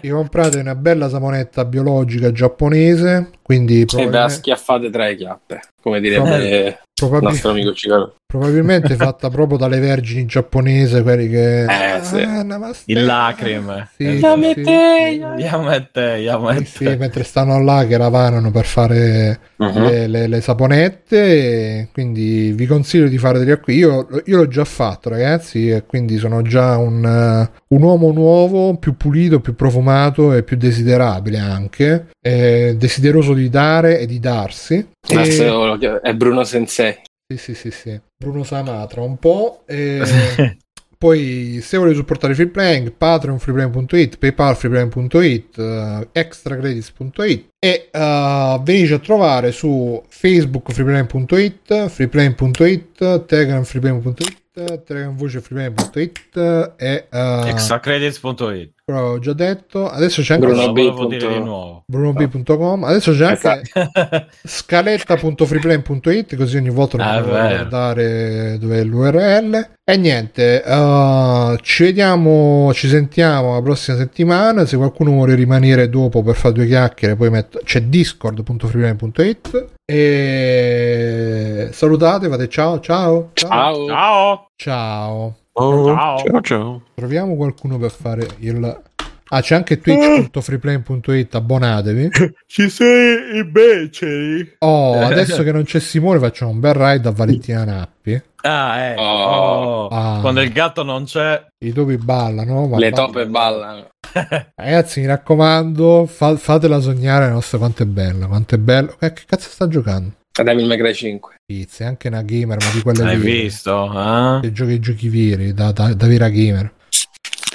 Vi 0.00 0.08
comprate 0.08 0.58
una 0.58 0.74
bella 0.74 1.08
saponetta 1.08 1.64
biologica 1.64 2.32
giapponese. 2.32 3.30
Quindi 3.42 3.82
e 3.82 4.06
ve 4.06 4.10
la 4.10 4.28
schiaffate 4.28 4.90
tra 4.90 5.06
le 5.06 5.16
chiappe, 5.16 5.60
come 5.86 6.00
direbbe 6.00 6.80
il 7.00 7.18
nostro 7.20 7.50
amico 7.50 7.72
Cicaro. 7.72 8.16
Probabilmente 8.26 8.96
fatta 8.96 9.30
proprio 9.30 9.56
dalle 9.56 9.78
vergini 9.78 10.26
giapponesi, 10.26 11.00
quelli 11.02 11.28
che... 11.28 11.62
Eh, 11.62 12.02
sì. 12.02 12.22
ah, 12.22 12.74
In 12.86 13.04
lacrime. 13.04 13.88
Sì, 13.96 14.04
Yamete, 14.04 14.64
sì. 14.64 15.42
Yamete, 15.42 16.00
Yamete. 16.00 16.64
Sì, 16.64 16.86
sì, 16.88 16.96
mentre 16.96 17.22
stanno 17.22 17.62
là 17.62 17.86
che 17.86 17.96
lavorano 17.96 18.50
per 18.50 18.64
fare 18.64 19.38
uh-huh. 19.56 19.78
le, 19.78 20.06
le, 20.08 20.26
le, 20.26 20.40
saponette. 20.40 21.88
Quindi 21.92 22.50
vi 22.50 22.66
consiglio 22.66 23.06
di 23.06 23.18
fare 23.18 23.38
degli 23.38 23.52
acquisti. 23.52 23.80
Io, 23.80 24.08
io, 24.24 24.36
l'ho 24.36 24.48
già 24.48 24.64
fatto, 24.64 25.08
ragazzi, 25.08 25.70
e 25.70 25.84
quindi 25.86 26.18
sono 26.18 26.42
già 26.42 26.76
un, 26.78 27.04
uh, 27.04 27.74
un, 27.76 27.82
uomo 27.82 28.10
nuovo, 28.10 28.76
più 28.76 28.96
pulito, 28.96 29.38
più 29.38 29.54
profumato 29.54 30.32
e 30.32 30.42
più 30.42 30.56
desiderabile 30.56 31.38
anche. 31.38 32.08
Eh, 32.20 32.74
desideroso 32.76 33.34
di 33.34 33.48
dare 33.48 34.00
e 34.00 34.06
di 34.06 34.18
darsi. 34.18 34.94
E... 35.08 36.00
È 36.00 36.14
Bruno 36.14 36.44
Sensei. 36.44 36.96
Sì, 37.28 37.38
sì, 37.38 37.54
sì, 37.54 37.70
sì. 37.70 38.00
Bruno 38.16 38.44
Samatra 38.44 39.02
un 39.02 39.18
po'. 39.18 39.62
E... 39.66 40.56
Poi, 40.98 41.60
se 41.60 41.76
volete 41.76 41.96
supportare 41.96 42.34
free 42.34 42.46
playing, 42.46 42.90
Patreon 42.92 43.38
freeplaying.it, 43.38 44.16
PayPal 44.16 44.56
freeplaying.it, 44.56 45.58
uh, 45.58 46.08
extracredits.it 46.10 47.48
e 47.58 47.90
uh, 47.92 48.62
venite 48.62 48.94
a 48.94 48.98
trovare 48.98 49.52
su 49.52 50.02
Facebook 50.08 50.72
freeplaying.it, 50.72 51.88
freeplaying.it, 51.88 53.26
Telegram 53.26 53.62
freeplaying.it, 53.62 54.84
Telegram 54.84 55.14
voce 55.14 55.40
freeplaying.it 55.40 56.74
e 56.78 57.06
uh, 57.10 57.46
extracredits.it. 57.46 58.75
Però 58.88 59.14
ho 59.14 59.18
già 59.18 59.32
detto, 59.32 59.90
adesso 59.90 60.22
c'è 60.22 60.34
anche 60.34 60.46
Bruno 60.46 60.70
B. 60.72 61.82
brunob.com, 61.86 62.84
adesso 62.84 63.10
c'è 63.12 63.24
anche 63.24 63.62
scaletta.freeplane.it 64.46 66.36
così 66.36 66.56
ogni 66.56 66.70
volta 66.70 66.96
non 66.96 67.06
Ah, 67.08 67.14
devo 67.16 67.30
guardare 67.30 68.58
dove 68.60 68.78
è 68.78 68.84
l'URL. 68.84 69.70
E 69.82 69.96
niente, 69.96 70.62
uh, 70.64 71.56
ci 71.62 71.82
vediamo, 71.82 72.72
ci 72.74 72.86
sentiamo 72.86 73.54
la 73.54 73.62
prossima 73.62 73.96
settimana. 73.96 74.64
Se 74.66 74.76
qualcuno 74.76 75.10
vuole 75.10 75.34
rimanere 75.34 75.88
dopo 75.88 76.22
per 76.22 76.36
fare 76.36 76.54
due 76.54 76.66
chiacchiere, 76.68 77.16
poi 77.16 77.30
metto, 77.30 77.58
c'è 77.64 77.82
discord.freeplane.it. 77.82 79.66
E 79.84 81.70
salutate, 81.72 82.28
fate 82.28 82.48
ciao, 82.48 82.78
ciao, 82.78 83.30
ciao, 83.32 83.48
Ciao. 83.48 83.86
Ciao. 83.88 84.46
ciao. 84.54 85.36
Oh, 85.58 85.86
Ciao. 85.86 86.18
ciao 86.18 86.40
ciao. 86.42 86.82
Troviamo 86.94 87.34
qualcuno 87.34 87.78
per 87.78 87.90
fare 87.90 88.26
il. 88.40 88.82
Ah, 89.28 89.40
c'è 89.40 89.54
anche 89.54 89.80
twitch.freeplane.it, 89.80 91.34
abbonatevi. 91.34 92.10
Ci 92.46 92.68
sei 92.68 93.38
i 93.38 93.44
beceri? 93.44 94.56
Oh, 94.58 95.00
adesso 95.00 95.42
che 95.42 95.52
non 95.52 95.64
c'è 95.64 95.80
Simone, 95.80 96.18
facciamo 96.20 96.50
un 96.52 96.60
bel 96.60 96.74
ride 96.74 97.08
a 97.08 97.10
Valentina 97.12 97.64
Nappi. 97.64 98.22
Ah, 98.42 98.78
eh. 98.80 98.94
Oh. 98.96 99.02
Oh. 99.02 99.88
Ah. 99.88 100.18
Quando 100.20 100.42
il 100.42 100.52
gatto 100.52 100.82
non 100.84 101.04
c'è. 101.04 101.44
I 101.58 101.72
topi 101.72 101.96
ballano. 101.96 102.68
ma 102.68 102.76
Le 102.78 102.92
toppe 102.92 103.26
ballano. 103.26 103.88
Ragazzi, 104.54 105.00
mi 105.00 105.06
raccomando, 105.06 106.06
fa- 106.06 106.36
fatela 106.36 106.78
sognare 106.80 107.26
la 107.26 107.32
nostra 107.32 107.56
quanto 107.58 107.82
è 107.82 107.86
bella. 107.86 108.26
Quanto 108.26 108.54
è 108.54 108.58
bello. 108.58 108.94
Eh, 109.00 109.12
che 109.14 109.22
cazzo 109.26 109.48
sta 109.48 109.66
giocando? 109.66 110.12
A 110.38 110.42
Devil 110.42 110.66
May 110.66 110.76
Cry 110.78 110.92
5. 110.94 111.34
Pizza, 111.46 111.84
è 111.84 111.86
anche 111.86 112.08
una 112.08 112.22
gamer, 112.22 112.58
ma 112.62 112.70
di 112.70 112.82
quelle 112.82 113.02
Hai 113.04 113.16
vere. 113.16 113.40
visto? 113.42 113.90
eh? 113.92 114.40
Che 114.42 114.52
giochi 114.52 114.72
i 114.72 114.80
giochi 114.80 115.08
veri, 115.08 115.54
da, 115.54 115.72
da, 115.72 115.94
da 115.94 116.06
vera 116.06 116.28
gamer. 116.28 116.72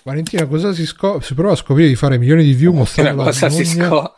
Valentina, 0.04 0.48
cosa 0.48 0.74
si, 0.74 0.88
scop- 0.88 1.22
si 1.22 1.36
prova 1.36 1.54
a 1.54 1.56
scoprire 1.56 1.88
di 1.88 1.96
fare 1.96 2.18
milioni 2.18 2.44
di 2.44 2.54
view 2.54 2.74
mostrando 2.74 3.18
la 3.22 3.26
Cosa 3.30 3.50
si 3.50 3.64
scopre? 3.66 4.12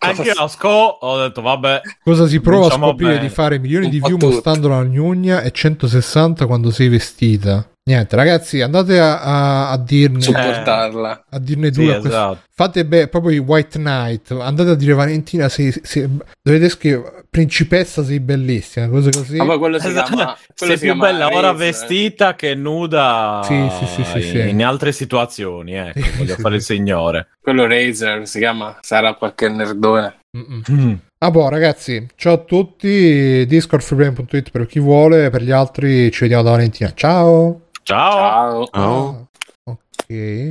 Anche 0.00 0.22
io 0.22 0.32
a 0.34 0.48
Sco 0.48 0.68
ho 0.68 1.18
detto, 1.22 1.40
vabbè. 1.40 1.80
Cosa 2.02 2.26
si 2.26 2.40
prova 2.40 2.64
Diciamo 2.64 2.84
a 2.84 2.88
scoprire 2.90 3.18
di 3.18 3.28
fare 3.30 3.58
milioni 3.58 3.88
di 3.88 4.00
view 4.00 4.18
tutto. 4.18 4.26
mostrando 4.26 4.68
la 4.68 4.82
gnugna 4.84 5.40
e 5.40 5.50
160 5.50 6.44
quando 6.44 6.70
sei 6.70 6.88
vestita? 6.88 7.66
Niente, 7.86 8.16
ragazzi, 8.16 8.60
andate 8.60 8.98
a, 8.98 9.20
a- 9.20 9.70
a 9.70 9.78
dirne, 9.78 10.20
Supportarla. 10.20 11.24
a 11.30 11.38
dirne 11.38 11.72
Sì, 11.72 11.80
due 11.80 11.94
a 11.94 11.98
questo- 12.00 12.08
esatto. 12.08 12.38
Fate 12.54 12.84
beh, 12.84 13.08
proprio 13.08 13.34
i 13.34 13.38
White 13.38 13.78
Knight. 13.78 14.30
Andate 14.32 14.70
a 14.70 14.74
dire 14.74 14.92
Valentina, 14.92 15.48
sei, 15.48 15.72
sei- 15.82 16.08
dovete 16.42 16.68
scrivere 16.68 17.23
principessa, 17.34 18.04
sei 18.04 18.20
bellissima, 18.20 18.86
cose 18.88 19.10
così. 19.10 19.36
Ma 19.38 19.58
quello 19.58 19.80
si 19.80 19.88
Esatto. 19.88 20.14
chiama... 20.14 20.36
quello 20.56 20.76
Sei 20.76 20.78
si 20.78 20.84
più 20.84 20.92
chiama 20.92 21.06
bella 21.06 21.26
ora 21.26 21.50
Razer. 21.50 21.66
vestita 21.66 22.34
che 22.36 22.54
nuda 22.54 23.40
Sì, 23.42 23.68
sì, 23.80 23.86
sì, 23.86 24.04
sì, 24.04 24.16
in, 24.18 24.22
sì. 24.22 24.48
in 24.50 24.64
altre 24.64 24.92
situazioni. 24.92 25.74
Ecco, 25.74 26.00
voglio 26.18 26.36
sì, 26.36 26.40
fare 26.40 26.54
il 26.54 26.62
signore. 26.62 27.26
Quello 27.42 27.66
Razer 27.66 28.28
si 28.28 28.38
chiama... 28.38 28.78
Sarà 28.82 29.14
qualche 29.14 29.48
nerdone. 29.48 30.18
Mm-mm. 30.36 30.98
Ah 31.18 31.30
boh, 31.32 31.48
ragazzi, 31.48 32.06
ciao 32.14 32.34
a 32.34 32.38
tutti. 32.38 33.44
Discordfreeplane.it 33.46 34.50
per 34.50 34.66
chi 34.66 34.78
vuole, 34.78 35.30
per 35.30 35.42
gli 35.42 35.50
altri 35.50 36.10
ci 36.12 36.20
vediamo 36.20 36.44
da 36.44 36.50
Valentina. 36.50 36.92
Ciao. 36.94 37.62
Ciao. 37.82 38.66
Ciao. 38.66 38.68
Ciao. 38.72 39.28
Ok. 39.64 40.50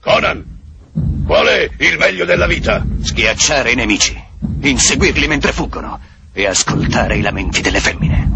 Conan, 0.00 0.44
qual 1.26 1.46
è 1.46 1.68
il 1.78 1.96
meglio 1.98 2.24
della 2.24 2.46
vita? 2.46 2.84
Schiacciare 3.00 3.72
i 3.72 3.74
nemici, 3.74 4.20
inseguirli 4.60 5.26
mentre 5.26 5.52
fuggono 5.52 5.98
e 6.32 6.46
ascoltare 6.46 7.16
i 7.16 7.20
lamenti 7.20 7.60
delle 7.60 7.80
femmine. 7.80 8.30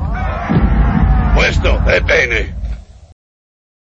Questo 1.35 1.83
è 1.85 2.01
bene. 2.01 2.61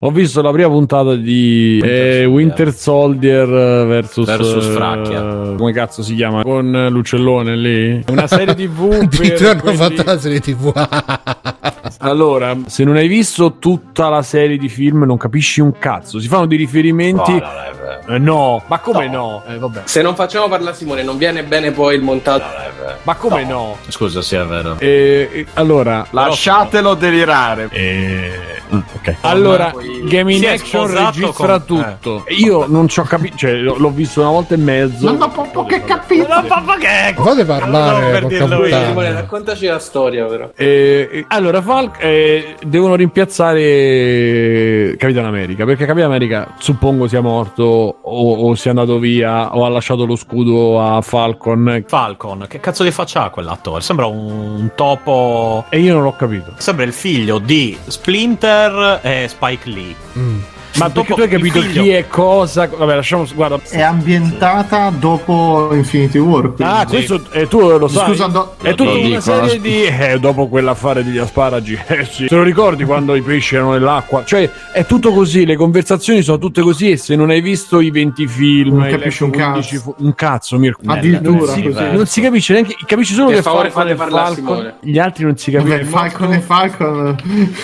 Ho 0.04 0.10
visto 0.10 0.42
la 0.42 0.50
prima 0.52 0.68
puntata 0.68 1.14
di 1.14 1.80
eh, 1.82 2.26
Winter 2.26 2.74
Soldier 2.74 3.46
versus, 3.86 4.26
Versus 4.26 4.66
eh, 4.66 4.70
Fracchia. 4.72 5.54
come 5.56 5.72
cazzo 5.72 6.02
si 6.02 6.14
chiama? 6.14 6.42
Con 6.42 6.88
l'uccellone 6.90 7.56
lì. 7.56 8.04
Una 8.08 8.26
serie 8.26 8.52
TV 8.54 9.08
per 9.08 9.42
hanno 9.48 9.60
quelli- 9.62 9.76
fatto 9.78 10.02
la 10.04 10.18
serie 10.18 10.40
TV. 10.40 10.72
Allora, 12.08 12.56
se 12.66 12.84
non 12.84 12.96
hai 12.96 13.08
visto 13.08 13.56
tutta 13.58 14.08
la 14.08 14.22
serie 14.22 14.56
di 14.56 14.68
film, 14.68 15.02
non 15.04 15.16
capisci 15.16 15.60
un 15.60 15.76
cazzo. 15.78 16.18
Si 16.20 16.28
fanno 16.28 16.46
dei 16.46 16.58
riferimenti. 16.58 17.32
No, 17.32 17.38
no, 17.38 17.44
no, 17.44 17.60
è 17.62 17.72
vero. 17.74 18.14
Eh, 18.14 18.18
no, 18.18 18.62
ma 18.66 18.78
come 18.78 19.08
no? 19.08 19.42
Eh, 19.48 19.58
vabbè. 19.58 19.82
Se 19.84 20.02
non 20.02 20.14
facciamo 20.14 20.48
parlare 20.48 20.76
Simone, 20.76 21.02
non 21.02 21.16
viene 21.16 21.42
bene 21.44 21.70
poi 21.70 21.94
il 21.96 22.02
montaggio. 22.02 22.44
No, 22.44 22.50
no, 22.50 22.56
è 22.58 22.70
vero. 22.78 22.98
Ma 23.04 23.14
come 23.14 23.44
no? 23.44 23.76
Scusa, 23.88 24.20
sì, 24.22 24.36
è 24.36 24.44
vero. 24.44 24.76
Eh, 24.78 25.28
eh, 25.32 25.46
allora, 25.54 26.06
Lasciatelo 26.10 26.94
delirare. 26.94 27.68
eh, 27.70 28.30
ok. 28.70 29.16
Allora, 29.22 29.70
poi- 29.70 30.02
Game 30.04 30.32
in 30.34 30.38
Si 30.40 30.44
è 30.44 30.52
Action 30.52 30.86
registra 30.92 31.60
con- 31.60 31.64
tutto. 32.00 32.24
Io 32.28 32.66
non 32.68 32.88
ci 32.88 33.00
ho 33.00 33.04
capito, 33.04 33.36
cioè, 33.36 33.52
l'ho, 33.54 33.76
l'ho 33.78 33.90
visto 33.90 34.20
una 34.20 34.30
volta 34.30 34.54
e 34.54 34.58
mezzo. 34.58 35.06
Non 35.10 35.22
ho 35.22 35.28
proprio 35.28 35.64
che 35.64 35.82
capito. 35.84 36.26
No, 36.28 36.42
papà, 36.46 36.76
che 36.76 37.14
Fate 37.16 37.44
parlare, 37.46 38.00
Non 38.02 38.10
per 38.10 38.26
dirlo 38.26 38.66
io. 38.66 38.84
Simone, 38.86 39.12
raccontaci 39.12 39.66
la 39.66 39.78
storia 39.78 40.24
però. 40.26 40.50
Eh, 40.54 41.08
eh, 41.10 41.24
allora, 41.28 41.62
Falk 41.62 41.93
eh, 41.98 42.56
devono 42.62 42.94
rimpiazzare 42.94 44.94
Capitan 44.96 45.24
America 45.24 45.64
perché 45.64 45.86
Capitan 45.86 46.10
America 46.10 46.54
suppongo 46.58 47.08
sia 47.08 47.20
morto 47.20 47.62
o, 47.62 48.48
o 48.48 48.54
sia 48.54 48.70
andato 48.70 48.98
via 48.98 49.54
o 49.54 49.64
ha 49.64 49.68
lasciato 49.68 50.04
lo 50.04 50.16
scudo 50.16 50.80
a 50.80 51.00
Falcon 51.00 51.84
Falcon, 51.86 52.46
che 52.48 52.60
cazzo 52.60 52.84
di 52.84 52.90
faccia 52.90 53.24
ha 53.24 53.30
quell'attore? 53.30 53.80
Sembra 53.80 54.06
un 54.06 54.70
topo. 54.74 55.64
e 55.68 55.80
io 55.80 55.94
non 55.94 56.02
l'ho 56.02 56.16
capito. 56.16 56.52
Sembra 56.56 56.84
il 56.84 56.92
figlio 56.92 57.38
di 57.38 57.76
Splinter 57.86 59.00
e 59.02 59.26
Spike 59.28 59.68
Lee. 59.68 59.94
Mm. 60.18 60.38
Ma 60.78 60.90
perché 60.90 61.14
tu 61.14 61.20
hai 61.20 61.28
capito 61.28 61.60
chi 61.60 61.90
è 61.90 62.06
cosa? 62.08 62.66
Vabbè, 62.66 62.94
lasciamo. 62.96 63.24
Guarda. 63.34 63.60
È 63.68 63.80
ambientata 63.80 64.90
dopo 64.90 65.70
Infinity 65.72 66.18
War. 66.18 66.52
Quindi. 66.54 66.62
Ah, 66.62 66.86
questo 66.86 67.20
eh, 67.30 67.46
tu 67.48 67.60
lo 67.78 67.88
sai. 67.88 68.08
Scusa, 68.08 68.26
no, 68.26 68.54
è 68.60 68.74
tutta 68.74 68.90
una 68.90 69.00
dico, 69.00 69.20
serie 69.20 69.56
no, 69.56 69.62
di. 69.62 69.84
Eh, 69.84 70.18
dopo 70.18 70.48
quell'affare 70.48 71.04
degli 71.04 71.18
asparagi. 71.18 71.78
Eh 71.94 72.04
sì. 72.06 72.26
Te 72.26 72.34
lo 72.34 72.42
ricordi 72.42 72.84
quando 72.84 73.14
i 73.14 73.22
pesci 73.22 73.54
erano 73.54 73.72
nell'acqua? 73.72 74.24
Cioè, 74.24 74.50
è 74.72 74.84
tutto 74.84 75.12
così. 75.12 75.46
Le 75.46 75.54
conversazioni 75.56 76.22
sono 76.22 76.38
tutte 76.38 76.60
così. 76.60 76.90
E 76.90 76.96
se 76.96 77.14
non 77.14 77.30
hai 77.30 77.40
visto 77.40 77.80
i 77.80 77.90
20 77.90 78.26
film, 78.26 78.78
Non 78.78 78.88
capisci 78.88 79.22
un 79.22 79.30
15 79.30 79.76
fu- 79.76 79.94
un 79.98 80.14
cazzo, 80.14 80.58
Mirko. 80.58 80.82
Addirittura 80.86 81.36
non 81.38 81.46
si, 81.46 81.62
così. 81.62 81.90
non 81.92 82.06
si 82.06 82.20
capisce 82.20 82.52
neanche. 82.52 82.76
Capisci 82.84 83.14
solo 83.14 83.26
Per 83.28 83.36
che 83.36 83.42
favore, 83.42 83.70
fate 83.70 83.90
è 83.92 83.94
parlare 83.94 84.34
Falcon. 84.34 84.56
Simone. 84.56 84.74
Gli 84.80 84.98
altri 84.98 85.24
non 85.24 85.36
si 85.36 85.50
capisce. 85.52 85.84
Falcon 85.84 86.32
e 86.32 86.40
Falcon. 86.40 87.16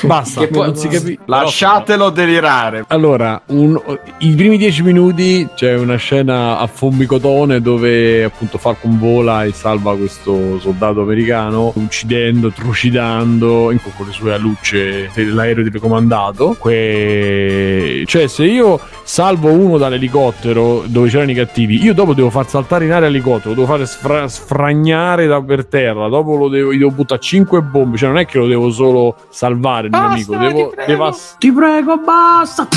Basta, 0.02 0.40
Che 0.40 0.48
poi- 0.48 0.66
non 0.66 0.76
si 0.76 0.88
capisce. 0.88 1.18
Lasciatelo 1.24 2.10
delirare. 2.10 2.84
Allora, 2.88 2.99
un- 3.46 3.80
i 4.18 4.34
primi 4.34 4.56
dieci 4.58 4.82
minuti 4.82 5.48
c'è 5.54 5.74
una 5.76 5.96
scena 5.96 6.58
a 6.58 6.66
Fombicotone 6.66 7.60
dove 7.60 8.24
appunto 8.24 8.58
Falcon 8.58 8.98
vola 8.98 9.44
e 9.44 9.52
salva 9.52 9.96
questo 9.96 10.58
soldato 10.60 11.00
americano, 11.02 11.72
uccidendo, 11.76 12.50
trucidando 12.50 13.70
in- 13.70 13.78
con 13.96 14.06
le 14.06 14.12
sue 14.12 14.32
alucce 14.34 15.10
l'aereo 15.14 15.64
telecomandato. 15.64 16.56
Que- 16.58 18.02
Cioè, 18.06 18.26
se 18.28 18.44
io 18.44 18.78
salvo 19.02 19.50
uno 19.50 19.78
dall'elicottero 19.78 20.84
dove 20.86 21.08
c'erano 21.08 21.30
i 21.30 21.34
cattivi, 21.34 21.82
io 21.82 21.94
dopo 21.94 22.14
devo 22.14 22.30
far 22.30 22.48
saltare 22.48 22.84
in 22.84 22.92
aria 22.92 23.08
l'elicottero, 23.08 23.50
lo 23.50 23.54
devo 23.54 23.66
fare 23.66 23.86
sfra- 23.86 24.28
sfragnare 24.28 25.26
da 25.26 25.40
per 25.42 25.66
terra, 25.66 26.08
dopo 26.08 26.36
lo 26.36 26.48
devo, 26.48 26.72
gli 26.72 26.78
devo 26.78 26.90
buttare 26.90 27.20
5 27.20 27.60
bombe, 27.62 27.96
cioè 27.96 28.08
non 28.08 28.18
è 28.18 28.26
che 28.26 28.38
lo 28.38 28.46
devo 28.46 28.70
solo 28.70 29.16
salvare 29.30 29.86
il 29.86 29.92
mio 29.92 30.00
amico, 30.00 30.36
devo, 30.36 30.74
devo 30.86 31.04
ass- 31.06 31.36
Ti 31.38 31.52
prego, 31.52 31.98
basta. 31.98 32.68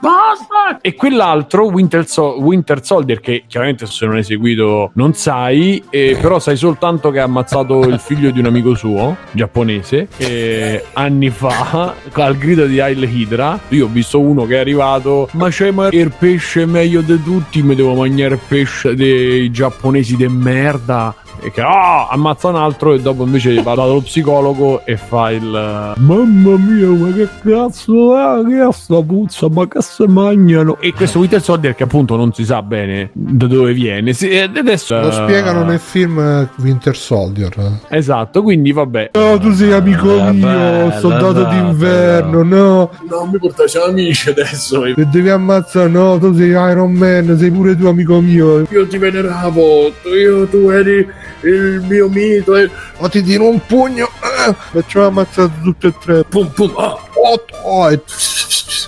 Basta. 0.00 0.78
e 0.80 0.94
quell'altro, 0.94 1.66
Winter, 1.66 2.06
So- 2.06 2.36
Winter 2.40 2.84
Soldier, 2.84 3.20
che 3.20 3.44
chiaramente 3.46 3.86
se 3.86 4.06
non 4.06 4.16
hai 4.16 4.24
seguito 4.24 4.90
non 4.94 5.14
sai, 5.14 5.82
eh, 5.90 6.16
però 6.20 6.38
sai 6.38 6.56
soltanto 6.56 7.10
che 7.10 7.20
ha 7.20 7.24
ammazzato 7.24 7.80
il 7.80 7.98
figlio 7.98 8.30
di 8.30 8.38
un 8.38 8.46
amico 8.46 8.74
suo, 8.74 9.16
giapponese, 9.32 10.08
eh, 10.18 10.84
anni 10.92 11.30
fa, 11.30 11.94
al 12.12 12.36
grido 12.36 12.66
di 12.66 12.80
Hail 12.80 13.02
Hydra. 13.02 13.58
Io 13.68 13.86
ho 13.86 13.88
visto 13.88 14.20
uno 14.20 14.44
che 14.46 14.56
è 14.56 14.58
arrivato, 14.58 15.28
ma 15.32 15.48
c'è 15.48 15.70
ma 15.70 15.88
il 15.90 16.12
pesce 16.16 16.66
meglio 16.66 17.00
di 17.00 17.22
tutti, 17.22 17.62
mi 17.62 17.74
devo 17.74 17.94
mangiare 17.94 18.34
il 18.34 18.40
pesce 18.46 18.94
dei 18.94 19.50
giapponesi 19.50 20.16
de 20.16 20.28
merda. 20.28 21.14
E 21.40 21.50
che 21.50 21.60
ah, 21.60 22.08
ammazza 22.08 22.48
un 22.48 22.56
altro 22.56 22.92
e 22.92 23.00
dopo 23.00 23.24
invece 23.24 23.62
va 23.62 23.74
dallo 23.74 24.00
psicologo 24.00 24.84
e 24.84 24.96
fa 24.96 25.30
il 25.30 25.94
Mamma 25.96 26.56
mia, 26.56 26.88
ma 26.88 27.12
che 27.12 27.28
cazzo 27.44 28.16
è? 28.16 28.44
Che 28.48 28.68
è 28.68 28.72
sta 28.72 29.02
puzza? 29.02 29.48
Ma 29.48 29.68
che 29.68 29.80
se 29.82 30.08
mangiano? 30.08 30.78
E 30.80 30.92
questo 30.92 31.18
Winter 31.18 31.40
Soldier 31.40 31.74
che 31.74 31.84
appunto 31.84 32.16
non 32.16 32.32
si 32.32 32.44
sa 32.44 32.62
bene 32.62 33.10
da 33.12 33.46
dove 33.46 33.72
viene. 33.72 34.12
Si- 34.12 34.28
e 34.28 34.40
adesso 34.40 34.98
Lo 35.00 35.10
spiegano 35.10 35.62
nel 35.64 35.78
film 35.78 36.18
eh, 36.18 36.48
Winter 36.62 36.96
Soldier. 36.96 37.80
Esatto, 37.88 38.42
quindi 38.42 38.72
vabbè. 38.72 39.10
No, 39.14 39.38
tu 39.38 39.52
sei 39.52 39.72
amico 39.72 40.10
Eh, 40.16 40.32
mio, 40.32 40.46
bello, 40.46 40.90
soldato 40.98 41.32
bello, 41.32 41.48
d'inverno, 41.48 42.42
no. 42.42 42.90
Non 43.08 43.30
mi 43.30 43.38
portai 43.38 43.68
siamo 43.68 43.86
amici 43.86 44.30
adesso. 44.30 44.84
E 44.84 44.94
devi 45.06 45.28
ammazzare, 45.30 45.88
no, 45.88 46.18
tu 46.18 46.34
sei 46.34 46.48
Iron 46.50 46.92
Man, 46.92 47.36
sei 47.38 47.50
pure 47.50 47.76
tu 47.76 47.86
amico 47.86 48.20
mio. 48.20 48.66
Io 48.70 48.86
ti 48.86 48.98
veneravo, 48.98 49.92
io 50.18 50.46
tu 50.48 50.68
eri 50.70 51.06
il 51.42 51.84
mio 51.86 52.08
mito. 52.08 52.56
E... 52.56 52.70
O 52.98 53.08
ti 53.08 53.22
tiro 53.22 53.48
un 53.48 53.60
pugno, 53.66 54.08
eh, 54.22 54.54
facciamo 54.72 55.06
ammazzare 55.06 55.50
tutti 55.62 55.86
e 55.86 55.94
tre. 56.00 56.24
Pum 56.24 56.48
pum, 56.48 56.74
ah, 56.76 56.96
Oh, 57.14 57.44
oh, 57.62 57.90
e... 57.90 58.00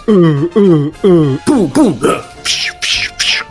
Uh, 0.07 0.51
uh, 0.55 0.93
uh. 1.03 1.41
pum 1.45 1.71
pum. 1.71 1.99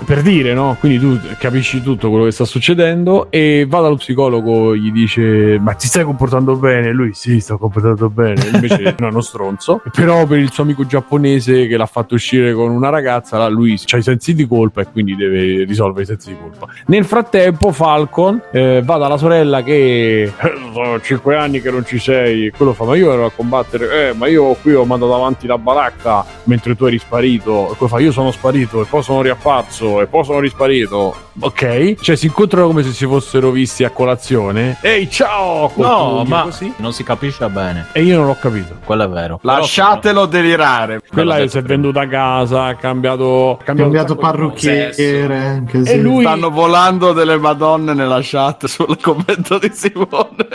Per 0.06 0.22
dire, 0.22 0.54
no? 0.54 0.78
Quindi 0.80 1.00
tu 1.00 1.20
capisci 1.38 1.82
tutto 1.82 2.10
quello 2.10 2.26
che 2.26 2.32
sta 2.32 2.46
succedendo 2.46 3.28
e 3.30 3.66
va 3.68 3.82
dallo 3.82 3.96
psicologo, 3.96 4.76
gli 4.76 4.92
dice: 4.92 5.58
Ma 5.60 5.74
ti 5.74 5.88
stai 5.88 6.04
comportando 6.04 6.56
bene? 6.56 6.92
Lui, 6.92 7.12
sì, 7.14 7.40
sto 7.40 7.58
comportando 7.58 8.10
bene. 8.10 8.46
Invece, 8.54 8.82
è 8.84 8.96
uno 9.00 9.22
stronzo. 9.22 9.82
Però 9.94 10.26
per 10.26 10.40
il 10.40 10.52
suo 10.52 10.64
amico 10.64 10.86
giapponese 10.86 11.68
che 11.68 11.78
l'ha 11.78 11.86
fatto 11.86 12.16
uscire 12.16 12.54
con 12.54 12.70
una 12.72 12.90
ragazza, 12.90 13.38
là, 13.38 13.48
lui 13.48 13.80
ha 13.92 13.98
i 13.98 14.02
sensi 14.02 14.34
di 14.34 14.48
colpa 14.48 14.82
e 14.82 14.88
quindi 14.92 15.16
deve 15.16 15.64
risolvere 15.66 16.04
i 16.04 16.06
sensi 16.06 16.30
di 16.30 16.38
colpa. 16.40 16.68
Nel 16.88 17.06
frattempo, 17.06 17.72
Falcon 17.72 18.42
eh, 18.52 18.82
va 18.84 18.98
dalla 18.98 19.18
sorella 19.18 19.64
che 19.64 20.24
"Eh, 20.24 20.32
sono 20.74 21.02
cinque 21.02 21.36
anni 21.36 21.60
che 21.62 21.72
non 21.72 21.86
ci 21.86 22.00
sei. 22.00 22.46
E 22.48 22.52
quello 22.52 22.74
fa: 22.74 22.86
Ma 22.86 22.96
io 22.96 23.12
ero 23.12 23.26
a 23.26 23.32
combattere, 23.32 24.10
eh, 24.10 24.14
ma 24.14 24.28
io 24.28 24.54
qui 24.62 24.74
ho 24.74 24.86
mandato 24.86 25.14
avanti 25.16 25.48
la 25.48 25.58
baracca 25.58 26.24
mentre 26.44 26.76
tu 26.76 26.86
eri 26.86 26.98
sparito. 27.00 27.72
E 27.72 27.76
poi 27.78 27.88
fa: 27.88 28.00
Io 28.00 28.12
sono 28.12 28.32
sparito 28.32 28.82
e 28.82 28.86
poi 28.86 29.04
sono 29.04 29.22
riapparso 29.22 29.77
e 30.02 30.08
poi 30.08 30.24
sono 30.24 30.40
risparito. 30.40 31.16
Ok, 31.40 31.96
cioè 32.02 32.16
si 32.16 32.26
incontrano 32.26 32.68
come 32.68 32.84
se 32.84 32.92
si 32.92 33.06
fossero 33.06 33.52
visti 33.52 33.84
a 33.84 33.92
colazione. 33.92 34.78
Ehi, 34.82 35.10
ciao! 35.10 35.72
No, 35.76 36.24
ma 36.26 36.44
così. 36.44 36.74
non 36.78 36.94
si 36.94 37.04
capisce 37.04 37.48
bene. 37.48 37.88
E 37.92 38.02
io 38.04 38.18
non 38.18 38.26
l'ho 38.26 38.38
capito. 38.40 38.76
Quello 38.84 39.04
è 39.04 39.10
vero. 39.10 39.40
Lasciatelo 39.44 40.26
delirare. 40.26 41.02
Quella 41.12 41.48
si 41.48 41.58
è 41.58 41.62
venduta 41.62 42.02
a 42.02 42.08
casa, 42.08 42.66
ha 42.66 42.76
cambiato, 42.76 43.52
ha 43.60 43.64
cambiato, 43.64 43.92
cambiato 43.92 44.16
parrucchiere. 44.16 45.38
Anche 45.38 45.78
E 45.84 45.98
lui- 45.98 46.24
Stanno 46.24 46.50
volando 46.50 47.14
delle 47.14 47.38
madonne 47.38 47.94
nella 47.94 48.20
chat 48.22 48.66
sul 48.66 49.00
commento 49.00 49.58
di 49.60 49.70
Simone. 49.74 50.48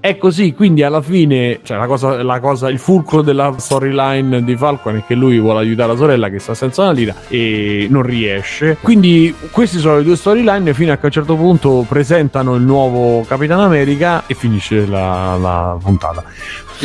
È 0.00 0.16
così, 0.16 0.54
quindi 0.54 0.82
alla 0.84 1.02
fine, 1.02 1.58
cioè 1.64 1.76
la 1.76 1.86
cosa, 1.86 2.22
la 2.22 2.38
cosa, 2.38 2.70
il 2.70 2.78
fulcro 2.78 3.20
della 3.20 3.52
storyline 3.56 4.44
di 4.44 4.56
Falcon 4.56 4.96
è 4.96 5.02
che 5.04 5.14
lui 5.14 5.40
vuole 5.40 5.58
aiutare 5.58 5.90
la 5.92 5.96
sorella 5.98 6.28
che 6.30 6.38
sta 6.38 6.54
senza 6.54 6.82
una 6.82 6.92
lira 6.92 7.14
e 7.28 7.88
non 7.90 8.02
riesce. 8.02 8.76
Quindi 8.80 9.34
queste 9.50 9.78
sono 9.78 9.96
le 9.96 10.04
due 10.04 10.16
storyline 10.16 10.72
fino 10.72 10.92
a 10.92 10.96
che 10.96 11.02
a 11.02 11.06
un 11.06 11.12
certo 11.12 11.34
punto 11.34 11.84
presentano 11.88 12.54
il 12.54 12.62
nuovo 12.62 13.24
Capitan 13.26 13.58
America 13.60 14.22
e 14.26 14.34
finisce 14.34 14.86
la, 14.86 15.36
la 15.36 15.76
puntata. 15.82 16.22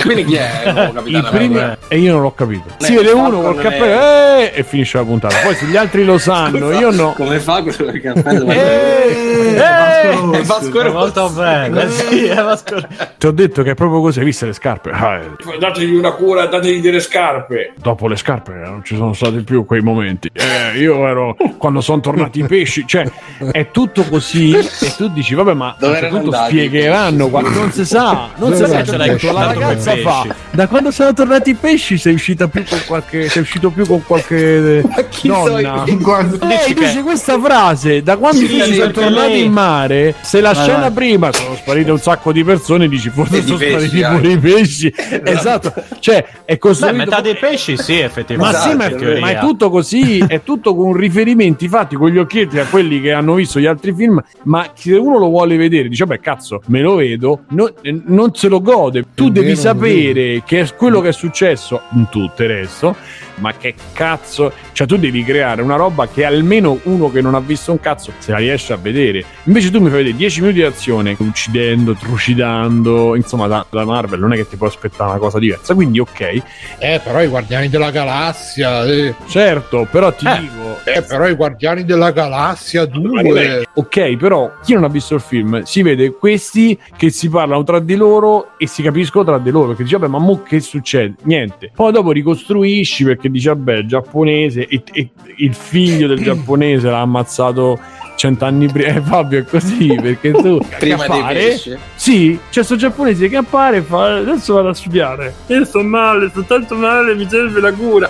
Quindi 0.02 0.26
chi 0.26 0.36
è 0.36 0.64
il 0.66 0.74
nuovo 0.74 0.92
Capitano 1.04 1.30
primi- 1.30 1.56
America? 1.60 1.78
e 1.88 1.98
io 2.00 2.14
non 2.14 2.22
l'ho 2.24 2.34
capito. 2.34 2.64
Si 2.78 2.94
Eh, 2.94 2.96
vede 2.98 3.12
uno 3.12 3.42
col 3.42 3.58
è- 3.58 3.62
cappello 3.62 4.02
eh, 4.40 4.52
e 4.56 4.64
finisce 4.64 4.98
la 4.98 5.04
puntata. 5.04 5.36
Poi 5.44 5.54
se 5.54 5.66
gli 5.68 5.78
altri 5.78 6.04
lo 6.04 6.18
sanno, 6.18 6.72
io 6.72 6.90
no. 6.90 7.14
Come 7.16 7.40
fa 7.40 7.62
quello 7.62 7.92
del 7.92 8.02
cappello? 8.02 8.50
Eh, 8.50 9.56
È 9.56 10.16
Rossi. 10.16 10.42
Vasco 10.48 10.82
Rossi. 10.82 10.96
Molto 10.96 11.30
bene. 11.30 11.90
sì, 11.90 12.26
è 12.26 12.42
Vasco 12.42 12.76
Ti 13.18 13.28
ho 13.28 13.32
detto 13.32 13.64
che 13.64 13.72
è 13.72 13.76
proprio 13.76 14.02
così, 14.02 14.20
hai 14.20 14.26
visto 14.26 14.46
le 14.46 14.54
scarpe? 14.54 14.90
Ah, 14.92 15.16
eh, 15.18 15.58
Dategli 15.60 15.94
una 15.96 16.12
cura, 16.12 16.46
dategli 16.48 16.82
delle 16.82 17.00
scarpe. 17.00 17.74
dopo 17.82 18.08
le 18.08 18.16
scarpe 18.16 18.54
non 18.54 18.82
ci 18.84 18.96
sono 18.96 19.14
stati 19.14 19.42
più 19.44 19.66
quei 19.66 19.82
momenti. 19.82 20.30
Eh, 20.34 20.78
io 20.80 21.06
ero 21.08 21.36
quando 21.58 21.82
sono 21.82 22.00
tornati 22.00 22.40
i 22.40 22.44
pesci, 22.46 22.86
cioè 22.88 23.10
è 23.52 23.72
tutto 23.72 24.04
così 24.04 24.52
e 24.56 24.94
tu 24.98 25.08
dici 25.10 25.34
vabbè 25.36 25.54
ma 25.54 25.76
un 25.80 25.94
certo 25.94 26.32
spiegheranno 26.32 27.28
quando 27.30 27.50
non 27.50 27.72
si 27.72 27.86
sa, 27.86 28.30
non 28.36 28.54
si 28.54 28.66
sa 28.66 28.84
ce 28.84 28.98
l'hai 28.98 29.20
la 29.22 29.46
ragazza 29.54 29.96
fa 29.98 30.26
da 30.52 30.68
quando 30.68 30.92
sono 30.92 31.14
tornati 31.14 31.52
i 31.52 31.54
pesci 31.56 31.98
sei 31.98 32.14
uscita 32.14 32.48
più 32.48 32.64
con 32.68 32.80
qualche 32.86 33.28
sei 33.30 33.42
uscito 33.42 33.70
più 33.70 33.86
con 33.86 34.04
qualche 34.06 34.84
chi 35.10 35.28
donna. 35.28 35.84
Guarda- 35.88 36.46
Lei 36.46 36.74
dice 36.74 37.02
questa 37.04 37.40
frase 37.40 38.04
da 38.04 38.18
quando 38.18 38.40
Sì, 38.46 38.74
sono 38.74 38.92
tornati 38.92 39.32
lei- 39.32 39.44
in 39.46 39.52
mare 39.52 40.16
se 40.22 40.42
la 40.42 40.52
Vai, 40.54 40.64
scena 40.64 40.80
vai. 40.82 40.92
prima 40.92 41.32
sono 41.32 41.56
sparite 41.56 41.92
un 41.92 42.00
sacco 42.00 42.32
di 42.32 42.44
persone 42.44 42.88
dici 42.96 43.10
forse 43.10 43.42
sono 43.42 43.58
pesci, 43.58 43.88
spariti 43.88 44.16
pure 44.16 44.32
i 44.34 44.38
pesci 44.38 44.94
esatto 45.24 45.74
cioè 46.00 46.26
è 46.46 46.54
Beh, 46.54 46.58
costruito 46.58 46.96
metà 46.98 47.22
dei 47.22 47.36
pesci, 47.36 47.78
sì, 47.78 47.94
ma 48.00 48.04
effettivamente. 48.04 48.60
sì, 48.60 48.76
ma, 48.76 48.90
in 48.90 48.98
teoria. 48.98 49.20
ma 49.20 49.30
è 49.32 49.40
tutto 49.40 49.70
così, 49.70 50.20
è 50.28 50.44
tutto 50.44 50.76
con 50.76 50.94
riferimenti 50.94 51.68
fatti 51.68 51.96
con 51.96 52.10
gli 52.10 52.18
occhietti 52.18 52.60
a 52.60 52.66
quelli 52.66 53.02
che 53.02 53.14
hanno 53.14 53.36
visto 53.36 53.60
gli 53.60 53.66
altri 53.66 53.94
film. 53.94 54.22
Ma 54.44 54.72
se 54.74 54.96
uno 54.96 55.18
lo 55.18 55.28
vuole 55.28 55.56
vedere, 55.58 55.88
dice: 55.88 56.06
Beh, 56.06 56.20
cazzo, 56.20 56.62
me 56.68 56.82
lo 56.82 56.96
vedo, 56.96 57.44
no- 57.50 57.74
eh, 57.82 58.02
non 58.06 58.36
se 58.36 58.48
lo 58.48 58.62
gode. 58.62 59.06
Tu 59.16 59.28
È 59.30 59.32
devi 59.32 59.48
vero, 59.48 59.60
sapere 59.60 60.44
che 60.46 60.62
è 60.62 60.76
quello 60.76 61.02
che 61.02 61.10
è 61.10 61.14
successo 61.14 61.82
in 61.94 62.08
tutto 62.10 62.44
il 62.44 62.50
resto. 62.50 62.96
Ma 63.36 63.54
che 63.54 63.74
cazzo, 63.94 64.52
cioè 64.74 64.86
tu 64.88 64.98
devi 64.98 65.24
creare 65.24 65.62
una 65.62 65.76
roba 65.76 66.08
che 66.08 66.24
almeno 66.26 66.80
uno 66.84 67.10
che 67.12 67.22
non 67.22 67.34
ha 67.36 67.40
visto 67.40 67.72
un 67.72 67.80
cazzo 67.80 68.12
se 68.20 68.32
la 68.32 68.38
riesce 68.38 68.74
a 68.74 68.78
vedere. 68.78 69.24
Invece 69.46 69.72
tu 69.72 69.80
mi 69.80 69.90
fai 69.90 69.98
vedere 70.00 70.16
10 70.18 70.40
minuti 70.42 70.60
di 70.60 70.66
azione, 70.66 71.16
uccidendo, 71.20 71.94
trucidando, 71.94 73.16
insomma, 73.16 73.48
da, 73.48 73.66
da 73.70 73.86
Marvel 73.86 74.20
non 74.20 74.34
è 74.34 74.36
che 74.36 74.48
ti 74.48 74.56
puoi 74.56 74.70
aspettare 74.70 75.10
una 75.12 75.20
cosa 75.20 75.40
diversa. 75.40 75.74
Quindi, 75.74 76.00
ok, 76.00 76.42
Eh, 76.80 77.00
però 77.04 77.22
i 77.22 77.28
Guardiani 77.28 77.70
della 77.70 77.92
Galassia, 77.92 78.84
eh, 78.86 79.14
certo, 79.28 79.88
però 79.90 80.14
ti 80.14 80.26
Eh. 80.28 80.40
dico, 80.40 80.78
eh, 80.86 81.02
però 81.02 81.28
i 81.28 81.34
Guardiani 81.34 81.84
della 81.86 82.12
Galassia 82.12 82.86
2. 82.86 83.68
Ok, 83.74 84.16
però 84.18 84.52
chi 84.64 84.74
non 84.74 84.84
ha 84.84 84.88
visto 84.90 85.16
il 85.16 85.22
film 85.22 85.62
si 85.64 85.82
vede 85.82 86.12
questi 86.12 86.78
che 86.96 87.10
si 87.10 87.30
parlano 87.30 87.64
tra 87.64 87.80
di 87.80 87.96
loro 87.96 88.50
e 88.58 88.68
si 88.68 88.82
capiscono 88.82 89.24
tra 89.24 89.38
di 89.40 89.50
loro 89.50 89.68
perché 89.70 89.84
dice 89.84 89.98
vabbè 89.98 90.12
ma 90.12 90.20
mo 90.20 90.42
che 90.44 90.60
succede? 90.60 91.16
Niente. 91.24 91.72
Poi 91.74 91.92
dopo 91.92 92.12
ricostruisci 92.12 93.04
perché 93.04 93.23
dice 93.30 93.50
vabbè 93.50 93.78
il 93.78 93.88
giapponese 93.88 94.68
e, 94.68 94.82
e 94.92 95.10
il 95.38 95.54
figlio 95.54 96.08
del 96.08 96.22
giapponese 96.22 96.90
l'ha 96.90 97.02
ammazzato 97.02 97.80
cent'anni 98.16 98.68
prima. 98.68 98.90
Eh 98.90 99.02
Fabio 99.02 99.40
è 99.40 99.44
così 99.44 99.96
perché 100.02 100.32
tu 100.32 100.60
Prima 100.80 101.08
dei 101.08 101.20
appare- 101.20 101.40
pesci. 101.40 101.78
Sì, 101.96 102.40
c'è 102.50 102.64
sto 102.64 102.76
giapponese 102.76 103.28
che 103.28 103.38
appare 103.38 103.78
e 103.78 103.82
fa 103.82 104.16
adesso 104.18 104.54
vado 104.54 104.70
a 104.70 104.74
studiare. 104.74 105.34
Io 105.48 105.66
sto 105.66 105.82
male, 105.84 106.30
sto 106.30 106.44
tanto 106.44 106.76
male, 106.76 107.16
mi 107.16 107.28
serve 107.30 107.60
la 107.60 107.74
cura. 107.74 108.10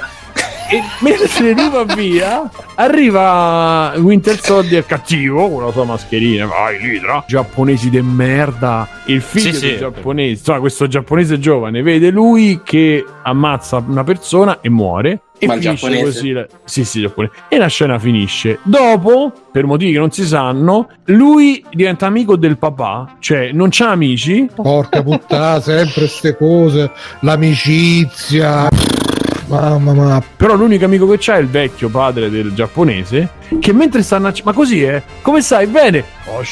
E 0.69 0.81
mentre 1.01 1.51
lui 1.53 1.69
va 1.69 1.83
via, 1.95 2.49
arriva 2.75 3.93
Winter 3.97 4.39
Soldier 4.41 4.85
cattivo 4.85 5.49
con 5.49 5.65
la 5.65 5.71
sua 5.71 5.83
mascherina. 5.85 6.45
Vai, 6.45 6.79
Lidra. 6.79 7.23
Giapponesi 7.27 7.89
de 7.89 8.01
merda. 8.01 8.87
Il 9.05 9.21
figlio 9.21 9.53
Sì, 9.53 9.59
del 9.59 9.71
sì. 9.71 9.77
giapponese, 9.77 10.29
insomma, 10.39 10.59
questo 10.59 10.87
giapponese 10.87 11.39
giovane, 11.39 11.81
vede 11.81 12.09
lui 12.09 12.61
che 12.63 13.03
ammazza 13.23 13.83
una 13.85 14.03
persona 14.03 14.59
e 14.61 14.69
muore. 14.69 15.21
E 15.39 15.45
Ma 15.47 15.53
finisce 15.57 15.75
giapponese? 15.75 16.03
così. 16.03 16.31
la- 16.31 16.47
Sì, 16.63 16.85
sì, 16.85 17.01
giapponese. 17.01 17.33
E 17.49 17.57
la 17.57 17.67
scena 17.67 17.99
finisce. 17.99 18.59
Dopo, 18.63 19.33
per 19.51 19.65
motivi 19.65 19.91
che 19.91 19.97
non 19.97 20.11
si 20.11 20.25
sanno, 20.25 20.87
lui 21.05 21.61
diventa 21.71 22.05
amico 22.05 22.37
del 22.37 22.57
papà, 22.57 23.17
cioè 23.19 23.51
non 23.51 23.67
c'ha 23.69 23.89
amici. 23.89 24.47
Porca 24.55 25.03
puttana, 25.03 25.59
sempre 25.59 26.07
ste 26.07 26.37
cose, 26.37 26.91
l'amicizia. 27.21 28.69
Mamma 29.47 29.93
mia. 29.93 30.23
Però 30.35 30.55
l'unico 30.55 30.85
amico 30.85 31.07
che 31.07 31.17
c'ha 31.19 31.35
è 31.35 31.39
il 31.39 31.47
vecchio 31.47 31.89
padre 31.89 32.29
del 32.29 32.53
giapponese. 32.53 33.29
Che 33.59 33.73
mentre 33.73 34.01
stanno 34.03 34.27
a. 34.27 34.33
Ma 34.43 34.53
così 34.53 34.83
è? 34.83 35.01
Come 35.21 35.41
stai? 35.41 35.67
Bene. 35.67 36.03
Oh, 36.25 36.43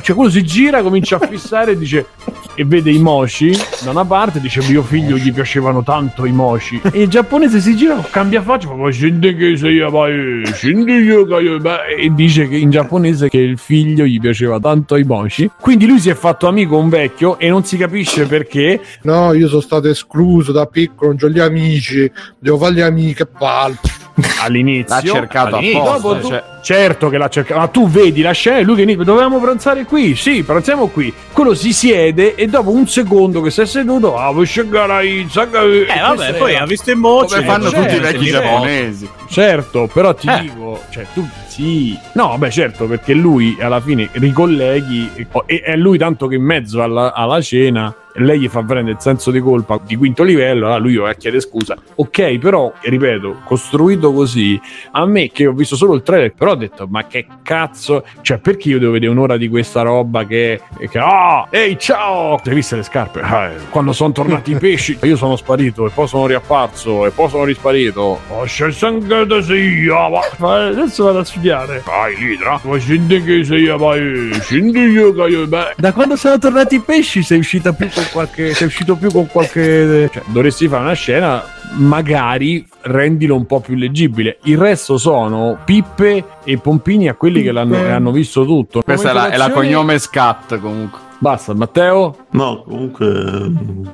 Cioè, 0.00 0.16
quello 0.16 0.30
si 0.30 0.42
gira, 0.42 0.82
comincia 0.82 1.16
a 1.16 1.26
fissare 1.26 1.72
e 1.72 1.78
dice. 1.78 2.06
E 2.54 2.64
vede 2.66 2.90
i 2.90 2.98
moshi 2.98 3.50
da 3.82 3.92
una 3.92 4.04
parte, 4.04 4.38
dice 4.38 4.60
mio 4.68 4.82
figlio 4.82 5.16
gli 5.16 5.32
piacevano 5.32 5.82
tanto 5.82 6.26
i 6.26 6.32
moshi. 6.32 6.80
E 6.92 7.02
il 7.02 7.08
giapponese 7.08 7.60
si 7.60 7.74
gira, 7.74 7.96
cambia 8.10 8.42
faccia, 8.42 8.68
fa, 8.68 8.74
"Ma 8.74 8.90
e 11.86 12.12
dice 12.14 12.48
che 12.48 12.56
in 12.56 12.68
giapponese 12.68 13.30
che 13.30 13.38
il 13.38 13.56
figlio 13.56 14.04
gli 14.04 14.20
piaceva 14.20 14.58
tanto 14.60 14.96
i 14.96 15.04
moshi. 15.04 15.50
Quindi 15.58 15.86
lui 15.86 15.98
si 15.98 16.10
è 16.10 16.14
fatto 16.14 16.46
amico 16.46 16.76
un 16.76 16.90
vecchio 16.90 17.38
e 17.38 17.48
non 17.48 17.64
si 17.64 17.78
capisce 17.78 18.26
perché. 18.26 18.80
No, 19.02 19.32
io 19.32 19.48
sono 19.48 19.62
stato 19.62 19.88
escluso 19.88 20.52
da 20.52 20.66
piccolo, 20.66 21.14
non 21.18 21.30
ho 21.30 21.32
gli 21.32 21.38
amici, 21.40 22.10
devo 22.38 22.58
fare 22.58 22.74
gli 22.74 22.80
amici, 22.80 23.14
che 23.14 23.26
palle. 23.26 23.76
all'inizio 24.42 24.94
L'ha 24.94 25.00
cercato 25.00 25.56
all'inizio. 25.56 25.82
apposta, 25.92 26.18
tu- 26.20 26.28
cioè. 26.28 26.44
certo 26.62 27.08
che 27.08 27.18
l'ha 27.18 27.28
cercato 27.28 27.60
ma 27.60 27.66
tu 27.68 27.88
vedi 27.88 28.20
la 28.22 28.32
scena 28.32 28.58
e 28.58 28.62
lui 28.62 28.76
che 28.76 28.82
inizia 28.82 29.04
dovevamo 29.04 29.40
pranzare 29.40 29.84
qui 29.84 30.14
sì 30.14 30.42
pranziamo 30.42 30.88
qui 30.88 31.12
quello 31.32 31.54
si 31.54 31.72
siede 31.72 32.34
e 32.34 32.46
dopo 32.46 32.70
un 32.70 32.86
secondo 32.86 33.40
che 33.40 33.50
si 33.50 33.60
è 33.62 33.66
seduto 33.66 34.16
ah 34.16 34.30
vuoi 34.30 34.46
scegare 34.46 35.06
i 35.06 35.26
Eh, 35.32 36.00
vabbè, 36.00 36.34
poi 36.34 36.56
ha 36.56 36.64
visto 36.66 36.90
i 36.90 36.94
moci. 36.94 37.34
Come 37.34 37.46
fanno 37.46 37.68
certo, 37.70 37.80
tutti 37.82 37.94
i 37.96 38.00
vecchi 38.00 38.24
certo. 38.26 38.40
giapponesi. 38.48 39.08
certo 39.28 39.90
però 39.92 40.14
ti 40.14 40.28
Eh. 40.28 40.40
dico 40.40 40.80
cioè 40.90 41.06
tu 41.14 41.26
sì 41.46 41.98
no 42.12 42.28
vabbè 42.28 42.50
certo 42.50 42.86
perché 42.86 43.14
lui 43.14 43.56
alla 43.60 43.80
fine 43.80 44.08
ricolleghi 44.12 45.10
e- 45.14 45.26
e 45.46 45.60
è 45.60 45.76
lui 45.76 45.98
tanto 45.98 46.26
che 46.26 46.34
in 46.36 46.42
mezzo 46.44 46.82
alla, 46.82 47.12
alla 47.14 47.40
cena 47.40 47.94
lei 48.16 48.40
gli 48.40 48.48
fa 48.48 48.62
prendere 48.62 48.96
il 48.96 49.02
senso 49.02 49.30
di 49.30 49.40
colpa 49.40 49.80
di 49.84 49.96
quinto 49.96 50.22
livello 50.22 50.66
allora 50.66 50.78
lui 50.78 50.96
va 50.96 51.10
a 51.10 51.14
chiedere 51.14 51.40
scusa. 51.42 51.76
Ok 51.96 52.38
però 52.38 52.72
ripeto 52.80 53.40
costruito 53.44 54.12
così 54.12 54.60
a 54.92 55.04
me 55.06 55.30
che 55.30 55.46
ho 55.46 55.52
visto 55.52 55.76
solo 55.76 55.94
il 55.94 56.02
trailer 56.02 56.32
però 56.34 56.52
ho 56.52 56.56
detto 56.56 56.86
ma 56.88 57.06
che 57.06 57.26
cazzo 57.42 58.04
cioè 58.20 58.38
perché 58.38 58.68
io 58.68 58.78
devo 58.78 58.92
vedere 58.92 59.10
un'ora 59.10 59.36
di 59.36 59.48
questa 59.48 59.82
roba 59.82 60.24
che, 60.26 60.60
che 60.88 60.98
ah 60.98 61.46
ehi 61.50 61.78
ciao! 61.78 62.40
Hai 62.44 62.54
visto 62.54 62.76
le 62.76 62.82
scarpe? 62.82 63.20
Ah, 63.20 63.48
eh, 63.48 63.56
quando 63.70 63.92
sono 63.92 64.12
tornati 64.12 64.52
i 64.52 64.56
pesci 64.56 64.98
io 65.02 65.16
sono 65.16 65.36
sparito 65.36 65.86
e 65.86 65.90
poi 65.90 66.06
sono 66.08 66.26
riapparso 66.26 67.06
e 67.06 67.10
poi 67.10 67.28
sono 67.28 67.44
risparito. 67.44 68.20
Oh 68.28 68.44
c'è 68.44 68.70
sangue 68.72 69.26
da 69.26 69.40
sia 69.42 70.08
ma- 70.08 70.20
ma 70.38 70.66
adesso 70.66 71.04
vado 71.04 71.18
a 71.20 71.24
studiare. 71.24 71.82
Vai 71.84 72.16
Lidra 72.16 72.60
ma 72.62 72.78
scendi 72.78 73.22
che 73.22 73.44
sei 73.44 73.66
vai 73.66 74.30
scendi 74.40 74.80
io 74.80 75.12
che 75.12 75.22
io 75.22 75.46
beh. 75.46 75.74
Da 75.76 75.92
quando 75.92 76.16
sono 76.16 76.38
tornati 76.38 76.76
i 76.76 76.80
pesci 76.80 77.22
sei 77.22 77.38
uscita 77.38 77.72
più 77.72 77.88
con 78.02 78.06
qualche 78.12 78.54
sei 78.54 78.66
uscito 78.66 78.96
più 78.96 79.10
con 79.10 79.26
qualche 79.28 80.10
cioè 80.12 80.22
dovresti 80.26 80.68
fare 80.68 80.82
una 80.82 80.92
scena 80.94 81.44
magari 81.74 82.66
rendilo 82.82 83.34
un 83.34 83.46
po' 83.46 83.60
più 83.60 83.74
leggibile. 83.76 84.38
Il 84.44 84.58
resto 84.58 84.98
sono 84.98 85.58
pippe 85.64 86.24
e 86.44 86.58
pompini 86.58 87.08
a 87.08 87.14
quelli 87.14 87.42
che 87.42 87.52
l'hanno, 87.52 87.76
hanno 87.76 88.10
visto 88.10 88.44
tutto. 88.44 88.82
Questa 88.82 89.10
è 89.10 89.12
la, 89.12 89.30
è 89.30 89.36
la 89.36 89.50
cognome 89.50 89.98
scat 89.98 90.58
comunque. 90.58 91.11
Basta, 91.22 91.54
Matteo? 91.54 92.16
No, 92.30 92.64
comunque. 92.64 93.06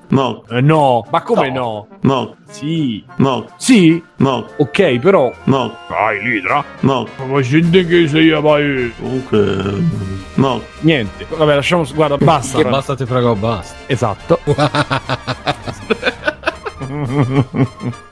No, 0.09 0.43
Eh, 0.49 0.63
no, 0.63 1.05
ma 1.11 1.21
come 1.21 1.51
no? 1.51 1.87
no, 2.01 2.35
Sì. 2.49 3.05
no, 3.17 3.45
Sì? 3.59 4.03
no, 4.17 4.47
Ok, 4.57 4.99
però. 4.99 5.31
no, 5.45 5.77
Vai, 5.91 6.23
Lidra. 6.23 6.65
no. 6.81 7.07
Ma 7.27 7.41
scendi 7.43 7.85
che 7.87 8.09
sei 8.09 8.31
vai. 8.41 8.91
Comunque. 8.99 9.57
No. 10.37 10.63
Niente. 10.81 11.27
Vabbè, 11.29 11.55
lasciamo. 11.57 11.85
Guarda, 11.95 12.17
basta. 12.17 12.63
Che 12.63 12.65
basta, 12.69 12.97
ti 12.97 13.05
prego, 13.05 13.35
basta. 13.35 13.77
Esatto. 13.87 14.39